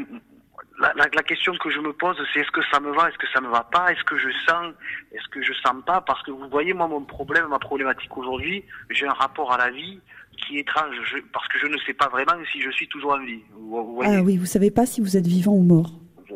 la, 0.80 0.94
la, 0.96 1.06
la 1.14 1.24
question 1.24 1.54
que 1.62 1.70
je 1.70 1.80
me 1.80 1.92
pose, 1.94 2.16
c'est 2.34 2.40
est-ce 2.40 2.52
que 2.52 2.62
ça 2.72 2.80
me 2.80 2.92
va, 2.94 3.10
est-ce 3.10 3.18
que 3.18 3.28
ça 3.34 3.42
me 3.42 3.50
va 3.50 3.64
pas, 3.64 3.92
est-ce 3.92 4.04
que 4.04 4.18
je 4.18 4.30
sens, 4.48 4.74
est-ce 5.12 5.28
que 5.30 5.42
je 5.42 5.54
sens 5.54 5.76
pas 5.86 6.02
Parce 6.02 6.22
que 6.24 6.32
vous 6.32 6.48
voyez, 6.50 6.74
moi, 6.74 6.88
mon 6.88 7.02
problème, 7.02 7.48
ma 7.50 7.60
problématique 7.60 8.16
aujourd'hui, 8.18 8.64
j'ai 8.90 9.06
un 9.08 9.14
rapport 9.14 9.52
à 9.52 9.58
la 9.58 9.70
vie 9.72 10.00
qui 10.38 10.58
est 10.58 10.62
étrange, 10.62 10.96
je- 11.12 11.20
parce 11.34 11.48
que 11.50 11.60
je 11.60 11.68
ne 11.68 11.78
sais 11.86 11.94
pas 11.94 12.08
vraiment 12.08 12.34
si 12.52 12.62
je 12.62 12.70
suis 12.72 12.88
toujours 12.88 13.14
en 13.14 13.20
vie. 13.26 13.42
Vous, 13.54 13.86
vous 13.86 13.96
voyez 13.96 14.16
Ah 14.18 14.22
oui, 14.24 14.38
vous 14.38 14.46
savez 14.46 14.72
pas 14.72 14.86
si 14.86 15.02
vous 15.02 15.18
êtes 15.18 15.28
vivant 15.28 15.52
ou 15.54 15.64
mort. 15.64 15.92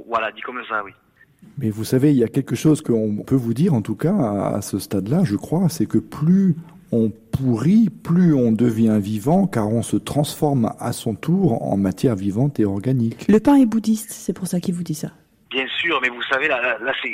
Voilà, 0.08 0.32
dit 0.32 0.42
comme 0.42 0.62
ça, 0.68 0.84
oui. 0.84 0.92
Mais 1.58 1.70
vous 1.70 1.84
savez, 1.84 2.12
il 2.12 2.18
y 2.18 2.24
a 2.24 2.28
quelque 2.28 2.56
chose 2.56 2.82
qu'on 2.82 3.18
peut 3.26 3.36
vous 3.36 3.54
dire, 3.54 3.74
en 3.74 3.82
tout 3.82 3.96
cas, 3.96 4.14
à, 4.16 4.56
à 4.56 4.62
ce 4.62 4.80
stade-là, 4.80 5.24
je 5.24 5.36
crois, 5.36 5.70
c'est 5.70 5.86
que 5.86 5.98
plus 6.00 6.56
on 6.94 7.12
pourrit, 7.32 7.90
plus 7.90 8.34
on 8.34 8.52
devient 8.52 9.00
vivant, 9.02 9.48
car 9.48 9.68
on 9.68 9.82
se 9.82 9.98
transforme 9.98 10.72
à 10.80 10.94
son 10.94 11.16
tour 11.16 11.64
en 11.64 11.78
matière 11.78 12.16
vivante 12.16 12.60
et 12.60 12.66
organique. 12.66 13.28
Le 13.28 13.40
pain 13.40 13.56
est 13.56 13.66
bouddhiste, 13.66 14.12
c'est 14.12 14.34
pour 14.34 14.48
ça 14.48 14.60
qu'il 14.60 14.76
vous 14.76 14.84
dit 14.84 14.94
ça. 14.96 15.10
Bien 15.50 15.66
sûr, 15.80 16.00
mais 16.02 16.10
vous 16.10 16.22
savez, 16.24 16.48
là, 16.48 16.62
là, 16.62 16.78
là, 16.80 16.94
c'est, 17.02 17.10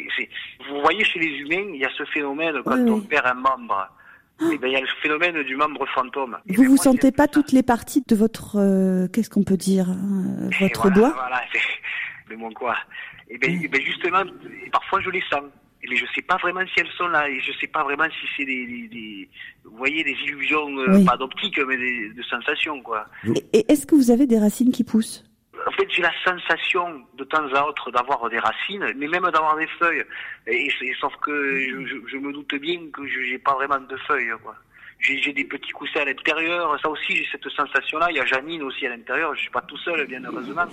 vous 0.69 0.81
voyez 0.81 1.03
chez 1.03 1.19
les 1.19 1.27
humains, 1.27 1.71
il 1.73 1.79
y 1.79 1.85
a 1.85 1.89
ce 1.97 2.03
phénomène 2.05 2.55
quand 2.63 2.75
Oui, 2.75 2.89
on 2.89 2.95
oui. 2.95 3.07
perd 3.09 3.25
un 3.27 3.33
membre. 3.33 3.89
Eh 4.41 4.57
ben, 4.57 4.67
il 4.67 4.73
y 4.73 4.75
a 4.77 4.81
le 4.81 4.87
phénomène 5.01 5.43
du 5.43 5.55
membre 5.57 5.85
fantôme. 5.93 6.37
Vous 6.47 6.63
vous 6.63 6.77
sentez 6.77 7.11
pas 7.11 7.27
toutes 7.27 7.51
les 7.51 7.63
parties 7.63 8.03
de 8.07 8.15
votre 8.15 8.57
euh, 8.57 9.07
qu'est-ce 9.09 9.29
qu'on 9.29 9.43
peut 9.43 9.57
dire 9.57 9.89
euh, 9.89 10.49
Et 10.61 10.63
votre 10.63 10.81
voilà, 10.83 10.95
doigt? 10.95 11.11
Voilà, 11.13 11.41
c'est 11.51 11.59
mais 12.29 12.35
mon 12.37 12.51
quoi. 12.51 12.75
Et 13.29 13.37
ben, 13.37 13.59
eh 13.61 13.67
ben, 13.67 13.81
justement, 13.81 14.23
parfois 14.71 15.01
je 15.01 15.09
les 15.09 15.21
sens. 15.29 15.43
Mais 15.87 15.95
je 15.95 16.05
sais 16.13 16.21
pas 16.21 16.35
vraiment 16.37 16.61
si 16.67 16.79
elles 16.81 16.91
sont 16.97 17.07
là 17.07 17.29
et 17.29 17.39
je 17.39 17.51
sais 17.59 17.67
pas 17.67 17.83
vraiment 17.83 18.03
si 18.09 18.27
c'est 18.35 18.45
des, 18.45 18.65
des, 18.65 18.87
des- 18.89 19.29
vous 19.63 19.77
voyez, 19.77 20.03
des 20.03 20.11
illusions, 20.25 20.67
euh, 20.77 20.97
Oui. 20.97 21.05
pas 21.05 21.15
d'optique, 21.17 21.57
mais 21.67 21.77
des, 21.77 22.09
de 22.09 22.21
sensations, 22.23 22.81
quoi. 22.81 23.05
Et, 23.53 23.65
est-ce 23.71 23.85
que 23.87 23.95
vous 23.95 24.11
avez 24.11 24.27
des 24.27 24.39
racines 24.39 24.71
qui 24.71 24.83
poussent? 24.83 25.23
En 25.67 25.71
fait, 25.71 25.87
j'ai 25.89 26.01
la 26.01 26.11
sensation 26.23 27.05
de 27.17 27.23
temps 27.23 27.45
à 27.53 27.63
autre 27.65 27.91
d'avoir 27.91 28.29
des 28.29 28.39
racines, 28.39 28.85
mais 28.97 29.07
même 29.07 29.23
d'avoir 29.23 29.57
des 29.57 29.67
feuilles. 29.79 30.03
Et, 30.47 30.67
et 30.81 30.93
sauf 30.99 31.13
que 31.21 31.57
je, 31.59 31.85
je- 31.85 32.07
je 32.07 32.17
me 32.17 32.31
doute 32.33 32.55
bien 32.55 32.79
que 32.93 33.07
je 33.07 33.31
n'ai 33.31 33.39
pas 33.39 33.53
vraiment 33.55 33.79
de 33.79 33.97
feuilles, 34.07 34.31
quoi. 34.43 34.55
J'ai 34.99 35.31
des 35.31 35.45
petits 35.45 35.71
coussins 35.71 36.01
à 36.01 36.05
l'intérieur, 36.05 36.77
ça 36.81 36.89
aussi 36.89 37.15
j'ai 37.15 37.25
cette 37.31 37.49
sensation-là. 37.49 38.07
Il 38.11 38.17
y 38.17 38.19
a 38.19 38.25
Janine 38.25 38.61
aussi 38.63 38.85
à 38.85 38.89
l'intérieur, 38.89 39.33
je 39.33 39.41
suis 39.41 39.49
pas 39.49 39.61
tout 39.61 39.77
seul, 39.77 40.05
bien 40.07 40.21
heureusement. 40.25 40.65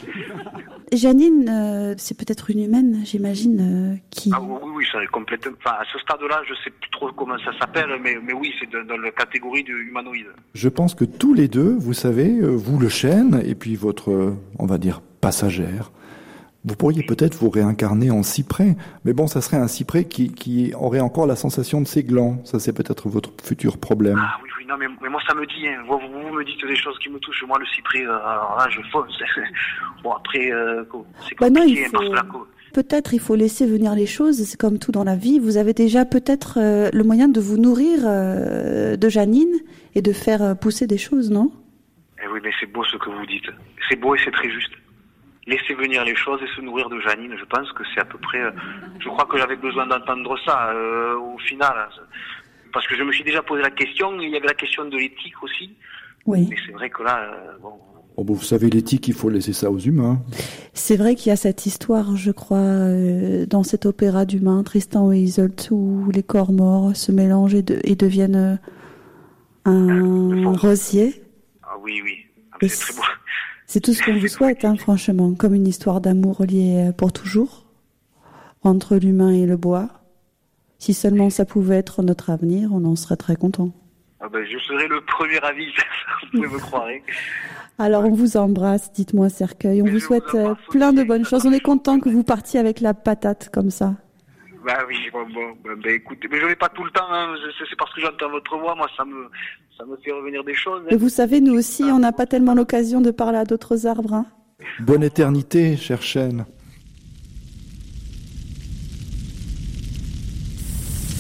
Janine, 0.93 1.49
euh, 1.49 1.95
c'est 1.97 2.19
peut-être 2.19 2.51
une 2.51 2.65
humaine, 2.65 3.03
j'imagine, 3.05 3.95
euh, 3.95 3.97
qui. 4.11 4.33
Ah 4.35 4.41
oui, 4.41 4.73
oui, 4.75 4.87
ça 4.91 5.01
est 5.03 5.07
complètement. 5.07 5.53
Enfin, 5.65 5.77
à 5.79 5.85
ce 5.93 5.99
stade-là, 6.01 6.43
je 6.49 6.55
sais 6.65 6.71
plus 6.71 6.91
trop 6.91 7.13
comment 7.13 7.39
ça 7.39 7.57
s'appelle, 7.59 7.89
mais, 8.03 8.17
mais 8.21 8.33
oui, 8.33 8.53
c'est 8.59 8.69
dans, 8.69 8.85
dans 8.85 8.97
la 8.97 9.13
catégorie 9.13 9.63
de 9.63 9.73
humanoïde. 9.73 10.27
Je 10.55 10.69
pense 10.69 10.97
que 10.97 11.05
tous 11.05 11.33
les 11.33 11.47
deux, 11.47 11.77
vous 11.79 11.95
savez, 11.95 12.29
euh, 12.29 12.49
vous 12.49 12.81
le 12.81 12.89
chêne, 12.89 13.41
et 13.47 13.55
puis 13.55 13.77
votre, 13.77 14.35
on 14.59 14.67
va 14.67 14.79
dire, 14.79 15.03
passagère, 15.21 15.93
vous 16.67 16.77
pourriez 16.77 17.03
peut-être 17.05 17.35
vous 17.37 17.49
réincarner 17.49 18.11
en 18.11 18.23
cyprès, 18.23 18.77
mais 19.05 19.13
bon, 19.13 19.27
ça 19.29 19.41
serait 19.41 19.57
un 19.57 19.69
cyprès 19.69 20.05
qui, 20.05 20.33
qui 20.33 20.73
aurait 20.75 21.01
encore 21.01 21.27
la 21.27 21.37
sensation 21.37 21.81
de 21.81 21.87
ses 21.87 22.03
glands. 22.03 22.41
Ça, 22.45 22.59
c'est 22.59 22.73
peut-être 22.73 23.09
votre 23.09 23.31
futur 23.43 23.79
problème. 23.79 24.19
Ah 24.21 24.37
oui, 24.43 24.51
oui, 24.59 24.67
non, 24.69 24.77
mais, 24.77 24.87
mais 25.01 25.09
moi 25.09 25.21
ça 25.29 25.35
me 25.35 25.47
dit, 25.47 25.67
hein. 25.69 25.83
vous, 25.89 25.99
vous, 25.99 26.29
vous 26.29 26.35
me 26.35 26.45
dites 26.45 26.67
des 26.67 26.77
choses 26.77 26.99
qui 26.99 27.09
me 27.09 27.19
touchent. 27.21 27.45
Moi, 27.47 27.57
le 27.59 27.67
cyprès, 27.67 28.05
euh, 28.05 28.11
alors 28.19 28.57
là, 28.59 28.67
je 28.69 28.81
fonce. 28.91 29.07
bon, 30.03 30.13
après, 30.13 30.51
euh, 30.53 30.85
c'est 31.29 31.39
Bah 31.39 31.49
non, 31.51 31.61
compliqué, 31.61 31.81
il 31.81 31.85
hein, 31.87 31.89
parce 31.93 32.05
faut- 32.05 32.11
que 32.11 32.17
la 32.17 32.23
co- 32.23 32.47
Peut-être 32.75 33.15
il 33.15 33.21
faut 33.21 33.37
laisser 33.37 33.65
venir 33.65 33.95
les 33.95 34.05
choses, 34.05 34.43
c'est 34.45 34.59
comme 34.61 34.79
tout 34.79 34.93
dans 34.93 35.05
la 35.05 35.17
vie. 35.17 35.39
Vous 35.39 35.57
avez 35.57 35.73
déjà 35.73 36.05
peut-être 36.05 36.59
euh, 36.61 36.91
le 36.93 37.05
moyen 37.05 37.29
de 37.29 37.41
vous 37.41 37.57
nourrir 37.57 38.01
euh, 38.05 38.97
de 38.97 39.09
Janine 39.09 39.55
et 39.95 40.03
de 40.03 40.13
faire 40.13 40.43
euh, 40.43 40.55
pousser 40.55 40.87
des 40.87 40.99
choses, 40.99 41.31
non? 41.31 41.53
Eh 42.23 42.29
oui, 42.29 42.41
mais 42.43 42.51
c'est 42.61 42.67
beau 42.71 42.85
ce 42.85 42.97
que 42.99 43.09
vous 43.09 43.25
dites. 43.25 43.47
C'est 43.89 43.97
beau 43.97 44.15
et 44.15 44.19
c'est 44.23 44.31
très 44.31 44.51
juste. 44.51 44.73
Laisser 45.47 45.75
venir 45.75 46.05
les 46.05 46.17
choses 46.17 46.41
et 46.43 46.57
se 46.57 46.61
nourrir 46.61 46.89
de 46.89 46.99
Janine, 47.01 47.35
je 47.39 47.45
pense 47.45 47.71
que 47.73 47.83
c'est 47.95 48.01
à 48.01 48.05
peu 48.05 48.19
près. 48.19 48.41
euh, 48.43 48.51
je 48.99 49.09
crois 49.09 49.27
que 49.27 49.39
j'avais 49.39 49.57
besoin 49.57 49.87
d'entendre 49.87 50.37
ça 50.45 50.71
euh, 50.73 51.15
au 51.19 51.39
final. 51.39 51.89
Parce 52.73 52.87
que 52.89 52.97
je 52.97 53.03
me 53.05 53.13
suis 53.13 53.23
déjà 53.25 53.43
posé 53.43 53.63
la 53.63 53.71
question, 53.71 54.21
il 54.21 54.31
y 54.31 54.37
avait 54.37 54.49
la 54.49 54.55
question 54.55 54.85
de 54.87 54.97
l'éthique 54.97 55.41
aussi. 55.43 55.71
Oui. 56.27 56.49
Mais 56.51 56.57
c'est 56.67 56.73
vrai 56.73 56.91
que 56.91 57.03
là, 57.03 57.21
euh, 57.33 57.59
bon, 57.63 57.75
Oh, 58.19 58.25
bah, 58.25 58.33
vous 58.35 58.43
savez, 58.43 58.71
l'éthique, 58.71 59.07
il 59.09 59.15
faut 59.15 59.29
laisser 59.29 59.53
ça 59.53 59.71
aux 59.71 59.79
humains. 59.79 60.19
C'est 60.73 60.97
vrai 60.97 61.15
qu'il 61.17 61.29
y 61.29 61.33
a 61.33 61.37
cette 61.37 61.67
histoire, 61.67 62.17
je 62.17 62.31
crois, 62.33 62.57
euh, 62.57 63.45
dans 63.45 63.63
cet 63.63 63.85
opéra 63.85 64.25
d'humain, 64.25 64.63
Tristan 64.63 65.13
et 65.13 65.19
Isolde, 65.19 65.61
où 65.71 66.11
les 66.11 66.23
corps 66.23 66.51
morts 66.51 66.97
se 66.97 67.13
mélangent 67.13 67.55
et, 67.55 67.63
de- 67.63 67.79
et 67.85 67.95
deviennent 67.95 68.59
euh, 69.67 69.67
un 69.67 70.53
rosier. 70.57 71.23
ah 71.63 71.77
oui, 71.81 72.01
oui, 72.03 72.25
Ah, 72.53 72.57
c'est 72.63 72.69
très 72.79 72.95
beau. 72.95 73.03
C'est 73.67 73.81
tout 73.81 73.93
ce 73.93 74.03
qu'on 74.03 74.17
vous 74.17 74.29
souhaite, 74.29 74.65
hein, 74.65 74.77
franchement, 74.77 75.35
comme 75.35 75.55
une 75.55 75.67
histoire 75.67 76.01
d'amour 76.01 76.45
liée 76.45 76.89
euh, 76.89 76.93
pour 76.93 77.13
toujours 77.13 77.65
entre 78.63 78.97
l'humain 78.97 79.31
et 79.31 79.47
le 79.47 79.57
bois. 79.57 79.89
Si 80.79 80.95
seulement 80.95 81.31
ça 81.31 81.45
pouvait 81.45 81.77
être 81.77 82.03
notre 82.03 82.31
avenir, 82.31 82.71
on 82.73 82.85
en 82.85 82.97
serait 82.97 83.17
très 83.17 83.35
content. 83.37 83.73
Ah 84.21 84.29
ben, 84.29 84.45
je 84.45 84.59
serai 84.59 84.87
le 84.89 85.01
premier 85.03 85.41
avis, 85.41 85.67
vous 86.23 86.43
pouvez 86.43 86.49
me 86.49 86.59
croire. 86.59 86.89
Alors 87.79 88.05
on 88.05 88.15
vous 88.15 88.37
embrasse, 88.37 88.93
dites-moi 88.93 89.29
cercueil, 89.29 89.83
on 89.83 89.87
vous 89.87 90.01
souhaite 90.01 90.35
euh, 90.35 90.55
plein 90.71 90.93
de 90.93 91.03
bonnes 91.03 91.25
choses. 91.25 91.45
On 91.45 91.53
est 91.53 91.61
content 91.61 91.99
que 91.99 92.09
vous 92.09 92.25
partiez 92.25 92.61
avec 92.61 92.81
la 92.81 92.95
patate 92.95 93.51
comme 93.53 93.71
ça. 93.71 93.95
Bah 94.65 94.79
oui, 94.89 94.97
bon, 95.13 95.27
bon, 95.33 95.57
ben, 95.65 95.75
ben, 95.81 95.95
écoutez, 95.95 96.29
mais 96.29 96.41
je 96.41 96.47
n'ai 96.47 96.57
pas 96.57 96.69
tout 96.69 96.83
le 96.85 96.91
temps, 96.91 97.07
hein, 97.09 97.35
c'est 97.59 97.77
parce 97.77 97.93
que 97.95 98.01
j'entends 98.01 98.31
votre 98.31 98.57
voix, 98.57 98.75
moi 98.75 98.89
ça 98.97 99.05
me, 99.05 99.29
ça 99.79 99.85
me 99.85 99.97
fait 99.97 100.13
revenir 100.13 100.43
des 100.45 100.55
choses. 100.55 100.83
hein. 100.85 100.89
Et 100.91 100.97
vous 100.97 101.09
savez, 101.09 101.41
nous 101.41 101.55
aussi, 101.55 101.83
on 101.85 101.99
n'a 101.99 102.13
pas 102.13 102.27
tellement 102.27 102.55
l'occasion 102.55 103.01
de 103.01 103.11
parler 103.11 103.39
à 103.39 103.45
d'autres 103.45 103.87
arbres. 103.87 104.15
hein. 104.15 104.27
Bonne 104.81 105.03
éternité, 105.05 105.77
cher 105.77 106.03
chêne. 106.03 106.45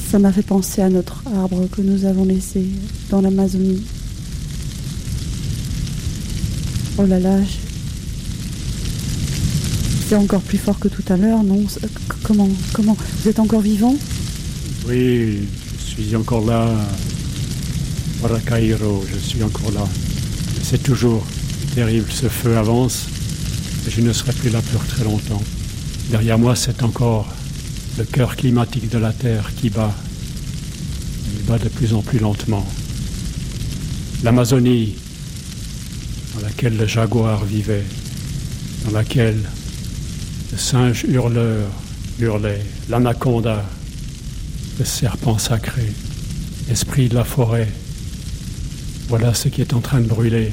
Ça 0.08 0.18
m'a 0.18 0.32
fait 0.32 0.42
penser 0.46 0.80
à 0.82 0.88
notre 0.88 1.22
arbre 1.36 1.66
que 1.68 1.82
nous 1.82 2.04
avons 2.04 2.24
laissé 2.24 2.64
dans 3.10 3.20
l'Amazonie. 3.20 3.84
Oh 6.98 7.04
là 7.04 7.18
là, 7.20 7.42
je- 7.42 7.48
c'est 10.08 10.14
encore 10.16 10.40
plus 10.40 10.56
fort 10.58 10.78
que 10.78 10.88
tout 10.88 11.02
à 11.08 11.16
l'heure, 11.16 11.42
non? 11.42 11.62
Comment, 12.22 12.48
comment? 12.72 12.96
Vous 13.22 13.28
êtes 13.28 13.38
encore 13.40 13.60
vivant? 13.60 13.94
Oui, 14.88 15.40
je 15.78 15.84
suis 15.84 16.16
encore 16.16 16.46
là. 16.46 16.70
Paracairo, 18.22 19.04
je 19.12 19.18
suis 19.18 19.42
encore 19.42 19.72
là. 19.72 19.86
C'est 20.62 20.82
toujours 20.82 21.24
terrible, 21.74 22.10
ce 22.10 22.28
feu 22.28 22.56
avance 22.56 23.06
et 23.86 23.90
je 23.90 24.00
ne 24.00 24.12
serai 24.12 24.32
plus 24.32 24.50
là 24.50 24.60
pour 24.72 24.84
très 24.86 25.04
longtemps. 25.04 25.42
Derrière 26.10 26.38
moi, 26.38 26.56
c'est 26.56 26.82
encore 26.82 27.26
le 27.98 28.04
cœur 28.04 28.36
climatique 28.36 28.88
de 28.88 28.98
la 28.98 29.12
Terre 29.12 29.52
qui 29.56 29.70
bat. 29.70 29.94
Il 31.34 31.44
bat 31.44 31.58
de 31.58 31.68
plus 31.68 31.94
en 31.94 32.02
plus 32.02 32.18
lentement. 32.18 32.66
l'Amazonie, 34.24 34.94
dans 36.34 36.40
laquelle 36.42 36.76
le 36.76 36.86
jaguar 36.86 37.44
vivait, 37.44 37.84
dans 38.84 38.92
laquelle 38.92 39.42
le 40.52 40.58
singe 40.58 41.04
hurleur 41.08 41.68
hurlait, 42.18 42.64
l'anaconda, 42.88 43.64
le 44.78 44.84
serpent 44.84 45.38
sacré, 45.38 45.92
esprit 46.70 47.08
de 47.08 47.14
la 47.14 47.24
forêt. 47.24 47.68
Voilà 49.08 49.34
ce 49.34 49.48
qui 49.48 49.60
est 49.60 49.72
en 49.72 49.80
train 49.80 50.00
de 50.00 50.06
brûler. 50.06 50.52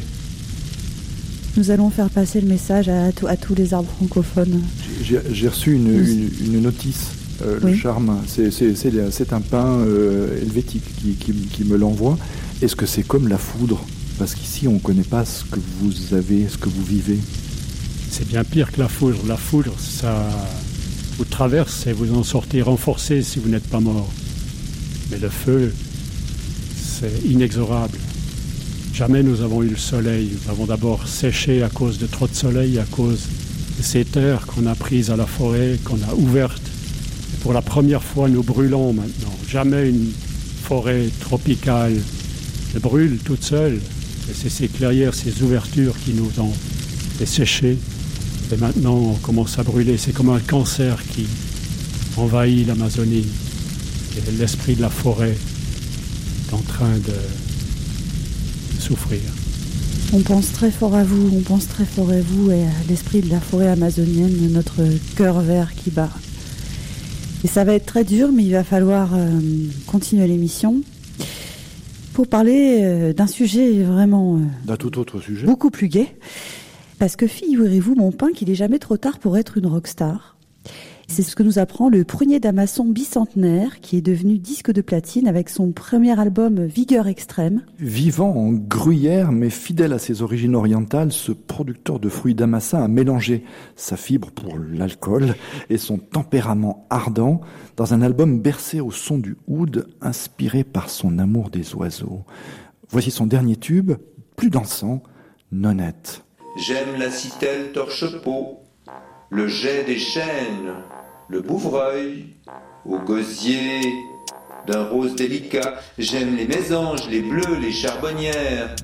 Nous 1.57 1.71
allons 1.71 1.89
faire 1.89 2.09
passer 2.09 2.39
le 2.39 2.47
message 2.47 2.87
à, 2.87 3.07
à 3.27 3.37
tous 3.37 3.55
les 3.55 3.73
arbres 3.73 3.89
francophones. 3.97 4.61
J'ai 5.01 5.47
reçu 5.47 5.73
une, 5.73 6.29
une, 6.43 6.61
notice, 6.61 7.11
euh, 7.43 7.59
le 7.61 7.75
charme. 7.75 8.21
C'est 8.27 9.33
un 9.33 9.41
pain 9.41 9.79
euh, 9.79 10.39
helvétique 10.41 10.83
qui, 10.99 11.13
qui, 11.13 11.33
qui 11.33 11.63
me 11.63 11.77
l'envoie. 11.77 12.17
Est-ce 12.61 12.75
que 12.75 12.85
c'est 12.85 13.03
comme 13.03 13.27
la 13.27 13.37
foudre? 13.37 13.83
Parce 14.19 14.35
qu'ici, 14.35 14.67
on 14.67 14.73
ne 14.73 14.79
connaît 14.79 15.01
pas 15.03 15.25
ce 15.25 15.43
que 15.45 15.59
vous 15.79 16.13
avez, 16.15 16.47
ce 16.47 16.57
que 16.57 16.69
vous 16.69 16.83
vivez. 16.83 17.17
C'est 18.09 18.27
bien 18.27 18.43
pire 18.43 18.71
que 18.71 18.79
la 18.79 18.87
foudre. 18.87 19.17
La 19.27 19.37
foudre, 19.37 19.73
ça 19.79 20.27
vous 21.17 21.25
traverse 21.25 21.87
et 21.87 21.93
vous 21.93 22.13
en 22.15 22.23
sortez 22.23 22.61
renforcé 22.61 23.23
si 23.23 23.39
vous 23.39 23.49
n'êtes 23.49 23.67
pas 23.67 23.79
mort. 23.79 24.11
Mais 25.11 25.17
le 25.17 25.29
feu, 25.29 25.73
c'est 26.75 27.25
inexorable. 27.27 27.97
Jamais 28.93 29.23
nous 29.23 29.41
avons 29.41 29.63
eu 29.63 29.69
le 29.69 29.75
soleil. 29.75 30.29
Nous 30.31 30.51
avons 30.51 30.67
d'abord 30.67 31.07
séché 31.07 31.63
à 31.63 31.69
cause 31.69 31.97
de 31.97 32.05
trop 32.05 32.27
de 32.27 32.35
soleil, 32.35 32.77
à 32.77 32.83
cause 32.83 33.21
de 33.75 33.81
ces 33.81 34.05
terres 34.05 34.45
qu'on 34.45 34.67
a 34.67 34.75
prises 34.75 35.09
à 35.09 35.15
la 35.15 35.25
forêt, 35.25 35.79
qu'on 35.83 35.97
a 36.07 36.13
ouvertes. 36.13 36.61
Et 37.33 37.37
pour 37.41 37.53
la 37.53 37.63
première 37.63 38.03
fois, 38.03 38.29
nous 38.29 38.43
brûlons 38.43 38.93
maintenant. 38.93 39.35
Jamais 39.49 39.89
une 39.89 40.11
forêt 40.61 41.09
tropicale 41.21 41.97
ne 42.75 42.79
brûle 42.79 43.17
toute 43.17 43.43
seule. 43.43 43.77
Et 44.29 44.33
c'est 44.35 44.49
ces 44.49 44.67
clairières, 44.67 45.15
ces 45.15 45.41
ouvertures 45.41 45.95
qui 46.05 46.13
nous 46.13 46.31
ont 46.39 46.53
desséchés. 47.17 47.79
Et 48.51 48.57
maintenant, 48.57 48.95
on 48.95 49.15
commence 49.15 49.57
à 49.57 49.63
brûler. 49.63 49.97
C'est 49.97 50.13
comme 50.13 50.29
un 50.29 50.39
cancer 50.39 51.03
qui 51.15 51.25
envahit 52.15 52.67
l'Amazonie. 52.67 53.25
Et 54.17 54.31
l'esprit 54.37 54.75
de 54.75 54.81
la 54.81 54.91
forêt 54.91 55.35
est 55.35 56.53
en 56.53 56.61
train 56.61 56.95
de 56.97 57.42
souffrir. 58.83 59.21
On 60.13 60.19
pense 60.19 60.51
très 60.51 60.69
fort 60.69 60.93
à 60.93 61.03
vous, 61.03 61.31
on 61.35 61.41
pense 61.41 61.67
très 61.69 61.85
fort 61.85 62.11
à 62.11 62.19
vous 62.19 62.51
et 62.51 62.63
à 62.63 62.87
l'esprit 62.89 63.21
de 63.21 63.29
la 63.29 63.39
forêt 63.39 63.69
amazonienne, 63.69 64.51
notre 64.51 64.81
cœur 65.15 65.39
vert 65.39 65.73
qui 65.73 65.89
bat. 65.89 66.09
Et 67.45 67.47
ça 67.47 67.63
va 67.63 67.73
être 67.75 67.85
très 67.85 68.03
dur, 68.03 68.31
mais 68.33 68.43
il 68.43 68.51
va 68.51 68.65
falloir 68.65 69.15
euh, 69.15 69.39
continuer 69.87 70.27
l'émission 70.27 70.81
pour 72.13 72.27
parler 72.27 72.81
euh, 72.83 73.13
d'un 73.13 73.25
sujet 73.25 73.83
vraiment. 73.83 74.35
Euh, 74.35 74.39
d'un 74.65 74.75
tout 74.75 74.99
autre 74.99 75.21
sujet. 75.21 75.45
Beaucoup 75.45 75.71
plus 75.71 75.87
gai. 75.87 76.15
Parce 76.99 77.15
que 77.15 77.25
figurez-vous, 77.25 77.95
mon 77.95 78.11
pain, 78.11 78.31
qu'il 78.33 78.49
est 78.49 78.55
jamais 78.55 78.79
trop 78.79 78.97
tard 78.97 79.17
pour 79.17 79.37
être 79.37 79.57
une 79.57 79.67
rockstar. 79.67 80.32
C'est 81.07 81.21
ce 81.21 81.35
que 81.35 81.43
nous 81.43 81.59
apprend 81.59 81.89
le 81.89 82.03
prunier 82.03 82.39
d'Amasson 82.39 82.85
bicentenaire 82.85 83.81
qui 83.81 83.97
est 83.97 84.01
devenu 84.01 84.39
disque 84.39 84.71
de 84.71 84.81
platine 84.81 85.27
avec 85.27 85.49
son 85.49 85.71
premier 85.71 86.19
album 86.19 86.65
Vigueur 86.65 87.07
extrême. 87.07 87.61
Vivant 87.77 88.33
en 88.35 88.51
gruyère 88.51 89.31
mais 89.31 89.49
fidèle 89.49 89.93
à 89.93 89.99
ses 89.99 90.21
origines 90.21 90.55
orientales, 90.55 91.11
ce 91.11 91.31
producteur 91.31 91.99
de 91.99 92.09
fruits 92.09 92.35
d'amassin 92.35 92.83
a 92.83 92.87
mélangé 92.87 93.43
sa 93.75 93.97
fibre 93.97 94.31
pour 94.31 94.57
l'alcool 94.57 95.35
et 95.69 95.77
son 95.77 95.97
tempérament 95.97 96.87
ardent 96.89 97.41
dans 97.77 97.93
un 97.93 98.01
album 98.01 98.39
bercé 98.39 98.79
au 98.79 98.91
son 98.91 99.17
du 99.17 99.37
oud 99.47 99.87
inspiré 100.01 100.63
par 100.63 100.89
son 100.89 101.19
amour 101.19 101.49
des 101.49 101.75
oiseaux. 101.75 102.23
Voici 102.89 103.11
son 103.11 103.25
dernier 103.25 103.55
tube, 103.55 103.93
plus 104.35 104.49
dansant, 104.49 105.03
Nonette. 105.51 106.23
J'aime 106.57 106.99
la 106.99 107.09
citelle 107.09 107.71
torche-peau, 107.71 108.62
le 109.33 109.47
jet 109.47 109.83
des 109.83 109.97
chênes, 109.97 110.75
le 111.27 111.41
bouvreuil, 111.41 112.27
au 112.85 112.99
gosier 112.99 113.81
d'un 114.67 114.83
rose 114.83 115.15
délicat. 115.15 115.73
J'aime 115.97 116.35
les 116.35 116.45
mésanges, 116.45 117.09
les 117.09 117.21
bleus, 117.21 117.57
les 117.59 117.71
charbonnières. 117.71 118.75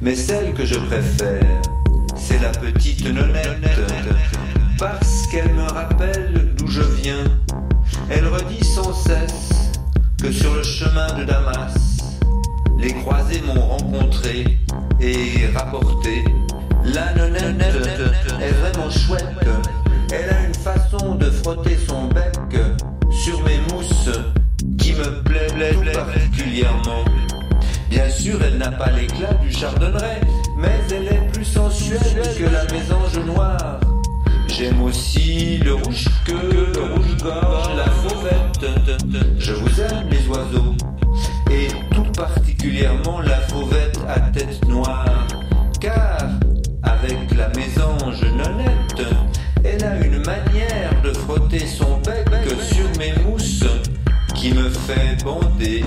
Mais 0.00 0.16
celle 0.16 0.52
que 0.52 0.64
je 0.64 0.74
préfère, 0.74 1.62
c'est 2.16 2.40
la 2.42 2.50
petite 2.50 3.06
nonnette. 3.06 3.80
Parce 4.78 5.28
qu'elle 5.28 5.52
me 5.54 5.62
rappelle 5.62 6.54
d'où 6.56 6.66
je 6.66 6.82
viens. 6.82 7.24
Elle 8.10 8.26
redit 8.26 8.64
sans 8.64 8.92
cesse 8.92 9.70
que 10.20 10.32
sur 10.32 10.54
le 10.54 10.64
chemin 10.64 11.06
de 11.18 11.24
Damas, 11.24 11.74
les 12.78 12.92
croisés 12.94 13.42
m'ont 13.46 13.60
rencontré 13.60 14.58
et 15.00 15.46
rapporté. 15.54 16.24
La 16.84 17.14
nonnette 17.14 17.62
est 18.40 18.50
vraiment 18.50 18.90
chouette. 18.90 19.24
Elle 20.14 20.30
a 20.30 20.46
une 20.46 20.54
façon 20.54 21.16
de 21.16 21.28
frotter 21.28 21.76
son 21.88 22.04
bec 22.06 22.36
sur 23.10 23.42
mes 23.42 23.58
mousses 23.72 24.10
qui 24.78 24.92
me 24.92 25.22
plaît, 25.24 25.48
particulièrement. 25.92 27.04
Bien 27.90 28.08
sûr, 28.08 28.38
elle 28.42 28.58
n'a 28.58 28.70
pas 28.70 28.90
l'éclat 28.90 29.34
du 29.42 29.50
chardonneret, 29.52 30.20
mais 30.56 30.80
elle 30.90 31.06
est 31.08 31.32
plus 31.32 31.44
sensuelle 31.44 31.98
que 32.38 32.44
la 32.44 32.64
mésange 32.72 33.18
noire. 33.26 33.80
J'aime 34.46 34.82
aussi 34.82 35.58
le 35.58 35.74
rouge 35.74 36.06
que 36.24 36.32
le 36.32 36.94
rouge-gorge, 36.94 37.76
la 37.76 37.90
fauvette. 37.90 38.70
Je 39.38 39.52
vous 39.52 39.80
aime 39.80 40.08
les 40.10 40.26
oiseaux, 40.28 40.74
et 41.50 41.68
tout 41.92 42.06
particulièrement 42.16 43.20
la 43.20 43.40
fauvette 43.40 43.98
à 44.08 44.20
tête 44.20 44.64
noire. 44.68 45.26
Car 45.80 46.18
avec 46.84 47.34
la 47.36 47.48
mésange 47.48 48.22
nonnette, 48.36 48.83
a 49.84 50.04
une 50.04 50.24
manière 50.24 51.02
de 51.02 51.12
frotter 51.12 51.60
son 51.60 51.98
bec 51.98 52.24
sur 52.60 52.86
mes 52.98 53.12
mousses 53.22 53.64
qui 54.34 54.52
me 54.52 54.68
fait 54.68 55.22
bander. 55.22 55.82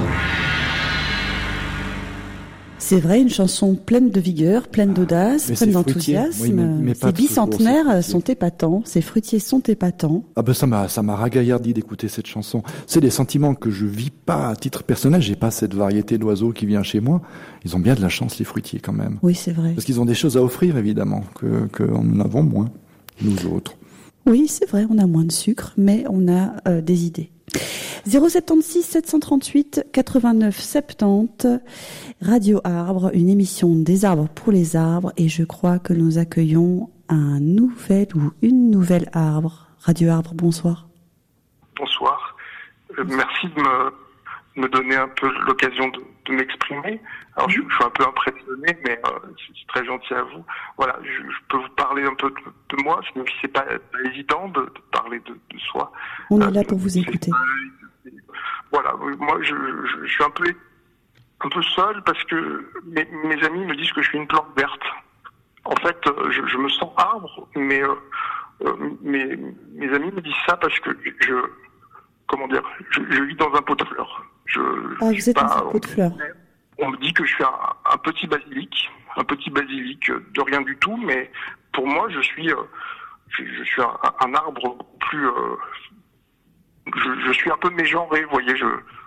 C'est 2.79 2.99
vrai, 2.99 3.19
une 3.19 3.29
chanson 3.29 3.75
pleine 3.75 4.11
de 4.11 4.19
vigueur, 4.21 4.67
pleine 4.67 4.93
d'audace, 4.93 5.51
pleine 5.51 5.71
d'enthousiasme. 5.71 6.93
ces 6.93 7.11
bicentenaires 7.11 8.03
sont 8.03 8.21
épatants, 8.21 8.81
ces 8.85 9.01
fruitiers 9.01 9.39
sont 9.39 9.59
épatants. 9.61 10.23
Ah 10.35 10.41
ben 10.41 10.53
ça 10.53 10.67
m'a 10.67 10.87
ça 10.87 11.01
m'a 11.01 11.15
ragaillardi 11.15 11.73
d'écouter 11.73 12.07
cette 12.07 12.27
chanson. 12.27 12.63
C'est 12.85 13.01
des 13.01 13.09
sentiments 13.09 13.55
que 13.55 13.71
je 13.71 13.85
vis 13.85 14.11
pas 14.11 14.49
à 14.49 14.55
titre 14.55 14.83
personnel. 14.83 15.21
J'ai 15.21 15.35
pas 15.35 15.51
cette 15.51 15.73
variété 15.73 16.17
d'oiseaux 16.17 16.51
qui 16.51 16.65
vient 16.65 16.83
chez 16.83 17.01
moi. 17.01 17.21
Ils 17.65 17.75
ont 17.75 17.79
bien 17.79 17.95
de 17.95 18.01
la 18.01 18.09
chance 18.09 18.39
les 18.39 18.45
fruitiers 18.45 18.79
quand 18.79 18.93
même. 18.93 19.17
Oui, 19.21 19.35
c'est 19.35 19.51
vrai. 19.51 19.73
Parce 19.73 19.83
qu'ils 19.83 19.99
ont 19.99 20.05
des 20.05 20.15
choses 20.15 20.37
à 20.37 20.43
offrir 20.43 20.77
évidemment 20.77 21.23
que 21.35 21.67
que 21.73 21.83
en 21.83 22.19
avons 22.21 22.43
moins 22.43 22.69
nous 23.21 23.47
autres. 23.47 23.75
Oui, 24.27 24.49
c'est 24.49 24.69
vrai, 24.69 24.85
on 24.89 24.97
a 24.97 25.07
moins 25.07 25.23
de 25.23 25.31
sucre, 25.31 25.71
mais 25.77 26.03
on 26.09 26.27
a 26.27 26.51
euh, 26.67 26.81
des 26.81 27.05
idées. 27.05 27.31
076 28.05 28.83
738 28.83 29.85
89 29.93 30.59
70 30.59 31.61
Radio 32.21 32.59
Arbre, 32.65 33.09
une 33.13 33.29
émission 33.29 33.73
des 33.73 34.03
arbres 34.03 34.27
pour 34.27 34.51
les 34.51 34.75
arbres 34.75 35.13
et 35.15 35.29
je 35.29 35.43
crois 35.43 35.79
que 35.79 35.93
nous 35.93 36.17
accueillons 36.17 36.89
un 37.07 37.39
nouvel 37.39 38.07
ou 38.15 38.33
une 38.41 38.69
nouvelle 38.69 39.09
arbre. 39.13 39.67
Radio 39.79 40.09
Arbre, 40.09 40.33
bonsoir. 40.33 40.89
Bonsoir. 41.77 42.35
Euh, 42.99 43.05
merci 43.07 43.47
de 43.47 43.61
me, 43.61 44.63
me 44.63 44.67
donner 44.67 44.97
un 44.97 45.07
peu 45.07 45.31
l'occasion 45.45 45.87
de, 45.87 46.01
de 46.27 46.33
m'exprimer. 46.33 47.01
Alors, 47.35 47.49
je, 47.49 47.61
je, 47.61 47.75
suis 47.75 47.83
un 47.83 47.89
peu 47.89 48.03
impressionné, 48.03 48.77
mais 48.85 48.99
euh, 49.05 49.19
c'est 49.37 49.67
très 49.67 49.85
gentil 49.85 50.13
à 50.13 50.23
vous. 50.23 50.43
Voilà, 50.77 50.97
je, 51.03 51.23
je, 51.23 51.37
peux 51.49 51.57
vous 51.57 51.69
parler 51.75 52.03
un 52.03 52.15
peu 52.15 52.29
de, 52.29 52.75
de 52.75 52.83
moi, 52.83 53.01
même 53.15 53.27
si 53.27 53.33
c'est 53.41 53.47
pas, 53.47 53.63
pas 53.63 54.01
évident 54.05 54.47
de, 54.49 54.61
de 54.61 54.81
parler 54.91 55.19
de, 55.19 55.33
de, 55.33 55.59
soi. 55.59 55.91
On 56.29 56.41
est 56.41 56.51
là 56.51 56.63
pour 56.63 56.77
vous 56.77 56.97
écouter. 56.97 57.31
Voilà, 58.71 58.93
moi, 59.19 59.39
je, 59.41 59.55
je, 60.03 60.07
suis 60.07 60.23
un 60.23 60.29
peu 60.29 60.45
un 61.41 61.49
peu 61.49 61.61
seul 61.61 62.03
parce 62.03 62.23
que 62.25 62.69
mes, 62.85 63.07
mes, 63.23 63.43
amis 63.43 63.65
me 63.65 63.75
disent 63.75 63.91
que 63.91 64.01
je 64.01 64.09
suis 64.09 64.17
une 64.17 64.27
plante 64.27 64.47
verte. 64.57 64.81
En 65.65 65.75
fait, 65.75 65.97
euh, 66.07 66.31
je, 66.31 66.57
me 66.57 66.69
sens 66.69 66.91
arbre, 66.97 67.47
mais 67.55 67.81
euh, 67.81 67.95
euh, 68.65 68.75
mes, 69.01 69.37
mes 69.73 69.93
amis 69.93 70.11
me 70.11 70.21
disent 70.21 70.33
ça 70.47 70.57
parce 70.57 70.77
que 70.79 70.89
je, 71.21 71.33
comment 72.27 72.47
dire, 72.47 72.63
je, 72.91 73.01
je 73.09 73.23
vis 73.23 73.35
dans 73.35 73.53
un 73.53 73.61
pot 73.61 73.75
de 73.75 73.85
fleurs. 73.85 74.25
Je, 74.47 74.59
ah, 75.01 75.11
vous 75.11 75.29
êtes 75.29 75.35
pas, 75.35 75.57
un 75.57 75.71
pot 75.71 75.79
de 75.79 75.85
fleurs. 75.85 76.11
On 76.79 76.89
me 76.89 76.97
dit 76.97 77.13
que 77.13 77.25
je 77.25 77.33
suis 77.33 77.43
un, 77.43 77.93
un, 77.93 77.97
petit 77.97 78.27
basilic, 78.27 78.89
un 79.15 79.23
petit 79.23 79.49
basilic 79.49 80.09
de 80.09 80.41
rien 80.41 80.61
du 80.61 80.75
tout, 80.77 80.97
mais 80.97 81.29
pour 81.73 81.87
moi, 81.87 82.07
je 82.09 82.21
suis, 82.21 82.49
je, 83.29 83.43
je 83.43 83.63
suis 83.63 83.81
un, 83.81 83.97
un, 84.25 84.33
arbre 84.33 84.77
plus. 84.99 85.27
Je, 86.95 87.25
je, 87.25 87.31
suis 87.33 87.51
un 87.51 87.57
peu 87.57 87.69
mégenré, 87.71 88.23
vous 88.23 88.31
voyez. 88.31 88.55
Je, 88.55 88.65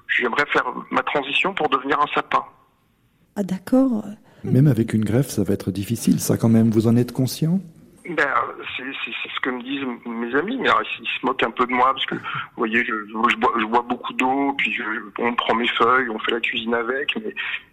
j'aimerais 0.08 0.46
faire 0.46 0.64
ma 0.90 1.02
transition 1.02 1.54
pour 1.54 1.68
devenir 1.68 1.98
un 2.00 2.06
sapin. 2.14 2.44
Ah 3.36 3.42
d'accord. 3.42 4.04
Même 4.44 4.66
avec 4.66 4.94
une 4.94 5.04
greffe, 5.04 5.28
ça 5.28 5.44
va 5.44 5.54
être 5.54 5.70
difficile, 5.70 6.20
ça 6.20 6.36
quand 6.36 6.48
même. 6.48 6.70
Vous 6.70 6.86
en 6.86 6.96
êtes 6.96 7.12
conscient? 7.12 7.60
Ben, 8.16 8.28
c'est 8.76 8.84
ce 9.34 9.40
que 9.40 9.50
me 9.50 9.62
disent 9.62 9.84
mes 10.06 10.34
amis, 10.34 10.56
mais 10.58 10.68
ils 11.00 11.06
se 11.06 11.24
moquent 11.26 11.42
un 11.44 11.50
peu 11.50 11.66
de 11.66 11.72
moi 11.72 11.92
parce 11.92 12.06
que, 12.06 12.14
vous 12.16 12.20
voyez, 12.56 12.84
je, 12.84 12.92
bois, 13.66 13.82
beaucoup 13.88 14.12
d'eau, 14.14 14.52
puis 14.58 14.76
on 15.18 15.34
prend 15.34 15.54
mes 15.54 15.68
feuilles, 15.68 16.08
on 16.10 16.18
fait 16.18 16.32
la 16.32 16.40
cuisine 16.40 16.74
avec, 16.74 17.16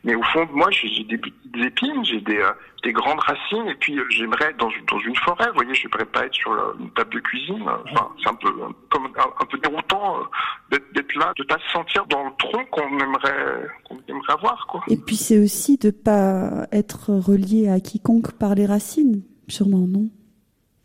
mais, 0.04 0.16
au 0.16 0.24
fond 0.24 0.46
de 0.46 0.52
moi, 0.52 0.68
j'ai 0.72 1.04
des 1.06 1.18
petites 1.18 1.56
épines, 1.58 2.06
j'ai 2.06 2.22
des, 2.22 2.38
euh, 2.38 2.52
des 2.84 2.94
grandes 2.94 3.20
racines, 3.20 3.68
et 3.68 3.76
puis 3.76 3.98
euh, 3.98 4.06
j'aimerais 4.10 4.46
être 4.52 4.58
dans, 4.58 4.70
une- 4.70 5.16
forêt, 5.16 5.48
vous 5.48 5.56
voyez, 5.56 5.74
je 5.74 5.88
n'aimerais 5.88 6.06
pas 6.06 6.26
être 6.26 6.34
sur 6.34 6.54
la- 6.54 6.74
une 6.80 6.92
table 6.92 7.14
de 7.16 7.20
cuisine. 7.20 7.64
Enfin, 7.64 8.10
c'est 8.22 8.30
un 8.30 8.36
peu, 8.36 8.50
comme 8.90 9.06
un, 9.06 9.46
peu 9.46 9.58
déroutant 9.58 10.20
euh, 10.72 10.78
d'être 10.94 11.16
là, 11.16 11.34
de 11.38 11.44
pas 11.44 11.58
se 11.58 11.72
sentir 11.72 12.06
dans 12.08 12.26
le 12.26 12.32
tronc 12.38 12.66
qu'on 12.72 13.00
aimerait, 13.00 13.68
avoir. 14.30 14.68
Et 14.88 14.98
puis 14.98 15.16
c'est 15.16 15.40
aussi 15.40 15.78
de 15.78 15.90
pas 15.92 16.68
être 16.72 17.14
relié 17.14 17.70
à 17.70 17.80
quiconque 17.80 18.34
par 18.34 18.56
les 18.56 18.66
racines, 18.66 19.24
sûrement, 19.48 19.86
non 19.88 20.10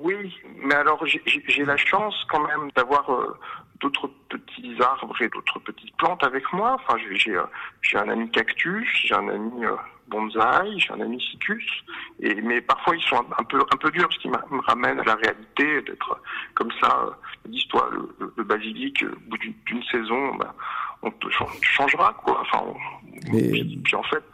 Oui, 0.03 0.37
mais 0.57 0.75
alors 0.75 1.05
j'ai- 1.07 1.23
la 1.65 1.77
chance 1.77 2.15
quand 2.31 2.45
même 2.47 2.71
d'avoir 2.75 3.09
euh, 3.11 3.37
d'autres 3.81 4.11
petits 4.29 4.77
arbres 4.83 5.15
et 5.23 5.29
d'autres 5.29 5.59
petites 5.61 5.97
plantes 5.97 6.25
avec 6.25 6.53
moi. 6.53 6.77
Enfin, 6.81 6.97
j'ai- 6.99 7.37
euh, 7.37 7.45
un 7.99 8.09
ami 8.09 8.29
cactus, 8.31 8.89
j'ai 9.05 9.15
un 9.15 9.29
ami 9.29 9.65
euh, 9.65 9.77
bonsaï, 10.09 10.79
j'ai 10.81 10.93
un 10.93 11.01
ami 11.01 11.21
ficus. 11.21 11.65
Et 12.21 12.35
mais 12.35 12.61
parfois 12.61 12.97
ils 12.97 13.03
sont 13.03 13.17
un, 13.17 13.27
un 13.39 13.45
peu 13.45 13.61
un 13.61 13.77
peu 13.77 13.91
durs, 13.93 14.09
ce 14.13 14.19
qui 14.19 14.29
me 14.29 14.61
ramène 14.67 14.99
à 14.99 15.05
la 15.05 15.15
réalité 15.15 15.83
d'être 15.83 16.21
comme 16.55 16.73
ça. 16.81 17.05
Euh, 17.07 17.11
Dis-toi, 17.47 17.89
le, 17.93 18.33
le- 18.37 18.45
basilic, 18.45 19.03
euh, 19.05 19.15
au 19.27 19.31
bout 19.31 19.39
d'une 19.39 19.83
saison, 19.85 20.35
bah, 20.37 20.55
on 21.03 21.11
te 21.11 21.29
chan- 21.31 21.47
tu 21.61 21.69
changeras 21.73 22.13
quoi. 22.25 22.41
Enfin, 22.41 22.65
on- 22.67 23.31
puis, 23.31 23.81
puis 23.85 23.95
en 23.97 24.03
fait, 24.05 24.25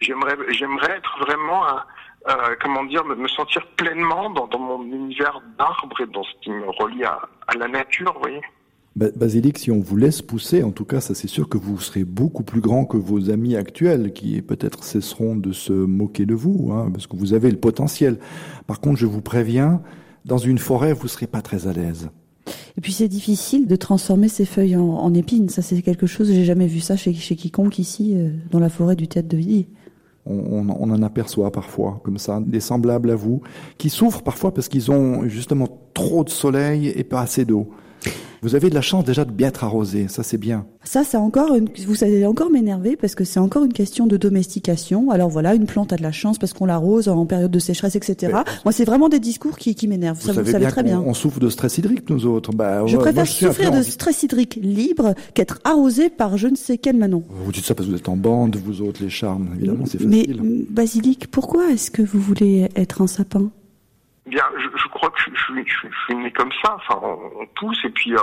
j'aimerais 0.00 0.36
j'aimerais 0.50 0.92
être 0.98 1.18
vraiment 1.20 1.66
un 1.68 1.84
euh, 2.28 2.32
comment 2.62 2.84
dire, 2.84 3.04
me, 3.04 3.14
me 3.14 3.28
sentir 3.28 3.66
pleinement 3.76 4.30
dans, 4.30 4.46
dans 4.46 4.58
mon 4.58 4.82
univers 4.84 5.42
d'arbres 5.58 6.00
et 6.00 6.06
dans 6.12 6.24
ce 6.24 6.30
qui 6.42 6.50
me 6.50 6.68
relie 6.82 7.04
à, 7.04 7.18
à 7.46 7.54
la 7.58 7.68
nature, 7.68 8.12
vous 8.14 8.20
voyez. 8.20 8.40
Ba- 8.96 9.10
Basilic, 9.14 9.56
si 9.58 9.70
on 9.70 9.80
vous 9.80 9.96
laisse 9.96 10.20
pousser, 10.20 10.62
en 10.64 10.72
tout 10.72 10.84
cas, 10.84 11.00
ça 11.00 11.14
c'est 11.14 11.28
sûr 11.28 11.48
que 11.48 11.56
vous 11.56 11.78
serez 11.78 12.04
beaucoup 12.04 12.42
plus 12.42 12.60
grand 12.60 12.84
que 12.84 12.96
vos 12.96 13.30
amis 13.30 13.54
actuels, 13.56 14.12
qui 14.12 14.42
peut-être 14.42 14.82
cesseront 14.82 15.36
de 15.36 15.52
se 15.52 15.72
moquer 15.72 16.26
de 16.26 16.34
vous, 16.34 16.70
hein, 16.72 16.90
parce 16.92 17.06
que 17.06 17.16
vous 17.16 17.32
avez 17.32 17.50
le 17.50 17.56
potentiel. 17.58 18.18
Par 18.66 18.80
contre, 18.80 18.98
je 18.98 19.06
vous 19.06 19.22
préviens, 19.22 19.80
dans 20.24 20.38
une 20.38 20.58
forêt, 20.58 20.92
vous 20.92 21.08
serez 21.08 21.28
pas 21.28 21.40
très 21.40 21.68
à 21.68 21.72
l'aise. 21.72 22.10
Et 22.76 22.80
puis 22.80 22.92
c'est 22.92 23.08
difficile 23.08 23.66
de 23.68 23.76
transformer 23.76 24.28
ces 24.28 24.44
feuilles 24.44 24.76
en, 24.76 24.82
en 24.88 25.14
épines. 25.14 25.48
Ça 25.48 25.62
c'est 25.62 25.80
quelque 25.82 26.06
chose, 26.06 26.32
j'ai 26.32 26.44
jamais 26.44 26.66
vu 26.66 26.80
ça 26.80 26.96
chez, 26.96 27.14
chez 27.14 27.36
quiconque 27.36 27.78
ici, 27.78 28.14
euh, 28.16 28.30
dans 28.50 28.58
la 28.58 28.68
forêt 28.70 28.96
du 28.96 29.06
Théâtre 29.06 29.28
de 29.28 29.36
Villiers. 29.36 29.68
On, 30.26 30.68
en 30.68 31.02
aperçoit 31.02 31.50
parfois, 31.50 32.00
comme 32.04 32.18
ça, 32.18 32.40
des 32.44 32.60
semblables 32.60 33.10
à 33.10 33.14
vous, 33.14 33.40
qui 33.78 33.88
souffrent 33.88 34.22
parfois 34.22 34.52
parce 34.52 34.68
qu'ils 34.68 34.90
ont 34.90 35.26
justement 35.28 35.66
trop 35.94 36.24
de 36.24 36.28
soleil 36.28 36.88
et 36.88 37.04
pas 37.04 37.20
assez 37.20 37.44
d'eau. 37.44 37.70
Vous 38.42 38.54
avez 38.54 38.70
de 38.70 38.74
la 38.74 38.80
chance 38.80 39.04
déjà 39.04 39.26
de 39.26 39.30
bien 39.32 39.48
être 39.48 39.64
arrosé, 39.64 40.06
ça 40.08 40.22
c'est 40.22 40.38
bien. 40.38 40.64
Ça, 40.82 41.04
c'est 41.04 41.18
encore 41.18 41.54
une, 41.54 41.68
vous 41.86 42.04
allez 42.04 42.24
encore 42.24 42.48
m'énerver 42.50 42.96
parce 42.96 43.14
que 43.14 43.22
c'est 43.22 43.38
encore 43.38 43.64
une 43.64 43.72
question 43.74 44.06
de 44.06 44.16
domestication. 44.16 45.10
Alors 45.10 45.28
voilà, 45.28 45.54
une 45.54 45.66
plante 45.66 45.92
a 45.92 45.96
de 45.96 46.02
la 46.02 46.10
chance 46.10 46.38
parce 46.38 46.54
qu'on 46.54 46.64
l'arrose 46.64 47.08
en 47.08 47.26
période 47.26 47.50
de 47.50 47.58
sécheresse, 47.58 47.96
etc. 47.96 48.32
Moi, 48.64 48.72
c'est 48.72 48.86
vraiment 48.86 49.10
des 49.10 49.20
discours 49.20 49.58
qui, 49.58 49.74
qui 49.74 49.86
m'énervent. 49.88 50.18
Ça, 50.22 50.28
vous 50.32 50.36
savez 50.36 50.52
savez 50.52 50.64
bien 50.64 50.70
très 50.70 50.82
bien. 50.82 51.02
On 51.04 51.12
souffre 51.12 51.38
de 51.38 51.50
stress 51.50 51.76
hydrique, 51.76 52.08
nous 52.08 52.24
autres. 52.24 52.52
Bah, 52.52 52.86
Je 52.86 52.96
ouais, 52.96 53.02
préfère 53.02 53.24
moi, 53.24 53.26
souffrir 53.26 53.70
de 53.72 53.82
stress 53.82 54.22
hydrique 54.22 54.58
libre 54.62 55.14
qu'être 55.34 55.58
arrosé 55.64 56.08
par 56.08 56.38
je 56.38 56.48
ne 56.48 56.56
sais 56.56 56.78
quel 56.78 56.96
Manon. 56.96 57.22
Vous 57.44 57.52
dites 57.52 57.66
ça 57.66 57.74
parce 57.74 57.86
que 57.88 57.92
vous 57.92 57.98
êtes 57.98 58.08
en 58.08 58.16
bande, 58.16 58.56
vous 58.56 58.80
autres, 58.80 59.02
les 59.02 59.10
charmes, 59.10 59.48
évidemment, 59.56 59.84
c'est 59.84 60.00
Mais 60.00 60.20
facile. 60.20 60.38
m- 60.40 60.64
Basilic, 60.70 61.30
pourquoi 61.30 61.70
est-ce 61.70 61.90
que 61.90 62.00
vous 62.00 62.20
voulez 62.20 62.70
être 62.74 63.02
un 63.02 63.06
sapin? 63.06 63.50
Bien, 64.30 64.44
je, 64.56 64.68
je 64.78 64.88
crois 64.88 65.10
que 65.10 65.20
je, 65.20 65.30
je 65.34 65.42
suis- 65.44 65.66
je 65.66 65.76
suis- 65.78 65.88
je 65.90 65.98
suis 66.04 66.14
né 66.14 66.30
comme 66.32 66.52
ça. 66.64 66.76
Enfin, 66.76 66.98
on, 67.02 67.42
on 67.42 67.46
pousse 67.58 67.84
et 67.84 67.90
puis 67.90 68.14
euh, 68.14 68.18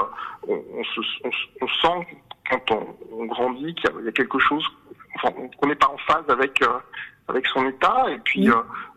on, 0.48 0.56
on 0.80 0.84
se, 0.84 1.00
on, 1.26 1.32
se- 1.32 1.48
on 1.61 1.68
sent 1.68 2.08
quand 2.50 2.72
on, 2.72 2.95
on 3.11 3.26
grandit 3.26 3.76
qu'il 3.76 3.90
y, 4.02 4.06
y 4.06 4.08
a 4.08 4.11
quelque 4.14 4.40
chose, 4.40 4.66
enfin, 5.16 5.30
qu'on 5.58 5.68
n'est 5.68 5.76
pas 5.76 5.90
en 5.90 5.98
phase 5.98 6.24
avec 6.30 6.61
euh, 6.61 6.80
avec 7.27 7.45
son 7.48 7.68
état 7.68 8.06
et 8.10 8.19
puis 8.19 8.50
euh, 8.50 8.56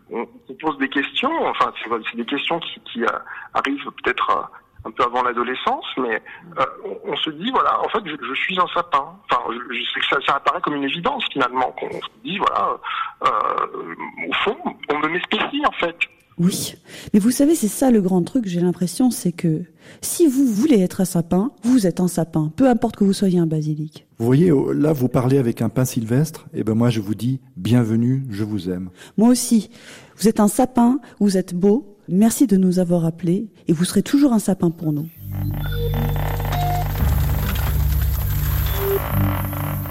on, 0.09 0.25
on 0.49 0.53
pose 0.55 0.77
des 0.77 0.87
questions. 0.89 1.31
Enfin, 1.47 1.73
c'est 1.83 2.15
des 2.15 2.25
questions 2.25 2.59
qui, 2.59 2.79
qui 2.81 3.03
euh, 3.03 3.07
arrivent 3.53 3.83
peut-être 4.03 4.29
euh, 4.29 4.43
un 4.85 4.91
peu 4.91 5.03
avant 5.03 5.21
l'adolescence, 5.23 5.85
mais 5.97 6.23
euh, 6.59 6.65
on, 6.85 7.11
on 7.11 7.15
se 7.17 7.29
dit 7.31 7.51
voilà, 7.51 7.79
en 7.81 7.89
fait, 7.89 7.99
je, 8.05 8.15
je 8.25 8.33
suis 8.35 8.57
un 8.59 8.67
sapin. 8.73 9.15
Enfin, 9.29 9.41
je, 9.51 9.73
je 9.75 9.83
sais 9.91 9.99
que 9.99 10.05
ça, 10.07 10.17
ça 10.25 10.35
apparaît 10.37 10.61
comme 10.61 10.75
une 10.75 10.85
évidence 10.85 11.25
finalement 11.31 11.71
qu'on 11.73 11.91
se 11.91 12.09
dit 12.23 12.37
voilà, 12.37 12.77
euh, 13.25 13.95
au 14.29 14.33
fond, 14.45 14.57
on 14.89 14.99
me 14.99 15.09
met 15.09 15.19
spécie 15.21 15.61
en 15.67 15.71
fait. 15.73 15.97
Oui, 16.41 16.73
mais 17.13 17.19
vous 17.19 17.29
savez, 17.29 17.53
c'est 17.53 17.67
ça 17.67 17.91
le 17.91 18.01
grand 18.01 18.23
truc, 18.23 18.47
j'ai 18.47 18.61
l'impression, 18.61 19.11
c'est 19.11 19.31
que 19.31 19.61
si 20.01 20.25
vous 20.25 20.43
voulez 20.47 20.79
être 20.79 21.01
un 21.01 21.05
sapin, 21.05 21.51
vous 21.61 21.85
êtes 21.85 21.99
un 21.99 22.07
sapin, 22.07 22.51
peu 22.55 22.67
importe 22.67 22.95
que 22.95 23.03
vous 23.03 23.13
soyez 23.13 23.37
un 23.37 23.45
basilic. 23.45 24.07
Vous 24.17 24.25
voyez, 24.25 24.51
oh, 24.51 24.73
là, 24.73 24.91
vous 24.91 25.07
parlez 25.07 25.37
avec 25.37 25.61
un 25.61 25.69
pain 25.69 25.85
sylvestre, 25.85 26.47
et 26.55 26.63
ben 26.63 26.73
moi, 26.73 26.89
je 26.89 26.99
vous 26.99 27.13
dis, 27.13 27.41
bienvenue, 27.57 28.25
je 28.31 28.43
vous 28.43 28.71
aime. 28.71 28.89
Moi 29.19 29.29
aussi, 29.29 29.69
vous 30.17 30.27
êtes 30.27 30.39
un 30.39 30.47
sapin, 30.47 30.99
vous 31.19 31.37
êtes 31.37 31.53
beau, 31.53 31.95
merci 32.09 32.47
de 32.47 32.57
nous 32.57 32.79
avoir 32.79 33.05
appelés, 33.05 33.51
et 33.67 33.73
vous 33.73 33.85
serez 33.85 34.01
toujours 34.01 34.33
un 34.33 34.39
sapin 34.39 34.71
pour 34.71 34.93
nous. 34.93 35.07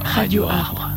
Radio 0.03 0.43
Arbre. 0.49 0.90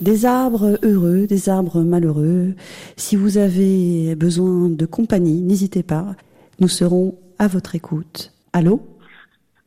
Des 0.00 0.26
arbres 0.26 0.78
heureux, 0.82 1.26
des 1.26 1.48
arbres 1.48 1.82
malheureux. 1.82 2.54
Si 2.96 3.16
vous 3.16 3.36
avez 3.36 4.14
besoin 4.14 4.68
de 4.68 4.86
compagnie, 4.86 5.42
n'hésitez 5.42 5.82
pas. 5.82 6.14
Nous 6.60 6.68
serons 6.68 7.18
à 7.38 7.48
votre 7.48 7.74
écoute. 7.74 8.32
Allô? 8.52 8.80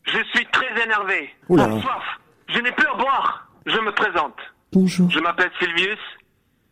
Je 0.03 0.17
suis 0.33 0.45
très 0.51 0.83
énervé. 0.83 1.29
Oula. 1.49 1.65
Soif. 1.81 2.03
Je 2.47 2.59
n'ai 2.59 2.71
plus 2.71 2.87
à 2.87 2.95
boire. 2.97 3.49
Je 3.65 3.77
me 3.77 3.91
présente. 3.91 4.35
Bonjour. 4.71 5.09
Je 5.09 5.19
m'appelle 5.19 5.51
Sylvius 5.59 5.99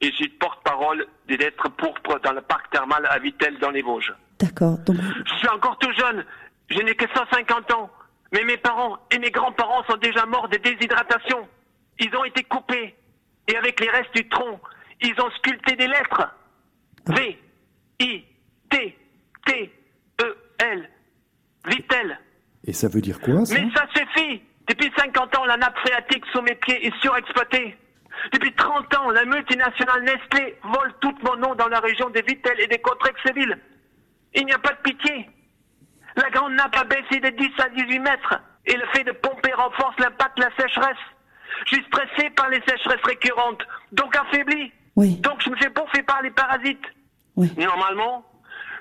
et 0.02 0.10
je 0.12 0.16
suis 0.16 0.30
porte-parole 0.30 1.06
des 1.28 1.38
lettres 1.38 1.70
pourpres 1.78 2.20
dans 2.24 2.32
le 2.34 2.42
parc 2.42 2.70
thermal 2.72 3.06
à 3.10 3.20
Vittel 3.20 3.60
dans 3.60 3.72
les 3.72 3.82
Vosges. 3.82 4.14
D'accord. 4.40 4.78
Donc, 4.86 4.96
Je 5.26 5.36
suis 5.36 5.50
encore 5.50 5.78
tout 5.80 5.92
jeune. 5.98 6.24
Je 6.70 6.80
n'ai 6.80 6.96
que 6.96 7.06
150 7.14 7.72
ans. 7.72 7.90
Mais 8.32 8.44
mes 8.44 8.58
parents 8.58 8.98
et 9.12 9.20
mes 9.20 9.32
grands-parents 9.32 9.84
sont 9.90 9.98
déjà 9.98 10.26
morts 10.26 10.48
de 10.50 10.58
déshydratation. 10.58 11.48
Ils 12.00 12.16
ont 12.16 12.24
été 12.24 12.44
coupés. 12.44 12.96
Et 13.50 13.58
avec 13.58 13.80
les 13.80 13.90
restes 13.90 14.16
du 14.16 14.30
tronc, 14.30 14.60
ils 15.02 15.20
ont 15.20 15.32
sculpté 15.32 15.76
des 15.76 15.88
lettres. 15.88 16.30
V, 17.08 17.40
I, 18.00 18.24
T, 18.70 18.98
T, 19.46 19.74
E, 20.22 20.38
L. 20.60 20.90
Vittel. 21.66 22.20
Et 22.66 22.74
ça 22.74 22.88
veut 22.88 23.02
dire 23.02 23.20
quoi, 23.20 23.46
ça 23.46 23.56
Mais 23.56 23.68
ça 23.76 23.88
suffit 23.96 24.42
Depuis 24.68 24.92
50 24.96 25.36
ans, 25.36 25.46
la 25.46 25.58
nappe 25.58 25.78
phréatique 25.80 26.24
sous 26.32 26.42
mes 26.44 26.56
pieds 26.56 26.86
est 26.86 26.96
surexploitée. 27.02 27.76
Depuis 28.34 28.54
30 28.54 28.96
ans, 28.98 29.10
la 29.10 29.26
multinationale 29.26 30.04
Nestlé 30.04 30.56
vole 30.64 30.94
tout 31.02 31.16
mon 31.24 31.36
nom 31.38 31.56
dans 31.56 31.70
la 31.70 31.80
région 31.80 32.10
des 32.12 32.22
Vittel 32.22 32.60
et 32.60 32.68
des 32.68 32.80
Contrexéville. 32.80 33.58
Il 34.36 34.46
n'y 34.46 34.54
a 34.54 34.60
pas 34.60 34.74
de 34.74 34.82
pitié. 34.84 35.28
La 36.16 36.30
grande 36.30 36.54
nappe 36.54 36.76
a 36.76 36.84
baissé 36.84 37.20
de 37.20 37.30
10 37.30 37.50
à 37.60 37.70
18 37.70 38.00
mètres 38.00 38.40
et 38.68 38.76
le 38.76 38.86
fait 38.94 39.04
de 39.06 39.12
pomper 39.12 39.54
renforce 39.54 39.98
l'impact 40.00 40.38
de 40.38 40.44
la 40.44 40.52
sécheresse. 40.56 40.98
Je 41.66 41.76
suis 41.76 41.86
stressé 41.86 42.30
par 42.32 42.50
les 42.50 42.62
sécheresses 42.68 43.04
récurrentes, 43.04 43.62
donc 43.92 44.16
affaibli. 44.16 44.72
Donc 45.22 45.42
je 45.44 45.50
me 45.50 45.56
fais 45.58 45.70
bouffer 45.70 46.04
par 46.04 46.22
les 46.22 46.32
parasites. 46.32 46.86
Normalement, 47.58 48.26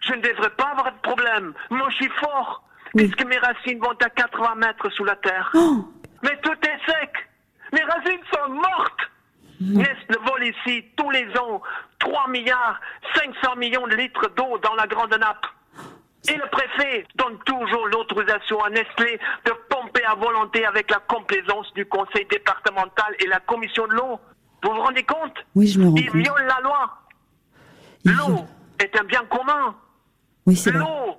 je 0.01 0.15
ne 0.15 0.21
devrais 0.21 0.51
pas 0.51 0.69
avoir 0.73 0.93
de 0.93 0.99
problème. 1.01 1.55
Moi, 1.71 1.89
je 1.91 1.97
suis 1.97 2.11
fort, 2.21 2.65
puisque 2.97 3.25
mes 3.25 3.39
racines 3.39 3.79
vont 3.79 3.93
à 3.93 4.11
80 4.11 4.55
mètres 4.57 4.91
sous 4.91 5.05
la 5.05 5.17
terre. 5.17 5.53
Mais 6.23 6.37
tout 6.43 6.53
est 6.63 6.91
sec. 6.91 7.29
Mes 7.73 7.83
racines 7.83 8.23
sont 8.33 8.53
mortes. 8.53 9.11
Nestle 9.61 10.19
vole 10.25 10.45
ici 10.45 10.85
tous 10.97 11.11
les 11.11 11.27
ans? 11.37 11.61
3 11.99 12.29
milliards 12.29 12.81
500 13.15 13.57
millions 13.57 13.87
de 13.89 13.97
litres 13.97 14.29
d'eau 14.37 14.59
dans 14.59 14.75
la 14.75 14.87
grande 14.87 15.15
nappe. 15.15 15.47
Et 16.29 16.35
le 16.35 16.47
préfet 16.51 17.07
donne 17.15 17.39
toujours 17.45 17.87
l'autorisation 17.87 18.63
à 18.65 18.71
Nestlé 18.71 19.19
de 19.45 19.53
pomper 19.71 20.05
à 20.05 20.15
volonté 20.15 20.65
avec 20.67 20.91
la 20.91 20.99
complaisance 20.99 21.73
du 21.75 21.87
conseil 21.87 22.27
départemental 22.27 23.15
et 23.21 23.27
la 23.27 23.41
commission 23.41 23.87
de 23.87 23.93
l'eau. 23.95 24.21
Vous 24.63 24.71
vous 24.71 24.81
rendez 24.83 25.05
compte? 25.05 25.37
Oui, 25.55 25.69
je 25.69 25.79
me 25.79 25.89
rends 25.89 25.97
Ils 25.97 26.11
compte. 26.11 26.21
violent 26.21 26.47
la 26.47 26.61
loi. 26.61 26.99
L'eau 28.05 28.45
est 28.81 28.99
un 29.01 29.05
bien 29.05 29.25
commun. 29.27 29.77
Oui, 30.47 30.57
c'est. 30.57 30.73
L'eau 30.73 31.17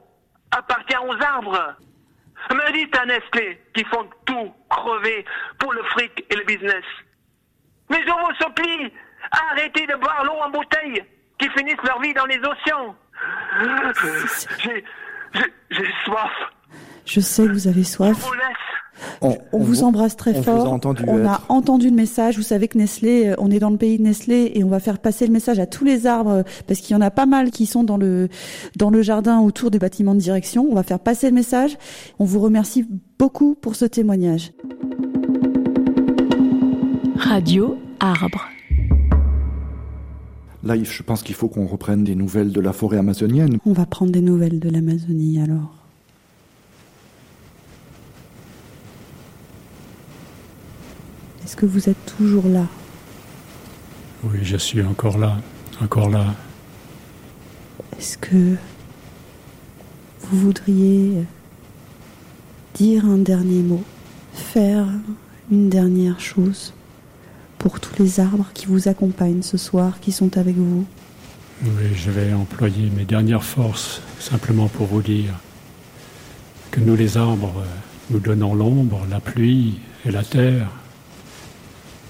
appartient 0.52 0.98
aux 0.98 1.24
arbres. 1.24 1.76
Me 2.52 2.72
dites 2.74 2.98
à 2.98 3.06
Nestlé 3.06 3.62
qui 3.74 3.84
font 3.86 4.08
tout 4.26 4.54
crever 4.70 5.24
pour 5.60 5.72
le 5.74 5.84
fric 5.84 6.26
et 6.30 6.36
le 6.36 6.44
business. 6.44 6.84
Mais 7.90 8.02
je 8.06 8.12
vous 8.12 8.34
supplie, 8.42 8.92
arrêtez 9.52 9.88
de 9.88 9.96
boire 9.96 10.24
l'eau 10.26 10.34
en 10.44 10.50
bouteille 10.50 11.04
qui 11.38 11.50
finissent 11.50 11.84
leur 11.84 12.00
vie 12.02 12.14
dans 12.14 12.26
les 12.26 12.40
océans. 12.40 12.96
J'ai, 14.64 14.84
j'ai, 15.34 15.54
j'ai 15.70 15.88
soif. 16.06 16.32
je 17.06 17.20
sais 17.20 17.44
que 17.44 17.52
vous 17.52 17.68
avez 17.68 17.84
soif. 17.84 18.18
Je 18.20 18.26
vous 18.26 18.34
laisse. 18.34 18.70
On, 19.22 19.38
vous, 19.54 19.84
embrasse 19.84 20.16
très 20.16 20.42
fort. 20.42 20.66
on 21.08 21.26
a 21.26 21.42
entendu 21.50 21.90
le 21.90 21.96
message. 21.96 22.38
Vous 22.38 22.44
savez 22.44 22.68
que 22.68 22.78
Nestlé, 22.78 23.30
euh, 23.30 23.36
on 23.38 23.52
est 23.52 23.60
dans 23.60 23.70
le 23.70 23.78
pays 23.78 23.98
de 23.98 24.04
Nestlé 24.04 24.52
et 24.56 24.64
on 24.64 24.70
va 24.70 24.80
faire 24.80 25.00
passer 25.00 25.26
le 25.26 25.34
message 25.34 25.60
à 25.60 25.66
tous 25.66 25.84
les 25.84 26.08
arbres 26.08 26.32
euh, 26.32 26.44
parce 26.68 26.80
qu'il 26.80 26.96
y 26.96 26.98
en 26.98 27.02
a 27.02 27.12
pas 27.12 27.26
mal 27.26 27.52
qui 27.52 27.66
sont 27.66 27.84
dans 27.84 27.98
le 27.98 28.30
dans 28.78 28.90
le 28.90 29.02
jardin 29.02 29.40
autour 29.40 29.72
du 29.72 29.80
bâtiment 29.80 30.16
de 30.16 30.20
direction. 30.20 30.68
On 30.70 30.76
va 30.76 30.84
faire 30.84 31.00
passer 31.00 31.28
le 31.30 31.36
message. 31.36 31.78
On 32.20 32.26
vous 32.26 32.40
remercie 32.40 32.86
beaucoup 33.18 33.56
pour 33.56 33.76
ce 33.76 33.86
témoignage. 33.86 34.52
Radio 37.18 37.78
Arbre. 38.00 38.50
Là, 40.64 40.76
je 40.82 41.04
pense 41.04 41.24
qu'il 41.24 41.36
faut 41.36 41.48
qu'on 41.48 41.66
reprenne 41.66 42.04
des 42.04 42.16
nouvelles 42.16 42.52
de 42.52 42.60
la 42.60 42.74
forêt 42.74 42.98
amazonienne. 42.98 43.58
On 43.66 43.74
va 43.74 43.86
prendre 43.86 44.12
des 44.12 44.22
nouvelles 44.22 44.60
de 44.60 44.70
l'Amazonie 44.70 45.40
alors. 45.42 45.74
Est-ce 51.44 51.56
que 51.56 51.66
vous 51.66 51.90
êtes 51.90 52.06
toujours 52.18 52.48
là? 52.48 52.68
Oui, 54.26 54.40
je 54.44 54.58
suis 54.58 54.84
encore 54.84 55.18
là, 55.18 55.38
encore 55.82 56.10
là. 56.10 56.36
Est-ce 57.98 58.18
que 58.18 58.56
vous 60.22 60.40
voudriez 60.40 61.24
dire 62.76 63.06
un 63.06 63.18
dernier 63.18 63.62
mot, 63.62 63.84
faire 64.34 64.88
une 65.50 65.70
dernière 65.70 66.20
chose? 66.20 66.74
Pour 67.60 67.80
tous 67.80 68.02
les 68.02 68.20
arbres 68.20 68.50
qui 68.54 68.66
vous 68.66 68.88
accompagnent 68.88 69.44
ce 69.44 69.58
soir, 69.58 70.00
qui 70.00 70.12
sont 70.12 70.38
avec 70.38 70.56
vous 70.56 70.86
Oui, 71.64 71.94
je 71.96 72.10
vais 72.10 72.34
employer 72.34 72.90
mes 72.90 73.06
dernières 73.06 73.44
forces 73.44 74.02
simplement 74.20 74.68
pour 74.68 74.88
vous 74.88 75.02
dire 75.02 75.34
que 76.72 76.80
nous 76.80 76.96
les 76.96 77.18
arbres, 77.18 77.64
nous 78.10 78.20
donnons 78.20 78.56
l'ombre, 78.56 79.06
la 79.10 79.20
pluie 79.20 79.80
et 80.06 80.12
la 80.12 80.24
terre 80.24 80.70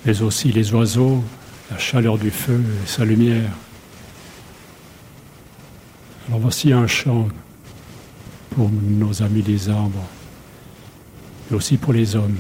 mais 0.06 0.22
aussi 0.22 0.52
les 0.52 0.74
oiseaux, 0.74 1.24
la 1.72 1.78
chaleur 1.78 2.18
du 2.18 2.32
feu 2.32 2.62
et 2.84 2.88
sa 2.88 3.06
lumière. 3.06 3.52
Alors 6.28 6.40
voici 6.40 6.72
un 6.72 6.88
chant 6.88 7.28
pour 8.52 8.70
nos 8.72 9.22
amis 9.22 9.42
les 9.42 9.70
arbres, 9.70 10.06
mais 11.50 11.58
aussi 11.58 11.78
pour 11.78 11.94
les 11.94 12.16
hommes, 12.16 12.38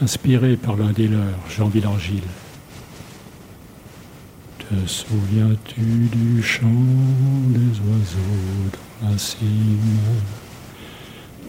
inspiré 0.00 0.56
par 0.56 0.76
l'un 0.76 0.92
des 0.92 1.08
leurs, 1.08 1.50
Jean 1.50 1.68
Villargile. 1.68 2.22
Te 4.58 4.86
souviens-tu 4.86 5.80
du 5.80 6.42
chant 6.42 6.68
des 7.48 7.80
oiseaux 7.80 8.70
dans 9.00 9.10
la 9.10 9.18
cime 9.18 9.78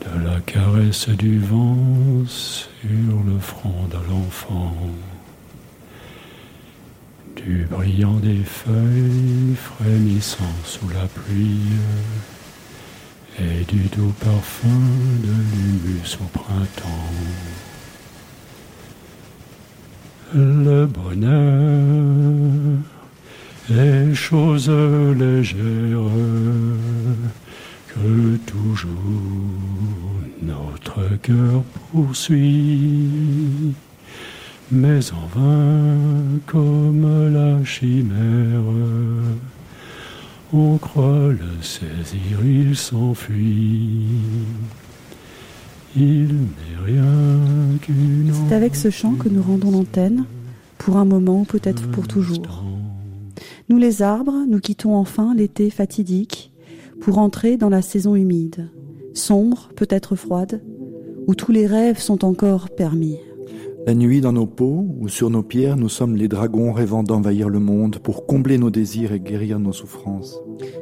de 0.02 0.26
la 0.26 0.40
caresse 0.42 1.10
du 1.10 1.40
vent 1.40 1.78
sur 2.26 3.24
le 3.28 3.38
front 3.40 3.88
de 3.92 3.98
l'enfant, 4.10 4.74
du 7.36 7.68
brillant 7.70 8.18
des 8.20 8.44
feuilles 8.44 9.56
frémissant 9.56 10.56
sous 10.64 10.88
la 10.90 11.06
pluie, 11.08 11.60
et 13.38 13.64
du 13.66 13.84
doux 13.96 14.14
parfum 14.20 14.68
de 15.22 15.28
l'humus 15.28 16.18
au 16.22 16.38
printemps? 16.38 17.14
Le 20.36 20.86
bonheur 20.86 21.34
est 23.72 24.14
chose 24.14 24.70
légère 24.70 26.04
que 27.88 28.38
toujours 28.46 28.92
notre 30.44 31.18
cœur 31.24 31.64
poursuit, 31.92 33.74
mais 34.72 35.00
en 35.12 35.26
vain 35.36 35.98
comme 36.46 37.34
la 37.34 37.66
chimère. 37.66 38.62
On 40.54 40.78
croit 40.78 41.30
le 41.30 41.64
saisir, 41.64 42.40
il 42.46 42.76
s'enfuit. 42.76 44.06
Il 44.12 44.18
n'est 44.22 44.28
rien 44.28 44.28
qu'une. 44.40 45.79
C'est 45.96 46.28
avec 48.56 48.76
ce 48.76 48.90
chant 48.90 49.14
que 49.14 49.28
nous 49.28 49.42
rendons 49.42 49.72
l'antenne, 49.72 50.26
pour 50.78 50.98
un 50.98 51.06
moment 51.06 51.42
ou 51.42 51.46
peut-être 51.46 51.90
pour 51.90 52.08
toujours. 52.08 52.64
Nous 53.70 53.78
les 53.78 54.02
arbres, 54.02 54.46
nous 54.48 54.60
quittons 54.60 54.96
enfin 54.96 55.34
l'été 55.36 55.70
fatidique 55.70 56.52
pour 57.02 57.18
entrer 57.18 57.58
dans 57.58 57.70
la 57.70 57.82
saison 57.82 58.16
humide, 58.16 58.70
sombre, 59.14 59.70
peut-être 59.76 60.16
froide, 60.16 60.62
où 61.28 61.36
tous 61.36 61.52
les 61.52 61.66
rêves 61.66 62.00
sont 62.00 62.24
encore 62.24 62.70
permis. 62.70 63.18
La 63.88 63.96
nuit 63.96 64.22
dans 64.22 64.34
nos 64.34 64.46
peaux 64.46 64.86
ou 65.00 65.08
sur 65.08 65.30
nos 65.30 65.42
pierres, 65.42 65.78
nous 65.78 65.90
sommes 65.90 66.16
les 66.16 66.28
dragons 66.28 66.74
rêvant 66.74 67.02
d'envahir 67.02 67.50
le 67.50 67.60
monde 67.60 67.98
pour 67.98 68.28
combler 68.28 68.58
nos 68.58 68.70
désirs 68.70 69.14
et 69.14 69.20
guérir 69.20 69.60
nos 69.60 69.74
souffrances. 69.74 70.40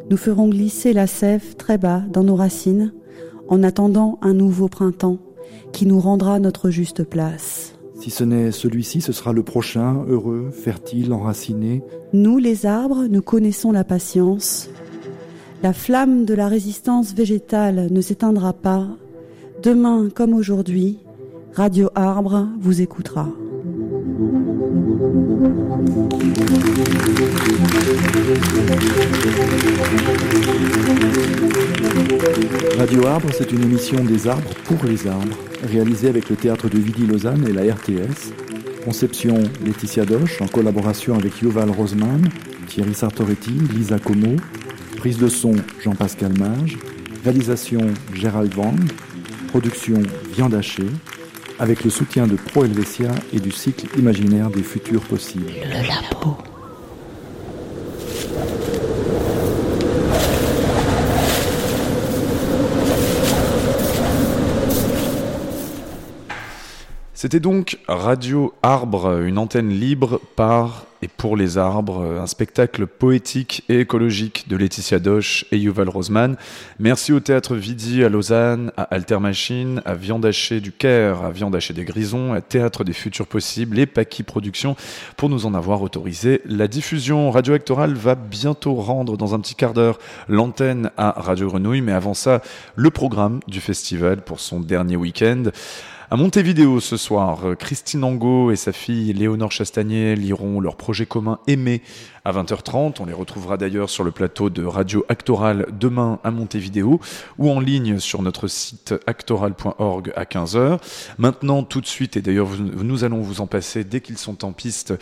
Nous 0.09 0.17
ferons 0.17 0.49
glisser 0.49 0.91
la 0.93 1.07
sève 1.07 1.55
très 1.55 1.77
bas 1.77 2.03
dans 2.11 2.23
nos 2.23 2.35
racines 2.35 2.91
en 3.49 3.63
attendant 3.63 4.19
un 4.21 4.33
nouveau 4.33 4.67
printemps 4.67 5.17
qui 5.71 5.85
nous 5.85 5.99
rendra 5.99 6.39
notre 6.39 6.69
juste 6.69 7.03
place. 7.03 7.73
Si 7.99 8.11
ce 8.11 8.23
n'est 8.23 8.51
celui-ci, 8.51 9.01
ce 9.01 9.11
sera 9.11 9.33
le 9.33 9.43
prochain, 9.43 10.05
heureux, 10.07 10.51
fertile, 10.51 11.13
enraciné. 11.13 11.81
Nous, 12.13 12.37
les 12.37 12.65
arbres, 12.65 13.05
nous 13.09 13.21
connaissons 13.21 13.71
la 13.71 13.83
patience, 13.83 14.69
la 15.63 15.73
flamme 15.73 16.25
de 16.25 16.35
la 16.35 16.47
résistance 16.47 17.13
végétale 17.13 17.87
ne 17.89 18.01
s'éteindra 18.01 18.53
pas. 18.53 18.87
Demain 19.63 20.09
comme 20.13 20.33
aujourd'hui, 20.33 20.99
Radio 21.53 21.89
Arbre 21.95 22.47
vous 22.59 22.81
écoutera. 22.81 23.27
Radio 32.77 33.05
Arbre, 33.05 33.29
c'est 33.31 33.51
une 33.51 33.61
émission 33.61 34.03
des 34.03 34.27
arbres 34.27 34.49
pour 34.65 34.83
les 34.85 35.07
arbres, 35.07 35.37
réalisée 35.63 36.07
avec 36.07 36.29
le 36.29 36.35
théâtre 36.35 36.67
de 36.67 36.77
Vidi 36.77 37.05
Lausanne 37.05 37.45
et 37.47 37.53
la 37.53 37.73
RTS. 37.73 38.33
Conception 38.83 39.43
Laetitia 39.63 40.05
Doche 40.05 40.41
en 40.41 40.47
collaboration 40.47 41.15
avec 41.15 41.41
Yoval 41.41 41.69
Roseman, 41.69 42.27
Thierry 42.67 42.93
Sartoretti, 42.93 43.51
Lisa 43.51 43.99
Como, 43.99 44.35
Prise 44.97 45.19
de 45.19 45.27
son 45.27 45.53
Jean-Pascal 45.83 46.33
Mage. 46.39 46.77
Réalisation 47.23 47.81
Gérald 48.13 48.55
Wang. 48.55 48.79
Production 49.49 50.01
Viande 50.33 50.55
hachée. 50.55 50.89
Avec 51.59 51.83
le 51.83 51.89
soutien 51.91 52.25
de 52.25 52.35
Pro 52.35 52.65
Helvetia 52.65 53.11
et 53.31 53.39
du 53.39 53.51
cycle 53.51 53.87
imaginaire 53.99 54.49
des 54.49 54.63
futurs 54.63 55.01
possibles. 55.01 55.51
C'était 67.19 67.39
donc 67.39 67.79
Radio 67.87 68.53
Arbre, 68.61 69.23
une 69.23 69.39
antenne 69.39 69.71
libre 69.71 70.21
par 70.35 70.85
et 71.01 71.07
pour 71.07 71.35
les 71.35 71.57
arbres, 71.57 72.19
un 72.21 72.27
spectacle 72.27 72.85
poétique 72.85 73.63
et 73.69 73.79
écologique 73.79 74.47
de 74.47 74.55
Laetitia 74.55 74.99
Doche 74.99 75.43
et 75.51 75.57
Yuval 75.57 75.89
Roseman. 75.89 76.37
Merci 76.77 77.13
au 77.13 77.19
Théâtre 77.19 77.55
Vidi 77.55 78.03
à 78.03 78.09
Lausanne, 78.09 78.71
à 78.77 78.83
Alter 78.83 79.17
Machine, 79.17 79.81
à 79.85 79.95
Viande 79.95 80.27
Hachée 80.27 80.61
du 80.61 80.71
Caire, 80.71 81.23
à 81.23 81.31
Viande 81.31 81.55
Hachée 81.55 81.73
des 81.73 81.85
Grisons, 81.85 82.33
à 82.33 82.41
Théâtre 82.41 82.83
des 82.83 82.93
Futurs 82.93 83.25
Possibles 83.25 83.79
et 83.79 83.87
Paki 83.87 84.21
Productions 84.21 84.75
pour 85.17 85.29
nous 85.29 85.47
en 85.47 85.55
avoir 85.55 85.81
autorisé 85.81 86.41
la 86.45 86.67
diffusion. 86.67 87.31
Radio 87.31 87.55
Actoral 87.55 87.95
va 87.95 88.13
bientôt 88.13 88.75
rendre 88.75 89.17
dans 89.17 89.33
un 89.33 89.39
petit 89.39 89.55
quart 89.55 89.73
d'heure 89.73 89.97
l'antenne 90.27 90.91
à 90.97 91.19
Radio 91.19 91.47
Grenouille, 91.47 91.81
mais 91.81 91.93
avant 91.93 92.13
ça, 92.13 92.43
le 92.75 92.91
programme 92.91 93.39
du 93.47 93.59
festival 93.59 94.21
pour 94.21 94.39
son 94.39 94.59
dernier 94.59 94.97
week-end. 94.97 95.45
À 96.09 96.15
Montevideo 96.15 96.79
ce 96.79 96.95
soir, 96.95 97.39
Christine 97.59 98.01
Angot 98.05 98.51
et 98.51 98.55
sa 98.55 98.71
fille 98.71 99.11
Léonore 99.11 99.51
Chastagnier 99.51 100.15
liront 100.15 100.61
leur 100.61 100.77
projet 100.77 101.05
commun 101.05 101.39
Aimer 101.47 101.81
à 102.23 102.31
20h30. 102.31 103.01
On 103.01 103.05
les 103.05 103.11
retrouvera 103.11 103.57
d'ailleurs 103.57 103.89
sur 103.89 104.05
le 104.05 104.11
plateau 104.11 104.49
de 104.49 104.63
Radio 104.63 105.03
Actoral 105.09 105.67
demain 105.77 106.19
à 106.23 106.31
Montevideo 106.31 107.01
ou 107.37 107.51
en 107.51 107.59
ligne 107.59 107.99
sur 107.99 108.21
notre 108.21 108.47
site 108.47 108.95
actoral.org 109.05 110.13
à 110.15 110.23
15h. 110.23 110.79
Maintenant, 111.17 111.63
tout 111.63 111.81
de 111.81 111.87
suite, 111.87 112.15
et 112.15 112.21
d'ailleurs 112.21 112.51
nous 112.57 113.03
allons 113.03 113.19
vous 113.19 113.41
en 113.41 113.47
passer 113.47 113.83
dès 113.83 113.99
qu'ils 113.99 114.17
sont 114.17 114.45
en 114.45 114.53
piste, 114.53 114.93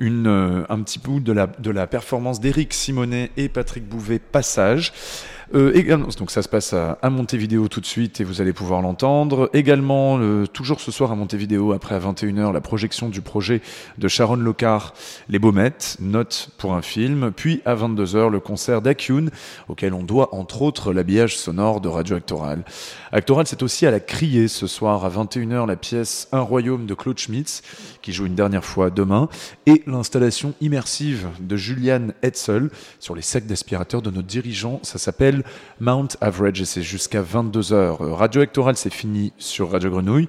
euh, 0.00 0.64
un 0.68 0.82
petit 0.82 0.98
bout 0.98 1.20
de 1.20 1.30
la, 1.30 1.46
de 1.46 1.70
la 1.70 1.86
performance 1.86 2.40
d'Éric 2.40 2.74
Simonet 2.74 3.30
et 3.36 3.48
Patrick 3.48 3.88
Bouvet, 3.88 4.18
Passage. 4.18 4.92
Euh, 5.54 5.96
donc 6.18 6.30
ça 6.30 6.42
se 6.42 6.48
passe 6.48 6.72
à, 6.72 6.98
à, 7.00 7.10
Montevideo 7.10 7.68
tout 7.68 7.80
de 7.80 7.86
suite 7.86 8.20
et 8.20 8.24
vous 8.24 8.40
allez 8.40 8.52
pouvoir 8.52 8.82
l'entendre. 8.82 9.50
Également, 9.52 10.18
toujours 10.46 10.80
ce 10.80 10.90
soir 10.90 11.12
à 11.12 11.14
Montevideo, 11.14 11.72
après 11.72 11.94
à 11.94 11.98
21h, 12.00 12.52
la 12.52 12.60
projection 12.60 13.08
du 13.08 13.20
projet 13.20 13.62
de 13.96 14.08
Sharon 14.08 14.36
Locard, 14.36 14.94
Les 15.28 15.38
Baumettes, 15.38 15.96
note 16.00 16.50
pour 16.58 16.74
un 16.74 16.82
film. 16.82 17.32
Puis 17.34 17.62
à 17.64 17.74
22h, 17.74 18.30
le 18.30 18.40
concert 18.40 18.82
d'Acune, 18.82 19.30
auquel 19.68 19.94
on 19.94 20.02
doit 20.02 20.34
entre 20.34 20.62
autres 20.62 20.92
l'habillage 20.92 21.36
sonore 21.36 21.80
de 21.80 21.88
Radio 21.88 22.16
Actoral. 22.16 22.64
Actoral, 23.12 23.46
c'est 23.46 23.62
aussi 23.62 23.86
à 23.86 23.90
la 23.90 24.00
criée 24.00 24.48
ce 24.48 24.66
soir 24.66 25.04
à 25.04 25.10
21h 25.10 25.66
la 25.66 25.76
pièce 25.76 26.28
Un 26.32 26.40
royaume 26.40 26.86
de 26.86 26.94
Claude 26.94 27.18
Schmitz, 27.18 27.62
qui 28.02 28.12
joue 28.12 28.26
une 28.26 28.34
dernière 28.34 28.64
fois 28.64 28.90
demain, 28.90 29.28
et 29.66 29.82
l'installation 29.86 30.54
immersive 30.60 31.28
de 31.40 31.56
Julian 31.56 32.08
Hetzel 32.22 32.70
sur 32.98 33.14
les 33.14 33.22
sacs 33.22 33.46
d'aspirateur 33.46 34.02
de 34.02 34.10
notre 34.10 34.26
dirigeant. 34.26 34.80
Ça 34.82 34.98
s'appelle 34.98 35.37
Mount 35.80 36.08
Average 36.20 36.60
et 36.60 36.64
c'est 36.64 36.82
jusqu'à 36.82 37.22
22h. 37.22 38.12
Radio 38.12 38.42
Actoral, 38.42 38.76
c'est 38.76 38.92
fini 38.92 39.32
sur 39.38 39.70
Radio 39.70 39.90
Grenouille. 39.90 40.28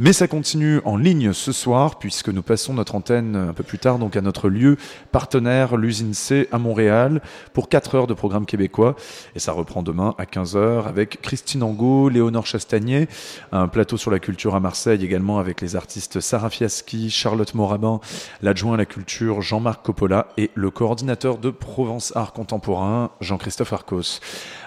Mais 0.00 0.12
ça 0.12 0.28
continue 0.28 0.80
en 0.84 0.96
ligne 0.96 1.32
ce 1.32 1.50
soir, 1.50 1.98
puisque 1.98 2.28
nous 2.28 2.42
passons 2.42 2.72
notre 2.72 2.94
antenne 2.94 3.34
un 3.34 3.52
peu 3.52 3.64
plus 3.64 3.80
tard 3.80 3.98
donc 3.98 4.14
à 4.14 4.20
notre 4.20 4.48
lieu 4.48 4.76
partenaire, 5.10 5.76
l'usine 5.76 6.14
C 6.14 6.48
à 6.52 6.58
Montréal, 6.58 7.20
pour 7.52 7.68
4 7.68 7.96
heures 7.96 8.06
de 8.06 8.14
programme 8.14 8.46
québécois. 8.46 8.94
Et 9.34 9.40
ça 9.40 9.50
reprend 9.50 9.82
demain 9.82 10.14
à 10.16 10.24
15h 10.24 10.86
avec 10.86 11.20
Christine 11.20 11.64
Angot, 11.64 12.10
Léonore 12.10 12.46
Chastagnier, 12.46 13.08
un 13.50 13.66
plateau 13.66 13.96
sur 13.96 14.12
la 14.12 14.20
culture 14.20 14.54
à 14.54 14.60
Marseille 14.60 15.04
également 15.04 15.40
avec 15.40 15.60
les 15.60 15.74
artistes 15.74 16.20
Sarah 16.20 16.50
Fiaschi, 16.50 17.10
Charlotte 17.10 17.52
Morabin, 17.54 17.98
l'adjoint 18.40 18.74
à 18.74 18.76
la 18.76 18.86
culture 18.86 19.42
Jean-Marc 19.42 19.84
Coppola 19.84 20.28
et 20.36 20.52
le 20.54 20.70
coordinateur 20.70 21.38
de 21.38 21.50
Provence 21.50 22.12
Art 22.14 22.32
Contemporain, 22.32 23.10
Jean-Christophe 23.20 23.72
Arcos. 23.72 24.20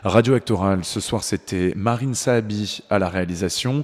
Radio 0.04 0.34
Actoral, 0.34 0.84
ce 0.84 1.00
soir 1.00 1.24
c'était 1.24 1.74
Marine 1.76 2.16
Saabi 2.16 2.82
à 2.90 3.00
la 3.00 3.10
réalisation 3.10 3.84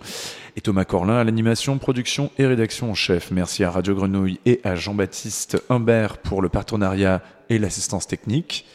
et 0.56 0.61
Thomas 0.61 0.85
Corlin 0.85 1.17
à 1.17 1.24
l'animation, 1.24 1.77
production 1.77 2.32
et 2.38 2.45
rédaction 2.45 2.92
en 2.92 2.95
chef. 2.95 3.32
Merci 3.32 3.64
à 3.64 3.72
Radio 3.72 3.93
Grenouille 3.95 4.40
et 4.45 4.59
à 4.64 4.76
Jean-Baptiste 4.76 5.61
Humbert 5.69 6.17
pour 6.17 6.42
le 6.42 6.50
partenariat 6.50 7.22
et 7.50 7.59
l'assistance 7.59 8.08
technique. 8.08 8.66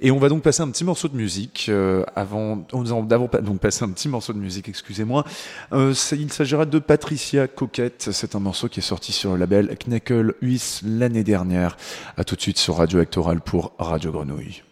Et 0.00 0.10
on 0.10 0.18
va 0.18 0.28
donc 0.28 0.42
passer 0.42 0.62
un 0.62 0.68
petit 0.68 0.84
morceau 0.84 1.08
de 1.08 1.16
musique 1.16 1.66
euh, 1.70 2.04
avant, 2.14 2.56
donc 2.56 3.58
passer 3.60 3.84
un 3.84 3.90
petit 3.90 4.08
morceau 4.08 4.32
de 4.32 4.38
musique, 4.38 4.68
excusez-moi. 4.68 5.24
Euh, 5.72 5.94
il 6.12 6.32
s'agira 6.32 6.66
de 6.66 6.78
Patricia 6.78 7.48
Coquette. 7.48 8.10
C'est 8.12 8.34
un 8.34 8.40
morceau 8.40 8.68
qui 8.68 8.80
est 8.80 8.82
sorti 8.82 9.12
sur 9.12 9.32
le 9.32 9.38
label 9.38 9.76
Knackle 9.78 10.34
Huis 10.42 10.80
l'année 10.84 11.24
dernière. 11.24 11.76
À 12.16 12.24
tout 12.24 12.36
de 12.36 12.40
suite 12.40 12.58
sur 12.58 12.76
Radio 12.76 13.00
Actoral 13.00 13.40
pour 13.40 13.72
Radio 13.78 14.12
Grenouille. 14.12 14.62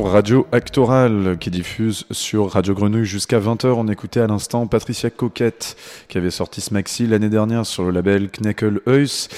Radio 0.00 0.46
Actoral 0.52 1.36
qui 1.38 1.50
diffuse 1.50 2.06
sur 2.10 2.50
Radio 2.50 2.72
Grenouille 2.72 3.04
jusqu'à 3.04 3.38
20h. 3.38 3.66
On 3.66 3.88
écoutait 3.88 4.20
à 4.20 4.26
l'instant 4.26 4.66
Patricia 4.66 5.10
Coquette 5.10 5.76
qui 6.08 6.16
avait 6.16 6.30
sorti 6.30 6.62
ce 6.62 6.72
l'année 7.06 7.28
dernière 7.28 7.66
sur 7.66 7.84
le 7.84 7.90
label 7.90 8.30
Kneckle 8.30 8.80
Eus. 8.86 9.28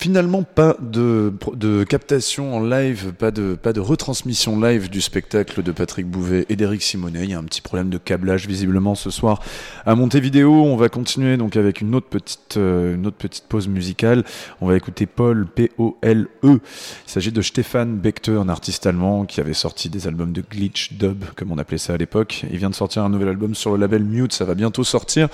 Finalement, 0.00 0.44
pas 0.44 0.76
de, 0.80 1.32
de 1.54 1.82
captation 1.82 2.54
en 2.54 2.60
live, 2.60 3.12
pas 3.18 3.32
de, 3.32 3.56
pas 3.60 3.72
de 3.72 3.80
retransmission 3.80 4.60
live 4.60 4.88
du 4.88 5.00
spectacle 5.00 5.60
de 5.60 5.72
Patrick 5.72 6.06
Bouvet 6.06 6.46
et 6.48 6.54
d'Éric 6.54 6.82
Simonet. 6.82 7.24
Il 7.24 7.30
y 7.30 7.34
a 7.34 7.38
un 7.38 7.42
petit 7.42 7.60
problème 7.60 7.90
de 7.90 7.98
câblage 7.98 8.46
visiblement 8.46 8.94
ce 8.94 9.10
soir 9.10 9.42
à 9.86 9.96
Montevideo. 9.96 10.52
On 10.52 10.76
va 10.76 10.88
continuer 10.88 11.36
donc 11.36 11.56
avec 11.56 11.80
une 11.80 11.96
autre 11.96 12.06
petite, 12.06 12.58
euh, 12.58 12.94
une 12.94 13.08
autre 13.08 13.16
petite 13.16 13.46
pause 13.48 13.66
musicale. 13.66 14.22
On 14.60 14.68
va 14.68 14.76
écouter 14.76 15.06
Paul, 15.06 15.48
P-O-L-E. 15.48 16.28
Il 16.44 16.60
s'agit 17.10 17.32
de 17.32 17.42
Stefan 17.42 17.96
Bechter, 17.96 18.38
un 18.38 18.48
artiste 18.48 18.86
allemand 18.86 19.24
qui 19.24 19.40
avait 19.40 19.52
sorti 19.52 19.88
des 19.88 20.06
albums 20.06 20.32
de 20.32 20.44
glitch 20.48 20.92
dub, 20.92 21.24
comme 21.34 21.50
on 21.50 21.58
appelait 21.58 21.76
ça 21.76 21.94
à 21.94 21.96
l'époque. 21.96 22.44
Il 22.52 22.58
vient 22.58 22.70
de 22.70 22.76
sortir 22.76 23.02
un 23.02 23.08
nouvel 23.08 23.30
album 23.30 23.56
sur 23.56 23.72
le 23.72 23.78
label 23.78 24.04
Mute, 24.04 24.32
ça 24.32 24.44
va 24.44 24.54
bientôt 24.54 24.84
sortir. 24.84 25.28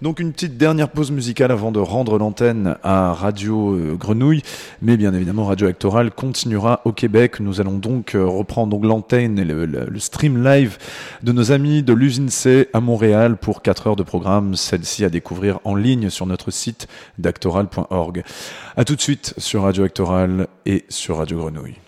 Donc 0.00 0.20
une 0.20 0.32
petite 0.32 0.56
dernière 0.56 0.90
pause 0.90 1.10
musicale 1.10 1.50
avant 1.50 1.72
de 1.72 1.80
rendre 1.80 2.18
l'antenne 2.18 2.76
à 2.84 3.12
Radio 3.12 3.74
euh, 3.74 3.96
Grenouille. 3.96 4.42
Mais 4.80 4.96
bien 4.96 5.12
évidemment, 5.12 5.46
Radio 5.46 5.66
Actoral 5.66 6.12
continuera 6.12 6.82
au 6.84 6.92
Québec. 6.92 7.40
Nous 7.40 7.60
allons 7.60 7.78
donc 7.78 8.14
euh, 8.14 8.24
reprendre 8.24 8.78
l'antenne 8.80 9.40
et 9.40 9.44
le, 9.44 9.88
stream 9.98 10.44
live 10.44 10.78
de 11.24 11.32
nos 11.32 11.50
amis 11.50 11.82
de 11.82 11.92
l'usine 11.92 12.28
C 12.28 12.68
à 12.72 12.80
Montréal 12.80 13.36
pour 13.36 13.60
4 13.60 13.88
heures 13.88 13.96
de 13.96 14.04
programme. 14.04 14.54
Celle-ci 14.54 15.04
à 15.04 15.08
découvrir 15.08 15.58
en 15.64 15.74
ligne 15.74 16.10
sur 16.10 16.26
notre 16.26 16.52
site 16.52 16.86
d'actoral.org. 17.18 18.22
A 18.76 18.84
tout 18.84 18.94
de 18.94 19.00
suite 19.00 19.34
sur 19.36 19.62
Radio 19.62 19.82
Actoral 19.82 20.46
et 20.64 20.84
sur 20.88 21.18
Radio 21.18 21.38
Grenouille. 21.38 21.87